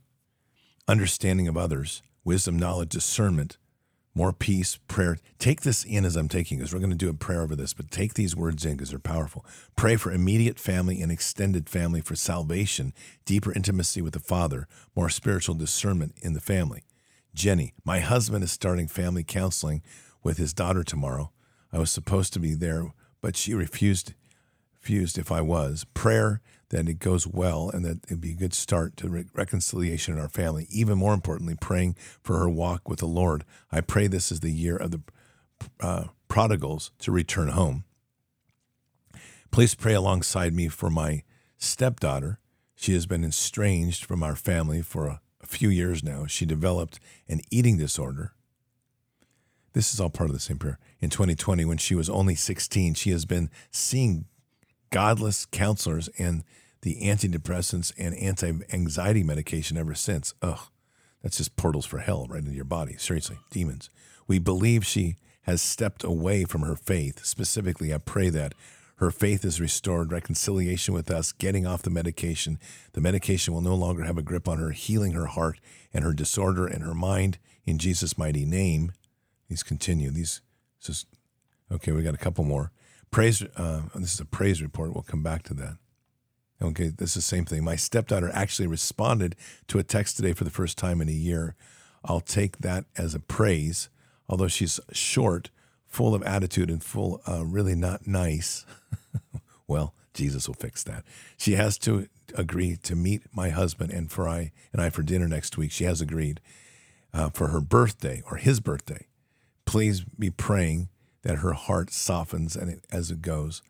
understanding 0.88 1.48
of 1.48 1.56
others, 1.56 2.02
wisdom, 2.24 2.58
knowledge, 2.58 2.90
discernment, 2.90 3.58
more 4.14 4.32
peace, 4.32 4.78
prayer. 4.88 5.18
Take 5.38 5.62
this 5.62 5.84
in 5.84 6.04
as 6.04 6.16
I'm 6.16 6.28
taking 6.28 6.58
this. 6.58 6.72
We're 6.72 6.78
going 6.78 6.90
to 6.90 6.96
do 6.96 7.10
a 7.10 7.14
prayer 7.14 7.42
over 7.42 7.56
this, 7.56 7.74
but 7.74 7.90
take 7.90 8.14
these 8.14 8.36
words 8.36 8.64
in 8.64 8.72
because 8.72 8.90
they're 8.90 8.98
powerful. 8.98 9.44
Pray 9.74 9.96
for 9.96 10.12
immediate 10.12 10.58
family 10.58 11.02
and 11.02 11.10
extended 11.10 11.68
family 11.68 12.00
for 12.00 12.14
salvation, 12.14 12.92
deeper 13.24 13.52
intimacy 13.52 14.00
with 14.00 14.12
the 14.12 14.20
Father, 14.20 14.68
more 14.94 15.08
spiritual 15.08 15.56
discernment 15.56 16.14
in 16.22 16.32
the 16.32 16.40
family. 16.40 16.84
Jenny, 17.34 17.74
my 17.84 17.98
husband 17.98 18.44
is 18.44 18.52
starting 18.52 18.86
family 18.86 19.24
counseling 19.24 19.82
with 20.22 20.38
his 20.38 20.54
daughter 20.54 20.84
tomorrow. 20.84 21.32
I 21.72 21.78
was 21.78 21.90
supposed 21.90 22.32
to 22.34 22.40
be 22.40 22.54
there, 22.54 22.92
but 23.20 23.36
she 23.36 23.52
refused 23.52 24.14
refused 24.84 25.16
if 25.16 25.32
I 25.32 25.40
was. 25.40 25.86
Prayer 25.94 26.42
that 26.74 26.88
it 26.88 26.98
goes 26.98 27.26
well 27.26 27.70
and 27.72 27.84
that 27.84 28.04
it'd 28.04 28.20
be 28.20 28.32
a 28.32 28.36
good 28.36 28.52
start 28.52 28.96
to 28.98 29.08
re- 29.08 29.24
reconciliation 29.32 30.14
in 30.14 30.20
our 30.20 30.28
family. 30.28 30.66
Even 30.70 30.98
more 30.98 31.14
importantly, 31.14 31.56
praying 31.60 31.96
for 32.22 32.38
her 32.38 32.48
walk 32.48 32.88
with 32.88 32.98
the 32.98 33.06
Lord. 33.06 33.44
I 33.70 33.80
pray 33.80 34.06
this 34.06 34.32
is 34.32 34.40
the 34.40 34.50
year 34.50 34.76
of 34.76 34.90
the 34.90 35.00
uh, 35.80 36.04
prodigals 36.28 36.90
to 36.98 37.12
return 37.12 37.48
home. 37.48 37.84
Please 39.50 39.74
pray 39.74 39.94
alongside 39.94 40.52
me 40.52 40.68
for 40.68 40.90
my 40.90 41.22
stepdaughter. 41.58 42.40
She 42.74 42.92
has 42.94 43.06
been 43.06 43.24
estranged 43.24 44.04
from 44.04 44.22
our 44.22 44.36
family 44.36 44.82
for 44.82 45.06
a 45.06 45.20
a 45.40 45.46
few 45.46 45.68
years 45.68 46.02
now, 46.02 46.24
she 46.24 46.46
developed 46.46 46.98
an 47.28 47.42
eating 47.50 47.76
disorder 47.76 48.32
this 49.74 49.92
is 49.92 50.00
all 50.00 50.08
part 50.08 50.30
of 50.30 50.34
the 50.34 50.40
same 50.40 50.58
prayer. 50.58 50.78
In 51.00 51.10
2020, 51.10 51.64
when 51.64 51.78
she 51.78 51.94
was 51.94 52.08
only 52.08 52.36
16, 52.36 52.94
she 52.94 53.10
has 53.10 53.26
been 53.26 53.50
seeing 53.70 54.24
godless 54.90 55.44
counselors 55.46 56.08
and 56.16 56.44
the 56.84 57.00
antidepressants 57.00 57.92
and 57.98 58.14
anti 58.14 58.52
anxiety 58.72 59.24
medication 59.24 59.76
ever 59.76 59.94
since. 59.94 60.34
Ugh, 60.42 60.60
that's 61.22 61.38
just 61.38 61.56
portals 61.56 61.86
for 61.86 61.98
hell 61.98 62.26
right 62.28 62.44
into 62.44 62.54
your 62.54 62.64
body. 62.64 62.96
Seriously, 62.98 63.38
demons. 63.50 63.90
We 64.28 64.38
believe 64.38 64.86
she 64.86 65.16
has 65.42 65.60
stepped 65.60 66.04
away 66.04 66.44
from 66.44 66.60
her 66.60 66.76
faith. 66.76 67.24
Specifically, 67.24 67.92
I 67.92 67.98
pray 67.98 68.28
that 68.28 68.54
her 68.96 69.10
faith 69.10 69.44
is 69.44 69.60
restored, 69.60 70.12
reconciliation 70.12 70.94
with 70.94 71.10
us, 71.10 71.32
getting 71.32 71.66
off 71.66 71.82
the 71.82 71.90
medication. 71.90 72.58
The 72.92 73.00
medication 73.00 73.54
will 73.54 73.60
no 73.60 73.74
longer 73.74 74.04
have 74.04 74.18
a 74.18 74.22
grip 74.22 74.46
on 74.46 74.58
her, 74.58 74.70
healing 74.70 75.12
her 75.12 75.26
heart 75.26 75.58
and 75.92 76.04
her 76.04 76.12
disorder 76.12 76.66
and 76.66 76.84
her 76.84 76.94
mind 76.94 77.38
in 77.64 77.78
Jesus' 77.78 78.18
mighty 78.18 78.44
name. 78.44 78.92
These 79.48 79.62
continue. 79.62 80.10
These 80.10 80.42
just 80.82 81.06
okay. 81.72 81.92
We 81.92 82.02
got 82.02 82.14
a 82.14 82.18
couple 82.18 82.44
more 82.44 82.72
praise. 83.10 83.42
Uh, 83.56 83.82
this 83.94 84.12
is 84.12 84.20
a 84.20 84.26
praise 84.26 84.60
report. 84.62 84.92
We'll 84.92 85.02
come 85.02 85.22
back 85.22 85.42
to 85.44 85.54
that. 85.54 85.78
Okay, 86.64 86.88
this 86.88 87.10
is 87.10 87.16
the 87.16 87.20
same 87.20 87.44
thing. 87.44 87.62
My 87.62 87.76
stepdaughter 87.76 88.30
actually 88.32 88.66
responded 88.66 89.36
to 89.68 89.78
a 89.78 89.82
text 89.82 90.16
today 90.16 90.32
for 90.32 90.44
the 90.44 90.50
first 90.50 90.78
time 90.78 91.02
in 91.02 91.08
a 91.10 91.12
year. 91.12 91.54
I'll 92.02 92.20
take 92.20 92.58
that 92.58 92.86
as 92.96 93.14
a 93.14 93.20
praise, 93.20 93.90
although 94.30 94.48
she's 94.48 94.80
short, 94.90 95.50
full 95.86 96.14
of 96.14 96.22
attitude, 96.22 96.70
and 96.70 96.82
full, 96.82 97.20
uh, 97.28 97.44
really 97.44 97.74
not 97.74 98.06
nice. 98.06 98.64
well, 99.68 99.94
Jesus 100.14 100.48
will 100.48 100.54
fix 100.54 100.82
that. 100.84 101.04
She 101.36 101.52
has 101.52 101.76
to 101.78 102.08
agree 102.34 102.76
to 102.84 102.96
meet 102.96 103.22
my 103.30 103.50
husband 103.50 103.92
and 103.92 104.10
for 104.10 104.26
I 104.26 104.50
and 104.72 104.80
I 104.80 104.88
for 104.88 105.02
dinner 105.02 105.28
next 105.28 105.58
week. 105.58 105.70
She 105.70 105.84
has 105.84 106.00
agreed 106.00 106.40
uh, 107.12 107.28
for 107.28 107.48
her 107.48 107.60
birthday 107.60 108.22
or 108.30 108.36
his 108.38 108.60
birthday. 108.60 109.06
Please 109.66 110.02
be 110.02 110.30
praying 110.30 110.88
that 111.22 111.38
her 111.38 111.52
heart 111.52 111.90
softens 111.90 112.56
and 112.56 112.70
it, 112.70 112.84
as 112.90 113.10
it 113.10 113.20
goes. 113.20 113.62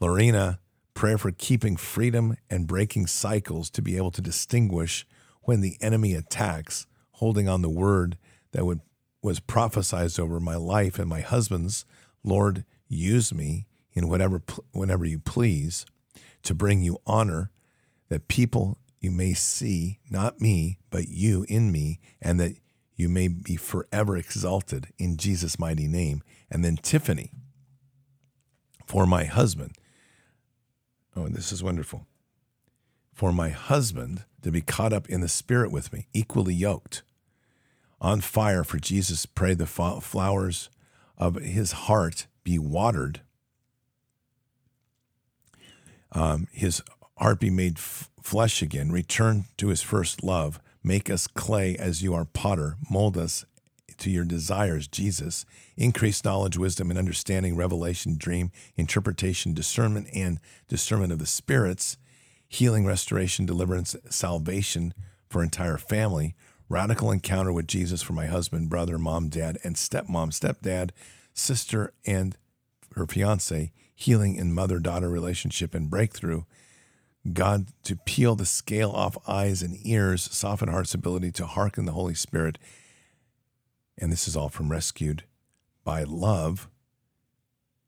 Lorena, 0.00 0.58
prayer 0.96 1.18
for 1.18 1.30
keeping 1.30 1.76
freedom 1.76 2.36
and 2.50 2.66
breaking 2.66 3.06
cycles 3.06 3.70
to 3.70 3.82
be 3.82 3.96
able 3.96 4.10
to 4.10 4.22
distinguish 4.22 5.06
when 5.42 5.60
the 5.60 5.76
enemy 5.80 6.14
attacks, 6.14 6.86
holding 7.12 7.48
on 7.48 7.62
the 7.62 7.70
word 7.70 8.18
that 8.50 8.64
would 8.64 8.80
was 9.22 9.38
prophesied 9.38 10.18
over 10.18 10.40
my 10.40 10.56
life 10.56 10.98
and 10.98 11.08
my 11.08 11.20
husband's. 11.20 11.84
Lord, 12.24 12.64
use 12.88 13.32
me 13.32 13.66
in 13.92 14.08
whatever 14.08 14.42
whenever 14.72 15.04
you 15.04 15.18
please 15.18 15.84
to 16.42 16.54
bring 16.54 16.82
you 16.82 16.98
honor 17.06 17.50
that 18.08 18.28
people 18.28 18.78
you 19.00 19.10
may 19.10 19.34
see 19.34 19.98
not 20.10 20.40
me 20.40 20.78
but 20.90 21.08
you 21.08 21.44
in 21.48 21.70
me 21.70 22.00
and 22.20 22.40
that 22.40 22.52
you 22.94 23.08
may 23.08 23.28
be 23.28 23.56
forever 23.56 24.16
exalted 24.16 24.88
in 24.98 25.16
Jesus 25.16 25.58
mighty 25.58 25.88
name 25.88 26.22
and 26.50 26.64
then 26.64 26.76
Tiffany 26.76 27.32
for 28.86 29.06
my 29.06 29.24
husband. 29.24 29.72
Oh, 31.16 31.28
this 31.28 31.50
is 31.50 31.62
wonderful. 31.62 32.06
For 33.14 33.32
my 33.32 33.48
husband 33.48 34.24
to 34.42 34.50
be 34.50 34.60
caught 34.60 34.92
up 34.92 35.08
in 35.08 35.22
the 35.22 35.28
spirit 35.28 35.72
with 35.72 35.92
me, 35.92 36.06
equally 36.12 36.54
yoked, 36.54 37.02
on 38.00 38.20
fire 38.20 38.62
for 38.62 38.78
Jesus. 38.78 39.24
Pray 39.24 39.54
the 39.54 39.66
flowers 39.66 40.68
of 41.16 41.36
his 41.36 41.72
heart 41.72 42.26
be 42.44 42.58
watered, 42.58 43.22
um, 46.12 46.46
his 46.52 46.82
heart 47.18 47.40
be 47.40 47.50
made 47.50 47.78
f- 47.78 48.10
flesh 48.22 48.60
again, 48.60 48.92
return 48.92 49.46
to 49.56 49.68
his 49.68 49.80
first 49.82 50.22
love, 50.22 50.60
make 50.84 51.08
us 51.08 51.26
clay 51.26 51.74
as 51.76 52.02
you 52.02 52.14
are 52.14 52.26
potter, 52.26 52.76
mold 52.90 53.16
us 53.16 53.46
to 53.98 54.10
your 54.10 54.24
desires, 54.24 54.86
Jesus. 54.88 55.44
Increase 55.76 56.24
knowledge, 56.24 56.56
wisdom, 56.58 56.90
and 56.90 56.98
understanding, 56.98 57.56
revelation, 57.56 58.16
dream, 58.18 58.50
interpretation, 58.76 59.54
discernment, 59.54 60.08
and 60.14 60.40
discernment 60.68 61.12
of 61.12 61.18
the 61.18 61.26
spirits, 61.26 61.96
healing, 62.48 62.86
restoration, 62.86 63.46
deliverance, 63.46 63.96
salvation 64.10 64.94
for 65.28 65.42
entire 65.42 65.78
family, 65.78 66.34
radical 66.68 67.10
encounter 67.10 67.52
with 67.52 67.66
Jesus 67.66 68.02
for 68.02 68.12
my 68.12 68.26
husband, 68.26 68.68
brother, 68.68 68.98
mom, 68.98 69.28
dad, 69.28 69.58
and 69.62 69.76
stepmom, 69.76 70.30
stepdad, 70.30 70.90
sister, 71.32 71.92
and 72.06 72.36
her 72.94 73.06
fiance, 73.06 73.72
healing 73.94 74.36
in 74.36 74.54
mother 74.54 74.78
daughter 74.78 75.08
relationship 75.08 75.74
and 75.74 75.90
breakthrough. 75.90 76.42
God, 77.32 77.68
to 77.84 77.96
peel 77.96 78.36
the 78.36 78.46
scale 78.46 78.90
off 78.90 79.16
eyes 79.26 79.62
and 79.62 79.76
ears, 79.84 80.22
soften 80.22 80.68
heart's 80.68 80.94
ability 80.94 81.32
to 81.32 81.46
hearken 81.46 81.84
the 81.84 81.92
Holy 81.92 82.14
Spirit, 82.14 82.58
and 83.98 84.12
this 84.12 84.28
is 84.28 84.36
all 84.36 84.48
from 84.48 84.70
Rescued 84.70 85.24
by 85.84 86.02
Love. 86.02 86.68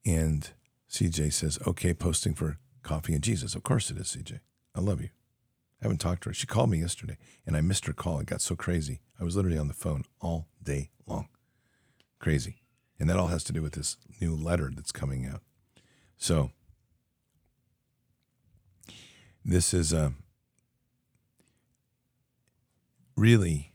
And 0.07 0.51
CJ 0.91 1.33
says, 1.33 1.59
okay, 1.67 1.93
posting 1.93 2.35
for 2.35 2.59
Coffee 2.83 3.15
and 3.15 3.23
Jesus. 3.23 3.55
Of 3.55 3.63
course 3.63 3.91
it 3.91 3.99
is, 3.99 4.17
CJ. 4.17 4.41
I 4.75 4.81
love 4.81 5.01
you. 5.01 5.11
I 5.81 5.85
haven't 5.85 5.99
talked 5.99 6.23
to 6.23 6.31
her. 6.31 6.35
She 6.35 6.47
called 6.47 6.71
me 6.71 6.79
yesterday 6.79 7.19
and 7.47 7.57
I 7.57 7.61
missed 7.61 7.87
her 7.87 7.93
call. 7.93 8.21
It 8.21 8.27
got 8.27 8.41
so 8.41 8.57
crazy. 8.57 9.01
I 9.21 9.25
was 9.25 9.37
literally 9.37 9.59
on 9.59 9.69
the 9.69 9.75
phone 9.75 10.05
all 10.21 10.49
day 10.63 10.91
long. 11.07 11.29
Crazy. 12.19 12.63
And 12.99 13.09
that 13.09 13.17
all 13.17 13.29
has 13.29 13.45
to 13.45 13.53
do 13.53 13.63
with 13.63 13.75
this 13.75 13.97
new 14.21 14.35
letter 14.35 14.73
that's 14.75 14.91
coming 14.91 15.27
out. 15.27 15.43
So, 16.17 16.51
this 19.45 19.73
is 19.73 19.93
a 19.93 20.01
uh, 20.01 20.11
really 23.17 23.73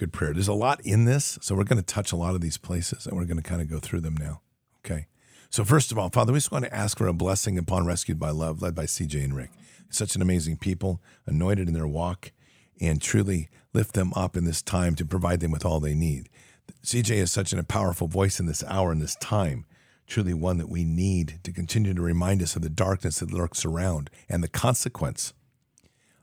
good 0.00 0.12
prayer. 0.14 0.32
There's 0.32 0.48
a 0.48 0.54
lot 0.54 0.80
in 0.80 1.04
this, 1.04 1.38
so 1.42 1.54
we're 1.54 1.64
going 1.64 1.78
to 1.78 1.84
touch 1.84 2.10
a 2.10 2.16
lot 2.16 2.34
of 2.34 2.40
these 2.40 2.56
places 2.56 3.06
and 3.06 3.16
we're 3.16 3.26
going 3.26 3.36
to 3.36 3.42
kind 3.42 3.60
of 3.60 3.68
go 3.68 3.78
through 3.78 4.00
them 4.00 4.16
now. 4.16 4.40
Okay. 4.82 5.06
So, 5.50 5.62
first 5.62 5.92
of 5.92 5.98
all, 5.98 6.08
Father, 6.08 6.32
we 6.32 6.38
just 6.38 6.50
want 6.50 6.64
to 6.64 6.74
ask 6.74 6.96
for 6.96 7.06
a 7.06 7.12
blessing 7.12 7.58
upon 7.58 7.84
Rescued 7.84 8.18
by 8.18 8.30
Love, 8.30 8.62
led 8.62 8.74
by 8.74 8.84
CJ 8.84 9.22
and 9.22 9.36
Rick. 9.36 9.50
Such 9.90 10.16
an 10.16 10.22
amazing 10.22 10.56
people, 10.56 11.02
anointed 11.26 11.68
in 11.68 11.74
their 11.74 11.86
walk, 11.86 12.32
and 12.80 13.02
truly 13.02 13.50
lift 13.74 13.92
them 13.92 14.12
up 14.16 14.38
in 14.38 14.44
this 14.44 14.62
time 14.62 14.94
to 14.94 15.04
provide 15.04 15.40
them 15.40 15.50
with 15.50 15.66
all 15.66 15.80
they 15.80 15.94
need. 15.94 16.30
CJ 16.82 17.16
is 17.16 17.30
such 17.30 17.52
a 17.52 17.62
powerful 17.62 18.08
voice 18.08 18.40
in 18.40 18.46
this 18.46 18.64
hour, 18.64 18.92
in 18.92 19.00
this 19.00 19.16
time, 19.16 19.66
truly 20.06 20.32
one 20.32 20.56
that 20.56 20.70
we 20.70 20.82
need 20.82 21.40
to 21.42 21.52
continue 21.52 21.92
to 21.92 22.00
remind 22.00 22.42
us 22.42 22.56
of 22.56 22.62
the 22.62 22.70
darkness 22.70 23.18
that 23.18 23.32
lurks 23.32 23.66
around 23.66 24.08
and 24.30 24.42
the 24.42 24.48
consequence 24.48 25.34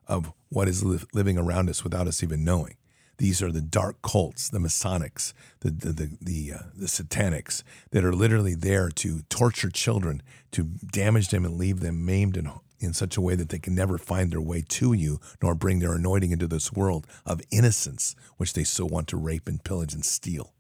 of 0.08 0.32
what 0.50 0.68
is 0.68 0.84
living 1.14 1.38
around 1.38 1.70
us 1.70 1.84
without 1.84 2.08
us 2.08 2.24
even 2.24 2.44
knowing. 2.44 2.76
These 3.18 3.42
are 3.42 3.52
the 3.52 3.62
dark 3.62 4.02
cults, 4.02 4.50
the 4.50 4.60
Masonics, 4.60 5.34
the 5.62 5.72
the 5.72 5.92
the 5.92 6.18
the, 6.22 6.54
uh, 6.54 6.64
the 6.76 6.86
Satanics 6.86 7.64
that 7.92 8.06
are 8.06 8.14
literally 8.14 8.54
there 8.54 8.90
to 8.90 9.22
torture 9.30 9.70
children, 9.70 10.22
to 10.52 10.64
damage 10.64 11.30
them 11.30 11.46
and 11.46 11.58
leave 11.58 11.80
them 11.80 12.06
maimed 12.06 12.38
and 12.38 12.50
in 12.80 12.94
such 12.94 13.18
a 13.18 13.22
way 13.22 13.36
that 13.36 13.50
they 13.50 13.60
can 13.60 13.74
never 13.74 13.98
find 13.98 14.32
their 14.32 14.42
way 14.42 14.64
to 14.68 14.94
you, 14.94 15.20
nor 15.42 15.56
bring 15.56 15.80
their 15.80 15.94
anointing 15.94 16.32
into 16.32 16.48
this 16.48 16.72
world 16.72 17.08
of 17.26 17.42
innocence, 17.52 18.16
which 18.38 18.54
they 18.54 18.64
so 18.64 18.86
want 18.86 19.08
to 19.08 19.18
rape 19.18 19.48
and 19.48 19.64
pillage 19.64 19.94
and 19.94 20.06
steal. 20.06 20.54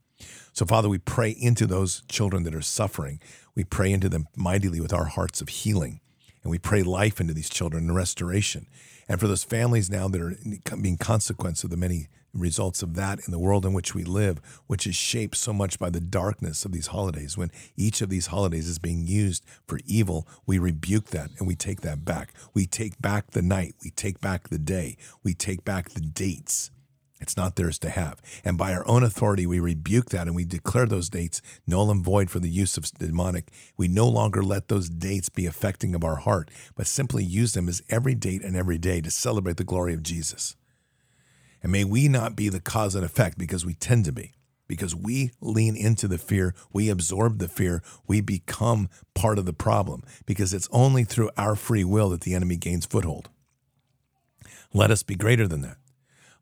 So, 0.52 0.66
Father, 0.66 0.90
we 0.90 0.98
pray 0.98 1.30
into 1.30 1.68
those 1.68 2.02
children 2.10 2.44
that 2.44 2.56
are 2.56 2.62
suffering. 2.62 3.20
We 3.54 3.64
pray 3.64 3.92
into 3.92 4.10
them 4.10 4.28
mightily 4.36 4.82
with 4.82 4.94
our 4.94 5.06
hearts 5.06 5.42
of 5.42 5.50
healing. 5.50 6.00
And 6.44 6.50
we 6.50 6.58
pray 6.58 6.82
life 6.82 7.20
into 7.20 7.34
these 7.34 7.50
children 7.50 7.88
and 7.88 7.96
restoration. 7.96 8.68
And 9.08 9.20
for 9.20 9.28
those 9.28 9.44
families 9.44 9.90
now 9.90 10.08
that 10.08 10.22
are 10.22 10.36
being 10.82 10.98
consequence 10.98 11.64
of 11.64 11.70
the 11.70 11.78
many 11.78 12.08
results 12.40 12.82
of 12.82 12.96
that 12.96 13.20
in 13.26 13.32
the 13.32 13.40
world 13.40 13.66
in 13.66 13.74
which 13.74 13.96
we 13.96 14.04
live, 14.04 14.40
which 14.68 14.88
is 14.88 14.96
shaped 14.96 15.38
so 15.38 15.54
much 15.54 15.80
by 15.80 15.90
the 15.90 16.00
darkness 16.00 16.66
of 16.66 16.72
these 16.72 16.88
holidays. 16.88 17.38
When 17.38 17.52
each 17.76 18.02
of 18.02 18.10
these 18.10 18.28
holidays 18.28 18.68
is 18.68 18.80
being 18.80 19.06
used 19.06 19.46
for 19.68 19.80
evil, 19.86 20.28
we 20.46 20.58
rebuke 20.58 21.08
that 21.08 21.32
and 21.38 21.48
we 21.48 21.56
take 21.56 21.82
that 21.82 22.06
back. 22.06 22.34
We 22.54 22.66
take 22.66 23.02
back 23.02 23.32
the 23.32 23.42
night, 23.42 23.76
we 23.84 23.90
take 23.92 24.22
back 24.22 24.50
the 24.50 24.60
day, 24.60 24.98
we 25.24 25.34
take 25.34 25.64
back 25.64 25.90
the 25.90 26.02
dates. 26.02 26.72
It's 27.20 27.38
not 27.38 27.56
theirs 27.56 27.80
to 27.80 27.90
have. 27.90 28.22
And 28.46 28.58
by 28.58 28.74
our 28.74 28.88
own 28.88 29.04
authority, 29.04 29.48
we 29.48 29.60
rebuke 29.60 30.10
that 30.10 30.28
and 30.28 30.36
we 30.36 30.46
declare 30.46 30.86
those 30.86 31.10
dates 31.10 31.42
null 31.66 31.90
and 31.90 32.04
void 32.04 32.30
for 32.30 32.40
the 32.40 32.50
use 32.50 32.78
of 32.78 32.92
demonic. 32.92 33.50
We 33.76 33.88
no 33.88 34.08
longer 34.08 34.44
let 34.44 34.68
those 34.68 34.90
dates 34.90 35.30
be 35.30 35.46
affecting 35.46 35.96
of 35.96 36.04
our 36.04 36.18
heart, 36.18 36.52
but 36.76 36.88
simply 36.88 37.24
use 37.24 37.54
them 37.54 37.68
as 37.68 37.82
every 37.90 38.14
date 38.14 38.44
and 38.44 38.56
every 38.56 38.78
day 38.78 39.02
to 39.02 39.10
celebrate 39.10 39.58
the 39.58 39.64
glory 39.64 39.94
of 39.94 40.04
Jesus. 40.04 40.56
And 41.68 41.73
may 41.73 41.84
we 41.84 42.07
not 42.07 42.38
be 42.38 42.48
the 42.48 42.61
cause 42.61 42.95
and 42.95 43.03
effect 43.03 43.38
because 43.38 43.65
we 43.65 43.73
tend 43.73 44.06
to 44.06 44.14
be. 44.14 44.31
Because 44.69 44.95
we 44.95 45.31
lean 45.41 45.76
into 45.76 46.07
the 46.07 46.18
fear, 46.18 46.56
we 46.72 46.88
absorb 46.88 47.39
the 47.39 47.49
fear, 47.49 47.84
we 48.07 48.22
become 48.22 48.88
part 49.14 49.38
of 49.38 49.45
the 49.45 49.52
problem. 49.52 50.02
Because 50.26 50.53
it's 50.53 50.69
only 50.72 51.03
through 51.03 51.30
our 51.35 51.57
free 51.57 51.84
will 51.84 52.11
that 52.11 52.22
the 52.22 52.35
enemy 52.35 52.56
gains 52.56 52.85
foothold. 52.85 53.27
Let 54.73 54.91
us 54.91 55.03
be 55.03 55.15
greater 55.15 55.45
than 55.45 55.60
that. 55.64 55.76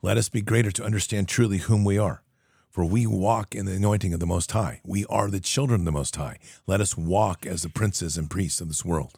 Let 0.03 0.17
us 0.17 0.29
be 0.29 0.43
greater 0.43 0.69
to 0.69 0.85
understand 0.85 1.27
truly 1.27 1.57
whom 1.57 1.83
we 1.83 1.97
are. 1.97 2.21
For 2.69 2.85
we 2.85 3.07
walk 3.07 3.55
in 3.55 3.65
the 3.65 3.73
anointing 3.73 4.13
of 4.13 4.19
the 4.19 4.27
Most 4.27 4.51
High. 4.51 4.79
We 4.85 5.07
are 5.07 5.31
the 5.31 5.39
children 5.39 5.81
of 5.81 5.85
the 5.85 5.91
Most 5.91 6.17
High. 6.17 6.37
Let 6.67 6.81
us 6.81 6.95
walk 6.95 7.47
as 7.47 7.63
the 7.63 7.69
princes 7.69 8.15
and 8.15 8.29
priests 8.29 8.61
of 8.61 8.67
this 8.67 8.85
world. 8.85 9.17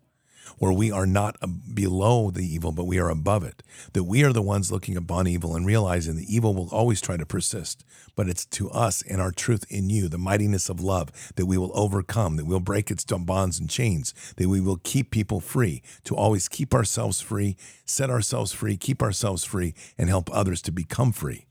Where 0.57 0.71
we 0.71 0.91
are 0.91 1.05
not 1.05 1.37
below 1.73 2.31
the 2.31 2.45
evil, 2.45 2.71
but 2.71 2.85
we 2.85 2.99
are 2.99 3.09
above 3.09 3.43
it. 3.43 3.63
That 3.93 4.03
we 4.03 4.23
are 4.23 4.33
the 4.33 4.41
ones 4.41 4.71
looking 4.71 4.97
upon 4.97 5.27
evil 5.27 5.55
and 5.55 5.65
realizing 5.65 6.15
the 6.15 6.33
evil 6.33 6.53
will 6.53 6.69
always 6.71 7.01
try 7.01 7.17
to 7.17 7.25
persist. 7.25 7.83
But 8.15 8.29
it's 8.29 8.45
to 8.45 8.69
us 8.71 9.01
and 9.03 9.21
our 9.21 9.31
truth 9.31 9.65
in 9.69 9.89
you, 9.89 10.07
the 10.07 10.17
mightiness 10.17 10.69
of 10.69 10.79
love, 10.79 11.11
that 11.35 11.45
we 11.45 11.57
will 11.57 11.71
overcome, 11.73 12.35
that 12.37 12.45
we'll 12.45 12.59
break 12.59 12.89
its 12.89 13.03
bonds 13.03 13.59
and 13.59 13.69
chains, 13.69 14.13
that 14.37 14.49
we 14.49 14.61
will 14.61 14.79
keep 14.83 15.11
people 15.11 15.39
free, 15.39 15.81
to 16.03 16.15
always 16.15 16.47
keep 16.47 16.73
ourselves 16.73 17.21
free, 17.21 17.55
set 17.85 18.09
ourselves 18.09 18.51
free, 18.51 18.77
keep 18.77 19.01
ourselves 19.01 19.43
free, 19.43 19.73
and 19.97 20.09
help 20.09 20.29
others 20.31 20.61
to 20.63 20.71
become 20.71 21.11
free. 21.11 21.45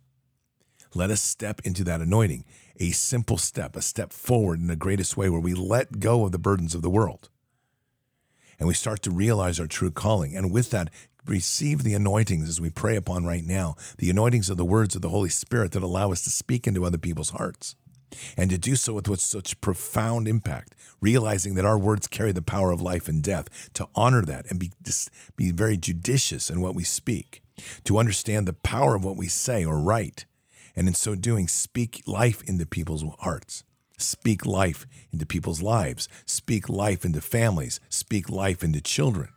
Let 0.94 1.10
us 1.10 1.20
step 1.20 1.60
into 1.64 1.84
that 1.84 2.00
anointing, 2.00 2.44
a 2.78 2.90
simple 2.90 3.38
step, 3.38 3.76
a 3.76 3.82
step 3.82 4.12
forward 4.12 4.60
in 4.60 4.66
the 4.66 4.76
greatest 4.76 5.16
way 5.16 5.28
where 5.28 5.40
we 5.40 5.54
let 5.54 6.00
go 6.00 6.24
of 6.24 6.32
the 6.32 6.38
burdens 6.38 6.74
of 6.74 6.82
the 6.82 6.90
world 6.90 7.28
and 8.58 8.68
we 8.68 8.74
start 8.74 9.02
to 9.02 9.10
realize 9.10 9.60
our 9.60 9.66
true 9.66 9.90
calling. 9.90 10.36
And 10.36 10.52
with 10.52 10.70
that, 10.70 10.90
receive 11.26 11.82
the 11.82 11.94
anointings 11.94 12.48
as 12.48 12.60
we 12.60 12.70
pray 12.70 12.96
upon 12.96 13.24
right 13.24 13.44
now, 13.44 13.76
the 13.98 14.10
anointings 14.10 14.48
of 14.48 14.56
the 14.56 14.64
words 14.64 14.94
of 14.94 15.02
the 15.02 15.08
Holy 15.08 15.28
Spirit 15.28 15.72
that 15.72 15.82
allow 15.82 16.12
us 16.12 16.22
to 16.22 16.30
speak 16.30 16.66
into 16.66 16.84
other 16.84 16.98
people's 16.98 17.30
hearts. 17.30 17.74
And 18.36 18.50
to 18.50 18.58
do 18.58 18.76
so 18.76 18.94
with, 18.94 19.08
with 19.08 19.20
such 19.20 19.60
profound 19.60 20.28
impact, 20.28 20.74
realizing 21.00 21.54
that 21.56 21.64
our 21.64 21.78
words 21.78 22.06
carry 22.06 22.32
the 22.32 22.40
power 22.40 22.70
of 22.70 22.80
life 22.80 23.08
and 23.08 23.22
death, 23.22 23.72
to 23.74 23.88
honor 23.94 24.22
that 24.22 24.46
and 24.48 24.60
be, 24.60 24.70
be 25.36 25.50
very 25.50 25.76
judicious 25.76 26.48
in 26.48 26.60
what 26.60 26.74
we 26.74 26.84
speak, 26.84 27.42
to 27.84 27.98
understand 27.98 28.46
the 28.46 28.52
power 28.52 28.94
of 28.94 29.04
what 29.04 29.16
we 29.16 29.26
say 29.26 29.64
or 29.64 29.80
write, 29.80 30.24
and 30.76 30.86
in 30.86 30.94
so 30.94 31.14
doing, 31.14 31.48
speak 31.48 32.02
life 32.06 32.42
into 32.46 32.64
people's 32.64 33.04
hearts. 33.20 33.64
Speak 33.96 34.44
life 34.44 34.86
into 35.12 35.24
people's 35.24 35.62
lives, 35.62 36.08
speak 36.26 36.68
life 36.68 37.04
into 37.04 37.20
families, 37.20 37.80
speak 37.88 38.28
life 38.28 38.62
into 38.62 38.80
children. 38.80 39.30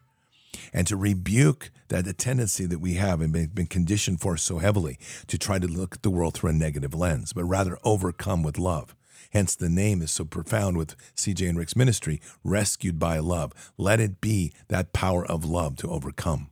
And 0.73 0.85
to 0.87 0.97
rebuke 0.97 1.71
that 1.87 2.05
the 2.05 2.13
tendency 2.13 2.65
that 2.65 2.79
we 2.79 2.95
have 2.95 3.21
and 3.21 3.31
been 3.31 3.67
conditioned 3.67 4.19
for 4.19 4.37
so 4.37 4.59
heavily 4.59 4.99
to 5.27 5.37
try 5.37 5.59
to 5.59 5.67
look 5.67 5.95
at 5.95 6.03
the 6.03 6.09
world 6.09 6.33
through 6.33 6.49
a 6.49 6.53
negative 6.53 6.93
lens, 6.93 7.33
but 7.33 7.45
rather 7.45 7.77
overcome 7.83 8.43
with 8.43 8.57
love. 8.59 8.95
Hence, 9.31 9.55
the 9.55 9.69
name 9.69 10.01
is 10.01 10.11
so 10.11 10.25
profound 10.25 10.75
with 10.77 10.95
CJ 11.15 11.49
and 11.49 11.57
Rick's 11.57 11.75
ministry, 11.75 12.19
Rescued 12.43 12.99
by 12.99 13.19
Love. 13.19 13.53
Let 13.77 13.99
it 13.99 14.21
be 14.21 14.51
that 14.67 14.91
power 14.91 15.25
of 15.25 15.45
love 15.45 15.77
to 15.77 15.89
overcome. 15.89 16.49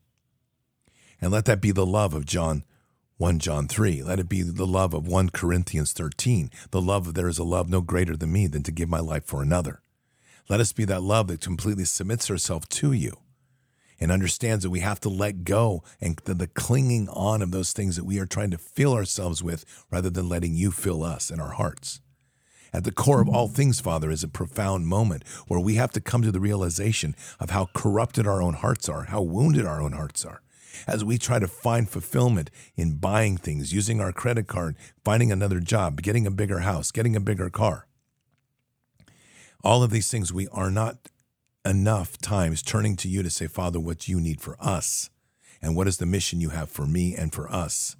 And 1.19 1.31
let 1.31 1.45
that 1.45 1.61
be 1.61 1.71
the 1.71 1.85
love 1.85 2.13
of 2.13 2.25
John 2.25 2.63
1 3.17 3.39
John 3.39 3.67
3. 3.67 4.03
Let 4.03 4.19
it 4.19 4.29
be 4.29 4.43
the 4.43 4.67
love 4.67 4.93
of 4.93 5.07
1 5.07 5.31
Corinthians 5.31 5.91
13. 5.91 6.51
The 6.69 6.79
love 6.79 7.07
of 7.07 7.13
there 7.15 7.27
is 7.27 7.39
a 7.39 7.43
love 7.43 7.67
no 7.67 7.81
greater 7.81 8.15
than 8.15 8.31
me 8.31 8.45
than 8.45 8.61
to 8.61 8.71
give 8.71 8.89
my 8.89 8.99
life 8.99 9.25
for 9.25 9.41
another. 9.41 9.81
Let 10.47 10.59
us 10.59 10.71
be 10.71 10.85
that 10.85 11.01
love 11.01 11.27
that 11.27 11.41
completely 11.41 11.85
submits 11.85 12.27
herself 12.27 12.69
to 12.69 12.91
you 12.91 13.17
and 13.99 14.11
understands 14.11 14.63
that 14.63 14.69
we 14.69 14.81
have 14.81 14.99
to 14.99 15.09
let 15.09 15.45
go 15.45 15.83
and 15.99 16.21
the, 16.25 16.35
the, 16.35 16.45
clinging 16.45 17.09
on 17.09 17.41
of 17.41 17.49
those 17.49 17.73
things 17.73 17.95
that 17.95 18.05
we 18.05 18.19
are 18.19 18.27
trying 18.27 18.51
to 18.51 18.57
fill 18.59 18.93
ourselves 18.93 19.41
with 19.41 19.65
rather 19.89 20.11
than 20.11 20.29
letting 20.29 20.53
you 20.53 20.69
fill 20.69 21.03
us 21.03 21.31
in 21.31 21.39
our 21.39 21.53
hearts. 21.53 22.01
At 22.71 22.83
the 22.83 22.91
core 22.91 23.21
of 23.21 23.27
all 23.27 23.47
things, 23.47 23.79
Father, 23.79 24.11
is 24.11 24.23
a 24.23 24.27
profound 24.27 24.85
moment 24.85 25.23
where 25.47 25.59
we 25.59 25.73
have 25.73 25.91
to 25.93 26.01
come 26.01 26.21
to 26.21 26.31
the 26.31 26.39
realization 26.39 27.15
of 27.39 27.49
how 27.49 27.69
corrupted 27.73 28.27
our 28.27 28.43
own 28.43 28.53
hearts 28.53 28.87
are, 28.87 29.05
how 29.05 29.23
wounded 29.23 29.65
our 29.65 29.81
own 29.81 29.93
hearts 29.93 30.23
are 30.23 30.43
as 30.85 31.03
we 31.03 31.17
try 31.17 31.39
to 31.39 31.47
find 31.47 31.89
fulfillment 31.89 32.51
in 32.75 32.97
buying 32.97 33.37
things, 33.37 33.73
using 33.73 33.99
our 33.99 34.11
credit 34.11 34.47
card, 34.47 34.75
finding 35.03 35.31
another 35.31 35.59
job, 35.59 36.01
getting 36.01 36.27
a 36.27 36.31
bigger 36.31 36.59
house, 36.59 36.91
getting 36.91 37.15
a 37.15 37.21
bigger 37.21 37.49
car. 37.49 37.87
All 39.63 39.83
of 39.83 39.91
these 39.91 40.09
things, 40.09 40.31
we 40.31 40.47
are 40.49 40.71
not 40.71 41.09
enough 41.65 42.17
times 42.17 42.61
turning 42.61 42.95
to 42.97 43.09
you 43.09 43.23
to 43.23 43.29
say, 43.29 43.47
Father, 43.47 43.79
what 43.79 43.99
do 43.99 44.11
you 44.11 44.21
need 44.21 44.41
for 44.41 44.55
us, 44.59 45.09
and 45.61 45.75
what 45.75 45.87
is 45.87 45.97
the 45.97 46.05
mission 46.05 46.39
you 46.39 46.49
have 46.49 46.69
for 46.69 46.85
me 46.85 47.15
and 47.15 47.33
for 47.33 47.51
us. 47.51 47.95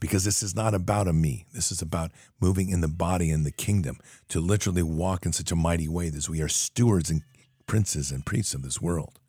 Because 0.00 0.24
this 0.24 0.42
is 0.42 0.56
not 0.56 0.74
about 0.74 1.06
a 1.06 1.12
me. 1.12 1.46
This 1.54 1.70
is 1.70 1.80
about 1.80 2.10
moving 2.40 2.68
in 2.68 2.80
the 2.80 2.88
body 2.88 3.30
and 3.30 3.46
the 3.46 3.52
kingdom 3.52 3.98
to 4.28 4.40
literally 4.40 4.82
walk 4.82 5.24
in 5.24 5.32
such 5.32 5.52
a 5.52 5.56
mighty 5.56 5.88
way 5.88 6.08
that 6.10 6.28
we 6.28 6.42
are 6.42 6.48
stewards 6.48 7.10
and 7.10 7.22
princes 7.66 8.10
and 8.10 8.26
priests 8.26 8.54
of 8.54 8.62
this 8.62 8.82
world. 8.82 9.20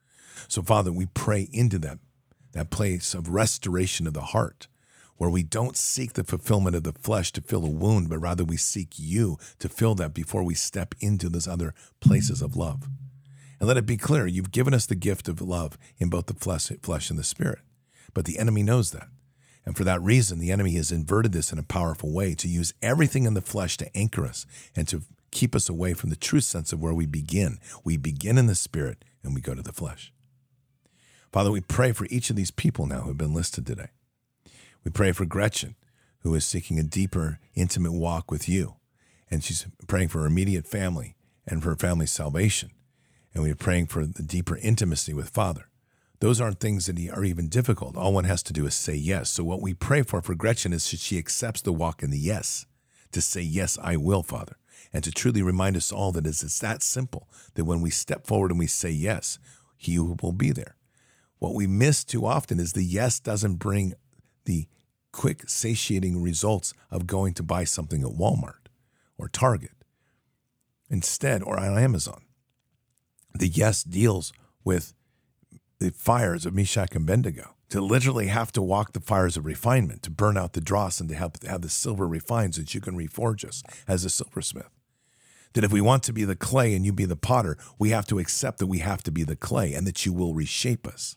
So, 0.47 0.61
Father, 0.63 0.91
we 0.91 1.05
pray 1.05 1.47
into 1.53 1.79
that 1.79 1.99
that 2.55 2.69
place 2.69 3.13
of 3.13 3.29
restoration 3.29 4.07
of 4.07 4.13
the 4.13 4.21
heart, 4.21 4.67
where 5.17 5.29
we 5.29 5.43
don't 5.43 5.77
seek 5.77 6.13
the 6.13 6.23
fulfillment 6.23 6.75
of 6.75 6.83
the 6.83 6.93
flesh 6.93 7.31
to 7.33 7.41
fill 7.41 7.65
a 7.65 7.69
wound, 7.69 8.09
but 8.09 8.17
rather 8.17 8.45
we 8.45 8.57
seek 8.57 8.93
you 8.97 9.37
to 9.59 9.69
fill 9.69 9.93
that 9.95 10.13
before 10.13 10.41
we 10.41 10.55
step 10.55 10.95
into 11.01 11.29
those 11.29 11.47
other 11.47 11.73
places 11.99 12.41
of 12.41 12.55
love. 12.55 12.89
And 13.59 13.67
let 13.67 13.77
it 13.77 13.85
be 13.85 13.97
clear 13.97 14.25
you've 14.25 14.51
given 14.51 14.73
us 14.73 14.85
the 14.85 14.95
gift 14.95 15.27
of 15.27 15.41
love 15.41 15.77
in 15.97 16.09
both 16.09 16.27
the 16.27 16.33
flesh, 16.33 16.71
flesh 16.81 17.09
and 17.09 17.19
the 17.19 17.23
spirit. 17.23 17.59
But 18.13 18.23
the 18.23 18.39
enemy 18.39 18.63
knows 18.63 18.91
that. 18.91 19.07
And 19.65 19.75
for 19.75 19.83
that 19.83 20.01
reason, 20.01 20.39
the 20.39 20.51
enemy 20.51 20.75
has 20.75 20.91
inverted 20.91 21.33
this 21.33 21.51
in 21.51 21.59
a 21.59 21.63
powerful 21.63 22.13
way 22.13 22.35
to 22.35 22.47
use 22.47 22.73
everything 22.81 23.25
in 23.25 23.33
the 23.33 23.41
flesh 23.41 23.75
to 23.77 23.97
anchor 23.97 24.25
us 24.25 24.45
and 24.75 24.87
to 24.87 25.01
keep 25.31 25.55
us 25.55 25.67
away 25.67 25.93
from 25.93 26.09
the 26.09 26.15
true 26.15 26.39
sense 26.39 26.71
of 26.71 26.81
where 26.81 26.93
we 26.93 27.05
begin. 27.05 27.59
We 27.83 27.97
begin 27.97 28.37
in 28.37 28.47
the 28.47 28.55
spirit 28.55 29.03
and 29.23 29.35
we 29.35 29.41
go 29.41 29.55
to 29.55 29.61
the 29.61 29.73
flesh. 29.73 30.13
Father, 31.35 31.51
we 31.51 31.59
pray 31.59 31.91
for 31.91 32.07
each 32.09 32.29
of 32.29 32.37
these 32.37 32.49
people 32.49 32.85
now 32.85 33.01
who 33.01 33.09
have 33.09 33.17
been 33.17 33.33
listed 33.33 33.65
today. 33.65 33.89
We 34.85 34.91
pray 34.91 35.11
for 35.11 35.25
Gretchen, 35.25 35.75
who 36.19 36.33
is 36.33 36.45
seeking 36.45 36.79
a 36.79 36.83
deeper, 36.83 37.39
intimate 37.55 37.91
walk 37.91 38.31
with 38.31 38.47
you. 38.47 38.75
And 39.29 39.43
she's 39.43 39.65
praying 39.85 40.07
for 40.07 40.21
her 40.21 40.27
immediate 40.27 40.65
family 40.65 41.17
and 41.45 41.61
for 41.61 41.71
her 41.71 41.75
family's 41.75 42.11
salvation. 42.11 42.71
And 43.33 43.43
we're 43.43 43.53
praying 43.53 43.87
for 43.87 44.05
the 44.05 44.23
deeper 44.23 44.55
intimacy 44.55 45.13
with 45.13 45.27
Father. 45.27 45.67
Those 46.21 46.39
aren't 46.39 46.61
things 46.61 46.85
that 46.85 46.97
are 47.09 47.25
even 47.25 47.49
difficult. 47.49 47.97
All 47.97 48.13
one 48.13 48.23
has 48.23 48.41
to 48.43 48.53
do 48.53 48.65
is 48.65 48.73
say 48.73 48.95
yes. 48.95 49.29
So, 49.29 49.43
what 49.43 49.61
we 49.61 49.73
pray 49.73 50.03
for 50.03 50.21
for 50.21 50.35
Gretchen 50.35 50.71
is 50.71 50.89
that 50.89 51.01
she 51.01 51.17
accepts 51.17 51.61
the 51.61 51.73
walk 51.73 52.01
in 52.01 52.11
the 52.11 52.17
yes, 52.17 52.65
to 53.11 53.19
say, 53.19 53.41
Yes, 53.41 53.77
I 53.83 53.97
will, 53.97 54.23
Father. 54.23 54.55
And 54.93 55.03
to 55.03 55.11
truly 55.11 55.41
remind 55.41 55.75
us 55.75 55.91
all 55.91 56.13
that 56.13 56.25
it's 56.25 56.59
that 56.59 56.81
simple 56.81 57.27
that 57.55 57.65
when 57.65 57.81
we 57.81 57.89
step 57.89 58.25
forward 58.25 58.51
and 58.51 58.59
we 58.59 58.67
say 58.67 58.89
yes, 58.89 59.37
He 59.75 59.99
will 59.99 60.31
be 60.31 60.53
there. 60.53 60.74
What 61.45 61.53
we 61.53 61.67
miss 61.67 62.03
too 62.03 62.25
often 62.25 62.59
is 62.59 62.73
the 62.73 62.83
yes 62.83 63.19
doesn't 63.19 63.57
bring 63.57 63.93
the 64.45 64.65
quick, 65.11 65.47
satiating 65.47 66.19
results 66.19 66.73
of 66.89 67.05
going 67.05 67.35
to 67.35 67.43
buy 67.43 67.65
something 67.65 68.01
at 68.01 68.17
Walmart 68.17 68.65
or 69.15 69.27
Target 69.27 69.69
instead, 70.89 71.43
or 71.43 71.59
on 71.59 71.77
Amazon. 71.77 72.23
The 73.35 73.47
yes 73.47 73.83
deals 73.83 74.33
with 74.63 74.95
the 75.77 75.91
fires 75.91 76.47
of 76.47 76.55
Meshach 76.55 76.95
and 76.95 77.03
Abednego, 77.07 77.53
to 77.69 77.79
literally 77.79 78.25
have 78.25 78.51
to 78.53 78.61
walk 78.63 78.93
the 78.93 78.99
fires 78.99 79.37
of 79.37 79.45
refinement, 79.45 80.01
to 80.01 80.09
burn 80.09 80.37
out 80.37 80.53
the 80.53 80.61
dross 80.61 80.99
and 80.99 81.09
to 81.09 81.15
have, 81.15 81.33
have 81.47 81.61
the 81.61 81.69
silver 81.69 82.07
refined 82.07 82.55
so 82.55 82.61
that 82.61 82.73
you 82.73 82.81
can 82.81 82.97
reforge 82.97 83.47
us 83.47 83.61
as 83.87 84.03
a 84.03 84.09
silversmith. 84.09 84.71
That 85.53 85.63
if 85.63 85.71
we 85.71 85.79
want 85.79 86.01
to 86.03 86.13
be 86.13 86.25
the 86.25 86.35
clay 86.35 86.73
and 86.73 86.83
you 86.83 86.91
be 86.91 87.05
the 87.05 87.15
potter, 87.15 87.55
we 87.77 87.91
have 87.91 88.07
to 88.07 88.17
accept 88.17 88.57
that 88.57 88.65
we 88.65 88.79
have 88.79 89.03
to 89.03 89.11
be 89.11 89.23
the 89.23 89.35
clay 89.35 89.75
and 89.75 89.85
that 89.85 90.07
you 90.07 90.11
will 90.11 90.33
reshape 90.33 90.87
us. 90.87 91.15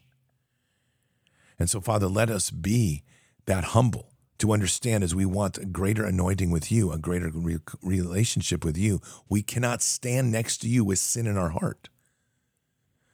And 1.59 1.69
so, 1.69 1.81
Father, 1.81 2.07
let 2.07 2.31
us 2.31 2.51
be 2.51 3.03
that 3.47 3.65
humble 3.65 4.13
to 4.39 4.53
understand 4.53 5.03
as 5.03 5.15
we 5.15 5.27
want 5.27 5.59
a 5.59 5.65
greater 5.65 6.05
anointing 6.05 6.51
with 6.51 6.71
you, 6.71 6.93
a 6.93 6.99
greater 6.99 7.31
re- 7.35 7.59
relationship 7.83 8.65
with 8.65 8.79
you. 8.79 9.01
We 9.29 9.43
cannot 9.43 9.83
stand 9.83 10.31
next 10.31 10.59
to 10.59 10.69
you 10.69 10.85
with 10.85 10.99
sin 10.99 11.27
in 11.27 11.37
our 11.37 11.51
heart. 11.51 11.89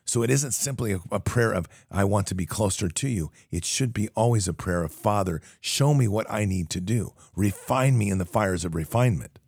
So 0.05 0.23
it 0.23 0.29
isn't 0.29 0.53
simply 0.53 0.93
a, 0.93 1.01
a, 1.11 1.19
prayer 1.19 1.53
of, 1.53 1.67
I 1.91 2.05
want 2.05 2.27
to 2.27 2.35
be 2.35 2.45
closer 2.45 2.91
to 2.91 3.09
you. 3.09 3.33
It 3.51 3.65
should 3.65 3.95
be 3.95 4.11
always 4.11 4.47
a 4.47 4.53
prayer 4.53 4.83
of, 4.83 4.93
Father, 4.93 5.41
show 5.63 5.95
me 5.95 6.07
what 6.09 6.31
I 6.31 6.45
need 6.45 6.69
to 6.71 6.81
do. 6.81 7.15
Refine 7.35 7.97
me 7.97 8.11
in 8.11 8.19
the 8.19 8.27
fires 8.27 8.67
of 8.67 8.75
refinement. 8.75 9.39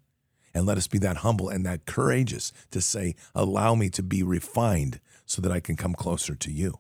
And 0.55 0.65
let 0.65 0.79
us 0.79 0.87
be 0.87 0.99
that 1.01 1.19
humble 1.19 1.51
and 1.51 1.67
that 1.67 1.85
courageous 1.85 2.55
to 2.71 2.81
say, 2.81 3.17
allow 3.35 3.75
me 3.75 3.91
to 3.91 4.03
be 4.03 4.23
refined 4.23 5.01
so 5.27 5.43
that 5.43 5.53
I 5.53 5.61
can 5.61 5.77
come 5.77 5.93
closer 5.93 6.35
to 6.35 6.51
you 6.51 6.79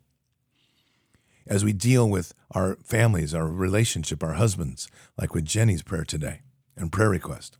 as 1.46 1.64
we 1.64 1.72
deal 1.72 2.08
with 2.08 2.34
our 2.52 2.76
families, 2.82 3.34
our 3.34 3.46
relationship, 3.46 4.22
our 4.22 4.34
husbands, 4.34 4.88
like 5.18 5.34
with 5.34 5.44
Jenny's 5.44 5.82
prayer 5.82 6.04
today 6.04 6.40
and 6.76 6.92
prayer 6.92 7.10
request, 7.10 7.58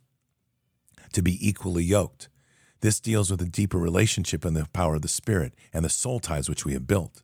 to 1.13 1.21
be 1.21 1.37
equally 1.47 1.83
yoked. 1.83 2.29
This 2.81 2.99
deals 2.99 3.31
with 3.31 3.41
a 3.41 3.45
deeper 3.45 3.77
relationship 3.77 4.45
and 4.45 4.55
the 4.55 4.67
power 4.71 4.95
of 4.95 5.01
the 5.01 5.07
Spirit 5.07 5.53
and 5.73 5.83
the 5.83 5.89
soul 5.89 6.19
ties 6.19 6.47
which 6.49 6.65
we 6.65 6.73
have 6.73 6.85
built. 6.85 7.23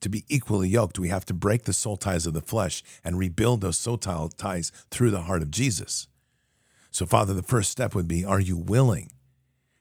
To 0.00 0.08
be 0.08 0.24
equally 0.28 0.68
yoked, 0.68 0.98
we 0.98 1.08
have 1.08 1.24
to 1.26 1.34
break 1.34 1.62
the 1.62 1.72
soul 1.72 1.96
ties 1.96 2.26
of 2.26 2.34
the 2.34 2.40
flesh 2.40 2.82
and 3.04 3.18
rebuild 3.18 3.60
those 3.60 3.78
soul 3.78 3.98
ties 3.98 4.72
through 4.90 5.10
the 5.10 5.22
heart 5.22 5.42
of 5.42 5.50
Jesus. 5.50 6.08
So, 6.90 7.06
Father, 7.06 7.32
the 7.34 7.42
first 7.42 7.70
step 7.70 7.94
would 7.94 8.08
be 8.08 8.24
Are 8.24 8.40
you 8.40 8.56
willing 8.56 9.12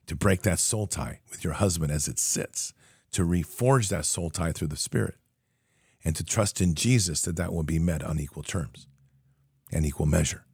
to 0.08 0.16
break 0.16 0.44
that 0.44 0.60
soul 0.60 0.88
tie 0.88 1.22
with 1.30 1.44
your 1.44 1.54
husband 1.54 1.92
as 1.92 2.08
it 2.08 2.20
sits, 2.20 2.74
to 3.12 3.24
reforge 3.24 3.90
that 3.90 4.06
soul 4.06 4.30
tie 4.30 4.52
through 4.52 4.68
the 4.68 4.78
Spirit? 4.78 5.16
And 6.04 6.16
to 6.16 6.24
trust 6.24 6.62
in 6.62 6.76
Jesus 6.76 7.22
that 7.22 7.36
that 7.36 7.54
will 7.54 7.64
be 7.64 7.80
met 7.80 8.04
on 8.04 8.20
equal 8.20 8.44
terms 8.44 8.88
and 9.72 9.86
equal 9.86 10.06
measure. 10.06 10.46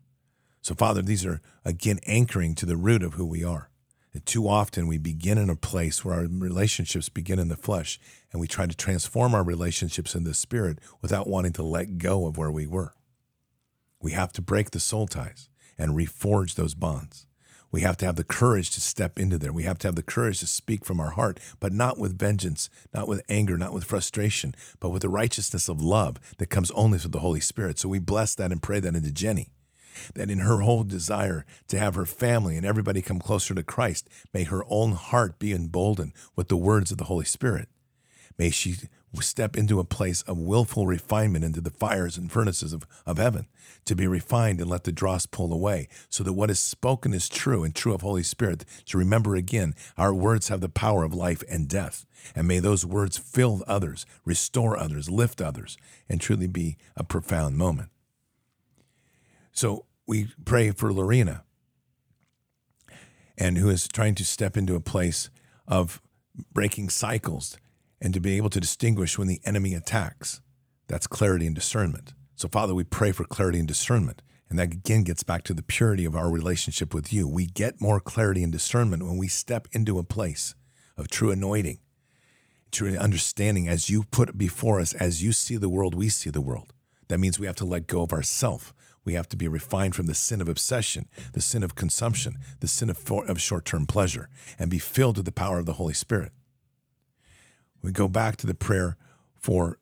So, 0.62 0.76
Father, 0.76 1.02
these 1.02 1.26
are 1.26 1.42
again 1.64 2.00
anchoring 2.06 2.56
to 2.56 2.66
the 2.66 2.78
root 2.78 3.04
of 3.04 3.14
who 3.14 3.26
we 3.26 3.44
are. 3.44 3.70
And 4.14 4.26
too 4.26 4.48
often 4.48 4.88
we 4.88 4.98
begin 4.98 5.38
in 5.38 5.50
a 5.50 5.56
place 5.56 6.04
where 6.04 6.16
our 6.16 6.28
relationships 6.28 7.08
begin 7.08 7.38
in 7.38 7.50
the 7.50 7.56
flesh 7.56 8.00
and 8.32 8.42
we 8.42 8.48
try 8.48 8.66
to 8.66 8.76
transform 8.76 9.36
our 9.36 9.44
relationships 9.44 10.16
in 10.16 10.24
the 10.24 10.34
spirit 10.34 10.80
without 11.02 11.28
wanting 11.28 11.54
to 11.54 11.64
let 11.64 12.00
go 12.00 12.26
of 12.26 12.36
where 12.38 12.52
we 12.52 12.66
were. 12.66 12.94
We 14.02 14.14
have 14.14 14.34
to 14.34 14.42
break 14.42 14.72
the 14.72 14.80
soul 14.80 15.08
ties 15.08 15.50
and 15.78 15.92
reforge 15.92 16.56
those 16.56 16.74
bonds. 16.74 17.27
We 17.72 17.82
have 17.82 17.98
to 17.98 18.06
have 18.06 18.16
the 18.16 18.24
courage 18.24 18.72
to 18.72 18.82
step 18.82 19.20
into 19.20 19.38
there. 19.38 19.52
We 19.52 19.64
have 19.64 19.78
to 19.80 19.88
have 19.88 19.96
the 19.96 20.04
courage 20.04 20.40
to 20.40 20.48
speak 20.48 20.86
from 20.86 21.00
our 21.00 21.12
heart, 21.12 21.40
but 21.60 21.74
not 21.74 21.98
with 21.98 22.18
vengeance, 22.18 22.70
not 22.94 23.08
with 23.08 23.22
anger, 23.28 23.58
not 23.58 23.74
with 23.74 23.84
frustration, 23.84 24.56
but 24.80 24.90
with 24.90 25.02
the 25.02 25.10
righteousness 25.10 25.68
of 25.68 25.82
love 25.82 26.18
that 26.38 26.50
comes 26.50 26.72
only 26.72 26.98
through 26.98 27.12
the 27.12 27.20
Holy 27.20 27.42
Spirit. 27.42 27.78
So 27.78 27.90
we 27.90 28.00
bless 28.00 28.36
that 28.36 28.52
and 28.52 28.64
pray 28.64 28.80
that 28.80 28.96
into 28.96 29.12
Jenny, 29.12 29.52
that 30.16 30.30
in 30.30 30.40
her 30.40 30.62
whole 30.62 30.84
desire 30.84 31.46
to 31.68 31.78
have 31.78 31.96
her 31.96 32.06
family 32.06 32.56
and 32.56 32.66
everybody 32.66 33.02
come 33.02 33.20
closer 33.20 33.54
to 33.54 33.64
Christ, 33.64 34.08
may 34.34 34.44
her 34.44 34.64
own 34.70 34.94
heart 34.94 35.38
be 35.38 35.52
emboldened 35.52 36.14
with 36.36 36.48
the 36.48 36.58
words 36.58 36.92
of 36.92 36.98
the 36.98 37.06
Holy 37.06 37.26
Spirit. 37.26 37.68
May 38.38 38.50
she 38.50 38.76
step 39.20 39.56
into 39.56 39.80
a 39.80 39.86
place 39.86 40.22
of 40.24 40.38
willful 40.38 40.86
refinement 40.86 41.46
into 41.46 41.62
the 41.62 41.72
fires 41.72 42.18
and 42.18 42.32
furnaces 42.32 42.74
of, 42.74 42.86
of 43.06 43.18
heaven 43.18 43.48
to 43.86 43.96
be 43.96 44.06
refined 44.06 44.60
and 44.60 44.70
let 44.70 44.84
the 44.84 44.92
dross 44.92 45.26
pull 45.26 45.54
away 45.54 45.88
so 46.10 46.24
that 46.24 46.34
what 46.34 46.50
is 46.50 46.60
spoken 46.60 47.14
is 47.14 47.30
true 47.30 47.64
and 47.64 47.74
true 47.74 47.94
of 47.94 48.02
Holy 48.02 48.24
Spirit. 48.24 48.66
To 48.88 48.98
remember 48.98 49.36
again, 49.36 49.74
our 49.98 50.14
words 50.14 50.50
have 50.50 50.62
the 50.62 50.70
power 50.70 51.04
of 51.04 51.14
life 51.14 51.44
and 51.50 51.68
death. 51.68 52.06
And 52.36 52.48
may 52.48 52.60
those 52.60 52.86
words 52.86 53.18
fill 53.18 53.64
others, 53.68 54.06
restore 54.26 54.78
others, 54.78 55.10
lift 55.10 55.42
others, 55.42 55.78
and 56.10 56.20
truly 56.20 56.48
be 56.48 56.78
a 56.96 57.04
profound 57.04 57.58
moment. 57.58 57.90
So 59.52 59.86
we 60.06 60.30
pray 60.46 60.72
for 60.72 60.94
Lorena, 60.94 61.44
and 63.38 63.58
who 63.58 63.70
is 63.70 63.88
trying 63.88 64.16
to 64.16 64.26
step 64.26 64.58
into 64.58 64.76
a 64.76 64.80
place 64.80 65.30
of 65.68 66.02
breaking 66.54 66.90
cycles 66.90 67.58
and 68.02 68.14
to 68.14 68.20
be 68.20 68.38
able 68.38 68.50
to 68.52 68.60
distinguish 68.60 69.18
when 69.18 69.28
the 69.28 69.42
enemy 69.46 69.74
attacks. 69.74 70.42
That's 70.88 71.08
clarity 71.08 71.46
and 71.46 71.56
discernment. 71.56 72.14
So, 72.36 72.48
Father, 72.48 72.74
we 72.74 72.84
pray 72.84 73.12
for 73.12 73.24
clarity 73.24 73.60
and 73.60 73.68
discernment. 73.68 74.22
And 74.50 74.58
that 74.60 74.72
again 74.72 75.04
gets 75.04 75.24
back 75.24 75.44
to 75.44 75.54
the 75.54 75.64
purity 75.64 76.06
of 76.06 76.16
our 76.16 76.30
relationship 76.30 76.94
with 76.94 77.12
you. 77.12 77.28
We 77.28 77.48
get 77.48 77.82
more 77.82 78.00
clarity 78.00 78.44
and 78.44 78.52
discernment 78.52 79.04
when 79.04 79.18
we 79.18 79.28
step 79.28 79.68
into 79.74 80.00
a 80.00 80.04
place 80.04 80.56
of 80.96 81.10
true 81.10 81.32
anointing, 81.32 81.80
true 82.72 82.96
understanding 82.96 83.68
as 83.68 83.90
you 83.90 84.04
put 84.04 84.38
before 84.38 84.80
us, 84.80 84.94
as 84.94 85.22
you 85.22 85.34
see 85.34 85.58
the 85.58 85.70
world, 85.70 85.96
we 85.96 86.10
see 86.10 86.30
the 86.30 86.42
world. 86.42 86.74
That 87.10 87.20
means 87.20 87.40
we 87.40 87.48
have 87.48 87.56
to 87.58 87.66
let 87.66 87.88
go 87.88 88.02
of 88.02 88.14
ourself. 88.14 88.74
We 89.04 89.14
have 89.14 89.30
to 89.30 89.38
be 89.38 89.48
refined 89.48 89.96
from 89.96 90.08
the 90.08 90.14
sin 90.14 90.42
of 90.42 90.50
obsession, 90.50 91.08
the 91.34 91.42
sin 91.42 91.64
of 91.64 91.76
consumption, 91.76 92.38
the 92.60 92.68
sin 92.68 92.90
of, 92.90 93.10
of 93.10 93.42
short 93.42 93.66
term 93.66 93.86
pleasure, 93.86 94.30
and 94.60 94.70
be 94.70 94.80
filled 94.80 95.18
with 95.18 95.26
the 95.26 95.32
power 95.32 95.60
of 95.60 95.66
the 95.66 95.74
Holy 95.74 95.94
Spirit. 95.94 96.32
We 97.82 97.92
go 97.92 98.08
back 98.08 98.38
to 98.38 98.48
the 98.48 98.54
prayer 98.54 98.98
for 99.36 99.78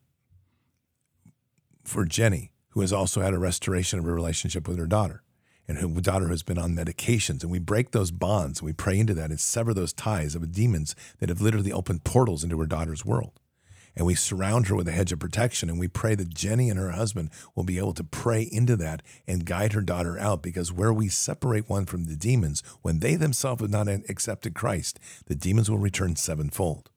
for 1.84 2.04
Jenny, 2.04 2.50
who 2.70 2.80
has 2.80 2.92
also 2.92 3.20
had 3.20 3.32
a 3.32 3.38
restoration 3.38 3.98
of 3.98 4.04
her 4.04 4.14
relationship 4.14 4.66
with 4.66 4.76
her 4.76 4.86
daughter, 4.86 5.22
and 5.68 5.78
her 5.78 5.86
daughter 6.00 6.28
has 6.28 6.42
been 6.42 6.58
on 6.58 6.74
medications. 6.74 7.42
And 7.42 7.50
we 7.50 7.60
break 7.60 7.92
those 7.92 8.10
bonds, 8.10 8.58
and 8.60 8.66
we 8.66 8.72
pray 8.72 8.98
into 8.98 9.14
that 9.14 9.30
and 9.30 9.40
sever 9.40 9.72
those 9.72 9.92
ties 9.92 10.34
of 10.34 10.52
demons 10.52 10.96
that 11.18 11.28
have 11.28 11.40
literally 11.40 11.72
opened 11.72 12.04
portals 12.04 12.42
into 12.42 12.58
her 12.58 12.66
daughter's 12.66 13.04
world. 13.04 13.38
And 13.96 14.04
we 14.04 14.14
surround 14.14 14.66
her 14.66 14.76
with 14.76 14.88
a 14.88 14.92
hedge 14.92 15.10
of 15.12 15.20
protection, 15.20 15.70
and 15.70 15.78
we 15.80 15.88
pray 15.88 16.14
that 16.16 16.34
Jenny 16.34 16.68
and 16.68 16.78
her 16.78 16.90
husband 16.90 17.30
will 17.54 17.64
be 17.64 17.78
able 17.78 17.94
to 17.94 18.04
pray 18.04 18.42
into 18.42 18.76
that 18.76 19.02
and 19.26 19.46
guide 19.46 19.72
her 19.72 19.80
daughter 19.80 20.18
out. 20.18 20.42
Because 20.42 20.70
where 20.70 20.92
we 20.92 21.08
separate 21.08 21.70
one 21.70 21.86
from 21.86 22.04
the 22.04 22.16
demons, 22.16 22.62
when 22.82 22.98
they 22.98 23.14
themselves 23.14 23.62
have 23.62 23.70
not 23.70 23.88
accepted 23.88 24.54
Christ, 24.54 25.00
the 25.26 25.34
demons 25.34 25.70
will 25.70 25.78
return 25.78 26.14
sevenfold. 26.14 26.90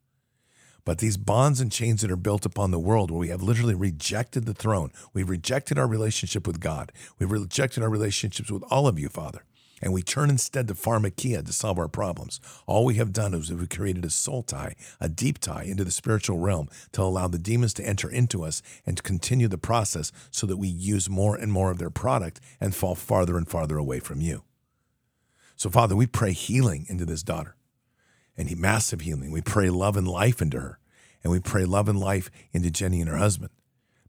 But 0.89 0.97
these 0.97 1.17
bonds 1.17 1.61
and 1.61 1.71
chains 1.71 2.01
that 2.01 2.09
are 2.09 2.15
built 2.15 2.47
upon 2.47 2.71
the 2.71 2.79
world, 2.79 3.11
where 3.11 3.19
we 3.19 3.27
have 3.27 3.43
literally 3.43 3.75
rejected 3.75 4.45
the 4.47 4.55
throne, 4.55 4.91
we've 5.13 5.29
rejected 5.29 5.77
our 5.77 5.85
relationship 5.85 6.47
with 6.47 6.59
God, 6.59 6.91
we've 7.19 7.29
rejected 7.29 7.83
our 7.83 7.91
relationships 7.91 8.49
with 8.49 8.63
all 8.71 8.87
of 8.87 8.97
you, 8.97 9.07
Father, 9.07 9.43
and 9.83 9.93
we 9.93 10.01
turn 10.01 10.31
instead 10.31 10.67
to 10.67 10.73
pharmakeia 10.73 11.45
to 11.45 11.53
solve 11.53 11.77
our 11.77 11.87
problems. 11.87 12.39
All 12.65 12.85
we 12.85 12.95
have 12.95 13.13
done 13.13 13.35
is 13.35 13.53
we've 13.53 13.69
created 13.69 14.03
a 14.03 14.09
soul 14.09 14.41
tie, 14.41 14.73
a 14.99 15.07
deep 15.07 15.37
tie 15.37 15.61
into 15.61 15.83
the 15.83 15.91
spiritual 15.91 16.39
realm 16.39 16.69
to 16.93 17.03
allow 17.03 17.27
the 17.27 17.37
demons 17.37 17.75
to 17.75 17.85
enter 17.85 18.09
into 18.09 18.43
us 18.43 18.63
and 18.83 18.97
to 18.97 19.03
continue 19.03 19.47
the 19.47 19.59
process 19.59 20.11
so 20.31 20.47
that 20.47 20.57
we 20.57 20.69
use 20.69 21.07
more 21.07 21.35
and 21.35 21.51
more 21.51 21.69
of 21.69 21.77
their 21.77 21.91
product 21.91 22.39
and 22.59 22.73
fall 22.73 22.95
farther 22.95 23.37
and 23.37 23.47
farther 23.47 23.77
away 23.77 23.99
from 23.99 24.21
you. 24.21 24.41
So, 25.55 25.69
Father, 25.69 25.95
we 25.95 26.07
pray 26.07 26.31
healing 26.31 26.87
into 26.89 27.05
this 27.05 27.21
daughter 27.21 27.55
and 28.39 28.57
massive 28.57 29.01
healing. 29.01 29.31
We 29.31 29.41
pray 29.41 29.69
love 29.69 29.97
and 29.97 30.07
life 30.07 30.41
into 30.41 30.59
her, 30.61 30.78
and 31.23 31.31
we 31.31 31.39
pray 31.39 31.65
love 31.65 31.89
and 31.89 31.99
life 31.99 32.29
into 32.51 32.71
Jenny 32.71 33.01
and 33.01 33.09
her 33.09 33.17
husband, 33.17 33.51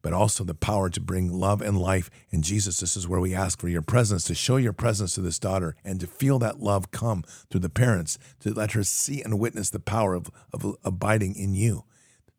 but 0.03 0.13
also 0.13 0.45
the 0.45 0.55
power 0.55 0.89
to 0.91 1.01
bring 1.01 1.33
love 1.33 1.61
and 1.61 1.79
life. 1.79 2.11
And 2.31 2.45
Jesus, 2.45 2.81
this 2.81 2.97
is 2.97 3.09
where 3.09 3.21
we 3.21 3.35
ask 3.35 3.61
for 3.61 3.69
your 3.69 3.83
presence, 3.83 4.25
to 4.25 4.35
show 4.35 4.57
your 4.57 4.73
presence 4.73 5.15
to 5.15 5.21
this 5.21 5.39
daughter, 5.39 5.75
and 5.85 6.01
to 6.01 6.07
feel 6.07 6.39
that 6.39 6.61
love 6.61 6.91
come 6.91 7.25
through 7.51 7.61
the 7.61 7.69
parents, 7.69 8.19
to 8.41 8.53
let 8.53 8.73
her 8.73 8.85
see 8.85 9.23
and 9.23 9.39
witness 9.39 9.71
the 9.71 9.81
power 9.81 10.15
of, 10.15 10.31
of 10.53 10.77
abiding 10.85 11.35
in 11.35 11.55
you, 11.55 11.85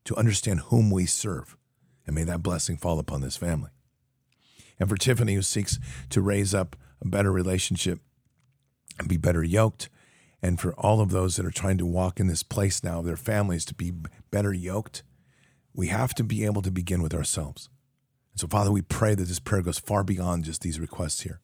to 0.05 0.15
understand 0.15 0.61
whom 0.61 0.89
we 0.89 1.05
serve. 1.05 1.57
And 2.07 2.15
may 2.15 2.23
that 2.23 2.43
blessing 2.43 2.77
fall 2.77 2.97
upon 2.97 3.21
this 3.21 3.37
family. 3.37 3.69
And 4.79 4.89
for 4.89 4.97
Tiffany, 4.97 5.35
who 5.35 5.43
seeks 5.43 5.77
to 6.09 6.21
raise 6.21 6.55
up 6.55 6.75
a 7.01 7.07
better 7.07 7.31
relationship 7.31 7.99
and 8.97 9.07
be 9.07 9.17
better 9.17 9.43
yoked 9.43 9.89
and 10.41 10.59
for 10.59 10.73
all 10.73 11.01
of 11.01 11.11
those 11.11 11.35
that 11.35 11.45
are 11.45 11.51
trying 11.51 11.77
to 11.77 11.85
walk 11.85 12.19
in 12.19 12.27
this 12.27 12.43
place 12.43 12.83
now, 12.83 13.01
their 13.01 13.17
families 13.17 13.63
to 13.65 13.75
be 13.75 13.93
better 14.31 14.53
yoked, 14.53 15.03
we 15.73 15.87
have 15.87 16.13
to 16.15 16.23
be 16.23 16.45
able 16.45 16.61
to 16.63 16.71
begin 16.71 17.01
with 17.01 17.13
ourselves. 17.13 17.69
And 18.33 18.39
so, 18.39 18.47
Father, 18.47 18.71
we 18.71 18.81
pray 18.81 19.13
that 19.13 19.27
this 19.27 19.39
prayer 19.39 19.61
goes 19.61 19.77
far 19.77 20.03
beyond 20.03 20.45
just 20.45 20.61
these 20.61 20.79
requests 20.79 21.21
here, 21.21 21.41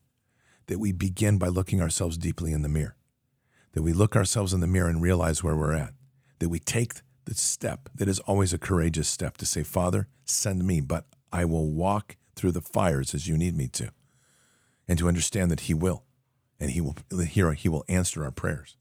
that 0.65 0.79
we 0.79 0.91
begin 0.91 1.37
by 1.37 1.47
looking 1.47 1.81
ourselves 1.81 2.17
deeply 2.17 2.51
in 2.51 2.63
the 2.63 2.69
mirror, 2.69 2.95
that 3.73 3.83
we 3.83 3.93
look 3.93 4.15
ourselves 4.15 4.51
in 4.53 4.61
the 4.61 4.67
mirror 4.67 4.89
and 4.89 5.01
realize 5.01 5.43
where 5.43 5.55
we're 5.55 5.73
at, 5.73 5.93
that 6.39 6.49
we 6.49 6.59
take 6.59 6.93
the 7.25 7.35
step 7.35 7.89
that 7.93 8.07
is 8.07 8.19
always 8.21 8.51
a 8.51 8.57
courageous 8.57 9.07
step 9.07 9.37
to 9.37 9.45
say, 9.45 9.61
Father, 9.61 10.07
send 10.25 10.65
me, 10.65 10.81
but 10.81 11.05
I 11.31 11.45
will 11.45 11.69
walk 11.71 12.15
through 12.35 12.53
the 12.53 12.61
fires 12.61 13.13
as 13.13 13.27
you 13.27 13.37
need 13.37 13.55
me 13.55 13.67
to, 13.67 13.91
and 14.87 14.97
to 14.97 15.07
understand 15.07 15.51
that 15.51 15.61
He 15.61 15.73
will, 15.73 16.03
and 16.59 16.71
He 16.71 16.81
will 16.81 16.95
He 17.53 17.69
will 17.69 17.85
answer 17.87 18.23
our 18.23 18.31
prayers 18.31 18.75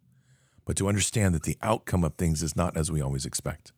but 0.67 0.77
to 0.77 0.89
understand 0.89 1.35
that 1.35 1.45
the 1.45 1.57
outcome 1.63 2.05
of 2.05 2.15
things 2.15 2.43
is 2.43 2.57
not 2.57 2.77
as 2.77 2.93
we 2.93 3.01
always 3.01 3.25
expect. 3.25 3.73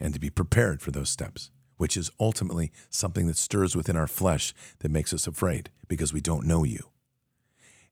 And 0.00 0.14
to 0.14 0.20
be 0.20 0.30
prepared 0.30 0.80
for 0.80 0.92
those 0.92 1.10
steps, 1.10 1.50
which 1.76 1.96
is 1.96 2.10
ultimately 2.18 2.72
something 2.88 3.26
that 3.26 3.36
stirs 3.36 3.76
within 3.76 3.96
our 3.96 4.06
flesh 4.06 4.54
that 4.78 4.90
makes 4.90 5.12
us 5.12 5.26
afraid 5.26 5.70
because 5.88 6.12
we 6.12 6.20
don't 6.20 6.46
know 6.46 6.64
you. 6.64 6.90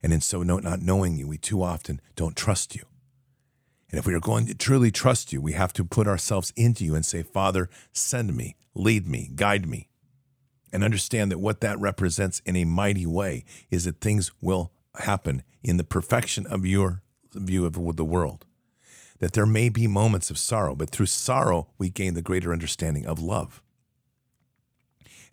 And 0.01 0.13
in 0.13 0.21
so 0.21 0.41
not 0.41 0.81
knowing 0.81 1.17
you, 1.17 1.27
we 1.27 1.37
too 1.37 1.61
often 1.61 1.99
don't 2.15 2.35
trust 2.35 2.75
you. 2.75 2.83
And 3.89 3.99
if 3.99 4.07
we 4.07 4.13
are 4.13 4.19
going 4.19 4.45
to 4.47 4.55
truly 4.55 4.91
trust 4.91 5.33
you, 5.33 5.41
we 5.41 5.53
have 5.53 5.73
to 5.73 5.83
put 5.83 6.07
ourselves 6.07 6.53
into 6.55 6.85
you 6.85 6.95
and 6.95 7.05
say, 7.05 7.23
Father, 7.23 7.69
send 7.91 8.35
me, 8.35 8.55
lead 8.73 9.07
me, 9.07 9.31
guide 9.35 9.67
me. 9.67 9.89
And 10.71 10.83
understand 10.83 11.31
that 11.31 11.39
what 11.39 11.61
that 11.61 11.79
represents 11.79 12.41
in 12.45 12.55
a 12.55 12.65
mighty 12.65 13.05
way 13.05 13.45
is 13.71 13.85
that 13.85 14.01
things 14.01 14.31
will 14.41 14.71
happen 14.99 15.43
in 15.63 15.77
the 15.77 15.83
perfection 15.83 16.45
of 16.47 16.65
your 16.65 17.01
view 17.35 17.65
of 17.65 17.95
the 17.95 18.05
world. 18.05 18.45
That 19.19 19.33
there 19.33 19.45
may 19.45 19.69
be 19.69 19.87
moments 19.87 20.29
of 20.29 20.37
sorrow, 20.37 20.75
but 20.75 20.89
through 20.89 21.05
sorrow, 21.05 21.69
we 21.77 21.89
gain 21.89 22.15
the 22.15 22.21
greater 22.21 22.51
understanding 22.51 23.05
of 23.05 23.19
love. 23.19 23.61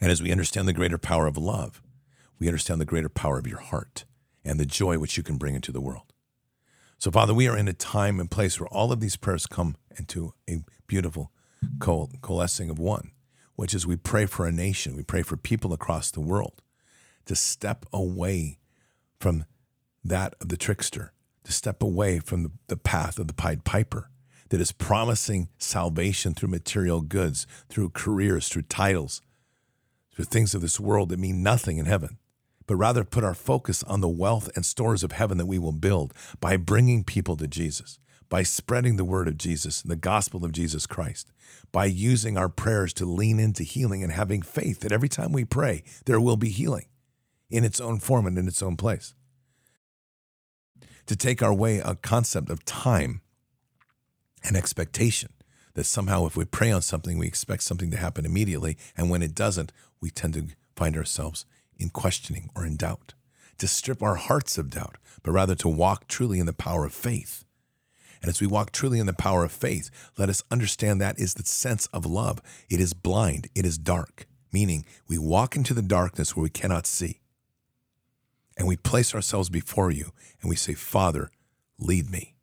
And 0.00 0.10
as 0.10 0.22
we 0.22 0.32
understand 0.32 0.68
the 0.68 0.72
greater 0.72 0.98
power 0.98 1.26
of 1.26 1.36
love, 1.36 1.82
we 2.38 2.48
understand 2.48 2.80
the 2.80 2.84
greater 2.84 3.08
power 3.08 3.38
of 3.38 3.46
your 3.46 3.60
heart 3.60 4.04
and 4.44 4.58
the 4.58 4.66
joy 4.66 4.98
which 4.98 5.16
you 5.16 5.22
can 5.22 5.36
bring 5.36 5.54
into 5.54 5.72
the 5.72 5.80
world. 5.80 6.12
So, 6.98 7.10
Father, 7.10 7.34
we 7.34 7.48
are 7.48 7.56
in 7.56 7.68
a 7.68 7.72
time 7.72 8.20
and 8.20 8.30
place 8.30 8.60
where 8.60 8.68
all 8.68 8.92
of 8.92 9.00
these 9.00 9.16
prayers 9.16 9.46
come 9.46 9.76
into 9.96 10.34
a 10.48 10.58
beautiful 10.86 11.32
coalescing 11.80 12.70
of 12.70 12.78
one, 12.78 13.10
which 13.56 13.74
is 13.74 13.86
we 13.86 13.96
pray 13.96 14.26
for 14.26 14.46
a 14.46 14.52
nation, 14.52 14.96
we 14.96 15.02
pray 15.02 15.22
for 15.22 15.36
people 15.36 15.72
across 15.72 16.10
the 16.10 16.20
world 16.20 16.62
to 17.26 17.34
step 17.34 17.86
away 17.92 18.58
from 19.18 19.44
that 20.04 20.34
of 20.40 20.48
the 20.48 20.56
trickster 20.56 21.12
to 21.44 21.52
step 21.52 21.82
away 21.82 22.18
from 22.18 22.44
the, 22.44 22.50
the 22.68 22.76
path 22.76 23.18
of 23.18 23.26
the 23.26 23.34
Pied 23.34 23.64
Piper 23.64 24.10
that 24.52 24.60
is 24.60 24.70
promising 24.70 25.48
salvation 25.58 26.34
through 26.34 26.50
material 26.50 27.00
goods, 27.00 27.46
through 27.68 27.88
careers, 27.90 28.48
through 28.48 28.62
titles, 28.62 29.22
through 30.14 30.26
things 30.26 30.54
of 30.54 30.60
this 30.60 30.78
world 30.78 31.08
that 31.08 31.18
mean 31.18 31.42
nothing 31.42 31.78
in 31.78 31.86
heaven, 31.86 32.18
but 32.66 32.76
rather 32.76 33.02
put 33.02 33.24
our 33.24 33.34
focus 33.34 33.82
on 33.84 34.02
the 34.02 34.08
wealth 34.08 34.50
and 34.54 34.66
stores 34.66 35.02
of 35.02 35.12
heaven 35.12 35.38
that 35.38 35.46
we 35.46 35.58
will 35.58 35.72
build 35.72 36.12
by 36.38 36.56
bringing 36.58 37.02
people 37.02 37.36
to 37.36 37.48
Jesus, 37.48 37.98
by 38.28 38.42
spreading 38.42 38.96
the 38.96 39.06
word 39.06 39.26
of 39.26 39.38
Jesus 39.38 39.80
and 39.80 39.90
the 39.90 39.96
gospel 39.96 40.44
of 40.44 40.52
Jesus 40.52 40.86
Christ, 40.86 41.32
by 41.72 41.86
using 41.86 42.36
our 42.36 42.50
prayers 42.50 42.92
to 42.94 43.06
lean 43.06 43.40
into 43.40 43.62
healing 43.62 44.02
and 44.02 44.12
having 44.12 44.42
faith 44.42 44.80
that 44.80 44.92
every 44.92 45.08
time 45.08 45.32
we 45.32 45.46
pray, 45.46 45.82
there 46.04 46.20
will 46.20 46.36
be 46.36 46.50
healing 46.50 46.86
in 47.50 47.64
its 47.64 47.80
own 47.80 48.00
form 48.00 48.26
and 48.26 48.36
in 48.36 48.48
its 48.48 48.62
own 48.62 48.76
place. 48.76 49.14
To 51.12 51.16
take 51.16 51.42
our 51.42 51.52
way 51.52 51.78
a 51.78 51.94
concept 51.94 52.48
of 52.48 52.64
time 52.64 53.20
and 54.42 54.56
expectation. 54.56 55.28
That 55.74 55.84
somehow, 55.84 56.26
if 56.26 56.36
we 56.36 56.46
pray 56.46 56.70
on 56.70 56.80
something, 56.80 57.18
we 57.18 57.26
expect 57.26 57.64
something 57.64 57.90
to 57.90 57.98
happen 57.98 58.24
immediately. 58.24 58.78
And 58.96 59.10
when 59.10 59.22
it 59.22 59.34
doesn't, 59.34 59.72
we 60.00 60.08
tend 60.08 60.34
to 60.34 60.46
find 60.74 60.96
ourselves 60.96 61.44
in 61.78 61.90
questioning 61.90 62.48
or 62.54 62.64
in 62.64 62.76
doubt. 62.76 63.12
To 63.58 63.68
strip 63.68 64.02
our 64.02 64.14
hearts 64.14 64.56
of 64.56 64.70
doubt, 64.70 64.96
but 65.22 65.32
rather 65.32 65.54
to 65.56 65.68
walk 65.68 66.08
truly 66.08 66.38
in 66.38 66.46
the 66.46 66.54
power 66.54 66.86
of 66.86 66.94
faith. 66.94 67.44
And 68.22 68.30
as 68.30 68.40
we 68.40 68.46
walk 68.46 68.72
truly 68.72 68.98
in 68.98 69.06
the 69.06 69.12
power 69.12 69.44
of 69.44 69.52
faith, 69.52 69.90
let 70.16 70.30
us 70.30 70.42
understand 70.50 71.00
that 71.00 71.18
is 71.18 71.34
the 71.34 71.44
sense 71.44 71.88
of 71.88 72.06
love. 72.06 72.40
It 72.70 72.80
is 72.80 72.94
blind, 72.94 73.48
it 73.54 73.66
is 73.66 73.76
dark, 73.76 74.26
meaning 74.50 74.86
we 75.08 75.18
walk 75.18 75.56
into 75.56 75.74
the 75.74 75.82
darkness 75.82 76.34
where 76.34 76.44
we 76.44 76.50
cannot 76.50 76.86
see. 76.86 77.21
And 78.56 78.68
we 78.68 78.76
place 78.76 79.14
ourselves 79.14 79.48
before 79.48 79.90
you 79.90 80.12
and 80.40 80.48
we 80.48 80.56
say, 80.56 80.74
Father, 80.74 81.30
lead 81.78 82.10
me. 82.10 82.34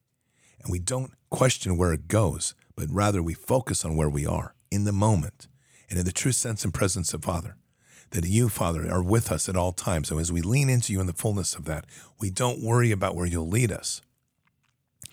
And 0.61 0.72
we 0.72 0.80
don't 0.80 1.11
question 1.30 1.77
where 1.77 1.94
it 1.94 2.07
goes, 2.07 2.56
but 2.76 2.88
rather 2.90 3.22
we 3.22 3.34
focus 3.34 3.86
on 3.86 3.95
where 3.95 4.10
we 4.10 4.26
are 4.26 4.56
in 4.72 4.86
the 4.86 4.91
moment 4.91 5.48
and 5.90 5.99
in 5.99 6.06
the 6.06 6.11
true 6.11 6.31
sense 6.31 6.64
and 6.64 6.73
presence 6.73 7.14
of 7.14 7.23
Father. 7.23 7.56
That 8.11 8.26
you, 8.26 8.49
Father, 8.49 8.90
are 8.91 9.03
with 9.03 9.31
us 9.31 9.48
at 9.48 9.56
all 9.56 9.72
times. 9.72 10.07
So 10.07 10.18
as 10.18 10.31
we 10.31 10.41
lean 10.41 10.68
into 10.68 10.91
you 10.91 10.99
in 10.99 11.06
the 11.06 11.14
fullness 11.14 11.53
of 11.53 11.65
that, 11.65 11.86
we 12.19 12.31
don't 12.31 12.64
worry 12.64 12.91
about 12.91 13.15
where 13.15 13.27
you'll 13.27 13.48
lead 13.48 13.72
us 13.72 14.02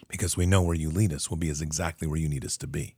because 0.08 0.36
we 0.36 0.46
know 0.46 0.62
where 0.62 0.76
you 0.76 0.90
lead 0.90 1.12
us 1.12 1.28
will 1.28 1.36
be 1.36 1.48
is 1.48 1.60
exactly 1.60 2.06
where 2.08 2.18
you 2.18 2.28
need 2.28 2.44
us 2.44 2.56
to 2.58 2.66
be. 2.66 2.94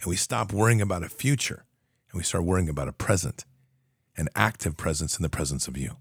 And 0.00 0.08
we 0.08 0.16
stop 0.16 0.52
worrying 0.52 0.80
about 0.80 1.02
a 1.02 1.08
future 1.08 1.64
and 2.10 2.18
we 2.18 2.24
start 2.24 2.44
worrying 2.44 2.68
about 2.68 2.88
a 2.88 2.92
present, 2.92 3.44
an 4.16 4.28
active 4.34 4.76
presence 4.76 5.16
in 5.16 5.22
the 5.22 5.28
presence 5.28 5.68
of 5.68 5.76
you. 5.76 5.96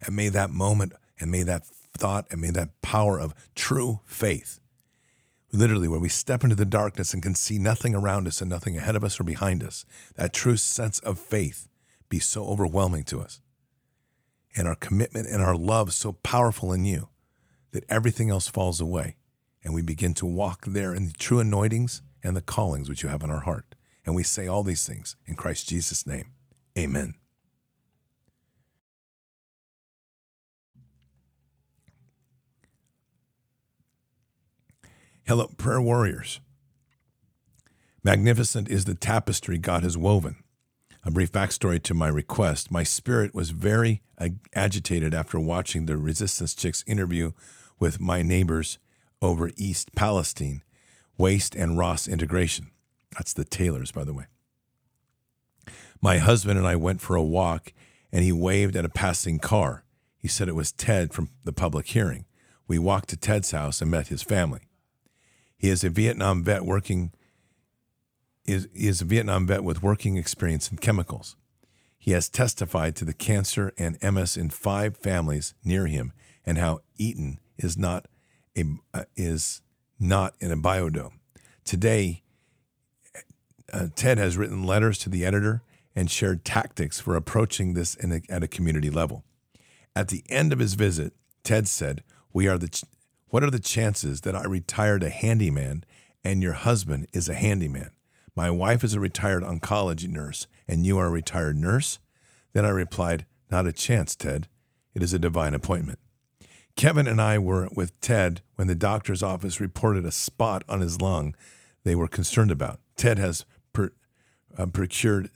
And 0.00 0.16
may 0.16 0.28
that 0.28 0.50
moment 0.50 0.92
and 1.18 1.30
may 1.30 1.42
that 1.42 1.66
thought 1.66 2.26
and 2.30 2.40
may 2.40 2.50
that 2.50 2.80
power 2.82 3.18
of 3.18 3.34
true 3.54 4.00
faith, 4.04 4.60
literally 5.52 5.88
where 5.88 6.00
we 6.00 6.08
step 6.08 6.42
into 6.42 6.56
the 6.56 6.64
darkness 6.64 7.12
and 7.12 7.22
can 7.22 7.34
see 7.34 7.58
nothing 7.58 7.94
around 7.94 8.26
us 8.26 8.40
and 8.40 8.50
nothing 8.50 8.76
ahead 8.76 8.96
of 8.96 9.04
us 9.04 9.20
or 9.20 9.24
behind 9.24 9.62
us, 9.62 9.84
that 10.16 10.32
true 10.32 10.56
sense 10.56 10.98
of 11.00 11.18
faith 11.18 11.68
be 12.08 12.18
so 12.18 12.46
overwhelming 12.46 13.04
to 13.04 13.20
us. 13.20 13.40
And 14.56 14.66
our 14.66 14.74
commitment 14.74 15.28
and 15.28 15.42
our 15.42 15.56
love 15.56 15.92
so 15.92 16.12
powerful 16.12 16.72
in 16.72 16.84
you 16.84 17.08
that 17.72 17.84
everything 17.88 18.30
else 18.30 18.48
falls 18.48 18.80
away 18.80 19.16
and 19.62 19.74
we 19.74 19.82
begin 19.82 20.14
to 20.14 20.26
walk 20.26 20.64
there 20.66 20.94
in 20.94 21.06
the 21.06 21.12
true 21.12 21.40
anointings 21.40 22.02
and 22.22 22.36
the 22.36 22.42
callings 22.42 22.88
which 22.88 23.02
you 23.02 23.08
have 23.08 23.22
in 23.22 23.30
our 23.30 23.40
heart. 23.40 23.74
And 24.04 24.14
we 24.14 24.22
say 24.22 24.46
all 24.46 24.62
these 24.62 24.86
things 24.86 25.16
in 25.26 25.36
Christ 25.36 25.68
Jesus' 25.68 26.06
name. 26.06 26.32
Amen. 26.76 27.19
Hello, 35.30 35.46
prayer 35.56 35.80
warriors. 35.80 36.40
Magnificent 38.02 38.68
is 38.68 38.84
the 38.84 38.96
tapestry 38.96 39.58
God 39.58 39.84
has 39.84 39.96
woven. 39.96 40.42
A 41.04 41.12
brief 41.12 41.30
backstory 41.30 41.80
to 41.84 41.94
my 41.94 42.08
request. 42.08 42.72
My 42.72 42.82
spirit 42.82 43.32
was 43.32 43.50
very 43.50 44.02
agitated 44.56 45.14
after 45.14 45.38
watching 45.38 45.86
the 45.86 45.96
Resistance 45.96 46.52
Chicks 46.52 46.82
interview 46.84 47.30
with 47.78 48.00
my 48.00 48.22
neighbors 48.22 48.80
over 49.22 49.52
East 49.56 49.94
Palestine, 49.94 50.64
Waste 51.16 51.54
and 51.54 51.78
Ross 51.78 52.08
Incineration. 52.08 52.72
That's 53.12 53.32
the 53.32 53.44
Taylors, 53.44 53.92
by 53.92 54.02
the 54.02 54.12
way. 54.12 54.24
My 56.02 56.18
husband 56.18 56.58
and 56.58 56.66
I 56.66 56.74
went 56.74 57.00
for 57.00 57.14
a 57.14 57.22
walk, 57.22 57.72
and 58.10 58.24
he 58.24 58.32
waved 58.32 58.74
at 58.74 58.84
a 58.84 58.88
passing 58.88 59.38
car. 59.38 59.84
He 60.18 60.26
said 60.26 60.48
it 60.48 60.56
was 60.56 60.72
Ted 60.72 61.14
from 61.14 61.30
the 61.44 61.52
public 61.52 61.86
hearing. 61.86 62.24
We 62.66 62.80
walked 62.80 63.10
to 63.10 63.16
Ted's 63.16 63.52
house 63.52 63.80
and 63.80 63.92
met 63.92 64.08
his 64.08 64.24
family. 64.24 64.62
He 65.60 65.68
is 65.68 65.84
a 65.84 65.90
Vietnam 65.90 66.42
vet 66.42 66.64
working 66.64 67.12
is, 68.46 68.66
is 68.72 69.02
a 69.02 69.04
Vietnam 69.04 69.46
vet 69.46 69.62
with 69.62 69.82
working 69.82 70.16
experience 70.16 70.70
in 70.70 70.78
chemicals. 70.78 71.36
He 71.98 72.12
has 72.12 72.30
testified 72.30 72.96
to 72.96 73.04
the 73.04 73.12
cancer 73.12 73.74
and 73.76 73.98
MS 74.02 74.38
in 74.38 74.48
five 74.48 74.96
families 74.96 75.52
near 75.62 75.86
him 75.86 76.14
and 76.46 76.56
how 76.56 76.80
Eaton 76.96 77.40
is 77.58 77.76
not 77.76 78.06
a, 78.56 78.64
uh, 78.94 79.04
is 79.16 79.60
not 79.98 80.34
in 80.40 80.50
a 80.50 80.56
biodome. 80.56 81.18
Today, 81.62 82.22
uh, 83.70 83.88
Ted 83.94 84.16
has 84.16 84.38
written 84.38 84.64
letters 84.64 84.96
to 85.00 85.10
the 85.10 85.26
editor 85.26 85.62
and 85.94 86.10
shared 86.10 86.42
tactics 86.42 87.00
for 87.00 87.16
approaching 87.16 87.74
this 87.74 87.98
a, 88.02 88.22
at 88.30 88.42
a 88.42 88.48
community 88.48 88.88
level. 88.88 89.24
At 89.94 90.08
the 90.08 90.24
end 90.30 90.54
of 90.54 90.58
his 90.58 90.72
visit, 90.72 91.12
Ted 91.44 91.68
said, 91.68 92.02
"We 92.32 92.48
are 92.48 92.56
the. 92.56 92.68
Ch- 92.68 92.84
what 93.30 93.42
are 93.42 93.50
the 93.50 93.58
chances 93.58 94.20
that 94.22 94.36
I 94.36 94.44
retired 94.44 95.02
a 95.02 95.10
handyman 95.10 95.84
and 96.22 96.42
your 96.42 96.52
husband 96.52 97.06
is 97.12 97.28
a 97.28 97.34
handyman? 97.34 97.90
My 98.36 98.50
wife 98.50 98.84
is 98.84 98.94
a 98.94 99.00
retired 99.00 99.42
oncology 99.42 100.08
nurse, 100.08 100.46
and 100.68 100.84
you 100.84 100.98
are 100.98 101.06
a 101.06 101.10
retired 101.10 101.56
nurse." 101.56 101.98
Then 102.52 102.64
I 102.64 102.70
replied, 102.70 103.26
"Not 103.50 103.66
a 103.66 103.72
chance, 103.72 104.14
Ted. 104.14 104.48
It 104.94 105.02
is 105.02 105.12
a 105.12 105.18
divine 105.18 105.54
appointment." 105.54 105.98
Kevin 106.76 107.06
and 107.06 107.20
I 107.20 107.38
were 107.38 107.68
with 107.72 107.98
Ted 108.00 108.42
when 108.56 108.66
the 108.66 108.74
doctor's 108.74 109.22
office 109.22 109.60
reported 109.60 110.04
a 110.04 110.12
spot 110.12 110.64
on 110.68 110.80
his 110.80 111.00
lung 111.00 111.34
they 111.84 111.94
were 111.94 112.08
concerned 112.08 112.50
about. 112.50 112.80
Ted 112.96 113.18
has 113.18 113.44
per, 113.72 113.92
uh, 114.56 114.66
procured 114.66 115.30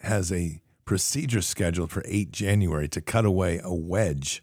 has 0.00 0.30
a 0.32 0.60
procedure 0.84 1.42
scheduled 1.42 1.90
for 1.90 2.02
8 2.06 2.30
January 2.30 2.88
to 2.88 3.00
cut 3.00 3.24
away 3.24 3.60
a 3.62 3.74
wedge. 3.74 4.42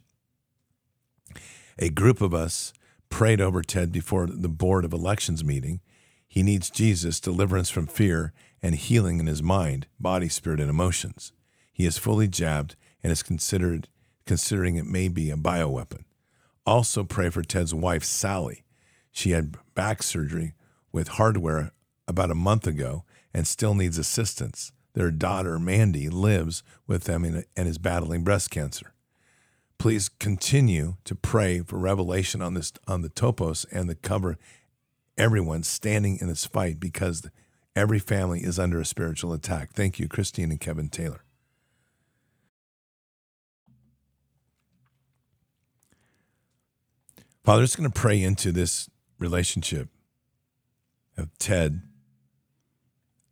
A 1.80 1.90
group 1.90 2.22
of 2.22 2.34
us 2.34 2.74
prayed 3.14 3.40
over 3.40 3.62
Ted 3.62 3.92
before 3.92 4.26
the 4.26 4.50
board 4.50 4.84
of 4.84 4.92
elections 4.92 5.44
meeting. 5.44 5.82
He 6.28 6.42
needs 6.42 6.72
Jesus, 6.72 7.20
deliverance 7.20 7.70
from 7.70 7.86
fear, 7.86 8.34
and 8.60 8.74
healing 8.74 9.20
in 9.20 9.28
his 9.28 9.44
mind, 9.44 9.86
body, 10.00 10.28
spirit, 10.28 10.60
and 10.60 10.68
emotions. 10.68 11.32
He 11.72 11.86
is 11.86 12.00
fully 12.00 12.28
jabbed 12.28 12.76
and 13.04 13.12
is 13.12 13.22
considered 13.22 13.88
considering 14.26 14.78
it 14.78 14.88
may 14.88 15.10
be 15.10 15.30
a 15.30 15.38
bioweapon. 15.38 16.06
Also, 16.66 17.04
pray 17.04 17.30
for 17.30 17.44
Ted's 17.44 17.72
wife, 17.72 18.04
Sally. 18.04 18.64
She 19.12 19.30
had 19.30 19.58
back 19.76 20.02
surgery 20.02 20.56
with 20.92 21.10
hardware 21.10 21.72
about 22.08 22.32
a 22.32 22.36
month 22.36 22.66
ago 22.66 23.04
and 23.32 23.46
still 23.46 23.76
needs 23.76 24.00
assistance. 24.00 24.72
Their 24.94 25.12
daughter, 25.12 25.60
Mandy, 25.60 26.10
lives 26.10 26.64
with 26.88 27.04
them 27.04 27.24
and 27.26 27.68
is 27.68 27.78
battling 27.78 28.24
breast 28.24 28.50
cancer. 28.50 28.93
Please 29.84 30.08
continue 30.08 30.96
to 31.04 31.14
pray 31.14 31.60
for 31.60 31.78
revelation 31.78 32.42
on 32.42 32.54
this 32.54 32.72
on 32.88 33.02
the 33.02 33.10
topos 33.10 33.66
and 33.70 33.90
the 33.90 33.96
cover 33.96 34.38
everyone 35.18 35.62
standing 35.62 36.18
in 36.22 36.30
this 36.30 36.46
fight 36.46 36.80
because 36.80 37.30
every 37.76 38.00
family 38.00 38.40
is 38.40 38.58
under 38.58 38.80
a 38.80 38.86
spiritual 38.86 39.34
attack. 39.34 39.74
Thank 39.74 40.00
you, 40.00 40.08
Christine 40.08 40.52
and 40.52 40.60
Kevin 40.62 40.88
Taylor. 40.88 41.26
Father, 47.44 47.64
just 47.64 47.76
going 47.76 47.92
to 47.92 48.00
pray 48.00 48.24
into 48.24 48.54
this 48.54 48.90
relationship 49.20 49.90
of 51.18 51.38
Ted 51.40 51.82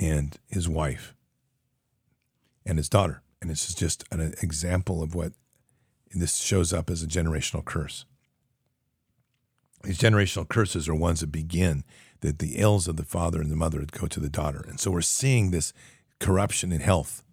and 0.01 0.37
his 0.49 0.67
wife 0.67 1.15
and 2.65 2.77
his 2.77 2.89
daughter. 2.89 3.23
And 3.39 3.49
this 3.49 3.69
is 3.69 3.73
just 3.73 4.03
an 4.11 4.33
example 4.41 5.01
of 5.01 5.15
what 5.15 5.31
this 6.19 6.37
shows 6.37 6.73
up 6.73 6.89
as 6.89 7.03
a 7.03 7.07
generational 7.07 7.63
curse. 7.63 8.05
These 9.83 9.99
generational 9.99 10.47
curses 10.47 10.89
are 10.89 10.95
ones 10.95 11.21
that 11.21 11.31
begin 11.31 11.83
that 12.21 12.39
the 12.39 12.55
ills 12.57 12.87
of 12.87 12.97
the 12.97 13.05
father 13.05 13.41
and 13.41 13.51
the 13.51 13.55
mother 13.55 13.85
go 13.91 14.07
to 14.07 14.19
the 14.19 14.29
daughter. 14.29 14.63
And 14.67 14.79
so 14.79 14.91
we're 14.91 15.01
seeing 15.01 15.51
this 15.51 15.73
corruption 16.19 16.71
in 16.71 16.81
health, 16.81 17.23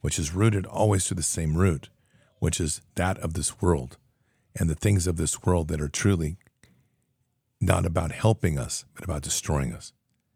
which 0.00 0.18
is 0.18 0.34
rooted 0.34 0.66
always 0.66 1.04
to 1.06 1.14
the 1.14 1.22
same 1.22 1.56
root, 1.56 1.90
which 2.40 2.60
is 2.60 2.80
that 2.96 3.18
of 3.18 3.34
this 3.34 3.60
world 3.62 3.98
and 4.56 4.68
the 4.68 4.74
things 4.74 5.06
of 5.06 5.16
this 5.16 5.42
world 5.44 5.68
that 5.68 5.80
are 5.80 5.88
truly 5.88 6.38
not 7.60 7.86
about 7.86 8.10
helping 8.10 8.58
us, 8.58 8.84
but 8.94 9.04
about 9.04 9.22
destroying 9.22 9.72
us, 9.72 9.92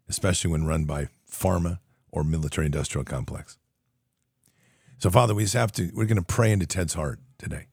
especially 0.07 0.49
when 0.49 0.65
run 0.65 0.85
by 0.85 1.09
pharma 1.29 1.79
or 2.09 2.23
military 2.23 2.65
industrial 2.65 3.03
complex. 3.03 3.57
So, 4.99 5.09
Father, 5.09 5.35
we 5.35 5.43
just 5.43 5.53
have 5.53 5.73
to, 5.73 5.91
we're 5.93 6.05
going 6.05 6.15
to 6.17 6.23
pray 6.23 6.51
into 6.51 6.65
Ted's 6.65 6.93
heart 6.93 7.19
today. 7.37 7.67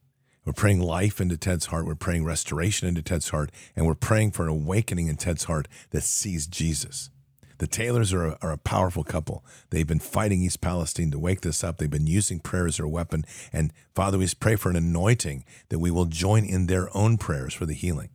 We're 0.45 0.53
praying 0.53 0.81
life 0.81 1.21
into 1.21 1.37
Ted's 1.37 1.67
heart. 1.67 1.87
We're 1.87 1.95
praying 1.95 2.25
restoration 2.25 2.87
into 2.87 3.03
Ted's 3.03 3.31
heart. 3.31 3.51
And 3.75 3.87
we're 3.87 3.95
praying 3.95 4.33
for 4.33 4.43
an 4.43 4.51
awakening 4.51 5.09
in 5.09 5.17
Ted's 5.17 5.45
heart 5.45 5.69
that 5.91 6.03
sees 6.03 6.47
Jesus. 6.47 7.11
The 7.59 7.67
Taylors 7.67 8.13
are 8.13 8.27
a, 8.27 8.39
are 8.43 8.53
a 8.53 8.59
powerful 8.59 9.05
couple. 9.05 9.45
They've 9.71 9.87
been 9.87 10.01
fighting 10.01 10.43
East 10.43 10.61
Palestine 10.61 11.11
to 11.13 11.19
wake 11.19 11.41
this 11.43 11.63
up. 11.63 11.79
They've 11.79 11.89
been 11.89 12.07
using 12.07 12.41
prayer 12.41 12.67
as 12.67 12.77
their 12.77 12.89
weapon. 12.89 13.25
And 13.53 13.73
Father, 13.95 14.19
we 14.19 14.29
pray 14.39 14.57
for 14.57 14.71
an 14.71 14.77
anointing 14.77 15.45
that 15.69 15.79
we 15.79 15.91
will 15.91 16.07
join 16.07 16.45
in 16.45 16.67
their 16.67 16.95
own 16.97 17.17
prayers 17.17 17.55
for 17.55 17.65
the 17.65 17.75
healing. 17.75 18.11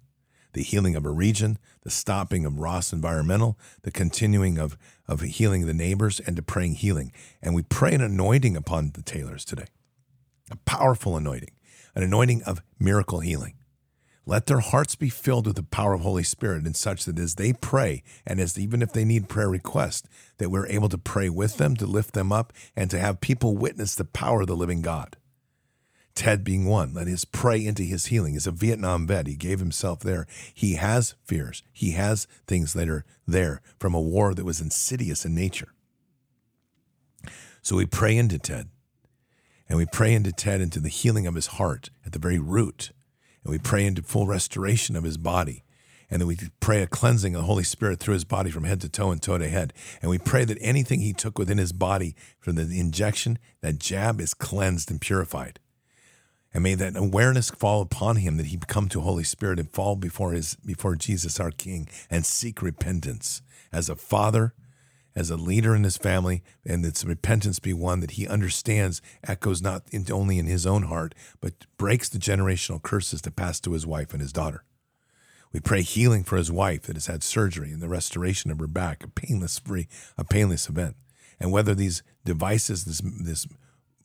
The 0.53 0.63
healing 0.63 0.95
of 0.95 1.05
a 1.05 1.11
region, 1.11 1.57
the 1.83 1.89
stopping 1.89 2.45
of 2.45 2.59
Ross 2.59 2.91
Environmental, 2.91 3.57
the 3.83 3.91
continuing 3.91 4.57
of, 4.57 4.77
of 5.07 5.21
healing 5.21 5.67
the 5.67 5.73
neighbors, 5.73 6.19
and 6.19 6.35
to 6.35 6.41
praying 6.41 6.75
healing. 6.75 7.11
And 7.41 7.55
we 7.55 7.61
pray 7.61 7.93
an 7.93 8.01
anointing 8.01 8.57
upon 8.57 8.91
the 8.93 9.03
Taylors 9.03 9.45
today, 9.45 9.67
a 10.51 10.55
powerful 10.57 11.15
anointing, 11.15 11.51
an 11.95 12.03
anointing 12.03 12.43
of 12.43 12.61
miracle 12.79 13.19
healing 13.19 13.55
Let 14.25 14.45
their 14.45 14.59
hearts 14.59 14.93
be 14.95 15.09
filled 15.09 15.47
with 15.47 15.55
the 15.55 15.63
power 15.63 15.93
of 15.93 16.01
Holy 16.01 16.21
Spirit 16.21 16.67
in 16.67 16.75
such 16.75 17.05
that 17.05 17.17
as 17.17 17.33
they 17.33 17.51
pray, 17.51 18.03
and 18.27 18.39
as 18.39 18.59
even 18.59 18.83
if 18.83 18.93
they 18.93 19.03
need 19.03 19.27
prayer 19.27 19.49
requests, 19.49 20.07
that 20.37 20.51
we're 20.51 20.67
able 20.67 20.87
to 20.89 20.99
pray 20.99 21.29
with 21.29 21.57
them, 21.57 21.75
to 21.77 21.87
lift 21.87 22.13
them 22.13 22.31
up, 22.31 22.53
and 22.75 22.91
to 22.91 22.99
have 22.99 23.21
people 23.21 23.57
witness 23.57 23.95
the 23.95 24.05
power 24.05 24.41
of 24.41 24.47
the 24.47 24.55
living 24.55 24.83
God. 24.83 25.17
Ted 26.13 26.43
being 26.43 26.65
one, 26.65 26.93
let 26.93 27.07
us 27.07 27.25
pray 27.25 27.65
into 27.65 27.81
his 27.81 28.07
healing. 28.07 28.33
He's 28.33 28.45
a 28.45 28.51
Vietnam 28.51 29.07
vet. 29.07 29.25
He 29.25 29.35
gave 29.35 29.57
himself 29.59 30.01
there. 30.01 30.27
He 30.53 30.75
has 30.75 31.15
fears. 31.23 31.63
He 31.73 31.93
has 31.93 32.27
things 32.45 32.73
that 32.73 32.87
are 32.87 33.05
there 33.25 33.61
from 33.79 33.95
a 33.95 34.01
war 34.01 34.35
that 34.35 34.45
was 34.45 34.61
insidious 34.61 35.25
in 35.25 35.33
nature. 35.33 35.73
So 37.63 37.77
we 37.77 37.87
pray 37.87 38.15
into 38.15 38.37
Ted. 38.37 38.69
And 39.69 39.77
we 39.77 39.85
pray 39.85 40.13
into 40.13 40.31
Ted 40.31 40.61
into 40.61 40.79
the 40.79 40.89
healing 40.89 41.27
of 41.27 41.35
his 41.35 41.47
heart 41.47 41.91
at 42.05 42.11
the 42.11 42.19
very 42.19 42.39
root. 42.39 42.91
And 43.43 43.51
we 43.51 43.59
pray 43.59 43.85
into 43.85 44.01
full 44.01 44.27
restoration 44.27 44.95
of 44.95 45.03
his 45.03 45.17
body. 45.17 45.63
And 46.09 46.19
then 46.19 46.27
we 46.27 46.37
pray 46.59 46.81
a 46.81 46.87
cleansing 46.87 47.35
of 47.35 47.41
the 47.41 47.45
Holy 47.45 47.63
Spirit 47.63 47.99
through 47.99 48.15
his 48.15 48.25
body 48.25 48.49
from 48.49 48.63
head 48.63 48.81
to 48.81 48.89
toe 48.89 49.11
and 49.11 49.21
toe 49.21 49.37
to 49.37 49.47
head. 49.47 49.73
And 50.01 50.09
we 50.09 50.17
pray 50.17 50.43
that 50.43 50.57
anything 50.59 51.01
he 51.01 51.13
took 51.13 51.37
within 51.37 51.59
his 51.59 51.71
body 51.71 52.15
from 52.39 52.55
the 52.55 52.79
injection, 52.79 53.37
that 53.61 53.77
jab 53.77 54.19
is 54.19 54.33
cleansed 54.33 54.89
and 54.89 54.99
purified. 54.99 55.59
And 56.51 56.63
may 56.63 56.73
that 56.73 56.95
awareness 56.95 57.51
fall 57.51 57.81
upon 57.81 58.15
him 58.15 58.37
that 58.37 58.47
he 58.47 58.57
come 58.57 58.89
to 58.89 59.01
Holy 59.01 59.23
Spirit 59.23 59.59
and 59.59 59.69
fall 59.69 59.95
before 59.95 60.31
his 60.31 60.55
before 60.65 60.95
Jesus 60.95 61.39
our 61.39 61.51
King 61.51 61.87
and 62.09 62.25
seek 62.25 62.63
repentance 62.63 63.43
as 63.71 63.87
a 63.87 63.95
father 63.95 64.55
as 65.15 65.29
a 65.29 65.37
leader 65.37 65.75
in 65.75 65.83
his 65.83 65.97
family, 65.97 66.43
and 66.65 66.83
that 66.83 67.03
repentance 67.03 67.59
be 67.59 67.73
one 67.73 67.99
that 67.99 68.11
he 68.11 68.27
understands 68.27 69.01
echoes 69.23 69.61
not 69.61 69.83
in, 69.91 70.05
only 70.11 70.37
in 70.37 70.45
his 70.45 70.65
own 70.65 70.83
heart, 70.83 71.15
but 71.41 71.65
breaks 71.77 72.09
the 72.09 72.19
generational 72.19 72.81
curses 72.81 73.21
that 73.21 73.35
pass 73.35 73.59
to 73.59 73.73
his 73.73 73.87
wife 73.87 74.13
and 74.13 74.21
his 74.21 74.33
daughter. 74.33 74.63
We 75.51 75.59
pray 75.59 75.81
healing 75.81 76.23
for 76.23 76.37
his 76.37 76.51
wife 76.51 76.83
that 76.83 76.95
has 76.95 77.07
had 77.07 77.23
surgery 77.23 77.71
and 77.71 77.81
the 77.81 77.89
restoration 77.89 78.51
of 78.51 78.59
her 78.59 78.67
back, 78.67 79.03
a 79.03 79.07
painless 79.07 79.57
free, 79.57 79.87
a 80.17 80.23
painless 80.23 80.69
event. 80.69 80.95
And 81.39 81.51
whether 81.51 81.73
these 81.73 82.03
devices, 82.23 82.85
this, 82.85 83.01
this, 83.01 83.47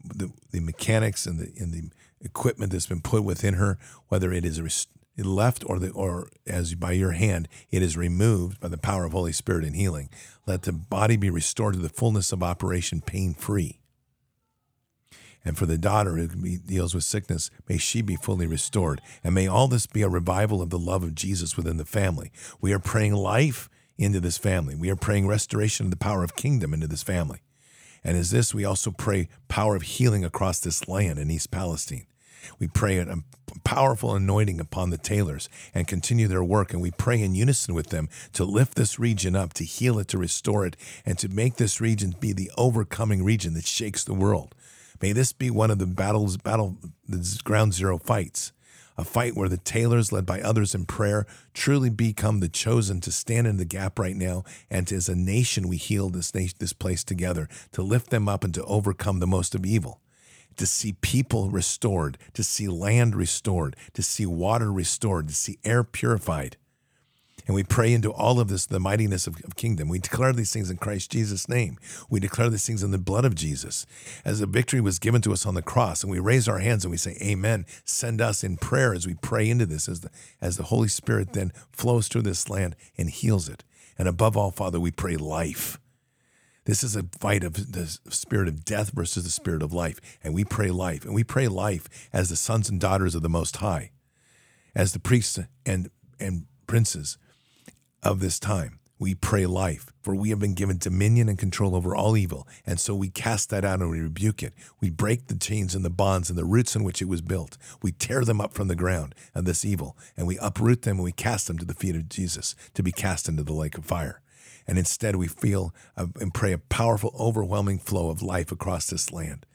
the, 0.03 0.33
the 0.53 0.61
mechanics 0.61 1.27
and 1.27 1.39
the, 1.39 1.53
and 1.61 1.73
the 1.73 1.91
equipment 2.23 2.73
that's 2.73 2.87
been 2.87 3.03
put 3.03 3.25
within 3.25 3.55
her, 3.55 3.79
whether 4.09 4.33
it 4.33 4.45
is 4.45 4.89
left 5.23 5.65
or 5.67 5.79
the 5.79 5.91
or 5.91 6.29
as 6.47 6.75
by 6.75 6.93
your 6.93 7.13
hand 7.13 7.49
it 7.71 7.83
is 7.83 7.97
removed 7.97 8.61
by 8.61 8.69
the 8.69 8.79
power 8.79 9.05
of 9.05 9.13
Holy 9.13 9.33
Spirit 9.33 9.65
and 9.65 9.77
healing. 9.77 10.11
Let 10.47 10.63
the 10.63 10.73
body 10.73 11.17
be 11.17 11.31
restored 11.31 11.75
to 11.75 11.81
the 11.81 11.89
fullness 11.89 12.33
of 12.33 12.43
operation 12.43 13.01
pain 13.01 13.35
free. 13.35 13.81
And 15.45 15.59
for 15.59 15.67
the 15.67 15.77
daughter 15.77 16.17
who 16.17 16.27
deals 16.59 16.95
with 16.95 17.05
sickness, 17.05 17.51
may 17.69 17.77
she 17.77 18.01
be 18.01 18.17
fully 18.17 18.47
restored. 18.47 19.03
And 19.23 19.35
may 19.35 19.47
all 19.47 19.69
this 19.69 19.87
be 19.87 20.03
a 20.03 20.09
revival 20.09 20.63
of 20.63 20.71
the 20.71 20.79
love 20.79 21.03
of 21.03 21.15
Jesus 21.15 21.57
within 21.57 21.77
the 21.77 21.85
family. 21.85 22.33
We 22.61 22.73
are 22.73 22.79
praying 22.79 23.15
life 23.15 23.69
into 23.99 24.21
this 24.21 24.39
family. 24.39 24.75
We 24.75 24.91
are 24.91 24.97
praying 24.97 25.27
restoration 25.27 25.87
of 25.87 25.91
the 25.91 25.99
power 25.99 26.25
of 26.25 26.35
kingdom 26.35 26.73
into 26.73 26.87
this 26.87 27.03
family. 27.03 27.41
And 28.03 28.17
as 28.17 28.31
this, 28.31 28.55
we 28.55 28.65
also 28.65 28.91
pray 28.91 29.29
power 29.49 29.77
of 29.77 29.83
healing 29.83 30.25
across 30.25 30.61
this 30.61 30.89
land 30.89 31.19
in 31.19 31.31
East 31.31 31.51
Palestine. 31.51 32.07
We 32.59 32.69
pray 32.69 32.99
a 32.99 33.11
um, 33.11 33.25
powerful 33.63 34.15
anointing 34.15 34.61
upon 34.61 34.91
the 34.91 34.99
Taylors 34.99 35.49
and 35.75 35.87
continue 35.87 36.29
their 36.29 36.45
work. 36.45 36.73
And 36.73 36.83
we 36.83 36.91
pray 36.91 37.21
in 37.21 37.35
unison 37.35 37.75
with 37.75 37.89
them 37.89 38.09
to 38.33 38.45
lift 38.45 38.75
this 38.75 38.99
region 38.99 39.37
up, 39.37 39.53
to 39.55 39.65
heal 39.65 39.99
it, 39.99 40.09
to 40.09 40.19
restore 40.19 40.67
it, 40.67 40.77
and 41.05 41.19
to 41.19 41.29
make 41.29 41.57
this 41.57 41.81
region 41.81 42.15
be 42.19 42.33
the 42.33 42.51
overcoming 42.57 43.25
region 43.25 43.55
that 43.55 43.67
shakes 43.67 44.05
the 44.05 44.15
world. 44.15 44.55
May 45.01 45.13
this 45.13 45.33
be 45.33 45.51
one 45.51 45.71
of 45.71 45.79
the 45.79 45.87
battles, 45.87 46.37
battle, 46.37 46.79
the 47.09 47.41
ground 47.45 47.75
zero 47.75 47.99
fights, 47.99 48.53
a 48.97 49.05
fight 49.05 49.35
where 49.37 49.49
the 49.49 49.57
Taylors, 49.57 50.13
led 50.13 50.25
by 50.25 50.41
others 50.41 50.75
in 50.75 50.87
prayer, 50.87 51.27
truly 51.53 51.91
become 51.91 52.39
the 52.41 52.49
chosen 52.49 53.01
to 53.01 53.11
stand 53.11 53.47
in 53.47 53.57
the 53.57 53.65
gap 53.65 53.99
right 53.99 54.15
now, 54.15 54.45
and 54.71 54.91
as 54.93 55.09
a 55.09 55.17
nation 55.17 55.69
we 55.69 55.77
heal 55.77 56.11
this 56.11 56.31
this 56.31 56.73
place 56.73 57.03
together 57.03 57.49
to 57.73 57.83
lift 57.83 58.11
them 58.11 58.29
up 58.29 58.45
and 58.45 58.55
to 58.55 58.65
overcome 58.65 59.19
the 59.19 59.27
most 59.27 59.55
of 59.55 59.67
evil 59.67 60.01
to 60.57 60.67
see 60.67 60.95
people 61.01 61.51
restored, 61.51 62.19
to 62.35 62.45
see 62.45 62.69
land 62.69 63.15
restored, 63.15 63.77
to 63.93 64.03
see 64.03 64.27
water 64.27 64.73
restored, 64.73 65.29
to 65.29 65.35
see 65.35 65.59
air 65.65 65.85
purified. 65.85 66.57
And 67.47 67.55
we 67.55 67.63
pray 67.63 67.93
into 67.93 68.11
all 68.11 68.41
of 68.41 68.49
this, 68.49 68.65
the 68.65 68.81
mightiness 68.81 69.27
of, 69.27 69.37
of, 69.45 69.55
kingdom. 69.55 69.89
We 69.89 69.99
declare 69.99 70.33
these 70.33 70.53
things 70.53 70.71
in 70.71 70.79
Christ 70.79 71.11
Jesus' 71.11 71.47
name. 71.47 71.77
We 72.09 72.19
declare 72.19 72.49
these 72.49 72.67
things 72.67 72.83
in 72.83 72.91
the 72.91 72.99
blood 72.99 73.27
of 73.27 73.35
Jesus. 73.35 73.85
As 74.25 74.41
the 74.41 74.47
victory 74.47 74.81
was 74.81 74.99
given 74.99 75.21
to 75.23 75.33
us 75.33 75.45
on 75.45 75.55
the 75.55 75.61
cross, 75.61 76.03
and 76.03 76.11
we 76.11 76.19
raise 76.21 76.49
our 76.49 76.61
hands 76.61 76.85
and 76.85 76.91
we 76.91 76.97
say, 76.97 77.19
Amen. 77.21 77.67
Send 77.85 78.23
us 78.23 78.43
in 78.43 78.57
prayer 78.57 78.95
as 78.95 79.07
we 79.07 79.15
pray 79.15 79.49
into 79.51 79.67
this, 79.67 79.89
as 79.89 80.01
the, 80.01 80.11
as 80.41 80.57
the 80.57 80.65
Holy 80.65 80.89
Spirit 80.89 81.35
then 81.35 81.53
flows 81.71 82.09
through 82.09 82.23
this 82.23 82.49
land 82.49 82.77
and 82.97 83.11
heals 83.11 83.49
it. 83.49 83.63
And 83.99 84.09
above 84.09 84.39
all, 84.39 84.51
Father, 84.51 84.81
we 84.81 84.91
pray 84.91 85.17
life. 85.17 85.79
This 86.65 86.83
is 86.83 86.97
a 86.97 87.05
fight 87.19 87.45
of 87.45 87.73
the 87.73 87.87
spirit 88.09 88.49
of 88.49 88.65
death 88.65 88.91
versus 88.91 89.25
the 89.25 89.31
spirit 89.31 89.63
of 89.63 89.73
life. 89.73 90.01
And 90.23 90.35
we 90.35 90.45
pray 90.45 90.71
life. 90.71 91.05
And 91.05 91.15
we 91.15 91.25
pray 91.25 91.47
life 91.47 91.89
as 92.13 92.31
the 92.31 92.37
sons 92.37 92.71
and 92.71 92.81
daughters 92.81 93.15
of 93.15 93.23
the 93.23 93.29
Most 93.29 93.57
High, 93.59 93.91
as 94.75 94.93
the 94.93 94.99
priests 94.99 95.39
and, 95.67 95.91
and 96.19 96.47
princes 96.67 97.19
of 98.03 98.21
this 98.21 98.39
time. 98.39 98.79
We 98.99 99.15
pray 99.15 99.45
life, 99.45 99.93
for 100.01 100.15
we 100.15 100.31
have 100.31 100.39
been 100.39 100.55
given 100.55 100.79
dominion 100.79 101.29
and 101.29 101.37
control 101.37 101.75
over 101.75 101.95
all 101.95 102.17
evil. 102.17 102.49
And 102.65 102.81
so 102.81 102.95
we 102.95 103.11
cast 103.11 103.51
that 103.51 103.65
out 103.65 103.83
and 103.83 103.91
we 103.91 104.01
rebuke 104.01 104.43
it. 104.43 104.55
We 104.81 104.89
break 104.89 105.27
the 105.27 105.37
chains 105.37 105.75
and 105.75 105.85
the 105.85 105.91
bonds 105.91 106.31
and 106.31 106.39
the 106.39 106.45
roots 106.45 106.77
in 106.77 106.85
which 106.85 107.03
it 107.03 107.09
was 107.09 107.21
built. 107.21 107.59
We 107.83 107.93
tear 107.93 108.25
them 108.25 108.41
up 108.41 108.55
from 108.55 108.69
the 108.69 108.77
ground 108.77 109.15
of 109.35 109.45
this 109.45 109.65
evil, 109.65 109.99
and 110.17 110.27
we 110.27 110.39
uproot 110.39 110.83
them 110.83 110.99
and 110.99 111.05
we 111.05 111.13
cast 111.13 111.49
them 111.49 111.59
to 111.59 111.65
the 111.67 111.75
feet 111.75 111.97
of 111.97 112.09
Jesus 112.09 112.55
to 112.73 112.83
be 112.83 112.93
cast 112.93 113.29
into 113.29 113.43
the 113.43 113.53
lake 113.53 113.77
of 113.77 113.85
fire 113.85 114.23
and 114.67 114.79
instead 114.79 115.17
we 115.17 115.29
feel 115.29 115.75
and 115.97 116.33
pray 116.35 116.53
a 116.53 116.59
powerful, 116.59 117.15
overwhelming 117.19 117.79
flow 117.79 118.11
of 118.11 118.23
life 118.23 118.51
across 118.53 118.89
this 118.89 119.13
land 119.13 119.47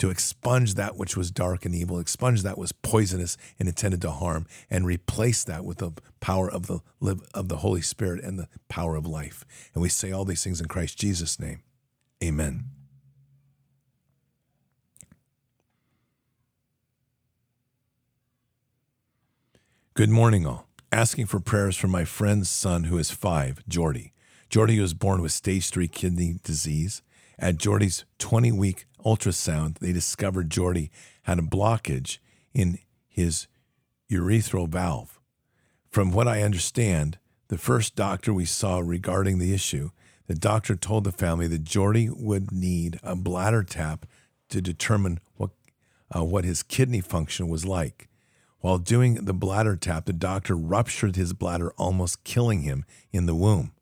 to 0.00 0.08
expunge 0.08 0.74
that 0.74 0.96
which 0.96 1.14
was 1.14 1.30
dark 1.30 1.66
and 1.66 1.74
evil, 1.74 1.98
expunge 1.98 2.42
that 2.42 2.56
was 2.56 2.72
poisonous 2.72 3.36
and 3.58 3.68
intended 3.68 4.00
to 4.00 4.10
harm, 4.10 4.46
and 4.70 4.86
replace 4.86 5.44
that 5.44 5.62
with 5.62 5.76
the 5.76 5.92
power 6.20 6.50
of 6.50 6.68
the 6.68 6.80
of 7.34 7.48
the 7.48 7.58
Holy 7.58 7.82
Spirit 7.82 8.24
and 8.24 8.38
the 8.38 8.48
power 8.68 8.96
of 8.96 9.06
life. 9.06 9.44
And 9.74 9.82
we 9.82 9.90
say 9.90 10.10
all 10.10 10.24
these 10.24 10.42
things 10.42 10.58
in 10.58 10.68
Christ 10.68 10.98
Jesus' 10.98 11.38
name. 11.38 11.62
Amen. 12.24 12.64
Good 19.92 20.08
morning, 20.08 20.46
all. 20.46 20.66
Asking 20.90 21.26
for 21.26 21.40
prayers 21.40 21.76
for 21.76 21.88
my 21.88 22.06
friend's 22.06 22.48
son 22.48 22.84
who 22.84 22.96
is 22.96 23.10
five, 23.10 23.62
Jordy. 23.68 24.14
Jordy 24.50 24.80
was 24.80 24.94
born 24.94 25.22
with 25.22 25.30
stage 25.30 25.70
three 25.70 25.86
kidney 25.86 26.40
disease. 26.42 27.02
At 27.38 27.56
Jordy's 27.56 28.04
20 28.18 28.50
week 28.50 28.84
ultrasound, 29.06 29.78
they 29.78 29.92
discovered 29.92 30.50
Jordy 30.50 30.90
had 31.22 31.38
a 31.38 31.42
blockage 31.42 32.18
in 32.52 32.80
his 33.06 33.46
urethral 34.10 34.68
valve. 34.68 35.20
From 35.88 36.10
what 36.10 36.26
I 36.26 36.42
understand, 36.42 37.18
the 37.46 37.58
first 37.58 37.94
doctor 37.94 38.34
we 38.34 38.44
saw 38.44 38.80
regarding 38.80 39.38
the 39.38 39.54
issue, 39.54 39.90
the 40.26 40.34
doctor 40.34 40.74
told 40.74 41.04
the 41.04 41.12
family 41.12 41.46
that 41.46 41.62
Jordy 41.62 42.10
would 42.10 42.50
need 42.50 42.98
a 43.04 43.14
bladder 43.14 43.62
tap 43.62 44.04
to 44.48 44.60
determine 44.60 45.20
what, 45.36 45.50
uh, 46.14 46.24
what 46.24 46.44
his 46.44 46.64
kidney 46.64 47.00
function 47.00 47.48
was 47.48 47.64
like. 47.64 48.08
While 48.58 48.78
doing 48.78 49.14
the 49.14 49.32
bladder 49.32 49.76
tap, 49.76 50.06
the 50.06 50.12
doctor 50.12 50.56
ruptured 50.56 51.14
his 51.14 51.34
bladder, 51.34 51.72
almost 51.76 52.24
killing 52.24 52.62
him 52.62 52.84
in 53.12 53.26
the 53.26 53.34
womb. 53.36 53.72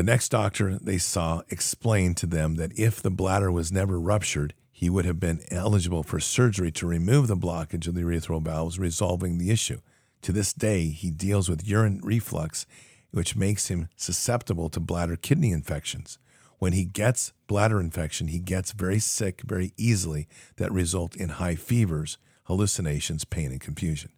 The 0.00 0.04
next 0.04 0.30
doctor 0.30 0.78
they 0.78 0.96
saw 0.96 1.42
explained 1.50 2.16
to 2.16 2.26
them 2.26 2.54
that 2.54 2.72
if 2.78 3.02
the 3.02 3.10
bladder 3.10 3.52
was 3.52 3.70
never 3.70 4.00
ruptured, 4.00 4.54
he 4.72 4.88
would 4.88 5.04
have 5.04 5.20
been 5.20 5.42
eligible 5.50 6.02
for 6.02 6.18
surgery 6.18 6.72
to 6.72 6.86
remove 6.86 7.26
the 7.26 7.36
blockage 7.36 7.86
of 7.86 7.92
the 7.92 8.00
urethral 8.00 8.40
valves, 8.40 8.78
resolving 8.78 9.36
the 9.36 9.50
issue. 9.50 9.82
To 10.22 10.32
this 10.32 10.54
day, 10.54 10.86
he 10.86 11.10
deals 11.10 11.50
with 11.50 11.68
urine 11.68 12.00
reflux, 12.02 12.64
which 13.10 13.36
makes 13.36 13.68
him 13.68 13.90
susceptible 13.94 14.70
to 14.70 14.80
bladder 14.80 15.16
kidney 15.16 15.52
infections. 15.52 16.18
When 16.58 16.72
he 16.72 16.86
gets 16.86 17.34
bladder 17.46 17.78
infection, 17.78 18.28
he 18.28 18.38
gets 18.38 18.72
very 18.72 19.00
sick 19.00 19.42
very 19.44 19.74
easily 19.76 20.28
that 20.56 20.72
result 20.72 21.14
in 21.14 21.28
high 21.28 21.56
fevers, 21.56 22.16
hallucinations, 22.44 23.26
pain, 23.26 23.50
and 23.50 23.60
confusion. 23.60 24.12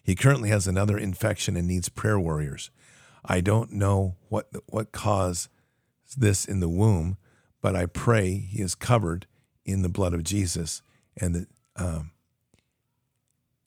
He 0.00 0.14
currently 0.14 0.50
has 0.50 0.68
another 0.68 0.96
infection 0.96 1.56
and 1.56 1.66
needs 1.66 1.88
prayer 1.88 2.20
warriors. 2.20 2.70
I 3.28 3.42
don't 3.42 3.72
know 3.72 4.16
what 4.30 4.48
what 4.66 4.90
caused 4.90 5.50
this 6.16 6.46
in 6.46 6.60
the 6.60 6.68
womb, 6.68 7.18
but 7.60 7.76
I 7.76 7.84
pray 7.84 8.38
he 8.38 8.62
is 8.62 8.74
covered 8.74 9.26
in 9.66 9.82
the 9.82 9.90
blood 9.90 10.14
of 10.14 10.24
Jesus, 10.24 10.80
and 11.16 11.34
that 11.34 11.48
um, 11.76 12.12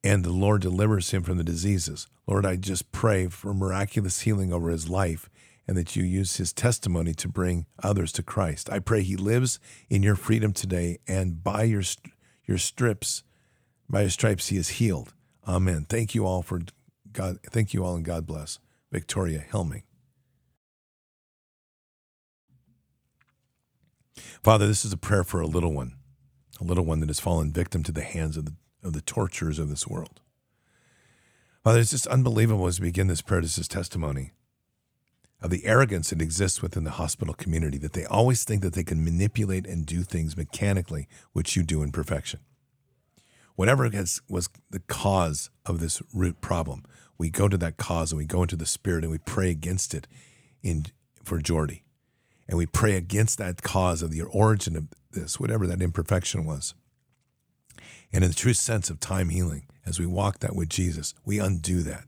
and 0.03 0.25
the 0.25 0.31
Lord 0.31 0.63
delivers 0.63 1.11
him 1.11 1.21
from 1.21 1.37
the 1.37 1.43
diseases. 1.43 2.07
Lord, 2.25 2.45
I 2.45 2.55
just 2.55 2.91
pray 2.91 3.27
for 3.27 3.53
miraculous 3.53 4.21
healing 4.21 4.51
over 4.51 4.69
his 4.69 4.89
life, 4.89 5.29
and 5.67 5.77
that 5.77 5.95
you 5.95 6.03
use 6.03 6.37
his 6.37 6.51
testimony 6.51 7.13
to 7.13 7.27
bring 7.27 7.67
others 7.83 8.11
to 8.13 8.23
Christ. 8.23 8.67
I 8.71 8.79
pray 8.79 9.03
he 9.03 9.15
lives 9.15 9.59
in 9.91 10.01
your 10.01 10.15
freedom 10.15 10.53
today, 10.53 10.97
and 11.07 11.43
by 11.43 11.63
your 11.63 11.83
your 12.45 12.57
strips, 12.57 13.21
by 13.87 14.01
your 14.01 14.09
stripes, 14.09 14.47
he 14.47 14.57
is 14.57 14.69
healed. 14.69 15.13
Amen. 15.47 15.85
Thank 15.87 16.15
you 16.15 16.25
all 16.25 16.41
for 16.41 16.61
God. 17.13 17.37
Thank 17.43 17.75
you 17.75 17.85
all 17.85 17.95
and 17.95 18.05
God 18.05 18.25
bless. 18.25 18.57
Victoria 18.91 19.45
Helming. 19.51 19.83
Father, 24.43 24.67
this 24.67 24.83
is 24.83 24.91
a 24.91 24.97
prayer 24.97 25.23
for 25.23 25.39
a 25.39 25.47
little 25.47 25.71
one, 25.71 25.93
a 26.59 26.63
little 26.63 26.85
one 26.85 26.99
that 26.99 27.09
has 27.09 27.19
fallen 27.19 27.51
victim 27.51 27.83
to 27.83 27.91
the 27.91 28.03
hands 28.03 28.37
of 28.37 28.45
the, 28.45 28.55
of 28.83 28.93
the 28.93 29.01
torturers 29.01 29.59
of 29.59 29.69
this 29.69 29.87
world. 29.87 30.19
Father, 31.63 31.79
it's 31.79 31.91
just 31.91 32.07
unbelievable 32.07 32.67
as 32.67 32.79
we 32.79 32.87
begin 32.87 33.07
this 33.07 33.21
prayer, 33.21 33.41
this 33.41 33.57
is 33.57 33.67
testimony 33.67 34.31
of 35.41 35.49
the 35.49 35.65
arrogance 35.65 36.09
that 36.09 36.21
exists 36.21 36.61
within 36.61 36.83
the 36.83 36.91
hospital 36.91 37.33
community, 37.33 37.77
that 37.77 37.93
they 37.93 38.05
always 38.05 38.43
think 38.43 38.61
that 38.61 38.73
they 38.73 38.83
can 38.83 39.03
manipulate 39.03 39.65
and 39.65 39.85
do 39.85 40.03
things 40.03 40.37
mechanically, 40.37 41.07
which 41.33 41.55
you 41.55 41.63
do 41.63 41.81
in 41.81 41.91
perfection. 41.91 42.39
Whatever 43.55 43.89
has, 43.89 44.21
was 44.29 44.49
the 44.69 44.79
cause 44.79 45.49
of 45.65 45.79
this 45.79 46.01
root 46.13 46.41
problem, 46.41 46.83
we 47.21 47.29
go 47.29 47.47
to 47.47 47.55
that 47.55 47.77
cause 47.77 48.11
and 48.11 48.17
we 48.17 48.25
go 48.25 48.41
into 48.41 48.55
the 48.55 48.65
spirit 48.65 49.03
and 49.03 49.11
we 49.11 49.19
pray 49.19 49.51
against 49.51 49.93
it 49.93 50.07
in, 50.63 50.87
for 51.23 51.37
Jordy. 51.37 51.83
And 52.47 52.57
we 52.57 52.65
pray 52.65 52.95
against 52.95 53.37
that 53.37 53.61
cause 53.61 54.01
of 54.01 54.09
the 54.09 54.23
origin 54.23 54.75
of 54.75 54.87
this, 55.11 55.39
whatever 55.39 55.67
that 55.67 55.83
imperfection 55.83 56.45
was. 56.45 56.73
And 58.11 58.23
in 58.23 58.31
the 58.31 58.35
true 58.35 58.55
sense 58.55 58.89
of 58.89 58.99
time 58.99 59.29
healing, 59.29 59.67
as 59.85 59.99
we 59.99 60.05
walk 60.07 60.39
that 60.39 60.55
with 60.55 60.67
Jesus, 60.67 61.13
we 61.23 61.37
undo 61.37 61.83
that. 61.83 62.05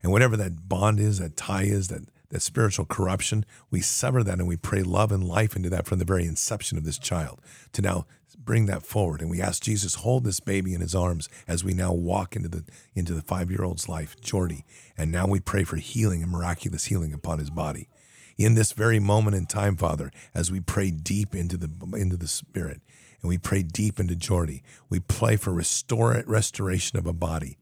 And 0.00 0.12
whatever 0.12 0.36
that 0.36 0.68
bond 0.68 1.00
is, 1.00 1.18
that 1.18 1.36
tie 1.36 1.64
is, 1.64 1.88
that 1.88 2.02
that 2.28 2.40
spiritual 2.40 2.84
corruption, 2.84 3.44
we 3.68 3.80
sever 3.80 4.22
that 4.22 4.38
and 4.38 4.46
we 4.46 4.56
pray 4.56 4.84
love 4.84 5.10
and 5.10 5.24
life 5.24 5.56
into 5.56 5.70
that 5.70 5.86
from 5.86 5.98
the 5.98 6.04
very 6.04 6.24
inception 6.24 6.78
of 6.78 6.84
this 6.84 6.98
child 6.98 7.40
to 7.72 7.82
now 7.82 8.06
bring 8.44 8.66
that 8.66 8.82
forward. 8.82 9.20
And 9.20 9.30
we 9.30 9.40
ask 9.40 9.62
Jesus, 9.62 9.96
hold 9.96 10.24
this 10.24 10.40
baby 10.40 10.74
in 10.74 10.80
his 10.80 10.94
arms 10.94 11.28
as 11.46 11.64
we 11.64 11.72
now 11.72 11.92
walk 11.92 12.36
into 12.36 12.48
the 12.48 12.64
into 12.94 13.14
the 13.14 13.22
five-year-old's 13.22 13.88
life, 13.88 14.20
Jordy. 14.20 14.64
And 14.96 15.12
now 15.12 15.26
we 15.26 15.40
pray 15.40 15.64
for 15.64 15.76
healing 15.76 16.22
and 16.22 16.32
miraculous 16.32 16.86
healing 16.86 17.12
upon 17.12 17.38
his 17.38 17.50
body. 17.50 17.88
In 18.36 18.54
this 18.54 18.72
very 18.72 18.98
moment 18.98 19.36
in 19.36 19.46
time, 19.46 19.76
Father, 19.76 20.10
as 20.34 20.50
we 20.50 20.60
pray 20.60 20.90
deep 20.90 21.34
into 21.34 21.56
the 21.56 21.70
into 21.96 22.16
the 22.16 22.28
spirit 22.28 22.80
and 23.20 23.28
we 23.28 23.38
pray 23.38 23.62
deep 23.62 24.00
into 24.00 24.16
Jordy, 24.16 24.62
we 24.88 25.00
pray 25.00 25.36
for 25.36 25.52
restore, 25.52 26.22
restoration 26.26 26.98
of 26.98 27.06
a 27.06 27.12
body, 27.12 27.58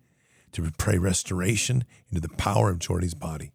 to 0.53 0.71
pray 0.79 0.99
restoration 0.99 1.85
into 2.11 2.21
the 2.21 2.35
power 2.37 2.71
of 2.71 2.79
Jordy's 2.79 3.15
body 3.15 3.53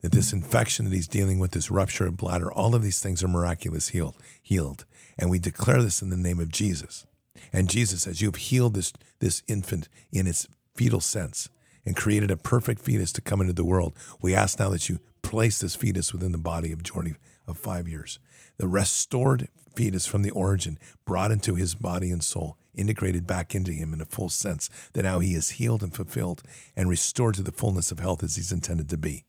that 0.00 0.12
this 0.12 0.32
infection 0.32 0.84
that 0.84 0.94
he's 0.94 1.08
dealing 1.08 1.38
with, 1.38 1.52
this 1.52 1.70
rupture 1.70 2.06
of 2.06 2.16
bladder, 2.16 2.52
all 2.52 2.74
of 2.74 2.82
these 2.82 3.00
things 3.00 3.22
are 3.22 3.28
miraculous 3.28 3.88
healed, 3.88 4.16
healed. 4.40 4.84
And 5.18 5.30
we 5.30 5.38
declare 5.38 5.82
this 5.82 6.02
in 6.02 6.10
the 6.10 6.16
name 6.16 6.38
of 6.38 6.50
Jesus. 6.50 7.06
And 7.52 7.68
Jesus 7.68 8.02
says, 8.02 8.20
You 8.20 8.28
have 8.28 8.36
healed 8.36 8.74
this, 8.74 8.92
this 9.20 9.42
infant 9.48 9.88
in 10.12 10.26
its 10.26 10.46
fetal 10.74 11.00
sense 11.00 11.48
and 11.84 11.96
created 11.96 12.30
a 12.30 12.36
perfect 12.36 12.82
fetus 12.82 13.12
to 13.12 13.20
come 13.20 13.40
into 13.40 13.52
the 13.52 13.64
world. 13.64 13.94
We 14.20 14.34
ask 14.34 14.58
now 14.58 14.68
that 14.70 14.88
you 14.88 15.00
place 15.22 15.58
this 15.60 15.74
fetus 15.74 16.12
within 16.12 16.32
the 16.32 16.38
body 16.38 16.72
of 16.72 16.82
Jordy 16.82 17.14
of 17.46 17.58
five 17.58 17.88
years. 17.88 18.18
The 18.58 18.68
restored 18.68 19.48
fetus 19.78 20.06
from 20.06 20.22
the 20.22 20.30
origin, 20.30 20.76
brought 21.04 21.30
into 21.30 21.54
his 21.54 21.76
body 21.76 22.10
and 22.10 22.22
soul, 22.22 22.58
integrated 22.74 23.28
back 23.28 23.54
into 23.54 23.70
him 23.70 23.94
in 23.94 24.00
a 24.00 24.04
full 24.04 24.28
sense, 24.28 24.68
that 24.92 25.04
now 25.04 25.20
he 25.20 25.34
is 25.34 25.50
healed 25.50 25.84
and 25.84 25.94
fulfilled 25.94 26.42
and 26.74 26.88
restored 26.88 27.36
to 27.36 27.42
the 27.42 27.52
fullness 27.52 27.92
of 27.92 28.00
health 28.00 28.24
as 28.24 28.34
he's 28.34 28.50
intended 28.50 28.88
to 28.88 28.96
be. 28.96 29.24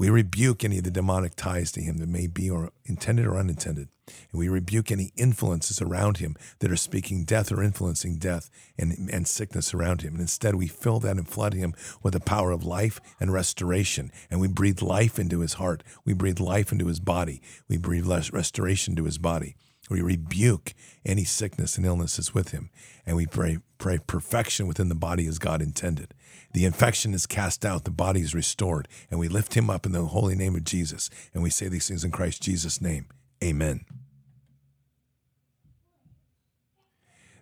We 0.00 0.08
rebuke 0.08 0.64
any 0.64 0.78
of 0.78 0.84
the 0.84 0.90
demonic 0.90 1.36
ties 1.36 1.70
to 1.72 1.82
him 1.82 1.98
that 1.98 2.08
may 2.08 2.26
be 2.26 2.48
or 2.48 2.72
intended 2.86 3.26
or 3.26 3.36
unintended. 3.36 3.90
And 4.06 4.38
we 4.38 4.48
rebuke 4.48 4.90
any 4.90 5.12
influences 5.14 5.82
around 5.82 6.16
him 6.16 6.36
that 6.60 6.72
are 6.72 6.76
speaking 6.76 7.24
death 7.26 7.52
or 7.52 7.62
influencing 7.62 8.16
death 8.16 8.48
and, 8.78 9.10
and 9.12 9.28
sickness 9.28 9.74
around 9.74 10.00
him. 10.00 10.14
And 10.14 10.22
instead, 10.22 10.54
we 10.54 10.68
fill 10.68 11.00
that 11.00 11.18
and 11.18 11.28
flood 11.28 11.52
him 11.52 11.74
with 12.02 12.14
the 12.14 12.20
power 12.20 12.50
of 12.50 12.64
life 12.64 12.98
and 13.20 13.30
restoration. 13.30 14.10
And 14.30 14.40
we 14.40 14.48
breathe 14.48 14.80
life 14.80 15.18
into 15.18 15.40
his 15.40 15.54
heart. 15.54 15.82
We 16.06 16.14
breathe 16.14 16.40
life 16.40 16.72
into 16.72 16.86
his 16.86 16.98
body. 16.98 17.42
We 17.68 17.76
breathe 17.76 18.06
restoration 18.06 18.96
to 18.96 19.04
his 19.04 19.18
body. 19.18 19.54
We 19.90 20.00
rebuke 20.00 20.72
any 21.04 21.24
sickness 21.24 21.76
and 21.76 21.84
illnesses 21.84 22.32
with 22.32 22.52
him. 22.52 22.70
And 23.04 23.16
we 23.18 23.26
pray, 23.26 23.58
pray 23.76 23.98
perfection 24.06 24.66
within 24.66 24.88
the 24.88 24.94
body 24.94 25.26
as 25.26 25.38
God 25.38 25.60
intended. 25.60 26.14
The 26.52 26.64
infection 26.64 27.14
is 27.14 27.26
cast 27.26 27.64
out, 27.64 27.84
the 27.84 27.90
body 27.90 28.20
is 28.20 28.34
restored, 28.34 28.88
and 29.10 29.20
we 29.20 29.28
lift 29.28 29.54
him 29.54 29.70
up 29.70 29.86
in 29.86 29.92
the 29.92 30.06
holy 30.06 30.34
name 30.34 30.56
of 30.56 30.64
Jesus. 30.64 31.08
And 31.32 31.42
we 31.42 31.50
say 31.50 31.68
these 31.68 31.86
things 31.86 32.04
in 32.04 32.10
Christ 32.10 32.42
Jesus' 32.42 32.80
name. 32.80 33.06
Amen. 33.42 33.84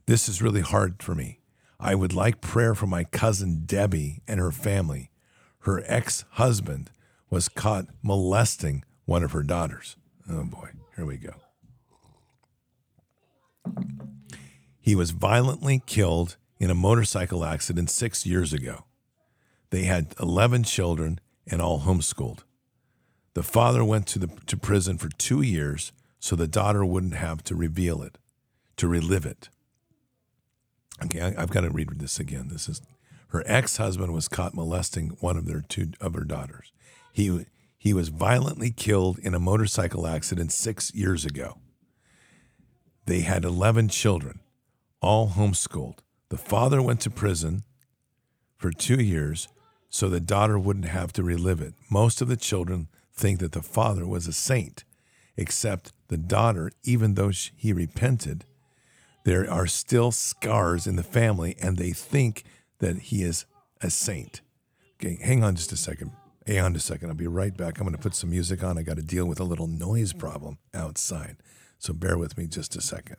This 0.07 0.29
is 0.29 0.43
really 0.43 0.61
hard 0.61 1.03
for 1.03 1.15
me. 1.15 1.41
I 1.81 1.95
would 1.95 2.13
like 2.13 2.41
prayer 2.41 2.75
for 2.75 2.87
my 2.87 3.05
cousin 3.05 3.63
Debbie 3.65 4.23
and 4.27 4.41
her 4.41 4.51
family. 4.51 5.11
Her 5.61 5.83
ex 5.87 6.25
husband 6.33 6.91
was 7.31 7.49
caught 7.49 7.87
molesting 8.03 8.85
one 9.05 9.23
of 9.23 9.33
her 9.33 9.43
daughters. 9.43 9.97
Oh 10.31 10.45
boy, 10.45 10.71
here 10.97 11.07
we 11.07 11.17
go. 11.17 11.35
He 14.81 14.95
was 14.95 15.11
violently 15.11 15.83
killed 15.85 16.37
in 16.59 16.71
a 16.71 16.75
motorcycle 16.75 17.45
accident 17.45 17.91
six 17.91 18.25
years 18.25 18.53
ago. 18.53 18.85
They 19.71 19.85
had 19.85 20.15
11 20.21 20.65
children 20.65 21.21
and 21.47 21.61
all 21.61 21.81
homeschooled. 21.81 22.41
The 23.35 23.43
father 23.43 23.85
went 23.85 24.07
to, 24.09 24.19
the, 24.19 24.29
to 24.47 24.57
prison 24.57 24.99
for 24.99 25.09
two 25.09 25.43
years 25.43 25.93
so 26.19 26.35
the 26.35 26.49
daughter 26.49 26.85
wouldn't 26.85 27.15
have 27.15 27.45
to 27.45 27.55
reveal 27.55 28.03
it, 28.03 28.19
to 28.77 28.89
relive 28.89 29.27
it. 29.27 29.49
Okay, 31.05 31.21
I, 31.21 31.41
have 31.41 31.51
got 31.51 31.61
to 31.61 31.71
read 31.71 31.89
this 31.99 32.19
again. 32.19 32.49
This 32.49 32.69
is 32.69 32.81
her 33.29 33.43
ex-husband 33.47 34.13
was 34.13 34.27
caught 34.27 34.55
molesting 34.55 35.11
one 35.21 35.37
of 35.37 35.47
their 35.47 35.61
two 35.61 35.93
of 36.01 36.15
her 36.15 36.25
daughters. 36.25 36.73
He 37.13 37.47
he 37.77 37.93
was 37.93 38.09
violently 38.09 38.73
killed 38.73 39.19
in 39.21 39.35
a 39.35 39.39
motorcycle 39.39 40.07
accident 40.07 40.51
six 40.51 40.93
years 40.93 41.25
ago. 41.25 41.59
They 43.07 43.21
had 43.21 43.45
11 43.45 43.89
children, 43.89 44.41
all 45.01 45.31
homeschooled. 45.31 45.99
The 46.29 46.37
father 46.37 46.83
went 46.83 47.01
to 47.03 47.11
prison 47.11 47.63
for 48.57 48.73
two 48.73 49.01
years 49.01 49.47
so 49.91 50.09
the 50.09 50.21
daughter 50.21 50.59
wouldn't 50.59 50.87
have 50.87 51.13
to 51.15 51.23
relive 51.23 51.61
it. 51.61 51.75
Most 51.91 52.21
of 52.21 52.29
the 52.29 52.37
children 52.37 52.89
think 53.13 53.41
that 53.41 53.53
the 53.53 53.63
father 53.63 54.07
was 54.07 54.27
a 54.27 54.33
saint, 54.33 54.85
except 55.37 55.93
the 56.09 56.19
daughter, 56.19 56.71
even 56.85 57.15
though 57.15 57.31
she, 57.31 57.51
he 57.57 57.73
repented, 57.73 58.45
there 59.25 59.51
are 59.51 59.67
still 59.67 60.11
scars 60.11 60.87
in 60.87 60.97
the 60.97 61.03
family 61.03 61.57
and 61.61 61.77
they 61.77 61.91
think 61.91 62.45
that 62.79 62.97
he 62.97 63.23
is 63.23 63.45
a 63.81 63.91
saint. 63.91 64.41
Okay, 64.97 65.19
hang 65.23 65.45
on 65.45 65.55
just 65.55 65.73
a 65.73 65.77
second. 65.77 66.13
Hang 66.47 66.61
on 66.61 66.73
just 66.75 66.89
a 66.89 66.93
second. 66.95 67.11
I'll 67.11 67.15
be 67.15 67.27
right 67.27 67.55
back. 67.55 67.79
I'm 67.79 67.85
going 67.85 67.95
to 67.95 68.03
put 68.03 68.15
some 68.15 68.31
music 68.31 68.65
on. 68.65 68.79
I 68.79 68.83
got 68.83 68.97
to 68.97 69.03
deal 69.03 69.27
with 69.27 69.39
a 69.39 69.45
little 69.45 69.67
noise 69.67 70.13
problem 70.13 70.59
outside. 70.73 71.37
So 71.79 71.93
bear 71.93 72.17
with 72.17 72.39
me 72.39 72.47
just 72.47 72.75
a 72.75 72.81
second. 72.81 73.19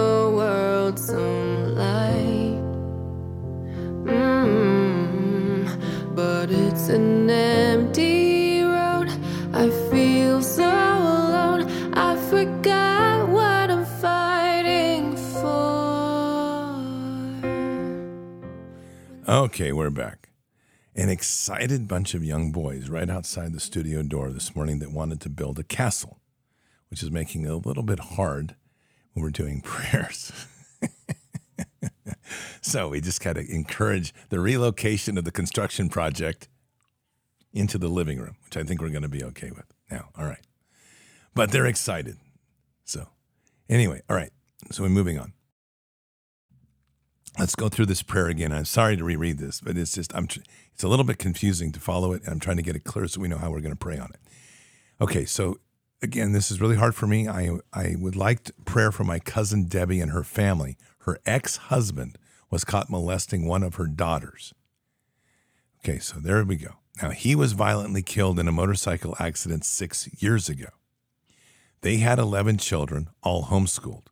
Okay, 19.31 19.71
we're 19.71 19.89
back. 19.89 20.27
An 20.93 21.07
excited 21.07 21.87
bunch 21.87 22.13
of 22.13 22.21
young 22.21 22.51
boys 22.51 22.89
right 22.89 23.09
outside 23.09 23.53
the 23.53 23.61
studio 23.61 24.03
door 24.03 24.29
this 24.29 24.53
morning 24.57 24.79
that 24.79 24.91
wanted 24.91 25.21
to 25.21 25.29
build 25.29 25.57
a 25.57 25.63
castle, 25.63 26.19
which 26.89 27.01
is 27.01 27.11
making 27.11 27.45
it 27.45 27.49
a 27.49 27.55
little 27.55 27.81
bit 27.81 27.99
hard 27.99 28.57
when 29.13 29.23
we're 29.23 29.29
doing 29.29 29.61
prayers. 29.63 30.33
so 32.61 32.89
we 32.89 32.99
just 32.99 33.23
got 33.23 33.37
to 33.37 33.49
encourage 33.49 34.13
the 34.27 34.41
relocation 34.41 35.17
of 35.17 35.23
the 35.23 35.31
construction 35.31 35.87
project 35.87 36.49
into 37.53 37.77
the 37.77 37.87
living 37.87 38.19
room, 38.19 38.35
which 38.43 38.57
I 38.57 38.63
think 38.63 38.81
we're 38.81 38.89
going 38.89 39.01
to 39.03 39.07
be 39.07 39.23
okay 39.23 39.51
with 39.51 39.73
now. 39.89 40.09
All 40.17 40.25
right. 40.25 40.45
But 41.33 41.51
they're 41.51 41.67
excited. 41.67 42.17
So, 42.83 43.07
anyway, 43.69 44.01
all 44.09 44.15
right. 44.17 44.33
So 44.71 44.83
we're 44.83 44.89
moving 44.89 45.17
on. 45.17 45.31
Let's 47.39 47.55
go 47.55 47.69
through 47.69 47.85
this 47.85 48.03
prayer 48.03 48.27
again. 48.27 48.51
I'm 48.51 48.65
sorry 48.65 48.97
to 48.97 49.03
reread 49.03 49.37
this, 49.37 49.61
but 49.61 49.77
it's 49.77 49.93
just 49.93 50.13
I'm 50.15 50.27
it's 50.73 50.83
a 50.83 50.87
little 50.87 51.05
bit 51.05 51.17
confusing 51.17 51.71
to 51.71 51.79
follow 51.79 52.13
it, 52.13 52.23
and 52.23 52.33
I'm 52.33 52.39
trying 52.39 52.57
to 52.57 52.63
get 52.63 52.75
it 52.75 52.83
clear 52.83 53.07
so 53.07 53.21
we 53.21 53.27
know 53.27 53.37
how 53.37 53.49
we're 53.49 53.61
going 53.61 53.73
to 53.73 53.77
pray 53.77 53.97
on 53.97 54.09
it. 54.09 54.19
Okay, 54.99 55.25
so 55.25 55.59
again, 56.01 56.33
this 56.33 56.51
is 56.51 56.59
really 56.59 56.75
hard 56.75 56.93
for 56.93 57.07
me. 57.07 57.27
I 57.27 57.57
I 57.73 57.95
would 57.97 58.15
like 58.15 58.51
prayer 58.65 58.91
for 58.91 59.03
my 59.03 59.19
cousin 59.19 59.65
Debbie 59.65 60.01
and 60.01 60.11
her 60.11 60.23
family. 60.23 60.77
Her 60.99 61.19
ex-husband 61.25 62.17
was 62.49 62.65
caught 62.65 62.89
molesting 62.89 63.47
one 63.47 63.63
of 63.63 63.75
her 63.75 63.87
daughters. 63.87 64.53
Okay, 65.79 65.99
so 65.99 66.19
there 66.19 66.43
we 66.43 66.57
go. 66.57 66.75
Now 67.01 67.11
he 67.11 67.33
was 67.33 67.53
violently 67.53 68.03
killed 68.03 68.39
in 68.39 68.47
a 68.47 68.51
motorcycle 68.51 69.15
accident 69.19 69.65
6 69.65 70.21
years 70.21 70.49
ago. 70.49 70.67
They 71.79 71.97
had 71.97 72.19
11 72.19 72.57
children, 72.57 73.09
all 73.23 73.45
homeschooled. 73.45 74.10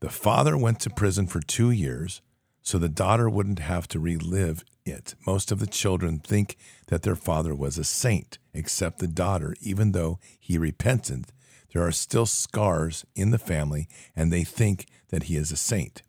The 0.00 0.10
father 0.10 0.56
went 0.56 0.80
to 0.80 0.90
prison 0.90 1.26
for 1.26 1.40
two 1.40 1.70
years 1.70 2.22
so 2.68 2.76
the 2.76 2.90
daughter 2.90 3.30
wouldn't 3.30 3.60
have 3.60 3.88
to 3.88 3.98
relive 3.98 4.62
it. 4.84 5.14
Most 5.26 5.50
of 5.50 5.58
the 5.58 5.66
children 5.66 6.18
think 6.18 6.54
that 6.88 7.00
their 7.00 7.16
father 7.16 7.54
was 7.54 7.78
a 7.78 7.84
saint, 7.84 8.36
except 8.52 8.98
the 8.98 9.08
daughter, 9.08 9.54
even 9.62 9.92
though 9.92 10.18
he 10.38 10.58
repented. 10.58 11.28
There 11.72 11.82
are 11.82 11.92
still 11.92 12.26
scars 12.26 13.06
in 13.16 13.30
the 13.30 13.38
family, 13.38 13.88
and 14.14 14.30
they 14.30 14.44
think 14.44 14.84
that 15.08 15.24
he 15.24 15.36
is 15.36 15.50
a 15.50 15.56
saint. 15.56 16.02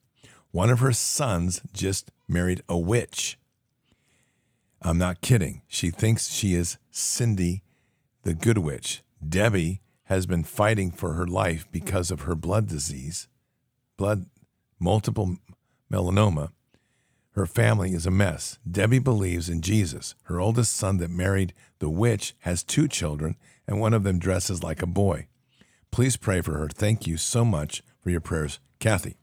One 0.52 0.70
of 0.70 0.80
her 0.80 0.92
sons 0.92 1.62
just 1.72 2.12
married 2.28 2.62
a 2.68 2.78
witch. 2.78 3.40
I'm 4.82 4.98
not 4.98 5.22
kidding. 5.22 5.62
She 5.70 5.92
thinks 5.92 6.30
she 6.30 6.56
is 6.56 6.78
Cindy, 6.92 7.64
the 8.24 8.34
good 8.34 8.58
witch. 8.58 9.02
Debbie 9.26 9.80
has 10.08 10.26
been 10.26 10.44
fighting 10.44 10.92
for 10.92 11.14
her 11.14 11.26
life 11.26 11.66
because 11.72 12.12
of 12.12 12.24
her 12.24 12.36
blood 12.36 12.68
disease 12.68 13.29
blood, 14.00 14.28
multiple 14.80 15.36
melanoma. 15.92 16.52
Her 17.32 17.46
family 17.46 17.94
is 17.94 18.06
a 18.06 18.12
mess. 18.12 18.58
Debbie 18.70 19.00
believes 19.00 19.50
in 19.50 19.62
Jesus. 19.62 20.16
Her 20.24 20.40
oldest 20.40 20.74
son, 20.74 20.98
that 20.98 21.10
married 21.12 21.54
the 21.80 21.90
witch, 21.90 22.34
has 22.40 22.64
two 22.64 22.88
children, 22.88 23.36
and 23.68 23.82
one 23.82 23.94
of 23.94 24.04
them 24.04 24.18
dresses 24.18 24.64
like 24.64 24.82
a 24.82 24.88
boy. 24.88 25.28
Please 25.92 26.16
pray 26.16 26.40
for 26.40 26.54
her. 26.54 26.70
Thank 26.70 27.08
you 27.08 27.18
so 27.18 27.44
much 27.44 27.84
for 28.00 28.10
your 28.10 28.22
prayers, 28.22 28.60
Kathy. 28.80 29.18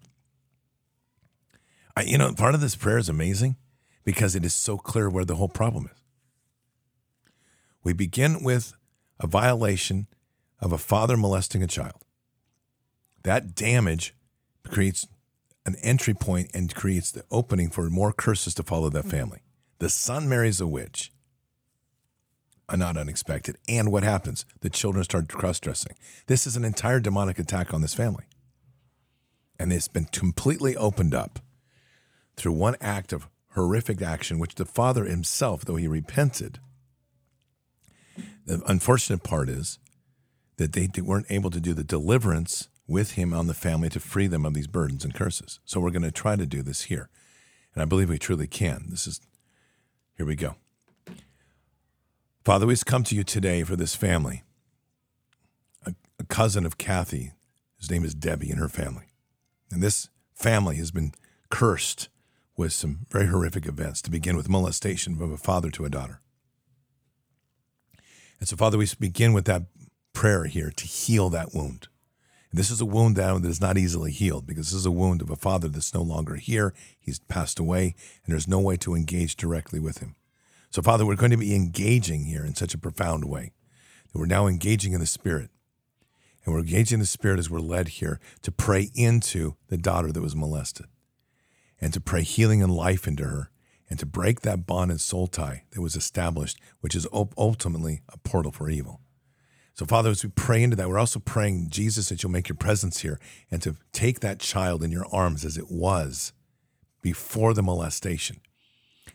I, 1.96 2.02
you 2.02 2.18
know, 2.18 2.34
part 2.34 2.54
of 2.54 2.60
this 2.60 2.76
prayer 2.76 2.98
is 2.98 3.08
amazing 3.08 3.56
because 4.04 4.36
it 4.36 4.44
is 4.44 4.52
so 4.52 4.76
clear 4.76 5.08
where 5.08 5.24
the 5.24 5.36
whole 5.36 5.48
problem 5.48 5.88
is. 5.90 6.02
We 7.82 7.94
begin 7.94 8.42
with 8.42 8.74
a 9.18 9.26
violation 9.26 10.06
of 10.60 10.70
a 10.70 10.78
father 10.78 11.16
molesting 11.16 11.62
a 11.62 11.66
child. 11.66 12.04
That 13.22 13.54
damage 13.54 14.12
creates 14.70 15.06
an 15.64 15.76
entry 15.82 16.14
point 16.14 16.50
and 16.54 16.74
creates 16.74 17.10
the 17.10 17.24
opening 17.30 17.70
for 17.70 17.90
more 17.90 18.12
curses 18.12 18.54
to 18.54 18.62
follow 18.62 18.88
that 18.90 19.00
mm-hmm. 19.00 19.10
family. 19.10 19.40
The 19.78 19.90
son 19.90 20.28
marries 20.28 20.60
a 20.60 20.66
witch. 20.66 21.12
Uh, 22.68 22.76
not 22.76 22.96
unexpected. 22.96 23.56
And 23.68 23.92
what 23.92 24.02
happens? 24.02 24.44
The 24.60 24.70
children 24.70 25.04
start 25.04 25.28
cross 25.28 25.60
dressing. 25.60 25.94
This 26.26 26.46
is 26.46 26.56
an 26.56 26.64
entire 26.64 27.00
demonic 27.00 27.38
attack 27.38 27.72
on 27.72 27.80
this 27.80 27.94
family. 27.94 28.24
And 29.58 29.72
it's 29.72 29.88
been 29.88 30.06
completely 30.06 30.76
opened 30.76 31.14
up 31.14 31.38
through 32.36 32.52
one 32.52 32.76
act 32.80 33.12
of 33.12 33.28
horrific 33.54 34.02
action, 34.02 34.38
which 34.38 34.56
the 34.56 34.64
father 34.64 35.04
himself, 35.04 35.64
though 35.64 35.76
he 35.76 35.88
repented, 35.88 36.58
the 38.44 38.62
unfortunate 38.66 39.22
part 39.22 39.48
is 39.48 39.78
that 40.56 40.72
they 40.72 40.88
weren't 41.00 41.26
able 41.30 41.50
to 41.50 41.60
do 41.60 41.74
the 41.74 41.84
deliverance 41.84 42.68
with 42.86 43.12
him 43.12 43.32
on 43.32 43.46
the 43.46 43.54
family 43.54 43.88
to 43.90 44.00
free 44.00 44.26
them 44.26 44.44
of 44.46 44.54
these 44.54 44.66
burdens 44.66 45.04
and 45.04 45.14
curses. 45.14 45.60
So 45.64 45.80
we're 45.80 45.90
going 45.90 46.02
to 46.02 46.10
try 46.10 46.36
to 46.36 46.46
do 46.46 46.62
this 46.62 46.82
here. 46.82 47.08
And 47.74 47.82
I 47.82 47.84
believe 47.84 48.08
we 48.08 48.18
truly 48.18 48.46
can. 48.46 48.86
This 48.88 49.06
is, 49.06 49.20
here 50.16 50.26
we 50.26 50.36
go. 50.36 50.56
Father, 52.44 52.66
we 52.66 52.76
come 52.76 53.02
to 53.04 53.16
you 53.16 53.24
today 53.24 53.64
for 53.64 53.74
this 53.74 53.96
family, 53.96 54.44
a, 55.84 55.94
a 56.18 56.24
cousin 56.24 56.64
of 56.64 56.78
Kathy. 56.78 57.32
His 57.78 57.90
name 57.90 58.04
is 58.04 58.14
Debbie 58.14 58.50
and 58.50 58.60
her 58.60 58.68
family. 58.68 59.06
And 59.70 59.82
this 59.82 60.08
family 60.32 60.76
has 60.76 60.92
been 60.92 61.12
cursed 61.50 62.08
with 62.56 62.72
some 62.72 63.06
very 63.10 63.26
horrific 63.26 63.66
events, 63.66 64.00
to 64.02 64.10
begin 64.10 64.36
with 64.36 64.48
molestation 64.48 65.16
from 65.16 65.32
a 65.32 65.36
father 65.36 65.70
to 65.70 65.84
a 65.84 65.90
daughter. 65.90 66.20
And 68.38 68.48
so, 68.48 68.56
Father, 68.56 68.78
we 68.78 68.88
begin 68.98 69.32
with 69.32 69.44
that 69.46 69.64
prayer 70.12 70.44
here 70.44 70.70
to 70.70 70.86
heal 70.86 71.28
that 71.30 71.54
wound. 71.54 71.88
This 72.56 72.70
is 72.70 72.80
a 72.80 72.86
wound 72.86 73.16
that 73.16 73.44
is 73.44 73.60
not 73.60 73.76
easily 73.76 74.10
healed 74.10 74.46
because 74.46 74.68
this 74.68 74.78
is 74.78 74.86
a 74.86 74.90
wound 74.90 75.20
of 75.20 75.28
a 75.28 75.36
father 75.36 75.68
that's 75.68 75.92
no 75.92 76.00
longer 76.00 76.36
here. 76.36 76.72
He's 76.98 77.18
passed 77.18 77.58
away, 77.58 77.94
and 78.24 78.32
there's 78.32 78.48
no 78.48 78.60
way 78.60 78.78
to 78.78 78.94
engage 78.94 79.36
directly 79.36 79.78
with 79.78 79.98
him. 79.98 80.16
So, 80.70 80.80
Father, 80.80 81.04
we're 81.04 81.16
going 81.16 81.32
to 81.32 81.36
be 81.36 81.54
engaging 81.54 82.24
here 82.24 82.46
in 82.46 82.54
such 82.54 82.72
a 82.72 82.78
profound 82.78 83.26
way 83.26 83.52
that 84.10 84.18
we're 84.18 84.24
now 84.24 84.46
engaging 84.46 84.94
in 84.94 85.00
the 85.00 85.06
Spirit. 85.06 85.50
And 86.44 86.54
we're 86.54 86.60
engaging 86.60 86.98
the 86.98 87.04
Spirit 87.04 87.38
as 87.38 87.50
we're 87.50 87.60
led 87.60 87.88
here 87.88 88.20
to 88.40 88.50
pray 88.50 88.88
into 88.94 89.56
the 89.68 89.76
daughter 89.76 90.10
that 90.10 90.22
was 90.22 90.34
molested 90.34 90.86
and 91.78 91.92
to 91.92 92.00
pray 92.00 92.22
healing 92.22 92.62
and 92.62 92.72
life 92.72 93.06
into 93.06 93.24
her 93.24 93.50
and 93.90 93.98
to 93.98 94.06
break 94.06 94.40
that 94.40 94.66
bond 94.66 94.90
and 94.90 95.00
soul 95.00 95.26
tie 95.26 95.64
that 95.72 95.82
was 95.82 95.94
established, 95.94 96.58
which 96.80 96.94
is 96.94 97.06
ultimately 97.12 98.00
a 98.08 98.16
portal 98.16 98.50
for 98.50 98.70
evil. 98.70 99.02
So, 99.76 99.84
Father, 99.84 100.08
as 100.08 100.24
we 100.24 100.30
pray 100.30 100.62
into 100.62 100.74
that, 100.76 100.88
we're 100.88 100.98
also 100.98 101.20
praying, 101.20 101.66
Jesus, 101.68 102.08
that 102.08 102.22
you'll 102.22 102.32
make 102.32 102.48
your 102.48 102.56
presence 102.56 103.00
here 103.00 103.20
and 103.50 103.60
to 103.60 103.76
take 103.92 104.20
that 104.20 104.38
child 104.38 104.82
in 104.82 104.90
your 104.90 105.04
arms 105.12 105.44
as 105.44 105.58
it 105.58 105.70
was 105.70 106.32
before 107.02 107.52
the 107.52 107.62
molestation 107.62 108.40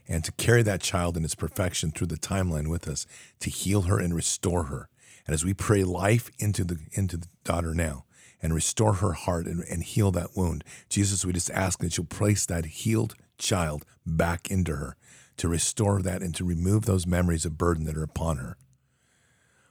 and 0.08 0.24
to 0.24 0.32
carry 0.34 0.62
that 0.62 0.80
child 0.80 1.18
in 1.18 1.26
its 1.26 1.34
perfection 1.34 1.90
through 1.90 2.06
the 2.06 2.16
timeline 2.16 2.70
with 2.70 2.88
us 2.88 3.08
to 3.40 3.50
heal 3.50 3.84
her 3.84 3.98
and 3.98 4.14
restore 4.14 4.66
her. 4.66 4.88
And 5.26 5.34
as 5.34 5.44
we 5.44 5.56
pray 5.56 5.84
life 5.84 6.30
into 6.38 6.64
the 6.64 6.78
into 6.92 7.18
the 7.18 7.28
daughter 7.44 7.74
now 7.74 8.06
and 8.40 8.54
restore 8.54 8.94
her 8.94 9.14
heart 9.14 9.48
and, 9.48 9.64
and 9.64 9.82
heal 9.82 10.12
that 10.12 10.38
wound, 10.38 10.64
Jesus, 10.90 11.26
we 11.26 11.34
just 11.34 11.50
ask 11.50 11.80
that 11.80 11.98
you'll 11.98 12.06
place 12.06 12.46
that 12.46 12.66
healed 12.66 13.16
child 13.40 13.84
back 14.06 14.52
into 14.52 14.76
her 14.76 14.96
to 15.38 15.48
restore 15.48 16.04
that 16.04 16.22
and 16.22 16.36
to 16.36 16.46
remove 16.46 16.86
those 16.86 17.08
memories 17.08 17.46
of 17.46 17.58
burden 17.58 17.86
that 17.86 17.98
are 17.98 18.04
upon 18.04 18.38
her. 18.38 18.58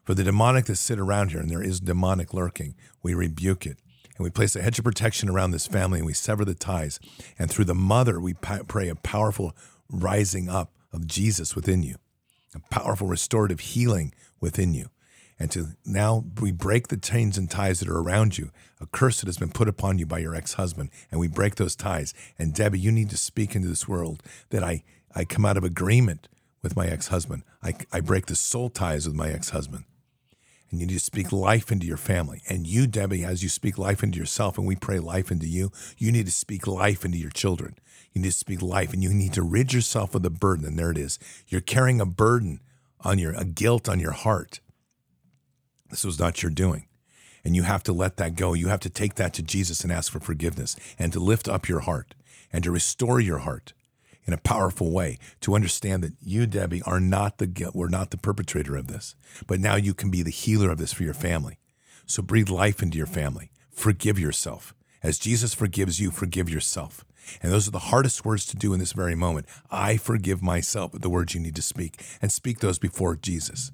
For 0.05 0.15
the 0.15 0.25
demonic 0.25 0.65
that 0.67 0.77
sit 0.77 0.99
around 0.99 1.31
here, 1.31 1.41
and 1.41 1.51
there 1.51 1.63
is 1.63 1.81
demonic 1.81 2.33
lurking, 2.33 2.75
we 3.03 3.15
rebuke 3.15 3.67
it. 3.67 3.79
And 4.17 4.25
we 4.25 4.31
place 4.31 4.55
a 4.55 4.61
hedge 4.61 4.79
of 4.79 4.85
protection 4.85 5.31
around 5.31 5.53
this 5.53 5.67
family 5.67 5.99
and 5.99 6.07
we 6.07 6.13
sever 6.13 6.45
the 6.45 6.55
ties. 6.55 7.01
And 7.39 7.51
through 7.51 7.65
the 7.65 7.75
mother, 7.75 8.21
we 8.21 8.35
pray 8.35 8.91
a 8.91 8.95
powerful 8.95 9.57
rising 9.89 10.51
up 10.51 10.75
of 10.93 11.07
Jesus 11.07 11.57
within 11.57 11.83
you, 11.83 11.97
a 12.55 12.61
powerful 12.71 13.07
restorative 13.07 13.61
healing 13.61 14.13
within 14.39 14.75
you. 14.75 14.91
And 15.39 15.51
to 15.53 15.69
now 15.87 16.25
we 16.39 16.53
break 16.53 16.89
the 16.89 16.99
chains 16.99 17.39
and 17.39 17.51
ties 17.51 17.81
that 17.81 17.89
are 17.89 17.99
around 17.99 18.37
you, 18.37 18.51
a 18.79 18.85
curse 18.85 19.21
that 19.21 19.27
has 19.27 19.39
been 19.39 19.53
put 19.53 19.69
upon 19.69 19.99
you 19.99 20.05
by 20.05 20.19
your 20.19 20.35
ex 20.35 20.53
husband, 20.53 20.91
and 21.11 21.19
we 21.19 21.29
break 21.29 21.55
those 21.55 21.75
ties. 21.75 22.13
And 22.39 22.53
Debbie, 22.53 22.79
you 22.79 22.93
need 22.93 23.09
to 23.09 23.17
speak 23.17 23.57
into 23.57 23.69
this 23.69 23.89
world 23.89 24.23
that 24.51 24.63
I, 24.63 24.85
I 25.15 25.25
come 25.25 25.47
out 25.47 25.57
of 25.57 25.65
agreement 25.65 26.29
with 26.63 26.77
my 26.77 26.87
ex 26.89 27.09
husband. 27.09 27.43
I, 27.63 27.73
I 27.91 28.01
break 28.01 28.27
the 28.27 28.37
soul 28.37 28.69
ties 28.69 29.07
with 29.07 29.17
my 29.17 29.31
ex 29.31 29.49
husband 29.49 29.85
and 30.71 30.81
you 30.81 30.87
need 30.87 30.95
to 30.95 31.01
speak 31.01 31.33
life 31.33 31.73
into 31.73 31.87
your 31.87 31.97
family. 31.97 32.43
And 32.49 32.67
you, 32.67 32.87
Debbie, 32.87 33.25
as 33.25 33.43
you 33.43 33.49
speak 33.49 33.77
life 33.77 34.03
into 34.03 34.19
yourself 34.19 34.57
and 34.57 34.67
we 34.67 34.77
pray 34.77 34.99
life 34.99 35.31
into 35.31 35.47
you, 35.47 35.73
you 35.99 36.13
need 36.13 36.27
to 36.27 36.33
speak 36.33 36.67
life 36.67 37.05
into 37.05 37.19
your 37.19 37.31
children. 37.31 37.77
You 38.13 38.23
need 38.23 38.33
to 38.33 38.39
speak 38.39 38.63
life 38.63 38.93
and 38.93 39.03
you 39.03 39.13
need 39.13 39.33
to 39.35 39.43
rid 39.43 39.73
yourself 39.73 40.15
of 40.15 40.23
the 40.23 40.31
burden. 40.31 40.65
And 40.65 40.79
there 40.79 40.91
it 40.91 40.99
is. 40.99 41.19
You're 41.49 41.61
carrying 41.61 42.01
a 42.01 42.07
burden 42.07 42.61
on 43.01 43.19
your, 43.19 43.33
a 43.33 43.45
guilt 43.45 43.89
on 43.89 43.99
your 43.99 44.13
heart. 44.13 44.61
This 45.91 46.05
was 46.05 46.19
not 46.19 46.43
your 46.43 46.51
doing. 46.51 46.87
And 47.45 47.57
you 47.57 47.63
have 47.63 47.83
to 47.85 47.93
let 47.93 48.17
that 48.19 48.37
go. 48.37 48.53
You 48.55 48.69
have 48.69 48.81
to 48.81 48.91
take 48.91 49.15
that 49.15 49.33
to 49.35 49.43
Jesus 49.43 49.83
and 49.83 49.93
ask 49.93 50.13
for 50.13 50.21
forgiveness 50.21 50.77
and 50.99 51.13
to 51.13 51.21
lift 51.21 51.49
up 51.49 51.69
your 51.69 51.81
heart 51.81 52.15
and 52.53 52.63
to 52.65 52.71
restore 52.71 53.19
your 53.19 53.39
heart 53.39 53.73
in 54.31 54.39
a 54.39 54.43
powerful 54.43 54.93
way 54.93 55.19
to 55.41 55.55
understand 55.55 56.05
that 56.05 56.15
you, 56.21 56.47
Debbie, 56.47 56.83
are 56.83 57.01
not 57.01 57.39
the 57.39 57.71
we're 57.75 57.89
not 57.89 58.11
the 58.11 58.17
perpetrator 58.17 58.77
of 58.77 58.87
this, 58.87 59.17
but 59.47 59.59
now 59.59 59.75
you 59.75 59.93
can 59.93 60.11
be 60.11 60.23
the 60.23 60.31
healer 60.31 60.71
of 60.71 60.79
this 60.79 60.93
for 60.93 61.03
your 61.03 61.15
family. 61.15 61.59
So 62.07 62.23
breathe 62.23 62.49
life 62.49 62.83
into 62.83 62.97
your 62.97 63.07
family. 63.07 63.51
Forgive 63.73 64.19
yourself. 64.19 64.75
As 65.03 65.19
Jesus 65.19 65.55
forgives 65.55 65.99
you, 65.99 66.11
forgive 66.11 66.49
yourself. 66.49 67.05
And 67.43 67.53
those 67.53 67.67
are 67.67 67.73
the 67.73 67.79
hardest 67.79 68.25
words 68.25 68.47
to 68.47 68.57
do 68.57 68.73
in 68.73 68.81
this 68.81 68.93
very 68.93 69.15
moment. 69.15 69.47
I 69.71 69.97
forgive 69.97 70.43
myself, 70.43 70.93
the 70.93 71.11
words 71.11 71.35
you 71.35 71.41
need 71.41 71.57
to 71.57 71.63
speak, 71.63 72.03
and 72.21 72.31
speak 72.31 72.61
those 72.61 72.79
before 72.79 73.17
Jesus. 73.17 73.73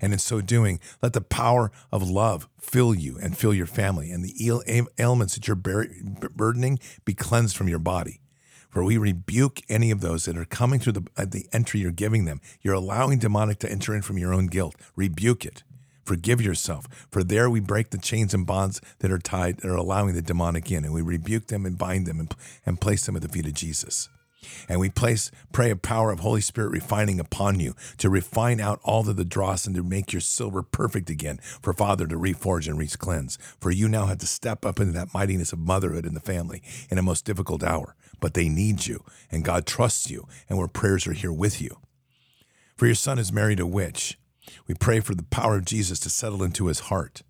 And 0.00 0.12
in 0.12 0.18
so 0.18 0.40
doing, 0.40 0.78
let 1.02 1.14
the 1.14 1.20
power 1.20 1.72
of 1.90 2.08
love 2.08 2.48
fill 2.58 2.94
you 2.94 3.18
and 3.20 3.36
fill 3.36 3.54
your 3.54 3.66
family, 3.66 4.10
and 4.10 4.24
the 4.24 4.86
ailments 4.98 5.34
that 5.34 5.48
you're 5.48 5.56
burdening 5.56 6.78
be 7.04 7.14
cleansed 7.14 7.56
from 7.56 7.68
your 7.68 7.78
body. 7.78 8.20
For 8.70 8.84
we 8.84 8.96
rebuke 8.96 9.60
any 9.68 9.90
of 9.90 10.00
those 10.00 10.24
that 10.24 10.38
are 10.38 10.44
coming 10.44 10.80
through 10.80 10.92
the, 10.92 11.06
uh, 11.16 11.26
the 11.28 11.46
entry 11.52 11.80
you're 11.80 11.90
giving 11.90 12.24
them. 12.24 12.40
You're 12.62 12.74
allowing 12.74 13.18
demonic 13.18 13.58
to 13.60 13.70
enter 13.70 13.94
in 13.94 14.02
from 14.02 14.18
your 14.18 14.32
own 14.32 14.46
guilt. 14.46 14.76
Rebuke 14.96 15.44
it. 15.44 15.62
Forgive 16.04 16.40
yourself. 16.40 16.86
For 17.10 17.22
there 17.22 17.50
we 17.50 17.60
break 17.60 17.90
the 17.90 17.98
chains 17.98 18.34
and 18.34 18.46
bonds 18.46 18.80
that 19.00 19.12
are 19.12 19.18
tied, 19.18 19.58
that 19.58 19.68
are 19.68 19.76
allowing 19.76 20.14
the 20.14 20.22
demonic 20.22 20.70
in, 20.70 20.84
and 20.84 20.94
we 20.94 21.02
rebuke 21.02 21.48
them 21.48 21.66
and 21.66 21.78
bind 21.78 22.06
them 22.06 22.18
and, 22.18 22.34
and 22.66 22.80
place 22.80 23.06
them 23.06 23.16
at 23.16 23.22
the 23.22 23.28
feet 23.28 23.46
of 23.46 23.54
Jesus. 23.54 24.08
And 24.68 24.80
we 24.80 24.88
place, 24.88 25.30
pray 25.52 25.70
a 25.70 25.76
power 25.76 26.10
of 26.10 26.20
Holy 26.20 26.40
Spirit 26.40 26.70
refining 26.70 27.20
upon 27.20 27.60
you 27.60 27.74
to 27.98 28.08
refine 28.08 28.60
out 28.60 28.80
all 28.82 29.08
of 29.08 29.16
the 29.16 29.24
dross 29.24 29.66
and 29.66 29.76
to 29.76 29.82
make 29.82 30.12
your 30.12 30.20
silver 30.20 30.62
perfect 30.62 31.10
again 31.10 31.38
for 31.60 31.72
Father 31.72 32.06
to 32.06 32.16
reforge 32.16 32.66
and 32.66 32.78
re-cleanse. 32.78 33.38
For 33.60 33.70
you 33.70 33.88
now 33.88 34.06
have 34.06 34.18
to 34.18 34.26
step 34.26 34.64
up 34.64 34.80
into 34.80 34.92
that 34.92 35.12
mightiness 35.14 35.52
of 35.52 35.58
motherhood 35.58 36.06
in 36.06 36.14
the 36.14 36.20
family 36.20 36.62
in 36.90 36.98
a 36.98 37.02
most 37.02 37.24
difficult 37.24 37.62
hour. 37.62 37.94
But 38.20 38.34
they 38.34 38.48
need 38.48 38.86
you, 38.86 39.04
and 39.30 39.44
God 39.44 39.66
trusts 39.66 40.10
you, 40.10 40.28
and 40.48 40.58
where 40.58 40.68
prayers 40.68 41.06
are 41.06 41.12
here 41.12 41.32
with 41.32 41.60
you. 41.60 41.78
For 42.76 42.86
your 42.86 42.94
son 42.94 43.18
is 43.18 43.32
married 43.32 43.60
a 43.60 43.66
witch. 43.66 44.18
We 44.66 44.74
pray 44.74 45.00
for 45.00 45.14
the 45.14 45.22
power 45.22 45.56
of 45.56 45.64
Jesus 45.64 45.98
to 46.00 46.10
settle 46.10 46.42
into 46.42 46.66
his 46.66 46.80
heart 46.80 47.22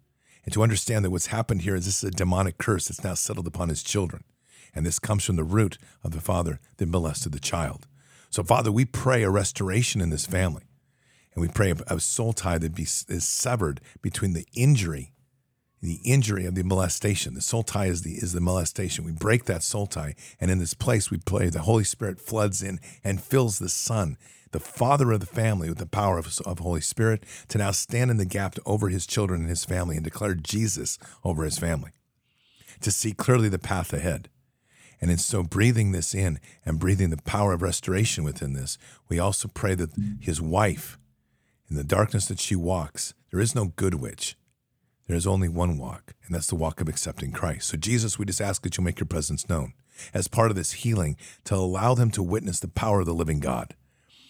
and 0.44 0.52
to 0.54 0.62
understand 0.62 1.04
that 1.04 1.10
what's 1.10 1.26
happened 1.26 1.62
here 1.62 1.74
is 1.74 1.84
this 1.84 2.02
is 2.02 2.08
a 2.08 2.10
demonic 2.10 2.58
curse 2.58 2.88
that's 2.88 3.04
now 3.04 3.14
settled 3.14 3.46
upon 3.46 3.68
his 3.68 3.82
children. 3.82 4.24
And 4.74 4.86
this 4.86 4.98
comes 4.98 5.24
from 5.24 5.36
the 5.36 5.44
root 5.44 5.78
of 6.02 6.12
the 6.12 6.20
father 6.20 6.60
that 6.76 6.88
molested 6.88 7.32
the 7.32 7.40
child. 7.40 7.86
So, 8.30 8.42
Father, 8.42 8.70
we 8.70 8.84
pray 8.84 9.22
a 9.22 9.30
restoration 9.30 10.00
in 10.00 10.10
this 10.10 10.26
family. 10.26 10.62
And 11.34 11.42
we 11.42 11.48
pray 11.48 11.74
a 11.86 12.00
soul 12.00 12.32
tie 12.32 12.58
that 12.58 12.74
be, 12.74 12.82
is 12.82 13.28
severed 13.28 13.80
between 14.02 14.32
the 14.32 14.46
injury, 14.54 15.09
the 15.82 16.00
injury 16.04 16.44
of 16.44 16.54
the 16.54 16.62
molestation. 16.62 17.34
The 17.34 17.40
soul 17.40 17.62
tie 17.62 17.86
is 17.86 18.02
the, 18.02 18.12
is 18.12 18.32
the 18.32 18.40
molestation. 18.40 19.04
We 19.04 19.12
break 19.12 19.46
that 19.46 19.62
soul 19.62 19.86
tie. 19.86 20.14
And 20.40 20.50
in 20.50 20.58
this 20.58 20.74
place, 20.74 21.10
we 21.10 21.18
pray 21.18 21.48
the 21.48 21.62
Holy 21.62 21.84
Spirit 21.84 22.20
floods 22.20 22.62
in 22.62 22.80
and 23.02 23.22
fills 23.22 23.58
the 23.58 23.68
son, 23.68 24.18
the 24.50 24.60
father 24.60 25.10
of 25.12 25.20
the 25.20 25.26
family, 25.26 25.68
with 25.68 25.78
the 25.78 25.86
power 25.86 26.18
of, 26.18 26.38
of 26.44 26.58
Holy 26.58 26.82
Spirit 26.82 27.24
to 27.48 27.58
now 27.58 27.70
stand 27.70 28.10
in 28.10 28.18
the 28.18 28.24
gap 28.26 28.56
over 28.66 28.88
his 28.88 29.06
children 29.06 29.40
and 29.40 29.48
his 29.48 29.64
family 29.64 29.96
and 29.96 30.04
declare 30.04 30.34
Jesus 30.34 30.98
over 31.24 31.44
his 31.44 31.58
family, 31.58 31.92
to 32.80 32.90
see 32.90 33.12
clearly 33.12 33.48
the 33.48 33.58
path 33.58 33.92
ahead. 33.92 34.28
And 35.00 35.10
in 35.10 35.16
so 35.16 35.42
breathing 35.42 35.92
this 35.92 36.14
in 36.14 36.40
and 36.66 36.78
breathing 36.78 37.08
the 37.08 37.22
power 37.22 37.54
of 37.54 37.62
restoration 37.62 38.22
within 38.22 38.52
this, 38.52 38.76
we 39.08 39.18
also 39.18 39.48
pray 39.48 39.74
that 39.76 39.92
his 40.20 40.42
wife, 40.42 40.98
in 41.70 41.76
the 41.76 41.84
darkness 41.84 42.26
that 42.26 42.38
she 42.38 42.54
walks, 42.54 43.14
there 43.30 43.40
is 43.40 43.54
no 43.54 43.72
good 43.76 43.94
witch. 43.94 44.36
There 45.10 45.16
is 45.16 45.26
only 45.26 45.48
one 45.48 45.76
walk, 45.76 46.14
and 46.24 46.32
that's 46.32 46.46
the 46.46 46.54
walk 46.54 46.80
of 46.80 46.88
accepting 46.88 47.32
Christ. 47.32 47.66
So, 47.66 47.76
Jesus, 47.76 48.16
we 48.16 48.26
just 48.26 48.40
ask 48.40 48.62
that 48.62 48.78
you 48.78 48.84
make 48.84 49.00
your 49.00 49.08
presence 49.08 49.48
known 49.48 49.72
as 50.14 50.28
part 50.28 50.52
of 50.52 50.56
this 50.56 50.70
healing 50.70 51.16
to 51.46 51.56
allow 51.56 51.94
them 51.94 52.12
to 52.12 52.22
witness 52.22 52.60
the 52.60 52.68
power 52.68 53.00
of 53.00 53.06
the 53.06 53.12
living 53.12 53.40
God, 53.40 53.74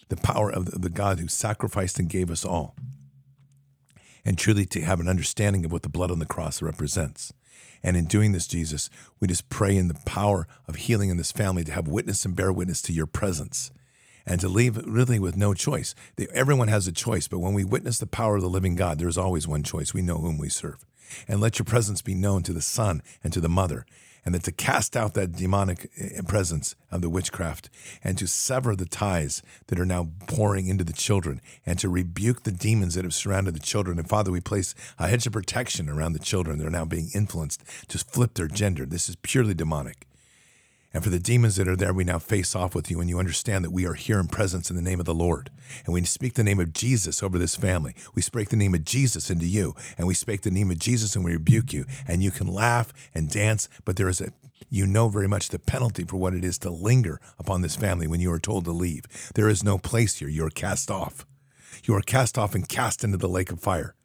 the 0.09 0.17
power 0.17 0.51
of 0.51 0.81
the 0.81 0.89
God 0.89 1.19
who 1.19 1.27
sacrificed 1.27 1.99
and 1.99 2.09
gave 2.09 2.31
us 2.31 2.43
all, 2.43 2.75
and 4.25 4.39
truly 4.39 4.65
to 4.65 4.81
have 4.81 4.99
an 4.99 5.07
understanding 5.07 5.65
of 5.65 5.71
what 5.71 5.83
the 5.83 5.87
blood 5.87 6.09
on 6.09 6.17
the 6.17 6.25
cross 6.25 6.63
represents. 6.63 7.31
And 7.83 7.95
in 7.95 8.05
doing 8.05 8.31
this, 8.31 8.47
Jesus, 8.47 8.89
we 9.19 9.27
just 9.27 9.49
pray 9.49 9.77
in 9.77 9.87
the 9.87 10.01
power 10.07 10.47
of 10.67 10.77
healing 10.77 11.11
in 11.11 11.17
this 11.17 11.31
family 11.31 11.63
to 11.63 11.71
have 11.73 11.87
witness 11.87 12.25
and 12.25 12.35
bear 12.35 12.51
witness 12.51 12.81
to 12.81 12.91
your 12.91 13.05
presence 13.05 13.69
and 14.25 14.39
to 14.41 14.47
leave 14.47 14.77
really 14.85 15.19
with 15.19 15.35
no 15.35 15.53
choice. 15.53 15.95
Everyone 16.33 16.67
has 16.67 16.87
a 16.87 16.91
choice, 16.91 17.27
but 17.27 17.39
when 17.39 17.53
we 17.53 17.63
witness 17.63 17.97
the 17.99 18.07
power 18.07 18.35
of 18.35 18.41
the 18.41 18.49
living 18.49 18.75
God, 18.75 18.99
there's 18.99 19.17
always 19.17 19.47
one 19.47 19.63
choice. 19.63 19.93
We 19.93 20.01
know 20.01 20.17
whom 20.17 20.37
we 20.37 20.49
serve. 20.49 20.85
And 21.27 21.41
let 21.41 21.59
your 21.59 21.65
presence 21.65 22.01
be 22.01 22.15
known 22.15 22.43
to 22.43 22.53
the 22.53 22.61
son 22.61 23.01
and 23.23 23.33
to 23.33 23.41
the 23.41 23.49
mother 23.49 23.85
and 24.25 24.35
that 24.35 24.43
to 24.43 24.51
cast 24.51 24.95
out 24.95 25.13
that 25.13 25.31
demonic 25.33 25.89
eh, 25.97 26.21
presence 26.27 26.75
of 26.91 27.01
the 27.01 27.09
witchcraft 27.09 27.69
and 28.03 28.17
to 28.17 28.27
sever 28.27 28.75
the 28.75 28.85
ties 28.85 29.41
that 29.67 29.79
are 29.79 29.85
now 29.85 30.09
pouring 30.27 30.67
into 30.67 30.83
the 30.83 30.93
children 30.93 31.41
and 31.65 31.79
to 31.79 31.89
rebuke 31.89 32.43
the 32.43 32.51
demons 32.51 32.95
that 32.95 33.03
have 33.03 33.13
surrounded 33.13 33.55
the 33.55 33.59
children. 33.59 33.97
And 33.97 34.07
Father, 34.07 34.31
we 34.31 34.41
place 34.41 34.75
a 34.99 35.07
hedge 35.07 35.25
of 35.25 35.33
protection 35.33 35.89
around 35.89 36.13
the 36.13 36.19
children 36.19 36.57
that 36.59 36.67
are 36.67 36.71
now 36.71 36.85
being 36.85 37.09
influenced 37.15 37.63
to 37.87 37.97
flip 37.97 38.35
their 38.35 38.47
gender. 38.47 38.85
This 38.85 39.09
is 39.09 39.15
purely 39.17 39.53
demonic. 39.53 40.07
And 40.93 41.03
for 41.03 41.09
the 41.09 41.19
demons 41.19 41.55
that 41.55 41.67
are 41.67 41.75
there, 41.75 41.93
we 41.93 42.03
now 42.03 42.19
face 42.19 42.55
off 42.55 42.75
with 42.75 42.91
you 42.91 42.99
and 42.99 43.09
you 43.09 43.17
understand 43.17 43.63
that 43.63 43.71
we 43.71 43.85
are 43.85 43.93
here 43.93 44.19
in 44.19 44.27
presence 44.27 44.69
in 44.69 44.75
the 44.75 44.81
name 44.81 44.99
of 44.99 45.05
the 45.05 45.13
Lord. 45.13 45.49
And 45.85 45.93
we 45.93 46.03
speak 46.03 46.33
the 46.33 46.43
name 46.43 46.59
of 46.59 46.73
Jesus 46.73 47.23
over 47.23 47.37
this 47.37 47.55
family. 47.55 47.95
We 48.13 48.21
speak 48.21 48.49
the 48.49 48.57
name 48.57 48.73
of 48.73 48.83
Jesus 48.83 49.29
into 49.29 49.45
you. 49.45 49.73
And 49.97 50.05
we 50.05 50.13
speak 50.13 50.41
the 50.41 50.51
name 50.51 50.69
of 50.69 50.79
Jesus 50.79 51.15
and 51.15 51.23
we 51.23 51.31
rebuke 51.31 51.71
you. 51.71 51.85
And 52.07 52.21
you 52.21 52.31
can 52.31 52.47
laugh 52.47 52.91
and 53.15 53.29
dance, 53.29 53.69
but 53.85 53.95
there 53.95 54.09
is 54.09 54.19
a 54.19 54.33
you 54.69 54.85
know 54.85 55.09
very 55.09 55.27
much 55.27 55.49
the 55.49 55.59
penalty 55.59 56.03
for 56.03 56.17
what 56.17 56.33
it 56.33 56.43
is 56.43 56.57
to 56.59 56.69
linger 56.69 57.19
upon 57.39 57.61
this 57.61 57.75
family 57.75 58.07
when 58.07 58.21
you 58.21 58.31
are 58.31 58.39
told 58.39 58.65
to 58.65 58.71
leave. 58.71 59.05
There 59.35 59.49
is 59.49 59.63
no 59.63 59.77
place 59.77 60.17
here. 60.17 60.29
You 60.29 60.45
are 60.45 60.49
cast 60.49 60.91
off. 60.91 61.25
You 61.83 61.95
are 61.95 62.01
cast 62.01 62.37
off 62.37 62.53
and 62.53 62.67
cast 62.67 63.03
into 63.03 63.17
the 63.17 63.29
lake 63.29 63.51
of 63.51 63.59
fire. 63.59 63.95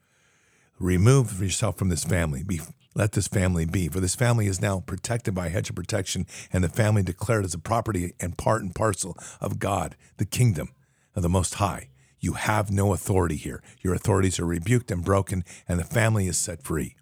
Remove 0.78 1.42
yourself 1.42 1.76
from 1.76 1.88
this 1.88 2.04
family. 2.04 2.42
Be 2.42 2.60
let 2.96 3.12
this 3.12 3.28
family 3.28 3.66
be. 3.66 3.88
For 3.88 4.00
this 4.00 4.14
family 4.14 4.46
is 4.46 4.60
now 4.60 4.80
protected 4.80 5.34
by 5.34 5.46
a 5.46 5.50
hedge 5.50 5.68
of 5.68 5.76
protection, 5.76 6.26
and 6.50 6.64
the 6.64 6.68
family 6.68 7.02
declared 7.02 7.44
as 7.44 7.52
a 7.52 7.58
property 7.58 8.14
and 8.18 8.38
part 8.38 8.62
and 8.62 8.74
parcel 8.74 9.16
of 9.40 9.58
God, 9.58 9.96
the 10.16 10.24
kingdom 10.24 10.70
of 11.14 11.22
the 11.22 11.28
Most 11.28 11.54
High. 11.54 11.90
You 12.18 12.32
have 12.32 12.70
no 12.70 12.94
authority 12.94 13.36
here. 13.36 13.62
Your 13.82 13.94
authorities 13.94 14.40
are 14.40 14.46
rebuked 14.46 14.90
and 14.90 15.04
broken, 15.04 15.44
and 15.68 15.78
the 15.78 15.84
family 15.84 16.26
is 16.26 16.38
set 16.38 16.62
free. 16.62 16.96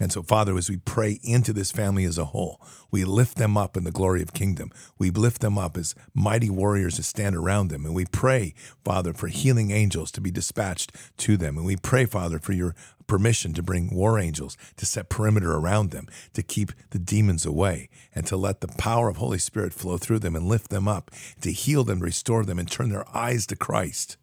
And 0.00 0.12
so, 0.12 0.22
Father, 0.22 0.56
as 0.56 0.70
we 0.70 0.76
pray 0.76 1.18
into 1.24 1.52
this 1.52 1.72
family 1.72 2.04
as 2.04 2.18
a 2.18 2.26
whole, 2.26 2.60
we 2.90 3.04
lift 3.04 3.36
them 3.36 3.56
up 3.56 3.76
in 3.76 3.84
the 3.84 3.90
glory 3.90 4.22
of 4.22 4.32
kingdom. 4.32 4.70
We 4.96 5.10
lift 5.10 5.40
them 5.40 5.58
up 5.58 5.76
as 5.76 5.94
mighty 6.14 6.50
warriors 6.50 6.96
to 6.96 7.02
stand 7.02 7.34
around 7.34 7.68
them. 7.68 7.84
And 7.84 7.94
we 7.94 8.06
pray, 8.06 8.54
Father, 8.84 9.12
for 9.12 9.26
healing 9.26 9.72
angels 9.72 10.12
to 10.12 10.20
be 10.20 10.30
dispatched 10.30 10.92
to 11.18 11.36
them. 11.36 11.56
And 11.56 11.66
we 11.66 11.76
pray, 11.76 12.06
Father, 12.06 12.38
for 12.38 12.52
your 12.52 12.76
permission 13.08 13.54
to 13.54 13.62
bring 13.62 13.92
war 13.92 14.18
angels 14.18 14.56
to 14.76 14.86
set 14.86 15.08
perimeter 15.08 15.54
around 15.54 15.90
them, 15.90 16.06
to 16.34 16.42
keep 16.42 16.72
the 16.90 16.98
demons 16.98 17.44
away, 17.44 17.88
and 18.14 18.26
to 18.26 18.36
let 18.36 18.60
the 18.60 18.68
power 18.68 19.08
of 19.08 19.16
Holy 19.16 19.38
Spirit 19.38 19.72
flow 19.72 19.96
through 19.96 20.20
them 20.20 20.36
and 20.36 20.46
lift 20.46 20.70
them 20.70 20.86
up, 20.86 21.10
to 21.40 21.50
heal 21.50 21.82
them, 21.82 22.00
restore 22.00 22.44
them, 22.44 22.58
and 22.58 22.70
turn 22.70 22.90
their 22.90 23.08
eyes 23.16 23.46
to 23.46 23.56
Christ 23.56 24.16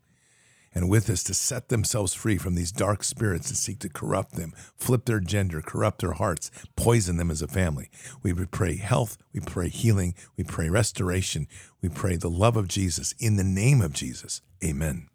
and 0.76 0.90
with 0.90 1.10
us 1.10 1.24
to 1.24 1.34
set 1.34 1.70
themselves 1.70 2.14
free 2.14 2.38
from 2.38 2.54
these 2.54 2.72
dark 2.72 3.04
spirits 3.04 3.50
that 3.50 3.56
seek 3.56 3.80
to 3.80 3.90
corrupt 3.90 4.34
them, 4.34 4.54
flip 4.76 5.06
their 5.06 5.22
gender, 5.22 5.62
corrupt 5.62 6.02
their 6.02 6.12
hearts, 6.12 6.52
poison 6.76 7.16
them 7.16 7.32
as 7.32 7.42
a 7.42 7.48
family. 7.48 7.90
We 8.22 8.34
pray 8.34 8.76
health, 8.76 9.18
we 9.34 9.40
pray 9.40 9.70
healing, 9.70 10.14
we 10.38 10.44
pray 10.44 10.70
restoration, 10.70 11.48
we 11.82 11.88
pray 11.88 12.18
the 12.18 12.30
love 12.30 12.58
of 12.58 12.68
Jesus 12.68 13.16
in 13.18 13.38
the 13.38 13.44
name 13.44 13.82
of 13.82 13.94
Jesus. 13.94 14.42
Amen. 14.64 15.08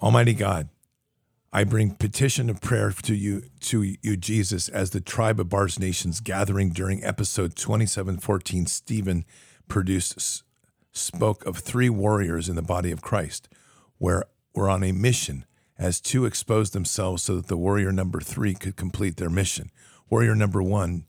Almighty 0.00 0.34
God, 0.34 0.68
I 1.50 1.64
bring 1.64 1.92
petition 1.92 2.50
of 2.50 2.60
prayer 2.60 2.90
to 2.90 3.14
you, 3.14 3.44
to 3.60 3.82
you, 3.82 4.16
Jesus, 4.16 4.68
as 4.68 4.90
the 4.90 5.00
tribe 5.00 5.40
of 5.40 5.48
Bards 5.48 5.78
Nations 5.78 6.20
gathering 6.20 6.70
during 6.70 7.02
episode 7.02 7.56
2714. 7.56 8.66
Stephen 8.66 9.24
Prouse, 9.66 10.42
spoke 10.92 11.46
of 11.46 11.58
three 11.58 11.88
warriors 11.88 12.48
in 12.48 12.56
the 12.56 12.62
body 12.62 12.90
of 12.90 13.00
Christ, 13.00 13.48
where 13.96 14.24
were 14.54 14.68
on 14.68 14.82
a 14.82 14.92
mission 14.92 15.46
as 15.78 16.00
two 16.00 16.26
exposed 16.26 16.72
themselves 16.72 17.22
so 17.22 17.36
that 17.36 17.46
the 17.46 17.56
warrior 17.56 17.92
number 17.92 18.20
three 18.20 18.52
could 18.52 18.76
complete 18.76 19.16
their 19.16 19.30
mission. 19.30 19.70
Warrior 20.10 20.34
number 20.34 20.62
one, 20.62 21.06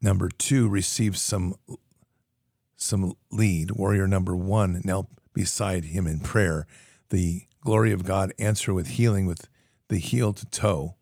number 0.00 0.28
two 0.28 0.68
received 0.68 1.16
some 1.16 1.54
some 2.76 3.14
lead. 3.30 3.72
Warrior 3.72 4.06
number 4.06 4.36
one 4.36 4.82
knelt 4.84 5.08
beside 5.32 5.86
him 5.86 6.06
in 6.06 6.20
prayer. 6.20 6.66
The 7.10 7.42
glory 7.62 7.92
of 7.92 8.04
God 8.04 8.32
answer 8.38 8.74
with 8.74 8.88
healing 8.88 9.26
with 9.26 9.48
the 9.88 9.98
heel 9.98 10.32
to 10.32 10.46
toe, 10.46 10.94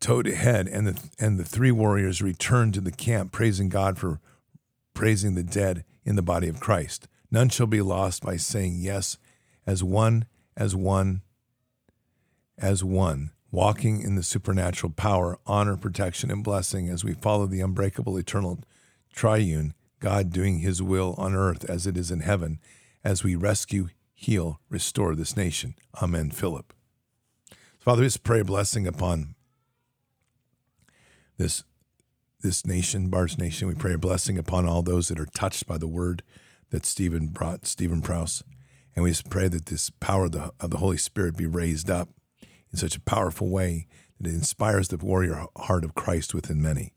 toe 0.00 0.22
to 0.22 0.34
head, 0.34 0.68
and 0.68 0.86
the 0.86 1.10
and 1.18 1.38
the 1.38 1.44
three 1.44 1.72
warriors 1.72 2.22
returned 2.22 2.74
to 2.74 2.80
the 2.80 2.92
camp, 2.92 3.32
praising 3.32 3.68
God 3.68 3.98
for 3.98 4.20
praising 4.94 5.34
the 5.34 5.42
dead 5.42 5.84
in 6.04 6.16
the 6.16 6.22
body 6.22 6.48
of 6.48 6.60
Christ. 6.60 7.08
None 7.30 7.48
shall 7.48 7.66
be 7.66 7.82
lost 7.82 8.22
by 8.22 8.36
saying 8.36 8.76
yes, 8.78 9.18
as 9.66 9.82
one, 9.82 10.26
as 10.56 10.74
one, 10.76 11.22
as 12.56 12.84
one, 12.84 13.32
walking 13.50 14.00
in 14.00 14.14
the 14.14 14.22
supernatural 14.22 14.92
power, 14.96 15.38
honor, 15.46 15.76
protection, 15.76 16.30
and 16.30 16.44
blessing 16.44 16.88
as 16.88 17.04
we 17.04 17.14
follow 17.14 17.46
the 17.46 17.60
unbreakable, 17.60 18.16
eternal 18.16 18.60
triune 19.12 19.74
God 19.98 20.30
doing 20.30 20.60
his 20.60 20.82
will 20.82 21.14
on 21.18 21.34
earth 21.34 21.68
as 21.68 21.86
it 21.86 21.96
is 21.96 22.10
in 22.10 22.20
heaven 22.20 22.60
as 23.06 23.22
we 23.22 23.36
rescue, 23.36 23.88
heal, 24.14 24.58
restore 24.68 25.14
this 25.14 25.36
nation. 25.36 25.76
Amen. 26.02 26.28
Philip. 26.32 26.72
Father, 27.78 28.00
we 28.00 28.06
just 28.06 28.24
pray 28.24 28.40
a 28.40 28.44
blessing 28.44 28.84
upon 28.84 29.36
this 31.38 31.62
this 32.42 32.66
nation, 32.66 33.08
Bards 33.08 33.38
Nation. 33.38 33.68
We 33.68 33.74
pray 33.74 33.94
a 33.94 33.98
blessing 33.98 34.38
upon 34.38 34.66
all 34.66 34.82
those 34.82 35.06
that 35.08 35.20
are 35.20 35.26
touched 35.26 35.68
by 35.68 35.78
the 35.78 35.86
word 35.86 36.24
that 36.70 36.84
Stephen 36.84 37.28
brought, 37.28 37.64
Stephen 37.64 38.02
Prouse. 38.02 38.42
And 38.94 39.04
we 39.04 39.10
just 39.10 39.30
pray 39.30 39.46
that 39.48 39.66
this 39.66 39.88
power 39.88 40.24
of 40.24 40.32
the, 40.32 40.52
of 40.58 40.70
the 40.70 40.78
Holy 40.78 40.96
Spirit 40.96 41.36
be 41.36 41.46
raised 41.46 41.88
up 41.88 42.08
in 42.72 42.78
such 42.78 42.96
a 42.96 43.00
powerful 43.00 43.48
way 43.48 43.86
that 44.18 44.28
it 44.28 44.34
inspires 44.34 44.88
the 44.88 44.96
warrior 44.96 45.46
heart 45.56 45.84
of 45.84 45.94
Christ 45.94 46.34
within 46.34 46.60
many. 46.60 46.92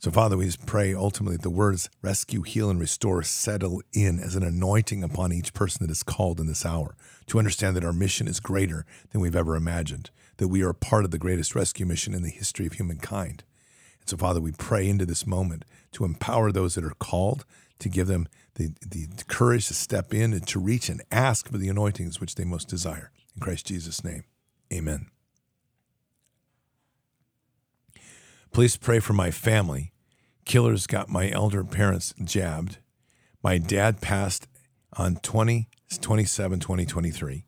So, 0.00 0.10
Father, 0.10 0.38
we 0.38 0.46
just 0.46 0.64
pray 0.64 0.94
ultimately 0.94 1.36
that 1.36 1.42
the 1.42 1.50
words 1.50 1.90
rescue, 2.00 2.40
heal, 2.40 2.70
and 2.70 2.80
restore 2.80 3.22
settle 3.22 3.82
in 3.92 4.18
as 4.18 4.34
an 4.34 4.42
anointing 4.42 5.04
upon 5.04 5.30
each 5.30 5.52
person 5.52 5.86
that 5.86 5.92
is 5.92 6.02
called 6.02 6.40
in 6.40 6.46
this 6.46 6.64
hour 6.64 6.96
to 7.26 7.38
understand 7.38 7.76
that 7.76 7.84
our 7.84 7.92
mission 7.92 8.26
is 8.26 8.40
greater 8.40 8.86
than 9.12 9.20
we've 9.20 9.36
ever 9.36 9.56
imagined, 9.56 10.08
that 10.38 10.48
we 10.48 10.62
are 10.62 10.72
part 10.72 11.04
of 11.04 11.10
the 11.10 11.18
greatest 11.18 11.54
rescue 11.54 11.84
mission 11.84 12.14
in 12.14 12.22
the 12.22 12.30
history 12.30 12.66
of 12.66 12.72
humankind. 12.72 13.44
And 14.00 14.08
so, 14.08 14.16
Father, 14.16 14.40
we 14.40 14.52
pray 14.52 14.88
into 14.88 15.04
this 15.04 15.26
moment 15.26 15.66
to 15.92 16.06
empower 16.06 16.50
those 16.50 16.76
that 16.76 16.84
are 16.84 16.94
called, 16.98 17.44
to 17.80 17.90
give 17.90 18.06
them 18.06 18.26
the, 18.54 18.70
the 18.80 19.06
courage 19.28 19.68
to 19.68 19.74
step 19.74 20.14
in 20.14 20.32
and 20.32 20.46
to 20.46 20.58
reach 20.58 20.88
and 20.88 21.02
ask 21.12 21.46
for 21.46 21.58
the 21.58 21.68
anointings 21.68 22.22
which 22.22 22.36
they 22.36 22.44
most 22.44 22.68
desire. 22.68 23.12
In 23.36 23.42
Christ 23.42 23.66
Jesus' 23.66 24.02
name, 24.02 24.24
amen. 24.72 25.08
Please 28.52 28.76
pray 28.76 28.98
for 28.98 29.12
my 29.12 29.30
family. 29.30 29.92
Killers 30.44 30.88
got 30.88 31.08
my 31.08 31.30
elder 31.30 31.62
parents 31.62 32.12
jabbed. 32.24 32.78
My 33.44 33.58
dad 33.58 34.00
passed 34.00 34.48
on 34.94 35.16
20, 35.16 35.68
27, 36.00 36.58
2023. 36.58 37.44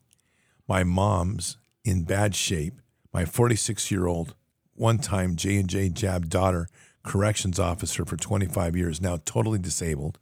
My 0.65 0.83
mom's 0.85 1.57
in 1.83 2.03
bad 2.03 2.35
shape. 2.35 2.75
My 3.13 3.25
46 3.25 3.91
year 3.91 4.07
old, 4.07 4.33
one 4.75 4.97
time 4.97 5.35
J&J 5.35 5.89
jabbed 5.89 6.29
daughter, 6.29 6.67
corrections 7.03 7.59
officer 7.59 8.05
for 8.05 8.15
25 8.15 8.77
years, 8.77 9.01
now 9.01 9.17
totally 9.25 9.59
disabled, 9.59 10.17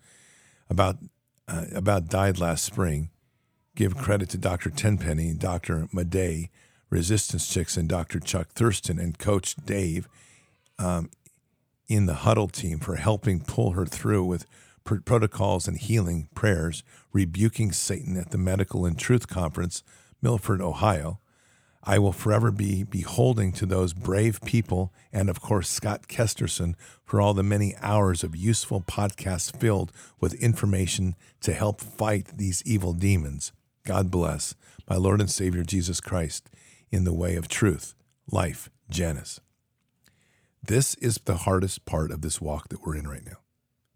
about, 0.68 0.98
uh, 1.48 1.66
about 1.76 2.10
died 2.10 2.40
last 2.40 2.64
spring. 2.66 3.12
Give 3.76 3.96
credit 3.96 4.30
to 4.30 4.38
Dr. 4.40 4.72
Tenpenny, 4.72 5.36
Dr. 5.36 5.88
Madej, 5.94 6.50
Resistance 6.90 7.48
Chicks, 7.48 7.78
and 7.78 7.88
Dr. 7.88 8.20
Chuck 8.20 8.50
Thurston, 8.50 8.98
and 8.98 9.20
Coach 9.20 9.56
Dave 9.64 10.10
um, 10.82 11.10
in 11.88 12.06
the 12.06 12.16
huddle 12.16 12.48
team 12.48 12.80
for 12.80 12.96
helping 12.96 13.42
pull 13.42 13.72
her 13.72 13.86
through 13.86 14.26
with 14.26 14.46
pr- 14.84 15.00
protocols 15.00 15.68
and 15.68 15.78
healing 15.78 16.28
prayers, 16.34 16.84
rebuking 17.14 17.72
Satan 17.72 18.18
at 18.18 18.32
the 18.32 18.38
Medical 18.38 18.86
and 18.86 18.98
Truth 18.98 19.28
Conference, 19.28 19.84
Milford, 20.22 20.62
Ohio. 20.62 21.20
I 21.84 21.98
will 21.98 22.12
forever 22.12 22.52
be 22.52 22.84
beholding 22.84 23.52
to 23.54 23.66
those 23.66 23.94
brave 23.94 24.40
people 24.42 24.94
and, 25.12 25.30
of 25.30 25.42
course, 25.42 25.68
Scott 25.68 26.08
Kesterson 26.08 26.76
for 27.04 27.20
all 27.20 27.34
the 27.34 27.44
many 27.44 27.76
hours 27.82 28.24
of 28.24 28.36
useful 28.36 28.82
podcasts 28.82 29.56
filled 29.56 29.92
with 30.20 30.36
information 30.36 31.16
to 31.42 31.54
help 31.54 31.82
fight 31.82 32.38
these 32.38 32.62
evil 32.66 32.94
demons. 32.94 33.52
God 33.84 34.12
bless 34.12 34.54
my 34.88 34.96
Lord 34.96 35.22
and 35.22 35.32
Savior 35.32 35.64
Jesus 35.64 36.00
Christ 36.00 36.50
in 36.92 37.04
the 37.04 37.14
way 37.14 37.36
of 37.36 37.48
truth, 37.48 37.96
life, 38.32 38.70
Janice. 38.90 39.40
This 40.64 40.96
is 40.96 41.20
the 41.26 41.38
hardest 41.38 41.86
part 41.86 42.12
of 42.12 42.22
this 42.22 42.40
walk 42.40 42.70
that 42.70 42.86
we're 42.86 42.96
in 42.96 43.08
right 43.08 43.26
now 43.26 43.38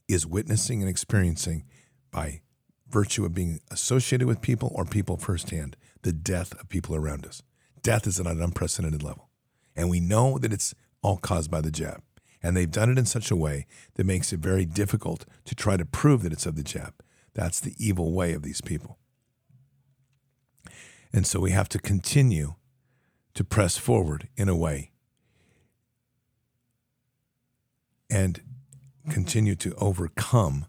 is 0.08 0.26
witnessing 0.26 0.82
and 0.82 0.90
experiencing 0.90 1.66
by 2.12 2.42
virtue 2.88 3.26
of 3.26 3.34
being 3.34 3.60
associated 3.72 4.28
with 4.28 4.42
people 4.42 4.72
or 4.76 4.86
people 4.86 5.18
firsthand 5.18 5.76
the 6.02 6.14
death 6.14 6.54
of 6.60 6.70
people 6.70 6.96
around 6.96 7.26
us. 7.26 7.42
Death 7.82 8.08
is 8.08 8.20
at 8.20 8.28
an 8.28 8.42
unprecedented 8.42 9.04
level. 9.04 9.30
And 9.76 9.90
we 9.90 10.00
know 10.00 10.38
that 10.38 10.54
it's 10.54 10.74
all 11.02 11.18
caused 11.18 11.52
by 11.52 11.62
the 11.62 11.72
jab. 11.72 12.02
And 12.42 12.56
they've 12.56 12.70
done 12.70 12.92
it 12.92 12.98
in 12.98 13.06
such 13.06 13.32
a 13.32 13.36
way 13.36 13.66
that 13.96 14.06
makes 14.06 14.32
it 14.32 14.40
very 14.40 14.66
difficult 14.66 15.26
to 15.46 15.56
try 15.56 15.78
to 15.78 15.86
prove 15.86 16.24
that 16.24 16.34
it's 16.34 16.46
of 16.46 16.56
the 16.56 16.64
jab. 16.64 16.94
That's 17.34 17.60
the 17.60 17.76
evil 17.78 18.14
way 18.14 18.34
of 18.34 18.44
these 18.44 18.62
people. 18.62 18.98
And 21.12 21.26
so 21.26 21.40
we 21.40 21.52
have 21.52 21.70
to 21.70 21.80
continue 21.80 22.56
to 23.34 23.44
press 23.44 23.78
forward 23.78 24.30
in 24.36 24.48
a 24.48 24.56
way 24.56 24.92
and 28.10 28.42
continue 29.10 29.56
to 29.56 29.74
overcome 29.76 30.66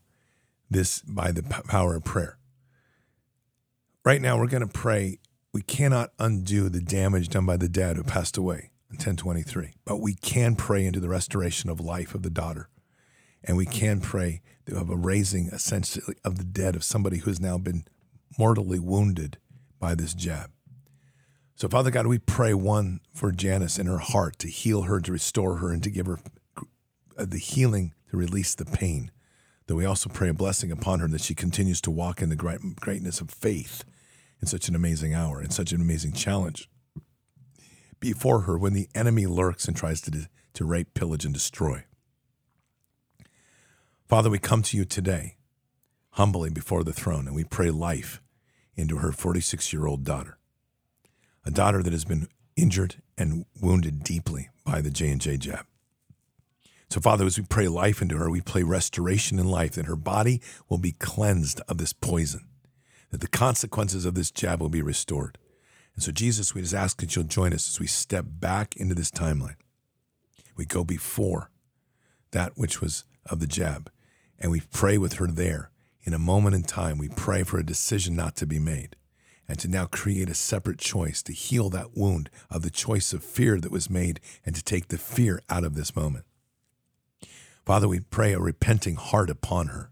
this 0.70 1.00
by 1.02 1.32
the 1.32 1.42
power 1.42 1.96
of 1.96 2.04
prayer. 2.04 2.38
Right 4.04 4.20
now, 4.20 4.38
we're 4.38 4.46
going 4.46 4.66
to 4.66 4.72
pray. 4.72 5.18
We 5.52 5.62
cannot 5.62 6.12
undo 6.18 6.68
the 6.68 6.80
damage 6.80 7.28
done 7.28 7.46
by 7.46 7.56
the 7.56 7.68
dad 7.68 7.96
who 7.96 8.02
passed 8.02 8.36
away 8.36 8.70
in 8.90 8.96
1023, 8.96 9.74
but 9.84 10.00
we 10.00 10.14
can 10.14 10.54
pray 10.54 10.84
into 10.84 11.00
the 11.00 11.08
restoration 11.08 11.70
of 11.70 11.80
life 11.80 12.14
of 12.14 12.22
the 12.22 12.30
daughter. 12.30 12.68
And 13.42 13.56
we 13.56 13.66
can 13.66 14.00
pray 14.00 14.42
of 14.72 14.90
a 14.90 14.96
raising 14.96 15.46
essentially 15.46 16.16
of 16.24 16.38
the 16.38 16.44
dead 16.44 16.74
of 16.74 16.84
somebody 16.84 17.18
who 17.18 17.30
has 17.30 17.40
now 17.40 17.58
been 17.58 17.84
mortally 18.38 18.78
wounded 18.78 19.38
by 19.78 19.94
this 19.94 20.14
jab. 20.14 20.50
So, 21.54 21.68
Father 21.68 21.90
God, 21.90 22.06
we 22.06 22.18
pray 22.18 22.52
one 22.52 23.00
for 23.14 23.32
Janice 23.32 23.78
in 23.78 23.86
her 23.86 23.98
heart 23.98 24.38
to 24.40 24.48
heal 24.48 24.82
her, 24.82 25.00
to 25.00 25.12
restore 25.12 25.56
her, 25.56 25.72
and 25.72 25.82
to 25.82 25.90
give 25.90 26.06
her 26.06 26.18
Uh, 27.18 27.24
the 27.26 27.38
healing 27.38 27.94
to 28.10 28.16
release 28.16 28.54
the 28.54 28.64
pain. 28.64 29.10
That 29.66 29.74
we 29.74 29.84
also 29.84 30.08
pray 30.08 30.28
a 30.28 30.34
blessing 30.34 30.70
upon 30.70 31.00
her 31.00 31.08
that 31.08 31.22
she 31.22 31.34
continues 31.34 31.80
to 31.82 31.90
walk 31.90 32.22
in 32.22 32.28
the 32.28 32.36
great, 32.36 32.60
greatness 32.76 33.20
of 33.20 33.30
faith 33.30 33.84
in 34.40 34.46
such 34.46 34.68
an 34.68 34.76
amazing 34.76 35.12
hour, 35.12 35.42
in 35.42 35.50
such 35.50 35.72
an 35.72 35.80
amazing 35.80 36.12
challenge 36.12 36.68
before 38.00 38.42
her 38.42 38.58
when 38.58 38.72
the 38.72 38.88
enemy 38.94 39.26
lurks 39.26 39.66
and 39.66 39.76
tries 39.76 40.00
to, 40.02 40.28
to 40.54 40.64
rape, 40.64 40.94
pillage, 40.94 41.24
and 41.24 41.34
destroy. 41.34 41.84
Father, 44.06 44.30
we 44.30 44.38
come 44.38 44.62
to 44.62 44.76
you 44.76 44.84
today 44.84 45.36
humbly 46.10 46.50
before 46.50 46.84
the 46.84 46.92
throne 46.92 47.26
and 47.26 47.34
we 47.34 47.44
pray 47.44 47.70
life 47.70 48.22
into 48.74 48.98
her 48.98 49.12
46 49.12 49.72
year 49.72 49.86
old 49.86 50.04
daughter, 50.04 50.38
a 51.44 51.50
daughter 51.50 51.82
that 51.82 51.92
has 51.92 52.04
been 52.04 52.28
injured 52.56 52.96
and 53.18 53.44
wounded 53.60 54.02
deeply 54.02 54.48
by 54.64 54.80
the 54.80 54.90
J&J 54.90 55.38
jab. 55.38 55.66
So, 56.88 57.00
Father, 57.00 57.26
as 57.26 57.38
we 57.38 57.44
pray 57.44 57.68
life 57.68 58.00
into 58.00 58.16
her, 58.16 58.30
we 58.30 58.40
pray 58.40 58.62
restoration 58.62 59.38
in 59.38 59.46
life, 59.46 59.72
that 59.72 59.86
her 59.86 59.96
body 59.96 60.40
will 60.68 60.78
be 60.78 60.92
cleansed 60.92 61.60
of 61.68 61.78
this 61.78 61.92
poison, 61.92 62.46
that 63.10 63.20
the 63.20 63.26
consequences 63.26 64.04
of 64.04 64.14
this 64.14 64.30
jab 64.30 64.60
will 64.60 64.68
be 64.68 64.82
restored. 64.82 65.38
And 65.94 66.02
so, 66.02 66.12
Jesus, 66.12 66.54
we 66.54 66.62
just 66.62 66.74
ask 66.74 67.00
that 67.00 67.16
you'll 67.16 67.24
join 67.24 67.52
us 67.52 67.68
as 67.68 67.80
we 67.80 67.86
step 67.86 68.24
back 68.28 68.76
into 68.76 68.94
this 68.94 69.10
timeline. 69.10 69.56
We 70.56 70.64
go 70.64 70.84
before 70.84 71.50
that 72.30 72.52
which 72.56 72.80
was 72.80 73.04
of 73.28 73.40
the 73.40 73.46
jab, 73.46 73.90
and 74.38 74.52
we 74.52 74.62
pray 74.72 74.96
with 74.96 75.14
her 75.14 75.26
there. 75.26 75.70
In 76.04 76.14
a 76.14 76.18
moment 76.20 76.54
in 76.54 76.62
time, 76.62 76.98
we 76.98 77.08
pray 77.08 77.42
for 77.42 77.58
a 77.58 77.66
decision 77.66 78.14
not 78.14 78.36
to 78.36 78.46
be 78.46 78.60
made 78.60 78.94
and 79.48 79.58
to 79.58 79.68
now 79.68 79.86
create 79.86 80.28
a 80.28 80.34
separate 80.34 80.78
choice 80.78 81.22
to 81.22 81.32
heal 81.32 81.68
that 81.70 81.96
wound 81.96 82.30
of 82.50 82.62
the 82.62 82.70
choice 82.70 83.12
of 83.12 83.24
fear 83.24 83.60
that 83.60 83.72
was 83.72 83.90
made 83.90 84.20
and 84.44 84.54
to 84.54 84.62
take 84.62 84.88
the 84.88 84.98
fear 84.98 85.40
out 85.50 85.64
of 85.64 85.74
this 85.74 85.96
moment. 85.96 86.24
Father, 87.66 87.88
we 87.88 87.98
pray 87.98 88.32
a 88.32 88.38
repenting 88.38 88.94
heart 88.94 89.28
upon 89.28 89.66
her, 89.66 89.90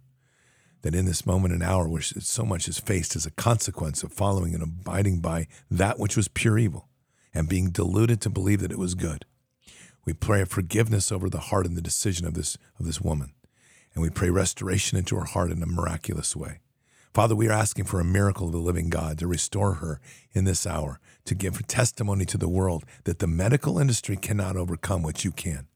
that 0.83 0.95
in 0.95 1.07
this 1.07 1.27
moment 1.27 1.53
and 1.53 1.63
hour 1.63 1.89
where 1.89 2.01
so 2.01 2.45
much 2.45 2.69
is 2.69 2.79
faced 2.79 3.17
as 3.17 3.27
a 3.27 3.33
consequence 3.33 4.05
of 4.05 4.13
following 4.13 4.55
and 4.55 4.63
abiding 4.63 5.19
by 5.19 5.49
that 5.69 5.99
which 5.99 6.17
was 6.17 6.29
pure 6.29 6.57
evil 6.57 6.89
and 7.35 7.49
being 7.49 7.71
deluded 7.71 8.21
to 8.21 8.31
believe 8.31 8.61
that 8.61 8.71
it 8.71 8.79
was 8.79 8.95
good, 8.95 9.25
we 10.05 10.13
pray 10.13 10.41
a 10.41 10.47
forgiveness 10.47 11.11
over 11.11 11.29
the 11.29 11.41
heart 11.51 11.67
and 11.67 11.77
the 11.77 11.83
decision 11.83 12.29
of 12.29 12.35
this, 12.35 12.57
of 12.79 12.87
this 12.87 13.01
woman. 13.01 13.33
And 13.93 14.03
we 14.03 14.11
pray 14.11 14.31
restoration 14.31 14.97
into 14.97 15.17
her 15.17 15.25
heart 15.25 15.51
in 15.51 15.61
a 15.61 15.67
miraculous 15.67 16.37
way. 16.37 16.61
Father, 17.13 17.35
we 17.35 17.49
are 17.49 17.53
asking 17.53 17.87
for 17.87 17.99
a 17.99 18.05
miracle 18.05 18.47
of 18.47 18.53
the 18.53 18.59
living 18.59 18.89
God 18.89 19.19
to 19.19 19.27
restore 19.27 19.75
her 19.75 20.01
in 20.33 20.45
this 20.45 20.65
hour, 20.65 21.01
to 21.25 21.35
give 21.35 21.67
testimony 21.67 22.25
to 22.27 22.39
the 22.39 22.49
world 22.49 22.85
that 23.03 23.19
the 23.19 23.27
medical 23.27 23.79
industry 23.79 24.17
cannot 24.17 24.57
overcome 24.57 25.03
what 25.03 25.25
you 25.25 25.33
can. 25.33 25.67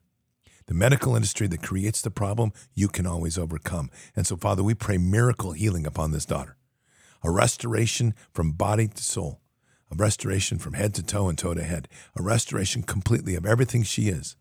The 0.68 0.74
medical 0.74 1.16
industry 1.16 1.46
that 1.46 1.62
creates 1.62 2.02
the 2.02 2.10
problem, 2.10 2.52
you 2.74 2.88
can 2.88 3.06
always 3.06 3.38
overcome. 3.38 3.90
And 4.14 4.26
so, 4.26 4.36
Father, 4.36 4.62
we 4.62 4.74
pray 4.74 4.98
miracle 4.98 5.52
healing 5.52 5.86
upon 5.86 6.12
this 6.12 6.26
daughter, 6.26 6.58
a 7.24 7.30
restoration 7.30 8.14
from 8.32 8.52
body 8.52 8.86
to 8.86 9.02
soul, 9.02 9.40
a 9.90 9.96
restoration 9.96 10.58
from 10.58 10.74
head 10.74 10.92
to 10.96 11.02
toe 11.02 11.30
and 11.30 11.38
toe 11.38 11.54
to 11.54 11.64
head, 11.64 11.88
a 12.14 12.22
restoration 12.22 12.82
completely 12.82 13.34
of 13.34 13.46
everything 13.46 13.82
she 13.82 14.08
is. 14.08 14.36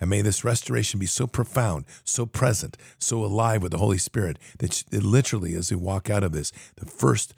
And 0.00 0.10
may 0.10 0.20
this 0.20 0.42
restoration 0.42 0.98
be 0.98 1.06
so 1.06 1.28
profound, 1.28 1.84
so 2.02 2.26
present, 2.26 2.76
so 2.98 3.24
alive 3.24 3.62
with 3.62 3.70
the 3.70 3.78
Holy 3.78 3.98
Spirit 3.98 4.36
that 4.58 4.72
she, 4.72 4.84
literally, 4.90 5.54
as 5.54 5.70
we 5.70 5.76
walk 5.76 6.10
out 6.10 6.24
of 6.24 6.32
this, 6.32 6.50
the 6.74 6.86
first 6.86 7.34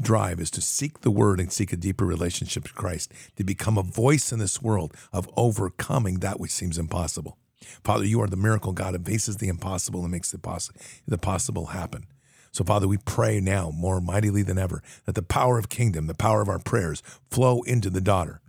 drive 0.00 0.38
is 0.38 0.52
to 0.52 0.60
seek 0.60 1.00
the 1.00 1.10
word 1.10 1.40
and 1.40 1.52
seek 1.52 1.72
a 1.72 1.76
deeper 1.76 2.06
relationship 2.06 2.62
with 2.62 2.74
Christ, 2.76 3.12
to 3.34 3.42
become 3.42 3.76
a 3.76 3.82
voice 3.82 4.30
in 4.30 4.38
this 4.38 4.62
world 4.62 4.94
of 5.12 5.28
overcoming 5.36 6.20
that 6.20 6.38
which 6.38 6.52
seems 6.52 6.78
impossible. 6.78 7.36
Father, 7.84 8.04
you 8.04 8.20
are 8.20 8.26
the 8.26 8.36
miracle 8.36 8.72
God 8.72 8.94
that 8.94 9.04
faces 9.04 9.36
the 9.36 9.48
impossible 9.48 10.02
and 10.02 10.10
makes 10.10 10.30
the, 10.30 10.38
poss- 10.38 10.70
the 11.06 11.18
possible 11.18 11.66
happen. 11.66 12.06
So, 12.52 12.64
Father, 12.64 12.88
we 12.88 12.98
pray 12.98 13.40
now 13.40 13.70
more 13.70 14.00
mightily 14.00 14.42
than 14.42 14.58
ever 14.58 14.82
that 15.04 15.14
the 15.14 15.22
power 15.22 15.58
of 15.58 15.68
kingdom, 15.68 16.06
the 16.06 16.14
power 16.14 16.40
of 16.40 16.48
our 16.48 16.58
prayers, 16.58 17.02
flow 17.30 17.62
into 17.62 17.90
the 17.90 18.00
daughter, 18.00 18.40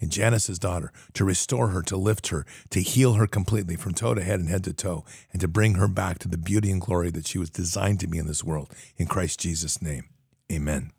and 0.00 0.12
Janice's 0.12 0.60
daughter, 0.60 0.92
to 1.14 1.24
restore 1.24 1.68
her, 1.68 1.82
to 1.82 1.96
lift 1.96 2.28
her, 2.28 2.46
to 2.70 2.80
heal 2.80 3.14
her 3.14 3.26
completely 3.26 3.74
from 3.74 3.94
toe 3.94 4.14
to 4.14 4.22
head 4.22 4.38
and 4.38 4.48
head 4.48 4.62
to 4.64 4.72
toe, 4.72 5.04
and 5.32 5.40
to 5.40 5.48
bring 5.48 5.74
her 5.74 5.88
back 5.88 6.20
to 6.20 6.28
the 6.28 6.38
beauty 6.38 6.70
and 6.70 6.80
glory 6.80 7.10
that 7.10 7.26
she 7.26 7.38
was 7.38 7.50
designed 7.50 7.98
to 8.00 8.06
be 8.06 8.18
in 8.18 8.28
this 8.28 8.44
world. 8.44 8.72
In 8.96 9.06
Christ 9.06 9.40
Jesus' 9.40 9.82
name, 9.82 10.04
amen. 10.52 10.92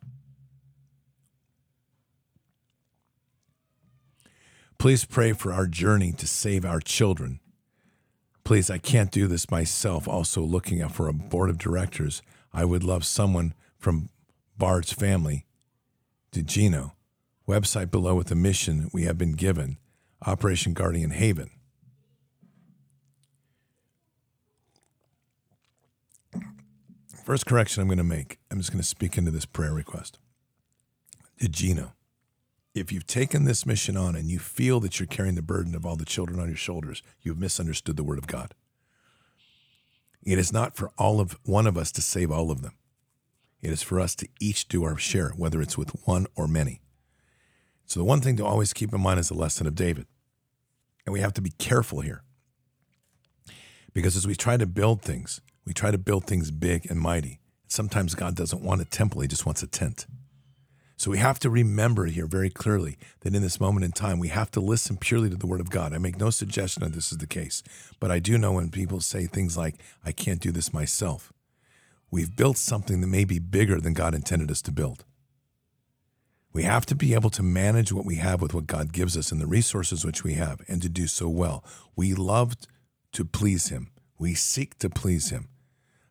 Please 4.77 5.05
pray 5.05 5.31
for 5.33 5.53
our 5.53 5.67
journey 5.67 6.11
to 6.13 6.27
save 6.27 6.65
our 6.65 6.79
children 6.79 7.39
Please, 8.49 8.71
I 8.71 8.79
can't 8.79 9.11
do 9.11 9.27
this 9.27 9.51
myself. 9.51 10.07
Also, 10.07 10.41
looking 10.41 10.83
for 10.89 11.07
a 11.07 11.13
board 11.13 11.51
of 11.51 11.59
directors, 11.59 12.23
I 12.51 12.65
would 12.65 12.83
love 12.83 13.05
someone 13.05 13.53
from 13.77 14.09
Bard's 14.57 14.91
family 14.91 15.45
to 16.31 16.41
Gino. 16.41 16.95
Website 17.47 17.91
below 17.91 18.15
with 18.15 18.25
the 18.25 18.35
mission 18.35 18.89
we 18.91 19.03
have 19.03 19.19
been 19.19 19.33
given 19.33 19.77
Operation 20.25 20.73
Guardian 20.73 21.11
Haven. 21.11 21.51
First 27.23 27.45
correction 27.45 27.83
I'm 27.83 27.87
going 27.87 27.99
to 27.99 28.03
make 28.03 28.39
I'm 28.49 28.57
just 28.57 28.71
going 28.71 28.81
to 28.81 28.87
speak 28.87 29.15
into 29.15 29.29
this 29.29 29.45
prayer 29.45 29.73
request. 29.75 30.17
To 31.39 31.47
Gino, 31.47 31.93
if 32.75 32.91
you've 32.91 33.07
taken 33.07 33.45
this 33.45 33.65
mission 33.65 33.97
on 33.97 34.15
and 34.15 34.29
you 34.29 34.39
feel 34.39 34.79
that 34.79 34.99
you're 34.99 35.07
carrying 35.07 35.35
the 35.35 35.41
burden 35.41 35.75
of 35.75 35.85
all 35.85 35.95
the 35.95 36.05
children 36.05 36.39
on 36.39 36.47
your 36.47 36.57
shoulders, 36.57 37.01
you've 37.21 37.39
misunderstood 37.39 37.97
the 37.97 38.03
Word 38.03 38.19
of 38.19 38.27
God. 38.27 38.53
It 40.23 40.37
is 40.37 40.53
not 40.53 40.75
for 40.75 40.91
all 40.97 41.19
of 41.19 41.39
one 41.43 41.65
of 41.65 41.77
us 41.77 41.91
to 41.93 42.01
save 42.01 42.31
all 42.31 42.51
of 42.51 42.61
them. 42.61 42.73
It 43.61 43.71
is 43.71 43.81
for 43.81 43.99
us 43.99 44.15
to 44.15 44.27
each 44.39 44.67
do 44.67 44.83
our 44.83 44.97
share, 44.97 45.29
whether 45.29 45.61
it's 45.61 45.77
with 45.77 45.91
one 46.05 46.27
or 46.35 46.47
many. 46.47 46.81
So, 47.85 47.99
the 47.99 48.05
one 48.05 48.21
thing 48.21 48.37
to 48.37 48.45
always 48.45 48.73
keep 48.73 48.93
in 48.93 49.01
mind 49.01 49.19
is 49.19 49.29
the 49.29 49.33
lesson 49.33 49.65
of 49.65 49.75
David. 49.75 50.05
And 51.05 51.13
we 51.13 51.21
have 51.21 51.33
to 51.33 51.41
be 51.41 51.49
careful 51.49 52.01
here. 52.01 52.23
Because 53.93 54.15
as 54.15 54.27
we 54.27 54.35
try 54.35 54.57
to 54.57 54.67
build 54.67 55.01
things, 55.01 55.41
we 55.65 55.73
try 55.73 55.89
to 55.89 55.97
build 55.97 56.25
things 56.25 56.51
big 56.51 56.85
and 56.89 56.99
mighty. 56.99 57.39
Sometimes 57.67 58.15
God 58.15 58.35
doesn't 58.35 58.61
want 58.61 58.81
a 58.81 58.85
temple, 58.85 59.21
He 59.21 59.27
just 59.27 59.45
wants 59.45 59.63
a 59.63 59.67
tent. 59.67 60.05
So 60.99 61.11
we 61.11 61.17
have 61.19 61.39
to 61.39 61.49
remember 61.49 62.07
here 62.07 62.27
very 62.27 62.49
clearly 62.49 62.97
that 63.21 63.33
in 63.33 63.41
this 63.41 63.61
moment 63.61 63.85
in 63.85 63.93
time, 63.93 64.19
we 64.19 64.27
have 64.27 64.51
to 64.51 64.59
listen 64.59 64.97
purely 64.97 65.29
to 65.29 65.37
the 65.37 65.47
Word 65.47 65.61
of 65.61 65.69
God. 65.69 65.93
I 65.93 65.97
make 65.97 66.19
no 66.19 66.29
suggestion 66.29 66.83
that 66.83 66.91
this 66.91 67.13
is 67.13 67.19
the 67.19 67.25
case, 67.25 67.63
but 68.01 68.11
I 68.11 68.19
do 68.19 68.37
know 68.37 68.51
when 68.51 68.69
people 68.69 68.99
say 68.99 69.25
things 69.25 69.55
like, 69.55 69.75
I 70.03 70.11
can't 70.11 70.41
do 70.41 70.51
this 70.51 70.73
myself, 70.73 71.31
we've 72.11 72.35
built 72.35 72.57
something 72.57 72.99
that 72.99 73.07
may 73.07 73.23
be 73.23 73.39
bigger 73.39 73.79
than 73.79 73.93
God 73.93 74.13
intended 74.13 74.51
us 74.51 74.61
to 74.63 74.73
build. 74.73 75.05
We 76.51 76.63
have 76.63 76.85
to 76.87 76.95
be 76.95 77.13
able 77.13 77.29
to 77.29 77.43
manage 77.43 77.93
what 77.93 78.05
we 78.05 78.15
have 78.15 78.41
with 78.41 78.53
what 78.53 78.67
God 78.67 78.91
gives 78.91 79.15
us 79.15 79.31
and 79.31 79.39
the 79.39 79.47
resources 79.47 80.03
which 80.03 80.25
we 80.25 80.33
have, 80.33 80.59
and 80.67 80.81
to 80.81 80.89
do 80.89 81.07
so 81.07 81.29
well. 81.29 81.63
We 81.95 82.13
love 82.13 82.57
to 83.13 83.23
please 83.23 83.69
Him, 83.69 83.91
we 84.17 84.33
seek 84.33 84.77
to 84.79 84.89
please 84.89 85.29
Him. 85.29 85.47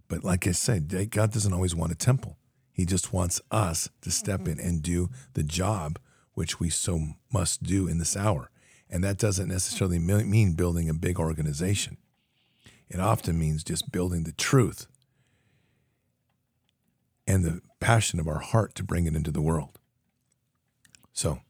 But 0.08 0.24
like 0.24 0.46
I 0.46 0.52
said, 0.52 1.10
God 1.10 1.30
doesn't 1.30 1.52
always 1.52 1.74
want 1.74 1.92
a 1.92 1.94
temple. 1.94 2.38
He 2.78 2.86
just 2.86 3.12
wants 3.12 3.40
us 3.50 3.90
to 4.02 4.10
step 4.12 4.46
in 4.46 4.60
and 4.60 4.80
do 4.80 5.10
the 5.34 5.42
job 5.42 5.98
which 6.34 6.60
we 6.60 6.70
so 6.70 7.08
must 7.32 7.64
do 7.64 7.88
in 7.88 7.98
this 7.98 8.16
hour. 8.16 8.52
And 8.88 9.02
that 9.02 9.18
doesn't 9.18 9.48
necessarily 9.48 9.98
mean 9.98 10.52
building 10.52 10.88
a 10.88 10.94
big 10.94 11.18
organization. 11.18 11.96
It 12.88 13.00
often 13.00 13.36
means 13.36 13.64
just 13.64 13.90
building 13.90 14.22
the 14.22 14.32
truth 14.32 14.86
and 17.26 17.44
the 17.44 17.62
passion 17.80 18.20
of 18.20 18.28
our 18.28 18.38
heart 18.38 18.76
to 18.76 18.84
bring 18.84 19.06
it 19.06 19.16
into 19.16 19.32
the 19.32 19.42
world. 19.42 19.80
So, 21.12 21.40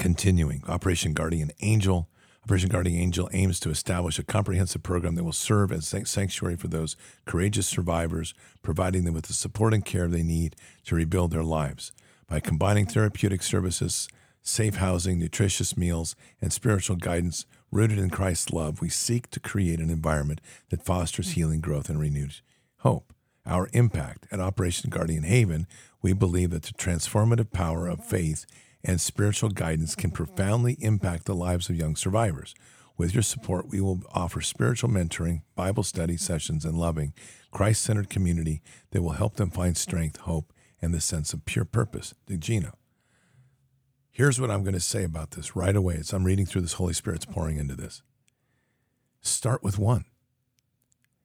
continuing 0.00 0.64
Operation 0.66 1.12
Guardian 1.12 1.52
Angel. 1.60 2.08
Operation 2.44 2.70
Guardian 2.70 3.00
Angel 3.00 3.30
aims 3.32 3.60
to 3.60 3.70
establish 3.70 4.18
a 4.18 4.24
comprehensive 4.24 4.82
program 4.82 5.14
that 5.14 5.22
will 5.22 5.32
serve 5.32 5.70
as 5.70 5.94
sanctuary 6.04 6.56
for 6.56 6.66
those 6.66 6.96
courageous 7.24 7.68
survivors, 7.68 8.34
providing 8.62 9.04
them 9.04 9.14
with 9.14 9.26
the 9.26 9.32
support 9.32 9.72
and 9.72 9.84
care 9.84 10.08
they 10.08 10.24
need 10.24 10.56
to 10.84 10.96
rebuild 10.96 11.30
their 11.30 11.44
lives. 11.44 11.92
By 12.26 12.40
combining 12.40 12.86
therapeutic 12.86 13.44
services, 13.44 14.08
safe 14.42 14.76
housing, 14.76 15.20
nutritious 15.20 15.76
meals, 15.76 16.16
and 16.40 16.52
spiritual 16.52 16.96
guidance 16.96 17.46
rooted 17.70 17.98
in 17.98 18.10
Christ's 18.10 18.50
love, 18.50 18.80
we 18.80 18.88
seek 18.88 19.30
to 19.30 19.38
create 19.40 19.78
an 19.78 19.90
environment 19.90 20.40
that 20.70 20.84
fosters 20.84 21.32
healing, 21.32 21.60
growth, 21.60 21.88
and 21.88 22.00
renewed 22.00 22.40
hope. 22.78 23.12
Our 23.46 23.68
impact 23.72 24.26
at 24.32 24.40
Operation 24.40 24.90
Guardian 24.90 25.22
Haven, 25.22 25.68
we 26.00 26.12
believe 26.12 26.50
that 26.50 26.64
the 26.64 26.72
transformative 26.72 27.52
power 27.52 27.86
of 27.86 28.04
faith 28.04 28.46
and 28.84 29.00
spiritual 29.00 29.50
guidance 29.50 29.94
can 29.94 30.10
profoundly 30.10 30.76
impact 30.80 31.26
the 31.26 31.34
lives 31.34 31.68
of 31.68 31.76
young 31.76 31.96
survivors. 31.96 32.54
With 32.96 33.14
your 33.14 33.22
support, 33.22 33.68
we 33.68 33.80
will 33.80 34.02
offer 34.12 34.40
spiritual 34.40 34.90
mentoring, 34.90 35.42
Bible 35.54 35.82
study 35.82 36.16
sessions, 36.16 36.64
and 36.64 36.78
loving, 36.78 37.14
Christ 37.50 37.82
centered 37.82 38.10
community 38.10 38.62
that 38.90 39.02
will 39.02 39.12
help 39.12 39.36
them 39.36 39.50
find 39.50 39.76
strength, 39.76 40.18
hope, 40.18 40.52
and 40.80 40.92
the 40.92 41.00
sense 41.00 41.32
of 41.32 41.44
pure 41.44 41.64
purpose. 41.64 42.14
Gino. 42.38 42.76
Here's 44.10 44.40
what 44.40 44.50
I'm 44.50 44.62
going 44.62 44.74
to 44.74 44.80
say 44.80 45.04
about 45.04 45.30
this 45.30 45.56
right 45.56 45.74
away 45.74 45.96
as 45.96 46.12
I'm 46.12 46.24
reading 46.24 46.44
through 46.44 46.60
this 46.60 46.74
Holy 46.74 46.92
Spirit's 46.92 47.24
pouring 47.24 47.56
into 47.56 47.74
this. 47.74 48.02
Start 49.22 49.62
with 49.62 49.78
one. 49.78 50.04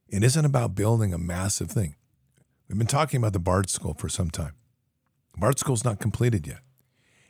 It 0.08 0.24
isn't 0.24 0.46
about 0.46 0.76
building 0.76 1.14
a 1.14 1.18
massive 1.18 1.70
thing. 1.70 1.96
We've 2.70 2.78
been 2.78 2.88
talking 2.88 3.18
about 3.18 3.34
the 3.34 3.40
Bard 3.40 3.70
School 3.70 3.94
for 3.94 4.08
some 4.08 4.30
time. 4.30 4.54
Bard 5.36 5.60
School's 5.60 5.84
not 5.84 6.00
completed 6.00 6.48
yet. 6.48 6.60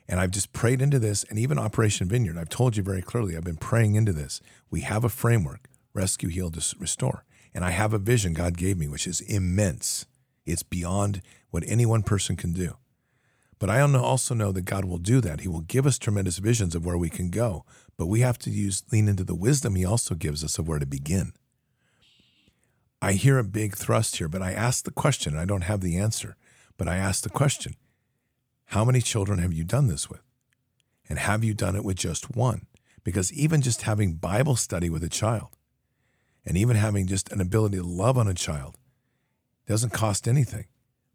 And 0.08 0.18
I've 0.20 0.30
just 0.30 0.52
prayed 0.52 0.80
into 0.80 0.98
this, 0.98 1.24
and 1.24 1.38
even 1.38 1.58
Operation 1.58 2.08
Vineyard, 2.08 2.38
I've 2.38 2.48
told 2.48 2.76
you 2.76 2.82
very 2.82 3.02
clearly, 3.02 3.36
I've 3.36 3.44
been 3.44 3.56
praying 3.56 3.94
into 3.94 4.12
this. 4.12 4.40
We 4.70 4.80
have 4.80 5.04
a 5.04 5.10
framework 5.10 5.68
rescue, 5.92 6.28
heal, 6.28 6.52
restore. 6.78 7.24
And 7.54 7.64
I 7.64 7.70
have 7.70 7.92
a 7.92 7.98
vision 7.98 8.32
God 8.32 8.56
gave 8.56 8.78
me, 8.78 8.88
which 8.88 9.06
is 9.06 9.20
immense. 9.22 10.06
It's 10.46 10.62
beyond 10.62 11.22
what 11.50 11.64
any 11.66 11.84
one 11.84 12.02
person 12.02 12.36
can 12.36 12.52
do. 12.52 12.76
But 13.58 13.70
I 13.70 13.80
also 13.80 14.34
know 14.34 14.52
that 14.52 14.64
God 14.64 14.84
will 14.84 14.98
do 14.98 15.20
that. 15.20 15.40
He 15.40 15.48
will 15.48 15.62
give 15.62 15.86
us 15.86 15.98
tremendous 15.98 16.38
visions 16.38 16.74
of 16.74 16.86
where 16.86 16.96
we 16.96 17.10
can 17.10 17.30
go. 17.30 17.64
But 17.96 18.06
we 18.06 18.20
have 18.20 18.38
to 18.38 18.50
use 18.50 18.84
lean 18.92 19.08
into 19.08 19.24
the 19.24 19.34
wisdom 19.34 19.74
He 19.74 19.84
also 19.84 20.14
gives 20.14 20.44
us 20.44 20.58
of 20.58 20.68
where 20.68 20.78
to 20.78 20.86
begin. 20.86 21.32
I 23.02 23.12
hear 23.12 23.38
a 23.38 23.44
big 23.44 23.76
thrust 23.76 24.16
here, 24.16 24.28
but 24.28 24.42
I 24.42 24.52
ask 24.52 24.84
the 24.84 24.90
question, 24.90 25.36
I 25.36 25.44
don't 25.44 25.62
have 25.62 25.80
the 25.80 25.98
answer, 25.98 26.36
but 26.76 26.88
I 26.88 26.96
ask 26.96 27.22
the 27.22 27.30
question 27.30 27.74
how 28.68 28.84
many 28.84 29.00
children 29.00 29.38
have 29.38 29.54
you 29.54 29.64
done 29.64 29.86
this 29.86 30.10
with? 30.10 30.20
And 31.08 31.18
have 31.18 31.42
you 31.42 31.54
done 31.54 31.74
it 31.74 31.84
with 31.84 31.96
just 31.96 32.36
one? 32.36 32.66
Because 33.02 33.32
even 33.32 33.62
just 33.62 33.82
having 33.82 34.16
Bible 34.16 34.56
study 34.56 34.90
with 34.90 35.02
a 35.02 35.08
child 35.08 35.56
and 36.44 36.54
even 36.54 36.76
having 36.76 37.06
just 37.06 37.32
an 37.32 37.40
ability 37.40 37.78
to 37.78 37.82
love 37.82 38.18
on 38.18 38.28
a 38.28 38.34
child 38.34 38.76
doesn't 39.66 39.94
cost 39.94 40.28
anything, 40.28 40.66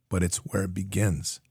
but 0.09 0.23
it's 0.23 0.37
where 0.37 0.63
it 0.63 0.73
begins. 0.73 1.41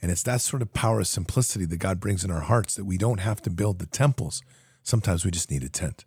And 0.00 0.10
it's 0.10 0.22
that 0.22 0.40
sort 0.40 0.62
of 0.62 0.72
power 0.72 1.00
of 1.00 1.06
simplicity 1.06 1.66
that 1.66 1.76
God 1.76 2.00
brings 2.00 2.24
in 2.24 2.30
our 2.30 2.40
hearts 2.40 2.74
that 2.76 2.86
we 2.86 2.96
don't 2.96 3.20
have 3.20 3.42
to 3.42 3.50
build 3.50 3.78
the 3.78 3.86
temples. 3.86 4.42
Sometimes 4.82 5.22
we 5.22 5.30
just 5.30 5.50
need 5.50 5.64
a 5.64 5.68
tent. 5.68 6.06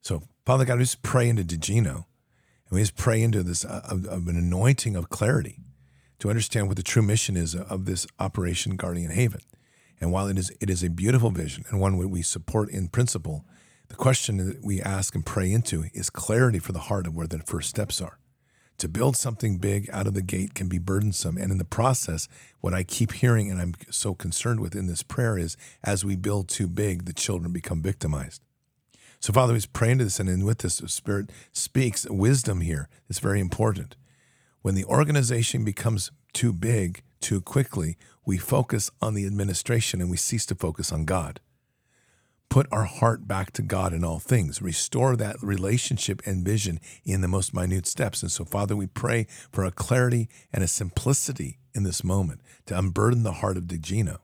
So, 0.00 0.22
Father 0.46 0.64
God, 0.64 0.78
we 0.78 0.84
just 0.84 1.02
pray 1.02 1.28
into 1.28 1.44
Gino 1.44 2.06
and 2.70 2.70
we 2.70 2.80
just 2.80 2.96
pray 2.96 3.20
into 3.20 3.42
this 3.42 3.66
uh, 3.66 3.82
of, 3.84 4.06
of 4.06 4.28
an 4.28 4.38
anointing 4.38 4.96
of 4.96 5.10
clarity 5.10 5.58
to 6.18 6.30
understand 6.30 6.68
what 6.68 6.76
the 6.76 6.82
true 6.82 7.02
mission 7.02 7.36
is 7.36 7.54
of 7.54 7.84
this 7.84 8.06
Operation 8.18 8.76
Guardian 8.76 9.10
Haven. 9.10 9.40
And 10.00 10.12
while 10.12 10.28
it 10.28 10.38
is 10.38 10.52
it 10.60 10.70
is 10.70 10.82
a 10.82 10.90
beautiful 10.90 11.30
vision 11.30 11.64
and 11.68 11.80
one 11.80 11.96
we 11.96 12.22
support 12.22 12.70
in 12.70 12.88
principle, 12.88 13.44
the 13.88 13.96
question 13.96 14.36
that 14.38 14.64
we 14.64 14.80
ask 14.80 15.14
and 15.14 15.24
pray 15.24 15.50
into 15.50 15.84
is 15.94 16.10
clarity 16.10 16.58
for 16.58 16.72
the 16.72 16.78
heart 16.80 17.06
of 17.06 17.14
where 17.14 17.26
the 17.26 17.38
first 17.40 17.70
steps 17.70 18.00
are. 18.00 18.18
To 18.78 18.88
build 18.88 19.16
something 19.16 19.58
big 19.58 19.90
out 19.92 20.06
of 20.06 20.14
the 20.14 20.22
gate 20.22 20.54
can 20.54 20.68
be 20.68 20.78
burdensome. 20.78 21.36
And 21.36 21.50
in 21.50 21.58
the 21.58 21.64
process, 21.64 22.28
what 22.60 22.74
I 22.74 22.84
keep 22.84 23.12
hearing 23.12 23.50
and 23.50 23.60
I'm 23.60 23.74
so 23.90 24.14
concerned 24.14 24.60
with 24.60 24.76
in 24.76 24.86
this 24.86 25.02
prayer 25.02 25.36
is 25.36 25.56
as 25.82 26.04
we 26.04 26.14
build 26.14 26.48
too 26.48 26.68
big, 26.68 27.04
the 27.04 27.12
children 27.12 27.52
become 27.52 27.82
victimized. 27.82 28.40
So, 29.18 29.32
Father, 29.32 29.52
we 29.52 29.60
pray 29.72 29.90
into 29.90 30.04
this, 30.04 30.20
and 30.20 30.46
with 30.46 30.58
this, 30.58 30.78
the 30.78 30.88
Spirit 30.88 31.30
speaks 31.52 32.08
wisdom 32.08 32.60
here. 32.60 32.88
It's 33.08 33.18
very 33.18 33.40
important. 33.40 33.96
When 34.68 34.74
the 34.74 34.84
organization 34.84 35.64
becomes 35.64 36.10
too 36.34 36.52
big 36.52 37.00
too 37.20 37.40
quickly, 37.40 37.96
we 38.26 38.36
focus 38.36 38.90
on 39.00 39.14
the 39.14 39.24
administration 39.24 40.02
and 40.02 40.10
we 40.10 40.18
cease 40.18 40.44
to 40.44 40.54
focus 40.54 40.92
on 40.92 41.06
God. 41.06 41.40
Put 42.50 42.66
our 42.70 42.84
heart 42.84 43.26
back 43.26 43.50
to 43.52 43.62
God 43.62 43.94
in 43.94 44.04
all 44.04 44.18
things. 44.18 44.60
Restore 44.60 45.16
that 45.16 45.42
relationship 45.42 46.20
and 46.26 46.44
vision 46.44 46.80
in 47.02 47.22
the 47.22 47.28
most 47.28 47.54
minute 47.54 47.86
steps. 47.86 48.20
And 48.20 48.30
so, 48.30 48.44
Father, 48.44 48.76
we 48.76 48.86
pray 48.86 49.26
for 49.50 49.64
a 49.64 49.70
clarity 49.70 50.28
and 50.52 50.62
a 50.62 50.68
simplicity 50.68 51.56
in 51.74 51.84
this 51.84 52.04
moment 52.04 52.42
to 52.66 52.78
unburden 52.78 53.22
the 53.22 53.40
heart 53.40 53.56
of 53.56 53.62
DeGino 53.62 54.18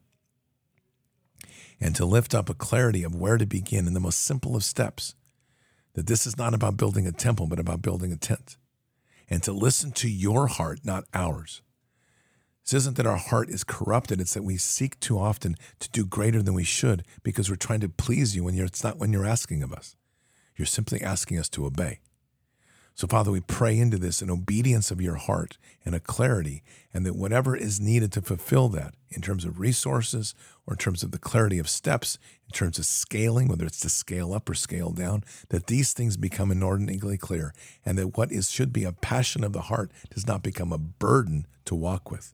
and 1.81 1.97
to 1.97 2.05
lift 2.05 2.34
up 2.34 2.50
a 2.50 2.55
clarity 2.55 3.02
of 3.02 3.14
where 3.14 3.39
to 3.39 3.47
begin 3.47 3.86
in 3.86 3.94
the 3.94 3.98
most 3.98 4.20
simple 4.20 4.56
of 4.56 4.62
steps. 4.62 5.14
That 5.94 6.06
this 6.06 6.26
is 6.26 6.36
not 6.36 6.52
about 6.52 6.76
building 6.76 7.06
a 7.06 7.12
temple, 7.12 7.47
but 7.47 7.58
about 7.58 7.81
building 7.81 8.12
a 8.12 8.18
tent 8.18 8.58
and 9.28 9.43
to 9.43 9.53
listen 9.53 9.93
to 9.93 10.09
your 10.09 10.47
heart, 10.47 10.81
not 10.85 11.05
ours. 11.15 11.62
This 12.65 12.75
isn't 12.75 12.97
that 12.97 13.07
our 13.07 13.17
heart 13.17 13.51
is 13.51 13.62
corrupted, 13.62 14.20
it's 14.20 14.35
that 14.35 14.44
we 14.44 14.57
seek 14.57 14.99
too 14.99 15.19
often 15.19 15.57
to 15.81 15.91
do 15.91 16.07
greater 16.07 16.43
than 16.43 16.55
we 16.55 16.65
should 16.65 17.05
because 17.23 17.51
we're 17.51 17.57
trying 17.57 17.81
to 17.81 17.89
please 17.89 18.35
you 18.35 18.44
when 18.44 18.55
you're, 18.55 18.67
it's 18.67 18.85
not 18.85 18.99
when 18.99 19.12
you're 19.12 19.27
asking 19.27 19.62
of 19.62 19.73
us. 19.73 19.97
You're 20.57 20.67
simply 20.67 21.03
asking 21.03 21.39
us 21.39 21.49
to 21.51 21.67
obey. 21.67 22.01
So, 22.97 23.08
Father, 23.08 23.32
we 23.32 23.40
pray 23.40 23.76
into 23.76 23.98
this 23.98 24.23
an 24.23 24.31
obedience 24.31 24.92
of 24.92 25.00
your 25.00 25.16
heart 25.16 25.58
and 25.84 25.97
a 25.97 26.00
clarity, 26.00 26.62
and 26.92 27.05
that 27.05 27.16
whatever 27.16 27.56
is 27.56 27.81
needed 27.81 28.12
to 28.12 28.23
fulfill 28.23 28.68
that 28.68 28.94
in 29.10 29.20
terms 29.20 29.44
of 29.44 29.58
resources 29.58 30.32
or 30.64 30.74
in 30.74 30.78
terms 30.78 31.02
of 31.02 31.10
the 31.10 31.18
clarity 31.18 31.58
of 31.58 31.68
steps, 31.68 32.18
in 32.47 32.52
terms 32.52 32.78
of 32.78 32.86
scaling, 32.86 33.48
whether 33.48 33.66
it's 33.66 33.81
to 33.81 33.90
scale 33.90 34.32
up 34.32 34.48
or 34.48 34.55
scale 34.55 34.90
down, 34.90 35.24
that 35.48 35.66
these 35.66 35.92
things 35.92 36.16
become 36.16 36.52
inordinately 36.52 37.18
clear, 37.18 37.52
and 37.84 37.98
that 37.98 38.16
what 38.16 38.31
is 38.31 38.48
should 38.48 38.73
be 38.73 38.84
a 38.84 38.92
passion 38.92 39.42
of 39.42 39.52
the 39.52 39.62
heart 39.62 39.90
does 40.10 40.26
not 40.26 40.44
become 40.44 40.73
a 40.73 40.78
burden 40.78 41.48
to 41.64 41.74
walk 41.74 42.12
with. 42.12 42.32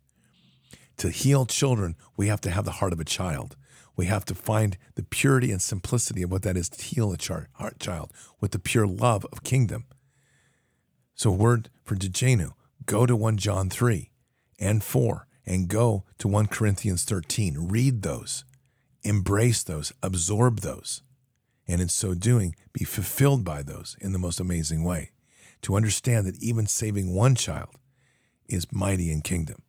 To 0.99 1.09
heal 1.09 1.47
children, 1.47 1.97
we 2.19 2.27
have 2.27 2.43
to 2.43 2.51
have 2.51 2.67
the 2.67 2.73
heart 2.73 2.93
of 2.93 3.01
a 3.01 3.05
child. 3.05 3.57
We 3.97 4.07
have 4.07 4.27
to 4.27 4.35
find 4.35 4.77
the 4.95 5.05
purity 5.05 5.51
and 5.53 5.63
simplicity 5.63 6.23
of 6.23 6.31
what 6.31 6.43
that 6.43 6.59
is 6.59 6.69
to 6.69 6.85
heal 6.85 7.13
a 7.13 7.17
child 7.17 8.13
with 8.41 8.51
the 8.51 8.59
pure 8.59 8.87
love 8.87 9.27
of 9.33 9.43
kingdom. 9.43 9.87
So, 11.21 11.31
word 11.31 11.69
for 11.85 11.97
Dejanu, 11.97 12.55
go 12.87 13.05
to 13.05 13.15
1 13.15 13.37
John 13.37 13.69
3 13.69 14.09
and 14.59 14.83
4 14.83 15.27
and 15.45 15.69
go 15.69 16.05
to 16.17 16.27
1 16.27 16.47
Corinthians 16.47 17.05
13. 17.05 17.69
Read 17.69 18.01
those, 18.01 18.47
embrace 19.03 19.63
those, 19.63 19.93
absorb 20.03 20.61
those, 20.61 21.03
and 21.69 21.83
in 21.83 21.91
so 21.91 22.15
doing, 22.15 22.55
be 22.73 22.87
fulfilled 22.87 23.45
by 23.45 23.63
those 23.63 23.99
in 24.01 24.13
the 24.13 24.19
most 24.19 24.41
amazing 24.41 24.83
way. 24.83 25.11
To 25.61 25.77
understand 25.77 26.27
that 26.27 26.43
even 26.43 26.67
saving 26.67 27.15
one 27.15 27.35
child 27.35 27.77
is 28.49 28.73
mighty 28.73 29.13
in 29.13 29.21
kingdom. 29.21 29.61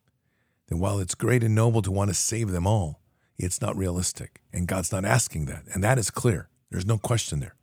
That 0.70 0.78
while 0.78 1.00
it's 1.00 1.16
great 1.16 1.44
and 1.44 1.54
noble 1.54 1.82
to 1.82 1.92
want 1.92 2.12
to 2.12 2.14
save 2.14 2.52
them 2.52 2.66
all, 2.66 3.02
it's 3.38 3.60
not 3.60 3.76
realistic. 3.76 4.40
And 4.54 4.70
God's 4.70 4.94
not 4.94 5.04
asking 5.04 5.48
that. 5.48 5.64
And 5.74 5.84
that 5.84 6.00
is 6.00 6.12
clear. 6.12 6.48
There's 6.70 6.86
no 6.86 6.98
question 6.98 7.42
there. 7.42 7.56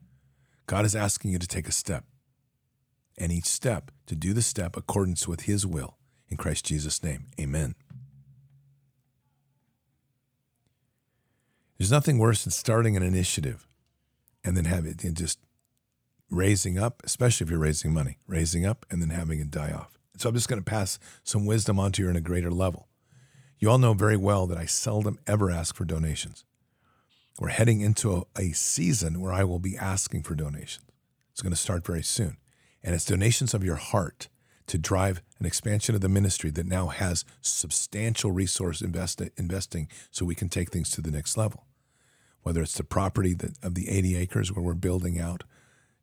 God 0.66 0.84
is 0.84 0.94
asking 0.94 1.30
you 1.30 1.38
to 1.38 1.48
take 1.48 1.66
a 1.66 1.72
step 1.72 2.04
and 3.18 3.32
each 3.32 3.46
step 3.46 3.90
to 4.06 4.16
do 4.16 4.32
the 4.32 4.42
step 4.42 4.76
accordance 4.76 5.28
with 5.28 5.42
his 5.42 5.66
will. 5.66 5.96
In 6.28 6.36
Christ 6.36 6.64
Jesus' 6.64 7.02
name, 7.02 7.26
amen. 7.38 7.74
There's 11.78 11.90
nothing 11.90 12.18
worse 12.18 12.44
than 12.44 12.50
starting 12.50 12.96
an 12.96 13.02
initiative 13.02 13.68
and 14.42 14.56
then 14.56 14.64
having 14.64 14.96
it 15.02 15.14
just 15.14 15.38
raising 16.30 16.78
up, 16.78 17.02
especially 17.04 17.44
if 17.44 17.50
you're 17.50 17.58
raising 17.58 17.92
money, 17.92 18.18
raising 18.26 18.66
up 18.66 18.84
and 18.90 19.00
then 19.00 19.10
having 19.10 19.40
it 19.40 19.50
die 19.50 19.72
off. 19.72 19.98
So 20.16 20.28
I'm 20.28 20.34
just 20.34 20.48
going 20.48 20.60
to 20.60 20.70
pass 20.70 20.98
some 21.22 21.46
wisdom 21.46 21.78
onto 21.78 22.02
you 22.02 22.10
in 22.10 22.16
a 22.16 22.20
greater 22.20 22.50
level. 22.50 22.88
You 23.58 23.70
all 23.70 23.78
know 23.78 23.94
very 23.94 24.16
well 24.16 24.46
that 24.48 24.58
I 24.58 24.66
seldom 24.66 25.18
ever 25.26 25.50
ask 25.50 25.74
for 25.74 25.84
donations. 25.84 26.44
We're 27.38 27.48
heading 27.48 27.80
into 27.80 28.12
a, 28.12 28.22
a 28.36 28.52
season 28.52 29.20
where 29.20 29.32
I 29.32 29.44
will 29.44 29.60
be 29.60 29.76
asking 29.76 30.24
for 30.24 30.34
donations. 30.34 30.86
It's 31.30 31.40
going 31.40 31.52
to 31.52 31.56
start 31.56 31.86
very 31.86 32.02
soon 32.02 32.36
and 32.88 32.94
it's 32.94 33.04
donations 33.04 33.52
of 33.52 33.62
your 33.62 33.76
heart 33.76 34.28
to 34.66 34.78
drive 34.78 35.20
an 35.38 35.44
expansion 35.44 35.94
of 35.94 36.00
the 36.00 36.08
ministry 36.08 36.48
that 36.48 36.64
now 36.64 36.86
has 36.86 37.22
substantial 37.42 38.32
resource 38.32 38.80
invest- 38.80 39.20
investing 39.36 39.88
so 40.10 40.24
we 40.24 40.34
can 40.34 40.48
take 40.48 40.70
things 40.70 40.88
to 40.88 41.02
the 41.02 41.10
next 41.10 41.36
level. 41.36 41.66
Whether 42.44 42.62
it's 42.62 42.78
the 42.78 42.84
property 42.84 43.34
that, 43.34 43.62
of 43.62 43.74
the 43.74 43.90
80 43.90 44.16
acres 44.16 44.50
where 44.50 44.64
we're 44.64 44.72
building 44.72 45.20
out 45.20 45.44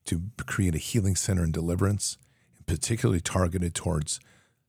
to 0.05 0.25
create 0.45 0.75
a 0.75 0.77
healing 0.77 1.15
center 1.15 1.41
and 1.41 1.51
deliverance, 1.51 2.19
particularly 2.67 3.19
targeted 3.19 3.73
towards 3.73 4.19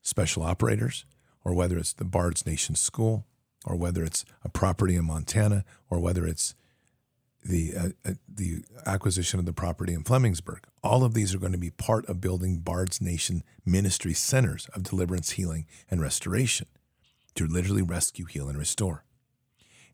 special 0.01 0.43
operators, 0.43 1.05
or 1.45 1.53
whether 1.53 1.77
it's 1.77 1.93
the 1.93 2.07
Bard's 2.07 2.47
Nation 2.47 2.77
School, 2.77 3.27
or 3.67 3.77
whether 3.77 4.03
it's 4.03 4.25
a 4.43 4.49
property 4.49 4.97
in 4.97 5.05
Montana, 5.05 5.67
or 5.91 6.01
whether 6.01 6.27
it's 6.27 6.55
the 7.49 7.75
uh, 7.77 7.89
uh, 8.05 8.15
the 8.29 8.63
acquisition 8.85 9.39
of 9.39 9.47
the 9.47 9.53
property 9.53 9.93
in 9.93 10.05
Flemingsburg. 10.05 10.61
All 10.83 11.05
of 11.05 11.15
these 11.15 11.35
are 11.35 11.39
going 11.39 11.53
to 11.53 11.59
be 11.59 11.71
part 11.71 12.07
of 12.07 12.21
building 12.21 12.59
Bard's 12.59 13.01
Nation 13.01 13.43
ministry 13.65 14.15
centers 14.15 14.69
of 14.75 14.83
deliverance, 14.83 15.33
healing, 15.33 15.67
and 15.91 16.01
restoration 16.01 16.67
to 17.35 17.47
literally 17.47 17.83
rescue, 17.83 18.25
heal, 18.25 18.49
and 18.49 18.59
restore. 18.59 19.05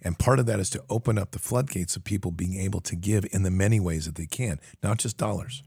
And 0.02 0.18
part 0.18 0.38
of 0.38 0.46
that 0.46 0.60
is 0.60 0.70
to 0.70 0.82
open 0.90 1.16
up 1.16 1.30
the 1.30 1.38
floodgates 1.38 1.94
of 1.94 2.04
people 2.04 2.32
being 2.32 2.58
able 2.58 2.80
to 2.80 2.96
give 2.96 3.24
in 3.32 3.42
the 3.42 3.50
many 3.50 3.78
ways 3.78 4.06
that 4.06 4.16
they 4.16 4.26
can, 4.26 4.58
not 4.82 4.98
just 4.98 5.16
dollars. 5.16 5.62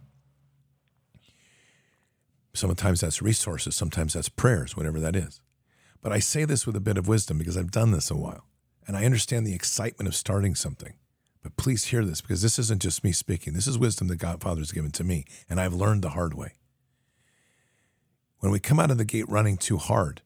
Sometimes 2.53 3.01
that's 3.01 3.21
resources, 3.21 3.75
sometimes 3.75 4.13
that's 4.13 4.29
prayers, 4.29 4.75
whatever 4.75 4.99
that 4.99 5.15
is. 5.15 5.41
But 6.01 6.11
I 6.11 6.19
say 6.19 6.45
this 6.45 6.65
with 6.65 6.75
a 6.75 6.81
bit 6.81 6.97
of 6.97 7.07
wisdom 7.07 7.37
because 7.37 7.57
I've 7.57 7.71
done 7.71 7.91
this 7.91 8.11
a 8.11 8.15
while 8.15 8.45
and 8.87 8.95
I 8.95 9.05
understand 9.05 9.45
the 9.45 9.55
excitement 9.55 10.07
of 10.07 10.15
starting 10.15 10.55
something. 10.55 10.93
But 11.45 11.57
please 11.57 11.85
hear 11.85 12.03
this 12.03 12.21
because 12.21 12.41
this 12.41 12.57
isn't 12.57 12.81
just 12.81 13.03
me 13.03 13.11
speaking. 13.11 13.53
This 13.53 13.67
is 13.67 13.77
wisdom 13.77 14.07
that 14.07 14.15
God 14.15 14.41
Father 14.41 14.61
has 14.61 14.71
given 14.71 14.89
to 14.93 15.03
me, 15.03 15.25
and 15.47 15.61
I've 15.61 15.75
learned 15.75 16.01
the 16.01 16.09
hard 16.09 16.33
way. 16.33 16.53
When 18.39 18.51
we 18.51 18.59
come 18.59 18.79
out 18.79 18.89
of 18.89 18.97
the 18.97 19.05
gate 19.05 19.29
running 19.29 19.55
too 19.55 19.77
hard 19.77 20.23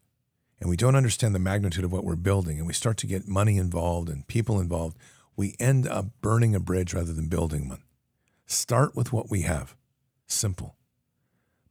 and 0.61 0.69
we 0.69 0.77
don't 0.77 0.95
understand 0.95 1.35
the 1.35 1.39
magnitude 1.39 1.83
of 1.83 1.91
what 1.91 2.05
we're 2.05 2.15
building 2.15 2.57
and 2.57 2.65
we 2.65 2.71
start 2.71 2.95
to 2.99 3.05
get 3.05 3.27
money 3.27 3.57
involved 3.57 4.07
and 4.07 4.27
people 4.27 4.61
involved, 4.61 4.95
we 5.35 5.57
end 5.59 5.85
up 5.89 6.05
burning 6.21 6.55
a 6.55 6.59
bridge 6.61 6.93
rather 6.93 7.11
than 7.11 7.27
building 7.27 7.67
one. 7.67 7.83
Start 8.45 8.95
with 8.95 9.11
what 9.11 9.29
we 9.29 9.41
have. 9.41 9.75
Simple. 10.25 10.77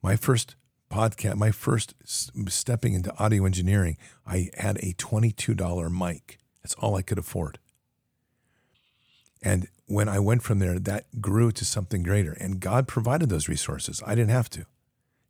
My 0.02 0.16
first 0.16 0.56
podcast, 0.90 1.36
my 1.36 1.52
first 1.52 1.94
stepping 2.04 2.92
into 2.92 3.16
audio 3.16 3.46
engineering, 3.46 3.96
I 4.26 4.50
had 4.58 4.76
a 4.80 4.92
$22 4.92 5.90
mic. 5.90 6.36
That's 6.62 6.74
all 6.74 6.96
I 6.96 7.02
could 7.02 7.18
afford. 7.18 7.58
And 9.42 9.68
when 9.86 10.08
I 10.08 10.18
went 10.18 10.42
from 10.42 10.58
there, 10.58 10.78
that 10.78 11.20
grew 11.20 11.50
to 11.52 11.64
something 11.64 12.02
greater. 12.02 12.32
And 12.32 12.60
God 12.60 12.88
provided 12.88 13.28
those 13.28 13.48
resources. 13.48 14.02
I 14.06 14.14
didn't 14.14 14.30
have 14.30 14.50
to. 14.50 14.66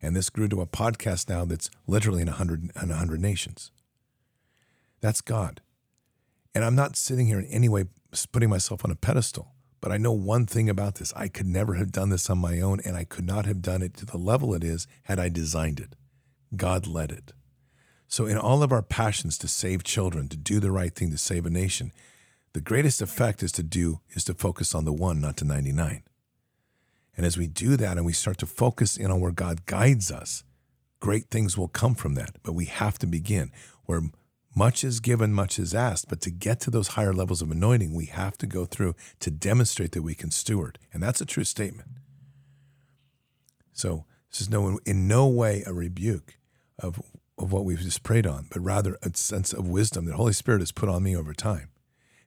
And 0.01 0.15
this 0.15 0.29
grew 0.29 0.47
to 0.47 0.61
a 0.61 0.67
podcast 0.67 1.29
now 1.29 1.45
that's 1.45 1.69
literally 1.87 2.21
in 2.21 2.27
100, 2.27 2.71
in 2.81 2.89
100 2.89 3.21
nations. 3.21 3.71
That's 5.01 5.21
God. 5.21 5.61
And 6.55 6.63
I'm 6.63 6.75
not 6.75 6.95
sitting 6.95 7.27
here 7.27 7.39
in 7.39 7.45
any 7.45 7.69
way 7.69 7.85
putting 8.31 8.49
myself 8.49 8.83
on 8.83 8.91
a 8.91 8.95
pedestal, 8.95 9.53
but 9.81 9.91
I 9.91 9.97
know 9.97 10.11
one 10.11 10.45
thing 10.45 10.69
about 10.69 10.95
this. 10.95 11.13
I 11.15 11.27
could 11.27 11.45
never 11.45 11.75
have 11.75 11.91
done 11.91 12.09
this 12.09 12.29
on 12.29 12.37
my 12.39 12.59
own, 12.59 12.79
and 12.83 12.97
I 12.97 13.03
could 13.03 13.25
not 13.25 13.45
have 13.45 13.61
done 13.61 13.81
it 13.81 13.93
to 13.95 14.05
the 14.05 14.17
level 14.17 14.53
it 14.53 14.63
is 14.63 14.87
had 15.03 15.19
I 15.19 15.29
designed 15.29 15.79
it. 15.79 15.95
God 16.55 16.87
led 16.87 17.11
it. 17.11 17.33
So, 18.07 18.25
in 18.25 18.37
all 18.37 18.63
of 18.63 18.71
our 18.71 18.81
passions 18.81 19.37
to 19.37 19.47
save 19.47 19.83
children, 19.83 20.27
to 20.29 20.37
do 20.37 20.59
the 20.59 20.71
right 20.71 20.93
thing, 20.93 21.11
to 21.11 21.17
save 21.17 21.45
a 21.45 21.51
nation, 21.51 21.91
the 22.53 22.61
greatest 22.61 23.01
effect 23.01 23.43
is 23.43 23.51
to 23.53 23.63
do 23.63 23.99
is 24.11 24.23
to 24.25 24.33
focus 24.33 24.73
on 24.73 24.85
the 24.85 24.93
one, 24.93 25.21
not 25.21 25.37
to 25.37 25.45
99. 25.45 26.03
And 27.15 27.25
as 27.25 27.37
we 27.37 27.47
do 27.47 27.75
that 27.77 27.97
and 27.97 28.05
we 28.05 28.13
start 28.13 28.37
to 28.39 28.45
focus 28.45 28.97
in 28.97 29.11
on 29.11 29.19
where 29.19 29.31
God 29.31 29.65
guides 29.65 30.11
us, 30.11 30.43
great 30.99 31.29
things 31.29 31.57
will 31.57 31.67
come 31.67 31.95
from 31.95 32.15
that. 32.15 32.37
But 32.43 32.53
we 32.53 32.65
have 32.65 32.97
to 32.99 33.07
begin 33.07 33.51
where 33.85 34.01
much 34.55 34.83
is 34.83 34.99
given, 34.99 35.33
much 35.33 35.59
is 35.59 35.75
asked. 35.75 36.09
But 36.09 36.21
to 36.21 36.31
get 36.31 36.59
to 36.61 36.71
those 36.71 36.89
higher 36.89 37.13
levels 37.13 37.41
of 37.41 37.51
anointing, 37.51 37.93
we 37.93 38.05
have 38.05 38.37
to 38.39 38.47
go 38.47 38.65
through 38.65 38.95
to 39.19 39.31
demonstrate 39.31 39.91
that 39.91 40.01
we 40.01 40.15
can 40.15 40.31
steward. 40.31 40.79
And 40.93 41.03
that's 41.03 41.21
a 41.21 41.25
true 41.25 41.43
statement. 41.43 41.89
So 43.73 44.05
this 44.31 44.41
is 44.41 44.49
no 44.49 44.79
in 44.85 45.07
no 45.07 45.27
way 45.27 45.63
a 45.65 45.73
rebuke 45.73 46.37
of, 46.77 47.01
of 47.37 47.51
what 47.51 47.65
we've 47.65 47.79
just 47.79 48.03
prayed 48.03 48.27
on, 48.27 48.47
but 48.51 48.59
rather 48.59 48.97
a 49.01 49.15
sense 49.15 49.53
of 49.53 49.67
wisdom 49.67 50.05
that 50.05 50.11
the 50.11 50.17
Holy 50.17 50.33
Spirit 50.33 50.61
has 50.61 50.71
put 50.71 50.89
on 50.89 51.03
me 51.03 51.15
over 51.15 51.33
time. 51.33 51.68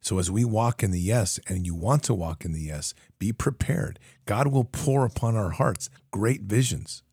So 0.03 0.19
as 0.19 0.33
we 0.33 0.45
walk 0.45 0.83
in 0.83 0.91
the 0.91 1.01
yes, 1.01 1.39
and 1.47 1.65
you 1.65 1.77
want 1.77 2.03
to 2.05 2.15
walk 2.15 2.45
in 2.45 2.53
the 2.53 2.61
yes, 2.61 2.93
be 3.21 3.33
prepared. 3.33 4.01
God 4.27 4.49
will 4.49 4.65
pour 4.65 5.05
upon 5.05 5.37
our 5.37 5.51
hearts 5.51 5.89
great 6.11 6.43
visions. 6.43 7.05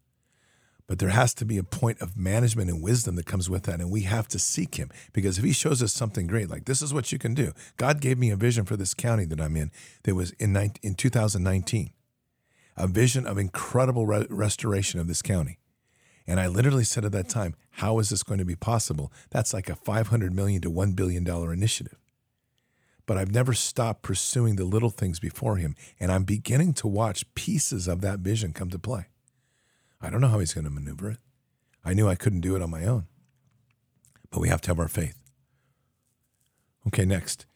But 0.87 0.97
there 0.97 1.09
has 1.09 1.35
to 1.35 1.45
be 1.45 1.59
a 1.59 1.63
point 1.63 2.01
of 2.01 2.17
management 2.17 2.67
and 2.67 2.81
wisdom 2.81 3.15
that 3.15 3.27
comes 3.27 3.47
with 3.47 3.63
that. 3.63 3.79
And 3.79 3.91
we 3.91 4.01
have 4.01 4.27
to 4.29 4.39
seek 4.39 4.75
Him 4.75 4.89
because 5.13 5.37
if 5.37 5.43
He 5.43 5.53
shows 5.53 5.83
us 5.83 5.93
something 5.93 6.25
great, 6.25 6.49
like 6.49 6.65
this 6.65 6.81
is 6.81 6.91
what 6.91 7.11
you 7.11 7.19
can 7.19 7.35
do. 7.35 7.53
God 7.77 8.01
gave 8.01 8.17
me 8.17 8.31
a 8.31 8.35
vision 8.35 8.65
for 8.65 8.75
this 8.75 8.95
county 8.95 9.25
that 9.25 9.39
I'm 9.39 9.55
in 9.55 9.69
that 10.01 10.15
was 10.15 10.31
in, 10.31 10.57
in 10.81 10.95
2019, 10.95 11.91
a 12.75 12.87
vision 12.87 13.27
of 13.27 13.37
incredible 13.37 14.07
re- 14.07 14.25
restoration 14.31 14.99
of 14.99 15.07
this 15.07 15.21
county. 15.21 15.59
And 16.25 16.39
I 16.39 16.47
literally 16.47 16.85
said 16.85 17.05
at 17.05 17.11
that 17.11 17.29
time, 17.29 17.53
How 17.69 17.99
is 17.99 18.09
this 18.09 18.23
going 18.23 18.39
to 18.39 18.45
be 18.45 18.55
possible? 18.55 19.13
That's 19.29 19.53
like 19.53 19.69
a 19.69 19.75
500 19.75 20.33
million 20.33 20.59
to 20.63 20.71
$1 20.71 20.95
billion 20.95 21.27
initiative 21.27 21.98
but 23.09 23.17
I've 23.17 23.31
never 23.31 23.55
stopped 23.55 24.03
pursuing 24.03 24.55
the 24.55 24.65
little 24.65 24.91
things 24.91 25.19
before 25.19 25.55
him. 25.55 25.75
And 25.99 26.11
I'm 26.11 26.25
beginning 26.25 26.73
to 26.73 26.87
watch 26.87 27.33
pieces 27.33 27.87
of 27.87 28.01
that 28.01 28.19
vision 28.19 28.53
come 28.53 28.69
to 28.69 28.77
play. 28.77 29.07
I 29.99 30.11
don't 30.11 30.21
know 30.21 30.27
how 30.27 30.37
he's 30.37 30.53
going 30.53 30.65
to 30.65 30.69
maneuver 30.69 31.09
it. 31.09 31.17
I 31.83 31.95
knew 31.95 32.07
I 32.07 32.13
couldn't 32.13 32.41
do 32.41 32.55
it 32.55 32.61
on 32.61 32.69
my 32.69 32.85
own, 32.85 33.07
but 34.29 34.41
we 34.41 34.49
have 34.49 34.61
to 34.61 34.67
have 34.67 34.79
our 34.79 34.87
faith. 34.87 35.19
Okay, 36.85 37.03
next. 37.03 37.47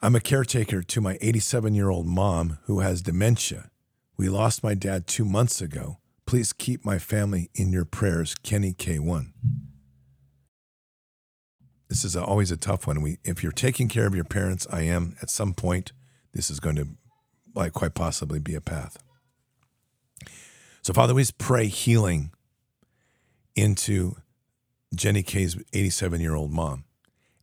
I'm 0.00 0.14
a 0.14 0.20
caretaker 0.20 0.80
to 0.80 1.00
my 1.00 1.18
87 1.20 1.74
year 1.74 1.90
old 1.90 2.06
mom 2.06 2.58
who 2.66 2.78
has 2.78 3.02
dementia. 3.02 3.72
We 4.16 4.28
lost 4.28 4.62
my 4.62 4.74
dad 4.74 5.08
two 5.08 5.24
months 5.24 5.60
ago. 5.60 5.98
Please 6.24 6.52
keep 6.52 6.84
my 6.84 7.00
family 7.00 7.50
in 7.56 7.72
your 7.72 7.84
prayers. 7.84 8.36
Kenny 8.44 8.74
K1 8.74 9.32
this 11.88 12.04
is 12.04 12.16
a, 12.16 12.24
always 12.24 12.50
a 12.50 12.56
tough 12.56 12.86
one. 12.86 13.00
We, 13.00 13.18
if 13.24 13.42
you're 13.42 13.52
taking 13.52 13.88
care 13.88 14.06
of 14.06 14.14
your 14.14 14.24
parents, 14.24 14.66
I 14.70 14.82
am 14.82 15.16
at 15.22 15.30
some 15.30 15.54
point. 15.54 15.92
This 16.32 16.50
is 16.50 16.60
going 16.60 16.76
to, 16.76 16.88
like, 17.54 17.72
quite 17.72 17.94
possibly 17.94 18.38
be 18.38 18.54
a 18.54 18.60
path. 18.60 18.98
So, 20.82 20.92
Father, 20.92 21.14
we 21.14 21.22
just 21.22 21.38
pray 21.38 21.66
healing 21.66 22.32
into 23.54 24.16
Jenny 24.94 25.22
K's 25.22 25.56
87 25.72 26.20
year 26.20 26.34
old 26.34 26.52
mom, 26.52 26.84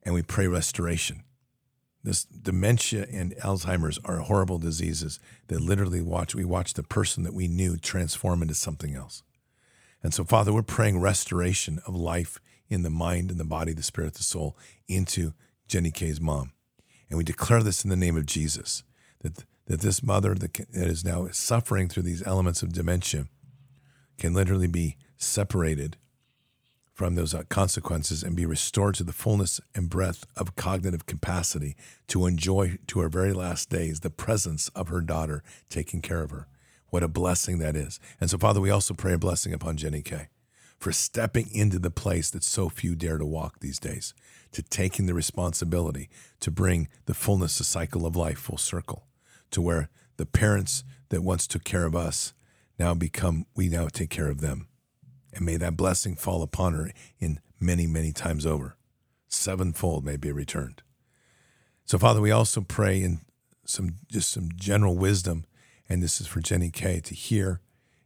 and 0.04 0.14
we 0.14 0.22
pray 0.22 0.48
restoration. 0.48 1.24
This 2.04 2.26
dementia 2.26 3.08
and 3.12 3.34
Alzheimer's 3.38 3.98
are 4.04 4.18
horrible 4.18 4.60
diseases 4.60 5.20
that 5.48 5.62
literally 5.62 6.02
watch 6.02 6.36
we 6.36 6.44
watch 6.44 6.74
the 6.74 6.84
person 6.84 7.24
that 7.24 7.34
we 7.34 7.48
knew 7.48 7.78
transform 7.78 8.42
into 8.42 8.56
something 8.56 8.94
else. 8.94 9.24
And 10.04 10.14
so, 10.14 10.26
Father, 10.26 10.52
we're 10.52 10.64
praying 10.64 11.00
restoration 11.00 11.80
of 11.88 11.96
life 11.96 12.40
in 12.70 12.84
the 12.84 12.90
mind 12.90 13.32
and 13.32 13.40
the 13.40 13.46
body, 13.46 13.74
the 13.74 13.84
spirit, 13.84 14.16
the 14.16 14.24
soul 14.24 14.58
into 14.88 15.34
Jenny 15.68 15.92
K's 15.92 16.22
mom. 16.22 16.52
And 17.10 17.18
we 17.18 17.24
declare 17.24 17.62
this 17.62 17.84
in 17.84 17.90
the 17.90 17.96
name 17.96 18.18
of 18.18 18.26
Jesus 18.26 18.84
that, 19.22 19.46
that 19.68 19.82
this 19.82 20.02
mother 20.02 20.34
that, 20.36 20.54
that 20.54 20.88
is 20.88 21.06
now 21.06 21.28
suffering 21.32 21.88
through 21.88 22.04
these 22.04 22.26
elements 22.26 22.64
of 22.64 22.74
dementia 22.74 23.28
can 24.18 24.34
literally 24.34 24.68
be 24.68 24.98
separated 25.18 25.98
from 26.94 27.16
those 27.16 27.34
uh, 27.34 27.44
consequences 27.50 28.22
and 28.22 28.36
be 28.36 28.46
restored 28.46 28.96
to 28.96 29.04
the 29.04 29.12
fullness 29.12 29.60
and 29.74 29.90
breadth 29.90 30.26
of 30.36 30.56
cognitive 30.56 31.06
capacity 31.06 31.76
to 32.08 32.28
enjoy 32.28 32.78
to 32.88 33.00
her 33.00 33.10
very 33.10 33.34
last 33.34 33.70
days 33.70 34.02
the 34.02 34.12
presence 34.12 34.70
of 34.70 34.90
her 34.90 35.02
daughter 35.02 35.44
taking 35.70 36.02
care 36.02 36.22
of 36.22 36.30
her. 36.30 36.48
What 36.90 37.02
a 37.02 37.08
blessing 37.08 37.58
that 37.58 37.76
is. 37.76 38.00
And 38.22 38.30
so, 38.30 38.38
Father, 38.38 38.62
we 38.62 38.70
also 38.70 38.94
pray 38.94 39.14
a 39.14 39.18
blessing 39.18 39.54
upon 39.54 39.78
Jenny 39.78 40.04
K 40.04 40.28
for 40.84 40.92
stepping 40.92 41.48
into 41.54 41.80
the 41.80 41.90
place 41.90 42.30
that 42.30 42.44
so 42.44 42.68
few 42.68 42.94
dare 42.94 43.18
to 43.18 43.26
walk 43.26 43.62
these 43.62 43.80
days, 43.80 44.14
to 44.52 44.62
taking 44.62 45.06
the 45.06 45.14
responsibility 45.14 46.10
to 46.42 46.52
bring 46.52 46.90
the 47.06 47.14
fullness, 47.14 47.58
the 47.58 47.64
cycle 47.64 48.06
of 48.06 48.18
life 48.18 48.38
full 48.38 48.58
circle, 48.58 49.08
to 49.50 49.62
where 49.62 49.90
the 50.18 50.26
parents 50.26 50.84
that 51.08 51.24
once 51.24 51.48
took 51.48 51.64
care 51.64 51.86
of 51.86 51.96
us 51.96 52.34
now 52.78 52.94
become, 52.94 53.46
we 53.56 53.70
now 53.70 53.88
take 53.88 54.10
care 54.10 54.28
of 54.28 54.42
them. 54.42 54.68
And 55.34 55.46
may 55.46 55.56
that 55.56 55.78
blessing 55.78 56.18
fall 56.18 56.42
upon 56.42 56.74
her 56.74 56.92
in 57.18 57.40
many, 57.62 57.88
many 57.88 58.12
times 58.12 58.46
over. 58.46 58.76
Sevenfold 59.30 60.04
may 60.04 60.18
be 60.18 60.34
returned. 60.34 60.82
So, 61.86 61.98
Father, 61.98 62.20
we 62.20 62.32
also 62.32 62.60
pray 62.60 63.02
in 63.02 63.22
some 63.64 64.00
just 64.12 64.32
some 64.32 64.50
general 64.54 64.98
wisdom, 64.98 65.46
and 65.88 66.04
this 66.04 66.20
is 66.20 66.28
for 66.28 66.42
Jenny 66.42 66.72
K 66.72 67.00
to 67.00 67.16
hear 67.16 67.62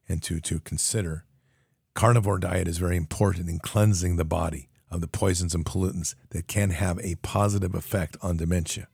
and 0.08 0.22
to, 0.22 0.40
to 0.42 0.60
consider. 0.60 1.24
Carnivore 1.98 2.38
diet 2.38 2.68
is 2.68 2.78
very 2.78 2.96
important 2.96 3.50
in 3.50 3.58
cleansing 3.58 4.18
the 4.18 4.24
body 4.24 4.70
of 4.92 5.02
the 5.02 5.08
poisons 5.08 5.56
and 5.56 5.66
pollutants 5.66 6.14
that 6.30 6.48
can 6.48 6.70
have 6.70 7.00
a 7.00 7.16
positive 7.24 7.74
effect 7.74 8.16
on 8.22 8.38
dementia. 8.38 8.88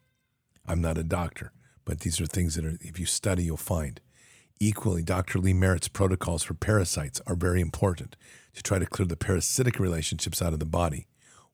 I'm 0.66 0.80
not 0.80 0.98
a 0.98 1.04
doctor, 1.04 1.52
but 1.84 2.00
these 2.00 2.22
are 2.22 2.26
things 2.26 2.56
that 2.56 2.64
are, 2.64 2.78
if 2.80 2.98
you 2.98 3.06
study, 3.06 3.44
you'll 3.44 3.58
find. 3.58 4.00
Equally, 4.58 5.04
Dr. 5.04 5.40
Lee 5.40 5.52
Merritt's 5.52 5.90
protocols 5.90 6.44
for 6.44 6.54
parasites 6.54 7.20
are 7.28 7.36
very 7.36 7.60
important 7.60 8.16
to 8.54 8.64
try 8.64 8.80
to 8.80 8.86
clear 8.86 9.06
the 9.06 9.18
parasitic 9.18 9.82
relationships 9.82 10.42
out 10.42 10.54
of 10.54 10.60
the 10.60 10.66
body. 10.66 11.08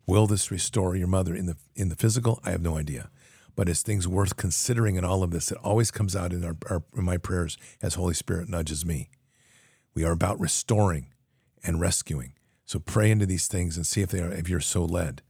Will 0.06 0.28
this 0.28 0.52
restore 0.52 0.96
your 0.96 1.08
mother 1.08 1.34
in 1.34 1.48
the 1.48 1.58
in 1.76 1.90
the 1.90 1.96
physical? 1.96 2.40
I 2.46 2.52
have 2.52 2.62
no 2.62 2.78
idea, 2.78 3.10
but 3.56 3.68
it's 3.68 3.82
things 3.82 4.08
worth 4.08 4.38
considering 4.38 4.98
in 4.98 5.04
all 5.04 5.24
of 5.24 5.32
this. 5.32 5.52
It 5.52 5.58
always 5.64 5.90
comes 5.90 6.16
out 6.16 6.32
in 6.32 6.46
our, 6.46 6.58
our 6.70 6.84
in 6.96 7.06
my 7.06 7.18
prayers 7.18 7.58
as 7.82 7.96
Holy 7.96 8.14
Spirit 8.14 8.50
nudges 8.50 8.86
me. 8.86 9.10
We 9.96 10.04
are 10.04 10.12
about 10.12 10.40
restoring 10.40 11.08
and 11.64 11.80
rescuing. 11.80 12.34
So 12.66 12.80
pray 12.80 13.12
into 13.12 13.26
these 13.26 13.48
things 13.48 13.78
and 13.78 13.86
see 13.86 14.02
if 14.02 14.10
they 14.10 14.20
are 14.20 14.32
if 14.32 14.48
you're 14.48 14.60
so 14.60 14.86
led. 14.86 15.22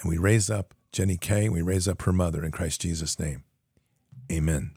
And 0.00 0.08
we 0.08 0.18
raise 0.18 0.48
up 0.50 0.74
Jenny 0.92 1.16
K. 1.16 1.44
And 1.44 1.54
we 1.54 1.62
raise 1.62 1.86
up 1.86 2.02
her 2.02 2.12
mother 2.12 2.44
in 2.44 2.50
Christ 2.50 2.80
Jesus' 2.80 3.18
name. 3.18 3.44
Amen. 4.30 4.72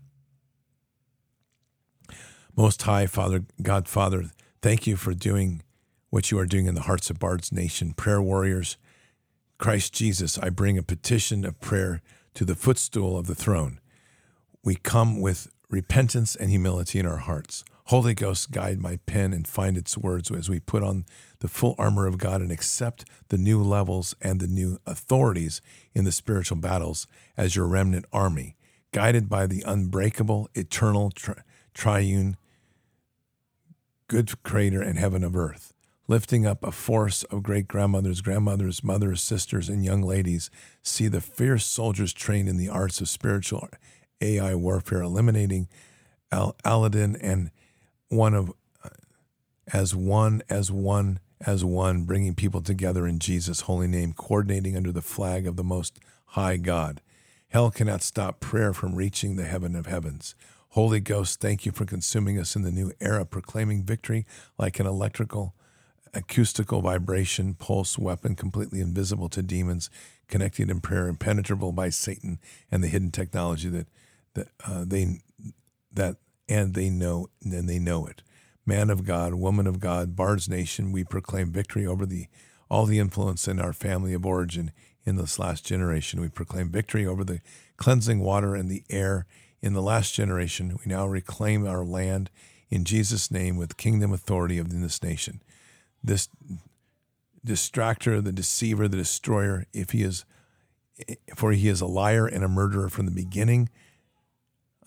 Most 2.55 2.81
High 2.81 3.07
Father, 3.07 3.45
God 3.61 3.87
Father, 3.87 4.25
thank 4.61 4.85
you 4.85 4.97
for 4.97 5.13
doing 5.13 5.61
what 6.09 6.29
you 6.29 6.37
are 6.39 6.45
doing 6.45 6.65
in 6.65 6.75
the 6.75 6.81
hearts 6.81 7.09
of 7.09 7.19
Bard's 7.19 7.51
Nation. 7.51 7.93
Prayer 7.93 8.21
warriors, 8.21 8.77
Christ 9.57 9.93
Jesus, 9.93 10.37
I 10.37 10.49
bring 10.49 10.77
a 10.77 10.83
petition 10.83 11.45
of 11.45 11.59
prayer 11.61 12.01
to 12.33 12.43
the 12.43 12.55
footstool 12.55 13.17
of 13.17 13.27
the 13.27 13.35
throne. 13.35 13.79
We 14.63 14.75
come 14.75 15.21
with 15.21 15.49
repentance 15.69 16.35
and 16.35 16.49
humility 16.49 16.99
in 16.99 17.05
our 17.05 17.17
hearts. 17.17 17.63
Holy 17.89 18.13
Ghost, 18.13 18.51
guide 18.51 18.79
my 18.79 18.99
pen 19.07 19.33
and 19.33 19.47
find 19.47 19.75
its 19.75 19.97
words 19.97 20.29
as 20.29 20.47
we 20.47 20.59
put 20.59 20.83
on 20.83 21.05
the 21.39 21.47
full 21.47 21.73
armor 21.79 22.05
of 22.05 22.19
God 22.19 22.39
and 22.39 22.51
accept 22.51 23.03
the 23.29 23.37
new 23.37 23.63
levels 23.63 24.15
and 24.21 24.39
the 24.39 24.47
new 24.47 24.77
authorities 24.85 25.59
in 25.95 26.05
the 26.05 26.11
spiritual 26.11 26.57
battles 26.57 27.07
as 27.35 27.55
your 27.55 27.65
remnant 27.65 28.05
army, 28.13 28.55
guided 28.91 29.27
by 29.27 29.47
the 29.47 29.63
unbreakable, 29.65 30.51
eternal, 30.53 31.09
tri- 31.09 31.41
triune 31.73 32.37
good 34.07 34.43
creator 34.43 34.83
and 34.83 34.99
heaven 34.99 35.23
of 35.23 35.35
earth, 35.35 35.73
lifting 36.07 36.45
up 36.45 36.63
a 36.63 36.71
force 36.71 37.23
of 37.23 37.41
great 37.41 37.67
grandmothers, 37.67 38.21
grandmothers, 38.21 38.83
mothers, 38.83 39.19
sisters, 39.19 39.67
and 39.67 39.83
young 39.83 40.03
ladies. 40.03 40.51
See 40.83 41.07
the 41.07 41.21
fierce 41.21 41.65
soldiers 41.65 42.13
trained 42.13 42.49
in 42.49 42.57
the 42.57 42.69
arts 42.69 43.01
of 43.01 43.09
spiritual 43.09 43.67
AI 44.21 44.53
warfare, 44.53 45.01
eliminating 45.01 45.67
Al- 46.31 46.55
Aladdin 46.63 47.15
and 47.15 47.49
one 48.09 48.33
of 48.33 48.51
as 49.71 49.95
one, 49.95 50.41
as 50.49 50.71
one, 50.71 51.19
as 51.41 51.63
one, 51.63 52.03
bringing 52.03 52.35
people 52.35 52.61
together 52.61 53.07
in 53.07 53.19
Jesus' 53.19 53.61
holy 53.61 53.87
name, 53.87 54.13
coordinating 54.13 54.75
under 54.75 54.91
the 54.91 55.01
flag 55.01 55.45
of 55.47 55.55
the 55.55 55.63
Most 55.63 55.99
High 56.27 56.57
God. 56.57 57.01
Hell 57.49 57.71
cannot 57.71 58.01
stop 58.01 58.39
prayer 58.39 58.73
from 58.73 58.95
reaching 58.95 59.35
the 59.35 59.45
heaven 59.45 59.75
of 59.75 59.85
heavens. 59.85 60.35
Holy 60.69 60.99
Ghost, 60.99 61.39
thank 61.39 61.65
you 61.65 61.71
for 61.71 61.85
consuming 61.85 62.37
us 62.39 62.55
in 62.55 62.61
the 62.61 62.71
new 62.71 62.91
era, 63.01 63.25
proclaiming 63.25 63.83
victory 63.83 64.25
like 64.57 64.79
an 64.79 64.85
electrical, 64.85 65.55
acoustical 66.13 66.81
vibration, 66.81 67.55
pulse 67.55 67.97
weapon 67.97 68.35
completely 68.35 68.79
invisible 68.79 69.29
to 69.29 69.41
demons, 69.41 69.89
connected 70.27 70.69
in 70.69 70.79
prayer, 70.79 71.07
impenetrable 71.07 71.71
by 71.71 71.89
Satan 71.89 72.39
and 72.71 72.83
the 72.83 72.87
hidden 72.87 73.11
technology 73.11 73.69
that 73.69 73.87
that 74.35 74.47
uh, 74.65 74.85
they 74.85 75.21
that 75.91 76.17
and 76.49 76.73
they 76.73 76.89
know 76.89 77.29
and 77.43 77.69
they 77.69 77.79
know 77.79 78.05
it. 78.07 78.23
Man 78.65 78.89
of 78.89 79.05
God, 79.05 79.35
woman 79.35 79.67
of 79.67 79.79
God, 79.79 80.15
Bard's 80.15 80.49
Nation, 80.49 80.91
we 80.91 81.03
proclaim 81.03 81.51
victory 81.51 81.85
over 81.85 82.05
the 82.05 82.27
all 82.69 82.85
the 82.85 82.99
influence 82.99 83.47
in 83.47 83.59
our 83.59 83.73
family 83.73 84.13
of 84.13 84.25
origin 84.25 84.71
in 85.03 85.15
this 85.15 85.39
last 85.39 85.65
generation. 85.65 86.21
We 86.21 86.29
proclaim 86.29 86.69
victory 86.69 87.05
over 87.05 87.23
the 87.23 87.41
cleansing 87.77 88.19
water 88.19 88.53
and 88.55 88.69
the 88.69 88.83
air 88.89 89.25
in 89.61 89.73
the 89.73 89.81
last 89.81 90.13
generation. 90.13 90.77
We 90.85 90.91
now 90.91 91.07
reclaim 91.07 91.65
our 91.65 91.83
land 91.83 92.29
in 92.69 92.85
Jesus' 92.85 93.31
name 93.31 93.57
with 93.57 93.77
kingdom 93.77 94.13
authority 94.13 94.59
of 94.59 94.69
this 94.69 95.01
nation. 95.01 95.41
This 96.03 96.29
distractor, 97.45 98.23
the 98.23 98.31
deceiver, 98.31 98.87
the 98.87 98.97
destroyer, 98.97 99.65
if 99.73 99.91
he 99.91 100.03
is, 100.03 100.25
for 101.35 101.51
he 101.51 101.67
is 101.67 101.81
a 101.81 101.87
liar 101.87 102.27
and 102.27 102.43
a 102.43 102.49
murderer 102.49 102.89
from 102.89 103.05
the 103.05 103.11
beginning. 103.11 103.69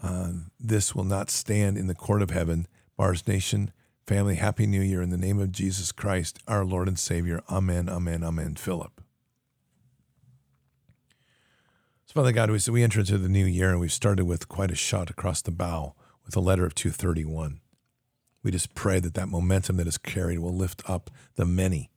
Uh, 0.03 0.33
this 0.59 0.95
will 0.95 1.05
not 1.05 1.31
stand 1.31 1.79
in 1.79 1.87
the 1.87 1.95
court 1.95 2.23
of 2.23 2.31
heaven. 2.31 2.67
Bards 2.97 3.27
Nation 3.27 3.73
family, 4.07 4.35
Happy 4.35 4.67
New 4.67 4.81
Year 4.81 5.01
in 5.01 5.11
the 5.11 5.17
name 5.17 5.39
of 5.39 5.53
Jesus 5.53 5.93
Christ, 5.93 6.39
our 6.49 6.65
Lord 6.65 6.89
and 6.89 6.99
Savior. 6.99 7.41
Amen, 7.51 7.89
amen, 7.89 8.25
amen. 8.25 8.57
Philip. 8.57 9.01
So, 12.07 12.15
Father 12.15 12.33
God, 12.33 12.51
we, 12.51 12.59
so 12.59 12.73
we 12.73 12.83
enter 12.83 13.01
into 13.01 13.17
the 13.17 13.29
new 13.29 13.47
year 13.47 13.71
and 13.71 13.81
we've 13.81 13.93
started 13.93 14.25
with 14.25 14.49
quite 14.49 14.71
a 14.71 14.77
shot 14.77 15.09
across 15.09 15.41
the 15.41 15.51
bow 15.51 15.95
with 16.27 16.37
a 16.37 16.41
letter 16.41 16.67
of 16.67 16.75
231. 16.75 17.61
We 18.43 18.51
just 18.51 18.75
pray 18.75 18.99
that 18.99 19.15
that 19.15 19.29
momentum 19.29 19.77
that 19.77 19.87
is 19.87 19.99
carried 19.99 20.41
will 20.41 20.55
lift 20.55 20.83
up 20.91 21.11
the 21.37 21.47
many 21.47 21.92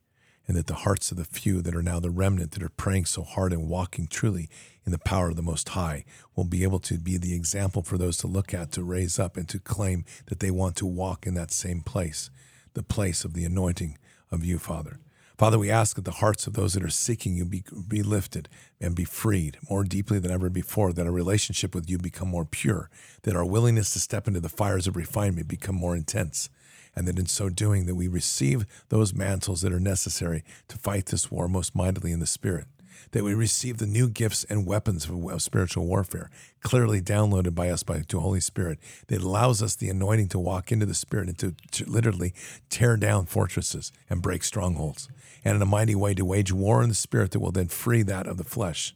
and 0.48 0.56
that 0.56 0.68
the 0.68 0.76
hearts 0.76 1.12
of 1.12 1.18
the 1.18 1.26
few 1.26 1.62
that 1.62 1.76
are 1.76 1.82
now 1.82 2.00
the 2.00 2.10
remnant 2.10 2.52
that 2.52 2.64
are 2.64 2.70
praying 2.70 3.06
so 3.06 3.24
hard 3.24 3.52
and 3.52 3.68
walking 3.68 4.08
truly 4.08 4.50
in 4.86 4.92
the 4.92 5.00
power 5.00 5.30
of 5.30 5.36
the 5.36 5.42
Most 5.42 5.70
High 5.70 6.06
will 6.36 6.44
be 6.44 6.64
able 6.64 6.80
to 6.80 6.98
be 6.98 7.18
the 7.18 7.36
example 7.36 7.82
for 7.82 7.98
those 7.98 8.18
to 8.18 8.28
look 8.28 8.54
at, 8.54 8.72
to 8.74 8.84
raise 8.84 9.18
up, 9.18 9.38
and 9.38 9.50
to 9.50 9.60
claim 9.60 10.06
that 10.28 10.40
they 10.40 10.52
want 10.52 10.76
to 10.78 10.86
walk 10.86 11.26
in 11.26 11.34
that 11.34 11.52
same 11.52 11.82
place, 11.82 12.30
the 12.74 12.84
place 12.84 13.26
of 13.26 13.34
the 13.34 13.46
anointing 13.46 13.98
of 14.32 14.46
you, 14.46 14.60
Father. 14.60 15.00
Father, 15.38 15.60
we 15.60 15.70
ask 15.70 15.98
that 15.98 16.06
the 16.06 16.12
hearts 16.12 16.48
of 16.48 16.54
those 16.54 16.76
that 16.76 16.84
are 16.84 16.90
seeking 16.90 17.36
you 17.36 17.44
be, 17.44 17.64
be 17.90 18.02
lifted 18.02 18.48
and 18.80 18.96
be 18.96 19.04
freed 19.04 19.58
more 19.70 19.84
deeply 19.84 20.18
than 20.18 20.32
ever 20.32 20.50
before, 20.50 20.94
that 20.94 21.06
our 21.06 21.12
relationship 21.12 21.76
with 21.76 21.90
you 21.90 21.98
become 21.98 22.30
more 22.30 22.46
pure, 22.46 22.90
that 23.24 23.36
our 23.36 23.44
willingness 23.44 23.92
to 23.92 24.00
step 24.00 24.30
into 24.30 24.40
the 24.40 24.48
fires 24.48 24.88
of 24.88 24.96
refinement 24.96 25.50
become 25.50 25.76
more 25.76 25.96
intense, 25.96 26.50
and 26.96 27.08
that 27.08 27.20
in 27.20 27.26
so 27.26 27.50
doing 27.50 27.86
that 27.86 27.96
we 27.96 28.08
receive 28.08 28.66
those 28.90 29.14
mantles 29.14 29.62
that 29.62 29.74
are 29.74 29.80
necessary 29.80 30.44
to 30.68 30.78
fight 30.78 31.08
this 31.08 31.30
war 31.32 31.48
most 31.48 31.76
mightily 31.76 32.12
in 32.12 32.20
the 32.20 32.26
spirit 32.26 32.66
that 33.12 33.24
we 33.24 33.34
receive 33.34 33.78
the 33.78 33.88
new 33.88 34.10
gifts 34.10 34.44
and 34.46 34.66
weapons 34.66 35.08
of, 35.10 35.42
spiritual 35.42 35.86
warfare, 35.86 36.30
clearly 36.62 37.02
downloaded 37.02 37.56
by 37.56 37.70
us 37.70 37.84
by 37.84 38.00
the 38.00 38.20
Holy 38.20 38.40
Spirit, 38.40 38.80
that 39.08 39.22
allows 39.22 39.62
us 39.62 39.76
the 39.76 39.90
anointing 39.90 40.28
to 40.30 40.40
walk 40.40 40.72
into 40.72 40.86
the 40.86 40.94
Spirit 40.94 41.30
and 41.30 41.38
to, 41.38 41.56
to 41.72 41.86
literally 41.90 42.34
tear 42.70 42.98
down 42.98 43.26
fortresses 43.26 43.92
and 44.10 44.22
break 44.22 44.44
strongholds, 44.44 45.08
and 45.44 45.56
in 45.56 45.62
a 45.62 45.66
mighty 45.66 45.96
way 45.96 46.14
to 46.14 46.26
wage 46.26 46.52
war 46.52 46.82
in 46.84 46.90
the 46.90 46.96
Spirit 46.96 47.32
that 47.32 47.40
will 47.40 47.52
then 47.52 47.68
free 47.68 48.02
that 48.02 48.28
of 48.28 48.38
the 48.38 48.44
flesh. 48.44 48.96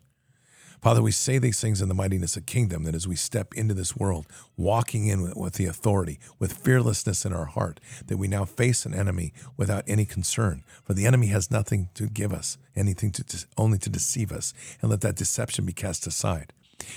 Father, 0.81 1.01
we 1.01 1.11
say 1.11 1.37
these 1.37 1.59
things 1.59 1.81
in 1.81 1.89
the 1.89 1.93
mightiness 1.93 2.37
of 2.37 2.45
kingdom 2.45 2.83
that 2.83 2.95
as 2.95 3.07
we 3.07 3.15
step 3.15 3.53
into 3.53 3.73
this 3.73 3.97
world, 3.97 4.25
walking 4.55 5.07
in 5.07 5.21
with, 5.21 5.35
with 5.35 5.53
the 5.55 5.65
authority, 5.65 6.19
with 6.39 6.53
fearlessness 6.53 7.25
in 7.25 7.33
our 7.33 7.45
heart, 7.45 7.81
that 8.05 8.17
we 8.17 8.29
now 8.29 8.45
face 8.45 8.85
an 8.85 8.93
enemy 8.93 9.33
without 9.57 9.83
any 9.87 10.05
concern. 10.05 10.63
For 10.83 10.93
the 10.93 11.05
enemy 11.05 11.27
has 11.27 11.51
nothing 11.51 11.89
to 11.95 12.07
give 12.07 12.31
us, 12.31 12.57
anything 12.75 13.11
to 13.11 13.45
only 13.57 13.77
to 13.79 13.89
deceive 13.89 14.31
us, 14.31 14.53
and 14.81 14.89
let 14.89 15.01
that 15.01 15.17
deception 15.17 15.65
be 15.65 15.73
cast 15.73 16.07
aside. 16.07 16.53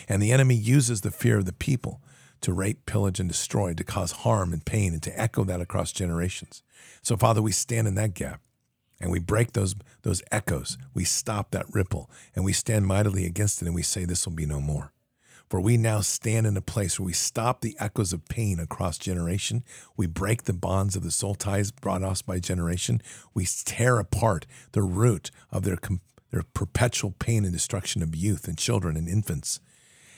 And 0.08 0.22
the 0.22 0.32
enemy 0.32 0.54
uses 0.54 1.00
the 1.00 1.10
fear 1.10 1.38
of 1.38 1.46
the 1.46 1.52
people 1.52 2.00
to 2.42 2.52
rape, 2.52 2.86
pillage, 2.86 3.18
and 3.18 3.28
destroy, 3.28 3.74
to 3.74 3.84
cause 3.84 4.12
harm 4.12 4.52
and 4.52 4.64
pain, 4.64 4.92
and 4.92 5.02
to 5.02 5.20
echo 5.20 5.42
that 5.44 5.60
across 5.60 5.92
generations. 5.92 6.62
So, 7.02 7.16
Father, 7.16 7.42
we 7.42 7.52
stand 7.52 7.88
in 7.88 7.94
that 7.96 8.14
gap 8.14 8.40
and 9.02 9.10
we 9.10 9.18
break 9.18 9.52
those 9.52 9.74
those 10.02 10.22
echoes. 10.31 10.78
We 10.94 11.05
stop 11.05 11.50
that 11.50 11.66
ripple 11.72 12.10
and 12.34 12.44
we 12.44 12.52
stand 12.52 12.86
mightily 12.86 13.26
against 13.26 13.60
it 13.60 13.66
and 13.66 13.74
we 13.74 13.82
say 13.82 14.05
this 14.05 14.26
will 14.26 14.34
be 14.34 14.47
no 14.47 14.60
more. 14.60 14.92
For 15.50 15.60
we 15.60 15.76
now 15.76 16.00
stand 16.00 16.47
in 16.47 16.56
a 16.56 16.62
place 16.62 16.98
where 16.98 17.06
we 17.06 17.12
stop 17.12 17.60
the 17.60 17.76
echoes 17.78 18.14
of 18.14 18.26
pain 18.26 18.58
across 18.58 18.97
generation. 18.97 19.64
We 19.98 20.06
break 20.06 20.44
the 20.44 20.55
bonds 20.55 20.97
of 20.97 21.02
the 21.02 21.10
soul 21.10 21.34
ties 21.34 21.70
brought 21.70 22.02
us 22.02 22.22
by 22.22 22.39
generation. 22.39 23.02
We 23.34 23.47
tear 23.47 23.98
apart 23.98 24.47
the 24.70 24.81
root 24.81 25.31
of 25.50 25.64
their, 25.64 25.76
their 26.31 26.44
perpetual 26.55 27.10
pain 27.18 27.44
and 27.44 27.52
destruction 27.52 28.02
of 28.02 28.16
youth 28.16 28.48
and 28.48 28.56
children 28.56 28.97
and 28.97 29.06
infants. 29.06 29.60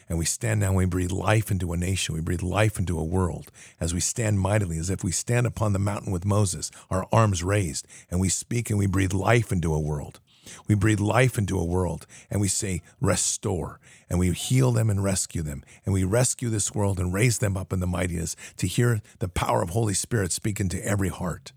And 0.09 0.19
we 0.19 0.25
stand 0.25 0.61
now 0.61 0.69
and 0.69 0.77
we 0.77 0.85
breathe 0.85 1.13
life 1.13 1.51
into 1.51 1.73
a 1.73 1.77
nation. 1.77 2.15
We 2.15 2.21
breathe 2.21 2.43
life 2.43 2.79
into 2.79 2.99
a 2.99 3.05
world 3.05 3.51
as 3.81 3.95
we 3.95 4.01
stand 4.01 4.41
mightily, 4.41 4.79
as 4.79 4.91
if 4.91 5.03
we 5.03 5.13
stand 5.13 5.47
upon 5.47 5.73
the 5.73 5.79
mountain 5.79 6.13
with 6.13 6.25
Moses, 6.25 6.71
our 6.91 7.07
arms 7.13 7.43
raised, 7.43 7.87
and 8.11 8.21
we 8.21 8.29
speak 8.29 8.71
and 8.71 8.79
we 8.79 8.87
breathe 8.87 9.13
life 9.13 9.51
into 9.51 9.73
a 9.73 9.81
world. 9.81 10.21
We 10.67 10.75
breathe 10.75 11.01
life 11.01 11.39
into 11.39 11.59
a 11.59 11.65
world 11.65 12.07
and 12.31 12.41
we 12.41 12.49
say, 12.49 12.83
restore. 13.01 13.81
And 14.11 14.19
we 14.19 14.31
heal 14.33 14.73
them 14.73 14.91
and 14.91 15.03
rescue 15.03 15.43
them. 15.43 15.65
And 15.85 15.95
we 15.95 16.05
rescue 16.05 16.51
this 16.51 16.75
world 16.75 17.01
and 17.01 17.13
raise 17.13 17.39
them 17.39 17.57
up 17.57 17.73
in 17.73 17.81
the 17.81 17.87
mightiness 17.87 18.37
to 18.59 18.67
hear 18.67 19.01
the 19.19 19.29
power 19.29 19.63
of 19.63 19.71
Holy 19.71 19.95
Spirit 19.95 20.33
speak 20.33 20.61
into 20.61 20.85
every 20.85 21.09
heart. 21.09 21.53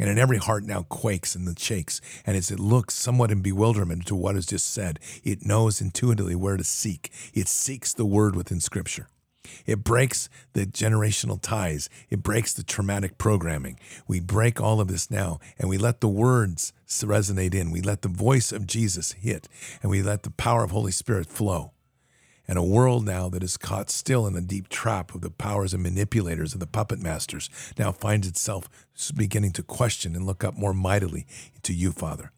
And 0.00 0.08
in 0.08 0.18
every 0.18 0.38
heart 0.38 0.64
now 0.64 0.82
quakes 0.88 1.34
and 1.34 1.58
shakes. 1.58 2.00
And 2.24 2.34
as 2.34 2.50
it 2.50 2.58
looks 2.58 2.94
somewhat 2.94 3.30
in 3.30 3.42
bewilderment 3.42 4.06
to 4.06 4.16
what 4.16 4.34
is 4.34 4.46
just 4.46 4.72
said, 4.72 4.98
it 5.22 5.44
knows 5.44 5.82
intuitively 5.82 6.34
where 6.34 6.56
to 6.56 6.64
seek. 6.64 7.12
It 7.34 7.48
seeks 7.48 7.92
the 7.92 8.06
word 8.06 8.34
within 8.34 8.60
Scripture. 8.60 9.08
It 9.66 9.84
breaks 9.84 10.30
the 10.54 10.64
generational 10.64 11.40
ties. 11.40 11.90
It 12.08 12.22
breaks 12.22 12.54
the 12.54 12.62
traumatic 12.62 13.18
programming. 13.18 13.78
We 14.08 14.20
break 14.20 14.58
all 14.58 14.80
of 14.80 14.88
this 14.88 15.10
now 15.10 15.38
and 15.58 15.68
we 15.68 15.76
let 15.76 16.00
the 16.00 16.08
words 16.08 16.72
resonate 16.88 17.54
in. 17.54 17.70
We 17.70 17.82
let 17.82 18.00
the 18.00 18.08
voice 18.08 18.52
of 18.52 18.66
Jesus 18.66 19.12
hit 19.12 19.48
and 19.82 19.90
we 19.90 20.02
let 20.02 20.22
the 20.22 20.30
power 20.30 20.64
of 20.64 20.70
Holy 20.70 20.92
Spirit 20.92 21.26
flow 21.26 21.72
and 22.50 22.58
a 22.58 22.62
world 22.64 23.06
now 23.06 23.28
that 23.28 23.44
is 23.44 23.56
caught 23.56 23.88
still 23.88 24.26
in 24.26 24.34
the 24.34 24.40
deep 24.40 24.68
trap 24.68 25.14
of 25.14 25.20
the 25.20 25.30
powers 25.30 25.72
and 25.72 25.84
manipulators 25.84 26.52
of 26.52 26.58
the 26.58 26.66
puppet 26.66 26.98
masters 26.98 27.48
now 27.78 27.92
finds 27.92 28.26
itself 28.26 28.68
beginning 29.14 29.52
to 29.52 29.62
question 29.62 30.16
and 30.16 30.26
look 30.26 30.42
up 30.42 30.58
more 30.58 30.74
mightily 30.74 31.28
to 31.62 31.72
you, 31.72 31.92
Father. 31.92 32.32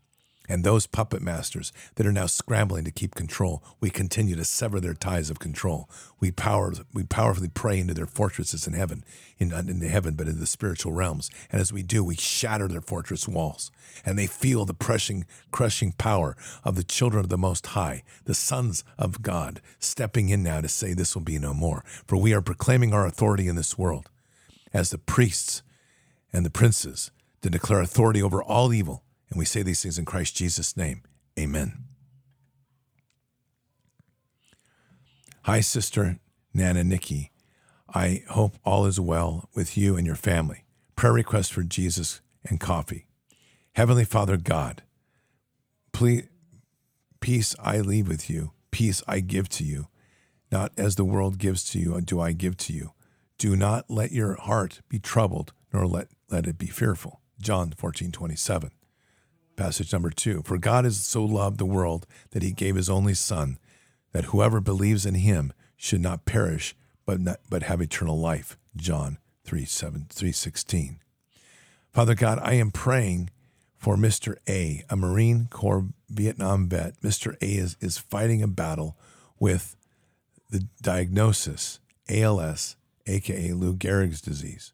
And 0.48 0.64
those 0.64 0.86
puppet 0.86 1.22
masters 1.22 1.72
that 1.94 2.06
are 2.06 2.12
now 2.12 2.26
scrambling 2.26 2.84
to 2.84 2.90
keep 2.90 3.14
control, 3.14 3.62
we 3.80 3.90
continue 3.90 4.34
to 4.36 4.44
sever 4.44 4.80
their 4.80 4.94
ties 4.94 5.30
of 5.30 5.38
control. 5.38 5.88
We 6.20 6.30
power, 6.30 6.72
we 6.92 7.04
powerfully 7.04 7.48
pray 7.48 7.78
into 7.78 7.94
their 7.94 8.06
fortresses 8.06 8.66
in 8.66 8.72
heaven, 8.72 9.04
in, 9.38 9.52
in 9.52 9.78
the 9.78 9.88
heaven, 9.88 10.14
but 10.14 10.28
in 10.28 10.40
the 10.40 10.46
spiritual 10.46 10.92
realms. 10.92 11.30
And 11.50 11.60
as 11.60 11.72
we 11.72 11.82
do, 11.82 12.02
we 12.02 12.16
shatter 12.16 12.66
their 12.66 12.80
fortress 12.80 13.28
walls. 13.28 13.70
And 14.04 14.18
they 14.18 14.26
feel 14.26 14.64
the 14.64 14.74
crushing, 14.74 15.26
crushing 15.52 15.92
power 15.92 16.36
of 16.64 16.74
the 16.74 16.84
children 16.84 17.22
of 17.22 17.28
the 17.30 17.38
Most 17.38 17.68
High, 17.68 18.02
the 18.24 18.34
sons 18.34 18.84
of 18.98 19.22
God, 19.22 19.60
stepping 19.78 20.28
in 20.28 20.42
now 20.42 20.60
to 20.60 20.68
say, 20.68 20.92
This 20.92 21.14
will 21.14 21.22
be 21.22 21.38
no 21.38 21.54
more. 21.54 21.84
For 22.06 22.16
we 22.16 22.34
are 22.34 22.42
proclaiming 22.42 22.92
our 22.92 23.06
authority 23.06 23.48
in 23.48 23.56
this 23.56 23.78
world 23.78 24.10
as 24.74 24.90
the 24.90 24.98
priests 24.98 25.62
and 26.32 26.44
the 26.44 26.50
princes 26.50 27.10
to 27.42 27.50
declare 27.50 27.80
authority 27.80 28.22
over 28.22 28.42
all 28.42 28.72
evil 28.72 29.04
and 29.32 29.38
we 29.38 29.46
say 29.46 29.62
these 29.62 29.82
things 29.82 29.98
in 29.98 30.04
Christ 30.04 30.36
Jesus' 30.36 30.76
name. 30.76 31.02
Amen. 31.38 31.84
Hi, 35.44 35.60
Sister 35.60 36.18
Nana 36.52 36.84
Nikki. 36.84 37.32
I 37.94 38.24
hope 38.28 38.58
all 38.62 38.84
is 38.84 39.00
well 39.00 39.48
with 39.54 39.74
you 39.74 39.96
and 39.96 40.06
your 40.06 40.16
family. 40.16 40.66
Prayer 40.96 41.14
request 41.14 41.50
for 41.50 41.62
Jesus 41.62 42.20
and 42.44 42.60
coffee. 42.60 43.06
Heavenly 43.74 44.04
Father 44.04 44.36
God, 44.36 44.82
please, 45.92 46.24
peace 47.20 47.56
I 47.58 47.78
leave 47.78 48.08
with 48.08 48.28
you, 48.28 48.52
peace 48.70 49.02
I 49.08 49.20
give 49.20 49.48
to 49.50 49.64
you. 49.64 49.88
Not 50.50 50.72
as 50.76 50.96
the 50.96 51.06
world 51.06 51.38
gives 51.38 51.64
to 51.70 51.78
you, 51.78 51.98
do 52.02 52.20
I 52.20 52.32
give 52.32 52.58
to 52.58 52.74
you. 52.74 52.92
Do 53.38 53.56
not 53.56 53.86
let 53.88 54.12
your 54.12 54.34
heart 54.34 54.82
be 54.90 54.98
troubled, 54.98 55.54
nor 55.72 55.86
let, 55.86 56.08
let 56.28 56.46
it 56.46 56.58
be 56.58 56.66
fearful. 56.66 57.22
John 57.40 57.72
14, 57.74 58.12
27. 58.12 58.70
Passage 59.62 59.92
number 59.92 60.10
two 60.10 60.42
For 60.42 60.58
God 60.58 60.84
has 60.84 60.96
so 60.96 61.24
loved 61.24 61.58
the 61.58 61.64
world 61.64 62.04
that 62.32 62.42
he 62.42 62.50
gave 62.50 62.74
his 62.74 62.90
only 62.90 63.14
Son, 63.14 63.60
that 64.10 64.24
whoever 64.24 64.60
believes 64.60 65.06
in 65.06 65.14
him 65.14 65.52
should 65.76 66.00
not 66.00 66.24
perish, 66.24 66.74
but, 67.06 67.20
not, 67.20 67.38
but 67.48 67.62
have 67.62 67.80
eternal 67.80 68.18
life. 68.18 68.58
John 68.74 69.18
3, 69.44 69.64
7, 69.64 70.06
3 70.10 70.32
16. 70.32 70.98
Father 71.92 72.16
God, 72.16 72.40
I 72.42 72.54
am 72.54 72.72
praying 72.72 73.30
for 73.76 73.96
Mr. 73.96 74.34
A, 74.48 74.82
a 74.90 74.96
Marine 74.96 75.46
Corps 75.48 75.86
Vietnam 76.10 76.68
vet. 76.68 77.00
Mr. 77.00 77.36
A 77.40 77.46
is, 77.46 77.76
is 77.80 77.98
fighting 77.98 78.42
a 78.42 78.48
battle 78.48 78.96
with 79.38 79.76
the 80.50 80.66
diagnosis 80.82 81.78
ALS, 82.08 82.74
aka 83.06 83.52
Lou 83.52 83.76
Gehrig's 83.76 84.20
disease. 84.20 84.72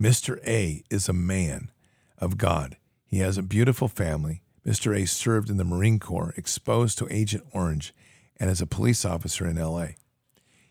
Mr. 0.00 0.42
A 0.46 0.82
is 0.88 1.10
a 1.10 1.12
man 1.12 1.70
of 2.16 2.38
God. 2.38 2.78
He 3.10 3.18
has 3.18 3.36
a 3.36 3.42
beautiful 3.42 3.88
family. 3.88 4.40
Mr. 4.64 4.96
A 4.96 5.04
served 5.04 5.50
in 5.50 5.56
the 5.56 5.64
Marine 5.64 5.98
Corps, 5.98 6.32
exposed 6.36 6.96
to 6.98 7.08
Agent 7.10 7.44
Orange, 7.50 7.92
and 8.38 8.48
as 8.48 8.60
a 8.60 8.66
police 8.66 9.04
officer 9.04 9.48
in 9.48 9.56
LA. 9.56 9.88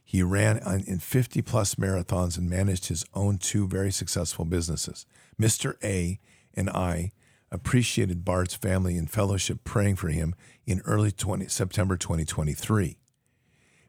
He 0.05 0.23
ran 0.23 0.57
in 0.87 0.99
50 0.99 1.41
plus 1.41 1.75
marathons 1.75 2.37
and 2.37 2.49
managed 2.49 2.87
his 2.87 3.03
own 3.13 3.39
two 3.39 3.67
very 3.67 3.91
successful 3.91 4.45
businesses. 4.45 5.05
Mr. 5.39 5.73
A 5.83 6.17
and 6.53 6.69
I 6.69 7.11
appreciated 7.51 8.23
Bards 8.23 8.55
family 8.55 8.95
and 8.95 9.11
fellowship 9.11 9.65
praying 9.65 9.97
for 9.97 10.07
him 10.07 10.33
in 10.65 10.81
early 10.85 11.11
20, 11.11 11.49
September 11.49 11.97
2023. 11.97 12.97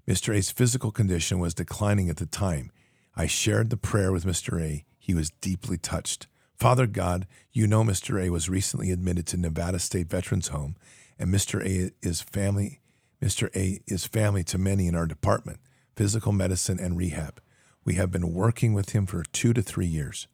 Mr. 0.08 0.34
A's 0.34 0.50
physical 0.50 0.90
condition 0.90 1.38
was 1.38 1.54
declining 1.54 2.10
at 2.10 2.16
the 2.16 2.26
time. 2.26 2.72
I 3.14 3.26
shared 3.26 3.70
the 3.70 3.76
prayer 3.76 4.10
with 4.10 4.24
Mr. 4.24 4.60
A. 4.60 4.84
He 4.98 5.14
was 5.14 5.30
deeply 5.40 5.78
touched. 5.78 6.26
Father 6.60 6.86
God, 6.86 7.26
you 7.54 7.66
know 7.66 7.82
Mr. 7.82 8.22
A 8.22 8.28
was 8.28 8.50
recently 8.50 8.90
admitted 8.90 9.26
to 9.28 9.38
Nevada 9.38 9.78
State 9.78 10.10
Veterans 10.10 10.48
Home, 10.48 10.76
and 11.18 11.32
Mr. 11.32 11.64
A 11.64 11.90
is 12.06 12.20
family. 12.20 12.80
Mr. 13.22 13.48
A 13.56 13.80
is 13.86 14.06
family 14.06 14.44
to 14.44 14.58
many 14.58 14.86
in 14.86 14.94
our 14.94 15.06
department, 15.06 15.58
physical 15.96 16.32
medicine 16.32 16.78
and 16.78 16.98
rehab. 16.98 17.40
We 17.82 17.94
have 17.94 18.10
been 18.10 18.34
working 18.34 18.74
with 18.74 18.90
him 18.90 19.06
for 19.06 19.22
two 19.32 19.54
to 19.54 19.62
three 19.62 19.86
years. 19.86 20.28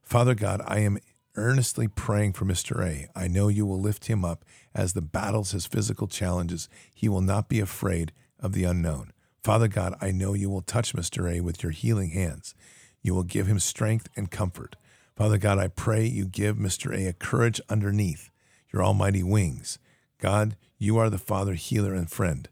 Father 0.00 0.36
God, 0.36 0.62
I 0.64 0.78
am 0.78 1.00
earnestly 1.34 1.88
praying 1.88 2.34
for 2.34 2.44
Mr. 2.44 2.86
A. 2.86 3.08
I 3.16 3.26
know 3.26 3.48
you 3.48 3.66
will 3.66 3.80
lift 3.80 4.06
him 4.06 4.24
up 4.24 4.44
as 4.76 4.92
the 4.92 5.02
battles 5.02 5.50
his 5.50 5.66
physical 5.66 6.06
challenges. 6.06 6.68
He 6.94 7.08
will 7.08 7.20
not 7.20 7.48
be 7.48 7.58
afraid 7.58 8.12
of 8.38 8.52
the 8.52 8.62
unknown. 8.62 9.10
Father 9.42 9.66
God, 9.66 9.96
I 10.00 10.12
know 10.12 10.34
you 10.34 10.50
will 10.50 10.62
touch 10.62 10.94
Mr. 10.94 11.28
A 11.28 11.40
with 11.40 11.64
your 11.64 11.72
healing 11.72 12.10
hands. 12.10 12.54
You 13.02 13.12
will 13.12 13.24
give 13.24 13.48
him 13.48 13.58
strength 13.58 14.08
and 14.14 14.30
comfort. 14.30 14.76
Father 15.16 15.38
God, 15.38 15.58
I 15.58 15.68
pray 15.68 16.04
you 16.04 16.24
give 16.24 16.56
Mr. 16.56 16.92
A 16.92 17.06
a 17.08 17.12
courage 17.12 17.60
underneath 17.68 18.30
your 18.72 18.82
almighty 18.82 19.22
wings. 19.22 19.78
God, 20.20 20.56
you 20.76 20.98
are 20.98 21.08
the 21.08 21.18
Father, 21.18 21.54
healer, 21.54 21.94
and 21.94 22.10
friend. 22.10 22.48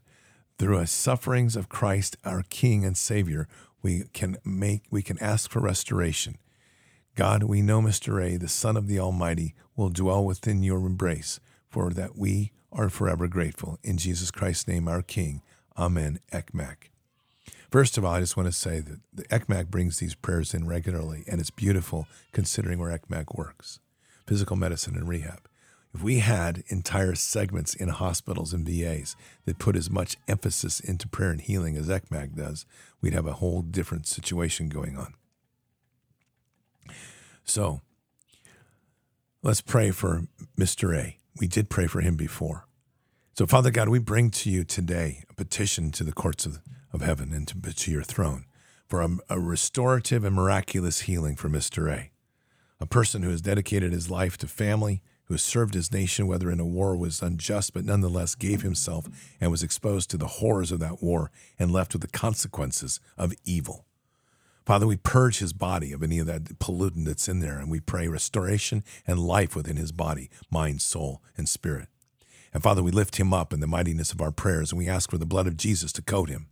Through 0.57 0.79
the 0.79 0.87
sufferings 0.87 1.57
of 1.57 1.67
Christ, 1.67 2.15
our 2.23 2.43
King 2.49 2.85
and 2.85 2.95
Savior, 2.95 3.49
we 3.81 4.03
can 4.13 4.37
make 4.45 4.83
we 4.89 5.01
can 5.01 5.19
ask 5.19 5.49
for 5.49 5.59
restoration. 5.59 6.37
God, 7.15 7.43
we 7.43 7.61
know 7.61 7.81
Mr. 7.81 8.23
A, 8.23 8.37
the 8.37 8.47
Son 8.47 8.77
of 8.77 8.87
the 8.87 8.99
Almighty, 8.99 9.55
will 9.75 9.89
dwell 9.89 10.23
within 10.23 10.63
your 10.63 10.79
embrace, 10.79 11.39
for 11.67 11.91
that 11.91 12.17
we 12.17 12.51
are 12.71 12.89
forever 12.89 13.27
grateful. 13.27 13.77
In 13.83 13.97
Jesus 13.97 14.31
Christ's 14.31 14.67
name, 14.67 14.87
our 14.87 15.01
King. 15.01 15.41
Amen. 15.77 16.19
Ekmak. 16.31 16.92
First 17.73 17.97
of 17.97 18.05
all, 18.05 18.13
I 18.13 18.19
just 18.19 18.37
want 18.37 18.45
to 18.45 18.53
say 18.53 18.81
that 18.81 18.99
the 19.11 19.23
ECMAC 19.29 19.71
brings 19.71 19.97
these 19.97 20.13
prayers 20.13 20.53
in 20.53 20.67
regularly, 20.67 21.23
and 21.27 21.41
it's 21.41 21.49
beautiful 21.49 22.05
considering 22.31 22.77
where 22.77 22.95
ECMAC 22.95 23.35
works 23.35 23.79
physical 24.27 24.55
medicine 24.55 24.95
and 24.95 25.09
rehab. 25.09 25.49
If 25.91 26.03
we 26.03 26.19
had 26.19 26.63
entire 26.67 27.15
segments 27.15 27.73
in 27.73 27.89
hospitals 27.89 28.53
and 28.53 28.63
VAs 28.63 29.15
that 29.45 29.57
put 29.57 29.75
as 29.75 29.89
much 29.89 30.17
emphasis 30.27 30.79
into 30.79 31.07
prayer 31.07 31.31
and 31.31 31.41
healing 31.41 31.75
as 31.75 31.87
ECMAC 31.87 32.35
does, 32.35 32.67
we'd 33.01 33.13
have 33.13 33.25
a 33.25 33.33
whole 33.33 33.63
different 33.63 34.05
situation 34.05 34.69
going 34.69 34.95
on. 34.95 35.15
So 37.43 37.81
let's 39.41 39.61
pray 39.61 39.89
for 39.89 40.27
Mr. 40.55 40.95
A. 40.95 41.17
We 41.39 41.47
did 41.47 41.71
pray 41.71 41.87
for 41.87 42.01
him 42.01 42.17
before. 42.17 42.67
So, 43.33 43.47
Father 43.47 43.71
God, 43.71 43.89
we 43.89 43.97
bring 43.97 44.29
to 44.29 44.51
you 44.51 44.63
today 44.63 45.23
a 45.27 45.33
petition 45.33 45.89
to 45.93 46.03
the 46.03 46.13
courts 46.13 46.45
of, 46.45 46.59
of 46.93 47.01
heaven 47.01 47.33
and 47.33 47.47
to, 47.47 47.73
to 47.73 47.91
your 47.91 48.03
throne 48.03 48.45
for 48.87 49.01
a, 49.01 49.09
a 49.29 49.39
restorative 49.39 50.23
and 50.23 50.35
miraculous 50.35 51.01
healing 51.01 51.35
for 51.35 51.49
Mr. 51.49 51.91
A, 51.91 52.11
a 52.79 52.85
person 52.85 53.23
who 53.23 53.29
has 53.31 53.41
dedicated 53.41 53.91
his 53.91 54.09
life 54.09 54.37
to 54.37 54.47
family, 54.47 55.01
who 55.25 55.33
has 55.33 55.41
served 55.41 55.73
his 55.73 55.91
nation, 55.91 56.27
whether 56.27 56.51
in 56.51 56.59
a 56.59 56.65
war 56.65 56.95
was 56.95 57.21
unjust, 57.21 57.73
but 57.73 57.85
nonetheless 57.85 58.35
gave 58.35 58.61
himself 58.61 59.07
and 59.41 59.49
was 59.49 59.63
exposed 59.63 60.09
to 60.11 60.17
the 60.17 60.27
horrors 60.27 60.71
of 60.71 60.79
that 60.79 61.01
war 61.01 61.31
and 61.57 61.71
left 61.71 61.93
with 61.93 62.01
the 62.01 62.07
consequences 62.07 62.99
of 63.17 63.33
evil. 63.45 63.85
Father, 64.65 64.87
we 64.87 64.95
purge 64.95 65.39
his 65.39 65.53
body 65.53 65.91
of 65.91 66.03
any 66.03 66.19
of 66.19 66.27
that 66.27 66.59
pollutant 66.59 67.05
that's 67.05 67.27
in 67.27 67.39
there, 67.39 67.57
and 67.57 67.69
we 67.69 67.79
pray 67.79 68.07
restoration 68.07 68.83
and 69.05 69.19
life 69.19 69.55
within 69.55 69.75
his 69.75 69.91
body, 69.91 70.29
mind, 70.49 70.81
soul, 70.81 71.21
and 71.35 71.49
spirit. 71.49 71.89
And 72.53 72.63
Father, 72.63 72.83
we 72.83 72.91
lift 72.91 73.17
him 73.17 73.33
up 73.33 73.51
in 73.51 73.59
the 73.59 73.67
mightiness 73.67 74.13
of 74.13 74.21
our 74.21 74.31
prayers, 74.31 74.71
and 74.71 74.77
we 74.77 74.87
ask 74.87 75.09
for 75.09 75.17
the 75.17 75.25
blood 75.25 75.47
of 75.47 75.57
Jesus 75.57 75.91
to 75.93 76.01
coat 76.01 76.29
him. 76.29 76.47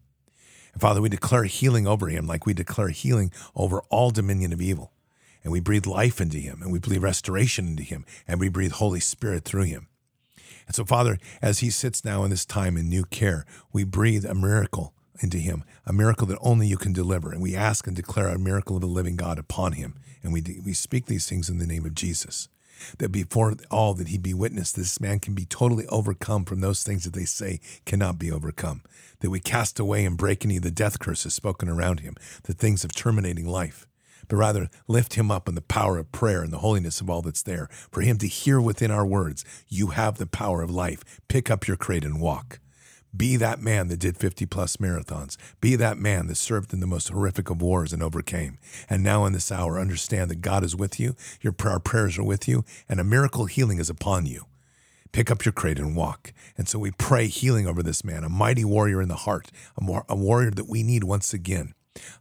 And 0.74 0.82
Father, 0.82 1.02
we 1.02 1.10
declare 1.10 1.46
healing 1.46 1.88
over 1.88 2.08
him 2.08 2.28
like 2.28 2.46
we 2.46 2.54
declare 2.54 2.90
healing 2.90 3.32
over 3.56 3.82
all 3.90 4.12
dominion 4.12 4.54
of 4.54 4.62
evil. 4.62 4.92
And 5.44 5.52
we 5.52 5.60
breathe 5.60 5.88
life 5.88 6.22
into 6.22 6.38
him, 6.38 6.62
and 6.62 6.72
we 6.72 6.78
breathe 6.78 7.02
restoration 7.02 7.68
into 7.68 7.82
him, 7.82 8.06
and 8.28 8.40
we 8.40 8.48
breathe 8.48 8.74
Holy 8.74 9.00
Spirit 9.00 9.44
through 9.44 9.64
him. 9.64 9.88
And 10.68 10.76
so, 10.76 10.86
Father, 10.86 11.18
as 11.42 11.60
he 11.60 11.72
sits 11.72 12.06
now 12.06 12.24
in 12.24 12.30
this 12.30 12.46
time 12.46 12.78
in 12.78 12.88
new 12.88 13.06
care, 13.06 13.46
we 13.74 13.84
breathe 13.84 14.24
a 14.24 14.36
miracle 14.36 14.94
into 15.20 15.38
him, 15.38 15.64
a 15.86 15.94
miracle 15.94 16.28
that 16.28 16.38
only 16.42 16.68
you 16.68 16.78
can 16.78 16.94
deliver. 16.94 17.32
And 17.32 17.42
we 17.42 17.56
ask 17.56 17.88
and 17.88 17.96
declare 17.96 18.28
a 18.28 18.38
miracle 18.38 18.76
of 18.76 18.82
the 18.82 18.88
living 18.88 19.16
God 19.16 19.40
upon 19.40 19.74
him. 19.74 19.96
And 20.24 20.32
we, 20.32 20.62
we 20.64 20.74
speak 20.74 21.08
these 21.08 21.28
things 21.28 21.50
in 21.50 21.58
the 21.58 21.68
name 21.68 21.86
of 21.86 21.96
Jesus 21.96 22.48
that 22.98 23.12
before 23.12 23.56
all 23.70 23.94
that 23.94 24.10
he 24.10 24.18
be 24.18 24.34
witness, 24.34 24.72
this 24.72 25.00
man 25.00 25.20
can 25.20 25.34
be 25.34 25.46
totally 25.46 25.86
overcome 25.88 26.46
from 26.46 26.62
those 26.62 26.84
things 26.84 27.04
that 27.04 27.14
they 27.14 27.26
say 27.26 27.60
cannot 27.86 28.18
be 28.18 28.32
overcome. 28.32 28.82
That 29.20 29.30
we 29.30 29.40
cast 29.40 29.80
away 29.80 30.06
and 30.06 30.18
break 30.18 30.46
any 30.46 30.58
of 30.58 30.64
the 30.64 30.72
death 30.72 31.00
curses 31.00 31.34
spoken 31.34 31.70
around 31.70 32.00
him, 32.00 32.16
the 32.44 32.54
things 32.54 32.84
of 32.84 32.96
terminating 32.96 33.48
life, 33.48 33.86
but 34.28 34.38
rather 34.38 34.70
lift 34.88 35.16
him 35.16 35.30
up 35.30 35.50
in 35.50 35.56
the 35.56 35.62
power 35.62 35.98
of 35.98 36.12
prayer 36.14 36.42
and 36.42 36.54
the 36.54 36.60
holiness 36.60 37.02
of 37.02 37.10
all 37.10 37.22
that's 37.22 37.44
there, 37.44 37.68
for 37.92 38.02
him 38.02 38.18
to 38.18 38.28
hear 38.28 38.62
within 38.62 38.92
our 38.92 39.06
words, 39.06 39.44
You 39.68 39.88
have 39.88 40.18
the 40.18 40.26
power 40.26 40.62
of 40.62 40.72
life. 40.72 41.04
Pick 41.28 41.52
up 41.52 41.68
your 41.68 41.78
crate 41.78 42.06
and 42.06 42.22
walk. 42.22 42.61
Be 43.16 43.36
that 43.36 43.60
man 43.60 43.90
that 43.90 44.00
did 44.00 44.18
50 44.18 44.46
plus 44.46 44.78
marathons. 44.78 45.36
Be 45.60 45.76
that 45.76 45.98
man 45.98 46.28
that 46.28 46.36
served 46.36 46.74
in 46.74 46.80
the 46.80 46.88
most 46.88 47.10
horrific 47.10 47.50
of 47.50 47.62
wars 47.62 47.92
and 47.92 48.02
overcame. 48.02 48.58
And 48.90 49.04
now 49.04 49.26
in 49.26 49.34
this 49.34 49.52
hour, 49.52 49.80
understand 49.80 50.32
that 50.32 50.42
God 50.42 50.64
is 50.64 50.76
with 50.76 51.00
you, 51.00 51.16
your 51.42 51.54
our 51.66 51.80
prayers 51.80 52.18
are 52.18 52.24
with 52.24 52.48
you, 52.48 52.64
and 52.88 53.00
a 53.00 53.04
miracle 53.04 53.46
healing 53.46 53.80
is 53.80 53.90
upon 53.90 54.26
you. 54.26 54.46
Pick 55.12 55.30
up 55.30 55.44
your 55.44 55.52
crate 55.52 55.78
and 55.78 55.96
walk. 55.96 56.34
And 56.58 56.70
so 56.70 56.80
we 56.80 56.92
pray 56.92 57.28
healing 57.28 57.68
over 57.68 57.84
this 57.84 58.04
man, 58.04 58.24
a 58.24 58.30
mighty 58.30 58.64
warrior 58.64 59.02
in 59.02 59.10
the 59.10 59.16
heart, 59.16 59.52
a, 59.78 60.02
a 60.08 60.16
warrior 60.16 60.52
that 60.52 60.70
we 60.70 60.84
need 60.84 61.04
once 61.04 61.34
again. 61.34 61.74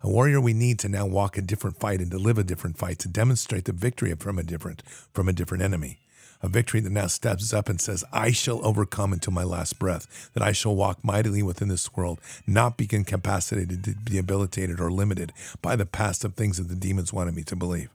A 0.03 0.11
warrior 0.11 0.41
we 0.41 0.53
need 0.53 0.81
to 0.81 0.89
now 0.89 1.07
walk 1.07 1.39
a 1.39 1.43
different 1.43 1.79
fight 1.79 2.01
and 2.01 2.11
to 2.11 2.19
live 2.19 2.39
a 2.39 2.45
different 2.45 2.77
fight, 2.77 2.99
to 2.99 3.09
demonstrate 3.09 3.67
the 3.67 3.73
victory 3.73 4.13
from 4.19 4.39
a 4.39 4.43
different 4.43 4.83
from 5.15 5.29
a 5.29 5.33
different 5.33 5.63
enemy 5.63 6.00
a 6.43 6.49
victory 6.49 6.81
that 6.81 6.91
now 6.91 7.07
steps 7.07 7.53
up 7.53 7.69
and 7.69 7.81
says, 7.81 8.05
I 8.13 8.31
shall 8.31 8.65
overcome 8.65 9.13
until 9.13 9.33
my 9.33 9.45
last 9.45 9.79
breath, 9.79 10.31
that 10.35 10.43
I 10.43 10.53
shall 10.53 10.75
walk 10.75 11.05
mightily 11.05 11.43
within 11.43 11.69
this 11.69 11.95
world, 11.95 12.21
not 12.47 12.77
be 12.77 12.89
incapacitated, 12.91 14.05
debilitated 14.05 14.81
or 14.81 14.91
limited 14.91 15.33
by 15.63 15.77
the 15.77 15.87
past 15.87 16.25
of 16.25 16.35
things 16.35 16.59
that 16.59 16.69
the 16.69 16.75
demons 16.75 17.13
wanted 17.13 17.35
me 17.35 17.43
to 17.45 17.57
believe 17.57 17.91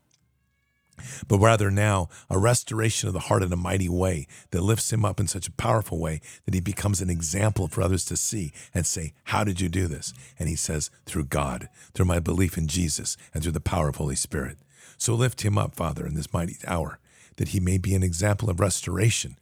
but 1.28 1.38
rather 1.38 1.70
now 1.70 2.08
a 2.30 2.38
restoration 2.38 3.08
of 3.08 3.12
the 3.12 3.20
heart 3.20 3.42
in 3.42 3.52
a 3.52 3.56
mighty 3.56 3.88
way 3.88 4.26
that 4.50 4.62
lifts 4.62 4.92
him 4.92 5.04
up 5.04 5.20
in 5.20 5.26
such 5.26 5.48
a 5.48 5.52
powerful 5.52 5.98
way 5.98 6.20
that 6.44 6.54
he 6.54 6.60
becomes 6.60 7.00
an 7.00 7.10
example 7.10 7.68
for 7.68 7.82
others 7.82 8.04
to 8.06 8.16
see 8.16 8.52
and 8.74 8.86
say, 8.86 9.12
How 9.24 9.44
did 9.44 9.60
you 9.60 9.68
do 9.68 9.86
this? 9.86 10.12
And 10.38 10.48
he 10.48 10.56
says, 10.56 10.90
Through 11.04 11.26
God, 11.26 11.68
through 11.94 12.06
my 12.06 12.20
belief 12.20 12.56
in 12.56 12.68
Jesus, 12.68 13.16
and 13.34 13.42
through 13.42 13.52
the 13.52 13.60
power 13.60 13.88
of 13.88 13.96
Holy 13.96 14.16
Spirit. 14.16 14.58
So 14.98 15.14
lift 15.14 15.42
him 15.42 15.58
up, 15.58 15.74
Father, 15.74 16.06
in 16.06 16.14
this 16.14 16.32
mighty 16.32 16.56
hour 16.66 16.98
that 17.36 17.48
he 17.48 17.60
may 17.60 17.78
be 17.78 17.94
an 17.94 18.02
example 18.02 18.50
of 18.50 18.60
restoration 18.60 19.38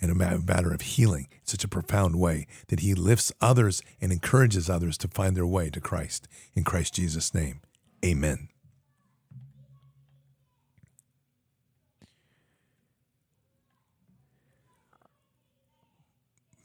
and 0.00 0.10
a 0.10 0.38
matter 0.38 0.74
of 0.74 0.80
healing 0.80 1.28
in 1.30 1.46
such 1.46 1.62
a 1.62 1.68
profound 1.68 2.16
way 2.16 2.46
that 2.68 2.80
he 2.80 2.92
lifts 2.92 3.32
others 3.40 3.82
and 4.00 4.10
encourages 4.10 4.68
others 4.68 4.98
to 4.98 5.08
find 5.08 5.36
their 5.36 5.46
way 5.46 5.70
to 5.70 5.80
Christ. 5.80 6.26
In 6.54 6.64
Christ 6.64 6.94
Jesus' 6.94 7.32
name, 7.32 7.60
amen. 8.04 8.48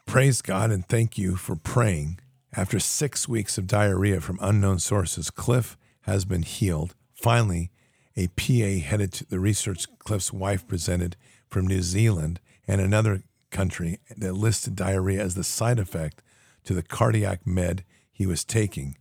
Praise 0.07 0.41
God 0.41 0.71
and 0.71 0.87
thank 0.87 1.17
you 1.17 1.35
for 1.35 1.55
praying. 1.55 2.19
After 2.55 2.79
six 2.79 3.27
weeks 3.27 3.57
of 3.57 3.67
diarrhea 3.67 4.19
from 4.19 4.39
unknown 4.41 4.79
sources, 4.79 5.29
Cliff 5.29 5.77
has 6.03 6.25
been 6.25 6.41
healed. 6.41 6.95
Finally, 7.13 7.69
a 8.17 8.27
PA 8.29 8.83
headed 8.83 9.13
to 9.13 9.25
the 9.25 9.39
research 9.39 9.85
Cliff's 9.99 10.33
wife 10.33 10.67
presented 10.67 11.15
from 11.47 11.67
New 11.67 11.83
Zealand 11.83 12.39
and 12.67 12.81
another 12.81 13.21
country 13.51 13.99
that 14.17 14.33
listed 14.33 14.75
diarrhea 14.75 15.21
as 15.21 15.35
the 15.35 15.43
side 15.43 15.79
effect 15.79 16.23
to 16.65 16.73
the 16.73 16.81
cardiac 16.81 17.45
med 17.45 17.85
he 18.11 18.25
was 18.25 18.43
taking. 18.43 18.97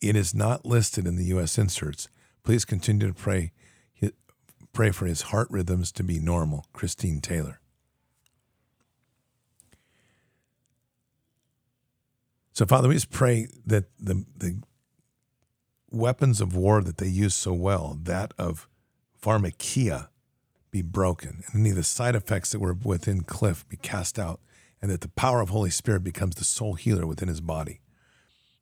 It 0.00 0.14
is 0.14 0.34
not 0.34 0.64
listed 0.64 1.06
in 1.06 1.16
the 1.16 1.24
U.S. 1.24 1.58
inserts. 1.58 2.08
Please 2.44 2.64
continue 2.64 3.08
to 3.08 3.12
pray, 3.12 3.52
pray 4.72 4.92
for 4.92 5.06
his 5.06 5.22
heart 5.22 5.48
rhythms 5.50 5.90
to 5.92 6.04
be 6.04 6.20
normal. 6.20 6.64
Christine 6.72 7.20
Taylor. 7.20 7.60
So, 12.52 12.66
Father, 12.66 12.88
we 12.88 12.94
just 12.94 13.10
pray 13.10 13.48
that 13.66 13.84
the, 13.98 14.24
the 14.36 14.62
weapons 15.90 16.40
of 16.40 16.54
war 16.54 16.82
that 16.82 16.98
they 16.98 17.08
use 17.08 17.34
so 17.34 17.52
well, 17.52 17.98
that 18.02 18.32
of 18.38 18.68
pharmakeia, 19.22 20.08
be 20.70 20.82
broken, 20.82 21.42
and 21.46 21.60
any 21.60 21.70
of 21.70 21.76
the 21.76 21.82
side 21.82 22.14
effects 22.14 22.52
that 22.52 22.60
were 22.60 22.74
within 22.74 23.22
Cliff 23.22 23.68
be 23.68 23.76
cast 23.76 24.18
out, 24.18 24.40
and 24.80 24.90
that 24.90 25.00
the 25.00 25.08
power 25.08 25.40
of 25.40 25.50
Holy 25.50 25.70
Spirit 25.70 26.04
becomes 26.04 26.36
the 26.36 26.44
sole 26.44 26.74
healer 26.74 27.06
within 27.06 27.28
his 27.28 27.40
body. 27.40 27.80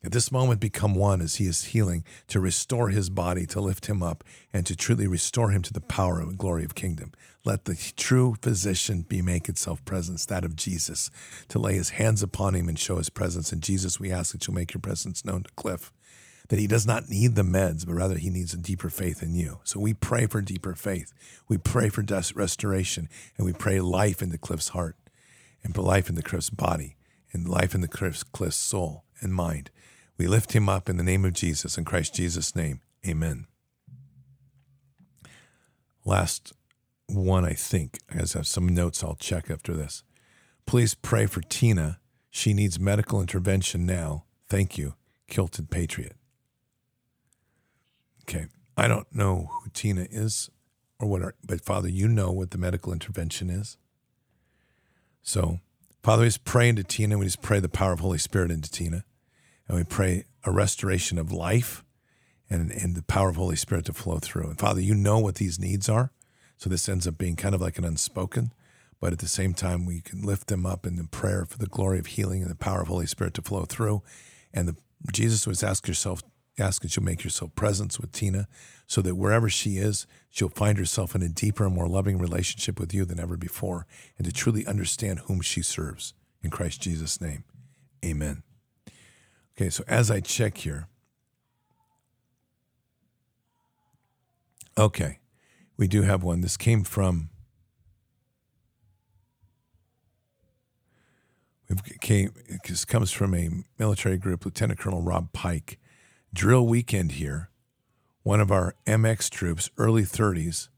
At 0.01 0.13
this 0.13 0.31
moment, 0.31 0.61
become 0.61 0.95
one 0.95 1.21
as 1.21 1.35
he 1.35 1.45
is 1.45 1.65
healing 1.65 2.05
to 2.29 2.39
restore 2.39 2.87
his 2.87 3.09
body, 3.09 3.45
to 3.47 3.59
lift 3.59 3.87
him 3.87 4.01
up, 4.01 4.23
and 4.53 4.65
to 4.65 4.75
truly 4.75 5.07
restore 5.07 5.51
him 5.51 5.61
to 5.63 5.73
the 5.73 5.81
power 5.81 6.21
and 6.21 6.37
glory 6.37 6.63
of 6.63 6.73
kingdom. 6.73 7.11
Let 7.43 7.65
the 7.65 7.75
true 7.97 8.35
physician 8.41 9.01
be 9.01 9.21
make 9.21 9.49
itself 9.49 9.83
presence, 9.83 10.25
that 10.27 10.45
of 10.45 10.55
Jesus, 10.55 11.11
to 11.49 11.59
lay 11.59 11.73
his 11.75 11.91
hands 11.91 12.23
upon 12.23 12.55
him 12.55 12.69
and 12.69 12.79
show 12.79 12.95
his 12.95 13.09
presence. 13.09 13.51
And 13.51 13.61
Jesus, 13.61 13.99
we 13.99 14.09
ask 14.09 14.31
that 14.31 14.47
you'll 14.47 14.55
make 14.55 14.73
your 14.73 14.81
presence 14.81 15.25
known 15.25 15.43
to 15.43 15.51
Cliff 15.55 15.91
that 16.49 16.59
he 16.59 16.67
does 16.67 16.85
not 16.85 17.09
need 17.09 17.35
the 17.35 17.43
meds, 17.43 17.85
but 17.85 17.93
rather 17.93 18.17
he 18.17 18.29
needs 18.29 18.53
a 18.53 18.57
deeper 18.57 18.89
faith 18.89 19.23
in 19.23 19.33
you. 19.33 19.59
So 19.63 19.79
we 19.79 19.93
pray 19.93 20.25
for 20.25 20.41
deeper 20.41 20.75
faith. 20.75 21.13
We 21.47 21.57
pray 21.57 21.89
for 21.89 22.03
restoration, 22.35 23.07
and 23.37 23.45
we 23.45 23.53
pray 23.53 23.79
life 23.79 24.21
into 24.21 24.37
Cliff's 24.37 24.69
heart, 24.69 24.97
and 25.63 25.73
for 25.73 25.81
life 25.81 26.09
into 26.09 26.21
Cliff's 26.21 26.49
body, 26.49 26.97
and 27.31 27.47
life 27.47 27.73
into 27.75 27.87
Cliff's, 27.87 28.23
Cliff's 28.23 28.57
soul 28.57 29.05
and 29.21 29.33
mind. 29.33 29.69
We 30.17 30.27
lift 30.27 30.53
him 30.53 30.67
up 30.67 30.89
in 30.89 30.97
the 30.97 31.03
name 31.03 31.23
of 31.23 31.33
Jesus, 31.33 31.77
in 31.77 31.85
Christ 31.85 32.15
Jesus' 32.15 32.55
name. 32.55 32.81
Amen. 33.07 33.45
Last 36.03 36.53
one, 37.05 37.45
I 37.45 37.53
think. 37.53 37.99
I 38.11 38.17
have 38.17 38.47
some 38.47 38.67
notes 38.67 39.03
I'll 39.03 39.15
check 39.15 39.51
after 39.51 39.73
this. 39.73 40.03
Please 40.65 40.95
pray 40.95 41.27
for 41.27 41.41
Tina. 41.41 41.99
She 42.31 42.53
needs 42.53 42.79
medical 42.79 43.21
intervention 43.21 43.85
now. 43.85 44.25
Thank 44.47 44.77
you, 44.77 44.95
Kilted 45.27 45.69
Patriot. 45.69 46.18
Okay. 48.29 48.45
I 48.77 48.87
don't 48.87 49.07
know 49.13 49.49
who 49.51 49.69
Tina 49.73 50.05
is 50.09 50.51
or 50.99 51.07
what, 51.07 51.23
are, 51.23 51.33
but 51.43 51.61
Father, 51.61 51.89
you 51.89 52.07
know 52.07 52.31
what 52.31 52.51
the 52.51 52.59
medical 52.59 52.93
intervention 52.93 53.49
is. 53.49 53.75
So, 55.23 55.59
Father, 56.03 56.21
we 56.21 56.27
just 56.27 56.45
pray 56.45 56.69
into 56.69 56.83
Tina. 56.83 57.17
We 57.17 57.25
just 57.25 57.41
pray 57.41 57.59
the 57.59 57.67
power 57.67 57.91
of 57.91 58.01
Holy 58.01 58.19
Spirit 58.19 58.51
into 58.51 58.69
Tina. 58.69 59.03
And 59.67 59.77
we 59.77 59.83
pray 59.83 60.25
a 60.43 60.51
restoration 60.51 61.17
of 61.17 61.31
life 61.31 61.83
and, 62.49 62.71
and 62.71 62.95
the 62.95 63.01
power 63.01 63.29
of 63.29 63.35
Holy 63.35 63.55
Spirit 63.55 63.85
to 63.85 63.93
flow 63.93 64.19
through. 64.19 64.47
And 64.47 64.59
Father, 64.59 64.81
you 64.81 64.93
know 64.93 65.17
what 65.17 65.35
these 65.35 65.59
needs 65.59 65.89
are. 65.89 66.11
So 66.57 66.69
this 66.69 66.87
ends 66.87 67.07
up 67.07 67.17
being 67.17 67.35
kind 67.35 67.55
of 67.55 67.61
like 67.61 67.77
an 67.79 67.85
unspoken, 67.85 68.51
but 68.99 69.13
at 69.13 69.19
the 69.19 69.27
same 69.27 69.53
time, 69.53 69.85
we 69.85 70.01
can 70.01 70.21
lift 70.21 70.47
them 70.47 70.65
up 70.65 70.85
in 70.85 70.97
the 70.97 71.05
prayer 71.05 71.45
for 71.45 71.57
the 71.57 71.67
glory 71.67 71.99
of 71.99 72.05
healing 72.05 72.41
and 72.41 72.51
the 72.51 72.55
power 72.55 72.81
of 72.81 72.89
Holy 72.89 73.07
Spirit 73.07 73.33
to 73.35 73.41
flow 73.41 73.65
through. 73.65 74.03
And 74.53 74.67
the, 74.67 74.75
Jesus 75.11 75.47
was 75.47 75.63
ask 75.63 75.87
yourself 75.87 76.21
ask 76.59 76.81
that 76.81 76.95
you'll 76.95 77.05
make 77.05 77.23
yourself 77.23 77.55
presence 77.55 77.99
with 77.99 78.11
Tina 78.11 78.47
so 78.87 79.01
that 79.01 79.15
wherever 79.15 79.49
she 79.49 79.77
is, 79.77 80.07
she'll 80.29 80.49
find 80.49 80.77
herself 80.77 81.15
in 81.15 81.21
a 81.21 81.29
deeper 81.29 81.65
and 81.65 81.75
more 81.75 81.87
loving 81.87 82.17
relationship 82.17 82.79
with 82.79 82.93
you 82.93 83.05
than 83.05 83.19
ever 83.19 83.37
before 83.37 83.85
and 84.17 84.25
to 84.25 84.33
truly 84.33 84.65
understand 84.65 85.19
whom 85.19 85.41
she 85.41 85.61
serves. 85.61 86.13
In 86.41 86.49
Christ 86.49 86.81
Jesus' 86.81 87.19
name, 87.19 87.43
amen. 88.03 88.43
Okay, 89.57 89.69
so 89.69 89.83
as 89.87 90.09
I 90.09 90.21
check 90.21 90.57
here, 90.57 90.87
okay, 94.77 95.19
we 95.77 95.87
do 95.87 96.03
have 96.03 96.23
one. 96.23 96.41
This 96.41 96.57
came 96.57 96.83
from. 96.83 97.29
We've 101.69 101.99
came, 102.01 102.33
this 102.67 102.83
comes 102.85 103.11
from 103.11 103.35
a 103.35 103.49
military 103.77 104.17
group, 104.17 104.43
Lieutenant 104.43 104.79
Colonel 104.79 105.01
Rob 105.01 105.31
Pike. 105.33 105.78
Drill 106.31 106.67
weekend 106.67 107.13
here. 107.13 107.49
One 108.21 108.39
of 108.39 108.51
our 108.51 108.75
MX 108.85 109.31
troops, 109.31 109.71
early 109.79 110.03
30s, 110.03 110.69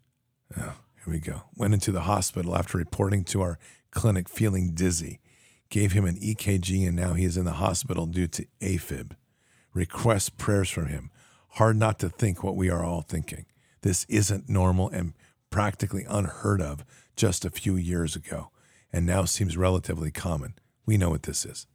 oh, 0.58 0.76
here 0.96 1.14
we 1.14 1.20
go, 1.20 1.44
went 1.58 1.74
into 1.74 1.92
the 1.92 2.02
hospital 2.02 2.56
after 2.56 2.78
reporting 2.78 3.26
to 3.26 3.42
our 3.42 3.60
clinic 3.92 4.30
feeling 4.30 4.72
dizzy. 4.74 5.20
Gave 5.70 5.92
him 5.92 6.06
an 6.06 6.16
EKG 6.16 6.88
and 6.88 6.96
now 6.96 7.14
he 7.14 7.26
is 7.26 7.36
in 7.36 7.44
the 7.44 7.54
hospital 7.54 8.06
due 8.06 8.28
to 8.28 8.46
AFib. 8.62 9.12
Request 9.74 10.38
prayers 10.38 10.70
for 10.70 10.86
him. 10.86 11.12
Hard 11.50 11.76
not 11.76 12.00
to 12.00 12.08
think 12.08 12.44
what 12.44 12.56
we 12.56 12.70
are 12.70 12.86
all 12.86 13.02
thinking. 13.02 13.46
This 13.82 14.06
isn't 14.08 14.48
normal 14.48 14.88
and 14.90 15.14
practically 15.50 16.06
unheard 16.08 16.62
of 16.62 16.86
just 17.18 17.44
a 17.44 17.50
few 17.50 17.76
years 17.76 18.16
ago, 18.16 18.52
and 18.94 19.06
now 19.06 19.26
seems 19.26 19.58
relatively 19.58 20.12
common. 20.12 20.54
We 20.86 20.98
know 20.98 21.10
what 21.10 21.24
this 21.24 21.46
is. 21.46 21.68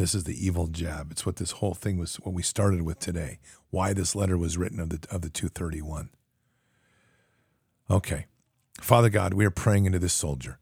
This 0.00 0.14
is 0.14 0.24
the 0.24 0.46
evil 0.46 0.66
jab. 0.68 1.12
It's 1.12 1.26
what 1.26 1.36
this 1.36 1.50
whole 1.50 1.74
thing 1.74 1.98
was, 1.98 2.16
what 2.16 2.32
we 2.32 2.42
started 2.42 2.80
with 2.80 2.98
today. 3.00 3.38
Why 3.68 3.92
this 3.92 4.16
letter 4.16 4.38
was 4.38 4.56
written 4.56 4.80
of 4.80 4.88
the, 4.88 5.06
of 5.14 5.20
the 5.20 5.28
231. 5.28 6.08
Okay. 7.90 8.24
Father 8.80 9.10
God, 9.10 9.34
we 9.34 9.44
are 9.44 9.50
praying 9.50 9.84
into 9.84 9.98
this 9.98 10.14
soldier 10.14 10.58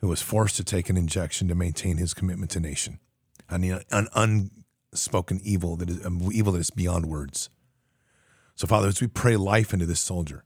who 0.00 0.08
was 0.08 0.20
forced 0.20 0.56
to 0.56 0.64
take 0.64 0.90
an 0.90 0.98
injection 0.98 1.48
to 1.48 1.54
maintain 1.54 1.96
his 1.96 2.12
commitment 2.12 2.50
to 2.50 2.60
nation. 2.60 2.98
An, 3.48 3.80
an 3.90 4.08
unspoken 4.14 5.40
evil 5.42 5.76
that 5.76 5.88
is 5.88 6.04
um, 6.04 6.28
evil 6.30 6.52
that 6.52 6.60
is 6.60 6.68
beyond 6.68 7.06
words. 7.06 7.48
So, 8.54 8.66
Father, 8.66 8.88
as 8.88 9.00
we 9.00 9.06
pray 9.06 9.38
life 9.38 9.72
into 9.72 9.86
this 9.86 10.00
soldier, 10.00 10.44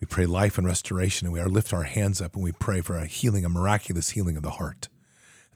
we 0.00 0.08
pray 0.08 0.26
life 0.26 0.58
and 0.58 0.66
restoration, 0.66 1.28
and 1.28 1.32
we 1.32 1.40
lift 1.44 1.72
our 1.72 1.84
hands 1.84 2.20
up 2.20 2.34
and 2.34 2.42
we 2.42 2.50
pray 2.50 2.80
for 2.80 2.96
a 2.96 3.06
healing, 3.06 3.44
a 3.44 3.48
miraculous 3.48 4.10
healing 4.10 4.36
of 4.36 4.42
the 4.42 4.50
heart. 4.50 4.88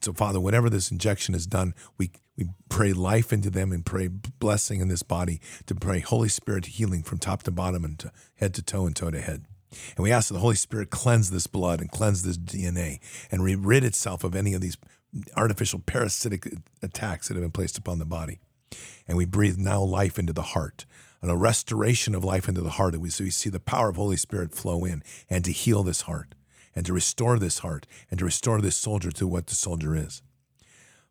So, 0.03 0.11
Father, 0.11 0.39
whatever 0.39 0.69
this 0.69 0.91
injection 0.91 1.33
has 1.33 1.47
done, 1.47 1.73
we, 1.97 2.11
we 2.37 2.49
pray 2.67 2.91
life 2.91 3.31
into 3.31 3.49
them 3.49 3.71
and 3.71 3.85
pray 3.85 4.07
blessing 4.07 4.81
in 4.81 4.89
this 4.89 5.03
body 5.03 5.39
to 5.65 5.75
pray 5.75 5.99
Holy 5.99 6.27
Spirit 6.27 6.65
healing 6.65 7.03
from 7.03 7.19
top 7.19 7.43
to 7.43 7.51
bottom 7.51 7.85
and 7.85 7.97
to 7.99 8.11
head 8.35 8.53
to 8.55 8.61
toe 8.61 8.85
and 8.85 8.95
toe 8.95 9.11
to 9.11 9.21
head. 9.21 9.45
And 9.95 10.03
we 10.03 10.11
ask 10.11 10.27
that 10.27 10.35
the 10.35 10.41
Holy 10.41 10.55
Spirit 10.55 10.89
cleanse 10.89 11.31
this 11.31 11.47
blood 11.47 11.79
and 11.79 11.89
cleanse 11.89 12.23
this 12.23 12.37
DNA 12.37 12.99
and 13.31 13.43
rid 13.65 13.83
itself 13.83 14.23
of 14.23 14.35
any 14.35 14.53
of 14.53 14.61
these 14.61 14.77
artificial 15.37 15.79
parasitic 15.79 16.47
attacks 16.81 17.27
that 17.27 17.35
have 17.35 17.43
been 17.43 17.51
placed 17.51 17.77
upon 17.77 17.99
the 17.99 18.05
body. 18.05 18.39
And 19.07 19.17
we 19.17 19.25
breathe 19.25 19.57
now 19.57 19.81
life 19.81 20.19
into 20.19 20.33
the 20.33 20.41
heart 20.41 20.85
and 21.21 21.31
a 21.31 21.35
restoration 21.37 22.13
of 22.13 22.25
life 22.25 22.49
into 22.49 22.61
the 22.61 22.71
heart. 22.71 22.97
we, 22.97 23.09
so 23.09 23.23
we 23.23 23.29
see 23.29 23.49
the 23.49 23.59
power 23.59 23.89
of 23.89 23.95
Holy 23.95 24.17
Spirit 24.17 24.53
flow 24.53 24.83
in 24.83 25.01
and 25.29 25.45
to 25.45 25.51
heal 25.51 25.81
this 25.81 26.01
heart 26.01 26.35
and 26.75 26.85
to 26.85 26.93
restore 26.93 27.39
this 27.39 27.59
heart 27.59 27.85
and 28.09 28.19
to 28.19 28.25
restore 28.25 28.61
this 28.61 28.75
soldier 28.75 29.11
to 29.11 29.27
what 29.27 29.47
the 29.47 29.55
soldier 29.55 29.95
is. 29.95 30.21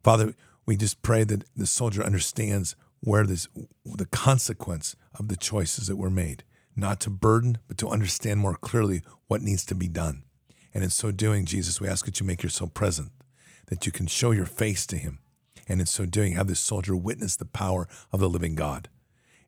Father, 0.02 0.34
we 0.66 0.76
just 0.76 1.02
pray 1.02 1.24
that 1.24 1.44
the 1.56 1.66
soldier 1.66 2.02
understands 2.02 2.76
where 3.00 3.24
this 3.24 3.48
the 3.84 4.06
consequence 4.06 4.96
of 5.18 5.28
the 5.28 5.36
choices 5.36 5.88
that 5.88 5.96
were 5.96 6.10
made, 6.10 6.44
not 6.76 7.00
to 7.00 7.10
burden, 7.10 7.58
but 7.66 7.78
to 7.78 7.88
understand 7.88 8.40
more 8.40 8.54
clearly 8.54 9.02
what 9.26 9.42
needs 9.42 9.64
to 9.66 9.74
be 9.74 9.88
done. 9.88 10.22
And 10.72 10.84
in 10.84 10.90
so 10.90 11.10
doing, 11.10 11.44
Jesus, 11.44 11.80
we 11.80 11.88
ask 11.88 12.04
that 12.06 12.20
you 12.20 12.26
make 12.26 12.42
yourself 12.42 12.72
present, 12.74 13.10
that 13.66 13.86
you 13.86 13.92
can 13.92 14.06
show 14.06 14.30
your 14.30 14.46
face 14.46 14.86
to 14.86 14.96
him, 14.96 15.18
and 15.68 15.80
in 15.80 15.86
so 15.86 16.06
doing, 16.06 16.34
have 16.34 16.46
this 16.46 16.60
soldier 16.60 16.96
witness 16.96 17.36
the 17.36 17.44
power 17.44 17.88
of 18.12 18.20
the 18.20 18.28
living 18.28 18.54
God 18.54 18.88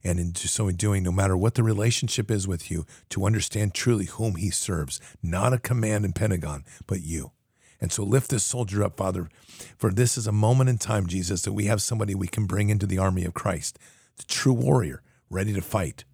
and 0.04 0.20
in 0.20 0.34
so 0.34 0.68
in 0.68 0.76
doing, 0.76 1.02
no 1.02 1.12
matter 1.12 1.36
what 1.36 1.54
the 1.54 1.62
relationship 1.62 2.30
is 2.30 2.46
with 2.46 2.70
you, 2.70 2.84
to 3.08 3.24
understand 3.24 3.74
truly 3.74 4.04
whom 4.04 4.36
he 4.36 4.50
serves, 4.50 5.00
not 5.22 5.52
a 5.52 5.58
command 5.58 6.04
in 6.04 6.12
Pentagon, 6.12 6.64
but 6.86 7.02
you. 7.02 7.32
And 7.80 7.92
so 7.92 8.02
lift 8.04 8.30
this 8.30 8.44
soldier 8.44 8.82
up, 8.82 8.96
Father, 8.96 9.28
for 9.76 9.92
this 9.92 10.16
is 10.16 10.26
a 10.26 10.32
moment 10.32 10.70
in 10.70 10.78
time, 10.78 11.06
Jesus, 11.06 11.42
that 11.42 11.52
we 11.52 11.66
have 11.66 11.82
somebody 11.82 12.14
we 12.14 12.28
can 12.28 12.46
bring 12.46 12.70
into 12.70 12.86
the 12.86 12.98
army 12.98 13.24
of 13.24 13.34
Christ, 13.34 13.78
the 14.16 14.24
true 14.24 14.52
warrior, 14.52 15.02
ready 15.28 15.52
to 15.52 15.60
fight. 15.60 16.04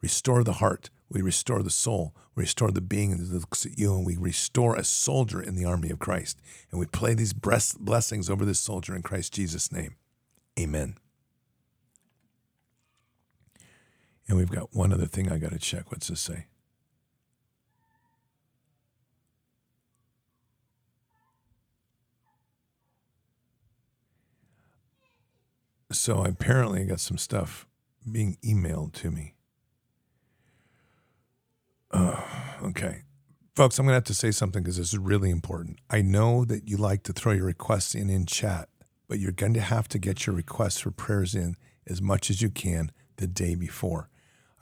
Restore 0.00 0.44
the 0.44 0.54
heart. 0.54 0.90
We 1.08 1.22
restore 1.22 1.62
the 1.62 1.70
soul. 1.70 2.14
We 2.34 2.42
restore 2.42 2.70
the 2.70 2.80
being 2.80 3.16
that 3.16 3.32
looks 3.32 3.64
at 3.64 3.78
you, 3.78 3.94
and 3.94 4.04
we 4.04 4.16
restore 4.16 4.74
a 4.74 4.84
soldier 4.84 5.40
in 5.40 5.54
the 5.54 5.64
army 5.64 5.90
of 5.90 5.98
Christ. 5.98 6.40
And 6.70 6.80
we 6.80 6.86
play 6.86 7.14
these 7.14 7.32
blessings 7.32 8.28
over 8.28 8.44
this 8.44 8.60
soldier 8.60 8.96
in 8.96 9.02
Christ 9.02 9.32
Jesus' 9.34 9.70
name. 9.70 9.96
Amen. 10.58 10.96
And 14.28 14.38
we've 14.38 14.50
got 14.50 14.74
one 14.74 14.92
other 14.92 15.06
thing 15.06 15.30
I 15.30 15.38
got 15.38 15.52
to 15.52 15.58
check. 15.58 15.90
What's 15.90 16.08
this 16.08 16.20
say? 16.20 16.46
So 25.92 26.24
apparently, 26.24 26.82
I 26.82 26.84
got 26.84 27.00
some 27.00 27.18
stuff 27.18 27.66
being 28.10 28.36
emailed 28.44 28.92
to 28.94 29.10
me. 29.10 29.34
Uh, 31.90 32.20
okay. 32.62 33.02
Folks, 33.54 33.78
I'm 33.78 33.86
going 33.86 33.92
to 33.92 33.96
have 33.96 34.04
to 34.04 34.14
say 34.14 34.32
something 34.32 34.62
because 34.62 34.78
this 34.78 34.88
is 34.88 34.98
really 34.98 35.30
important. 35.30 35.78
I 35.88 36.02
know 36.02 36.44
that 36.46 36.68
you 36.68 36.76
like 36.76 37.04
to 37.04 37.12
throw 37.12 37.32
your 37.32 37.46
requests 37.46 37.94
in 37.94 38.10
in 38.10 38.26
chat, 38.26 38.68
but 39.06 39.20
you're 39.20 39.30
going 39.30 39.54
to 39.54 39.60
have 39.60 39.86
to 39.88 39.98
get 39.98 40.26
your 40.26 40.34
requests 40.34 40.80
for 40.80 40.90
prayers 40.90 41.36
in 41.36 41.56
as 41.86 42.02
much 42.02 42.30
as 42.30 42.42
you 42.42 42.50
can 42.50 42.90
the 43.16 43.28
day 43.28 43.54
before. 43.54 44.08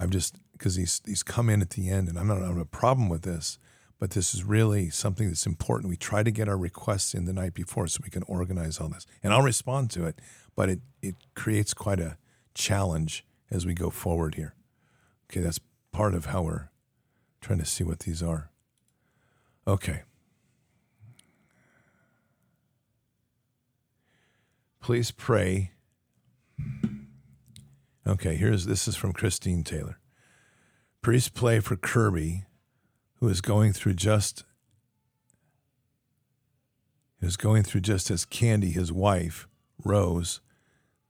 I've 0.03 0.11
just 0.11 0.37
because 0.53 0.75
he's 0.75 1.01
he's 1.07 1.23
come 1.23 1.49
in 1.49 1.63
at 1.63 1.71
the 1.71 1.89
end, 1.89 2.09
and 2.09 2.19
I'm 2.19 2.27
not 2.27 2.41
having 2.41 2.61
a 2.61 2.65
problem 2.65 3.09
with 3.09 3.23
this, 3.23 3.59
but 4.01 4.11
this 4.11 4.35
is 4.35 4.43
really 4.43 4.91
something 4.91 5.29
that's 5.29 5.47
important. 5.47 5.89
We 5.89 5.97
try 5.97 6.25
to 6.25 6.31
get 6.33 6.49
our 6.49 6.59
requests 6.59 7.15
in 7.15 7.25
the 7.25 7.33
night 7.33 7.55
before 7.55 7.87
so 7.87 8.01
we 8.03 8.11
can 8.11 8.25
organize 8.25 8.81
all 8.81 8.89
this, 8.89 9.07
and 9.23 9.33
I'll 9.33 9.43
respond 9.43 9.91
to 9.93 10.05
it. 10.07 10.19
But 10.57 10.71
it 10.71 10.81
it 11.03 11.15
creates 11.37 11.73
quite 11.73 12.01
a 12.01 12.17
challenge 12.53 13.25
as 13.49 13.65
we 13.65 13.75
go 13.75 13.91
forward 13.91 14.35
here. 14.35 14.55
Okay, 15.31 15.41
that's 15.41 15.61
part 15.93 16.15
of 16.15 16.27
how 16.27 16.43
we're 16.43 16.71
trying 17.41 17.61
to 17.61 17.65
see 17.65 17.85
what 17.85 18.01
these 18.01 18.25
are. 18.25 18.51
Okay. 19.69 20.03
Please 24.81 25.13
pray 25.13 25.71
Okay, 28.07 28.35
here's 28.35 28.67
this 28.67 28.89
is 28.89 28.97
from 28.97 29.13
Christine 29.13 29.63
Taylor. 29.63 29.99
Priest 31.03 31.35
play 31.35 31.61
for 31.61 31.77
Kirby, 31.77 32.45
who 33.21 33.29
is 33.29 33.41
going 33.41 33.73
through 33.73 33.95
just 33.95 34.45
is 37.21 37.37
going 37.37 37.63
through 37.63 37.83
just 37.83 38.11
as 38.11 38.25
Candy, 38.25 38.73
his 38.73 38.91
wife, 38.91 39.47
Rose, 39.85 40.41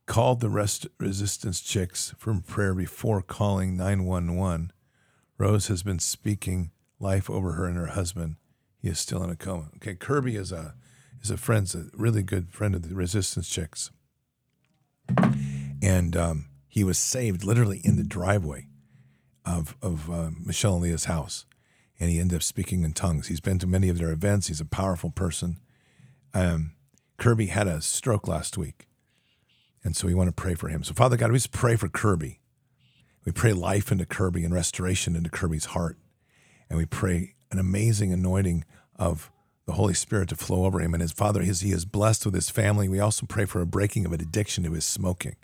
called 0.05 0.39
the 0.39 0.49
rest 0.49 0.85
resistance 0.99 1.59
chicks 1.59 2.13
from 2.19 2.41
prayer 2.41 2.75
before 2.75 3.23
calling 3.23 3.75
911. 3.75 4.71
Rose 5.39 5.67
has 5.69 5.81
been 5.81 5.97
speaking 5.97 6.69
life 6.99 7.27
over 7.29 7.53
her 7.53 7.65
and 7.65 7.77
her 7.77 7.87
husband. 7.87 8.35
He 8.77 8.89
is 8.89 8.99
still 8.99 9.23
in 9.23 9.31
a 9.31 9.35
coma. 9.35 9.69
Okay, 9.77 9.95
Kirby 9.95 10.35
is 10.35 10.51
a 10.51 10.75
is 11.23 11.31
a 11.31 11.37
friend, 11.37 11.73
a 11.73 11.97
really 11.97 12.21
good 12.21 12.51
friend 12.51 12.75
of 12.75 12.87
the 12.87 12.93
resistance 12.93 13.49
chicks. 13.49 13.89
And 15.81 16.15
um, 16.15 16.45
he 16.73 16.83
was 16.83 16.97
saved 16.97 17.43
literally 17.43 17.81
in 17.83 17.97
the 17.97 18.03
driveway 18.03 18.65
of, 19.45 19.77
of 19.79 20.09
uh, 20.09 20.31
Michelle 20.43 20.73
and 20.73 20.81
Leah's 20.81 21.05
house. 21.05 21.45
And 21.99 22.09
he 22.09 22.19
ended 22.19 22.37
up 22.37 22.41
speaking 22.41 22.83
in 22.83 22.93
tongues. 22.93 23.27
He's 23.27 23.39
been 23.39 23.59
to 23.59 23.67
many 23.67 23.89
of 23.89 23.99
their 23.99 24.09
events. 24.09 24.47
He's 24.47 24.59
a 24.59 24.65
powerful 24.65 25.11
person. 25.11 25.59
Um, 26.33 26.71
Kirby 27.19 27.45
had 27.45 27.67
a 27.67 27.79
stroke 27.79 28.27
last 28.27 28.57
week. 28.57 28.87
And 29.83 29.95
so 29.95 30.07
we 30.07 30.15
want 30.15 30.29
to 30.29 30.33
pray 30.33 30.55
for 30.55 30.67
him. 30.67 30.83
So, 30.83 30.95
Father 30.95 31.15
God, 31.15 31.31
we 31.31 31.35
just 31.35 31.51
pray 31.51 31.75
for 31.75 31.87
Kirby. 31.89 32.39
We 33.23 33.31
pray 33.31 33.53
life 33.53 33.91
into 33.91 34.07
Kirby 34.07 34.43
and 34.43 34.51
restoration 34.51 35.15
into 35.15 35.29
Kirby's 35.29 35.65
heart. 35.65 35.99
And 36.71 36.79
we 36.79 36.87
pray 36.87 37.35
an 37.51 37.59
amazing 37.59 38.11
anointing 38.11 38.65
of 38.95 39.31
the 39.67 39.73
Holy 39.73 39.93
Spirit 39.93 40.29
to 40.29 40.35
flow 40.35 40.65
over 40.65 40.81
him. 40.81 40.95
And 40.95 41.01
his 41.01 41.11
father, 41.11 41.43
his, 41.43 41.61
he 41.61 41.71
is 41.71 41.85
blessed 41.85 42.25
with 42.25 42.33
his 42.33 42.49
family. 42.49 42.89
We 42.89 42.99
also 42.99 43.27
pray 43.27 43.45
for 43.45 43.61
a 43.61 43.67
breaking 43.67 44.07
of 44.07 44.11
an 44.11 44.21
addiction 44.21 44.63
to 44.63 44.71
his 44.71 44.85
smoking 44.85 45.35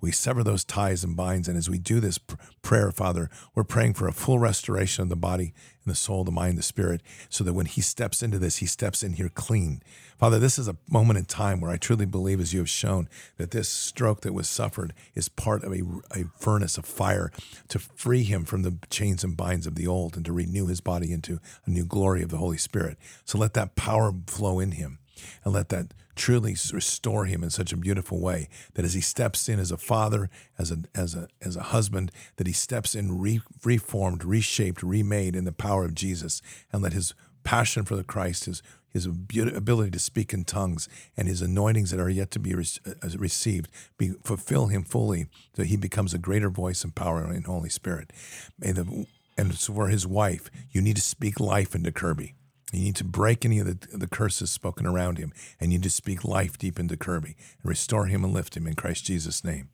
we 0.00 0.12
sever 0.12 0.42
those 0.42 0.64
ties 0.64 1.04
and 1.04 1.16
binds. 1.16 1.48
And 1.48 1.56
as 1.56 1.70
we 1.70 1.78
do 1.78 2.00
this 2.00 2.18
pr- 2.18 2.36
prayer, 2.62 2.90
Father, 2.90 3.30
we're 3.54 3.64
praying 3.64 3.94
for 3.94 4.06
a 4.06 4.12
full 4.12 4.38
restoration 4.38 5.02
of 5.02 5.08
the 5.08 5.16
body 5.16 5.54
and 5.84 5.92
the 5.92 5.96
soul, 5.96 6.24
the 6.24 6.30
mind, 6.30 6.58
the 6.58 6.62
spirit, 6.62 7.00
so 7.28 7.44
that 7.44 7.52
when 7.54 7.66
He 7.66 7.80
steps 7.80 8.22
into 8.22 8.38
this, 8.38 8.58
He 8.58 8.66
steps 8.66 9.02
in 9.02 9.14
here 9.14 9.28
clean. 9.28 9.82
Father, 10.18 10.38
this 10.38 10.58
is 10.58 10.68
a 10.68 10.76
moment 10.88 11.18
in 11.18 11.24
time 11.24 11.60
where 11.60 11.70
I 11.70 11.76
truly 11.76 12.06
believe, 12.06 12.40
as 12.40 12.52
you 12.52 12.60
have 12.60 12.68
shown, 12.68 13.08
that 13.36 13.50
this 13.50 13.68
stroke 13.68 14.22
that 14.22 14.32
was 14.32 14.48
suffered 14.48 14.94
is 15.14 15.28
part 15.28 15.64
of 15.64 15.72
a, 15.72 15.82
a 16.12 16.24
furnace 16.38 16.78
of 16.78 16.84
fire 16.84 17.30
to 17.68 17.78
free 17.78 18.22
him 18.22 18.44
from 18.44 18.62
the 18.62 18.78
chains 18.90 19.24
and 19.24 19.36
binds 19.36 19.66
of 19.66 19.74
the 19.74 19.86
old 19.86 20.16
and 20.16 20.24
to 20.24 20.32
renew 20.32 20.66
his 20.66 20.80
body 20.80 21.12
into 21.12 21.40
a 21.66 21.70
new 21.70 21.84
glory 21.84 22.22
of 22.22 22.30
the 22.30 22.38
Holy 22.38 22.58
Spirit. 22.58 22.96
So 23.24 23.38
let 23.38 23.54
that 23.54 23.74
power 23.74 24.12
flow 24.26 24.60
in 24.60 24.72
him 24.72 24.98
and 25.44 25.52
let 25.52 25.68
that 25.70 25.94
truly 26.14 26.56
restore 26.72 27.24
him 27.26 27.42
in 27.42 27.50
such 27.50 27.72
a 27.72 27.76
beautiful 27.76 28.20
way 28.20 28.48
that 28.74 28.84
as 28.84 28.94
he 28.94 29.00
steps 29.00 29.48
in 29.48 29.58
as 29.58 29.70
a 29.70 29.76
father, 29.76 30.30
as 30.58 30.70
a 30.70 30.78
as 30.94 31.14
a 31.14 31.28
as 31.42 31.56
a 31.56 31.64
husband, 31.64 32.10
that 32.36 32.46
he 32.46 32.52
steps 32.52 32.94
in 32.94 33.18
re, 33.18 33.40
reformed, 33.64 34.24
reshaped, 34.24 34.82
remade 34.82 35.36
in 35.36 35.44
the 35.44 35.52
power 35.52 35.84
of 35.84 35.94
Jesus, 35.94 36.42
and 36.72 36.82
let 36.82 36.92
his 36.92 37.14
passion 37.42 37.84
for 37.84 37.96
the 37.96 38.04
Christ, 38.04 38.46
his 38.46 38.62
his 38.88 39.06
ability 39.06 39.90
to 39.90 39.98
speak 39.98 40.32
in 40.32 40.44
tongues, 40.44 40.88
and 41.16 41.26
his 41.26 41.42
anointings 41.42 41.90
that 41.90 41.98
are 41.98 42.08
yet 42.08 42.30
to 42.30 42.38
be 42.38 42.54
re- 42.54 42.64
uh, 42.86 43.08
received. 43.18 43.68
Be, 43.98 44.12
fulfill 44.22 44.68
him 44.68 44.84
fully 44.84 45.26
so 45.56 45.64
he 45.64 45.76
becomes 45.76 46.14
a 46.14 46.18
greater 46.18 46.48
voice 46.48 46.84
and 46.84 46.94
power 46.94 47.32
in 47.32 47.42
Holy 47.42 47.68
Spirit. 47.68 48.12
May 48.58 48.70
the 48.70 49.06
and 49.36 49.58
for 49.58 49.88
his 49.88 50.06
wife, 50.06 50.48
you 50.70 50.80
need 50.80 50.96
to 50.96 51.02
speak 51.02 51.40
life 51.40 51.74
into 51.74 51.90
Kirby. 51.90 52.34
You 52.72 52.80
need 52.80 52.96
to 52.96 53.04
break 53.04 53.44
any 53.44 53.58
of 53.60 53.66
the, 53.66 53.96
the 53.96 54.08
curses 54.08 54.50
spoken 54.50 54.86
around 54.86 55.18
him, 55.18 55.32
and 55.60 55.70
you 55.70 55.78
need 55.78 55.84
to 55.84 55.90
speak 55.90 56.24
life 56.24 56.58
deep 56.58 56.78
into 56.78 56.96
Kirby 56.96 57.36
and 57.62 57.68
restore 57.68 58.06
him 58.06 58.24
and 58.24 58.32
lift 58.32 58.56
him 58.56 58.66
in 58.66 58.74
Christ 58.74 59.04
Jesus' 59.04 59.44
name. 59.44 59.68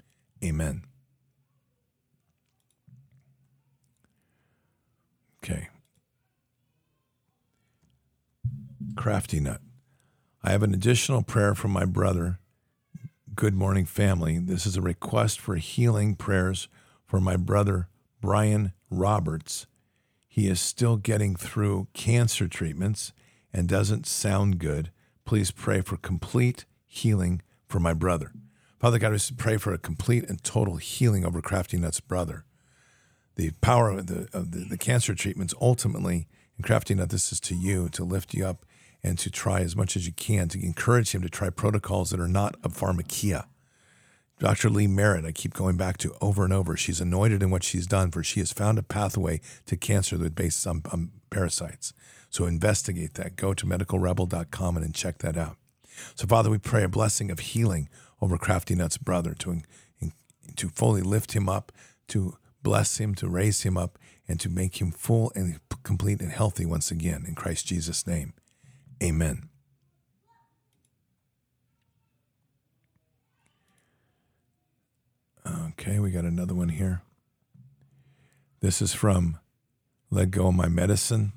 Amen. 0.44 0.84
Okay. 5.42 5.68
Crafty 8.96 9.40
Nut. 9.40 9.60
I 10.42 10.50
have 10.50 10.62
an 10.62 10.74
additional 10.74 11.22
prayer 11.22 11.54
from 11.54 11.70
my 11.70 11.84
brother. 11.84 12.38
Good 13.34 13.54
morning, 13.54 13.86
family. 13.86 14.38
This 14.38 14.66
is 14.66 14.76
a 14.76 14.82
request 14.82 15.40
for 15.40 15.56
healing 15.56 16.14
prayers 16.14 16.68
for 17.06 17.20
my 17.20 17.36
brother, 17.36 17.88
Brian 18.20 18.72
Roberts. 18.90 19.66
He 20.32 20.46
is 20.46 20.60
still 20.60 20.96
getting 20.96 21.34
through 21.34 21.88
cancer 21.92 22.46
treatments 22.46 23.12
and 23.52 23.68
doesn't 23.68 24.06
sound 24.06 24.60
good. 24.60 24.92
Please 25.24 25.50
pray 25.50 25.80
for 25.80 25.96
complete 25.96 26.66
healing 26.86 27.42
for 27.66 27.80
my 27.80 27.92
brother. 27.92 28.32
Father 28.78 29.00
God, 29.00 29.10
we 29.10 29.18
pray 29.36 29.56
for 29.56 29.74
a 29.74 29.78
complete 29.78 30.28
and 30.28 30.42
total 30.44 30.76
healing 30.76 31.24
over 31.26 31.42
Crafty 31.42 31.78
Nut's 31.78 31.98
brother. 31.98 32.44
The 33.34 33.50
power 33.60 33.90
of 33.90 34.06
the, 34.06 34.28
of 34.32 34.52
the, 34.52 34.60
the 34.60 34.78
cancer 34.78 35.16
treatments 35.16 35.52
ultimately, 35.60 36.28
and 36.56 36.64
Crafty 36.64 36.94
Nut, 36.94 37.10
this 37.10 37.32
is 37.32 37.40
to 37.40 37.56
you 37.56 37.88
to 37.88 38.04
lift 38.04 38.32
you 38.32 38.46
up 38.46 38.64
and 39.02 39.18
to 39.18 39.32
try 39.32 39.62
as 39.62 39.74
much 39.74 39.96
as 39.96 40.06
you 40.06 40.12
can 40.12 40.48
to 40.50 40.64
encourage 40.64 41.12
him 41.12 41.22
to 41.22 41.28
try 41.28 41.50
protocols 41.50 42.10
that 42.10 42.20
are 42.20 42.28
not 42.28 42.54
of 42.62 42.72
pharmakeia. 42.72 43.46
Dr. 44.40 44.70
Lee 44.70 44.86
Merritt, 44.86 45.26
I 45.26 45.32
keep 45.32 45.52
going 45.52 45.76
back 45.76 45.98
to 45.98 46.14
over 46.22 46.44
and 46.44 46.52
over. 46.52 46.74
She's 46.74 47.00
anointed 47.00 47.42
in 47.42 47.50
what 47.50 47.62
she's 47.62 47.86
done, 47.86 48.10
for 48.10 48.24
she 48.24 48.40
has 48.40 48.54
found 48.54 48.78
a 48.78 48.82
pathway 48.82 49.42
to 49.66 49.76
cancer 49.76 50.16
that 50.16 50.34
based 50.34 50.66
on, 50.66 50.82
on 50.90 51.10
parasites. 51.28 51.92
So 52.30 52.46
investigate 52.46 53.14
that. 53.14 53.36
Go 53.36 53.52
to 53.52 53.66
medicalrebel.com 53.66 54.76
and 54.78 54.94
check 54.94 55.18
that 55.18 55.36
out. 55.36 55.56
So, 56.14 56.26
Father, 56.26 56.48
we 56.48 56.56
pray 56.56 56.82
a 56.82 56.88
blessing 56.88 57.30
of 57.30 57.40
healing 57.40 57.90
over 58.22 58.38
Crafty 58.38 58.74
Nut's 58.74 58.96
brother 58.96 59.34
to, 59.40 59.60
to 60.56 60.68
fully 60.70 61.02
lift 61.02 61.32
him 61.32 61.46
up, 61.46 61.70
to 62.08 62.38
bless 62.62 62.96
him, 62.96 63.14
to 63.16 63.28
raise 63.28 63.62
him 63.62 63.76
up, 63.76 63.98
and 64.26 64.40
to 64.40 64.48
make 64.48 64.80
him 64.80 64.90
full 64.90 65.32
and 65.34 65.60
complete 65.82 66.22
and 66.22 66.32
healthy 66.32 66.64
once 66.64 66.90
again. 66.90 67.24
In 67.28 67.34
Christ 67.34 67.66
Jesus' 67.66 68.06
name, 68.06 68.32
amen. 69.02 69.49
Okay, 75.46 75.98
we 75.98 76.10
got 76.10 76.24
another 76.24 76.54
one 76.54 76.68
here. 76.68 77.02
This 78.60 78.82
is 78.82 78.92
from 78.92 79.38
Let 80.10 80.30
Go 80.30 80.48
of 80.48 80.54
My 80.54 80.68
Medicine. 80.68 81.32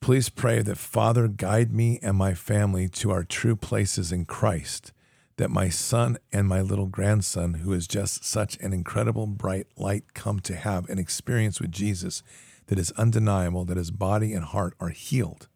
Please 0.00 0.28
pray 0.28 0.60
that 0.60 0.76
Father 0.76 1.28
guide 1.28 1.72
me 1.72 1.98
and 2.02 2.16
my 2.16 2.34
family 2.34 2.88
to 2.88 3.10
our 3.10 3.24
true 3.24 3.56
places 3.56 4.12
in 4.12 4.26
Christ, 4.26 4.92
that 5.38 5.50
my 5.50 5.70
son 5.70 6.18
and 6.30 6.46
my 6.46 6.60
little 6.60 6.88
grandson, 6.88 7.54
who 7.54 7.72
is 7.72 7.88
just 7.88 8.22
such 8.22 8.58
an 8.58 8.74
incredible 8.74 9.26
bright 9.26 9.66
light, 9.78 10.12
come 10.12 10.40
to 10.40 10.54
have 10.54 10.86
an 10.90 10.98
experience 10.98 11.58
with 11.58 11.72
Jesus 11.72 12.22
that 12.66 12.78
is 12.78 12.92
undeniable, 12.92 13.64
that 13.64 13.78
his 13.78 13.90
body 13.90 14.34
and 14.34 14.44
heart 14.44 14.74
are 14.78 14.90
healed. 14.90 15.48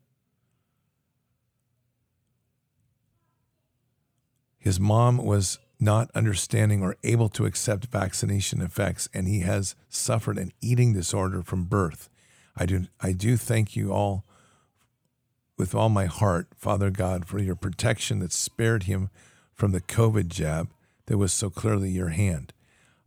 His 4.58 4.81
mom 4.81 5.18
was 5.18 5.58
not 5.81 6.10
understanding 6.15 6.82
or 6.82 6.97
able 7.05 7.28
to 7.28 7.47
accept 7.47 7.86
vaccination 7.86 8.60
effects, 8.60 9.08
and 9.15 9.28
he 9.28 9.40
has 9.40 9.74
suffered 9.89 10.39
an 10.39 10.52
eating 10.60 10.92
disorder 10.92 11.42
from 11.42 11.65
birth. 11.65 12.08
I 12.57 12.66
do, 12.66 12.86
I 13.00 13.12
do 13.12 13.36
thank 13.36 13.76
you 13.76 13.92
all 13.92 14.24
with 15.57 15.74
all 15.74 15.89
my 15.89 16.07
heart, 16.07 16.48
Father 16.57 16.90
God, 16.90 17.26
for 17.26 17.39
your 17.39 17.57
protection 17.57 18.20
that 18.20 18.32
spared 18.32 18.84
him 18.84 19.10
from 19.55 19.73
the 19.73 19.81
COVID 19.81 20.28
jab 20.28 20.70
that 21.07 21.18
was 21.18 21.32
so 21.32 21.50
clearly 21.50 21.90
your 21.90 22.10
hand. 22.10 22.52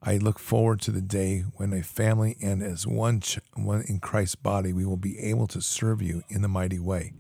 I 0.04 0.18
look 0.18 0.40
forward 0.40 0.82
to 0.82 0.92
the 0.92 1.02
day 1.02 1.46
when 1.58 1.74
a 1.74 1.84
family 1.84 2.36
and 2.42 2.64
as 2.64 2.88
one, 2.88 3.20
ch- 3.20 3.40
one 3.54 3.84
in 3.88 4.00
Christ's 4.00 4.36
body, 4.36 4.74
we 4.74 4.86
will 4.86 4.98
be 4.98 5.20
able 5.20 5.48
to 5.48 5.62
serve 5.62 6.02
you 6.02 6.24
in 6.28 6.42
the 6.42 6.48
mighty 6.48 6.80
way. 6.80 7.14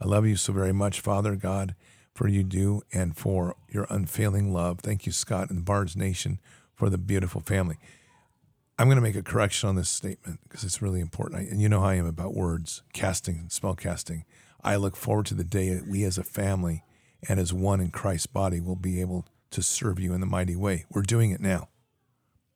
I 0.00 0.06
love 0.06 0.26
you 0.26 0.36
so 0.36 0.52
very 0.52 0.72
much, 0.72 1.00
Father 1.00 1.36
God, 1.36 1.74
for 2.16 2.28
you 2.28 2.42
do 2.42 2.82
and 2.92 3.16
for 3.16 3.56
your 3.68 3.86
unfailing 3.90 4.52
love. 4.52 4.80
Thank 4.80 5.04
you, 5.04 5.12
Scott 5.12 5.50
and 5.50 5.64
Bards 5.64 5.96
Nation, 5.96 6.40
for 6.74 6.88
the 6.88 6.98
beautiful 6.98 7.42
family. 7.42 7.76
I'm 8.78 8.88
going 8.88 8.96
to 8.96 9.02
make 9.02 9.16
a 9.16 9.22
correction 9.22 9.68
on 9.68 9.76
this 9.76 9.88
statement 9.88 10.40
because 10.42 10.64
it's 10.64 10.82
really 10.82 11.00
important. 11.00 11.40
I, 11.40 11.44
and 11.44 11.60
you 11.60 11.68
know 11.68 11.80
how 11.80 11.88
I 11.88 11.94
am 11.94 12.06
about 12.06 12.34
words, 12.34 12.82
casting, 12.92 13.48
spell 13.48 13.74
casting. 13.74 14.24
I 14.62 14.76
look 14.76 14.96
forward 14.96 15.26
to 15.26 15.34
the 15.34 15.44
day 15.44 15.74
that 15.74 15.86
we 15.86 16.04
as 16.04 16.18
a 16.18 16.24
family 16.24 16.84
and 17.28 17.38
as 17.38 17.52
one 17.52 17.80
in 17.80 17.90
Christ's 17.90 18.26
body 18.26 18.60
will 18.60 18.76
be 18.76 19.00
able 19.00 19.26
to 19.50 19.62
serve 19.62 20.00
you 20.00 20.12
in 20.12 20.20
the 20.20 20.26
mighty 20.26 20.56
way. 20.56 20.84
We're 20.90 21.02
doing 21.02 21.30
it 21.30 21.40
now. 21.40 21.68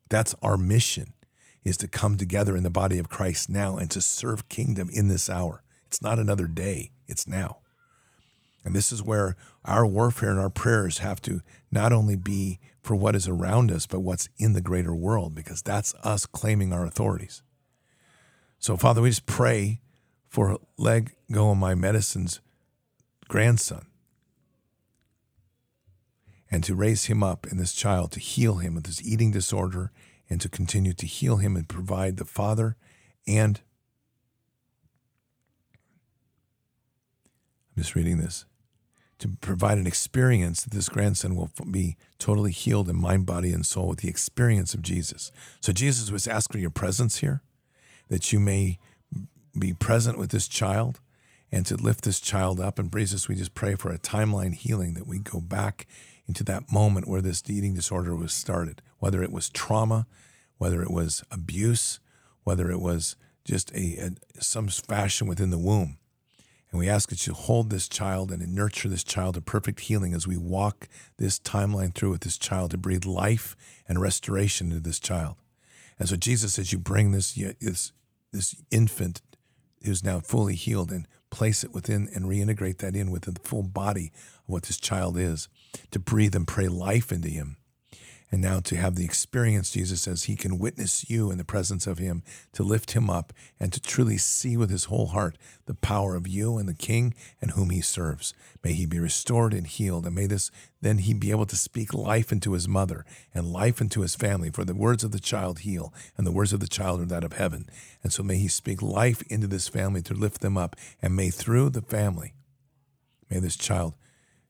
That's 0.09 0.35
our 0.43 0.57
mission 0.57 1.15
is 1.65 1.77
to 1.79 1.89
come 1.89 2.17
together 2.17 2.57
in 2.57 2.63
the 2.63 2.71
body 2.71 2.99
of 2.99 3.09
Christ 3.09 3.51
now 3.51 3.77
and 3.77 3.91
to 3.91 4.01
serve 4.01 4.49
kingdom 4.49 4.89
in 4.93 5.09
this 5.09 5.29
hour. 5.29 5.63
It's 5.87 6.03
not 6.03 6.19
another 6.19 6.47
day, 6.47 6.93
it's 7.07 7.29
now. 7.29 7.60
And 8.65 8.75
this 8.75 8.93
is 8.93 9.03
where 9.03 9.37
our 9.65 9.87
warfare 9.87 10.31
and 10.31 10.39
our 10.39 10.51
prayers 10.51 10.99
have 10.99 11.21
to 11.23 11.41
not 11.71 11.93
only 11.93 12.17
be 12.17 12.61
for 12.83 12.95
what 12.95 13.17
is 13.17 13.27
around 13.27 13.71
us, 13.71 13.87
but 13.87 14.01
what's 14.01 14.29
in 14.39 14.53
the 14.53 14.61
greater 14.61 14.95
world, 14.95 15.35
because 15.35 15.63
that's 15.63 15.95
us 16.03 16.27
claiming 16.27 16.73
our 16.73 16.85
authorities. 16.85 17.43
So, 18.59 18.77
Father, 18.77 19.01
we 19.01 19.11
just 19.11 19.27
pray 19.27 19.81
for 20.29 20.59
let 20.77 21.09
go 21.33 21.51
of 21.51 21.57
my 21.57 21.75
medicine's 21.75 22.41
grandson 23.29 23.87
and 26.51 26.63
to 26.65 26.75
raise 26.75 27.05
him 27.05 27.23
up 27.23 27.47
in 27.47 27.57
this 27.57 27.73
child, 27.73 28.13
to 28.13 28.21
heal 28.21 28.57
him 28.57 28.77
of 28.77 28.83
this 28.83 29.03
eating 29.03 29.31
disorder, 29.31 29.93
and 30.29 30.41
to 30.41 30.49
continue 30.49 30.93
to 30.93 31.07
heal 31.07 31.37
him 31.39 31.57
and 31.57 31.69
provide 31.69 32.17
the 32.17 32.25
father 32.25 32.77
and 33.27 33.61
I'm 37.77 37.83
just 37.83 37.95
reading 37.95 38.19
this 38.19 38.45
to 39.21 39.29
provide 39.41 39.79
an 39.79 39.87
experience 39.87 40.63
that 40.63 40.73
this 40.73 40.89
grandson 40.89 41.37
will 41.37 41.51
be 41.71 41.97
totally 42.19 42.53
healed 42.53 42.89
in 42.89 43.01
mind, 43.01 43.27
body, 43.27 43.53
and 43.53 43.65
soul 43.65 43.89
with 43.89 44.01
the 44.01 44.09
experience 44.09 44.75
of 44.75 44.83
Jesus. 44.83 45.31
So 45.61 45.73
Jesus 45.73 46.11
was 46.11 46.27
asking 46.27 46.55
for 46.55 46.59
your 46.59 46.71
presence 46.71 47.19
here, 47.19 47.43
that 48.09 48.33
you 48.33 48.41
may 48.41 48.79
be 49.59 49.73
present 49.73 50.19
with 50.19 50.31
this 50.31 50.49
child 50.49 51.01
and 51.53 51.67
to 51.67 51.77
lift 51.77 52.05
this 52.05 52.21
child 52.21 52.61
up. 52.61 52.79
And 52.79 52.93
Jesus, 52.93 53.29
we 53.29 53.35
just 53.35 53.55
pray 53.55 53.75
for 53.75 53.93
a 53.93 53.99
timeline 53.99 54.55
healing 54.55 54.95
that 54.95 55.07
we 55.07 55.19
go 55.19 55.41
back 55.41 55.87
into 56.27 56.43
that 56.45 56.73
moment 56.73 57.07
where 57.07 57.21
this 57.21 57.43
eating 57.49 57.75
disorder 57.75 58.17
was 58.17 58.33
started, 58.33 58.81
whether 58.99 59.23
it 59.23 59.33
was 59.33 59.51
trauma, 59.51 60.07
whether 60.59 60.83
it 60.83 60.91
was 60.91 61.23
abuse, 61.31 62.01
whether 62.45 62.71
it 62.71 62.81
was 62.81 63.17
just 63.45 63.71
a, 63.75 64.11
a 64.39 64.43
some 64.43 64.69
fashion 64.69 65.27
within 65.27 65.51
the 65.51 65.59
womb 65.59 65.99
and 66.71 66.79
we 66.79 66.89
ask 66.89 67.09
that 67.11 67.27
you 67.27 67.33
hold 67.33 67.71
this 67.71 67.89
child 67.89 68.31
and 68.31 68.55
nurture 68.55 68.89
this 68.89 69.03
child 69.03 69.35
to 69.35 69.41
perfect 69.41 69.81
healing 69.81 70.15
as 70.15 70.27
we 70.27 70.37
walk 70.37 70.89
this 71.19 71.39
timeline 71.39 71.95
through 71.95 72.11
with 72.11 72.21
this 72.21 72.39
child 72.39 72.71
to 72.71 72.79
breathe 72.79 73.05
life 73.05 73.57
and 73.89 74.01
restoration 74.01 74.69
into 74.69 74.81
this 74.81 75.01
child. 75.01 75.37
And 75.99 76.09
so, 76.09 76.17
Jesus, 76.17 76.59
as 76.59 76.73
you 76.73 76.79
bring 76.79 77.11
this, 77.11 77.33
this, 77.61 77.93
this 78.33 78.55
infant 78.71 79.21
who's 79.85 80.05
now 80.05 80.21
fully 80.21 80.55
healed 80.55 80.93
and 80.93 81.07
place 81.31 81.65
it 81.65 81.73
within 81.73 82.09
and 82.15 82.27
reintegrate 82.27 82.79
that 82.79 82.95
in 82.95 83.11
within 83.11 83.35
the 83.35 83.49
full 83.49 83.63
body 83.63 84.13
of 84.39 84.49
what 84.49 84.65
this 84.65 84.79
child 84.79 85.17
is, 85.17 85.49
to 85.91 85.99
breathe 85.99 86.35
and 86.35 86.47
pray 86.47 86.69
life 86.69 87.11
into 87.13 87.29
him 87.29 87.57
and 88.33 88.41
now 88.41 88.61
to 88.61 88.77
have 88.77 88.95
the 88.95 89.05
experience, 89.05 89.73
Jesus 89.73 90.03
says, 90.03 90.25
he 90.25 90.37
can 90.37 90.59
witness 90.59 91.11
you 91.11 91.33
in 91.33 91.39
the 91.39 91.45
presence 91.45 91.87
of 91.87 91.99
him, 91.99 92.23
to 92.53 92.63
lift 92.63 92.93
him 92.93 93.11
up, 93.11 93.33
and 93.59 93.73
to 93.73 93.81
truly 93.81 94.19
see 94.19 94.57
with 94.57 94.71
his 94.71 94.85
whole 94.85 95.09
heart 95.09 95.37
the 95.67 95.75
power 95.75 96.15
of 96.15 96.29
you 96.29 96.57
and 96.57 96.69
the 96.69 96.75
King 96.75 97.15
and 97.41 97.53
whom 97.53 97.71
he 97.71 97.81
serves. 97.81 98.33
May 98.63 98.73
he 98.75 98.87
be 98.87 99.01
restored 99.01 99.53
and 99.53 99.67
healed, 99.67 100.07
and 100.07 100.15
may 100.15 100.27
this 100.27 100.53
then 100.81 100.99
he 100.99 101.13
be 101.13 101.33
able 101.33 101.47
to 101.47 101.57
speak 101.57 101.93
life 101.93 102.31
into 102.31 102.53
his 102.53 102.69
mother 102.69 103.05
and 103.35 103.53
life 103.53 103.81
into 103.81 104.03
his 104.03 104.15
family. 104.15 104.51
For 104.51 104.65
the 104.65 104.75
words 104.75 105.03
of 105.03 105.11
the 105.11 105.19
child 105.19 105.61
heal, 105.61 105.93
and 106.17 106.25
the 106.25 106.33
words 106.33 106.53
of 106.53 106.61
the 106.61 106.69
child 106.69 107.01
are 107.01 107.07
that 107.07 107.25
of 107.25 107.33
heaven. 107.33 107.69
And 108.03 108.13
so 108.13 108.23
may 108.23 108.37
he 108.37 108.49
speak 108.49 108.81
life 108.81 109.23
into 109.29 109.49
this 109.49 109.67
family 109.67 110.03
to 110.03 110.15
lift 110.15 110.41
them 110.41 110.57
up, 110.57 110.77
and 111.03 111.17
may 111.17 111.31
through 111.31 111.71
the 111.71 111.83
family, 111.83 112.35
may 113.29 113.41
this 113.41 113.57
child 113.57 113.95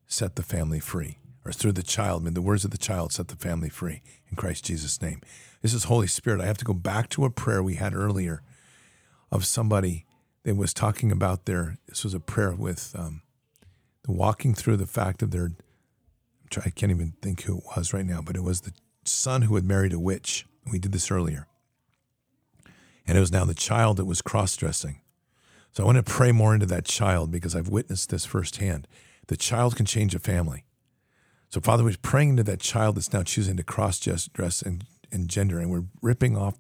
set 0.07 0.37
the 0.37 0.43
family 0.43 0.81
free 0.81 1.20
or 1.45 1.53
through 1.53 1.73
the 1.73 1.83
child. 1.83 2.23
May 2.23 2.31
the 2.31 2.43
words 2.43 2.65
of 2.65 2.71
the 2.71 2.79
child 2.79 3.13
set 3.13 3.29
the 3.29 3.37
family 3.37 3.69
free 3.69 4.03
in 4.29 4.37
Christ 4.37 4.65
Jesus' 4.65 5.01
name. 5.01 5.21
This 5.63 5.75
is 5.75 5.85
Holy 5.85 6.07
Spirit. 6.07 6.41
I 6.41 6.47
have 6.47 6.59
to 6.59 6.65
go 6.65 6.75
back 6.75 7.09
to 7.11 7.25
a 7.25 7.31
prayer 7.31 7.63
we 7.63 7.75
had 7.75 7.95
earlier 7.95 8.43
of 9.31 9.45
somebody 9.45 10.07
that 10.45 10.57
was 10.57 10.75
talking 10.75 11.13
about 11.13 11.45
their. 11.47 11.79
This 11.87 12.05
was 12.05 12.15
a 12.15 12.21
prayer 12.21 12.53
with 12.53 12.95
um, 12.99 13.23
the 14.05 14.13
walking 14.13 14.55
through 14.55 14.77
the 14.77 14.87
fact 14.87 15.23
of 15.23 15.31
their. 15.31 15.51
I 16.65 16.71
can't 16.71 16.91
even 16.91 17.15
think 17.23 17.43
who 17.43 17.59
it 17.59 17.65
was 17.77 17.93
right 17.93 18.07
now, 18.07 18.21
but 18.23 18.37
it 18.37 18.43
was 18.43 18.63
the 18.63 18.73
son 19.05 19.43
who 19.43 19.55
had 19.55 19.65
married 19.65 19.93
a 19.93 20.01
witch. 20.01 20.47
We 20.71 20.79
did 20.79 20.93
this 20.93 21.11
earlier, 21.11 21.47
and 23.07 23.17
it 23.17 23.21
was 23.21 23.33
now 23.33 23.45
the 23.45 23.55
child 23.55 23.99
that 23.99 24.05
was 24.05 24.21
cross 24.21 24.57
dressing. 24.57 25.01
So 25.73 25.85
I 25.85 25.87
want 25.87 25.99
to 25.99 26.03
pray 26.03 26.33
more 26.33 26.53
into 26.55 26.67
that 26.67 26.85
child 26.85 27.31
because 27.31 27.55
I've 27.55 27.69
witnessed 27.69 28.11
this 28.11 28.25
firsthand. 28.25 28.89
The 29.29 29.37
child 29.37 29.77
can 29.77 29.87
change 29.87 30.15
a 30.15 30.19
family. 30.19 30.65
So, 31.51 31.61
Father, 31.61 31.83
we're 31.83 31.97
praying 32.01 32.31
into 32.31 32.45
that 32.45 32.61
child 32.61 32.95
that's 32.95 33.13
now 33.13 33.25
choosing 33.25 33.57
to 33.57 33.65
cross 33.65 33.99
dress 33.99 34.63
and, 34.63 34.85
and 35.11 35.29
gender, 35.29 35.59
and 35.59 35.69
we're 35.69 35.87
ripping 36.01 36.37
off 36.37 36.55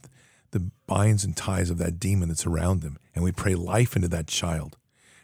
the 0.51 0.69
binds 0.89 1.23
and 1.25 1.37
ties 1.37 1.71
of 1.71 1.79
that 1.79 2.01
demon 2.01 2.29
that's 2.29 2.45
around 2.45 2.83
them. 2.83 2.99
And 3.15 3.23
we 3.23 3.31
pray 3.31 3.55
life 3.55 3.95
into 3.95 4.09
that 4.09 4.27
child. 4.27 4.77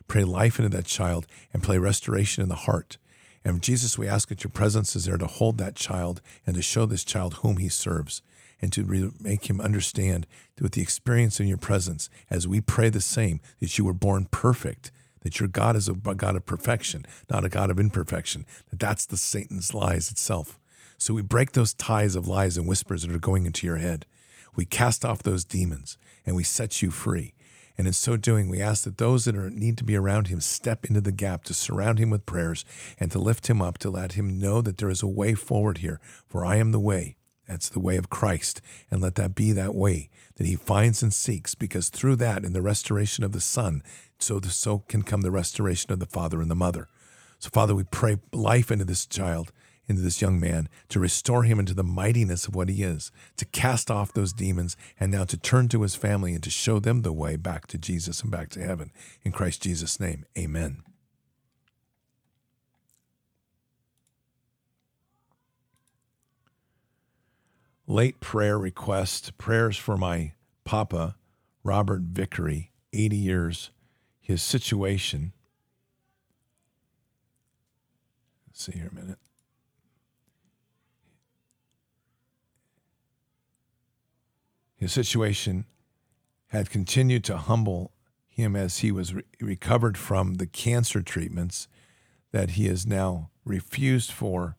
Pray 0.06 0.22
life 0.22 0.60
into 0.60 0.68
that 0.76 0.84
child 0.84 1.26
and 1.52 1.64
pray 1.64 1.78
restoration 1.78 2.44
in 2.44 2.48
the 2.48 2.54
heart. 2.54 2.98
And 3.44 3.60
Jesus, 3.60 3.98
we 3.98 4.06
ask 4.06 4.28
that 4.28 4.44
your 4.44 4.52
presence 4.52 4.94
is 4.94 5.06
there 5.06 5.18
to 5.18 5.26
hold 5.26 5.58
that 5.58 5.74
child 5.74 6.20
and 6.46 6.54
to 6.54 6.62
show 6.62 6.86
this 6.86 7.02
child 7.02 7.34
whom 7.34 7.56
he 7.56 7.68
serves 7.68 8.22
and 8.62 8.72
to 8.72 8.84
re- 8.84 9.10
make 9.20 9.50
him 9.50 9.60
understand 9.60 10.28
with 10.60 10.72
the 10.72 10.82
experience 10.82 11.40
in 11.40 11.48
your 11.48 11.58
presence, 11.58 12.08
as 12.30 12.46
we 12.46 12.60
pray 12.60 12.88
the 12.88 13.00
same, 13.00 13.40
that 13.58 13.76
you 13.76 13.84
were 13.84 13.92
born 13.92 14.28
perfect, 14.30 14.92
that 15.26 15.40
your 15.40 15.48
God 15.48 15.74
is 15.74 15.88
a 15.88 15.92
God 15.92 16.36
of 16.36 16.46
perfection, 16.46 17.04
not 17.28 17.44
a 17.44 17.48
God 17.48 17.68
of 17.68 17.80
imperfection, 17.80 18.46
that 18.70 18.78
that's 18.78 19.04
the 19.04 19.16
Satan's 19.16 19.74
lies 19.74 20.08
itself. 20.08 20.56
So 20.98 21.12
we 21.12 21.20
break 21.20 21.50
those 21.50 21.74
ties 21.74 22.14
of 22.14 22.28
lies 22.28 22.56
and 22.56 22.68
whispers 22.68 23.02
that 23.02 23.12
are 23.12 23.18
going 23.18 23.44
into 23.44 23.66
your 23.66 23.78
head. 23.78 24.06
We 24.54 24.64
cast 24.64 25.04
off 25.04 25.24
those 25.24 25.44
demons 25.44 25.98
and 26.24 26.36
we 26.36 26.44
set 26.44 26.80
you 26.80 26.92
free. 26.92 27.34
And 27.76 27.88
in 27.88 27.92
so 27.92 28.16
doing, 28.16 28.48
we 28.48 28.62
ask 28.62 28.84
that 28.84 28.98
those 28.98 29.24
that 29.24 29.34
are, 29.34 29.50
need 29.50 29.76
to 29.78 29.84
be 29.84 29.96
around 29.96 30.28
him 30.28 30.40
step 30.40 30.84
into 30.84 31.00
the 31.00 31.10
gap 31.10 31.42
to 31.46 31.54
surround 31.54 31.98
him 31.98 32.10
with 32.10 32.24
prayers 32.24 32.64
and 33.00 33.10
to 33.10 33.18
lift 33.18 33.48
him 33.48 33.60
up, 33.60 33.78
to 33.78 33.90
let 33.90 34.12
him 34.12 34.38
know 34.38 34.62
that 34.62 34.78
there 34.78 34.90
is 34.90 35.02
a 35.02 35.08
way 35.08 35.34
forward 35.34 35.78
here. 35.78 35.98
For 36.28 36.44
I 36.44 36.58
am 36.58 36.70
the 36.70 36.78
way. 36.78 37.16
That's 37.48 37.68
the 37.68 37.80
way 37.80 37.96
of 37.96 38.10
Christ. 38.10 38.60
And 38.92 39.00
let 39.00 39.16
that 39.16 39.34
be 39.34 39.50
that 39.50 39.74
way 39.74 40.08
that 40.36 40.46
he 40.46 40.56
finds 40.56 41.02
and 41.02 41.12
seeks, 41.12 41.54
because 41.54 41.88
through 41.88 42.16
that 42.16 42.44
and 42.44 42.54
the 42.54 42.62
restoration 42.62 43.24
of 43.24 43.32
the 43.32 43.40
Son, 43.40 43.82
so 44.18 44.38
the, 44.38 44.50
so 44.50 44.80
can 44.88 45.02
come 45.02 45.22
the 45.22 45.30
restoration 45.30 45.92
of 45.92 45.98
the 45.98 46.06
father 46.06 46.40
and 46.40 46.50
the 46.50 46.54
mother. 46.54 46.88
So, 47.38 47.50
Father, 47.50 47.74
we 47.74 47.84
pray 47.84 48.18
life 48.32 48.70
into 48.70 48.84
this 48.84 49.04
child, 49.06 49.52
into 49.88 50.02
this 50.02 50.22
young 50.22 50.40
man, 50.40 50.68
to 50.88 51.00
restore 51.00 51.44
him 51.44 51.58
into 51.58 51.74
the 51.74 51.84
mightiness 51.84 52.46
of 52.46 52.54
what 52.54 52.68
he 52.68 52.82
is, 52.82 53.12
to 53.36 53.44
cast 53.44 53.90
off 53.90 54.12
those 54.12 54.32
demons, 54.32 54.76
and 54.98 55.12
now 55.12 55.24
to 55.24 55.36
turn 55.36 55.68
to 55.68 55.82
his 55.82 55.94
family 55.94 56.32
and 56.34 56.42
to 56.42 56.50
show 56.50 56.78
them 56.78 57.02
the 57.02 57.12
way 57.12 57.36
back 57.36 57.66
to 57.68 57.78
Jesus 57.78 58.22
and 58.22 58.30
back 58.30 58.48
to 58.50 58.62
heaven. 58.62 58.90
In 59.22 59.32
Christ 59.32 59.62
Jesus' 59.62 60.00
name, 60.00 60.24
amen. 60.36 60.82
Late 67.86 68.20
prayer 68.20 68.58
request 68.58 69.38
prayers 69.38 69.76
for 69.76 69.96
my 69.96 70.32
papa, 70.64 71.16
Robert 71.62 72.02
Vickery, 72.02 72.72
80 72.92 73.16
years 73.16 73.70
his 74.20 74.42
situation. 74.42 75.32
Let's 78.48 78.64
see 78.64 78.72
here 78.72 78.88
a 78.90 78.94
minute. 78.94 79.18
His 84.74 84.92
situation 84.92 85.66
had 86.48 86.70
continued 86.70 87.22
to 87.24 87.36
humble 87.36 87.92
him 88.28 88.56
as 88.56 88.78
he 88.78 88.90
was 88.90 89.14
re- 89.14 89.22
recovered 89.40 89.96
from 89.96 90.34
the 90.34 90.46
cancer 90.46 91.02
treatments 91.02 91.68
that 92.32 92.50
he 92.50 92.66
has 92.66 92.84
now 92.84 93.30
refused 93.44 94.10
for 94.10 94.56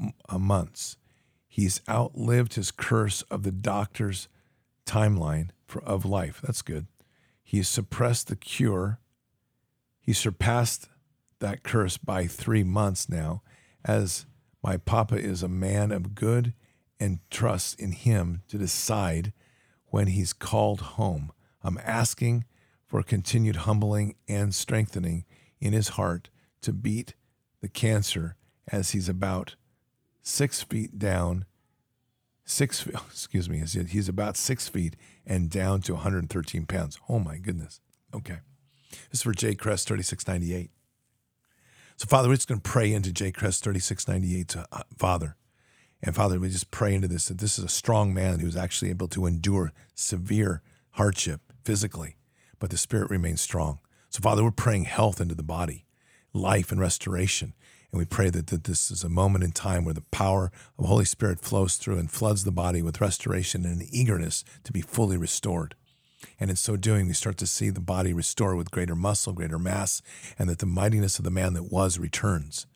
m- 0.00 0.12
months. 0.40 0.96
He's 1.52 1.80
outlived 1.88 2.54
his 2.54 2.70
curse 2.70 3.22
of 3.22 3.42
the 3.42 3.50
doctor's 3.50 4.28
timeline 4.86 5.50
for, 5.66 5.82
of 5.82 6.04
life. 6.04 6.40
That's 6.40 6.62
good. 6.62 6.86
He 7.42 7.64
suppressed 7.64 8.28
the 8.28 8.36
cure. 8.36 9.00
He 10.00 10.12
surpassed 10.12 10.88
that 11.40 11.64
curse 11.64 11.96
by 11.96 12.28
three 12.28 12.62
months 12.62 13.08
now, 13.08 13.42
as 13.84 14.26
my 14.62 14.76
papa 14.76 15.16
is 15.16 15.42
a 15.42 15.48
man 15.48 15.90
of 15.90 16.14
good 16.14 16.54
and 17.00 17.18
trusts 17.30 17.74
in 17.74 17.92
him 17.92 18.42
to 18.46 18.56
decide 18.56 19.32
when 19.86 20.06
he's 20.06 20.32
called 20.32 20.80
home. 20.80 21.32
I'm 21.64 21.80
asking 21.84 22.44
for 22.86 23.02
continued 23.02 23.56
humbling 23.56 24.14
and 24.28 24.54
strengthening 24.54 25.24
in 25.60 25.72
his 25.72 25.88
heart 25.90 26.30
to 26.62 26.72
beat 26.72 27.14
the 27.60 27.68
cancer 27.68 28.36
as 28.70 28.90
he's 28.90 29.08
about 29.08 29.56
six 30.22 30.62
feet 30.62 30.98
down 30.98 31.44
six, 32.50 32.80
feet, 32.82 32.94
excuse 33.10 33.48
me, 33.48 33.58
he's 33.58 34.08
about 34.08 34.36
six 34.36 34.68
feet 34.68 34.96
and 35.26 35.50
down 35.50 35.80
to 35.82 35.94
113 35.94 36.66
pounds. 36.66 36.98
Oh 37.08 37.18
my 37.18 37.38
goodness. 37.38 37.80
Okay. 38.14 38.38
This 38.90 39.20
is 39.20 39.22
for 39.22 39.32
Jay 39.32 39.54
Crest 39.54 39.86
3698. 39.88 40.70
So, 41.96 42.06
Father, 42.06 42.28
we're 42.28 42.36
just 42.36 42.48
going 42.48 42.60
to 42.60 42.68
pray 42.68 42.92
into 42.92 43.12
Jay 43.12 43.30
Crest 43.30 43.62
3698 43.62 44.48
to 44.48 44.66
uh, 44.72 44.82
Father. 44.98 45.36
And 46.02 46.14
Father, 46.14 46.40
we 46.40 46.48
just 46.48 46.70
pray 46.70 46.94
into 46.94 47.08
this 47.08 47.28
that 47.28 47.38
this 47.38 47.58
is 47.58 47.64
a 47.64 47.68
strong 47.68 48.12
man 48.14 48.40
who's 48.40 48.56
actually 48.56 48.90
able 48.90 49.08
to 49.08 49.26
endure 49.26 49.72
severe 49.94 50.62
hardship 50.92 51.40
physically, 51.62 52.16
but 52.58 52.70
the 52.70 52.78
spirit 52.78 53.10
remains 53.10 53.40
strong. 53.40 53.80
So, 54.08 54.20
Father, 54.20 54.42
we're 54.42 54.50
praying 54.50 54.84
health 54.84 55.20
into 55.20 55.34
the 55.34 55.42
body, 55.42 55.84
life 56.32 56.72
and 56.72 56.80
restoration. 56.80 57.54
And 57.92 57.98
we 57.98 58.04
pray 58.04 58.30
that, 58.30 58.48
that 58.48 58.64
this 58.64 58.90
is 58.90 59.02
a 59.02 59.08
moment 59.08 59.44
in 59.44 59.52
time 59.52 59.84
where 59.84 59.94
the 59.94 60.00
power 60.00 60.52
of 60.78 60.84
Holy 60.84 61.04
Spirit 61.04 61.40
flows 61.40 61.76
through 61.76 61.98
and 61.98 62.10
floods 62.10 62.44
the 62.44 62.52
body 62.52 62.82
with 62.82 63.00
restoration 63.00 63.64
and 63.64 63.80
an 63.80 63.88
eagerness 63.90 64.44
to 64.64 64.72
be 64.72 64.80
fully 64.80 65.16
restored. 65.16 65.74
And 66.38 66.50
in 66.50 66.56
so 66.56 66.76
doing, 66.76 67.06
we 67.06 67.14
start 67.14 67.36
to 67.38 67.46
see 67.46 67.70
the 67.70 67.80
body 67.80 68.12
restore 68.12 68.54
with 68.54 68.70
greater 68.70 68.94
muscle, 68.94 69.32
greater 69.32 69.58
mass, 69.58 70.02
and 70.38 70.48
that 70.48 70.58
the 70.58 70.66
mightiness 70.66 71.18
of 71.18 71.24
the 71.24 71.30
man 71.30 71.54
that 71.54 71.72
was 71.72 71.98
returns. 71.98 72.66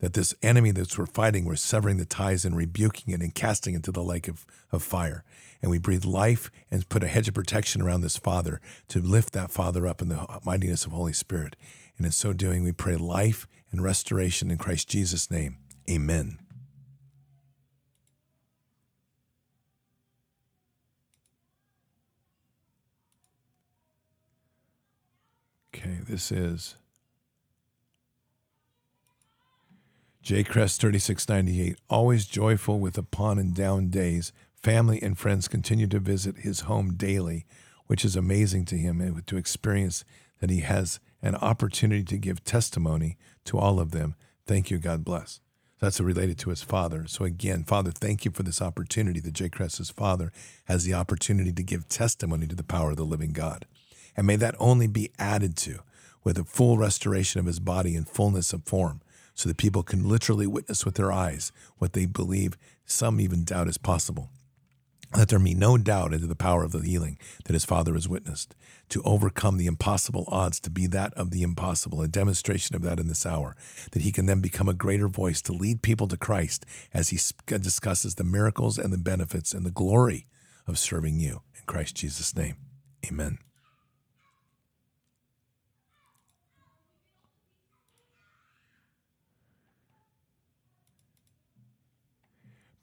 That 0.00 0.14
this 0.14 0.34
enemy 0.42 0.70
that 0.72 0.96
we're 0.98 1.06
fighting, 1.06 1.44
we're 1.44 1.56
severing 1.56 1.96
the 1.96 2.04
ties 2.04 2.44
and 2.44 2.56
rebuking 2.56 3.14
it 3.14 3.20
and 3.20 3.34
casting 3.34 3.74
it 3.74 3.82
to 3.84 3.92
the 3.92 4.02
lake 4.02 4.26
of, 4.26 4.46
of 4.72 4.82
fire. 4.82 5.22
And 5.60 5.70
we 5.70 5.78
breathe 5.78 6.04
life 6.04 6.50
and 6.70 6.88
put 6.88 7.04
a 7.04 7.08
hedge 7.08 7.28
of 7.28 7.34
protection 7.34 7.82
around 7.82 8.00
this 8.00 8.16
father 8.16 8.60
to 8.88 9.00
lift 9.00 9.32
that 9.34 9.52
father 9.52 9.86
up 9.86 10.02
in 10.02 10.08
the 10.08 10.26
mightiness 10.44 10.84
of 10.84 10.92
Holy 10.92 11.12
Spirit. 11.12 11.54
And 11.96 12.06
in 12.06 12.12
so 12.12 12.32
doing, 12.32 12.64
we 12.64 12.72
pray 12.72 12.96
life 12.96 13.46
and 13.72 13.82
restoration 13.82 14.50
in 14.50 14.58
Christ 14.58 14.88
Jesus' 14.88 15.30
name. 15.30 15.56
Amen. 15.90 16.38
Okay, 25.74 25.98
this 26.06 26.30
is 26.30 26.76
J 30.22 30.44
Crest 30.44 30.80
3698. 30.80 31.76
Always 31.90 32.26
joyful 32.26 32.78
with 32.78 32.96
upon 32.96 33.38
and 33.38 33.52
down 33.54 33.88
days. 33.88 34.32
Family 34.54 35.02
and 35.02 35.18
friends 35.18 35.48
continue 35.48 35.88
to 35.88 35.98
visit 35.98 36.38
his 36.38 36.60
home 36.60 36.94
daily, 36.94 37.46
which 37.88 38.04
is 38.04 38.14
amazing 38.14 38.64
to 38.66 38.76
him 38.76 39.00
and 39.00 39.26
to 39.26 39.36
experience 39.36 40.04
that 40.38 40.50
he 40.50 40.60
has 40.60 41.00
an 41.22 41.34
opportunity 41.36 42.04
to 42.04 42.18
give 42.18 42.44
testimony 42.44 43.16
to 43.44 43.58
all 43.58 43.80
of 43.80 43.90
them. 43.90 44.14
Thank 44.46 44.70
you. 44.70 44.78
God 44.78 45.04
bless. 45.04 45.40
That's 45.80 46.00
related 46.00 46.38
to 46.38 46.50
his 46.50 46.62
father. 46.62 47.06
So 47.08 47.24
again, 47.24 47.64
Father, 47.64 47.90
thank 47.90 48.24
you 48.24 48.30
for 48.30 48.44
this 48.44 48.62
opportunity 48.62 49.18
that 49.18 49.32
J. 49.32 49.48
Crest's 49.48 49.90
father 49.90 50.30
has 50.66 50.84
the 50.84 50.94
opportunity 50.94 51.52
to 51.52 51.62
give 51.64 51.88
testimony 51.88 52.46
to 52.46 52.54
the 52.54 52.62
power 52.62 52.92
of 52.92 52.96
the 52.96 53.04
living 53.04 53.32
God. 53.32 53.66
And 54.16 54.26
may 54.26 54.36
that 54.36 54.54
only 54.60 54.86
be 54.86 55.10
added 55.18 55.56
to 55.58 55.80
with 56.22 56.38
a 56.38 56.44
full 56.44 56.78
restoration 56.78 57.40
of 57.40 57.46
his 57.46 57.58
body 57.58 57.96
and 57.96 58.08
fullness 58.08 58.52
of 58.52 58.62
form, 58.62 59.00
so 59.34 59.48
that 59.48 59.56
people 59.56 59.82
can 59.82 60.08
literally 60.08 60.46
witness 60.46 60.84
with 60.84 60.94
their 60.94 61.10
eyes 61.10 61.50
what 61.78 61.94
they 61.94 62.06
believe 62.06 62.56
some 62.84 63.20
even 63.20 63.42
doubt 63.42 63.66
is 63.66 63.78
possible. 63.78 64.28
Let 65.16 65.28
there 65.28 65.38
be 65.38 65.54
no 65.54 65.78
doubt 65.78 66.14
into 66.14 66.26
the 66.26 66.36
power 66.36 66.62
of 66.62 66.72
the 66.72 66.80
healing 66.80 67.18
that 67.44 67.54
his 67.54 67.64
father 67.64 67.94
has 67.94 68.08
witnessed 68.08 68.54
to 68.92 69.02
overcome 69.04 69.56
the 69.56 69.66
impossible 69.66 70.24
odds 70.28 70.60
to 70.60 70.68
be 70.68 70.86
that 70.86 71.14
of 71.14 71.30
the 71.30 71.42
impossible, 71.42 72.02
a 72.02 72.08
demonstration 72.08 72.76
of 72.76 72.82
that 72.82 73.00
in 73.00 73.08
this 73.08 73.24
hour, 73.24 73.56
that 73.92 74.02
he 74.02 74.12
can 74.12 74.26
then 74.26 74.40
become 74.40 74.68
a 74.68 74.74
greater 74.74 75.08
voice 75.08 75.40
to 75.40 75.52
lead 75.52 75.80
people 75.80 76.06
to 76.06 76.16
Christ 76.18 76.66
as 76.92 77.08
he 77.08 77.18
discusses 77.46 78.16
the 78.16 78.24
miracles 78.24 78.76
and 78.76 78.92
the 78.92 78.98
benefits 78.98 79.54
and 79.54 79.64
the 79.64 79.70
glory 79.70 80.26
of 80.66 80.78
serving 80.78 81.18
you. 81.18 81.40
In 81.54 81.62
Christ 81.64 81.96
Jesus' 81.96 82.36
name, 82.36 82.56
amen. 83.10 83.38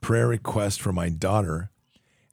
Prayer 0.02 0.28
request 0.28 0.82
for 0.82 0.92
my 0.92 1.10
daughter 1.10 1.70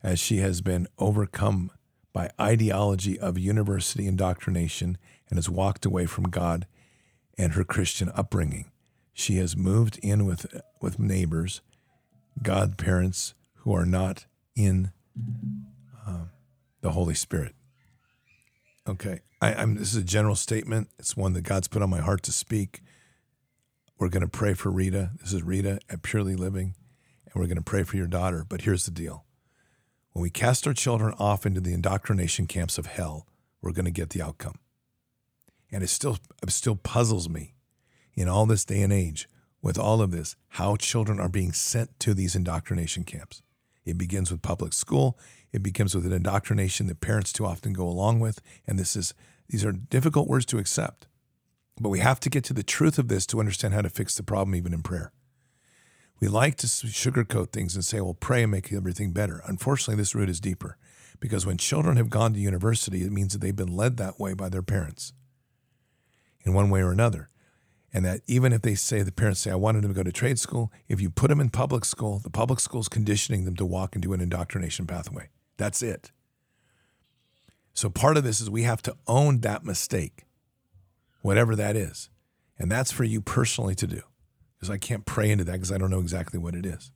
as 0.01 0.19
she 0.19 0.37
has 0.37 0.61
been 0.61 0.87
overcome 0.97 1.69
by 2.17 2.31
ideology 2.41 3.19
of 3.19 3.37
university 3.37 4.07
indoctrination 4.07 4.97
and 5.29 5.37
has 5.37 5.47
walked 5.47 5.85
away 5.85 6.07
from 6.07 6.23
God 6.23 6.65
and 7.37 7.53
her 7.53 7.63
Christian 7.63 8.09
upbringing. 8.15 8.71
She 9.13 9.35
has 9.35 9.55
moved 9.55 9.99
in 10.01 10.25
with 10.25 10.47
with 10.81 10.97
neighbors, 10.97 11.61
godparents 12.41 13.35
who 13.57 13.75
are 13.75 13.85
not 13.85 14.25
in 14.55 14.91
uh, 16.07 16.25
the 16.81 16.93
Holy 16.93 17.13
Spirit. 17.13 17.53
Okay, 18.89 19.19
I, 19.39 19.53
I'm. 19.53 19.75
This 19.75 19.89
is 19.89 19.97
a 19.97 20.03
general 20.03 20.35
statement. 20.35 20.89
It's 20.97 21.15
one 21.15 21.33
that 21.33 21.43
God's 21.43 21.67
put 21.67 21.83
on 21.83 21.89
my 21.91 22.01
heart 22.01 22.23
to 22.23 22.31
speak. 22.31 22.81
We're 23.99 24.09
going 24.09 24.21
to 24.21 24.27
pray 24.27 24.55
for 24.55 24.71
Rita. 24.71 25.11
This 25.21 25.33
is 25.33 25.43
Rita 25.43 25.81
at 25.87 26.01
Purely 26.01 26.35
Living, 26.35 26.73
and 27.25 27.35
we're 27.35 27.45
going 27.45 27.57
to 27.57 27.61
pray 27.61 27.83
for 27.83 27.95
your 27.95 28.07
daughter. 28.07 28.43
But 28.49 28.61
here's 28.61 28.85
the 28.85 28.91
deal: 28.91 29.26
when 30.17 30.23
we 30.23 30.31
cast 30.31 30.65
our 30.65 30.73
children 30.73 31.13
off 31.19 31.45
into 31.45 31.61
the 31.61 31.75
indoctrination 31.75 32.47
camps 32.47 32.79
of 32.79 32.87
hell, 32.87 33.27
we're 33.61 33.71
going 33.71 33.85
to 33.85 33.91
get 33.91 34.09
the 34.09 34.21
outcome. 34.23 34.57
And 35.71 35.83
it 35.83 35.89
still, 35.89 36.17
it 36.41 36.49
still 36.49 36.75
puzzles 36.75 37.29
me 37.29 37.53
in 38.15 38.27
all 38.27 38.47
this 38.47 38.65
day 38.65 38.81
and 38.81 38.91
age 38.91 39.29
with 39.61 39.77
all 39.77 40.01
of 40.01 40.09
this 40.09 40.35
how 40.47 40.75
children 40.75 41.19
are 41.19 41.29
being 41.29 41.51
sent 41.51 41.99
to 41.99 42.15
these 42.15 42.35
indoctrination 42.35 43.03
camps. 43.03 43.43
It 43.85 43.99
begins 43.99 44.31
with 44.31 44.41
public 44.41 44.73
school. 44.73 45.19
It 45.51 45.61
begins 45.61 45.93
with 45.93 46.07
an 46.07 46.13
indoctrination 46.13 46.87
that 46.87 46.99
parents 46.99 47.31
too 47.31 47.45
often 47.45 47.73
go 47.73 47.87
along 47.87 48.19
with. 48.19 48.41
And 48.65 48.79
this 48.79 48.95
is 48.95 49.13
these 49.47 49.63
are 49.63 49.71
difficult 49.71 50.27
words 50.27 50.47
to 50.47 50.57
accept. 50.57 51.05
But 51.79 51.89
we 51.89 51.99
have 51.99 52.19
to 52.21 52.29
get 52.31 52.43
to 52.45 52.55
the 52.55 52.63
truth 52.63 52.97
of 52.97 53.07
this 53.07 53.27
to 53.27 53.39
understand 53.39 53.75
how 53.75 53.83
to 53.83 53.89
fix 53.89 54.15
the 54.15 54.23
problem, 54.23 54.55
even 54.55 54.73
in 54.73 54.81
prayer. 54.81 55.11
We 56.19 56.27
like 56.27 56.55
to 56.57 56.67
sugarcoat 56.67 57.51
things 57.51 57.75
and 57.75 57.85
say, 57.85 58.01
well, 58.01 58.15
pray 58.15 58.43
and 58.43 58.51
make 58.51 58.73
everything 58.73 59.11
better. 59.11 59.41
Unfortunately, 59.45 59.95
this 59.95 60.15
root 60.15 60.29
is 60.29 60.39
deeper 60.39 60.77
because 61.19 61.45
when 61.45 61.57
children 61.57 61.97
have 61.97 62.09
gone 62.09 62.33
to 62.33 62.39
university, 62.39 63.03
it 63.03 63.11
means 63.11 63.33
that 63.33 63.39
they've 63.39 63.55
been 63.55 63.75
led 63.75 63.97
that 63.97 64.19
way 64.19 64.33
by 64.33 64.49
their 64.49 64.63
parents 64.63 65.13
in 66.43 66.53
one 66.53 66.69
way 66.69 66.81
or 66.81 66.91
another. 66.91 67.29
And 67.93 68.03
that 68.05 68.21
even 68.27 68.51
if 68.51 68.63
they 68.63 68.75
say, 68.75 69.01
the 69.01 69.11
parents 69.11 69.41
say, 69.41 69.51
I 69.51 69.55
wanted 69.55 69.83
them 69.83 69.93
to 69.93 69.97
go 69.97 70.03
to 70.03 70.11
trade 70.11 70.39
school, 70.39 70.71
if 70.87 70.99
you 70.99 71.09
put 71.09 71.29
them 71.29 71.39
in 71.39 71.49
public 71.49 71.85
school, 71.85 72.19
the 72.19 72.29
public 72.29 72.59
school 72.59 72.81
is 72.81 72.89
conditioning 72.89 73.45
them 73.45 73.55
to 73.55 73.65
walk 73.65 73.95
into 73.95 74.13
an 74.13 74.21
indoctrination 74.21 74.87
pathway. 74.87 75.29
That's 75.57 75.81
it. 75.81 76.11
So 77.73 77.89
part 77.89 78.17
of 78.17 78.23
this 78.23 78.41
is 78.41 78.49
we 78.49 78.63
have 78.63 78.81
to 78.83 78.95
own 79.07 79.41
that 79.41 79.63
mistake, 79.63 80.25
whatever 81.21 81.55
that 81.55 81.75
is. 81.75 82.09
And 82.59 82.71
that's 82.71 82.91
for 82.91 83.03
you 83.03 83.21
personally 83.21 83.75
to 83.75 83.87
do 83.87 84.01
because 84.57 84.69
I 84.69 84.77
can't 84.77 85.05
pray 85.05 85.29
into 85.29 85.43
that 85.45 85.53
because 85.53 85.71
I 85.71 85.77
don't 85.77 85.91
know 85.91 85.99
exactly 85.99 86.39
what 86.39 86.55
it 86.55 86.65
is 86.65 86.91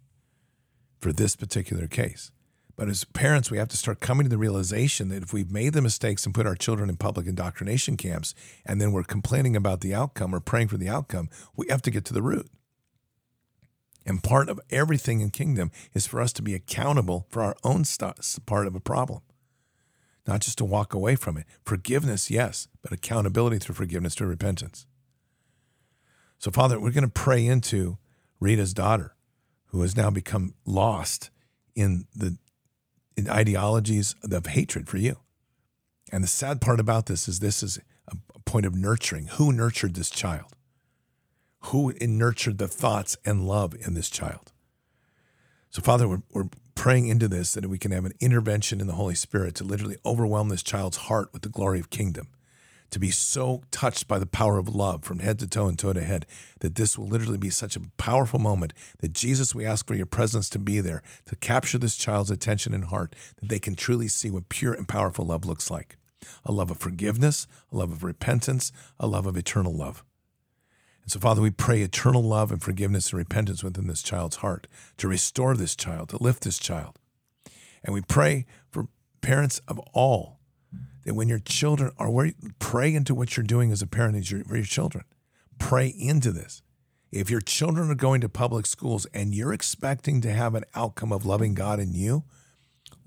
for 0.99 1.11
this 1.11 1.35
particular 1.35 1.87
case. 1.87 2.31
But 2.75 2.89
as 2.89 3.03
parents, 3.03 3.51
we 3.51 3.57
have 3.57 3.67
to 3.69 3.77
start 3.77 3.99
coming 3.99 4.25
to 4.25 4.29
the 4.29 4.37
realization 4.37 5.09
that 5.09 5.23
if 5.23 5.33
we've 5.33 5.51
made 5.51 5.73
the 5.73 5.81
mistakes 5.81 6.25
and 6.25 6.33
put 6.33 6.47
our 6.47 6.55
children 6.55 6.89
in 6.89 6.97
public 6.97 7.27
indoctrination 7.27 7.97
camps, 7.97 8.33
and 8.65 8.81
then 8.81 8.91
we're 8.91 9.03
complaining 9.03 9.55
about 9.55 9.81
the 9.81 9.93
outcome 9.93 10.33
or 10.33 10.39
praying 10.39 10.69
for 10.69 10.77
the 10.77 10.89
outcome, 10.89 11.29
we 11.55 11.67
have 11.69 11.81
to 11.83 11.91
get 11.91 12.05
to 12.05 12.13
the 12.13 12.21
root. 12.21 12.49
And 14.05 14.23
part 14.23 14.49
of 14.49 14.59
everything 14.71 15.21
in 15.21 15.29
kingdom 15.29 15.69
is 15.93 16.07
for 16.07 16.19
us 16.19 16.33
to 16.33 16.41
be 16.41 16.55
accountable 16.55 17.27
for 17.29 17.43
our 17.43 17.55
own 17.63 17.83
st- 17.83 18.17
part 18.47 18.65
of 18.65 18.75
a 18.75 18.79
problem, 18.79 19.21
not 20.25 20.41
just 20.41 20.57
to 20.57 20.65
walk 20.65 20.93
away 20.93 21.15
from 21.15 21.37
it. 21.37 21.45
Forgiveness, 21.63 22.31
yes, 22.31 22.67
but 22.81 22.91
accountability 22.91 23.59
through 23.59 23.75
forgiveness 23.75 24.15
to 24.15 24.25
repentance. 24.25 24.87
So, 26.41 26.49
Father, 26.49 26.79
we're 26.79 26.89
going 26.89 27.03
to 27.03 27.07
pray 27.07 27.45
into 27.45 27.99
Rita's 28.39 28.73
daughter, 28.73 29.13
who 29.67 29.83
has 29.83 29.95
now 29.95 30.09
become 30.09 30.55
lost 30.65 31.29
in 31.75 32.07
the 32.15 32.35
in 33.15 33.29
ideologies 33.29 34.15
of 34.23 34.47
hatred 34.47 34.89
for 34.89 34.97
you. 34.97 35.17
And 36.11 36.23
the 36.23 36.27
sad 36.27 36.59
part 36.59 36.79
about 36.79 37.05
this 37.05 37.27
is 37.27 37.41
this 37.41 37.61
is 37.61 37.79
a 38.07 38.15
point 38.39 38.65
of 38.65 38.73
nurturing. 38.73 39.27
Who 39.33 39.53
nurtured 39.53 39.93
this 39.93 40.09
child? 40.09 40.55
Who 41.65 41.93
nurtured 42.01 42.57
the 42.57 42.67
thoughts 42.67 43.17
and 43.23 43.47
love 43.47 43.75
in 43.79 43.93
this 43.93 44.09
child? 44.09 44.51
So, 45.69 45.83
Father, 45.83 46.07
we're, 46.07 46.23
we're 46.31 46.49
praying 46.73 47.05
into 47.05 47.27
this 47.27 47.51
that 47.51 47.67
we 47.67 47.77
can 47.77 47.91
have 47.91 48.05
an 48.05 48.13
intervention 48.19 48.81
in 48.81 48.87
the 48.87 48.93
Holy 48.93 49.13
Spirit 49.13 49.53
to 49.55 49.63
literally 49.63 49.97
overwhelm 50.03 50.49
this 50.49 50.63
child's 50.63 50.97
heart 50.97 51.29
with 51.33 51.43
the 51.43 51.49
glory 51.49 51.79
of 51.79 51.91
kingdom 51.91 52.29
to 52.91 52.99
be 52.99 53.09
so 53.09 53.63
touched 53.71 54.07
by 54.07 54.19
the 54.19 54.25
power 54.25 54.57
of 54.57 54.75
love 54.75 55.03
from 55.03 55.19
head 55.19 55.39
to 55.39 55.47
toe 55.47 55.67
and 55.67 55.79
toe 55.79 55.93
to 55.93 56.03
head 56.03 56.25
that 56.59 56.75
this 56.75 56.97
will 56.97 57.07
literally 57.07 57.37
be 57.37 57.49
such 57.49 57.75
a 57.75 57.81
powerful 57.97 58.39
moment 58.39 58.73
that 58.99 59.13
Jesus, 59.13 59.55
we 59.55 59.65
ask 59.65 59.87
for 59.87 59.95
your 59.95 60.05
presence 60.05 60.49
to 60.49 60.59
be 60.59 60.79
there 60.79 61.01
to 61.25 61.35
capture 61.37 61.77
this 61.77 61.95
child's 61.95 62.29
attention 62.29 62.73
and 62.73 62.85
heart, 62.85 63.15
that 63.37 63.49
they 63.49 63.59
can 63.59 63.75
truly 63.75 64.07
see 64.07 64.29
what 64.29 64.49
pure 64.49 64.73
and 64.73 64.87
powerful 64.87 65.25
love 65.25 65.45
looks 65.45 65.71
like 65.71 65.97
a 66.45 66.51
love 66.51 66.69
of 66.69 66.77
forgiveness, 66.77 67.47
a 67.71 67.77
love 67.77 67.91
of 67.91 68.03
repentance, 68.03 68.71
a 68.99 69.07
love 69.07 69.25
of 69.25 69.35
eternal 69.35 69.73
love. 69.73 70.03
And 71.01 71.11
so, 71.11 71.19
Father, 71.19 71.41
we 71.41 71.49
pray 71.49 71.81
eternal 71.81 72.21
love 72.21 72.51
and 72.51 72.61
forgiveness 72.61 73.11
and 73.11 73.17
repentance 73.17 73.63
within 73.63 73.87
this 73.87 74.03
child's 74.03 74.37
heart 74.37 74.67
to 74.97 75.07
restore 75.07 75.57
this 75.57 75.75
child, 75.75 76.09
to 76.09 76.21
lift 76.21 76.43
this 76.43 76.59
child. 76.59 76.99
And 77.83 77.93
we 77.93 78.01
pray 78.01 78.45
for 78.69 78.87
parents 79.21 79.61
of 79.67 79.79
all 79.93 80.40
that 81.03 81.13
when 81.13 81.29
your 81.29 81.39
children 81.39 81.91
are 81.97 82.09
where 82.09 82.31
pray 82.59 82.93
into 82.93 83.15
what 83.15 83.35
you're 83.35 83.45
doing 83.45 83.71
as 83.71 83.81
a 83.81 83.87
parent 83.87 84.25
for 84.25 84.55
your 84.55 84.65
children. 84.65 85.03
Pray 85.59 85.87
into 85.87 86.31
this. 86.31 86.61
If 87.11 87.29
your 87.29 87.41
children 87.41 87.89
are 87.89 87.95
going 87.95 88.21
to 88.21 88.29
public 88.29 88.65
schools 88.65 89.05
and 89.13 89.35
you're 89.35 89.53
expecting 89.53 90.21
to 90.21 90.31
have 90.31 90.55
an 90.55 90.63
outcome 90.75 91.11
of 91.11 91.25
loving 91.25 91.53
God 91.53 91.79
in 91.79 91.93
you, 91.93 92.23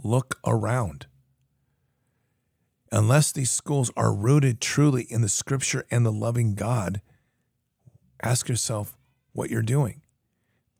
look 0.02 0.38
around. 0.44 1.06
Unless 2.92 3.32
these 3.32 3.50
schools 3.50 3.90
are 3.96 4.14
rooted 4.14 4.60
truly 4.60 5.04
in 5.04 5.22
the 5.22 5.28
scripture 5.28 5.84
and 5.90 6.04
the 6.04 6.12
loving 6.12 6.54
God, 6.54 7.00
ask 8.22 8.48
yourself 8.48 8.96
what 9.32 9.50
you're 9.50 9.62
doing. 9.62 10.02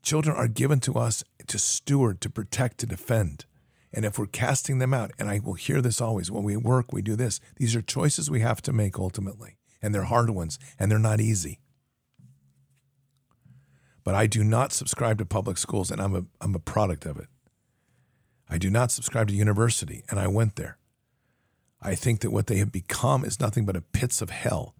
Children 0.02 0.36
are 0.36 0.46
given 0.46 0.80
to 0.80 0.94
us 0.94 1.24
to 1.46 1.58
steward, 1.58 2.20
to 2.20 2.30
protect, 2.30 2.78
to 2.78 2.86
defend. 2.86 3.46
And 3.94 4.04
if 4.04 4.18
we're 4.18 4.26
casting 4.26 4.80
them 4.80 4.92
out, 4.92 5.12
and 5.20 5.30
I 5.30 5.38
will 5.38 5.54
hear 5.54 5.80
this 5.80 6.00
always 6.00 6.28
when 6.28 6.42
we 6.42 6.56
work, 6.56 6.92
we 6.92 7.00
do 7.00 7.14
this. 7.14 7.40
These 7.56 7.76
are 7.76 7.80
choices 7.80 8.28
we 8.28 8.40
have 8.40 8.60
to 8.62 8.72
make 8.72 8.98
ultimately, 8.98 9.56
and 9.80 9.94
they're 9.94 10.02
hard 10.02 10.30
ones, 10.30 10.58
and 10.80 10.90
they're 10.90 10.98
not 10.98 11.20
easy. 11.20 11.60
But 14.02 14.16
I 14.16 14.26
do 14.26 14.42
not 14.42 14.72
subscribe 14.72 15.18
to 15.18 15.24
public 15.24 15.56
schools, 15.56 15.92
and 15.92 16.02
I'm 16.02 16.14
a, 16.14 16.24
I'm 16.40 16.56
a 16.56 16.58
product 16.58 17.06
of 17.06 17.18
it. 17.18 17.28
I 18.50 18.58
do 18.58 18.68
not 18.68 18.90
subscribe 18.90 19.28
to 19.28 19.34
university, 19.34 20.02
and 20.10 20.18
I 20.18 20.26
went 20.26 20.56
there. 20.56 20.76
I 21.80 21.94
think 21.94 22.20
that 22.20 22.32
what 22.32 22.48
they 22.48 22.56
have 22.56 22.72
become 22.72 23.24
is 23.24 23.38
nothing 23.38 23.64
but 23.64 23.76
a 23.76 23.80
pits 23.80 24.20
of 24.20 24.30
hell 24.30 24.74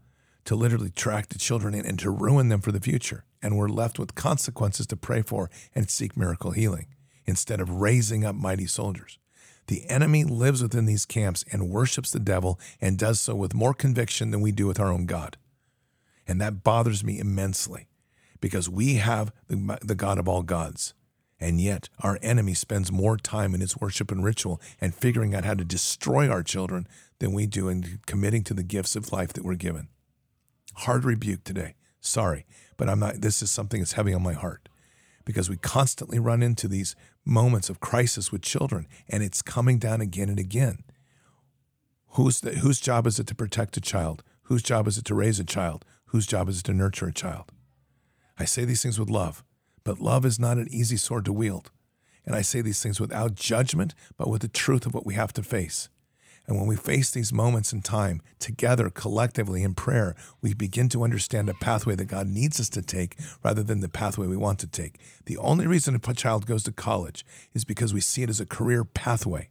to 0.44 0.57
literally 0.57 0.91
track 0.91 1.28
the 1.28 1.39
children 1.39 1.73
in 1.73 1.86
and 1.86 2.01
to 2.01 2.10
ruin 2.10 2.49
them 2.49 2.60
for 2.60 2.73
the 2.73 2.81
future. 2.81 3.25
And 3.41 3.57
we're 3.57 3.68
left 3.68 3.99
with 3.99 4.17
consequences 4.17 4.86
to 4.89 4.97
pray 4.97 5.23
for 5.23 5.51
and 5.75 5.89
seek 5.89 6.17
miracle 6.17 6.51
healing 6.51 6.89
instead 7.27 7.61
of 7.61 7.70
raising 7.70 8.25
up 8.25 8.35
mighty 8.35 8.67
soldiers. 8.67 9.19
The 9.67 9.89
enemy 9.89 10.25
lives 10.25 10.62
within 10.62 10.85
these 10.85 11.07
camps 11.07 11.44
and 11.51 11.70
worships 11.70 12.11
the 12.11 12.20
devil 12.20 12.61
and 12.81 12.99
does 12.99 13.20
so 13.20 13.35
with 13.35 13.55
more 13.55 13.73
conviction 13.73 14.31
than 14.31 14.41
we 14.41 14.53
do 14.53 14.67
with 14.67 14.78
our 14.78 14.93
own 14.93 15.07
God. 15.07 15.36
And 16.27 16.41
that 16.41 16.62
bothers 16.62 17.03
me 17.03 17.19
immensely 17.19 17.89
because 18.41 18.69
we 18.69 18.97
have 18.97 19.33
the, 19.49 19.78
the 19.83 19.94
God 19.94 20.19
of 20.19 20.28
all 20.28 20.43
gods. 20.43 20.93
And 21.41 21.61
yet, 21.61 21.89
our 22.01 22.19
enemy 22.23 22.55
spends 22.55 22.93
more 22.93 23.17
time 23.17 23.55
in 23.55 23.61
his 23.61 23.77
worship 23.77 24.11
and 24.11 24.25
ritual 24.25 24.61
and 24.81 24.94
figuring 24.94 25.35
out 25.35 25.44
how 25.44 25.55
to 25.55 25.65
destroy 25.65 26.28
our 26.28 26.43
children 26.43 26.86
than 27.19 27.33
we 27.33 27.47
do 27.47 27.69
in 27.69 28.01
committing 28.07 28.44
to 28.44 28.55
the 28.55 28.62
gifts 28.62 28.97
of 28.97 29.12
life 29.12 29.33
that 29.33 29.44
we're 29.44 29.55
given. 29.55 29.89
Hard 30.75 31.05
rebuke 31.05 31.44
today. 31.44 31.75
Sorry, 32.01 32.47
but 32.77 32.89
I'm 32.89 33.01
not, 33.01 33.20
this 33.20 33.43
is 33.43 33.51
something 33.51 33.81
that's 33.81 33.93
heavy 33.93 34.15
on 34.15 34.23
my 34.23 34.35
heart 34.35 34.69
because 35.25 35.49
we 35.49 35.57
constantly 35.57 36.19
run 36.19 36.43
into 36.43 36.69
these 36.69 36.94
moments 37.25 37.70
of 37.70 37.81
crisis 37.81 38.31
with 38.31 38.43
children 38.43 38.86
and 39.09 39.23
it's 39.23 39.43
coming 39.43 39.78
down 39.78 40.01
again 40.01 40.28
and 40.28 40.39
again. 40.39 40.85
Who's 42.11 42.41
the, 42.41 42.53
whose 42.53 42.81
job 42.81 43.07
is 43.07 43.19
it 43.19 43.27
to 43.28 43.35
protect 43.35 43.77
a 43.77 43.81
child? 43.81 44.23
Whose 44.44 44.62
job 44.62 44.86
is 44.86 44.99
it 44.99 45.05
to 45.07 45.15
raise 45.15 45.41
a 45.41 45.44
child? 45.44 45.85
Whose 46.07 46.27
job 46.27 46.49
is 46.49 46.61
it 46.61 46.65
to 46.65 46.73
nurture 46.73 47.09
a 47.09 47.12
child? 47.12 47.51
I 48.39 48.44
say 48.44 48.65
these 48.65 48.83
things 48.83 48.99
with 48.99 49.11
love, 49.11 49.43
but 49.85 50.01
love 50.01 50.25
is 50.25 50.39
not 50.39 50.59
an 50.59 50.69
easy 50.70 50.97
sword 50.97 51.25
to 51.25 51.33
wield. 51.33 51.70
And 52.27 52.35
I 52.35 52.43
say 52.43 52.61
these 52.61 52.83
things 52.83 53.01
without 53.01 53.35
judgment, 53.35 53.94
but 54.17 54.28
with 54.28 54.43
the 54.43 54.49
truth 54.49 54.86
of 54.86 54.94
what 54.94 55.07
we 55.07 55.15
have 55.15 55.33
to 55.35 55.43
face. 55.43 55.89
And 56.47 56.58
when 56.58 56.66
we 56.66 56.76
face 56.76 57.10
these 57.10 57.32
moments 57.32 57.73
in 57.73 57.81
time 57.81 58.20
together, 58.39 58.90
collectively 58.90 59.62
in 59.62 59.74
prayer, 59.74 60.14
we 60.42 60.52
begin 60.52 60.90
to 60.90 61.02
understand 61.02 61.48
a 61.48 61.55
pathway 61.55 61.94
that 61.94 62.05
God 62.05 62.26
needs 62.26 62.60
us 62.60 62.68
to 62.70 62.82
take 62.82 63.16
rather 63.42 63.62
than 63.62 63.81
the 63.81 63.89
pathway 63.89 64.26
we 64.26 64.36
want 64.36 64.58
to 64.58 64.66
take. 64.66 64.98
The 65.24 65.39
only 65.39 65.66
reason 65.66 65.94
a 65.94 66.14
child 66.14 66.47
goes 66.47 66.62
to 66.64 66.73
college 66.73 67.24
is 67.55 67.64
because 67.64 67.94
we 67.94 68.00
see 68.00 68.23
it 68.23 68.28
as 68.28 68.40
a 68.40 68.47
career 68.47 68.84
pathway, 68.84 69.48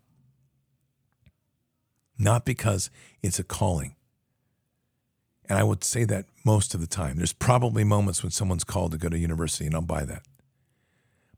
not 2.19 2.45
because 2.45 2.91
it's 3.23 3.39
a 3.39 3.43
calling. 3.43 3.95
And 5.49 5.57
I 5.57 5.63
would 5.63 5.83
say 5.83 6.05
that 6.05 6.25
most 6.45 6.73
of 6.73 6.81
the 6.81 6.87
time. 6.87 7.17
There's 7.17 7.33
probably 7.33 7.83
moments 7.83 8.23
when 8.23 8.31
someone's 8.31 8.63
called 8.63 8.91
to 8.91 8.97
go 8.97 9.09
to 9.09 9.17
university, 9.17 9.65
and 9.65 9.75
I'll 9.75 9.81
buy 9.81 10.05
that. 10.05 10.23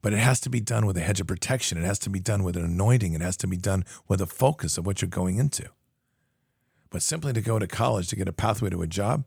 But 0.06 0.14
it 0.14 0.20
has 0.20 0.40
to 0.42 0.52
be 0.52 0.60
done 0.60 0.86
with 0.86 0.98
a 0.98 1.00
hedge 1.00 1.20
of 1.20 1.26
protection. 1.26 1.80
It 1.80 1.84
has 1.84 1.98
to 1.98 2.12
be 2.12 2.20
done 2.20 2.44
with 2.44 2.56
an 2.56 2.64
anointing. 2.64 3.14
It 3.14 3.22
has 3.22 3.36
to 3.38 3.48
be 3.48 3.58
done 3.58 3.84
with 4.08 4.22
a 4.22 4.28
focus 4.28 4.78
of 4.78 4.86
what 4.86 5.02
you're 5.02 5.10
going 5.10 5.38
into. 5.40 5.68
But 6.92 7.02
simply 7.02 7.34
to 7.34 7.42
go 7.42 7.58
to 7.58 7.66
college 7.66 8.10
to 8.10 8.16
get 8.16 8.28
a 8.28 8.32
pathway 8.32 8.70
to 8.70 8.84
a 8.84 8.88
job, 8.88 9.24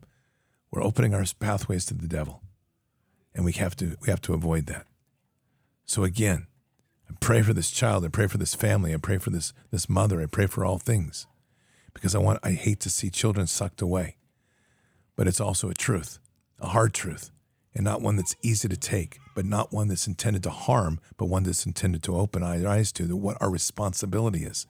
we're 0.70 0.84
opening 0.84 1.14
our 1.14 1.24
pathways 1.40 1.84
to 1.86 1.94
the 1.94 2.06
devil. 2.06 2.44
And 3.34 3.44
we 3.44 3.50
have 3.54 3.74
to 3.74 3.96
we 4.00 4.08
have 4.08 4.20
to 4.20 4.34
avoid 4.34 4.66
that. 4.66 4.86
So 5.84 6.04
again, 6.04 6.46
I 7.10 7.14
pray 7.18 7.42
for 7.42 7.52
this 7.52 7.72
child, 7.72 8.04
I 8.04 8.08
pray 8.08 8.28
for 8.28 8.38
this 8.38 8.54
family, 8.54 8.94
I 8.94 8.98
pray 8.98 9.18
for 9.18 9.30
this 9.30 9.52
this 9.72 9.88
mother, 9.88 10.22
I 10.22 10.26
pray 10.26 10.46
for 10.46 10.64
all 10.64 10.78
things. 10.78 11.26
Because 11.92 12.14
I 12.14 12.18
want 12.18 12.38
I 12.44 12.52
hate 12.52 12.78
to 12.82 12.88
see 12.88 13.10
children 13.10 13.48
sucked 13.48 13.82
away. 13.82 14.14
But 15.16 15.26
it's 15.26 15.40
also 15.40 15.70
a 15.70 15.74
truth, 15.74 16.20
a 16.60 16.68
hard 16.68 16.94
truth, 16.94 17.32
and 17.78 17.84
not 17.84 18.02
one 18.02 18.16
that's 18.16 18.34
easy 18.42 18.66
to 18.66 18.76
take, 18.76 19.20
but 19.36 19.46
not 19.46 19.72
one 19.72 19.86
that's 19.86 20.08
intended 20.08 20.42
to 20.42 20.50
harm, 20.50 20.98
but 21.16 21.26
one 21.26 21.44
that's 21.44 21.64
intended 21.64 22.02
to 22.02 22.16
open 22.16 22.42
our 22.42 22.66
eyes 22.66 22.90
to 22.90 23.16
what 23.16 23.40
our 23.40 23.48
responsibility 23.48 24.42
is. 24.42 24.66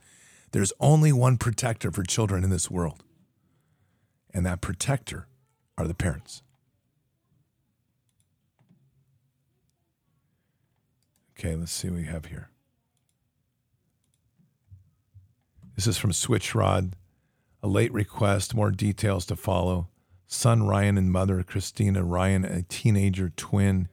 There's 0.53 0.75
only 0.79 1.11
one 1.11 1.39
protector 1.39 1.91
for 1.91 2.03
children 2.03 2.45
in 2.45 2.51
this 2.51 2.71
world. 2.71 3.03
And 4.35 4.45
that 4.45 4.61
protector 4.61 5.27
are 5.79 5.89
the 5.89 5.95
parents. 5.95 6.43
Okay, 11.39 11.57
let's 11.57 11.73
see 11.73 11.89
what 11.89 11.97
we 11.97 12.05
have 12.05 12.27
here. 12.27 12.51
This 15.77 15.87
is 15.87 15.97
from 15.97 16.13
Switchrod. 16.13 16.93
A 17.63 17.69
late 17.69 17.93
request, 17.93 18.55
more 18.55 18.71
details 18.71 19.25
to 19.27 19.35
follow. 19.35 19.89
Son 20.31 20.63
Ryan 20.65 20.99
and 20.99 21.11
mother 21.11 21.43
Christina 21.43 22.05
Ryan, 22.05 22.45
a 22.45 22.63
teenager 22.63 23.31
twin 23.31 23.89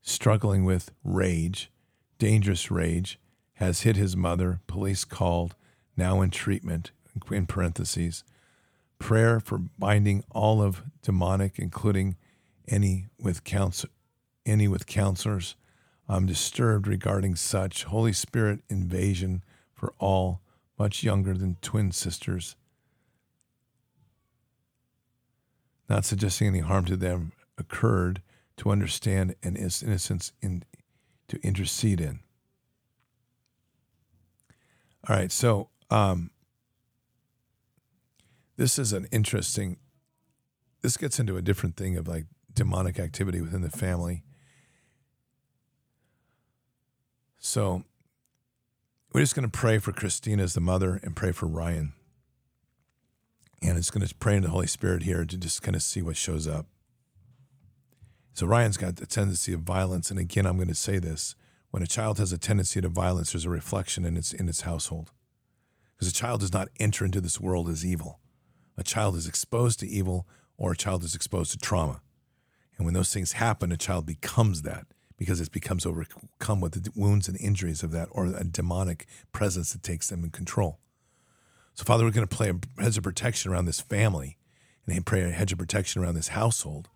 struggling 0.00 0.64
with 0.64 0.92
rage, 1.02 1.70
dangerous 2.18 2.70
rage, 2.70 3.18
has 3.54 3.82
hit 3.82 3.96
his 3.96 4.16
mother. 4.16 4.60
Police 4.68 5.04
called, 5.04 5.56
now 5.96 6.20
in 6.20 6.30
treatment, 6.30 6.92
in 7.30 7.46
parentheses. 7.46 8.22
Prayer 9.00 9.40
for 9.40 9.58
binding 9.58 10.22
all 10.30 10.62
of 10.62 10.84
demonic, 11.02 11.58
including 11.58 12.16
any 12.68 13.08
with 13.18 13.42
counsel, 13.42 13.90
any 14.46 14.68
with 14.68 14.86
counselors 14.86 15.56
I'm 16.08 16.24
disturbed 16.24 16.86
regarding 16.86 17.36
such 17.36 17.84
Holy 17.84 18.14
Spirit 18.14 18.60
invasion 18.70 19.44
for 19.74 19.92
all 19.98 20.40
much 20.78 21.02
younger 21.02 21.34
than 21.34 21.56
twin 21.60 21.92
sisters. 21.92 22.56
Not 25.88 26.04
suggesting 26.04 26.48
any 26.48 26.60
harm 26.60 26.84
to 26.86 26.96
them 26.96 27.32
occurred 27.56 28.22
to 28.58 28.70
understand 28.70 29.34
and 29.42 29.56
its 29.56 29.82
innocence 29.82 30.32
in 30.42 30.64
to 31.28 31.38
intercede 31.42 32.00
in. 32.00 32.20
All 35.08 35.16
right, 35.16 35.30
so 35.30 35.68
um, 35.90 36.30
this 38.56 38.78
is 38.78 38.92
an 38.92 39.06
interesting. 39.10 39.78
This 40.82 40.96
gets 40.96 41.18
into 41.18 41.36
a 41.36 41.42
different 41.42 41.76
thing 41.76 41.96
of 41.96 42.08
like 42.08 42.26
demonic 42.52 42.98
activity 42.98 43.40
within 43.40 43.62
the 43.62 43.70
family 43.70 44.24
So 47.38 47.84
we're 49.12 49.22
just 49.22 49.34
going 49.34 49.48
to 49.48 49.58
pray 49.58 49.78
for 49.78 49.92
Christina 49.92 50.42
as 50.42 50.54
the 50.54 50.60
mother 50.60 51.00
and 51.02 51.16
pray 51.16 51.32
for 51.32 51.46
Ryan. 51.46 51.94
And 53.62 53.76
it's 53.76 53.90
going 53.90 54.06
to 54.06 54.14
pray 54.14 54.36
in 54.36 54.42
the 54.42 54.50
Holy 54.50 54.66
Spirit 54.66 55.02
here 55.02 55.24
to 55.24 55.36
just 55.36 55.62
kind 55.62 55.74
of 55.74 55.82
see 55.82 56.02
what 56.02 56.16
shows 56.16 56.46
up. 56.46 56.66
So 58.32 58.46
Ryan's 58.46 58.76
got 58.76 59.00
a 59.00 59.06
tendency 59.06 59.52
of 59.52 59.60
violence. 59.60 60.10
And 60.10 60.20
again, 60.20 60.46
I'm 60.46 60.56
going 60.56 60.68
to 60.68 60.74
say 60.74 60.98
this. 60.98 61.34
When 61.70 61.82
a 61.82 61.86
child 61.86 62.18
has 62.18 62.32
a 62.32 62.38
tendency 62.38 62.80
to 62.80 62.88
violence, 62.88 63.32
there's 63.32 63.44
a 63.44 63.50
reflection 63.50 64.04
in 64.04 64.16
its 64.16 64.32
in 64.32 64.48
its 64.48 64.62
household. 64.62 65.10
Because 65.94 66.12
a 66.12 66.14
child 66.14 66.40
does 66.40 66.52
not 66.52 66.68
enter 66.78 67.04
into 67.04 67.20
this 67.20 67.40
world 67.40 67.68
as 67.68 67.84
evil. 67.84 68.20
A 68.76 68.84
child 68.84 69.16
is 69.16 69.26
exposed 69.26 69.80
to 69.80 69.88
evil 69.88 70.26
or 70.56 70.72
a 70.72 70.76
child 70.76 71.02
is 71.02 71.14
exposed 71.14 71.50
to 71.50 71.58
trauma. 71.58 72.00
And 72.76 72.84
when 72.84 72.94
those 72.94 73.12
things 73.12 73.32
happen, 73.32 73.72
a 73.72 73.76
child 73.76 74.06
becomes 74.06 74.62
that 74.62 74.86
because 75.16 75.40
it 75.40 75.50
becomes 75.50 75.84
overcome 75.84 76.60
with 76.60 76.84
the 76.84 76.92
wounds 76.94 77.26
and 77.28 77.38
injuries 77.40 77.82
of 77.82 77.90
that 77.90 78.08
or 78.12 78.26
a 78.26 78.44
demonic 78.44 79.06
presence 79.32 79.72
that 79.72 79.82
takes 79.82 80.08
them 80.08 80.22
in 80.22 80.30
control. 80.30 80.78
So, 81.78 81.84
Father, 81.84 82.04
we're 82.04 82.10
going 82.10 82.26
to 82.26 82.36
play 82.36 82.50
a 82.50 82.82
hedge 82.82 82.98
of 82.98 83.04
protection 83.04 83.52
around 83.52 83.66
this 83.66 83.80
family 83.80 84.36
and 84.88 85.06
pray 85.06 85.22
a 85.22 85.30
hedge 85.30 85.52
of 85.52 85.58
protection 85.58 86.02
around 86.02 86.16
this 86.16 86.28
household. 86.28 86.88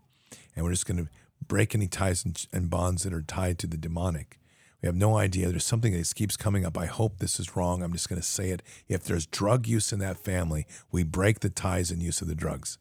And 0.56 0.64
we're 0.64 0.72
just 0.72 0.86
going 0.86 0.96
to 0.96 1.08
break 1.46 1.72
any 1.72 1.86
ties 1.86 2.24
and, 2.52 2.68
bonds 2.68 3.04
that 3.04 3.12
are 3.12 3.22
tied 3.22 3.60
to 3.60 3.68
the 3.68 3.76
demonic. 3.76 4.40
We 4.82 4.88
have 4.88 4.96
no 4.96 5.16
idea. 5.16 5.50
There's 5.50 5.64
something 5.64 5.92
that 5.92 6.12
keeps 6.16 6.36
coming 6.36 6.66
up. 6.66 6.76
I 6.76 6.86
hope 6.86 7.18
this 7.18 7.38
is 7.38 7.54
wrong. 7.54 7.80
I'm 7.80 7.92
just 7.92 8.08
going 8.08 8.20
to 8.20 8.26
say 8.26 8.50
it. 8.50 8.60
If 8.88 9.04
there's 9.04 9.24
drug 9.24 9.68
use 9.68 9.92
in 9.92 10.00
that 10.00 10.18
family, 10.18 10.66
we 10.90 11.04
break 11.04 11.38
the 11.38 11.48
ties 11.48 11.92
and 11.92 12.02
use 12.02 12.20
of 12.20 12.26
the 12.26 12.34
drugs. 12.34 12.78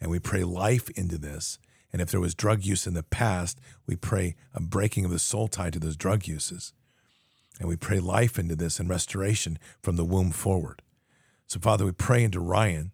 And 0.00 0.12
we 0.12 0.20
pray 0.20 0.44
life 0.44 0.90
into 0.90 1.18
this 1.18 1.58
and 1.92 2.00
if 2.00 2.12
there 2.12 2.20
was 2.20 2.36
drug 2.36 2.64
use 2.64 2.86
in 2.86 2.94
the 2.94 3.02
past, 3.02 3.60
we 3.84 3.96
pray 3.96 4.36
a 4.54 4.62
breaking 4.62 5.04
of 5.04 5.10
the 5.10 5.18
soul 5.18 5.48
tied 5.48 5.72
to 5.72 5.80
those 5.80 5.96
drug 5.96 6.26
uses. 6.28 6.72
And 7.58 7.68
we 7.68 7.76
pray 7.76 7.98
life 7.98 8.38
into 8.38 8.54
this 8.54 8.78
and 8.78 8.88
restoration 8.88 9.58
from 9.82 9.96
the 9.96 10.04
womb 10.04 10.30
forward. 10.30 10.80
So, 11.52 11.60
Father, 11.60 11.84
we 11.84 11.92
pray 11.92 12.24
into 12.24 12.40
Ryan. 12.40 12.92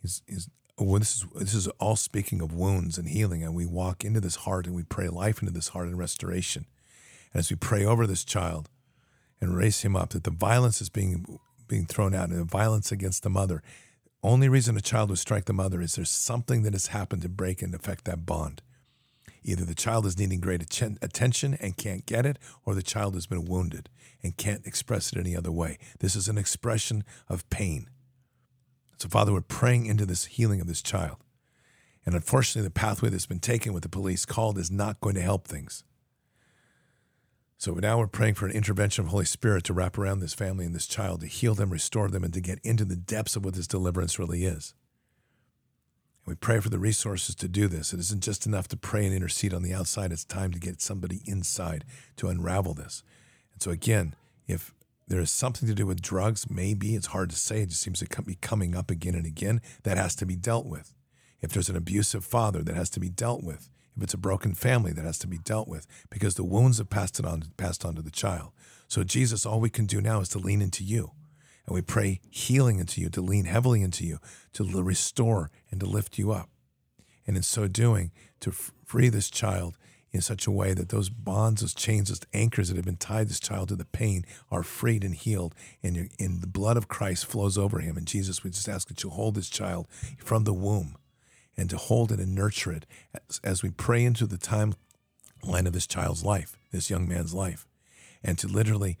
He's, 0.00 0.22
he's 0.26 0.50
well, 0.76 0.98
this 0.98 1.14
is 1.14 1.24
this 1.36 1.54
is 1.54 1.68
all 1.78 1.94
speaking 1.94 2.40
of 2.40 2.52
wounds 2.52 2.98
and 2.98 3.08
healing, 3.08 3.44
and 3.44 3.54
we 3.54 3.64
walk 3.64 4.04
into 4.04 4.18
this 4.20 4.34
heart 4.34 4.66
and 4.66 4.74
we 4.74 4.82
pray 4.82 5.06
life 5.06 5.40
into 5.40 5.54
this 5.54 5.68
heart 5.68 5.86
and 5.86 5.96
restoration. 5.96 6.66
And 7.32 7.38
as 7.38 7.48
we 7.48 7.54
pray 7.54 7.84
over 7.84 8.04
this 8.04 8.24
child 8.24 8.68
and 9.40 9.56
raise 9.56 9.82
him 9.82 9.94
up, 9.94 10.10
that 10.10 10.24
the 10.24 10.32
violence 10.32 10.80
is 10.80 10.88
being 10.88 11.38
being 11.68 11.86
thrown 11.86 12.12
out 12.12 12.30
and 12.30 12.40
the 12.40 12.44
violence 12.44 12.90
against 12.90 13.22
the 13.22 13.30
mother 13.30 13.62
only 14.24 14.48
reason 14.48 14.76
a 14.76 14.80
child 14.80 15.08
would 15.10 15.20
strike 15.20 15.44
the 15.44 15.52
mother 15.52 15.80
is 15.80 15.94
there's 15.94 16.10
something 16.10 16.62
that 16.62 16.72
has 16.72 16.88
happened 16.88 17.22
to 17.22 17.28
break 17.28 17.62
and 17.62 17.72
affect 17.72 18.04
that 18.06 18.26
bond. 18.26 18.62
Either 19.44 19.64
the 19.64 19.76
child 19.76 20.06
is 20.06 20.18
needing 20.18 20.40
great 20.40 20.62
attention 20.62 21.56
and 21.60 21.76
can't 21.76 22.06
get 22.06 22.26
it, 22.26 22.38
or 22.64 22.74
the 22.74 22.82
child 22.82 23.14
has 23.14 23.26
been 23.26 23.44
wounded 23.44 23.88
and 24.22 24.36
can't 24.36 24.66
express 24.66 25.12
it 25.12 25.18
any 25.18 25.36
other 25.36 25.52
way. 25.52 25.78
This 26.00 26.16
is 26.16 26.28
an 26.28 26.38
expression 26.38 27.04
of 27.28 27.48
pain. 27.50 27.88
So, 28.98 29.08
Father, 29.08 29.32
we're 29.32 29.40
praying 29.40 29.86
into 29.86 30.06
this 30.06 30.26
healing 30.26 30.60
of 30.60 30.66
this 30.66 30.82
child. 30.82 31.18
And 32.04 32.14
unfortunately, 32.14 32.66
the 32.66 32.72
pathway 32.72 33.08
that's 33.08 33.26
been 33.26 33.40
taken 33.40 33.72
with 33.72 33.82
the 33.82 33.88
police 33.88 34.24
called 34.24 34.58
is 34.58 34.70
not 34.70 35.00
going 35.00 35.14
to 35.14 35.22
help 35.22 35.46
things. 35.46 35.84
So 37.62 37.74
now 37.74 37.98
we're 37.98 38.08
praying 38.08 38.34
for 38.34 38.46
an 38.46 38.52
intervention 38.52 39.02
of 39.02 39.06
the 39.06 39.12
Holy 39.12 39.24
Spirit 39.24 39.62
to 39.64 39.72
wrap 39.72 39.96
around 39.96 40.18
this 40.18 40.34
family 40.34 40.66
and 40.66 40.74
this 40.74 40.88
child, 40.88 41.20
to 41.20 41.28
heal 41.28 41.54
them, 41.54 41.70
restore 41.70 42.08
them, 42.08 42.24
and 42.24 42.34
to 42.34 42.40
get 42.40 42.58
into 42.64 42.84
the 42.84 42.96
depths 42.96 43.36
of 43.36 43.44
what 43.44 43.54
this 43.54 43.68
deliverance 43.68 44.18
really 44.18 44.44
is. 44.44 44.74
And 46.24 46.32
we 46.32 46.34
pray 46.34 46.58
for 46.58 46.70
the 46.70 46.80
resources 46.80 47.36
to 47.36 47.46
do 47.46 47.68
this. 47.68 47.92
It 47.92 48.00
isn't 48.00 48.24
just 48.24 48.46
enough 48.46 48.66
to 48.68 48.76
pray 48.76 49.06
and 49.06 49.14
intercede 49.14 49.54
on 49.54 49.62
the 49.62 49.74
outside, 49.74 50.10
it's 50.10 50.24
time 50.24 50.50
to 50.50 50.58
get 50.58 50.80
somebody 50.80 51.20
inside 51.24 51.84
to 52.16 52.26
unravel 52.26 52.74
this. 52.74 53.04
And 53.52 53.62
so, 53.62 53.70
again, 53.70 54.14
if 54.46 54.74
there 55.08 55.20
is 55.20 55.30
something 55.30 55.68
to 55.68 55.74
do 55.74 55.86
with 55.86 56.00
drugs, 56.00 56.48
maybe 56.50 56.94
it's 56.94 57.08
hard 57.08 57.30
to 57.30 57.36
say, 57.36 57.62
it 57.62 57.68
just 57.68 57.82
seems 57.82 58.00
to 58.00 58.22
be 58.22 58.36
coming 58.36 58.74
up 58.74 58.90
again 58.90 59.14
and 59.14 59.26
again, 59.26 59.60
that 59.82 59.96
has 59.96 60.14
to 60.16 60.26
be 60.26 60.36
dealt 60.36 60.66
with. 60.66 60.94
If 61.40 61.52
there's 61.52 61.68
an 61.68 61.76
abusive 61.76 62.24
father, 62.24 62.62
that 62.62 62.76
has 62.76 62.88
to 62.90 63.00
be 63.00 63.08
dealt 63.08 63.42
with. 63.42 63.68
If 63.96 64.04
it's 64.04 64.14
a 64.14 64.18
broken 64.18 64.54
family, 64.54 64.92
that 64.92 65.04
has 65.04 65.18
to 65.18 65.26
be 65.26 65.38
dealt 65.38 65.68
with 65.68 65.86
because 66.08 66.36
the 66.36 66.44
wounds 66.44 66.78
have 66.78 66.88
passed 66.88 67.18
it 67.18 67.26
on 67.26 67.42
passed 67.56 67.84
on 67.84 67.94
to 67.96 68.02
the 68.02 68.10
child. 68.10 68.52
So 68.88 69.04
Jesus, 69.04 69.44
all 69.44 69.60
we 69.60 69.70
can 69.70 69.86
do 69.86 70.00
now 70.00 70.20
is 70.20 70.28
to 70.30 70.38
lean 70.38 70.62
into 70.62 70.84
you. 70.84 71.10
And 71.66 71.74
we 71.74 71.82
pray 71.82 72.20
healing 72.30 72.78
into 72.78 73.00
you, 73.00 73.08
to 73.10 73.20
lean 73.20 73.44
heavily 73.44 73.82
into 73.82 74.04
you, 74.04 74.18
to 74.54 74.64
restore 74.64 75.50
and 75.70 75.78
to 75.80 75.86
lift 75.86 76.18
you 76.18 76.32
up. 76.32 76.48
And 77.26 77.36
in 77.36 77.42
so 77.42 77.68
doing, 77.68 78.10
to 78.40 78.50
free 78.50 79.08
this 79.08 79.30
child 79.30 79.76
in 80.12 80.20
such 80.20 80.46
a 80.46 80.50
way 80.50 80.74
that 80.74 80.90
those 80.90 81.08
bonds, 81.08 81.62
those 81.62 81.74
chains, 81.74 82.08
those 82.08 82.20
anchors 82.34 82.68
that 82.68 82.76
have 82.76 82.84
been 82.84 82.96
tied 82.96 83.28
this 83.28 83.40
child 83.40 83.68
to 83.68 83.76
the 83.76 83.84
pain 83.84 84.24
are 84.50 84.62
freed 84.62 85.04
and 85.04 85.14
healed. 85.14 85.54
And, 85.82 86.10
in 86.18 86.40
the 86.40 86.46
blood 86.46 86.76
of 86.76 86.88
Christ 86.88 87.26
flows 87.26 87.56
over 87.56 87.80
him. 87.80 87.96
And 87.96 88.06
Jesus, 88.06 88.44
we 88.44 88.50
just 88.50 88.68
ask 88.68 88.88
that 88.88 89.02
you 89.02 89.10
hold 89.10 89.34
this 89.34 89.48
child 89.48 89.86
from 90.18 90.44
the 90.44 90.52
womb 90.52 90.96
and 91.56 91.70
to 91.70 91.76
hold 91.76 92.12
it 92.12 92.20
and 92.20 92.34
nurture 92.34 92.72
it 92.72 92.86
as, 93.14 93.40
as 93.42 93.62
we 93.62 93.70
pray 93.70 94.04
into 94.04 94.26
the 94.26 94.38
timeline 94.38 95.66
of 95.66 95.72
this 95.72 95.86
child's 95.86 96.24
life, 96.24 96.56
this 96.72 96.90
young 96.90 97.08
man's 97.08 97.34
life, 97.34 97.66
and 98.22 98.38
to 98.38 98.48
literally 98.48 98.98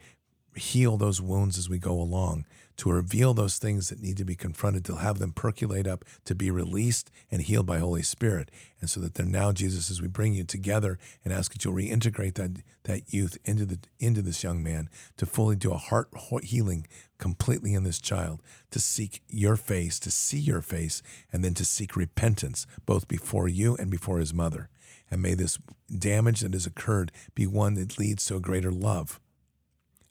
heal 0.54 0.96
those 0.96 1.20
wounds 1.20 1.58
as 1.58 1.68
we 1.68 1.78
go 1.78 1.92
along, 1.92 2.44
to 2.78 2.90
reveal 2.90 3.34
those 3.34 3.58
things 3.58 3.88
that 3.88 4.00
need 4.00 4.16
to 4.16 4.24
be 4.24 4.34
confronted, 4.34 4.84
to 4.84 4.96
have 4.96 5.18
them 5.18 5.32
percolate 5.32 5.86
up, 5.86 6.04
to 6.24 6.34
be 6.34 6.50
released 6.50 7.10
and 7.30 7.42
healed 7.42 7.66
by 7.66 7.78
Holy 7.78 8.02
Spirit. 8.02 8.50
And 8.80 8.88
so 8.88 9.00
that 9.00 9.14
they're 9.14 9.26
now, 9.26 9.52
Jesus, 9.52 9.90
as 9.90 10.02
we 10.02 10.08
bring 10.08 10.34
you 10.34 10.44
together 10.44 10.98
and 11.24 11.32
ask 11.32 11.52
that 11.52 11.64
you'll 11.64 11.74
reintegrate 11.74 12.34
that, 12.34 12.62
that 12.84 13.12
youth 13.12 13.38
into, 13.44 13.64
the, 13.64 13.78
into 14.00 14.22
this 14.22 14.42
young 14.42 14.62
man, 14.62 14.88
to 15.16 15.26
fully 15.26 15.56
do 15.56 15.72
a 15.72 15.76
heart 15.76 16.08
healing 16.42 16.86
completely 17.18 17.74
in 17.74 17.84
this 17.84 18.00
child, 18.00 18.42
to 18.70 18.80
seek 18.80 19.22
your 19.28 19.56
face, 19.56 20.00
to 20.00 20.10
see 20.10 20.38
your 20.38 20.62
face, 20.62 21.02
and 21.32 21.44
then 21.44 21.54
to 21.54 21.64
seek 21.64 21.94
repentance, 21.94 22.66
both 22.84 23.06
before 23.06 23.48
you 23.48 23.76
and 23.76 23.90
before 23.90 24.18
his 24.18 24.34
mother. 24.34 24.68
And 25.10 25.20
may 25.20 25.34
this 25.34 25.58
damage 25.96 26.40
that 26.40 26.54
has 26.54 26.66
occurred 26.66 27.12
be 27.34 27.46
one 27.46 27.74
that 27.74 27.98
leads 27.98 28.24
to 28.26 28.36
a 28.36 28.40
greater 28.40 28.72
love 28.72 29.20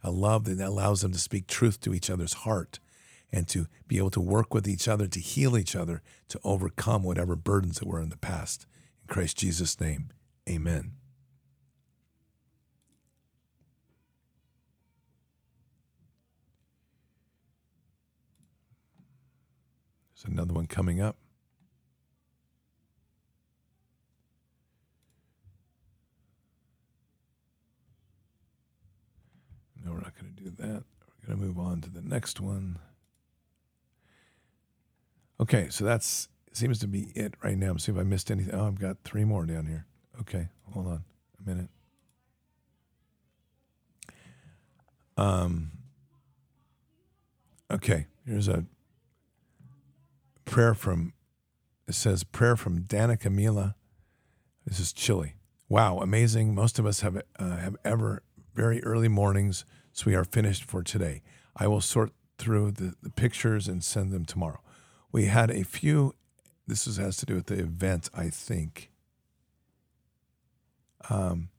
a 0.03 0.11
love 0.11 0.45
that 0.45 0.59
allows 0.59 1.01
them 1.01 1.11
to 1.11 1.19
speak 1.19 1.47
truth 1.47 1.79
to 1.81 1.93
each 1.93 2.09
other's 2.09 2.33
heart 2.33 2.79
and 3.31 3.47
to 3.47 3.67
be 3.87 3.97
able 3.97 4.09
to 4.11 4.19
work 4.19 4.53
with 4.53 4.67
each 4.67 4.87
other, 4.87 5.07
to 5.07 5.19
heal 5.19 5.57
each 5.57 5.75
other, 5.75 6.01
to 6.27 6.39
overcome 6.43 7.03
whatever 7.03 7.35
burdens 7.35 7.79
that 7.79 7.87
were 7.87 8.01
in 8.01 8.09
the 8.09 8.17
past. 8.17 8.65
In 9.03 9.13
Christ 9.13 9.37
Jesus' 9.37 9.79
name, 9.79 10.09
amen. 10.49 10.93
There's 20.15 20.33
another 20.33 20.53
one 20.53 20.67
coming 20.67 21.01
up. 21.01 21.20
No, 29.83 29.91
we're 29.91 30.01
not 30.01 30.13
going 30.19 30.33
to 30.35 30.43
do 30.43 30.49
that. 30.57 30.83
We're 31.21 31.27
going 31.27 31.39
to 31.39 31.45
move 31.45 31.59
on 31.59 31.81
to 31.81 31.89
the 31.89 32.01
next 32.01 32.39
one. 32.39 32.79
Okay, 35.39 35.67
so 35.69 35.83
that's 35.83 36.27
seems 36.53 36.79
to 36.79 36.87
be 36.87 37.11
it 37.15 37.33
right 37.43 37.57
now. 37.57 37.75
See 37.77 37.91
if 37.91 37.97
I 37.97 38.03
missed 38.03 38.29
anything. 38.29 38.53
Oh, 38.53 38.67
I've 38.67 38.79
got 38.79 38.97
three 39.03 39.23
more 39.23 39.45
down 39.45 39.65
here. 39.65 39.85
Okay, 40.19 40.49
hold 40.71 40.87
on 40.87 41.03
a 41.43 41.49
minute. 41.49 41.69
Um. 45.17 45.71
Okay, 47.71 48.07
here's 48.25 48.47
a 48.47 48.65
prayer 50.45 50.73
from. 50.73 51.13
It 51.87 51.95
says 51.95 52.23
prayer 52.23 52.55
from 52.55 52.83
Danica 52.83 53.31
Mila. 53.31 53.75
This 54.65 54.79
is 54.79 54.93
Chile. 54.93 55.35
Wow, 55.67 55.99
amazing. 55.99 56.53
Most 56.53 56.77
of 56.79 56.85
us 56.85 56.99
have 56.99 57.21
uh, 57.39 57.57
have 57.57 57.77
ever 57.83 58.23
very 58.53 58.83
early 58.83 59.07
mornings, 59.07 59.65
so 59.91 60.05
we 60.07 60.15
are 60.15 60.23
finished 60.23 60.63
for 60.63 60.83
today. 60.83 61.21
I 61.55 61.67
will 61.67 61.81
sort 61.81 62.11
through 62.37 62.71
the, 62.71 62.95
the 63.01 63.09
pictures 63.09 63.67
and 63.67 63.83
send 63.83 64.11
them 64.11 64.25
tomorrow. 64.25 64.61
We 65.11 65.25
had 65.25 65.51
a 65.51 65.63
few, 65.63 66.15
this 66.65 66.87
is, 66.87 66.97
has 66.97 67.17
to 67.17 67.25
do 67.25 67.35
with 67.35 67.47
the 67.47 67.59
event, 67.59 68.09
I 68.13 68.29
think. 68.29 68.91
Um, 71.09 71.49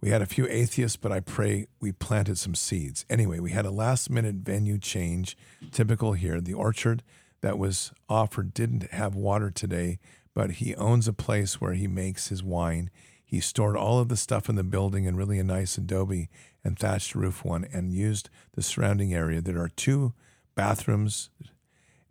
we 0.00 0.10
had 0.10 0.22
a 0.22 0.26
few 0.26 0.46
atheists, 0.48 0.96
but 0.96 1.10
I 1.10 1.20
pray 1.20 1.66
we 1.80 1.90
planted 1.90 2.38
some 2.38 2.54
seeds. 2.54 3.04
Anyway, 3.10 3.40
we 3.40 3.50
had 3.50 3.66
a 3.66 3.70
last 3.70 4.10
minute 4.10 4.36
venue 4.36 4.78
change, 4.78 5.36
typical 5.72 6.12
here. 6.12 6.40
The 6.40 6.54
orchard 6.54 7.02
that 7.40 7.58
was 7.58 7.92
offered 8.08 8.54
didn't 8.54 8.90
have 8.92 9.14
water 9.16 9.50
today, 9.50 9.98
but 10.34 10.52
he 10.52 10.74
owns 10.76 11.08
a 11.08 11.12
place 11.12 11.60
where 11.60 11.72
he 11.72 11.88
makes 11.88 12.28
his 12.28 12.44
wine. 12.44 12.90
He 13.28 13.40
stored 13.40 13.76
all 13.76 13.98
of 13.98 14.08
the 14.08 14.16
stuff 14.16 14.48
in 14.48 14.54
the 14.54 14.64
building 14.64 15.04
in 15.04 15.14
really 15.14 15.38
a 15.38 15.44
nice 15.44 15.76
adobe 15.76 16.30
and 16.64 16.78
thatched 16.78 17.14
roof 17.14 17.44
one 17.44 17.66
and 17.70 17.92
used 17.92 18.30
the 18.54 18.62
surrounding 18.62 19.12
area. 19.12 19.42
There 19.42 19.60
are 19.60 19.68
two 19.68 20.14
bathrooms 20.54 21.28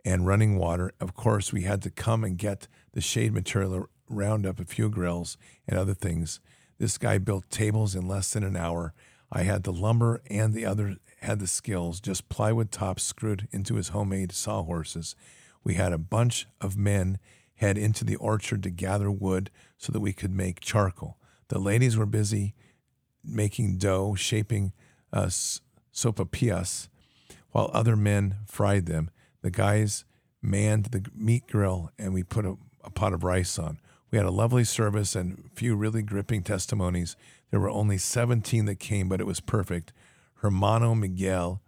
and 0.04 0.28
running 0.28 0.56
water. 0.56 0.92
Of 1.00 1.14
course, 1.14 1.52
we 1.52 1.62
had 1.62 1.82
to 1.82 1.90
come 1.90 2.22
and 2.22 2.38
get 2.38 2.68
the 2.92 3.00
shade 3.00 3.32
material, 3.32 3.88
round 4.08 4.46
up 4.46 4.60
a 4.60 4.64
few 4.64 4.88
grills 4.88 5.36
and 5.66 5.76
other 5.76 5.92
things. 5.92 6.38
This 6.78 6.98
guy 6.98 7.18
built 7.18 7.50
tables 7.50 7.96
in 7.96 8.06
less 8.06 8.32
than 8.32 8.44
an 8.44 8.56
hour. 8.56 8.94
I 9.32 9.42
had 9.42 9.64
the 9.64 9.72
lumber 9.72 10.22
and 10.30 10.54
the 10.54 10.66
other 10.66 10.98
had 11.22 11.40
the 11.40 11.48
skills, 11.48 12.00
just 12.00 12.28
plywood 12.28 12.70
tops 12.70 13.02
screwed 13.02 13.48
into 13.50 13.74
his 13.74 13.88
homemade 13.88 14.30
sawhorses. 14.30 15.16
We 15.64 15.74
had 15.74 15.92
a 15.92 15.98
bunch 15.98 16.46
of 16.60 16.76
men 16.76 17.18
head 17.58 17.78
into 17.78 18.04
the 18.04 18.16
orchard 18.16 18.62
to 18.62 18.70
gather 18.70 19.10
wood 19.10 19.50
so 19.76 19.92
that 19.92 20.00
we 20.00 20.12
could 20.12 20.32
make 20.32 20.60
charcoal. 20.60 21.18
The 21.48 21.58
ladies 21.58 21.96
were 21.96 22.06
busy 22.06 22.54
making 23.24 23.78
dough, 23.78 24.14
shaping 24.14 24.72
uh, 25.12 25.30
sopapillas, 25.92 26.88
while 27.50 27.70
other 27.72 27.96
men 27.96 28.36
fried 28.46 28.86
them. 28.86 29.10
The 29.42 29.50
guys 29.50 30.04
manned 30.42 30.86
the 30.86 31.04
meat 31.14 31.46
grill, 31.48 31.90
and 31.98 32.12
we 32.12 32.22
put 32.22 32.44
a, 32.44 32.56
a 32.84 32.90
pot 32.90 33.12
of 33.12 33.24
rice 33.24 33.58
on. 33.58 33.78
We 34.10 34.18
had 34.18 34.26
a 34.26 34.30
lovely 34.30 34.64
service 34.64 35.14
and 35.14 35.50
few 35.54 35.76
really 35.76 36.02
gripping 36.02 36.42
testimonies. 36.42 37.16
There 37.50 37.60
were 37.60 37.70
only 37.70 37.98
17 37.98 38.64
that 38.66 38.78
came, 38.78 39.08
but 39.08 39.20
it 39.20 39.26
was 39.26 39.40
perfect. 39.40 39.92
Hermano 40.36 40.94
Miguel 40.94 41.60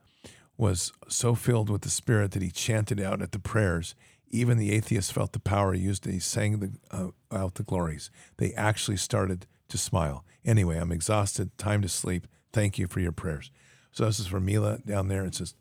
was 0.57 0.93
so 1.09 1.35
filled 1.35 1.71
with 1.71 1.83
the 1.83 1.91
Spirit 1.91 2.33
that 2.33 2.43
he 2.43 2.51
chanted 2.51 3.01
out 3.01 3.23
at 3.23 3.33
the 3.33 3.39
prayers. 3.39 3.95
Even 4.31 4.59
the 4.59 4.73
atheists 4.73 5.11
felt 5.11 5.33
the 5.33 5.41
power 5.41 5.73
he 5.73 5.81
used. 5.81 6.05
He 6.05 6.21
sang 6.21 6.61
the, 6.61 6.73
uh, 6.91 7.09
out 7.37 7.55
the 7.55 7.63
glories. 7.63 8.11
They 8.37 8.53
actually 8.53 8.97
started 8.97 9.47
to 9.69 9.79
smile. 9.79 10.25
Anyway, 10.45 10.79
I'm 10.79 10.93
exhausted. 10.93 11.57
Time 11.59 11.83
to 11.83 11.89
sleep. 11.89 12.27
Thank 12.53 12.79
you 12.79 12.87
for 12.87 13.01
your 13.01 13.13
prayers. 13.13 13.51
So 13.93 14.05
this 14.05 14.21
is 14.21 14.29
for 14.29 14.41
Mila 14.41 14.79
down 14.87 15.09
there. 15.09 15.25
It's 15.25 15.39
just, 15.39 15.57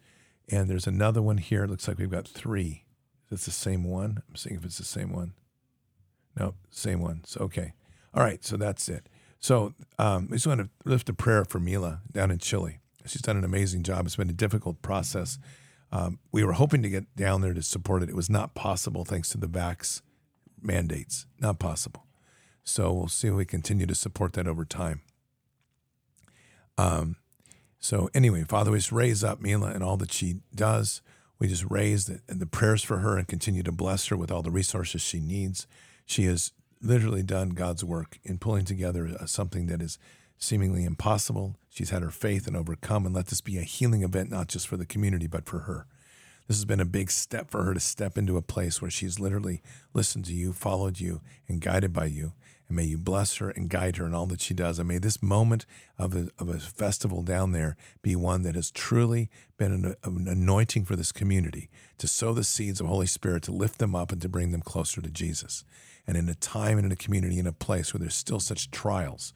and 0.48 0.70
there's 0.70 0.88
another 0.88 1.22
one 1.22 1.38
here. 1.38 1.64
It 1.64 1.70
looks 1.70 1.88
like 1.88 1.98
we've 1.98 2.10
got 2.10 2.28
three. 2.28 2.86
It's 3.32 3.46
the 3.46 3.52
same 3.52 3.84
one. 3.84 4.22
I'm 4.28 4.36
seeing 4.36 4.56
if 4.56 4.66
it's 4.66 4.78
the 4.78 4.84
same 4.84 5.14
one. 5.14 5.34
No, 6.38 6.56
same 6.70 7.02
one. 7.02 7.24
So 7.26 7.42
okay. 7.42 7.74
All 8.14 8.24
right. 8.24 8.44
So 8.44 8.58
that's 8.58 8.88
it. 8.90 9.08
So 9.40 9.74
um, 9.98 10.28
we 10.30 10.38
just 10.38 10.48
want 10.48 10.62
to 10.62 10.70
lift 10.86 11.10
a 11.10 11.14
prayer 11.14 11.46
for 11.46 11.60
Mila 11.60 12.02
down 12.12 12.32
in 12.32 12.40
Chile. 12.40 12.80
She's 13.06 13.22
done 13.22 13.38
an 13.38 13.44
amazing 13.44 13.84
job. 13.84 14.06
It's 14.06 14.16
been 14.16 14.30
a 14.30 14.34
difficult 14.34 14.82
process. 14.82 15.38
Um, 15.92 16.20
we 16.32 16.44
were 16.44 16.54
hoping 16.54 16.84
to 16.84 16.90
get 16.90 17.16
down 17.16 17.42
there 17.42 17.54
to 17.54 17.64
support 17.64 18.04
it. 18.04 18.10
It 18.10 18.16
was 18.16 18.30
not 18.30 18.54
possible 18.54 19.06
thanks 19.06 19.30
to 19.30 19.38
the 19.38 19.48
vax 19.48 20.02
mandates. 20.62 21.26
Not 21.40 21.60
possible. 21.60 22.06
So 22.64 22.94
we'll 22.94 23.08
see 23.08 23.30
if 23.30 23.34
we 23.34 23.46
continue 23.46 23.88
to 23.88 23.96
support 23.96 24.34
that 24.34 24.48
over 24.48 24.66
time. 24.66 25.02
Um, 26.78 27.16
so 27.80 28.10
anyway, 28.14 28.44
Father, 28.48 28.72
we 28.72 28.78
just 28.78 28.92
raise 28.92 29.24
up 29.24 29.42
Mila 29.42 29.72
and 29.72 29.84
all 29.84 29.98
that 29.98 30.14
she 30.14 30.42
does. 30.54 31.02
We 31.40 31.48
just 31.48 31.66
raise 31.70 32.06
the, 32.06 32.22
the 32.28 32.46
prayers 32.46 32.84
for 32.84 32.98
her 32.98 33.18
and 33.18 33.28
continue 33.28 33.64
to 33.64 33.72
bless 33.72 34.08
her 34.08 34.18
with 34.18 34.32
all 34.32 34.42
the 34.42 34.52
resources 34.52 35.02
she 35.02 35.20
needs. 35.20 35.66
She 36.06 36.26
has 36.26 36.52
literally 36.82 37.24
done 37.24 37.50
God's 37.50 37.84
work 37.84 38.20
in 38.24 38.38
pulling 38.38 38.66
together 38.66 39.10
uh, 39.20 39.26
something 39.26 39.68
that 39.68 39.82
is 39.82 39.98
seemingly 40.40 40.86
impossible. 40.86 41.58
She's 41.70 41.92
had 41.92 42.02
her 42.02 42.10
faith 42.10 42.48
and 42.48 42.58
overcome, 42.58 43.06
and 43.06 43.14
let 43.14 43.28
this 43.28 43.42
be 43.42 43.58
a 43.58 43.64
healing 43.64 44.04
event, 44.04 44.32
not 44.32 44.48
just 44.48 44.68
for 44.68 44.78
the 44.78 44.86
community, 44.86 45.28
but 45.28 45.46
for 45.46 45.60
her. 45.60 45.86
This 46.48 46.58
has 46.58 46.66
been 46.66 46.80
a 46.80 46.86
big 46.86 47.12
step 47.12 47.52
for 47.52 47.64
her 47.64 47.76
to 47.76 47.80
step 47.80 48.18
into 48.18 48.36
a 48.36 48.42
place 48.42 48.82
where 48.82 48.90
she's 48.90 49.20
literally 49.20 49.62
listened 49.94 50.26
to 50.26 50.34
you, 50.34 50.52
followed 50.52 51.00
you, 51.00 51.22
and 51.48 51.62
guided 51.62 51.94
by 51.94 52.06
you. 52.06 52.34
And 52.68 52.76
may 52.76 52.86
you 52.86 52.98
bless 52.98 53.36
her 53.36 53.52
and 53.52 53.70
guide 53.70 53.98
her 53.98 54.08
in 54.08 54.16
all 54.16 54.26
that 54.28 54.42
she 54.42 54.56
does. 54.56 54.80
And 54.80 54.88
may 54.88 54.98
this 54.98 55.22
moment 55.22 55.68
of 56.00 56.16
a, 56.16 56.30
of 56.40 56.50
a 56.50 56.58
festival 56.58 57.22
down 57.22 57.52
there 57.52 57.78
be 58.02 58.16
one 58.16 58.42
that 58.44 58.56
has 58.56 58.72
truly 58.72 59.30
been 59.58 59.72
an, 59.72 59.96
an 60.04 60.28
anointing 60.28 60.86
for 60.86 60.96
this 60.96 61.12
community 61.12 61.70
to 62.00 62.08
sow 62.08 62.34
the 62.34 62.44
seeds 62.44 62.80
of 62.80 62.88
Holy 62.88 63.08
Spirit, 63.08 63.44
to 63.44 63.52
lift 63.52 63.78
them 63.78 63.96
up 63.96 64.12
and 64.12 64.22
to 64.24 64.30
bring 64.30 64.52
them 64.52 64.62
closer 64.62 65.02
to 65.02 65.10
Jesus. 65.12 65.64
And 66.08 66.18
in 66.18 66.30
a 66.30 66.36
time 66.36 66.78
and 66.78 66.86
in 66.86 66.92
a 66.92 66.96
community, 66.96 67.38
in 67.38 67.46
a 67.46 67.52
place 67.52 67.94
where 67.94 68.00
there's 68.00 68.16
still 68.16 68.40
such 68.40 68.72
trials, 68.72 69.34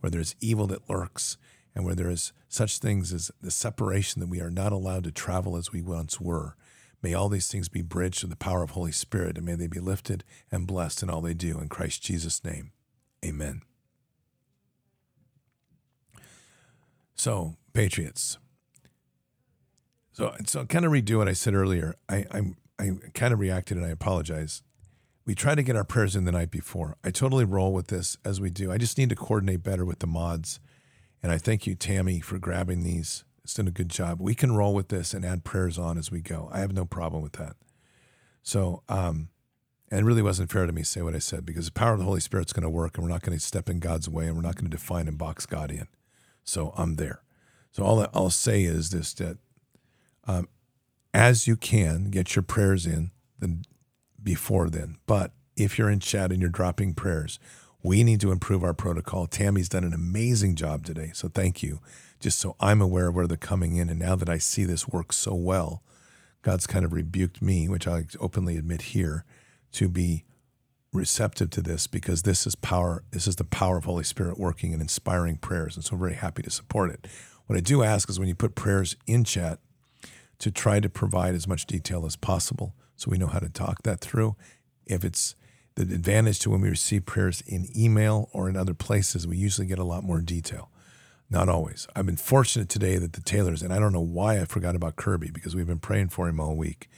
where 0.00 0.10
there's 0.10 0.36
evil 0.40 0.66
that 0.68 0.88
lurks, 0.88 1.36
and 1.74 1.84
where 1.84 1.94
there 1.94 2.10
is 2.10 2.32
such 2.48 2.78
things 2.78 3.12
as 3.12 3.30
the 3.40 3.50
separation 3.50 4.20
that 4.20 4.28
we 4.28 4.40
are 4.40 4.50
not 4.50 4.72
allowed 4.72 5.04
to 5.04 5.12
travel 5.12 5.56
as 5.56 5.72
we 5.72 5.82
once 5.82 6.20
were. 6.20 6.56
May 7.02 7.14
all 7.14 7.28
these 7.28 7.46
things 7.46 7.68
be 7.68 7.82
bridged 7.82 8.20
to 8.20 8.26
the 8.26 8.36
power 8.36 8.62
of 8.62 8.70
Holy 8.70 8.90
Spirit, 8.90 9.36
and 9.36 9.46
may 9.46 9.54
they 9.54 9.68
be 9.68 9.78
lifted 9.78 10.24
and 10.50 10.66
blessed 10.66 11.02
in 11.02 11.10
all 11.10 11.20
they 11.20 11.34
do. 11.34 11.60
In 11.60 11.68
Christ 11.68 12.02
Jesus' 12.02 12.42
name, 12.44 12.72
amen. 13.24 13.62
So, 17.14 17.56
Patriots. 17.72 18.38
So, 20.12 20.34
so 20.46 20.64
kind 20.66 20.84
of 20.84 20.90
redo 20.90 21.18
what 21.18 21.28
I 21.28 21.32
said 21.32 21.54
earlier. 21.54 21.94
I, 22.08 22.24
I'm, 22.32 22.56
I 22.78 22.90
kind 23.14 23.32
of 23.32 23.38
reacted 23.38 23.76
and 23.76 23.86
I 23.86 23.90
apologize. 23.90 24.62
We 25.28 25.34
try 25.34 25.54
to 25.54 25.62
get 25.62 25.76
our 25.76 25.84
prayers 25.84 26.16
in 26.16 26.24
the 26.24 26.32
night 26.32 26.50
before. 26.50 26.96
I 27.04 27.10
totally 27.10 27.44
roll 27.44 27.74
with 27.74 27.88
this 27.88 28.16
as 28.24 28.40
we 28.40 28.48
do. 28.48 28.72
I 28.72 28.78
just 28.78 28.96
need 28.96 29.10
to 29.10 29.14
coordinate 29.14 29.62
better 29.62 29.84
with 29.84 29.98
the 29.98 30.06
mods. 30.06 30.58
And 31.22 31.30
I 31.30 31.36
thank 31.36 31.66
you, 31.66 31.74
Tammy, 31.74 32.20
for 32.20 32.38
grabbing 32.38 32.82
these. 32.82 33.24
It's 33.44 33.52
done 33.52 33.68
a 33.68 33.70
good 33.70 33.90
job. 33.90 34.22
We 34.22 34.34
can 34.34 34.56
roll 34.56 34.72
with 34.72 34.88
this 34.88 35.12
and 35.12 35.26
add 35.26 35.44
prayers 35.44 35.78
on 35.78 35.98
as 35.98 36.10
we 36.10 36.22
go. 36.22 36.48
I 36.50 36.60
have 36.60 36.72
no 36.72 36.86
problem 36.86 37.22
with 37.22 37.32
that. 37.32 37.56
So, 38.42 38.82
um, 38.88 39.28
and 39.90 40.00
it 40.00 40.04
really 40.04 40.22
wasn't 40.22 40.50
fair 40.50 40.64
to 40.64 40.72
me 40.72 40.80
to 40.80 40.88
say 40.88 41.02
what 41.02 41.14
I 41.14 41.18
said 41.18 41.44
because 41.44 41.66
the 41.66 41.72
power 41.72 41.92
of 41.92 41.98
the 41.98 42.06
Holy 42.06 42.20
Spirit's 42.20 42.54
going 42.54 42.62
to 42.62 42.70
work 42.70 42.96
and 42.96 43.04
we're 43.04 43.12
not 43.12 43.20
going 43.20 43.36
to 43.36 43.44
step 43.44 43.68
in 43.68 43.80
God's 43.80 44.08
way 44.08 44.28
and 44.28 44.34
we're 44.34 44.40
not 44.40 44.54
going 44.54 44.70
to 44.70 44.74
define 44.74 45.08
and 45.08 45.18
box 45.18 45.44
God 45.44 45.70
in. 45.70 45.88
So 46.42 46.72
I'm 46.74 46.94
there. 46.94 47.20
So 47.70 47.82
all 47.82 48.08
I'll 48.14 48.30
say 48.30 48.64
is 48.64 48.88
this: 48.88 49.12
that 49.12 49.36
um, 50.24 50.48
as 51.12 51.46
you 51.46 51.56
can, 51.56 52.08
get 52.08 52.34
your 52.34 52.44
prayers 52.44 52.86
in 52.86 53.10
then 53.38 53.62
before 54.22 54.68
then. 54.70 54.96
But 55.06 55.32
if 55.56 55.78
you're 55.78 55.90
in 55.90 56.00
chat 56.00 56.30
and 56.30 56.40
you're 56.40 56.50
dropping 56.50 56.94
prayers, 56.94 57.38
we 57.82 58.02
need 58.02 58.20
to 58.20 58.32
improve 58.32 58.64
our 58.64 58.74
protocol. 58.74 59.26
Tammy's 59.26 59.68
done 59.68 59.84
an 59.84 59.92
amazing 59.92 60.56
job 60.56 60.84
today, 60.84 61.10
so 61.14 61.28
thank 61.28 61.62
you. 61.62 61.80
Just 62.20 62.38
so 62.38 62.56
I'm 62.58 62.80
aware 62.80 63.08
of 63.08 63.14
where 63.14 63.26
they're 63.26 63.36
coming 63.36 63.76
in, 63.76 63.88
and 63.88 63.98
now 63.98 64.16
that 64.16 64.28
I 64.28 64.38
see 64.38 64.64
this 64.64 64.88
work 64.88 65.12
so 65.12 65.34
well, 65.34 65.82
God's 66.42 66.66
kind 66.66 66.84
of 66.84 66.92
rebuked 66.92 67.40
me, 67.40 67.68
which 67.68 67.86
I 67.86 68.04
openly 68.20 68.56
admit 68.56 68.82
here, 68.82 69.24
to 69.72 69.88
be 69.88 70.24
receptive 70.92 71.50
to 71.50 71.60
this 71.60 71.86
because 71.86 72.22
this 72.22 72.46
is 72.46 72.56
power. 72.56 73.04
This 73.12 73.28
is 73.28 73.36
the 73.36 73.44
power 73.44 73.76
of 73.76 73.84
Holy 73.84 74.04
Spirit 74.04 74.38
working 74.38 74.72
and 74.72 74.82
inspiring 74.82 75.36
prayers, 75.36 75.76
and 75.76 75.84
so 75.84 75.94
I'm 75.94 76.00
very 76.00 76.14
happy 76.14 76.42
to 76.42 76.50
support 76.50 76.90
it. 76.90 77.06
What 77.46 77.56
I 77.56 77.60
do 77.60 77.82
ask 77.82 78.10
is 78.10 78.18
when 78.18 78.28
you 78.28 78.34
put 78.34 78.54
prayers 78.54 78.96
in 79.06 79.24
chat, 79.24 79.60
to 80.38 80.50
try 80.50 80.80
to 80.80 80.88
provide 80.88 81.34
as 81.34 81.48
much 81.48 81.66
detail 81.66 82.06
as 82.06 82.16
possible 82.16 82.74
so 82.98 83.10
we 83.10 83.16
know 83.16 83.28
how 83.28 83.38
to 83.38 83.48
talk 83.48 83.84
that 83.84 84.00
through. 84.00 84.34
If 84.84 85.04
it's 85.04 85.36
the 85.76 85.82
advantage 85.82 86.40
to 86.40 86.50
when 86.50 86.60
we 86.60 86.68
receive 86.68 87.06
prayers 87.06 87.42
in 87.46 87.68
email 87.76 88.28
or 88.32 88.48
in 88.48 88.56
other 88.56 88.74
places, 88.74 89.24
we 89.24 89.36
usually 89.36 89.68
get 89.68 89.78
a 89.78 89.84
lot 89.84 90.02
more 90.02 90.20
detail. 90.20 90.68
Not 91.30 91.48
always. 91.48 91.86
I've 91.94 92.06
been 92.06 92.16
fortunate 92.16 92.68
today 92.68 92.96
that 92.96 93.12
the 93.12 93.20
Taylors, 93.20 93.62
and 93.62 93.72
I 93.72 93.78
don't 93.78 93.92
know 93.92 94.00
why 94.00 94.40
I 94.40 94.46
forgot 94.46 94.74
about 94.74 94.96
Kirby 94.96 95.30
because 95.30 95.54
we've 95.54 95.66
been 95.66 95.78
praying 95.78 96.08
for 96.08 96.26
him 96.28 96.40
all 96.40 96.56
week, 96.56 96.88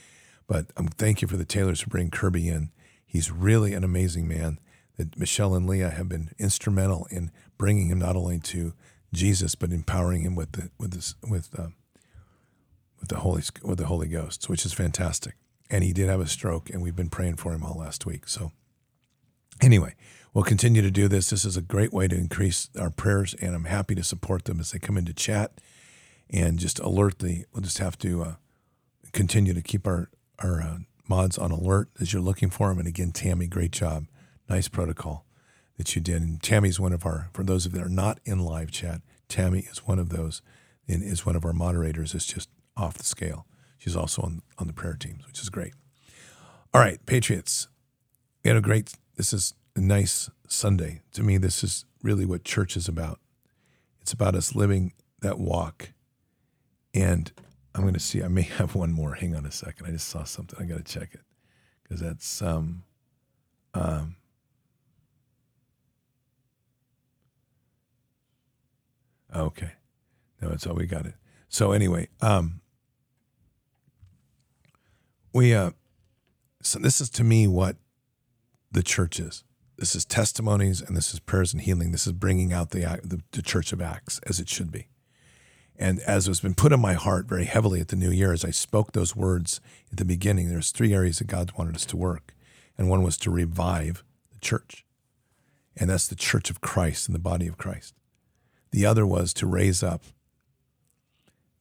but 0.47 0.71
um, 0.75 0.87
thank 0.87 1.21
you 1.21 1.27
for 1.27 1.37
the 1.37 1.45
Taylors 1.45 1.81
for 1.81 1.89
bringing 1.89 2.09
Kirby 2.09 2.49
in. 2.49 2.71
He's 3.05 3.29
really 3.29 3.73
an 3.73 3.83
amazing 3.83 4.27
man. 4.27 4.59
That 4.97 5.19
Michelle 5.19 5.53
and 5.53 5.67
Leah 5.67 5.91
have 5.91 6.09
been 6.09 6.31
instrumental 6.39 7.07
in 7.11 7.29
bringing 7.57 7.87
him 7.87 7.99
not 7.99 8.15
only 8.15 8.39
to 8.39 8.73
Jesus 9.13 9.53
but 9.55 9.71
empowering 9.71 10.21
him 10.21 10.35
with 10.35 10.53
the 10.53 10.71
with 10.79 10.91
this 10.91 11.15
with 11.27 11.49
uh, 11.57 11.67
with 12.99 13.09
the 13.09 13.17
Holy 13.17 13.43
with 13.63 13.77
the 13.77 13.85
Holy 13.85 14.07
Ghost, 14.07 14.49
which 14.49 14.65
is 14.65 14.73
fantastic. 14.73 15.35
And 15.71 15.83
he 15.83 15.93
did 15.93 16.09
have 16.09 16.19
a 16.19 16.27
stroke, 16.27 16.69
and 16.69 16.81
we've 16.81 16.95
been 16.95 17.09
praying 17.09 17.37
for 17.37 17.53
him 17.53 17.63
all 17.63 17.79
last 17.79 18.05
week. 18.05 18.27
So, 18.27 18.51
anyway, 19.61 19.95
we'll 20.33 20.43
continue 20.43 20.81
to 20.81 20.91
do 20.91 21.07
this. 21.07 21.29
This 21.29 21.45
is 21.45 21.55
a 21.55 21.61
great 21.61 21.93
way 21.93 22.09
to 22.09 22.15
increase 22.15 22.69
our 22.77 22.89
prayers, 22.89 23.33
and 23.35 23.55
I'm 23.55 23.63
happy 23.63 23.95
to 23.95 24.03
support 24.03 24.45
them 24.45 24.59
as 24.59 24.71
they 24.71 24.79
come 24.79 24.97
into 24.97 25.13
chat 25.13 25.61
and 26.29 26.59
just 26.59 26.77
alert 26.79 27.19
the. 27.19 27.45
We'll 27.53 27.61
just 27.61 27.77
have 27.77 27.97
to 27.99 28.23
uh, 28.23 28.33
continue 29.13 29.53
to 29.53 29.61
keep 29.61 29.87
our 29.87 30.09
our 30.39 30.61
uh, 30.61 30.77
mods 31.07 31.37
on 31.37 31.51
alert 31.51 31.89
as 31.99 32.11
you're 32.11 32.21
looking 32.21 32.49
for 32.49 32.69
them. 32.69 32.79
And 32.79 32.87
again, 32.87 33.11
Tammy, 33.11 33.47
great 33.47 33.71
job, 33.71 34.07
nice 34.49 34.67
protocol 34.67 35.25
that 35.77 35.95
you 35.95 36.01
did. 36.01 36.21
And 36.21 36.41
Tammy's 36.41 36.79
one 36.79 36.93
of 36.93 37.05
our. 37.05 37.29
For 37.33 37.43
those 37.43 37.65
of 37.65 37.73
you 37.73 37.79
that 37.79 37.85
are 37.85 37.89
not 37.89 38.19
in 38.25 38.39
live 38.39 38.71
chat, 38.71 39.01
Tammy 39.29 39.67
is 39.71 39.87
one 39.87 39.99
of 39.99 40.09
those, 40.09 40.41
and 40.87 41.01
is 41.01 41.25
one 41.25 41.35
of 41.35 41.45
our 41.45 41.53
moderators. 41.53 42.13
It's 42.13 42.25
just 42.25 42.49
off 42.75 42.97
the 42.97 43.05
scale. 43.05 43.45
She's 43.81 43.95
also 43.95 44.21
on, 44.21 44.43
on 44.59 44.67
the 44.67 44.73
prayer 44.73 44.93
teams, 44.93 45.25
which 45.25 45.41
is 45.41 45.49
great. 45.49 45.73
All 46.71 46.79
right, 46.79 47.03
Patriots. 47.07 47.67
We 48.43 48.49
had 48.49 48.57
a 48.57 48.61
great, 48.61 48.93
this 49.15 49.33
is 49.33 49.55
a 49.75 49.81
nice 49.81 50.29
Sunday. 50.47 51.01
To 51.13 51.23
me, 51.23 51.37
this 51.39 51.63
is 51.63 51.85
really 52.03 52.23
what 52.23 52.43
church 52.43 52.77
is 52.77 52.87
about. 52.87 53.19
It's 53.99 54.13
about 54.13 54.35
us 54.35 54.53
living 54.53 54.93
that 55.21 55.39
walk. 55.39 55.93
And 56.93 57.31
I'm 57.73 57.81
going 57.81 57.95
to 57.95 57.99
see, 57.99 58.21
I 58.21 58.27
may 58.27 58.41
have 58.59 58.75
one 58.75 58.91
more. 58.91 59.15
Hang 59.15 59.35
on 59.35 59.47
a 59.47 59.51
second. 59.51 59.87
I 59.87 59.89
just 59.89 60.09
saw 60.09 60.25
something. 60.25 60.59
I 60.61 60.65
got 60.65 60.85
to 60.85 60.99
check 60.99 61.15
it 61.15 61.21
because 61.81 62.01
that's, 62.01 62.39
um, 62.43 62.83
um, 63.73 64.15
okay. 69.35 69.71
No, 70.39 70.49
that's 70.49 70.67
all 70.67 70.75
we 70.75 70.85
got 70.85 71.07
it. 71.07 71.15
So 71.49 71.71
anyway, 71.71 72.09
um, 72.21 72.61
we 75.33 75.53
uh, 75.53 75.71
so 76.61 76.79
this 76.79 77.01
is 77.01 77.09
to 77.11 77.23
me 77.23 77.47
what 77.47 77.77
the 78.71 78.83
church 78.83 79.19
is. 79.19 79.43
This 79.77 79.95
is 79.95 80.05
testimonies 80.05 80.81
and 80.81 80.95
this 80.95 81.13
is 81.13 81.19
prayers 81.19 81.53
and 81.53 81.61
healing. 81.61 81.91
This 81.91 82.05
is 82.05 82.13
bringing 82.13 82.53
out 82.53 82.69
the, 82.69 82.99
the, 83.03 83.21
the 83.31 83.41
Church 83.41 83.73
of 83.73 83.81
Acts 83.81 84.19
as 84.27 84.39
it 84.39 84.47
should 84.47 84.71
be. 84.71 84.87
And 85.75 85.99
as 86.01 86.27
has 86.27 86.39
been 86.39 86.53
put 86.53 86.71
in 86.71 86.79
my 86.79 86.93
heart 86.93 87.25
very 87.25 87.45
heavily 87.45 87.81
at 87.81 87.87
the 87.87 87.95
new 87.95 88.11
year, 88.11 88.31
as 88.31 88.45
I 88.45 88.51
spoke 88.51 88.91
those 88.91 89.15
words 89.15 89.59
at 89.91 89.97
the 89.97 90.05
beginning, 90.05 90.49
there's 90.49 90.69
three 90.69 90.93
areas 90.93 91.17
that 91.17 91.27
God 91.27 91.51
wanted 91.57 91.75
us 91.75 91.85
to 91.85 91.97
work. 91.97 92.35
And 92.77 92.89
one 92.89 93.01
was 93.01 93.17
to 93.17 93.31
revive 93.31 94.03
the 94.31 94.39
church. 94.39 94.85
And 95.75 95.89
that's 95.89 96.07
the 96.07 96.15
church 96.15 96.51
of 96.51 96.61
Christ 96.61 97.07
and 97.07 97.15
the 97.15 97.19
body 97.19 97.47
of 97.47 97.57
Christ. 97.57 97.95
The 98.71 98.85
other 98.85 99.07
was 99.07 99.33
to 99.35 99.47
raise 99.47 99.81
up 99.81 100.03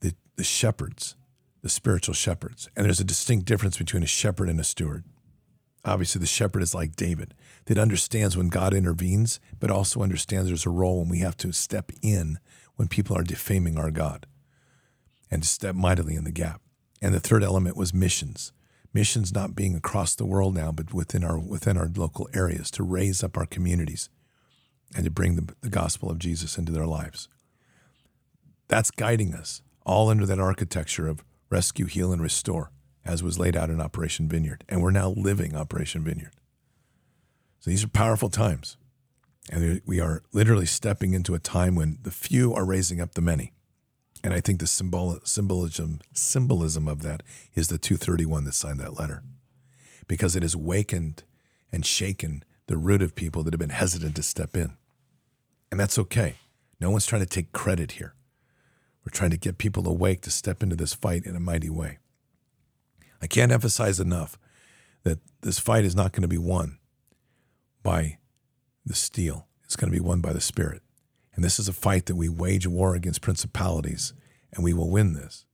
the, 0.01 0.15
the 0.37 0.45
shepherds 0.45 1.17
the 1.63 1.69
spiritual 1.69 2.15
shepherds. 2.15 2.69
And 2.77 2.87
there's 2.87 3.01
a 3.01 3.05
distinct 3.05 3.47
difference 3.47 3.77
between 3.77 4.03
a 4.03 4.07
shepherd 4.07 4.49
and 4.49 4.61
a 4.61 4.65
steward. 4.65 5.05
Obviously, 5.85 6.21
the 6.21 6.27
shepherd 6.27 6.63
is 6.63 6.75
like 6.75 6.97
David, 6.97 7.35
that 7.67 7.79
understands 7.79 8.37
when 8.37 8.49
God 8.49 8.75
intervenes, 8.75 9.41
but 9.59 9.71
also 9.71 10.03
understands 10.03 10.49
there's 10.49 10.67
a 10.67 10.71
role 10.71 11.01
when 11.01 11.09
we 11.09 11.21
have 11.21 11.37
to 11.39 11.53
step 11.53 11.91
in 12.03 12.39
when 12.77 12.89
people 12.89 13.17
are 13.17 13.23
defaming 13.23 13.79
our 13.79 13.91
God 13.91 14.27
and 15.31 15.45
step 15.45 15.75
mightily 15.75 16.17
in 16.17 16.25
the 16.25 16.31
gap. 16.31 16.61
And 17.01 17.15
the 17.15 17.21
third 17.21 17.43
element 17.43 17.77
was 17.77 17.95
missions. 17.95 18.53
Missions 18.93 19.33
not 19.33 19.55
being 19.55 19.75
across 19.75 20.15
the 20.15 20.27
world 20.27 20.55
now, 20.55 20.73
but 20.73 20.93
within 20.93 21.23
our 21.25 21.39
within 21.39 21.79
our 21.79 21.89
local 21.95 22.29
areas 22.35 22.71
to 22.73 22.83
raise 22.83 23.23
up 23.23 23.37
our 23.37 23.47
communities 23.47 24.11
and 24.95 25.05
to 25.05 25.11
bring 25.11 25.37
the, 25.37 25.55
the 25.61 25.71
gospel 25.71 26.11
of 26.11 26.19
Jesus 26.19 26.59
into 26.59 26.73
their 26.73 26.87
lives. 26.87 27.29
That's 28.67 28.91
guiding 28.91 29.35
us 29.35 29.63
all 29.87 30.09
under 30.09 30.27
that 30.27 30.41
architecture 30.41 31.09
of 31.09 31.25
rescue, 31.51 31.87
heal, 31.87 32.13
and 32.13 32.23
restore, 32.23 32.71
as 33.05 33.23
was 33.23 33.39
laid 33.39 33.57
out 33.57 33.71
in 33.71 33.81
Operation 33.81 34.29
Vineyard. 34.29 34.65
And 34.69 34.83
we're 34.83 34.91
now 34.91 35.11
living 35.11 35.55
Operation 35.55 36.05
Vineyard. 36.05 36.33
So 37.59 37.71
these 37.71 37.85
are 37.85 37.89
powerful 37.89 38.31
times. 38.31 38.77
And 39.51 39.83
we 39.85 40.01
are 40.01 40.23
literally 40.33 40.67
stepping 40.67 41.13
into 41.13 41.35
a 41.35 41.41
time 41.41 41.75
when 41.75 41.99
the 42.03 42.11
few 42.11 42.55
are 42.55 42.65
raising 42.65 43.01
up 43.01 43.15
the 43.15 43.21
many. 43.21 43.53
And 44.23 44.33
I 44.33 44.41
think 44.41 44.61
the 44.61 44.67
symbol, 44.67 45.19
symbolism, 45.25 46.01
symbolism 46.13 46.87
of 46.87 47.03
that 47.03 47.23
is 47.55 47.69
the 47.69 47.79
231 47.79 48.45
that 48.45 48.55
signed 48.55 48.79
that 48.81 48.99
letter. 48.99 49.23
Because 50.07 50.37
it 50.37 50.43
has 50.43 50.55
wakened 50.55 51.25
and 51.73 51.85
shaken 51.85 52.45
the 52.67 52.77
root 52.77 53.03
of 53.03 53.15
people 53.15 53.43
that 53.43 53.53
have 53.53 53.61
been 53.61 53.71
hesitant 53.71 54.15
to 54.17 54.23
step 54.23 54.57
in. 54.57 54.77
And 55.71 55.81
that's 55.81 55.99
okay. 55.99 56.37
No 56.81 56.91
one's 56.91 57.07
trying 57.07 57.23
to 57.23 57.29
take 57.29 57.53
credit 57.53 57.93
here. 57.93 58.15
We're 59.05 59.13
trying 59.13 59.31
to 59.31 59.39
get 59.39 59.59
people 59.59 59.89
awake 59.89 60.21
to 60.23 60.31
step 60.31 60.63
into 60.63 60.77
this 60.77 60.93
fight 60.93 61.25
in 61.25 61.37
a 61.37 61.41
mighty 61.41 61.71
way. 61.71 61.99
I 63.23 63.27
can't 63.27 63.53
emphasize 63.53 64.01
enough 64.01 64.39
that 65.03 65.19
this 65.43 65.59
fight 65.59 65.85
is 65.85 65.97
not 65.97 66.13
going 66.13 66.23
to 66.23 66.29
be 66.29 66.39
won 66.39 66.79
by 67.83 68.19
the 68.85 68.95
steel, 68.95 69.47
it's 69.65 69.77
going 69.77 69.91
to 69.91 69.99
be 69.99 70.05
won 70.05 70.21
by 70.21 70.33
the 70.33 70.41
spirit. 70.41 70.83
And 71.35 71.45
this 71.45 71.59
is 71.59 71.69
a 71.69 71.73
fight 71.73 72.07
that 72.07 72.17
we 72.17 72.29
wage 72.29 72.67
war 72.67 72.95
against 72.95 73.23
principalities, 73.23 74.13
and 74.53 74.65
we 74.65 74.75
will 74.75 74.91
win 74.91 75.15
this. 75.15 75.47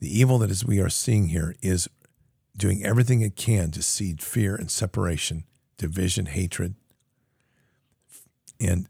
The 0.00 0.18
evil 0.18 0.38
that 0.38 0.50
is 0.50 0.64
we 0.64 0.80
are 0.80 0.88
seeing 0.88 1.28
here 1.28 1.54
is 1.62 1.88
doing 2.56 2.84
everything 2.84 3.20
it 3.20 3.36
can 3.36 3.70
to 3.72 3.82
seed 3.82 4.22
fear 4.22 4.56
and 4.56 4.70
separation, 4.70 5.44
division, 5.76 6.26
hatred, 6.26 6.74
and 8.60 8.88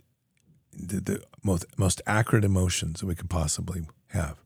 the, 0.79 1.01
the 1.01 1.23
most, 1.43 1.67
most 1.77 2.01
accurate 2.07 2.45
emotions 2.45 3.01
that 3.01 3.07
we 3.07 3.15
could 3.15 3.31
possibly 3.31 3.83
have. 4.09 4.39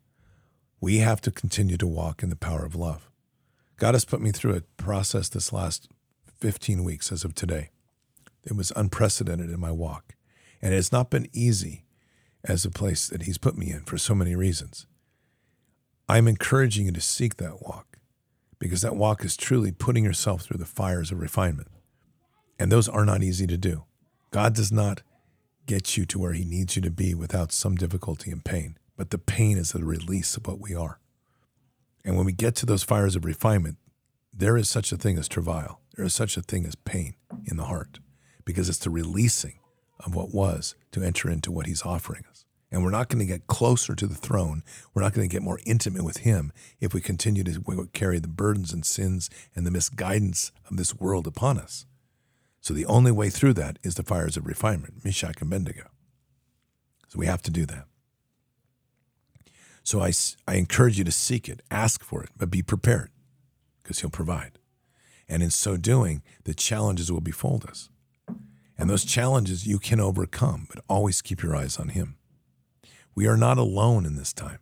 We 0.81 0.99
have 0.99 1.20
to 1.23 1.31
continue 1.31 1.77
to 1.77 1.86
walk 1.86 2.23
in 2.23 2.31
the 2.31 2.36
power 2.36 2.65
of 2.65 2.75
love. 2.75 3.09
God 3.77 3.94
has 3.94 4.05
put 4.05 4.20
me 4.20 4.33
through 4.33 4.57
a 4.57 4.83
process 4.83 5.28
this 5.28 5.52
last 5.52 5.89
15 6.39 6.85
weeks 6.85 7.12
as 7.12 7.25
of 7.25 7.35
today. 7.35 7.70
It 8.44 8.57
was 8.57 8.73
unprecedented 8.75 9.51
in 9.51 9.61
my 9.61 9.70
walk. 9.70 10.15
And 10.61 10.73
it 10.73 10.77
has 10.77 10.93
not 10.93 11.11
been 11.11 11.28
easy 11.33 11.85
as 12.44 12.65
a 12.65 12.70
place 12.70 13.09
that 13.09 13.23
He's 13.23 13.39
put 13.39 13.57
me 13.57 13.70
in 13.70 13.81
for 13.85 13.99
so 13.99 14.15
many 14.15 14.35
reasons. 14.35 14.86
I'm 16.09 16.28
encouraging 16.28 16.86
you 16.86 16.93
to 16.93 17.01
seek 17.01 17.36
that 17.36 17.62
walk 17.62 17.99
because 18.59 18.83
that 18.83 18.97
walk 18.97 19.25
is 19.25 19.36
truly 19.36 19.73
putting 19.73 20.05
yourself 20.05 20.43
through 20.43 20.59
the 20.59 20.67
fires 20.67 21.11
of 21.11 21.20
refinement. 21.20 21.69
And 22.59 22.70
those 22.70 22.89
are 22.89 23.05
not 23.05 23.23
easy 23.23 23.47
to 23.47 23.57
do. 23.57 23.85
God 24.31 24.55
does 24.55 24.73
not 24.73 25.02
get 25.66 25.97
you 25.97 26.05
to 26.07 26.18
where 26.18 26.32
He 26.32 26.44
needs 26.44 26.76
you 26.76 26.82
to 26.82 26.91
be 26.91 27.15
without 27.15 27.52
some 27.52 27.76
difficulty 27.76 28.31
and 28.31 28.44
pain. 28.44 28.78
But 28.97 29.10
the 29.10 29.18
pain 29.18 29.58
is 29.58 29.73
the 29.73 29.84
release 29.84 30.36
of 30.36 30.47
what 30.47 30.60
we 30.60 30.74
are. 30.74 30.99
And 32.05 32.16
when 32.16 32.26
we 32.26 32.32
get 32.32 32.55
to 32.57 32.66
those 32.66 32.82
fires 32.82 33.16
of 33.16 33.24
refinement, 33.24 33.78
there 34.32 34.57
is 34.57 34.68
such 34.68 34.92
a 34.92 34.97
thing 34.97 35.18
as 35.18 35.28
travail. 35.28 35.81
There 35.97 36.05
is 36.05 36.15
such 36.15 36.36
a 36.36 36.42
thing 36.42 36.66
as 36.66 36.74
pain 36.74 37.15
in 37.44 37.57
the 37.57 37.65
heart 37.65 37.99
because 38.44 38.68
it's 38.68 38.78
the 38.78 38.91
releasing 38.91 39.58
of 40.00 40.15
what 40.15 40.34
was 40.34 40.74
to 40.92 41.02
enter 41.02 41.31
into 41.31 41.52
what 41.52 41.66
He's 41.66 41.82
offering 41.82 42.24
us. 42.31 42.44
And 42.70 42.82
we're 42.82 42.91
not 42.91 43.08
going 43.08 43.18
to 43.18 43.31
get 43.31 43.47
closer 43.47 43.94
to 43.94 44.07
the 44.07 44.15
throne. 44.15 44.62
We're 44.94 45.02
not 45.02 45.12
going 45.12 45.28
to 45.28 45.32
get 45.32 45.42
more 45.42 45.60
intimate 45.66 46.05
with 46.05 46.18
Him 46.18 46.52
if 46.81 46.94
we 46.94 47.02
continue 47.02 47.44
to 47.44 47.89
carry 47.92 48.18
the 48.18 48.28
burdens 48.28 48.73
and 48.73 48.84
sins 48.84 49.28
and 49.55 49.66
the 49.66 49.70
misguidance 49.70 50.52
of 50.70 50.78
this 50.78 50.94
world 50.94 51.26
upon 51.26 51.58
us. 51.58 51.84
So 52.62 52.73
the 52.73 52.86
only 52.86 53.10
way 53.10 53.28
through 53.28 53.55
that 53.55 53.81
is 53.82 53.97
the 53.97 54.05
fires 54.05 54.36
of 54.36 54.47
refinement, 54.47 55.05
Meshach 55.05 55.41
and 55.41 55.52
Abednego. 55.52 55.91
So 57.08 57.18
we 57.18 57.26
have 57.26 57.42
to 57.42 57.50
do 57.50 57.66
that. 57.66 57.86
So 59.82 60.00
I, 60.00 60.12
I 60.47 60.55
encourage 60.55 60.97
you 60.97 61.02
to 61.02 61.10
seek 61.10 61.49
it, 61.49 61.60
ask 61.73 62.05
for 62.05 62.23
it, 62.23 62.31
but 62.36 62.52
be 62.52 62.62
prepared 62.62 63.10
because 63.82 63.99
He'll 63.99 64.10
provide. 64.10 64.60
And 65.28 65.42
in 65.42 65.50
so 65.50 65.76
doing, 65.76 66.23
the 66.44 66.55
challenges 66.55 67.10
will 67.10 67.20
befold 67.20 67.66
us. 67.66 67.89
And 68.78 68.89
those 68.89 69.05
challenges 69.05 69.66
you 69.66 69.81
can 69.81 69.99
overcome, 69.99 70.68
but 70.73 70.84
always 70.89 71.20
keep 71.20 71.42
your 71.42 71.57
eyes 71.57 71.78
on 71.78 71.89
Him. 71.89 72.16
We 73.16 73.26
are 73.26 73.36
not 73.36 73.58
alone 73.58 74.07
in 74.07 74.15
this 74.15 74.32
time. 74.32 74.60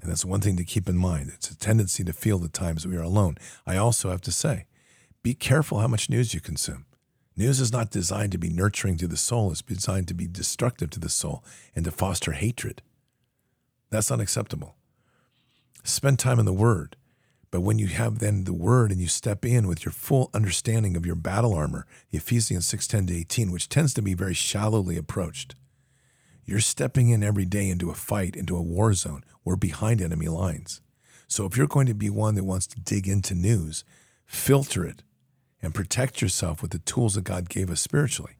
And 0.00 0.10
that's 0.10 0.24
one 0.24 0.40
thing 0.40 0.56
to 0.58 0.64
keep 0.64 0.88
in 0.88 0.96
mind. 0.96 1.32
It's 1.34 1.50
a 1.50 1.58
tendency 1.58 2.04
to 2.04 2.12
feel 2.12 2.38
the 2.38 2.48
times 2.48 2.86
we 2.86 2.96
are 2.96 3.02
alone. 3.02 3.36
I 3.66 3.78
also 3.78 4.10
have 4.10 4.20
to 4.22 4.32
say, 4.32 4.66
be 5.24 5.34
careful 5.34 5.80
how 5.80 5.88
much 5.88 6.10
news 6.10 6.34
you 6.34 6.40
consume. 6.40 6.84
News 7.34 7.58
is 7.58 7.72
not 7.72 7.90
designed 7.90 8.30
to 8.32 8.38
be 8.38 8.50
nurturing 8.50 8.98
to 8.98 9.08
the 9.08 9.16
soul, 9.16 9.50
it's 9.50 9.62
designed 9.62 10.06
to 10.08 10.14
be 10.14 10.26
destructive 10.26 10.90
to 10.90 11.00
the 11.00 11.08
soul 11.08 11.42
and 11.74 11.86
to 11.86 11.90
foster 11.90 12.32
hatred. 12.32 12.82
That's 13.88 14.10
unacceptable. 14.10 14.76
Spend 15.82 16.18
time 16.18 16.38
in 16.38 16.44
the 16.44 16.52
Word. 16.52 16.96
But 17.50 17.62
when 17.62 17.78
you 17.78 17.86
have 17.86 18.18
then 18.18 18.44
the 18.44 18.52
Word 18.52 18.92
and 18.92 19.00
you 19.00 19.08
step 19.08 19.46
in 19.46 19.66
with 19.66 19.86
your 19.86 19.92
full 19.92 20.28
understanding 20.34 20.94
of 20.94 21.06
your 21.06 21.14
battle 21.14 21.54
armor, 21.54 21.86
Ephesians 22.10 22.66
6 22.66 22.86
10 22.86 23.06
to 23.06 23.16
18, 23.16 23.50
which 23.50 23.70
tends 23.70 23.94
to 23.94 24.02
be 24.02 24.12
very 24.12 24.34
shallowly 24.34 24.98
approached, 24.98 25.54
you're 26.44 26.60
stepping 26.60 27.08
in 27.08 27.24
every 27.24 27.46
day 27.46 27.70
into 27.70 27.90
a 27.90 27.94
fight, 27.94 28.36
into 28.36 28.58
a 28.58 28.62
war 28.62 28.92
zone, 28.92 29.24
or 29.42 29.56
behind 29.56 30.02
enemy 30.02 30.28
lines. 30.28 30.82
So 31.28 31.46
if 31.46 31.56
you're 31.56 31.66
going 31.66 31.86
to 31.86 31.94
be 31.94 32.10
one 32.10 32.34
that 32.34 32.44
wants 32.44 32.66
to 32.66 32.80
dig 32.80 33.08
into 33.08 33.34
news, 33.34 33.84
filter 34.26 34.84
it 34.84 35.02
and 35.64 35.74
protect 35.74 36.20
yourself 36.22 36.62
with 36.62 36.70
the 36.70 36.78
tools 36.78 37.14
that 37.14 37.24
God 37.24 37.48
gave 37.48 37.70
us 37.70 37.80
spiritually. 37.80 38.36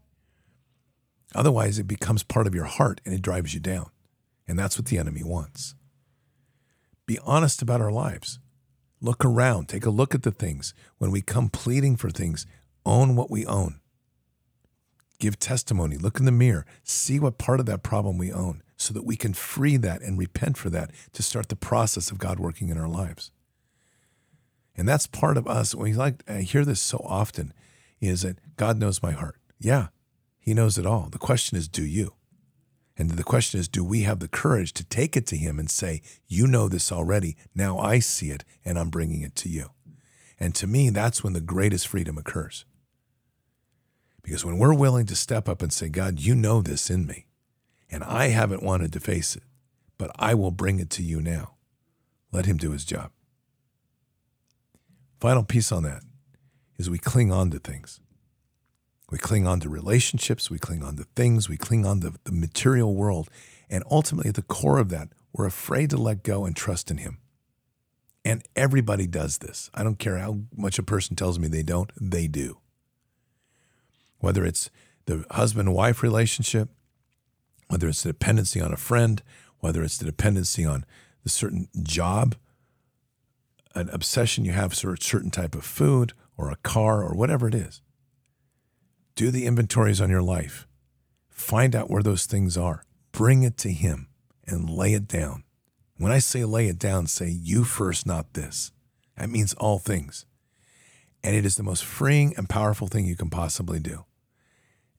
Otherwise, 1.34 1.78
it 1.78 1.88
becomes 1.88 2.22
part 2.22 2.46
of 2.46 2.54
your 2.54 2.64
heart 2.64 3.00
and 3.04 3.14
it 3.14 3.22
drives 3.22 3.54
you 3.54 3.60
down. 3.60 3.90
And 4.46 4.58
that's 4.58 4.78
what 4.78 4.86
the 4.86 4.98
enemy 4.98 5.22
wants. 5.24 5.74
Be 7.06 7.18
honest 7.24 7.62
about 7.62 7.80
our 7.80 7.90
lives. 7.90 8.38
Look 9.00 9.24
around, 9.24 9.68
take 9.68 9.84
a 9.84 9.90
look 9.90 10.14
at 10.14 10.22
the 10.22 10.30
things. 10.30 10.72
When 10.98 11.10
we 11.10 11.20
come 11.20 11.50
pleading 11.50 11.96
for 11.96 12.10
things, 12.10 12.46
own 12.86 13.16
what 13.16 13.30
we 13.30 13.44
own. 13.46 13.80
Give 15.18 15.38
testimony, 15.38 15.96
look 15.96 16.18
in 16.18 16.24
the 16.24 16.32
mirror, 16.32 16.66
see 16.82 17.18
what 17.18 17.38
part 17.38 17.60
of 17.60 17.66
that 17.66 17.82
problem 17.82 18.18
we 18.18 18.32
own 18.32 18.62
so 18.76 18.92
that 18.94 19.04
we 19.04 19.16
can 19.16 19.32
free 19.32 19.76
that 19.76 20.02
and 20.02 20.18
repent 20.18 20.56
for 20.56 20.70
that 20.70 20.90
to 21.12 21.22
start 21.22 21.48
the 21.48 21.56
process 21.56 22.10
of 22.10 22.18
God 22.18 22.38
working 22.38 22.68
in 22.68 22.78
our 22.78 22.88
lives. 22.88 23.30
And 24.76 24.88
that's 24.88 25.06
part 25.06 25.36
of 25.36 25.46
us. 25.46 25.74
We 25.74 25.92
like 25.92 26.22
I 26.28 26.42
hear 26.42 26.64
this 26.64 26.80
so 26.80 27.04
often 27.04 27.52
is 28.00 28.22
that 28.22 28.38
God 28.56 28.78
knows 28.78 29.02
my 29.02 29.12
heart. 29.12 29.36
Yeah, 29.58 29.88
he 30.38 30.54
knows 30.54 30.78
it 30.78 30.86
all. 30.86 31.08
The 31.10 31.18
question 31.18 31.56
is, 31.56 31.68
do 31.68 31.84
you? 31.84 32.14
And 32.96 33.10
the 33.10 33.24
question 33.24 33.58
is, 33.58 33.66
do 33.66 33.82
we 33.84 34.02
have 34.02 34.20
the 34.20 34.28
courage 34.28 34.72
to 34.74 34.84
take 34.84 35.16
it 35.16 35.26
to 35.28 35.36
him 35.36 35.58
and 35.58 35.68
say, 35.68 36.02
You 36.28 36.46
know 36.46 36.68
this 36.68 36.92
already. 36.92 37.36
Now 37.54 37.78
I 37.78 37.98
see 37.98 38.30
it 38.30 38.44
and 38.64 38.78
I'm 38.78 38.90
bringing 38.90 39.22
it 39.22 39.34
to 39.36 39.48
you. 39.48 39.70
And 40.38 40.54
to 40.56 40.66
me, 40.66 40.90
that's 40.90 41.24
when 41.24 41.32
the 41.32 41.40
greatest 41.40 41.88
freedom 41.88 42.18
occurs. 42.18 42.64
Because 44.22 44.44
when 44.44 44.58
we're 44.58 44.74
willing 44.74 45.06
to 45.06 45.16
step 45.16 45.48
up 45.48 45.60
and 45.60 45.72
say, 45.72 45.88
God, 45.88 46.20
you 46.20 46.34
know 46.34 46.62
this 46.62 46.88
in 46.88 47.06
me, 47.06 47.26
and 47.90 48.02
I 48.02 48.28
haven't 48.28 48.62
wanted 48.62 48.92
to 48.94 49.00
face 49.00 49.36
it, 49.36 49.42
but 49.98 50.10
I 50.18 50.34
will 50.34 50.50
bring 50.50 50.80
it 50.80 50.90
to 50.90 51.02
you 51.02 51.20
now, 51.20 51.54
let 52.32 52.46
him 52.46 52.56
do 52.56 52.70
his 52.70 52.84
job. 52.84 53.10
Final 55.24 55.42
piece 55.42 55.72
on 55.72 55.84
that 55.84 56.02
is 56.76 56.90
we 56.90 56.98
cling 56.98 57.32
on 57.32 57.50
to 57.50 57.58
things. 57.58 57.98
We 59.10 59.16
cling 59.16 59.46
on 59.46 59.58
to 59.60 59.70
relationships, 59.70 60.50
we 60.50 60.58
cling 60.58 60.82
on 60.82 60.96
to 60.96 61.04
things, 61.16 61.48
we 61.48 61.56
cling 61.56 61.86
on 61.86 62.00
to 62.00 62.12
the 62.24 62.30
material 62.30 62.94
world. 62.94 63.30
And 63.70 63.84
ultimately, 63.90 64.28
at 64.28 64.34
the 64.34 64.42
core 64.42 64.78
of 64.78 64.90
that, 64.90 65.08
we're 65.32 65.46
afraid 65.46 65.88
to 65.88 65.96
let 65.96 66.24
go 66.24 66.44
and 66.44 66.54
trust 66.54 66.90
in 66.90 66.98
Him. 66.98 67.20
And 68.22 68.42
everybody 68.54 69.06
does 69.06 69.38
this. 69.38 69.70
I 69.72 69.82
don't 69.82 69.98
care 69.98 70.18
how 70.18 70.40
much 70.54 70.78
a 70.78 70.82
person 70.82 71.16
tells 71.16 71.38
me 71.38 71.48
they 71.48 71.62
don't, 71.62 71.90
they 71.98 72.26
do. 72.26 72.58
Whether 74.18 74.44
it's 74.44 74.68
the 75.06 75.24
husband 75.30 75.72
wife 75.72 76.02
relationship, 76.02 76.68
whether 77.68 77.88
it's 77.88 78.02
the 78.02 78.10
dependency 78.10 78.60
on 78.60 78.74
a 78.74 78.76
friend, 78.76 79.22
whether 79.60 79.82
it's 79.82 79.96
the 79.96 80.04
dependency 80.04 80.66
on 80.66 80.84
the 81.22 81.30
certain 81.30 81.68
job, 81.82 82.36
an 83.74 83.88
obsession 83.92 84.44
you 84.44 84.52
have 84.52 84.72
for 84.72 84.94
a 84.94 85.00
certain 85.00 85.30
type 85.30 85.54
of 85.54 85.64
food 85.64 86.12
or 86.36 86.50
a 86.50 86.56
car 86.56 87.02
or 87.02 87.14
whatever 87.14 87.48
it 87.48 87.54
is. 87.54 87.80
Do 89.14 89.30
the 89.30 89.46
inventories 89.46 90.00
on 90.00 90.10
your 90.10 90.22
life. 90.22 90.66
Find 91.28 91.74
out 91.74 91.90
where 91.90 92.02
those 92.02 92.26
things 92.26 92.56
are. 92.56 92.84
Bring 93.12 93.42
it 93.42 93.56
to 93.58 93.70
Him 93.70 94.08
and 94.46 94.68
lay 94.68 94.94
it 94.94 95.06
down. 95.06 95.44
When 95.96 96.12
I 96.12 96.18
say 96.18 96.44
lay 96.44 96.66
it 96.68 96.78
down, 96.78 97.06
say 97.06 97.28
you 97.28 97.64
first, 97.64 98.06
not 98.06 98.34
this. 98.34 98.72
That 99.16 99.30
means 99.30 99.54
all 99.54 99.78
things. 99.78 100.26
And 101.22 101.36
it 101.36 101.46
is 101.46 101.54
the 101.56 101.62
most 101.62 101.84
freeing 101.84 102.34
and 102.36 102.48
powerful 102.48 102.88
thing 102.88 103.06
you 103.06 103.16
can 103.16 103.30
possibly 103.30 103.78
do. 103.78 104.04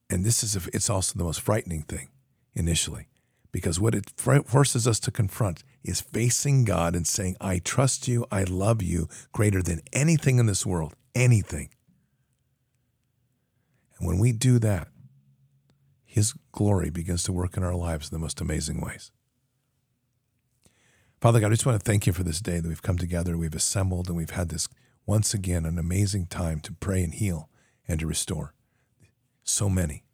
And 0.08 0.24
this 0.24 0.42
is, 0.42 0.56
it's 0.72 0.90
also 0.90 1.18
the 1.18 1.24
most 1.24 1.40
frightening 1.40 1.82
thing 1.82 2.08
initially, 2.54 3.08
because 3.56 3.80
what 3.80 3.94
it 3.94 4.12
forces 4.44 4.86
us 4.86 5.00
to 5.00 5.10
confront 5.10 5.64
is 5.82 6.02
facing 6.02 6.66
God 6.66 6.94
and 6.94 7.06
saying, 7.06 7.36
I 7.40 7.58
trust 7.58 8.06
you, 8.06 8.26
I 8.30 8.44
love 8.44 8.82
you 8.82 9.08
greater 9.32 9.62
than 9.62 9.80
anything 9.94 10.38
in 10.38 10.44
this 10.44 10.66
world, 10.66 10.92
anything. 11.14 11.70
And 13.96 14.06
when 14.06 14.18
we 14.18 14.32
do 14.32 14.58
that, 14.58 14.88
His 16.04 16.34
glory 16.52 16.90
begins 16.90 17.22
to 17.22 17.32
work 17.32 17.56
in 17.56 17.62
our 17.62 17.74
lives 17.74 18.10
in 18.10 18.14
the 18.14 18.20
most 18.20 18.42
amazing 18.42 18.82
ways. 18.82 19.10
Father 21.22 21.40
God, 21.40 21.46
I 21.46 21.54
just 21.54 21.64
want 21.64 21.82
to 21.82 21.90
thank 21.90 22.06
you 22.06 22.12
for 22.12 22.24
this 22.24 22.42
day 22.42 22.60
that 22.60 22.68
we've 22.68 22.82
come 22.82 22.98
together, 22.98 23.38
we've 23.38 23.54
assembled, 23.54 24.08
and 24.08 24.18
we've 24.18 24.28
had 24.28 24.50
this 24.50 24.68
once 25.06 25.32
again 25.32 25.64
an 25.64 25.78
amazing 25.78 26.26
time 26.26 26.60
to 26.60 26.74
pray 26.74 27.02
and 27.02 27.14
heal 27.14 27.48
and 27.88 28.00
to 28.00 28.06
restore. 28.06 28.52
So 29.44 29.70
many. 29.70 30.05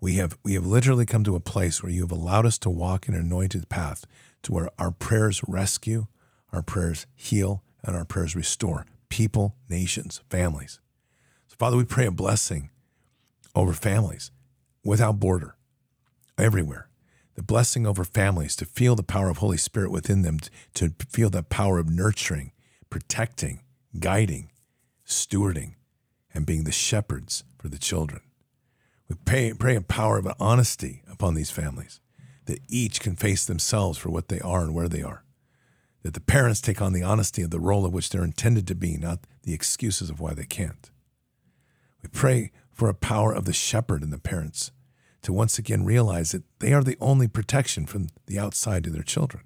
We 0.00 0.14
have 0.14 0.38
we 0.42 0.54
have 0.54 0.66
literally 0.66 1.06
come 1.06 1.24
to 1.24 1.36
a 1.36 1.40
place 1.40 1.82
where 1.82 1.92
you 1.92 2.02
have 2.02 2.12
allowed 2.12 2.46
us 2.46 2.58
to 2.58 2.70
walk 2.70 3.08
in 3.08 3.14
an 3.14 3.20
anointed 3.20 3.68
path 3.68 4.04
to 4.42 4.52
where 4.52 4.68
our 4.78 4.90
prayers 4.90 5.40
rescue, 5.48 6.06
our 6.52 6.62
prayers 6.62 7.06
heal, 7.14 7.62
and 7.82 7.96
our 7.96 8.04
prayers 8.04 8.36
restore 8.36 8.86
people, 9.08 9.54
nations, 9.68 10.20
families. 10.28 10.80
So 11.48 11.56
Father, 11.58 11.76
we 11.76 11.84
pray 11.84 12.06
a 12.06 12.10
blessing 12.10 12.70
over 13.54 13.72
families 13.72 14.30
without 14.84 15.20
border, 15.20 15.56
everywhere. 16.36 16.88
The 17.36 17.42
blessing 17.42 17.86
over 17.86 18.04
families 18.04 18.54
to 18.56 18.64
feel 18.64 18.94
the 18.94 19.02
power 19.02 19.28
of 19.28 19.38
Holy 19.38 19.56
Spirit 19.56 19.90
within 19.90 20.22
them, 20.22 20.38
to 20.74 20.94
feel 21.08 21.30
the 21.30 21.42
power 21.42 21.78
of 21.78 21.88
nurturing, 21.88 22.52
protecting, 22.90 23.62
guiding, 23.98 24.50
stewarding, 25.06 25.74
and 26.32 26.46
being 26.46 26.64
the 26.64 26.72
shepherds 26.72 27.44
for 27.58 27.68
the 27.68 27.78
children. 27.78 28.20
We 29.08 29.16
pray, 29.24 29.52
pray 29.52 29.76
a 29.76 29.80
power 29.80 30.18
of 30.18 30.28
honesty 30.40 31.02
upon 31.10 31.34
these 31.34 31.50
families, 31.50 32.00
that 32.46 32.60
each 32.68 33.00
can 33.00 33.16
face 33.16 33.44
themselves 33.44 33.98
for 33.98 34.10
what 34.10 34.28
they 34.28 34.40
are 34.40 34.62
and 34.62 34.74
where 34.74 34.88
they 34.88 35.02
are. 35.02 35.24
That 36.02 36.14
the 36.14 36.20
parents 36.20 36.60
take 36.60 36.82
on 36.82 36.92
the 36.92 37.02
honesty 37.02 37.42
of 37.42 37.50
the 37.50 37.60
role 37.60 37.86
of 37.86 37.92
which 37.92 38.10
they're 38.10 38.24
intended 38.24 38.66
to 38.68 38.74
be, 38.74 38.96
not 38.96 39.20
the 39.42 39.54
excuses 39.54 40.10
of 40.10 40.20
why 40.20 40.34
they 40.34 40.44
can't. 40.44 40.90
We 42.02 42.08
pray 42.10 42.52
for 42.72 42.88
a 42.88 42.94
power 42.94 43.32
of 43.32 43.44
the 43.44 43.52
shepherd 43.52 44.02
in 44.02 44.10
the 44.10 44.18
parents 44.18 44.70
to 45.22 45.32
once 45.32 45.58
again 45.58 45.84
realize 45.84 46.32
that 46.32 46.44
they 46.58 46.72
are 46.74 46.84
the 46.84 46.98
only 47.00 47.28
protection 47.28 47.86
from 47.86 48.08
the 48.26 48.38
outside 48.38 48.84
to 48.84 48.90
their 48.90 49.02
children 49.02 49.44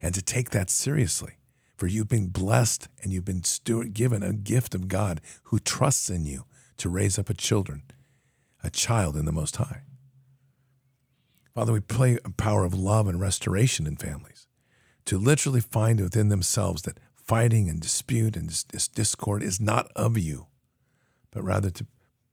and 0.00 0.14
to 0.14 0.22
take 0.22 0.50
that 0.50 0.70
seriously. 0.70 1.34
For 1.76 1.86
you've 1.86 2.08
been 2.08 2.28
blessed 2.28 2.88
and 3.02 3.12
you've 3.12 3.24
been 3.24 3.42
steward, 3.42 3.94
given 3.94 4.22
a 4.22 4.32
gift 4.32 4.74
of 4.74 4.86
God 4.86 5.20
who 5.44 5.58
trusts 5.58 6.10
in 6.10 6.26
you 6.26 6.44
to 6.76 6.88
raise 6.88 7.18
up 7.18 7.30
a 7.30 7.34
children, 7.34 7.82
a 8.62 8.70
child 8.70 9.16
in 9.16 9.24
the 9.24 9.32
Most 9.32 9.56
High. 9.56 9.82
Father, 11.54 11.72
we 11.72 11.80
pray 11.80 12.18
a 12.24 12.30
power 12.30 12.64
of 12.64 12.74
love 12.74 13.08
and 13.08 13.20
restoration 13.20 13.86
in 13.86 13.96
families 13.96 14.46
to 15.04 15.18
literally 15.18 15.60
find 15.60 16.00
within 16.00 16.28
themselves 16.28 16.82
that 16.82 16.98
fighting 17.14 17.68
and 17.68 17.80
dispute 17.80 18.36
and 18.36 18.48
this 18.48 18.88
discord 18.88 19.42
is 19.42 19.60
not 19.60 19.90
of 19.96 20.16
you, 20.16 20.46
but 21.30 21.42
rather 21.42 21.70
to 21.70 21.86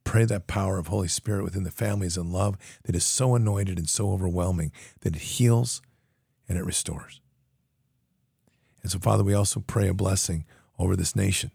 pray 0.04 0.24
that 0.24 0.46
power 0.46 0.78
of 0.78 0.86
Holy 0.86 1.08
Spirit 1.08 1.44
within 1.44 1.64
the 1.64 1.70
families 1.70 2.16
and 2.16 2.32
love 2.32 2.56
that 2.84 2.96
is 2.96 3.04
so 3.04 3.34
anointed 3.34 3.78
and 3.78 3.88
so 3.88 4.10
overwhelming 4.10 4.72
that 5.00 5.14
it 5.14 5.22
heals 5.22 5.82
and 6.48 6.56
it 6.56 6.64
restores. 6.64 7.20
And 8.82 8.90
so, 8.90 8.98
Father, 8.98 9.22
we 9.22 9.34
also 9.34 9.60
pray 9.60 9.88
a 9.88 9.94
blessing 9.94 10.46
over 10.78 10.96
this 10.96 11.14
nation, 11.14 11.50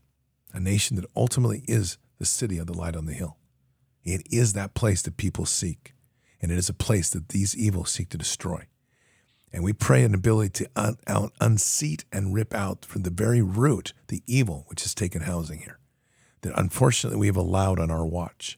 a 0.54 0.60
nation 0.60 0.98
that 0.98 1.06
ultimately 1.16 1.64
is 1.68 1.98
the 2.20 2.26
city 2.26 2.58
of 2.58 2.68
the 2.68 2.78
light 2.78 2.96
on 2.96 3.06
the 3.06 3.14
hill. 3.14 3.38
It 4.04 4.28
is 4.32 4.54
that 4.54 4.74
place 4.74 5.02
that 5.04 5.18
people 5.18 5.46
seek, 5.46 5.94
and 6.42 6.52
it 6.52 6.58
is 6.58 6.70
a 6.70 6.74
place 6.74 7.10
that 7.12 7.30
these 7.30 7.56
evils 7.56 7.90
seek 7.90 8.10
to 8.10 8.18
destroy. 8.18 8.68
And 9.52 9.64
we 9.64 9.72
pray 9.72 10.04
an 10.04 10.16
ability 10.16 10.66
to 10.66 10.98
un- 11.08 11.30
unseat 11.40 12.06
and 12.12 12.34
rip 12.34 12.54
out 12.54 12.86
from 12.86 13.04
the 13.04 13.12
very 13.12 13.42
root 13.42 13.94
the 14.08 14.24
evil 14.26 14.66
which 14.68 14.82
has 14.82 14.96
taken 14.96 15.22
housing 15.22 15.60
here, 15.60 15.80
that 16.42 16.58
unfortunately 16.58 17.20
we 17.20 17.28
have 17.28 17.38
allowed 17.38 17.80
on 17.80 17.92
our 17.92 18.06
watch. 18.06 18.58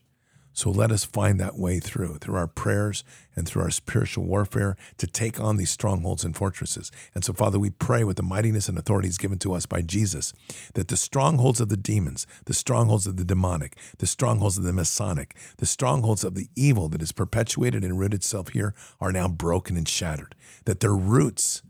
So 0.56 0.70
let 0.70 0.90
us 0.90 1.04
find 1.04 1.38
that 1.38 1.58
way 1.58 1.80
through, 1.80 2.16
through 2.16 2.36
our 2.36 2.46
prayers 2.46 3.04
and 3.36 3.46
through 3.46 3.60
our 3.60 3.70
spiritual 3.70 4.24
warfare 4.24 4.74
to 4.96 5.06
take 5.06 5.38
on 5.38 5.58
these 5.58 5.68
strongholds 5.68 6.24
and 6.24 6.34
fortresses. 6.34 6.90
And 7.14 7.22
so, 7.22 7.34
Father, 7.34 7.58
we 7.58 7.68
pray 7.68 8.04
with 8.04 8.16
the 8.16 8.22
mightiness 8.22 8.66
and 8.66 8.78
authorities 8.78 9.18
given 9.18 9.38
to 9.40 9.52
us 9.52 9.66
by 9.66 9.82
Jesus 9.82 10.32
that 10.72 10.88
the 10.88 10.96
strongholds 10.96 11.60
of 11.60 11.68
the 11.68 11.76
demons, 11.76 12.26
the 12.46 12.54
strongholds 12.54 13.06
of 13.06 13.18
the 13.18 13.24
demonic, 13.24 13.76
the 13.98 14.06
strongholds 14.06 14.56
of 14.56 14.64
the 14.64 14.72
Masonic, 14.72 15.36
the 15.58 15.66
strongholds 15.66 16.24
of 16.24 16.34
the 16.34 16.48
evil 16.56 16.88
that 16.88 17.02
has 17.02 17.12
perpetuated 17.12 17.84
and 17.84 17.98
rooted 17.98 18.20
itself 18.20 18.48
here 18.48 18.74
are 18.98 19.12
now 19.12 19.28
broken 19.28 19.76
and 19.76 19.86
shattered, 19.86 20.34
that 20.64 20.80
their 20.80 20.96
roots 20.96 21.60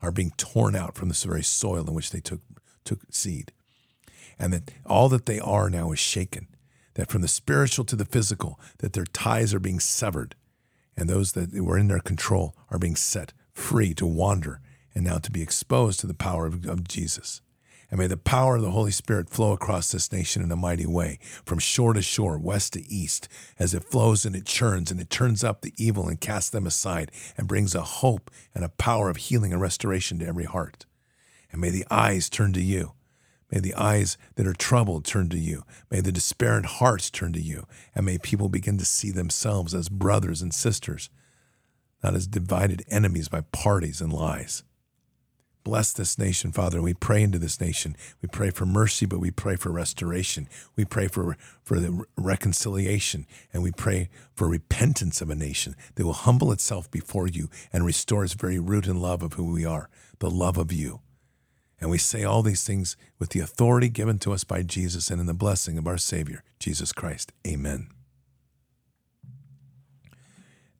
are 0.00 0.12
being 0.12 0.30
torn 0.36 0.76
out 0.76 0.94
from 0.94 1.08
this 1.08 1.24
very 1.24 1.42
soil 1.42 1.88
in 1.88 1.94
which 1.94 2.12
they 2.12 2.20
took, 2.20 2.42
took 2.84 3.00
seed, 3.10 3.50
and 4.38 4.52
that 4.52 4.70
all 4.86 5.08
that 5.08 5.26
they 5.26 5.40
are 5.40 5.68
now 5.68 5.90
is 5.90 5.98
shaken 5.98 6.46
that 6.96 7.10
from 7.10 7.22
the 7.22 7.28
spiritual 7.28 7.84
to 7.84 7.96
the 7.96 8.04
physical, 8.04 8.58
that 8.78 8.94
their 8.94 9.04
ties 9.04 9.54
are 9.54 9.60
being 9.60 9.80
severed, 9.80 10.34
and 10.96 11.08
those 11.08 11.32
that 11.32 11.52
were 11.54 11.78
in 11.78 11.88
their 11.88 12.00
control 12.00 12.56
are 12.70 12.78
being 12.78 12.96
set 12.96 13.32
free 13.52 13.94
to 13.94 14.06
wander 14.06 14.60
and 14.94 15.04
now 15.04 15.18
to 15.18 15.30
be 15.30 15.42
exposed 15.42 16.00
to 16.00 16.06
the 16.06 16.14
power 16.14 16.46
of, 16.46 16.66
of 16.66 16.88
Jesus. 16.88 17.42
And 17.90 18.00
may 18.00 18.06
the 18.06 18.16
power 18.16 18.56
of 18.56 18.62
the 18.62 18.70
Holy 18.70 18.90
Spirit 18.90 19.28
flow 19.28 19.52
across 19.52 19.92
this 19.92 20.10
nation 20.10 20.42
in 20.42 20.50
a 20.50 20.56
mighty 20.56 20.86
way, 20.86 21.18
from 21.44 21.58
shore 21.58 21.92
to 21.92 22.02
shore, 22.02 22.38
west 22.38 22.72
to 22.72 22.84
east, 22.90 23.28
as 23.58 23.74
it 23.74 23.84
flows 23.84 24.24
and 24.24 24.34
it 24.34 24.46
churns 24.46 24.90
and 24.90 24.98
it 24.98 25.10
turns 25.10 25.44
up 25.44 25.60
the 25.60 25.74
evil 25.76 26.08
and 26.08 26.20
casts 26.20 26.50
them 26.50 26.66
aside 26.66 27.12
and 27.36 27.46
brings 27.46 27.74
a 27.74 27.82
hope 27.82 28.30
and 28.54 28.64
a 28.64 28.70
power 28.70 29.08
of 29.08 29.18
healing 29.18 29.52
and 29.52 29.60
restoration 29.60 30.18
to 30.18 30.26
every 30.26 30.44
heart. 30.44 30.86
And 31.52 31.60
may 31.60 31.70
the 31.70 31.86
eyes 31.90 32.28
turn 32.28 32.52
to 32.54 32.62
you 32.62 32.92
May 33.56 33.60
the 33.60 33.74
eyes 33.74 34.18
that 34.34 34.46
are 34.46 34.52
troubled 34.52 35.06
turn 35.06 35.30
to 35.30 35.38
you. 35.38 35.62
May 35.90 36.02
the 36.02 36.12
despairing 36.12 36.64
hearts 36.64 37.08
turn 37.08 37.32
to 37.32 37.40
you. 37.40 37.66
And 37.94 38.04
may 38.04 38.18
people 38.18 38.50
begin 38.50 38.76
to 38.76 38.84
see 38.84 39.10
themselves 39.10 39.74
as 39.74 39.88
brothers 39.88 40.42
and 40.42 40.52
sisters, 40.52 41.08
not 42.04 42.14
as 42.14 42.26
divided 42.26 42.84
enemies 42.90 43.28
by 43.30 43.40
parties 43.52 44.02
and 44.02 44.12
lies. 44.12 44.62
Bless 45.64 45.94
this 45.94 46.18
nation, 46.18 46.52
Father. 46.52 46.82
We 46.82 46.92
pray 46.92 47.22
into 47.22 47.38
this 47.38 47.58
nation. 47.58 47.96
We 48.20 48.28
pray 48.28 48.50
for 48.50 48.66
mercy, 48.66 49.06
but 49.06 49.20
we 49.20 49.30
pray 49.30 49.56
for 49.56 49.72
restoration. 49.72 50.50
We 50.76 50.84
pray 50.84 51.08
for, 51.08 51.38
for 51.62 51.80
the 51.80 52.04
reconciliation, 52.18 53.26
and 53.54 53.62
we 53.62 53.72
pray 53.72 54.10
for 54.34 54.48
repentance 54.48 55.22
of 55.22 55.30
a 55.30 55.34
nation 55.34 55.76
that 55.94 56.04
will 56.04 56.12
humble 56.12 56.52
itself 56.52 56.90
before 56.90 57.26
you 57.26 57.48
and 57.72 57.86
restore 57.86 58.22
its 58.22 58.34
very 58.34 58.58
root 58.58 58.86
and 58.86 59.00
love 59.00 59.22
of 59.22 59.32
who 59.32 59.50
we 59.50 59.64
are, 59.64 59.88
the 60.18 60.30
love 60.30 60.58
of 60.58 60.72
you. 60.72 61.00
And 61.80 61.90
we 61.90 61.98
say 61.98 62.24
all 62.24 62.42
these 62.42 62.64
things 62.64 62.96
with 63.18 63.30
the 63.30 63.40
authority 63.40 63.88
given 63.88 64.18
to 64.20 64.32
us 64.32 64.44
by 64.44 64.62
Jesus 64.62 65.10
and 65.10 65.20
in 65.20 65.26
the 65.26 65.34
blessing 65.34 65.76
of 65.76 65.86
our 65.86 65.98
Savior, 65.98 66.42
Jesus 66.58 66.92
Christ. 66.92 67.32
Amen. 67.46 67.88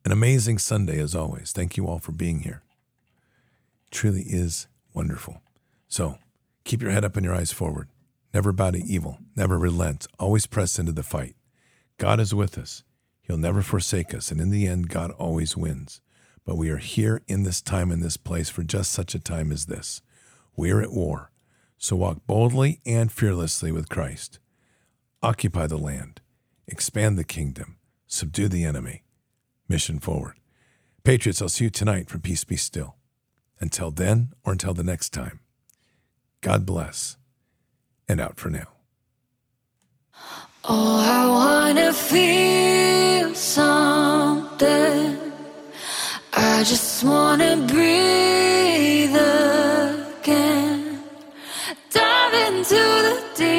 An 0.03 0.11
amazing 0.11 0.57
Sunday 0.57 0.99
as 0.99 1.13
always. 1.13 1.51
Thank 1.51 1.77
you 1.77 1.87
all 1.87 1.99
for 1.99 2.13
being 2.13 2.39
here. 2.39 2.63
It 3.85 3.91
truly 3.91 4.23
is 4.23 4.67
wonderful. 4.93 5.41
So 5.87 6.17
keep 6.63 6.81
your 6.81 6.91
head 6.91 7.05
up 7.05 7.15
and 7.15 7.25
your 7.25 7.35
eyes 7.35 7.51
forward. 7.51 7.89
Never 8.33 8.51
bow 8.51 8.71
to 8.71 8.79
evil. 8.79 9.19
Never 9.35 9.57
relent. 9.57 10.07
Always 10.19 10.47
press 10.47 10.79
into 10.79 10.91
the 10.91 11.03
fight. 11.03 11.35
God 11.97 12.19
is 12.19 12.33
with 12.33 12.57
us. 12.57 12.83
He'll 13.21 13.37
never 13.37 13.61
forsake 13.61 14.13
us. 14.13 14.31
And 14.31 14.39
in 14.39 14.49
the 14.49 14.67
end, 14.67 14.89
God 14.89 15.11
always 15.11 15.57
wins. 15.57 16.01
But 16.45 16.55
we 16.55 16.69
are 16.69 16.77
here 16.77 17.21
in 17.27 17.43
this 17.43 17.61
time 17.61 17.91
in 17.91 17.99
this 17.99 18.15
place 18.15 18.49
for 18.49 18.63
just 18.63 18.91
such 18.91 19.13
a 19.13 19.19
time 19.19 19.51
as 19.51 19.65
this. 19.65 20.01
We 20.57 20.71
are 20.71 20.81
at 20.81 20.91
war, 20.91 21.31
so 21.77 21.95
walk 21.95 22.25
boldly 22.25 22.81
and 22.83 23.11
fearlessly 23.11 23.71
with 23.71 23.89
Christ. 23.89 24.39
Occupy 25.21 25.67
the 25.67 25.77
land, 25.77 26.19
expand 26.67 27.15
the 27.15 27.23
kingdom, 27.23 27.77
subdue 28.07 28.47
the 28.47 28.65
enemy. 28.65 29.03
Mission 29.69 29.99
forward. 29.99 30.39
Patriots, 31.03 31.43
I'll 31.43 31.49
see 31.49 31.65
you 31.65 31.69
tonight 31.69 32.09
for 32.09 32.17
Peace 32.17 32.43
Be 32.43 32.55
Still. 32.55 32.95
Until 33.59 33.91
then, 33.91 34.33
or 34.43 34.53
until 34.53 34.73
the 34.73 34.83
next 34.83 35.09
time, 35.09 35.41
God 36.41 36.65
bless, 36.65 37.17
and 38.09 38.19
out 38.19 38.37
for 38.37 38.49
now. 38.49 38.69
Oh, 40.63 40.99
I 40.99 41.27
wanna 41.27 41.93
feel 41.93 43.35
something. 43.35 45.19
I 46.33 46.63
just 46.63 47.03
wanna 47.03 47.57
breathe. 47.67 49.56
Into 52.57 52.73
the 52.73 53.23
deepest 53.35 53.56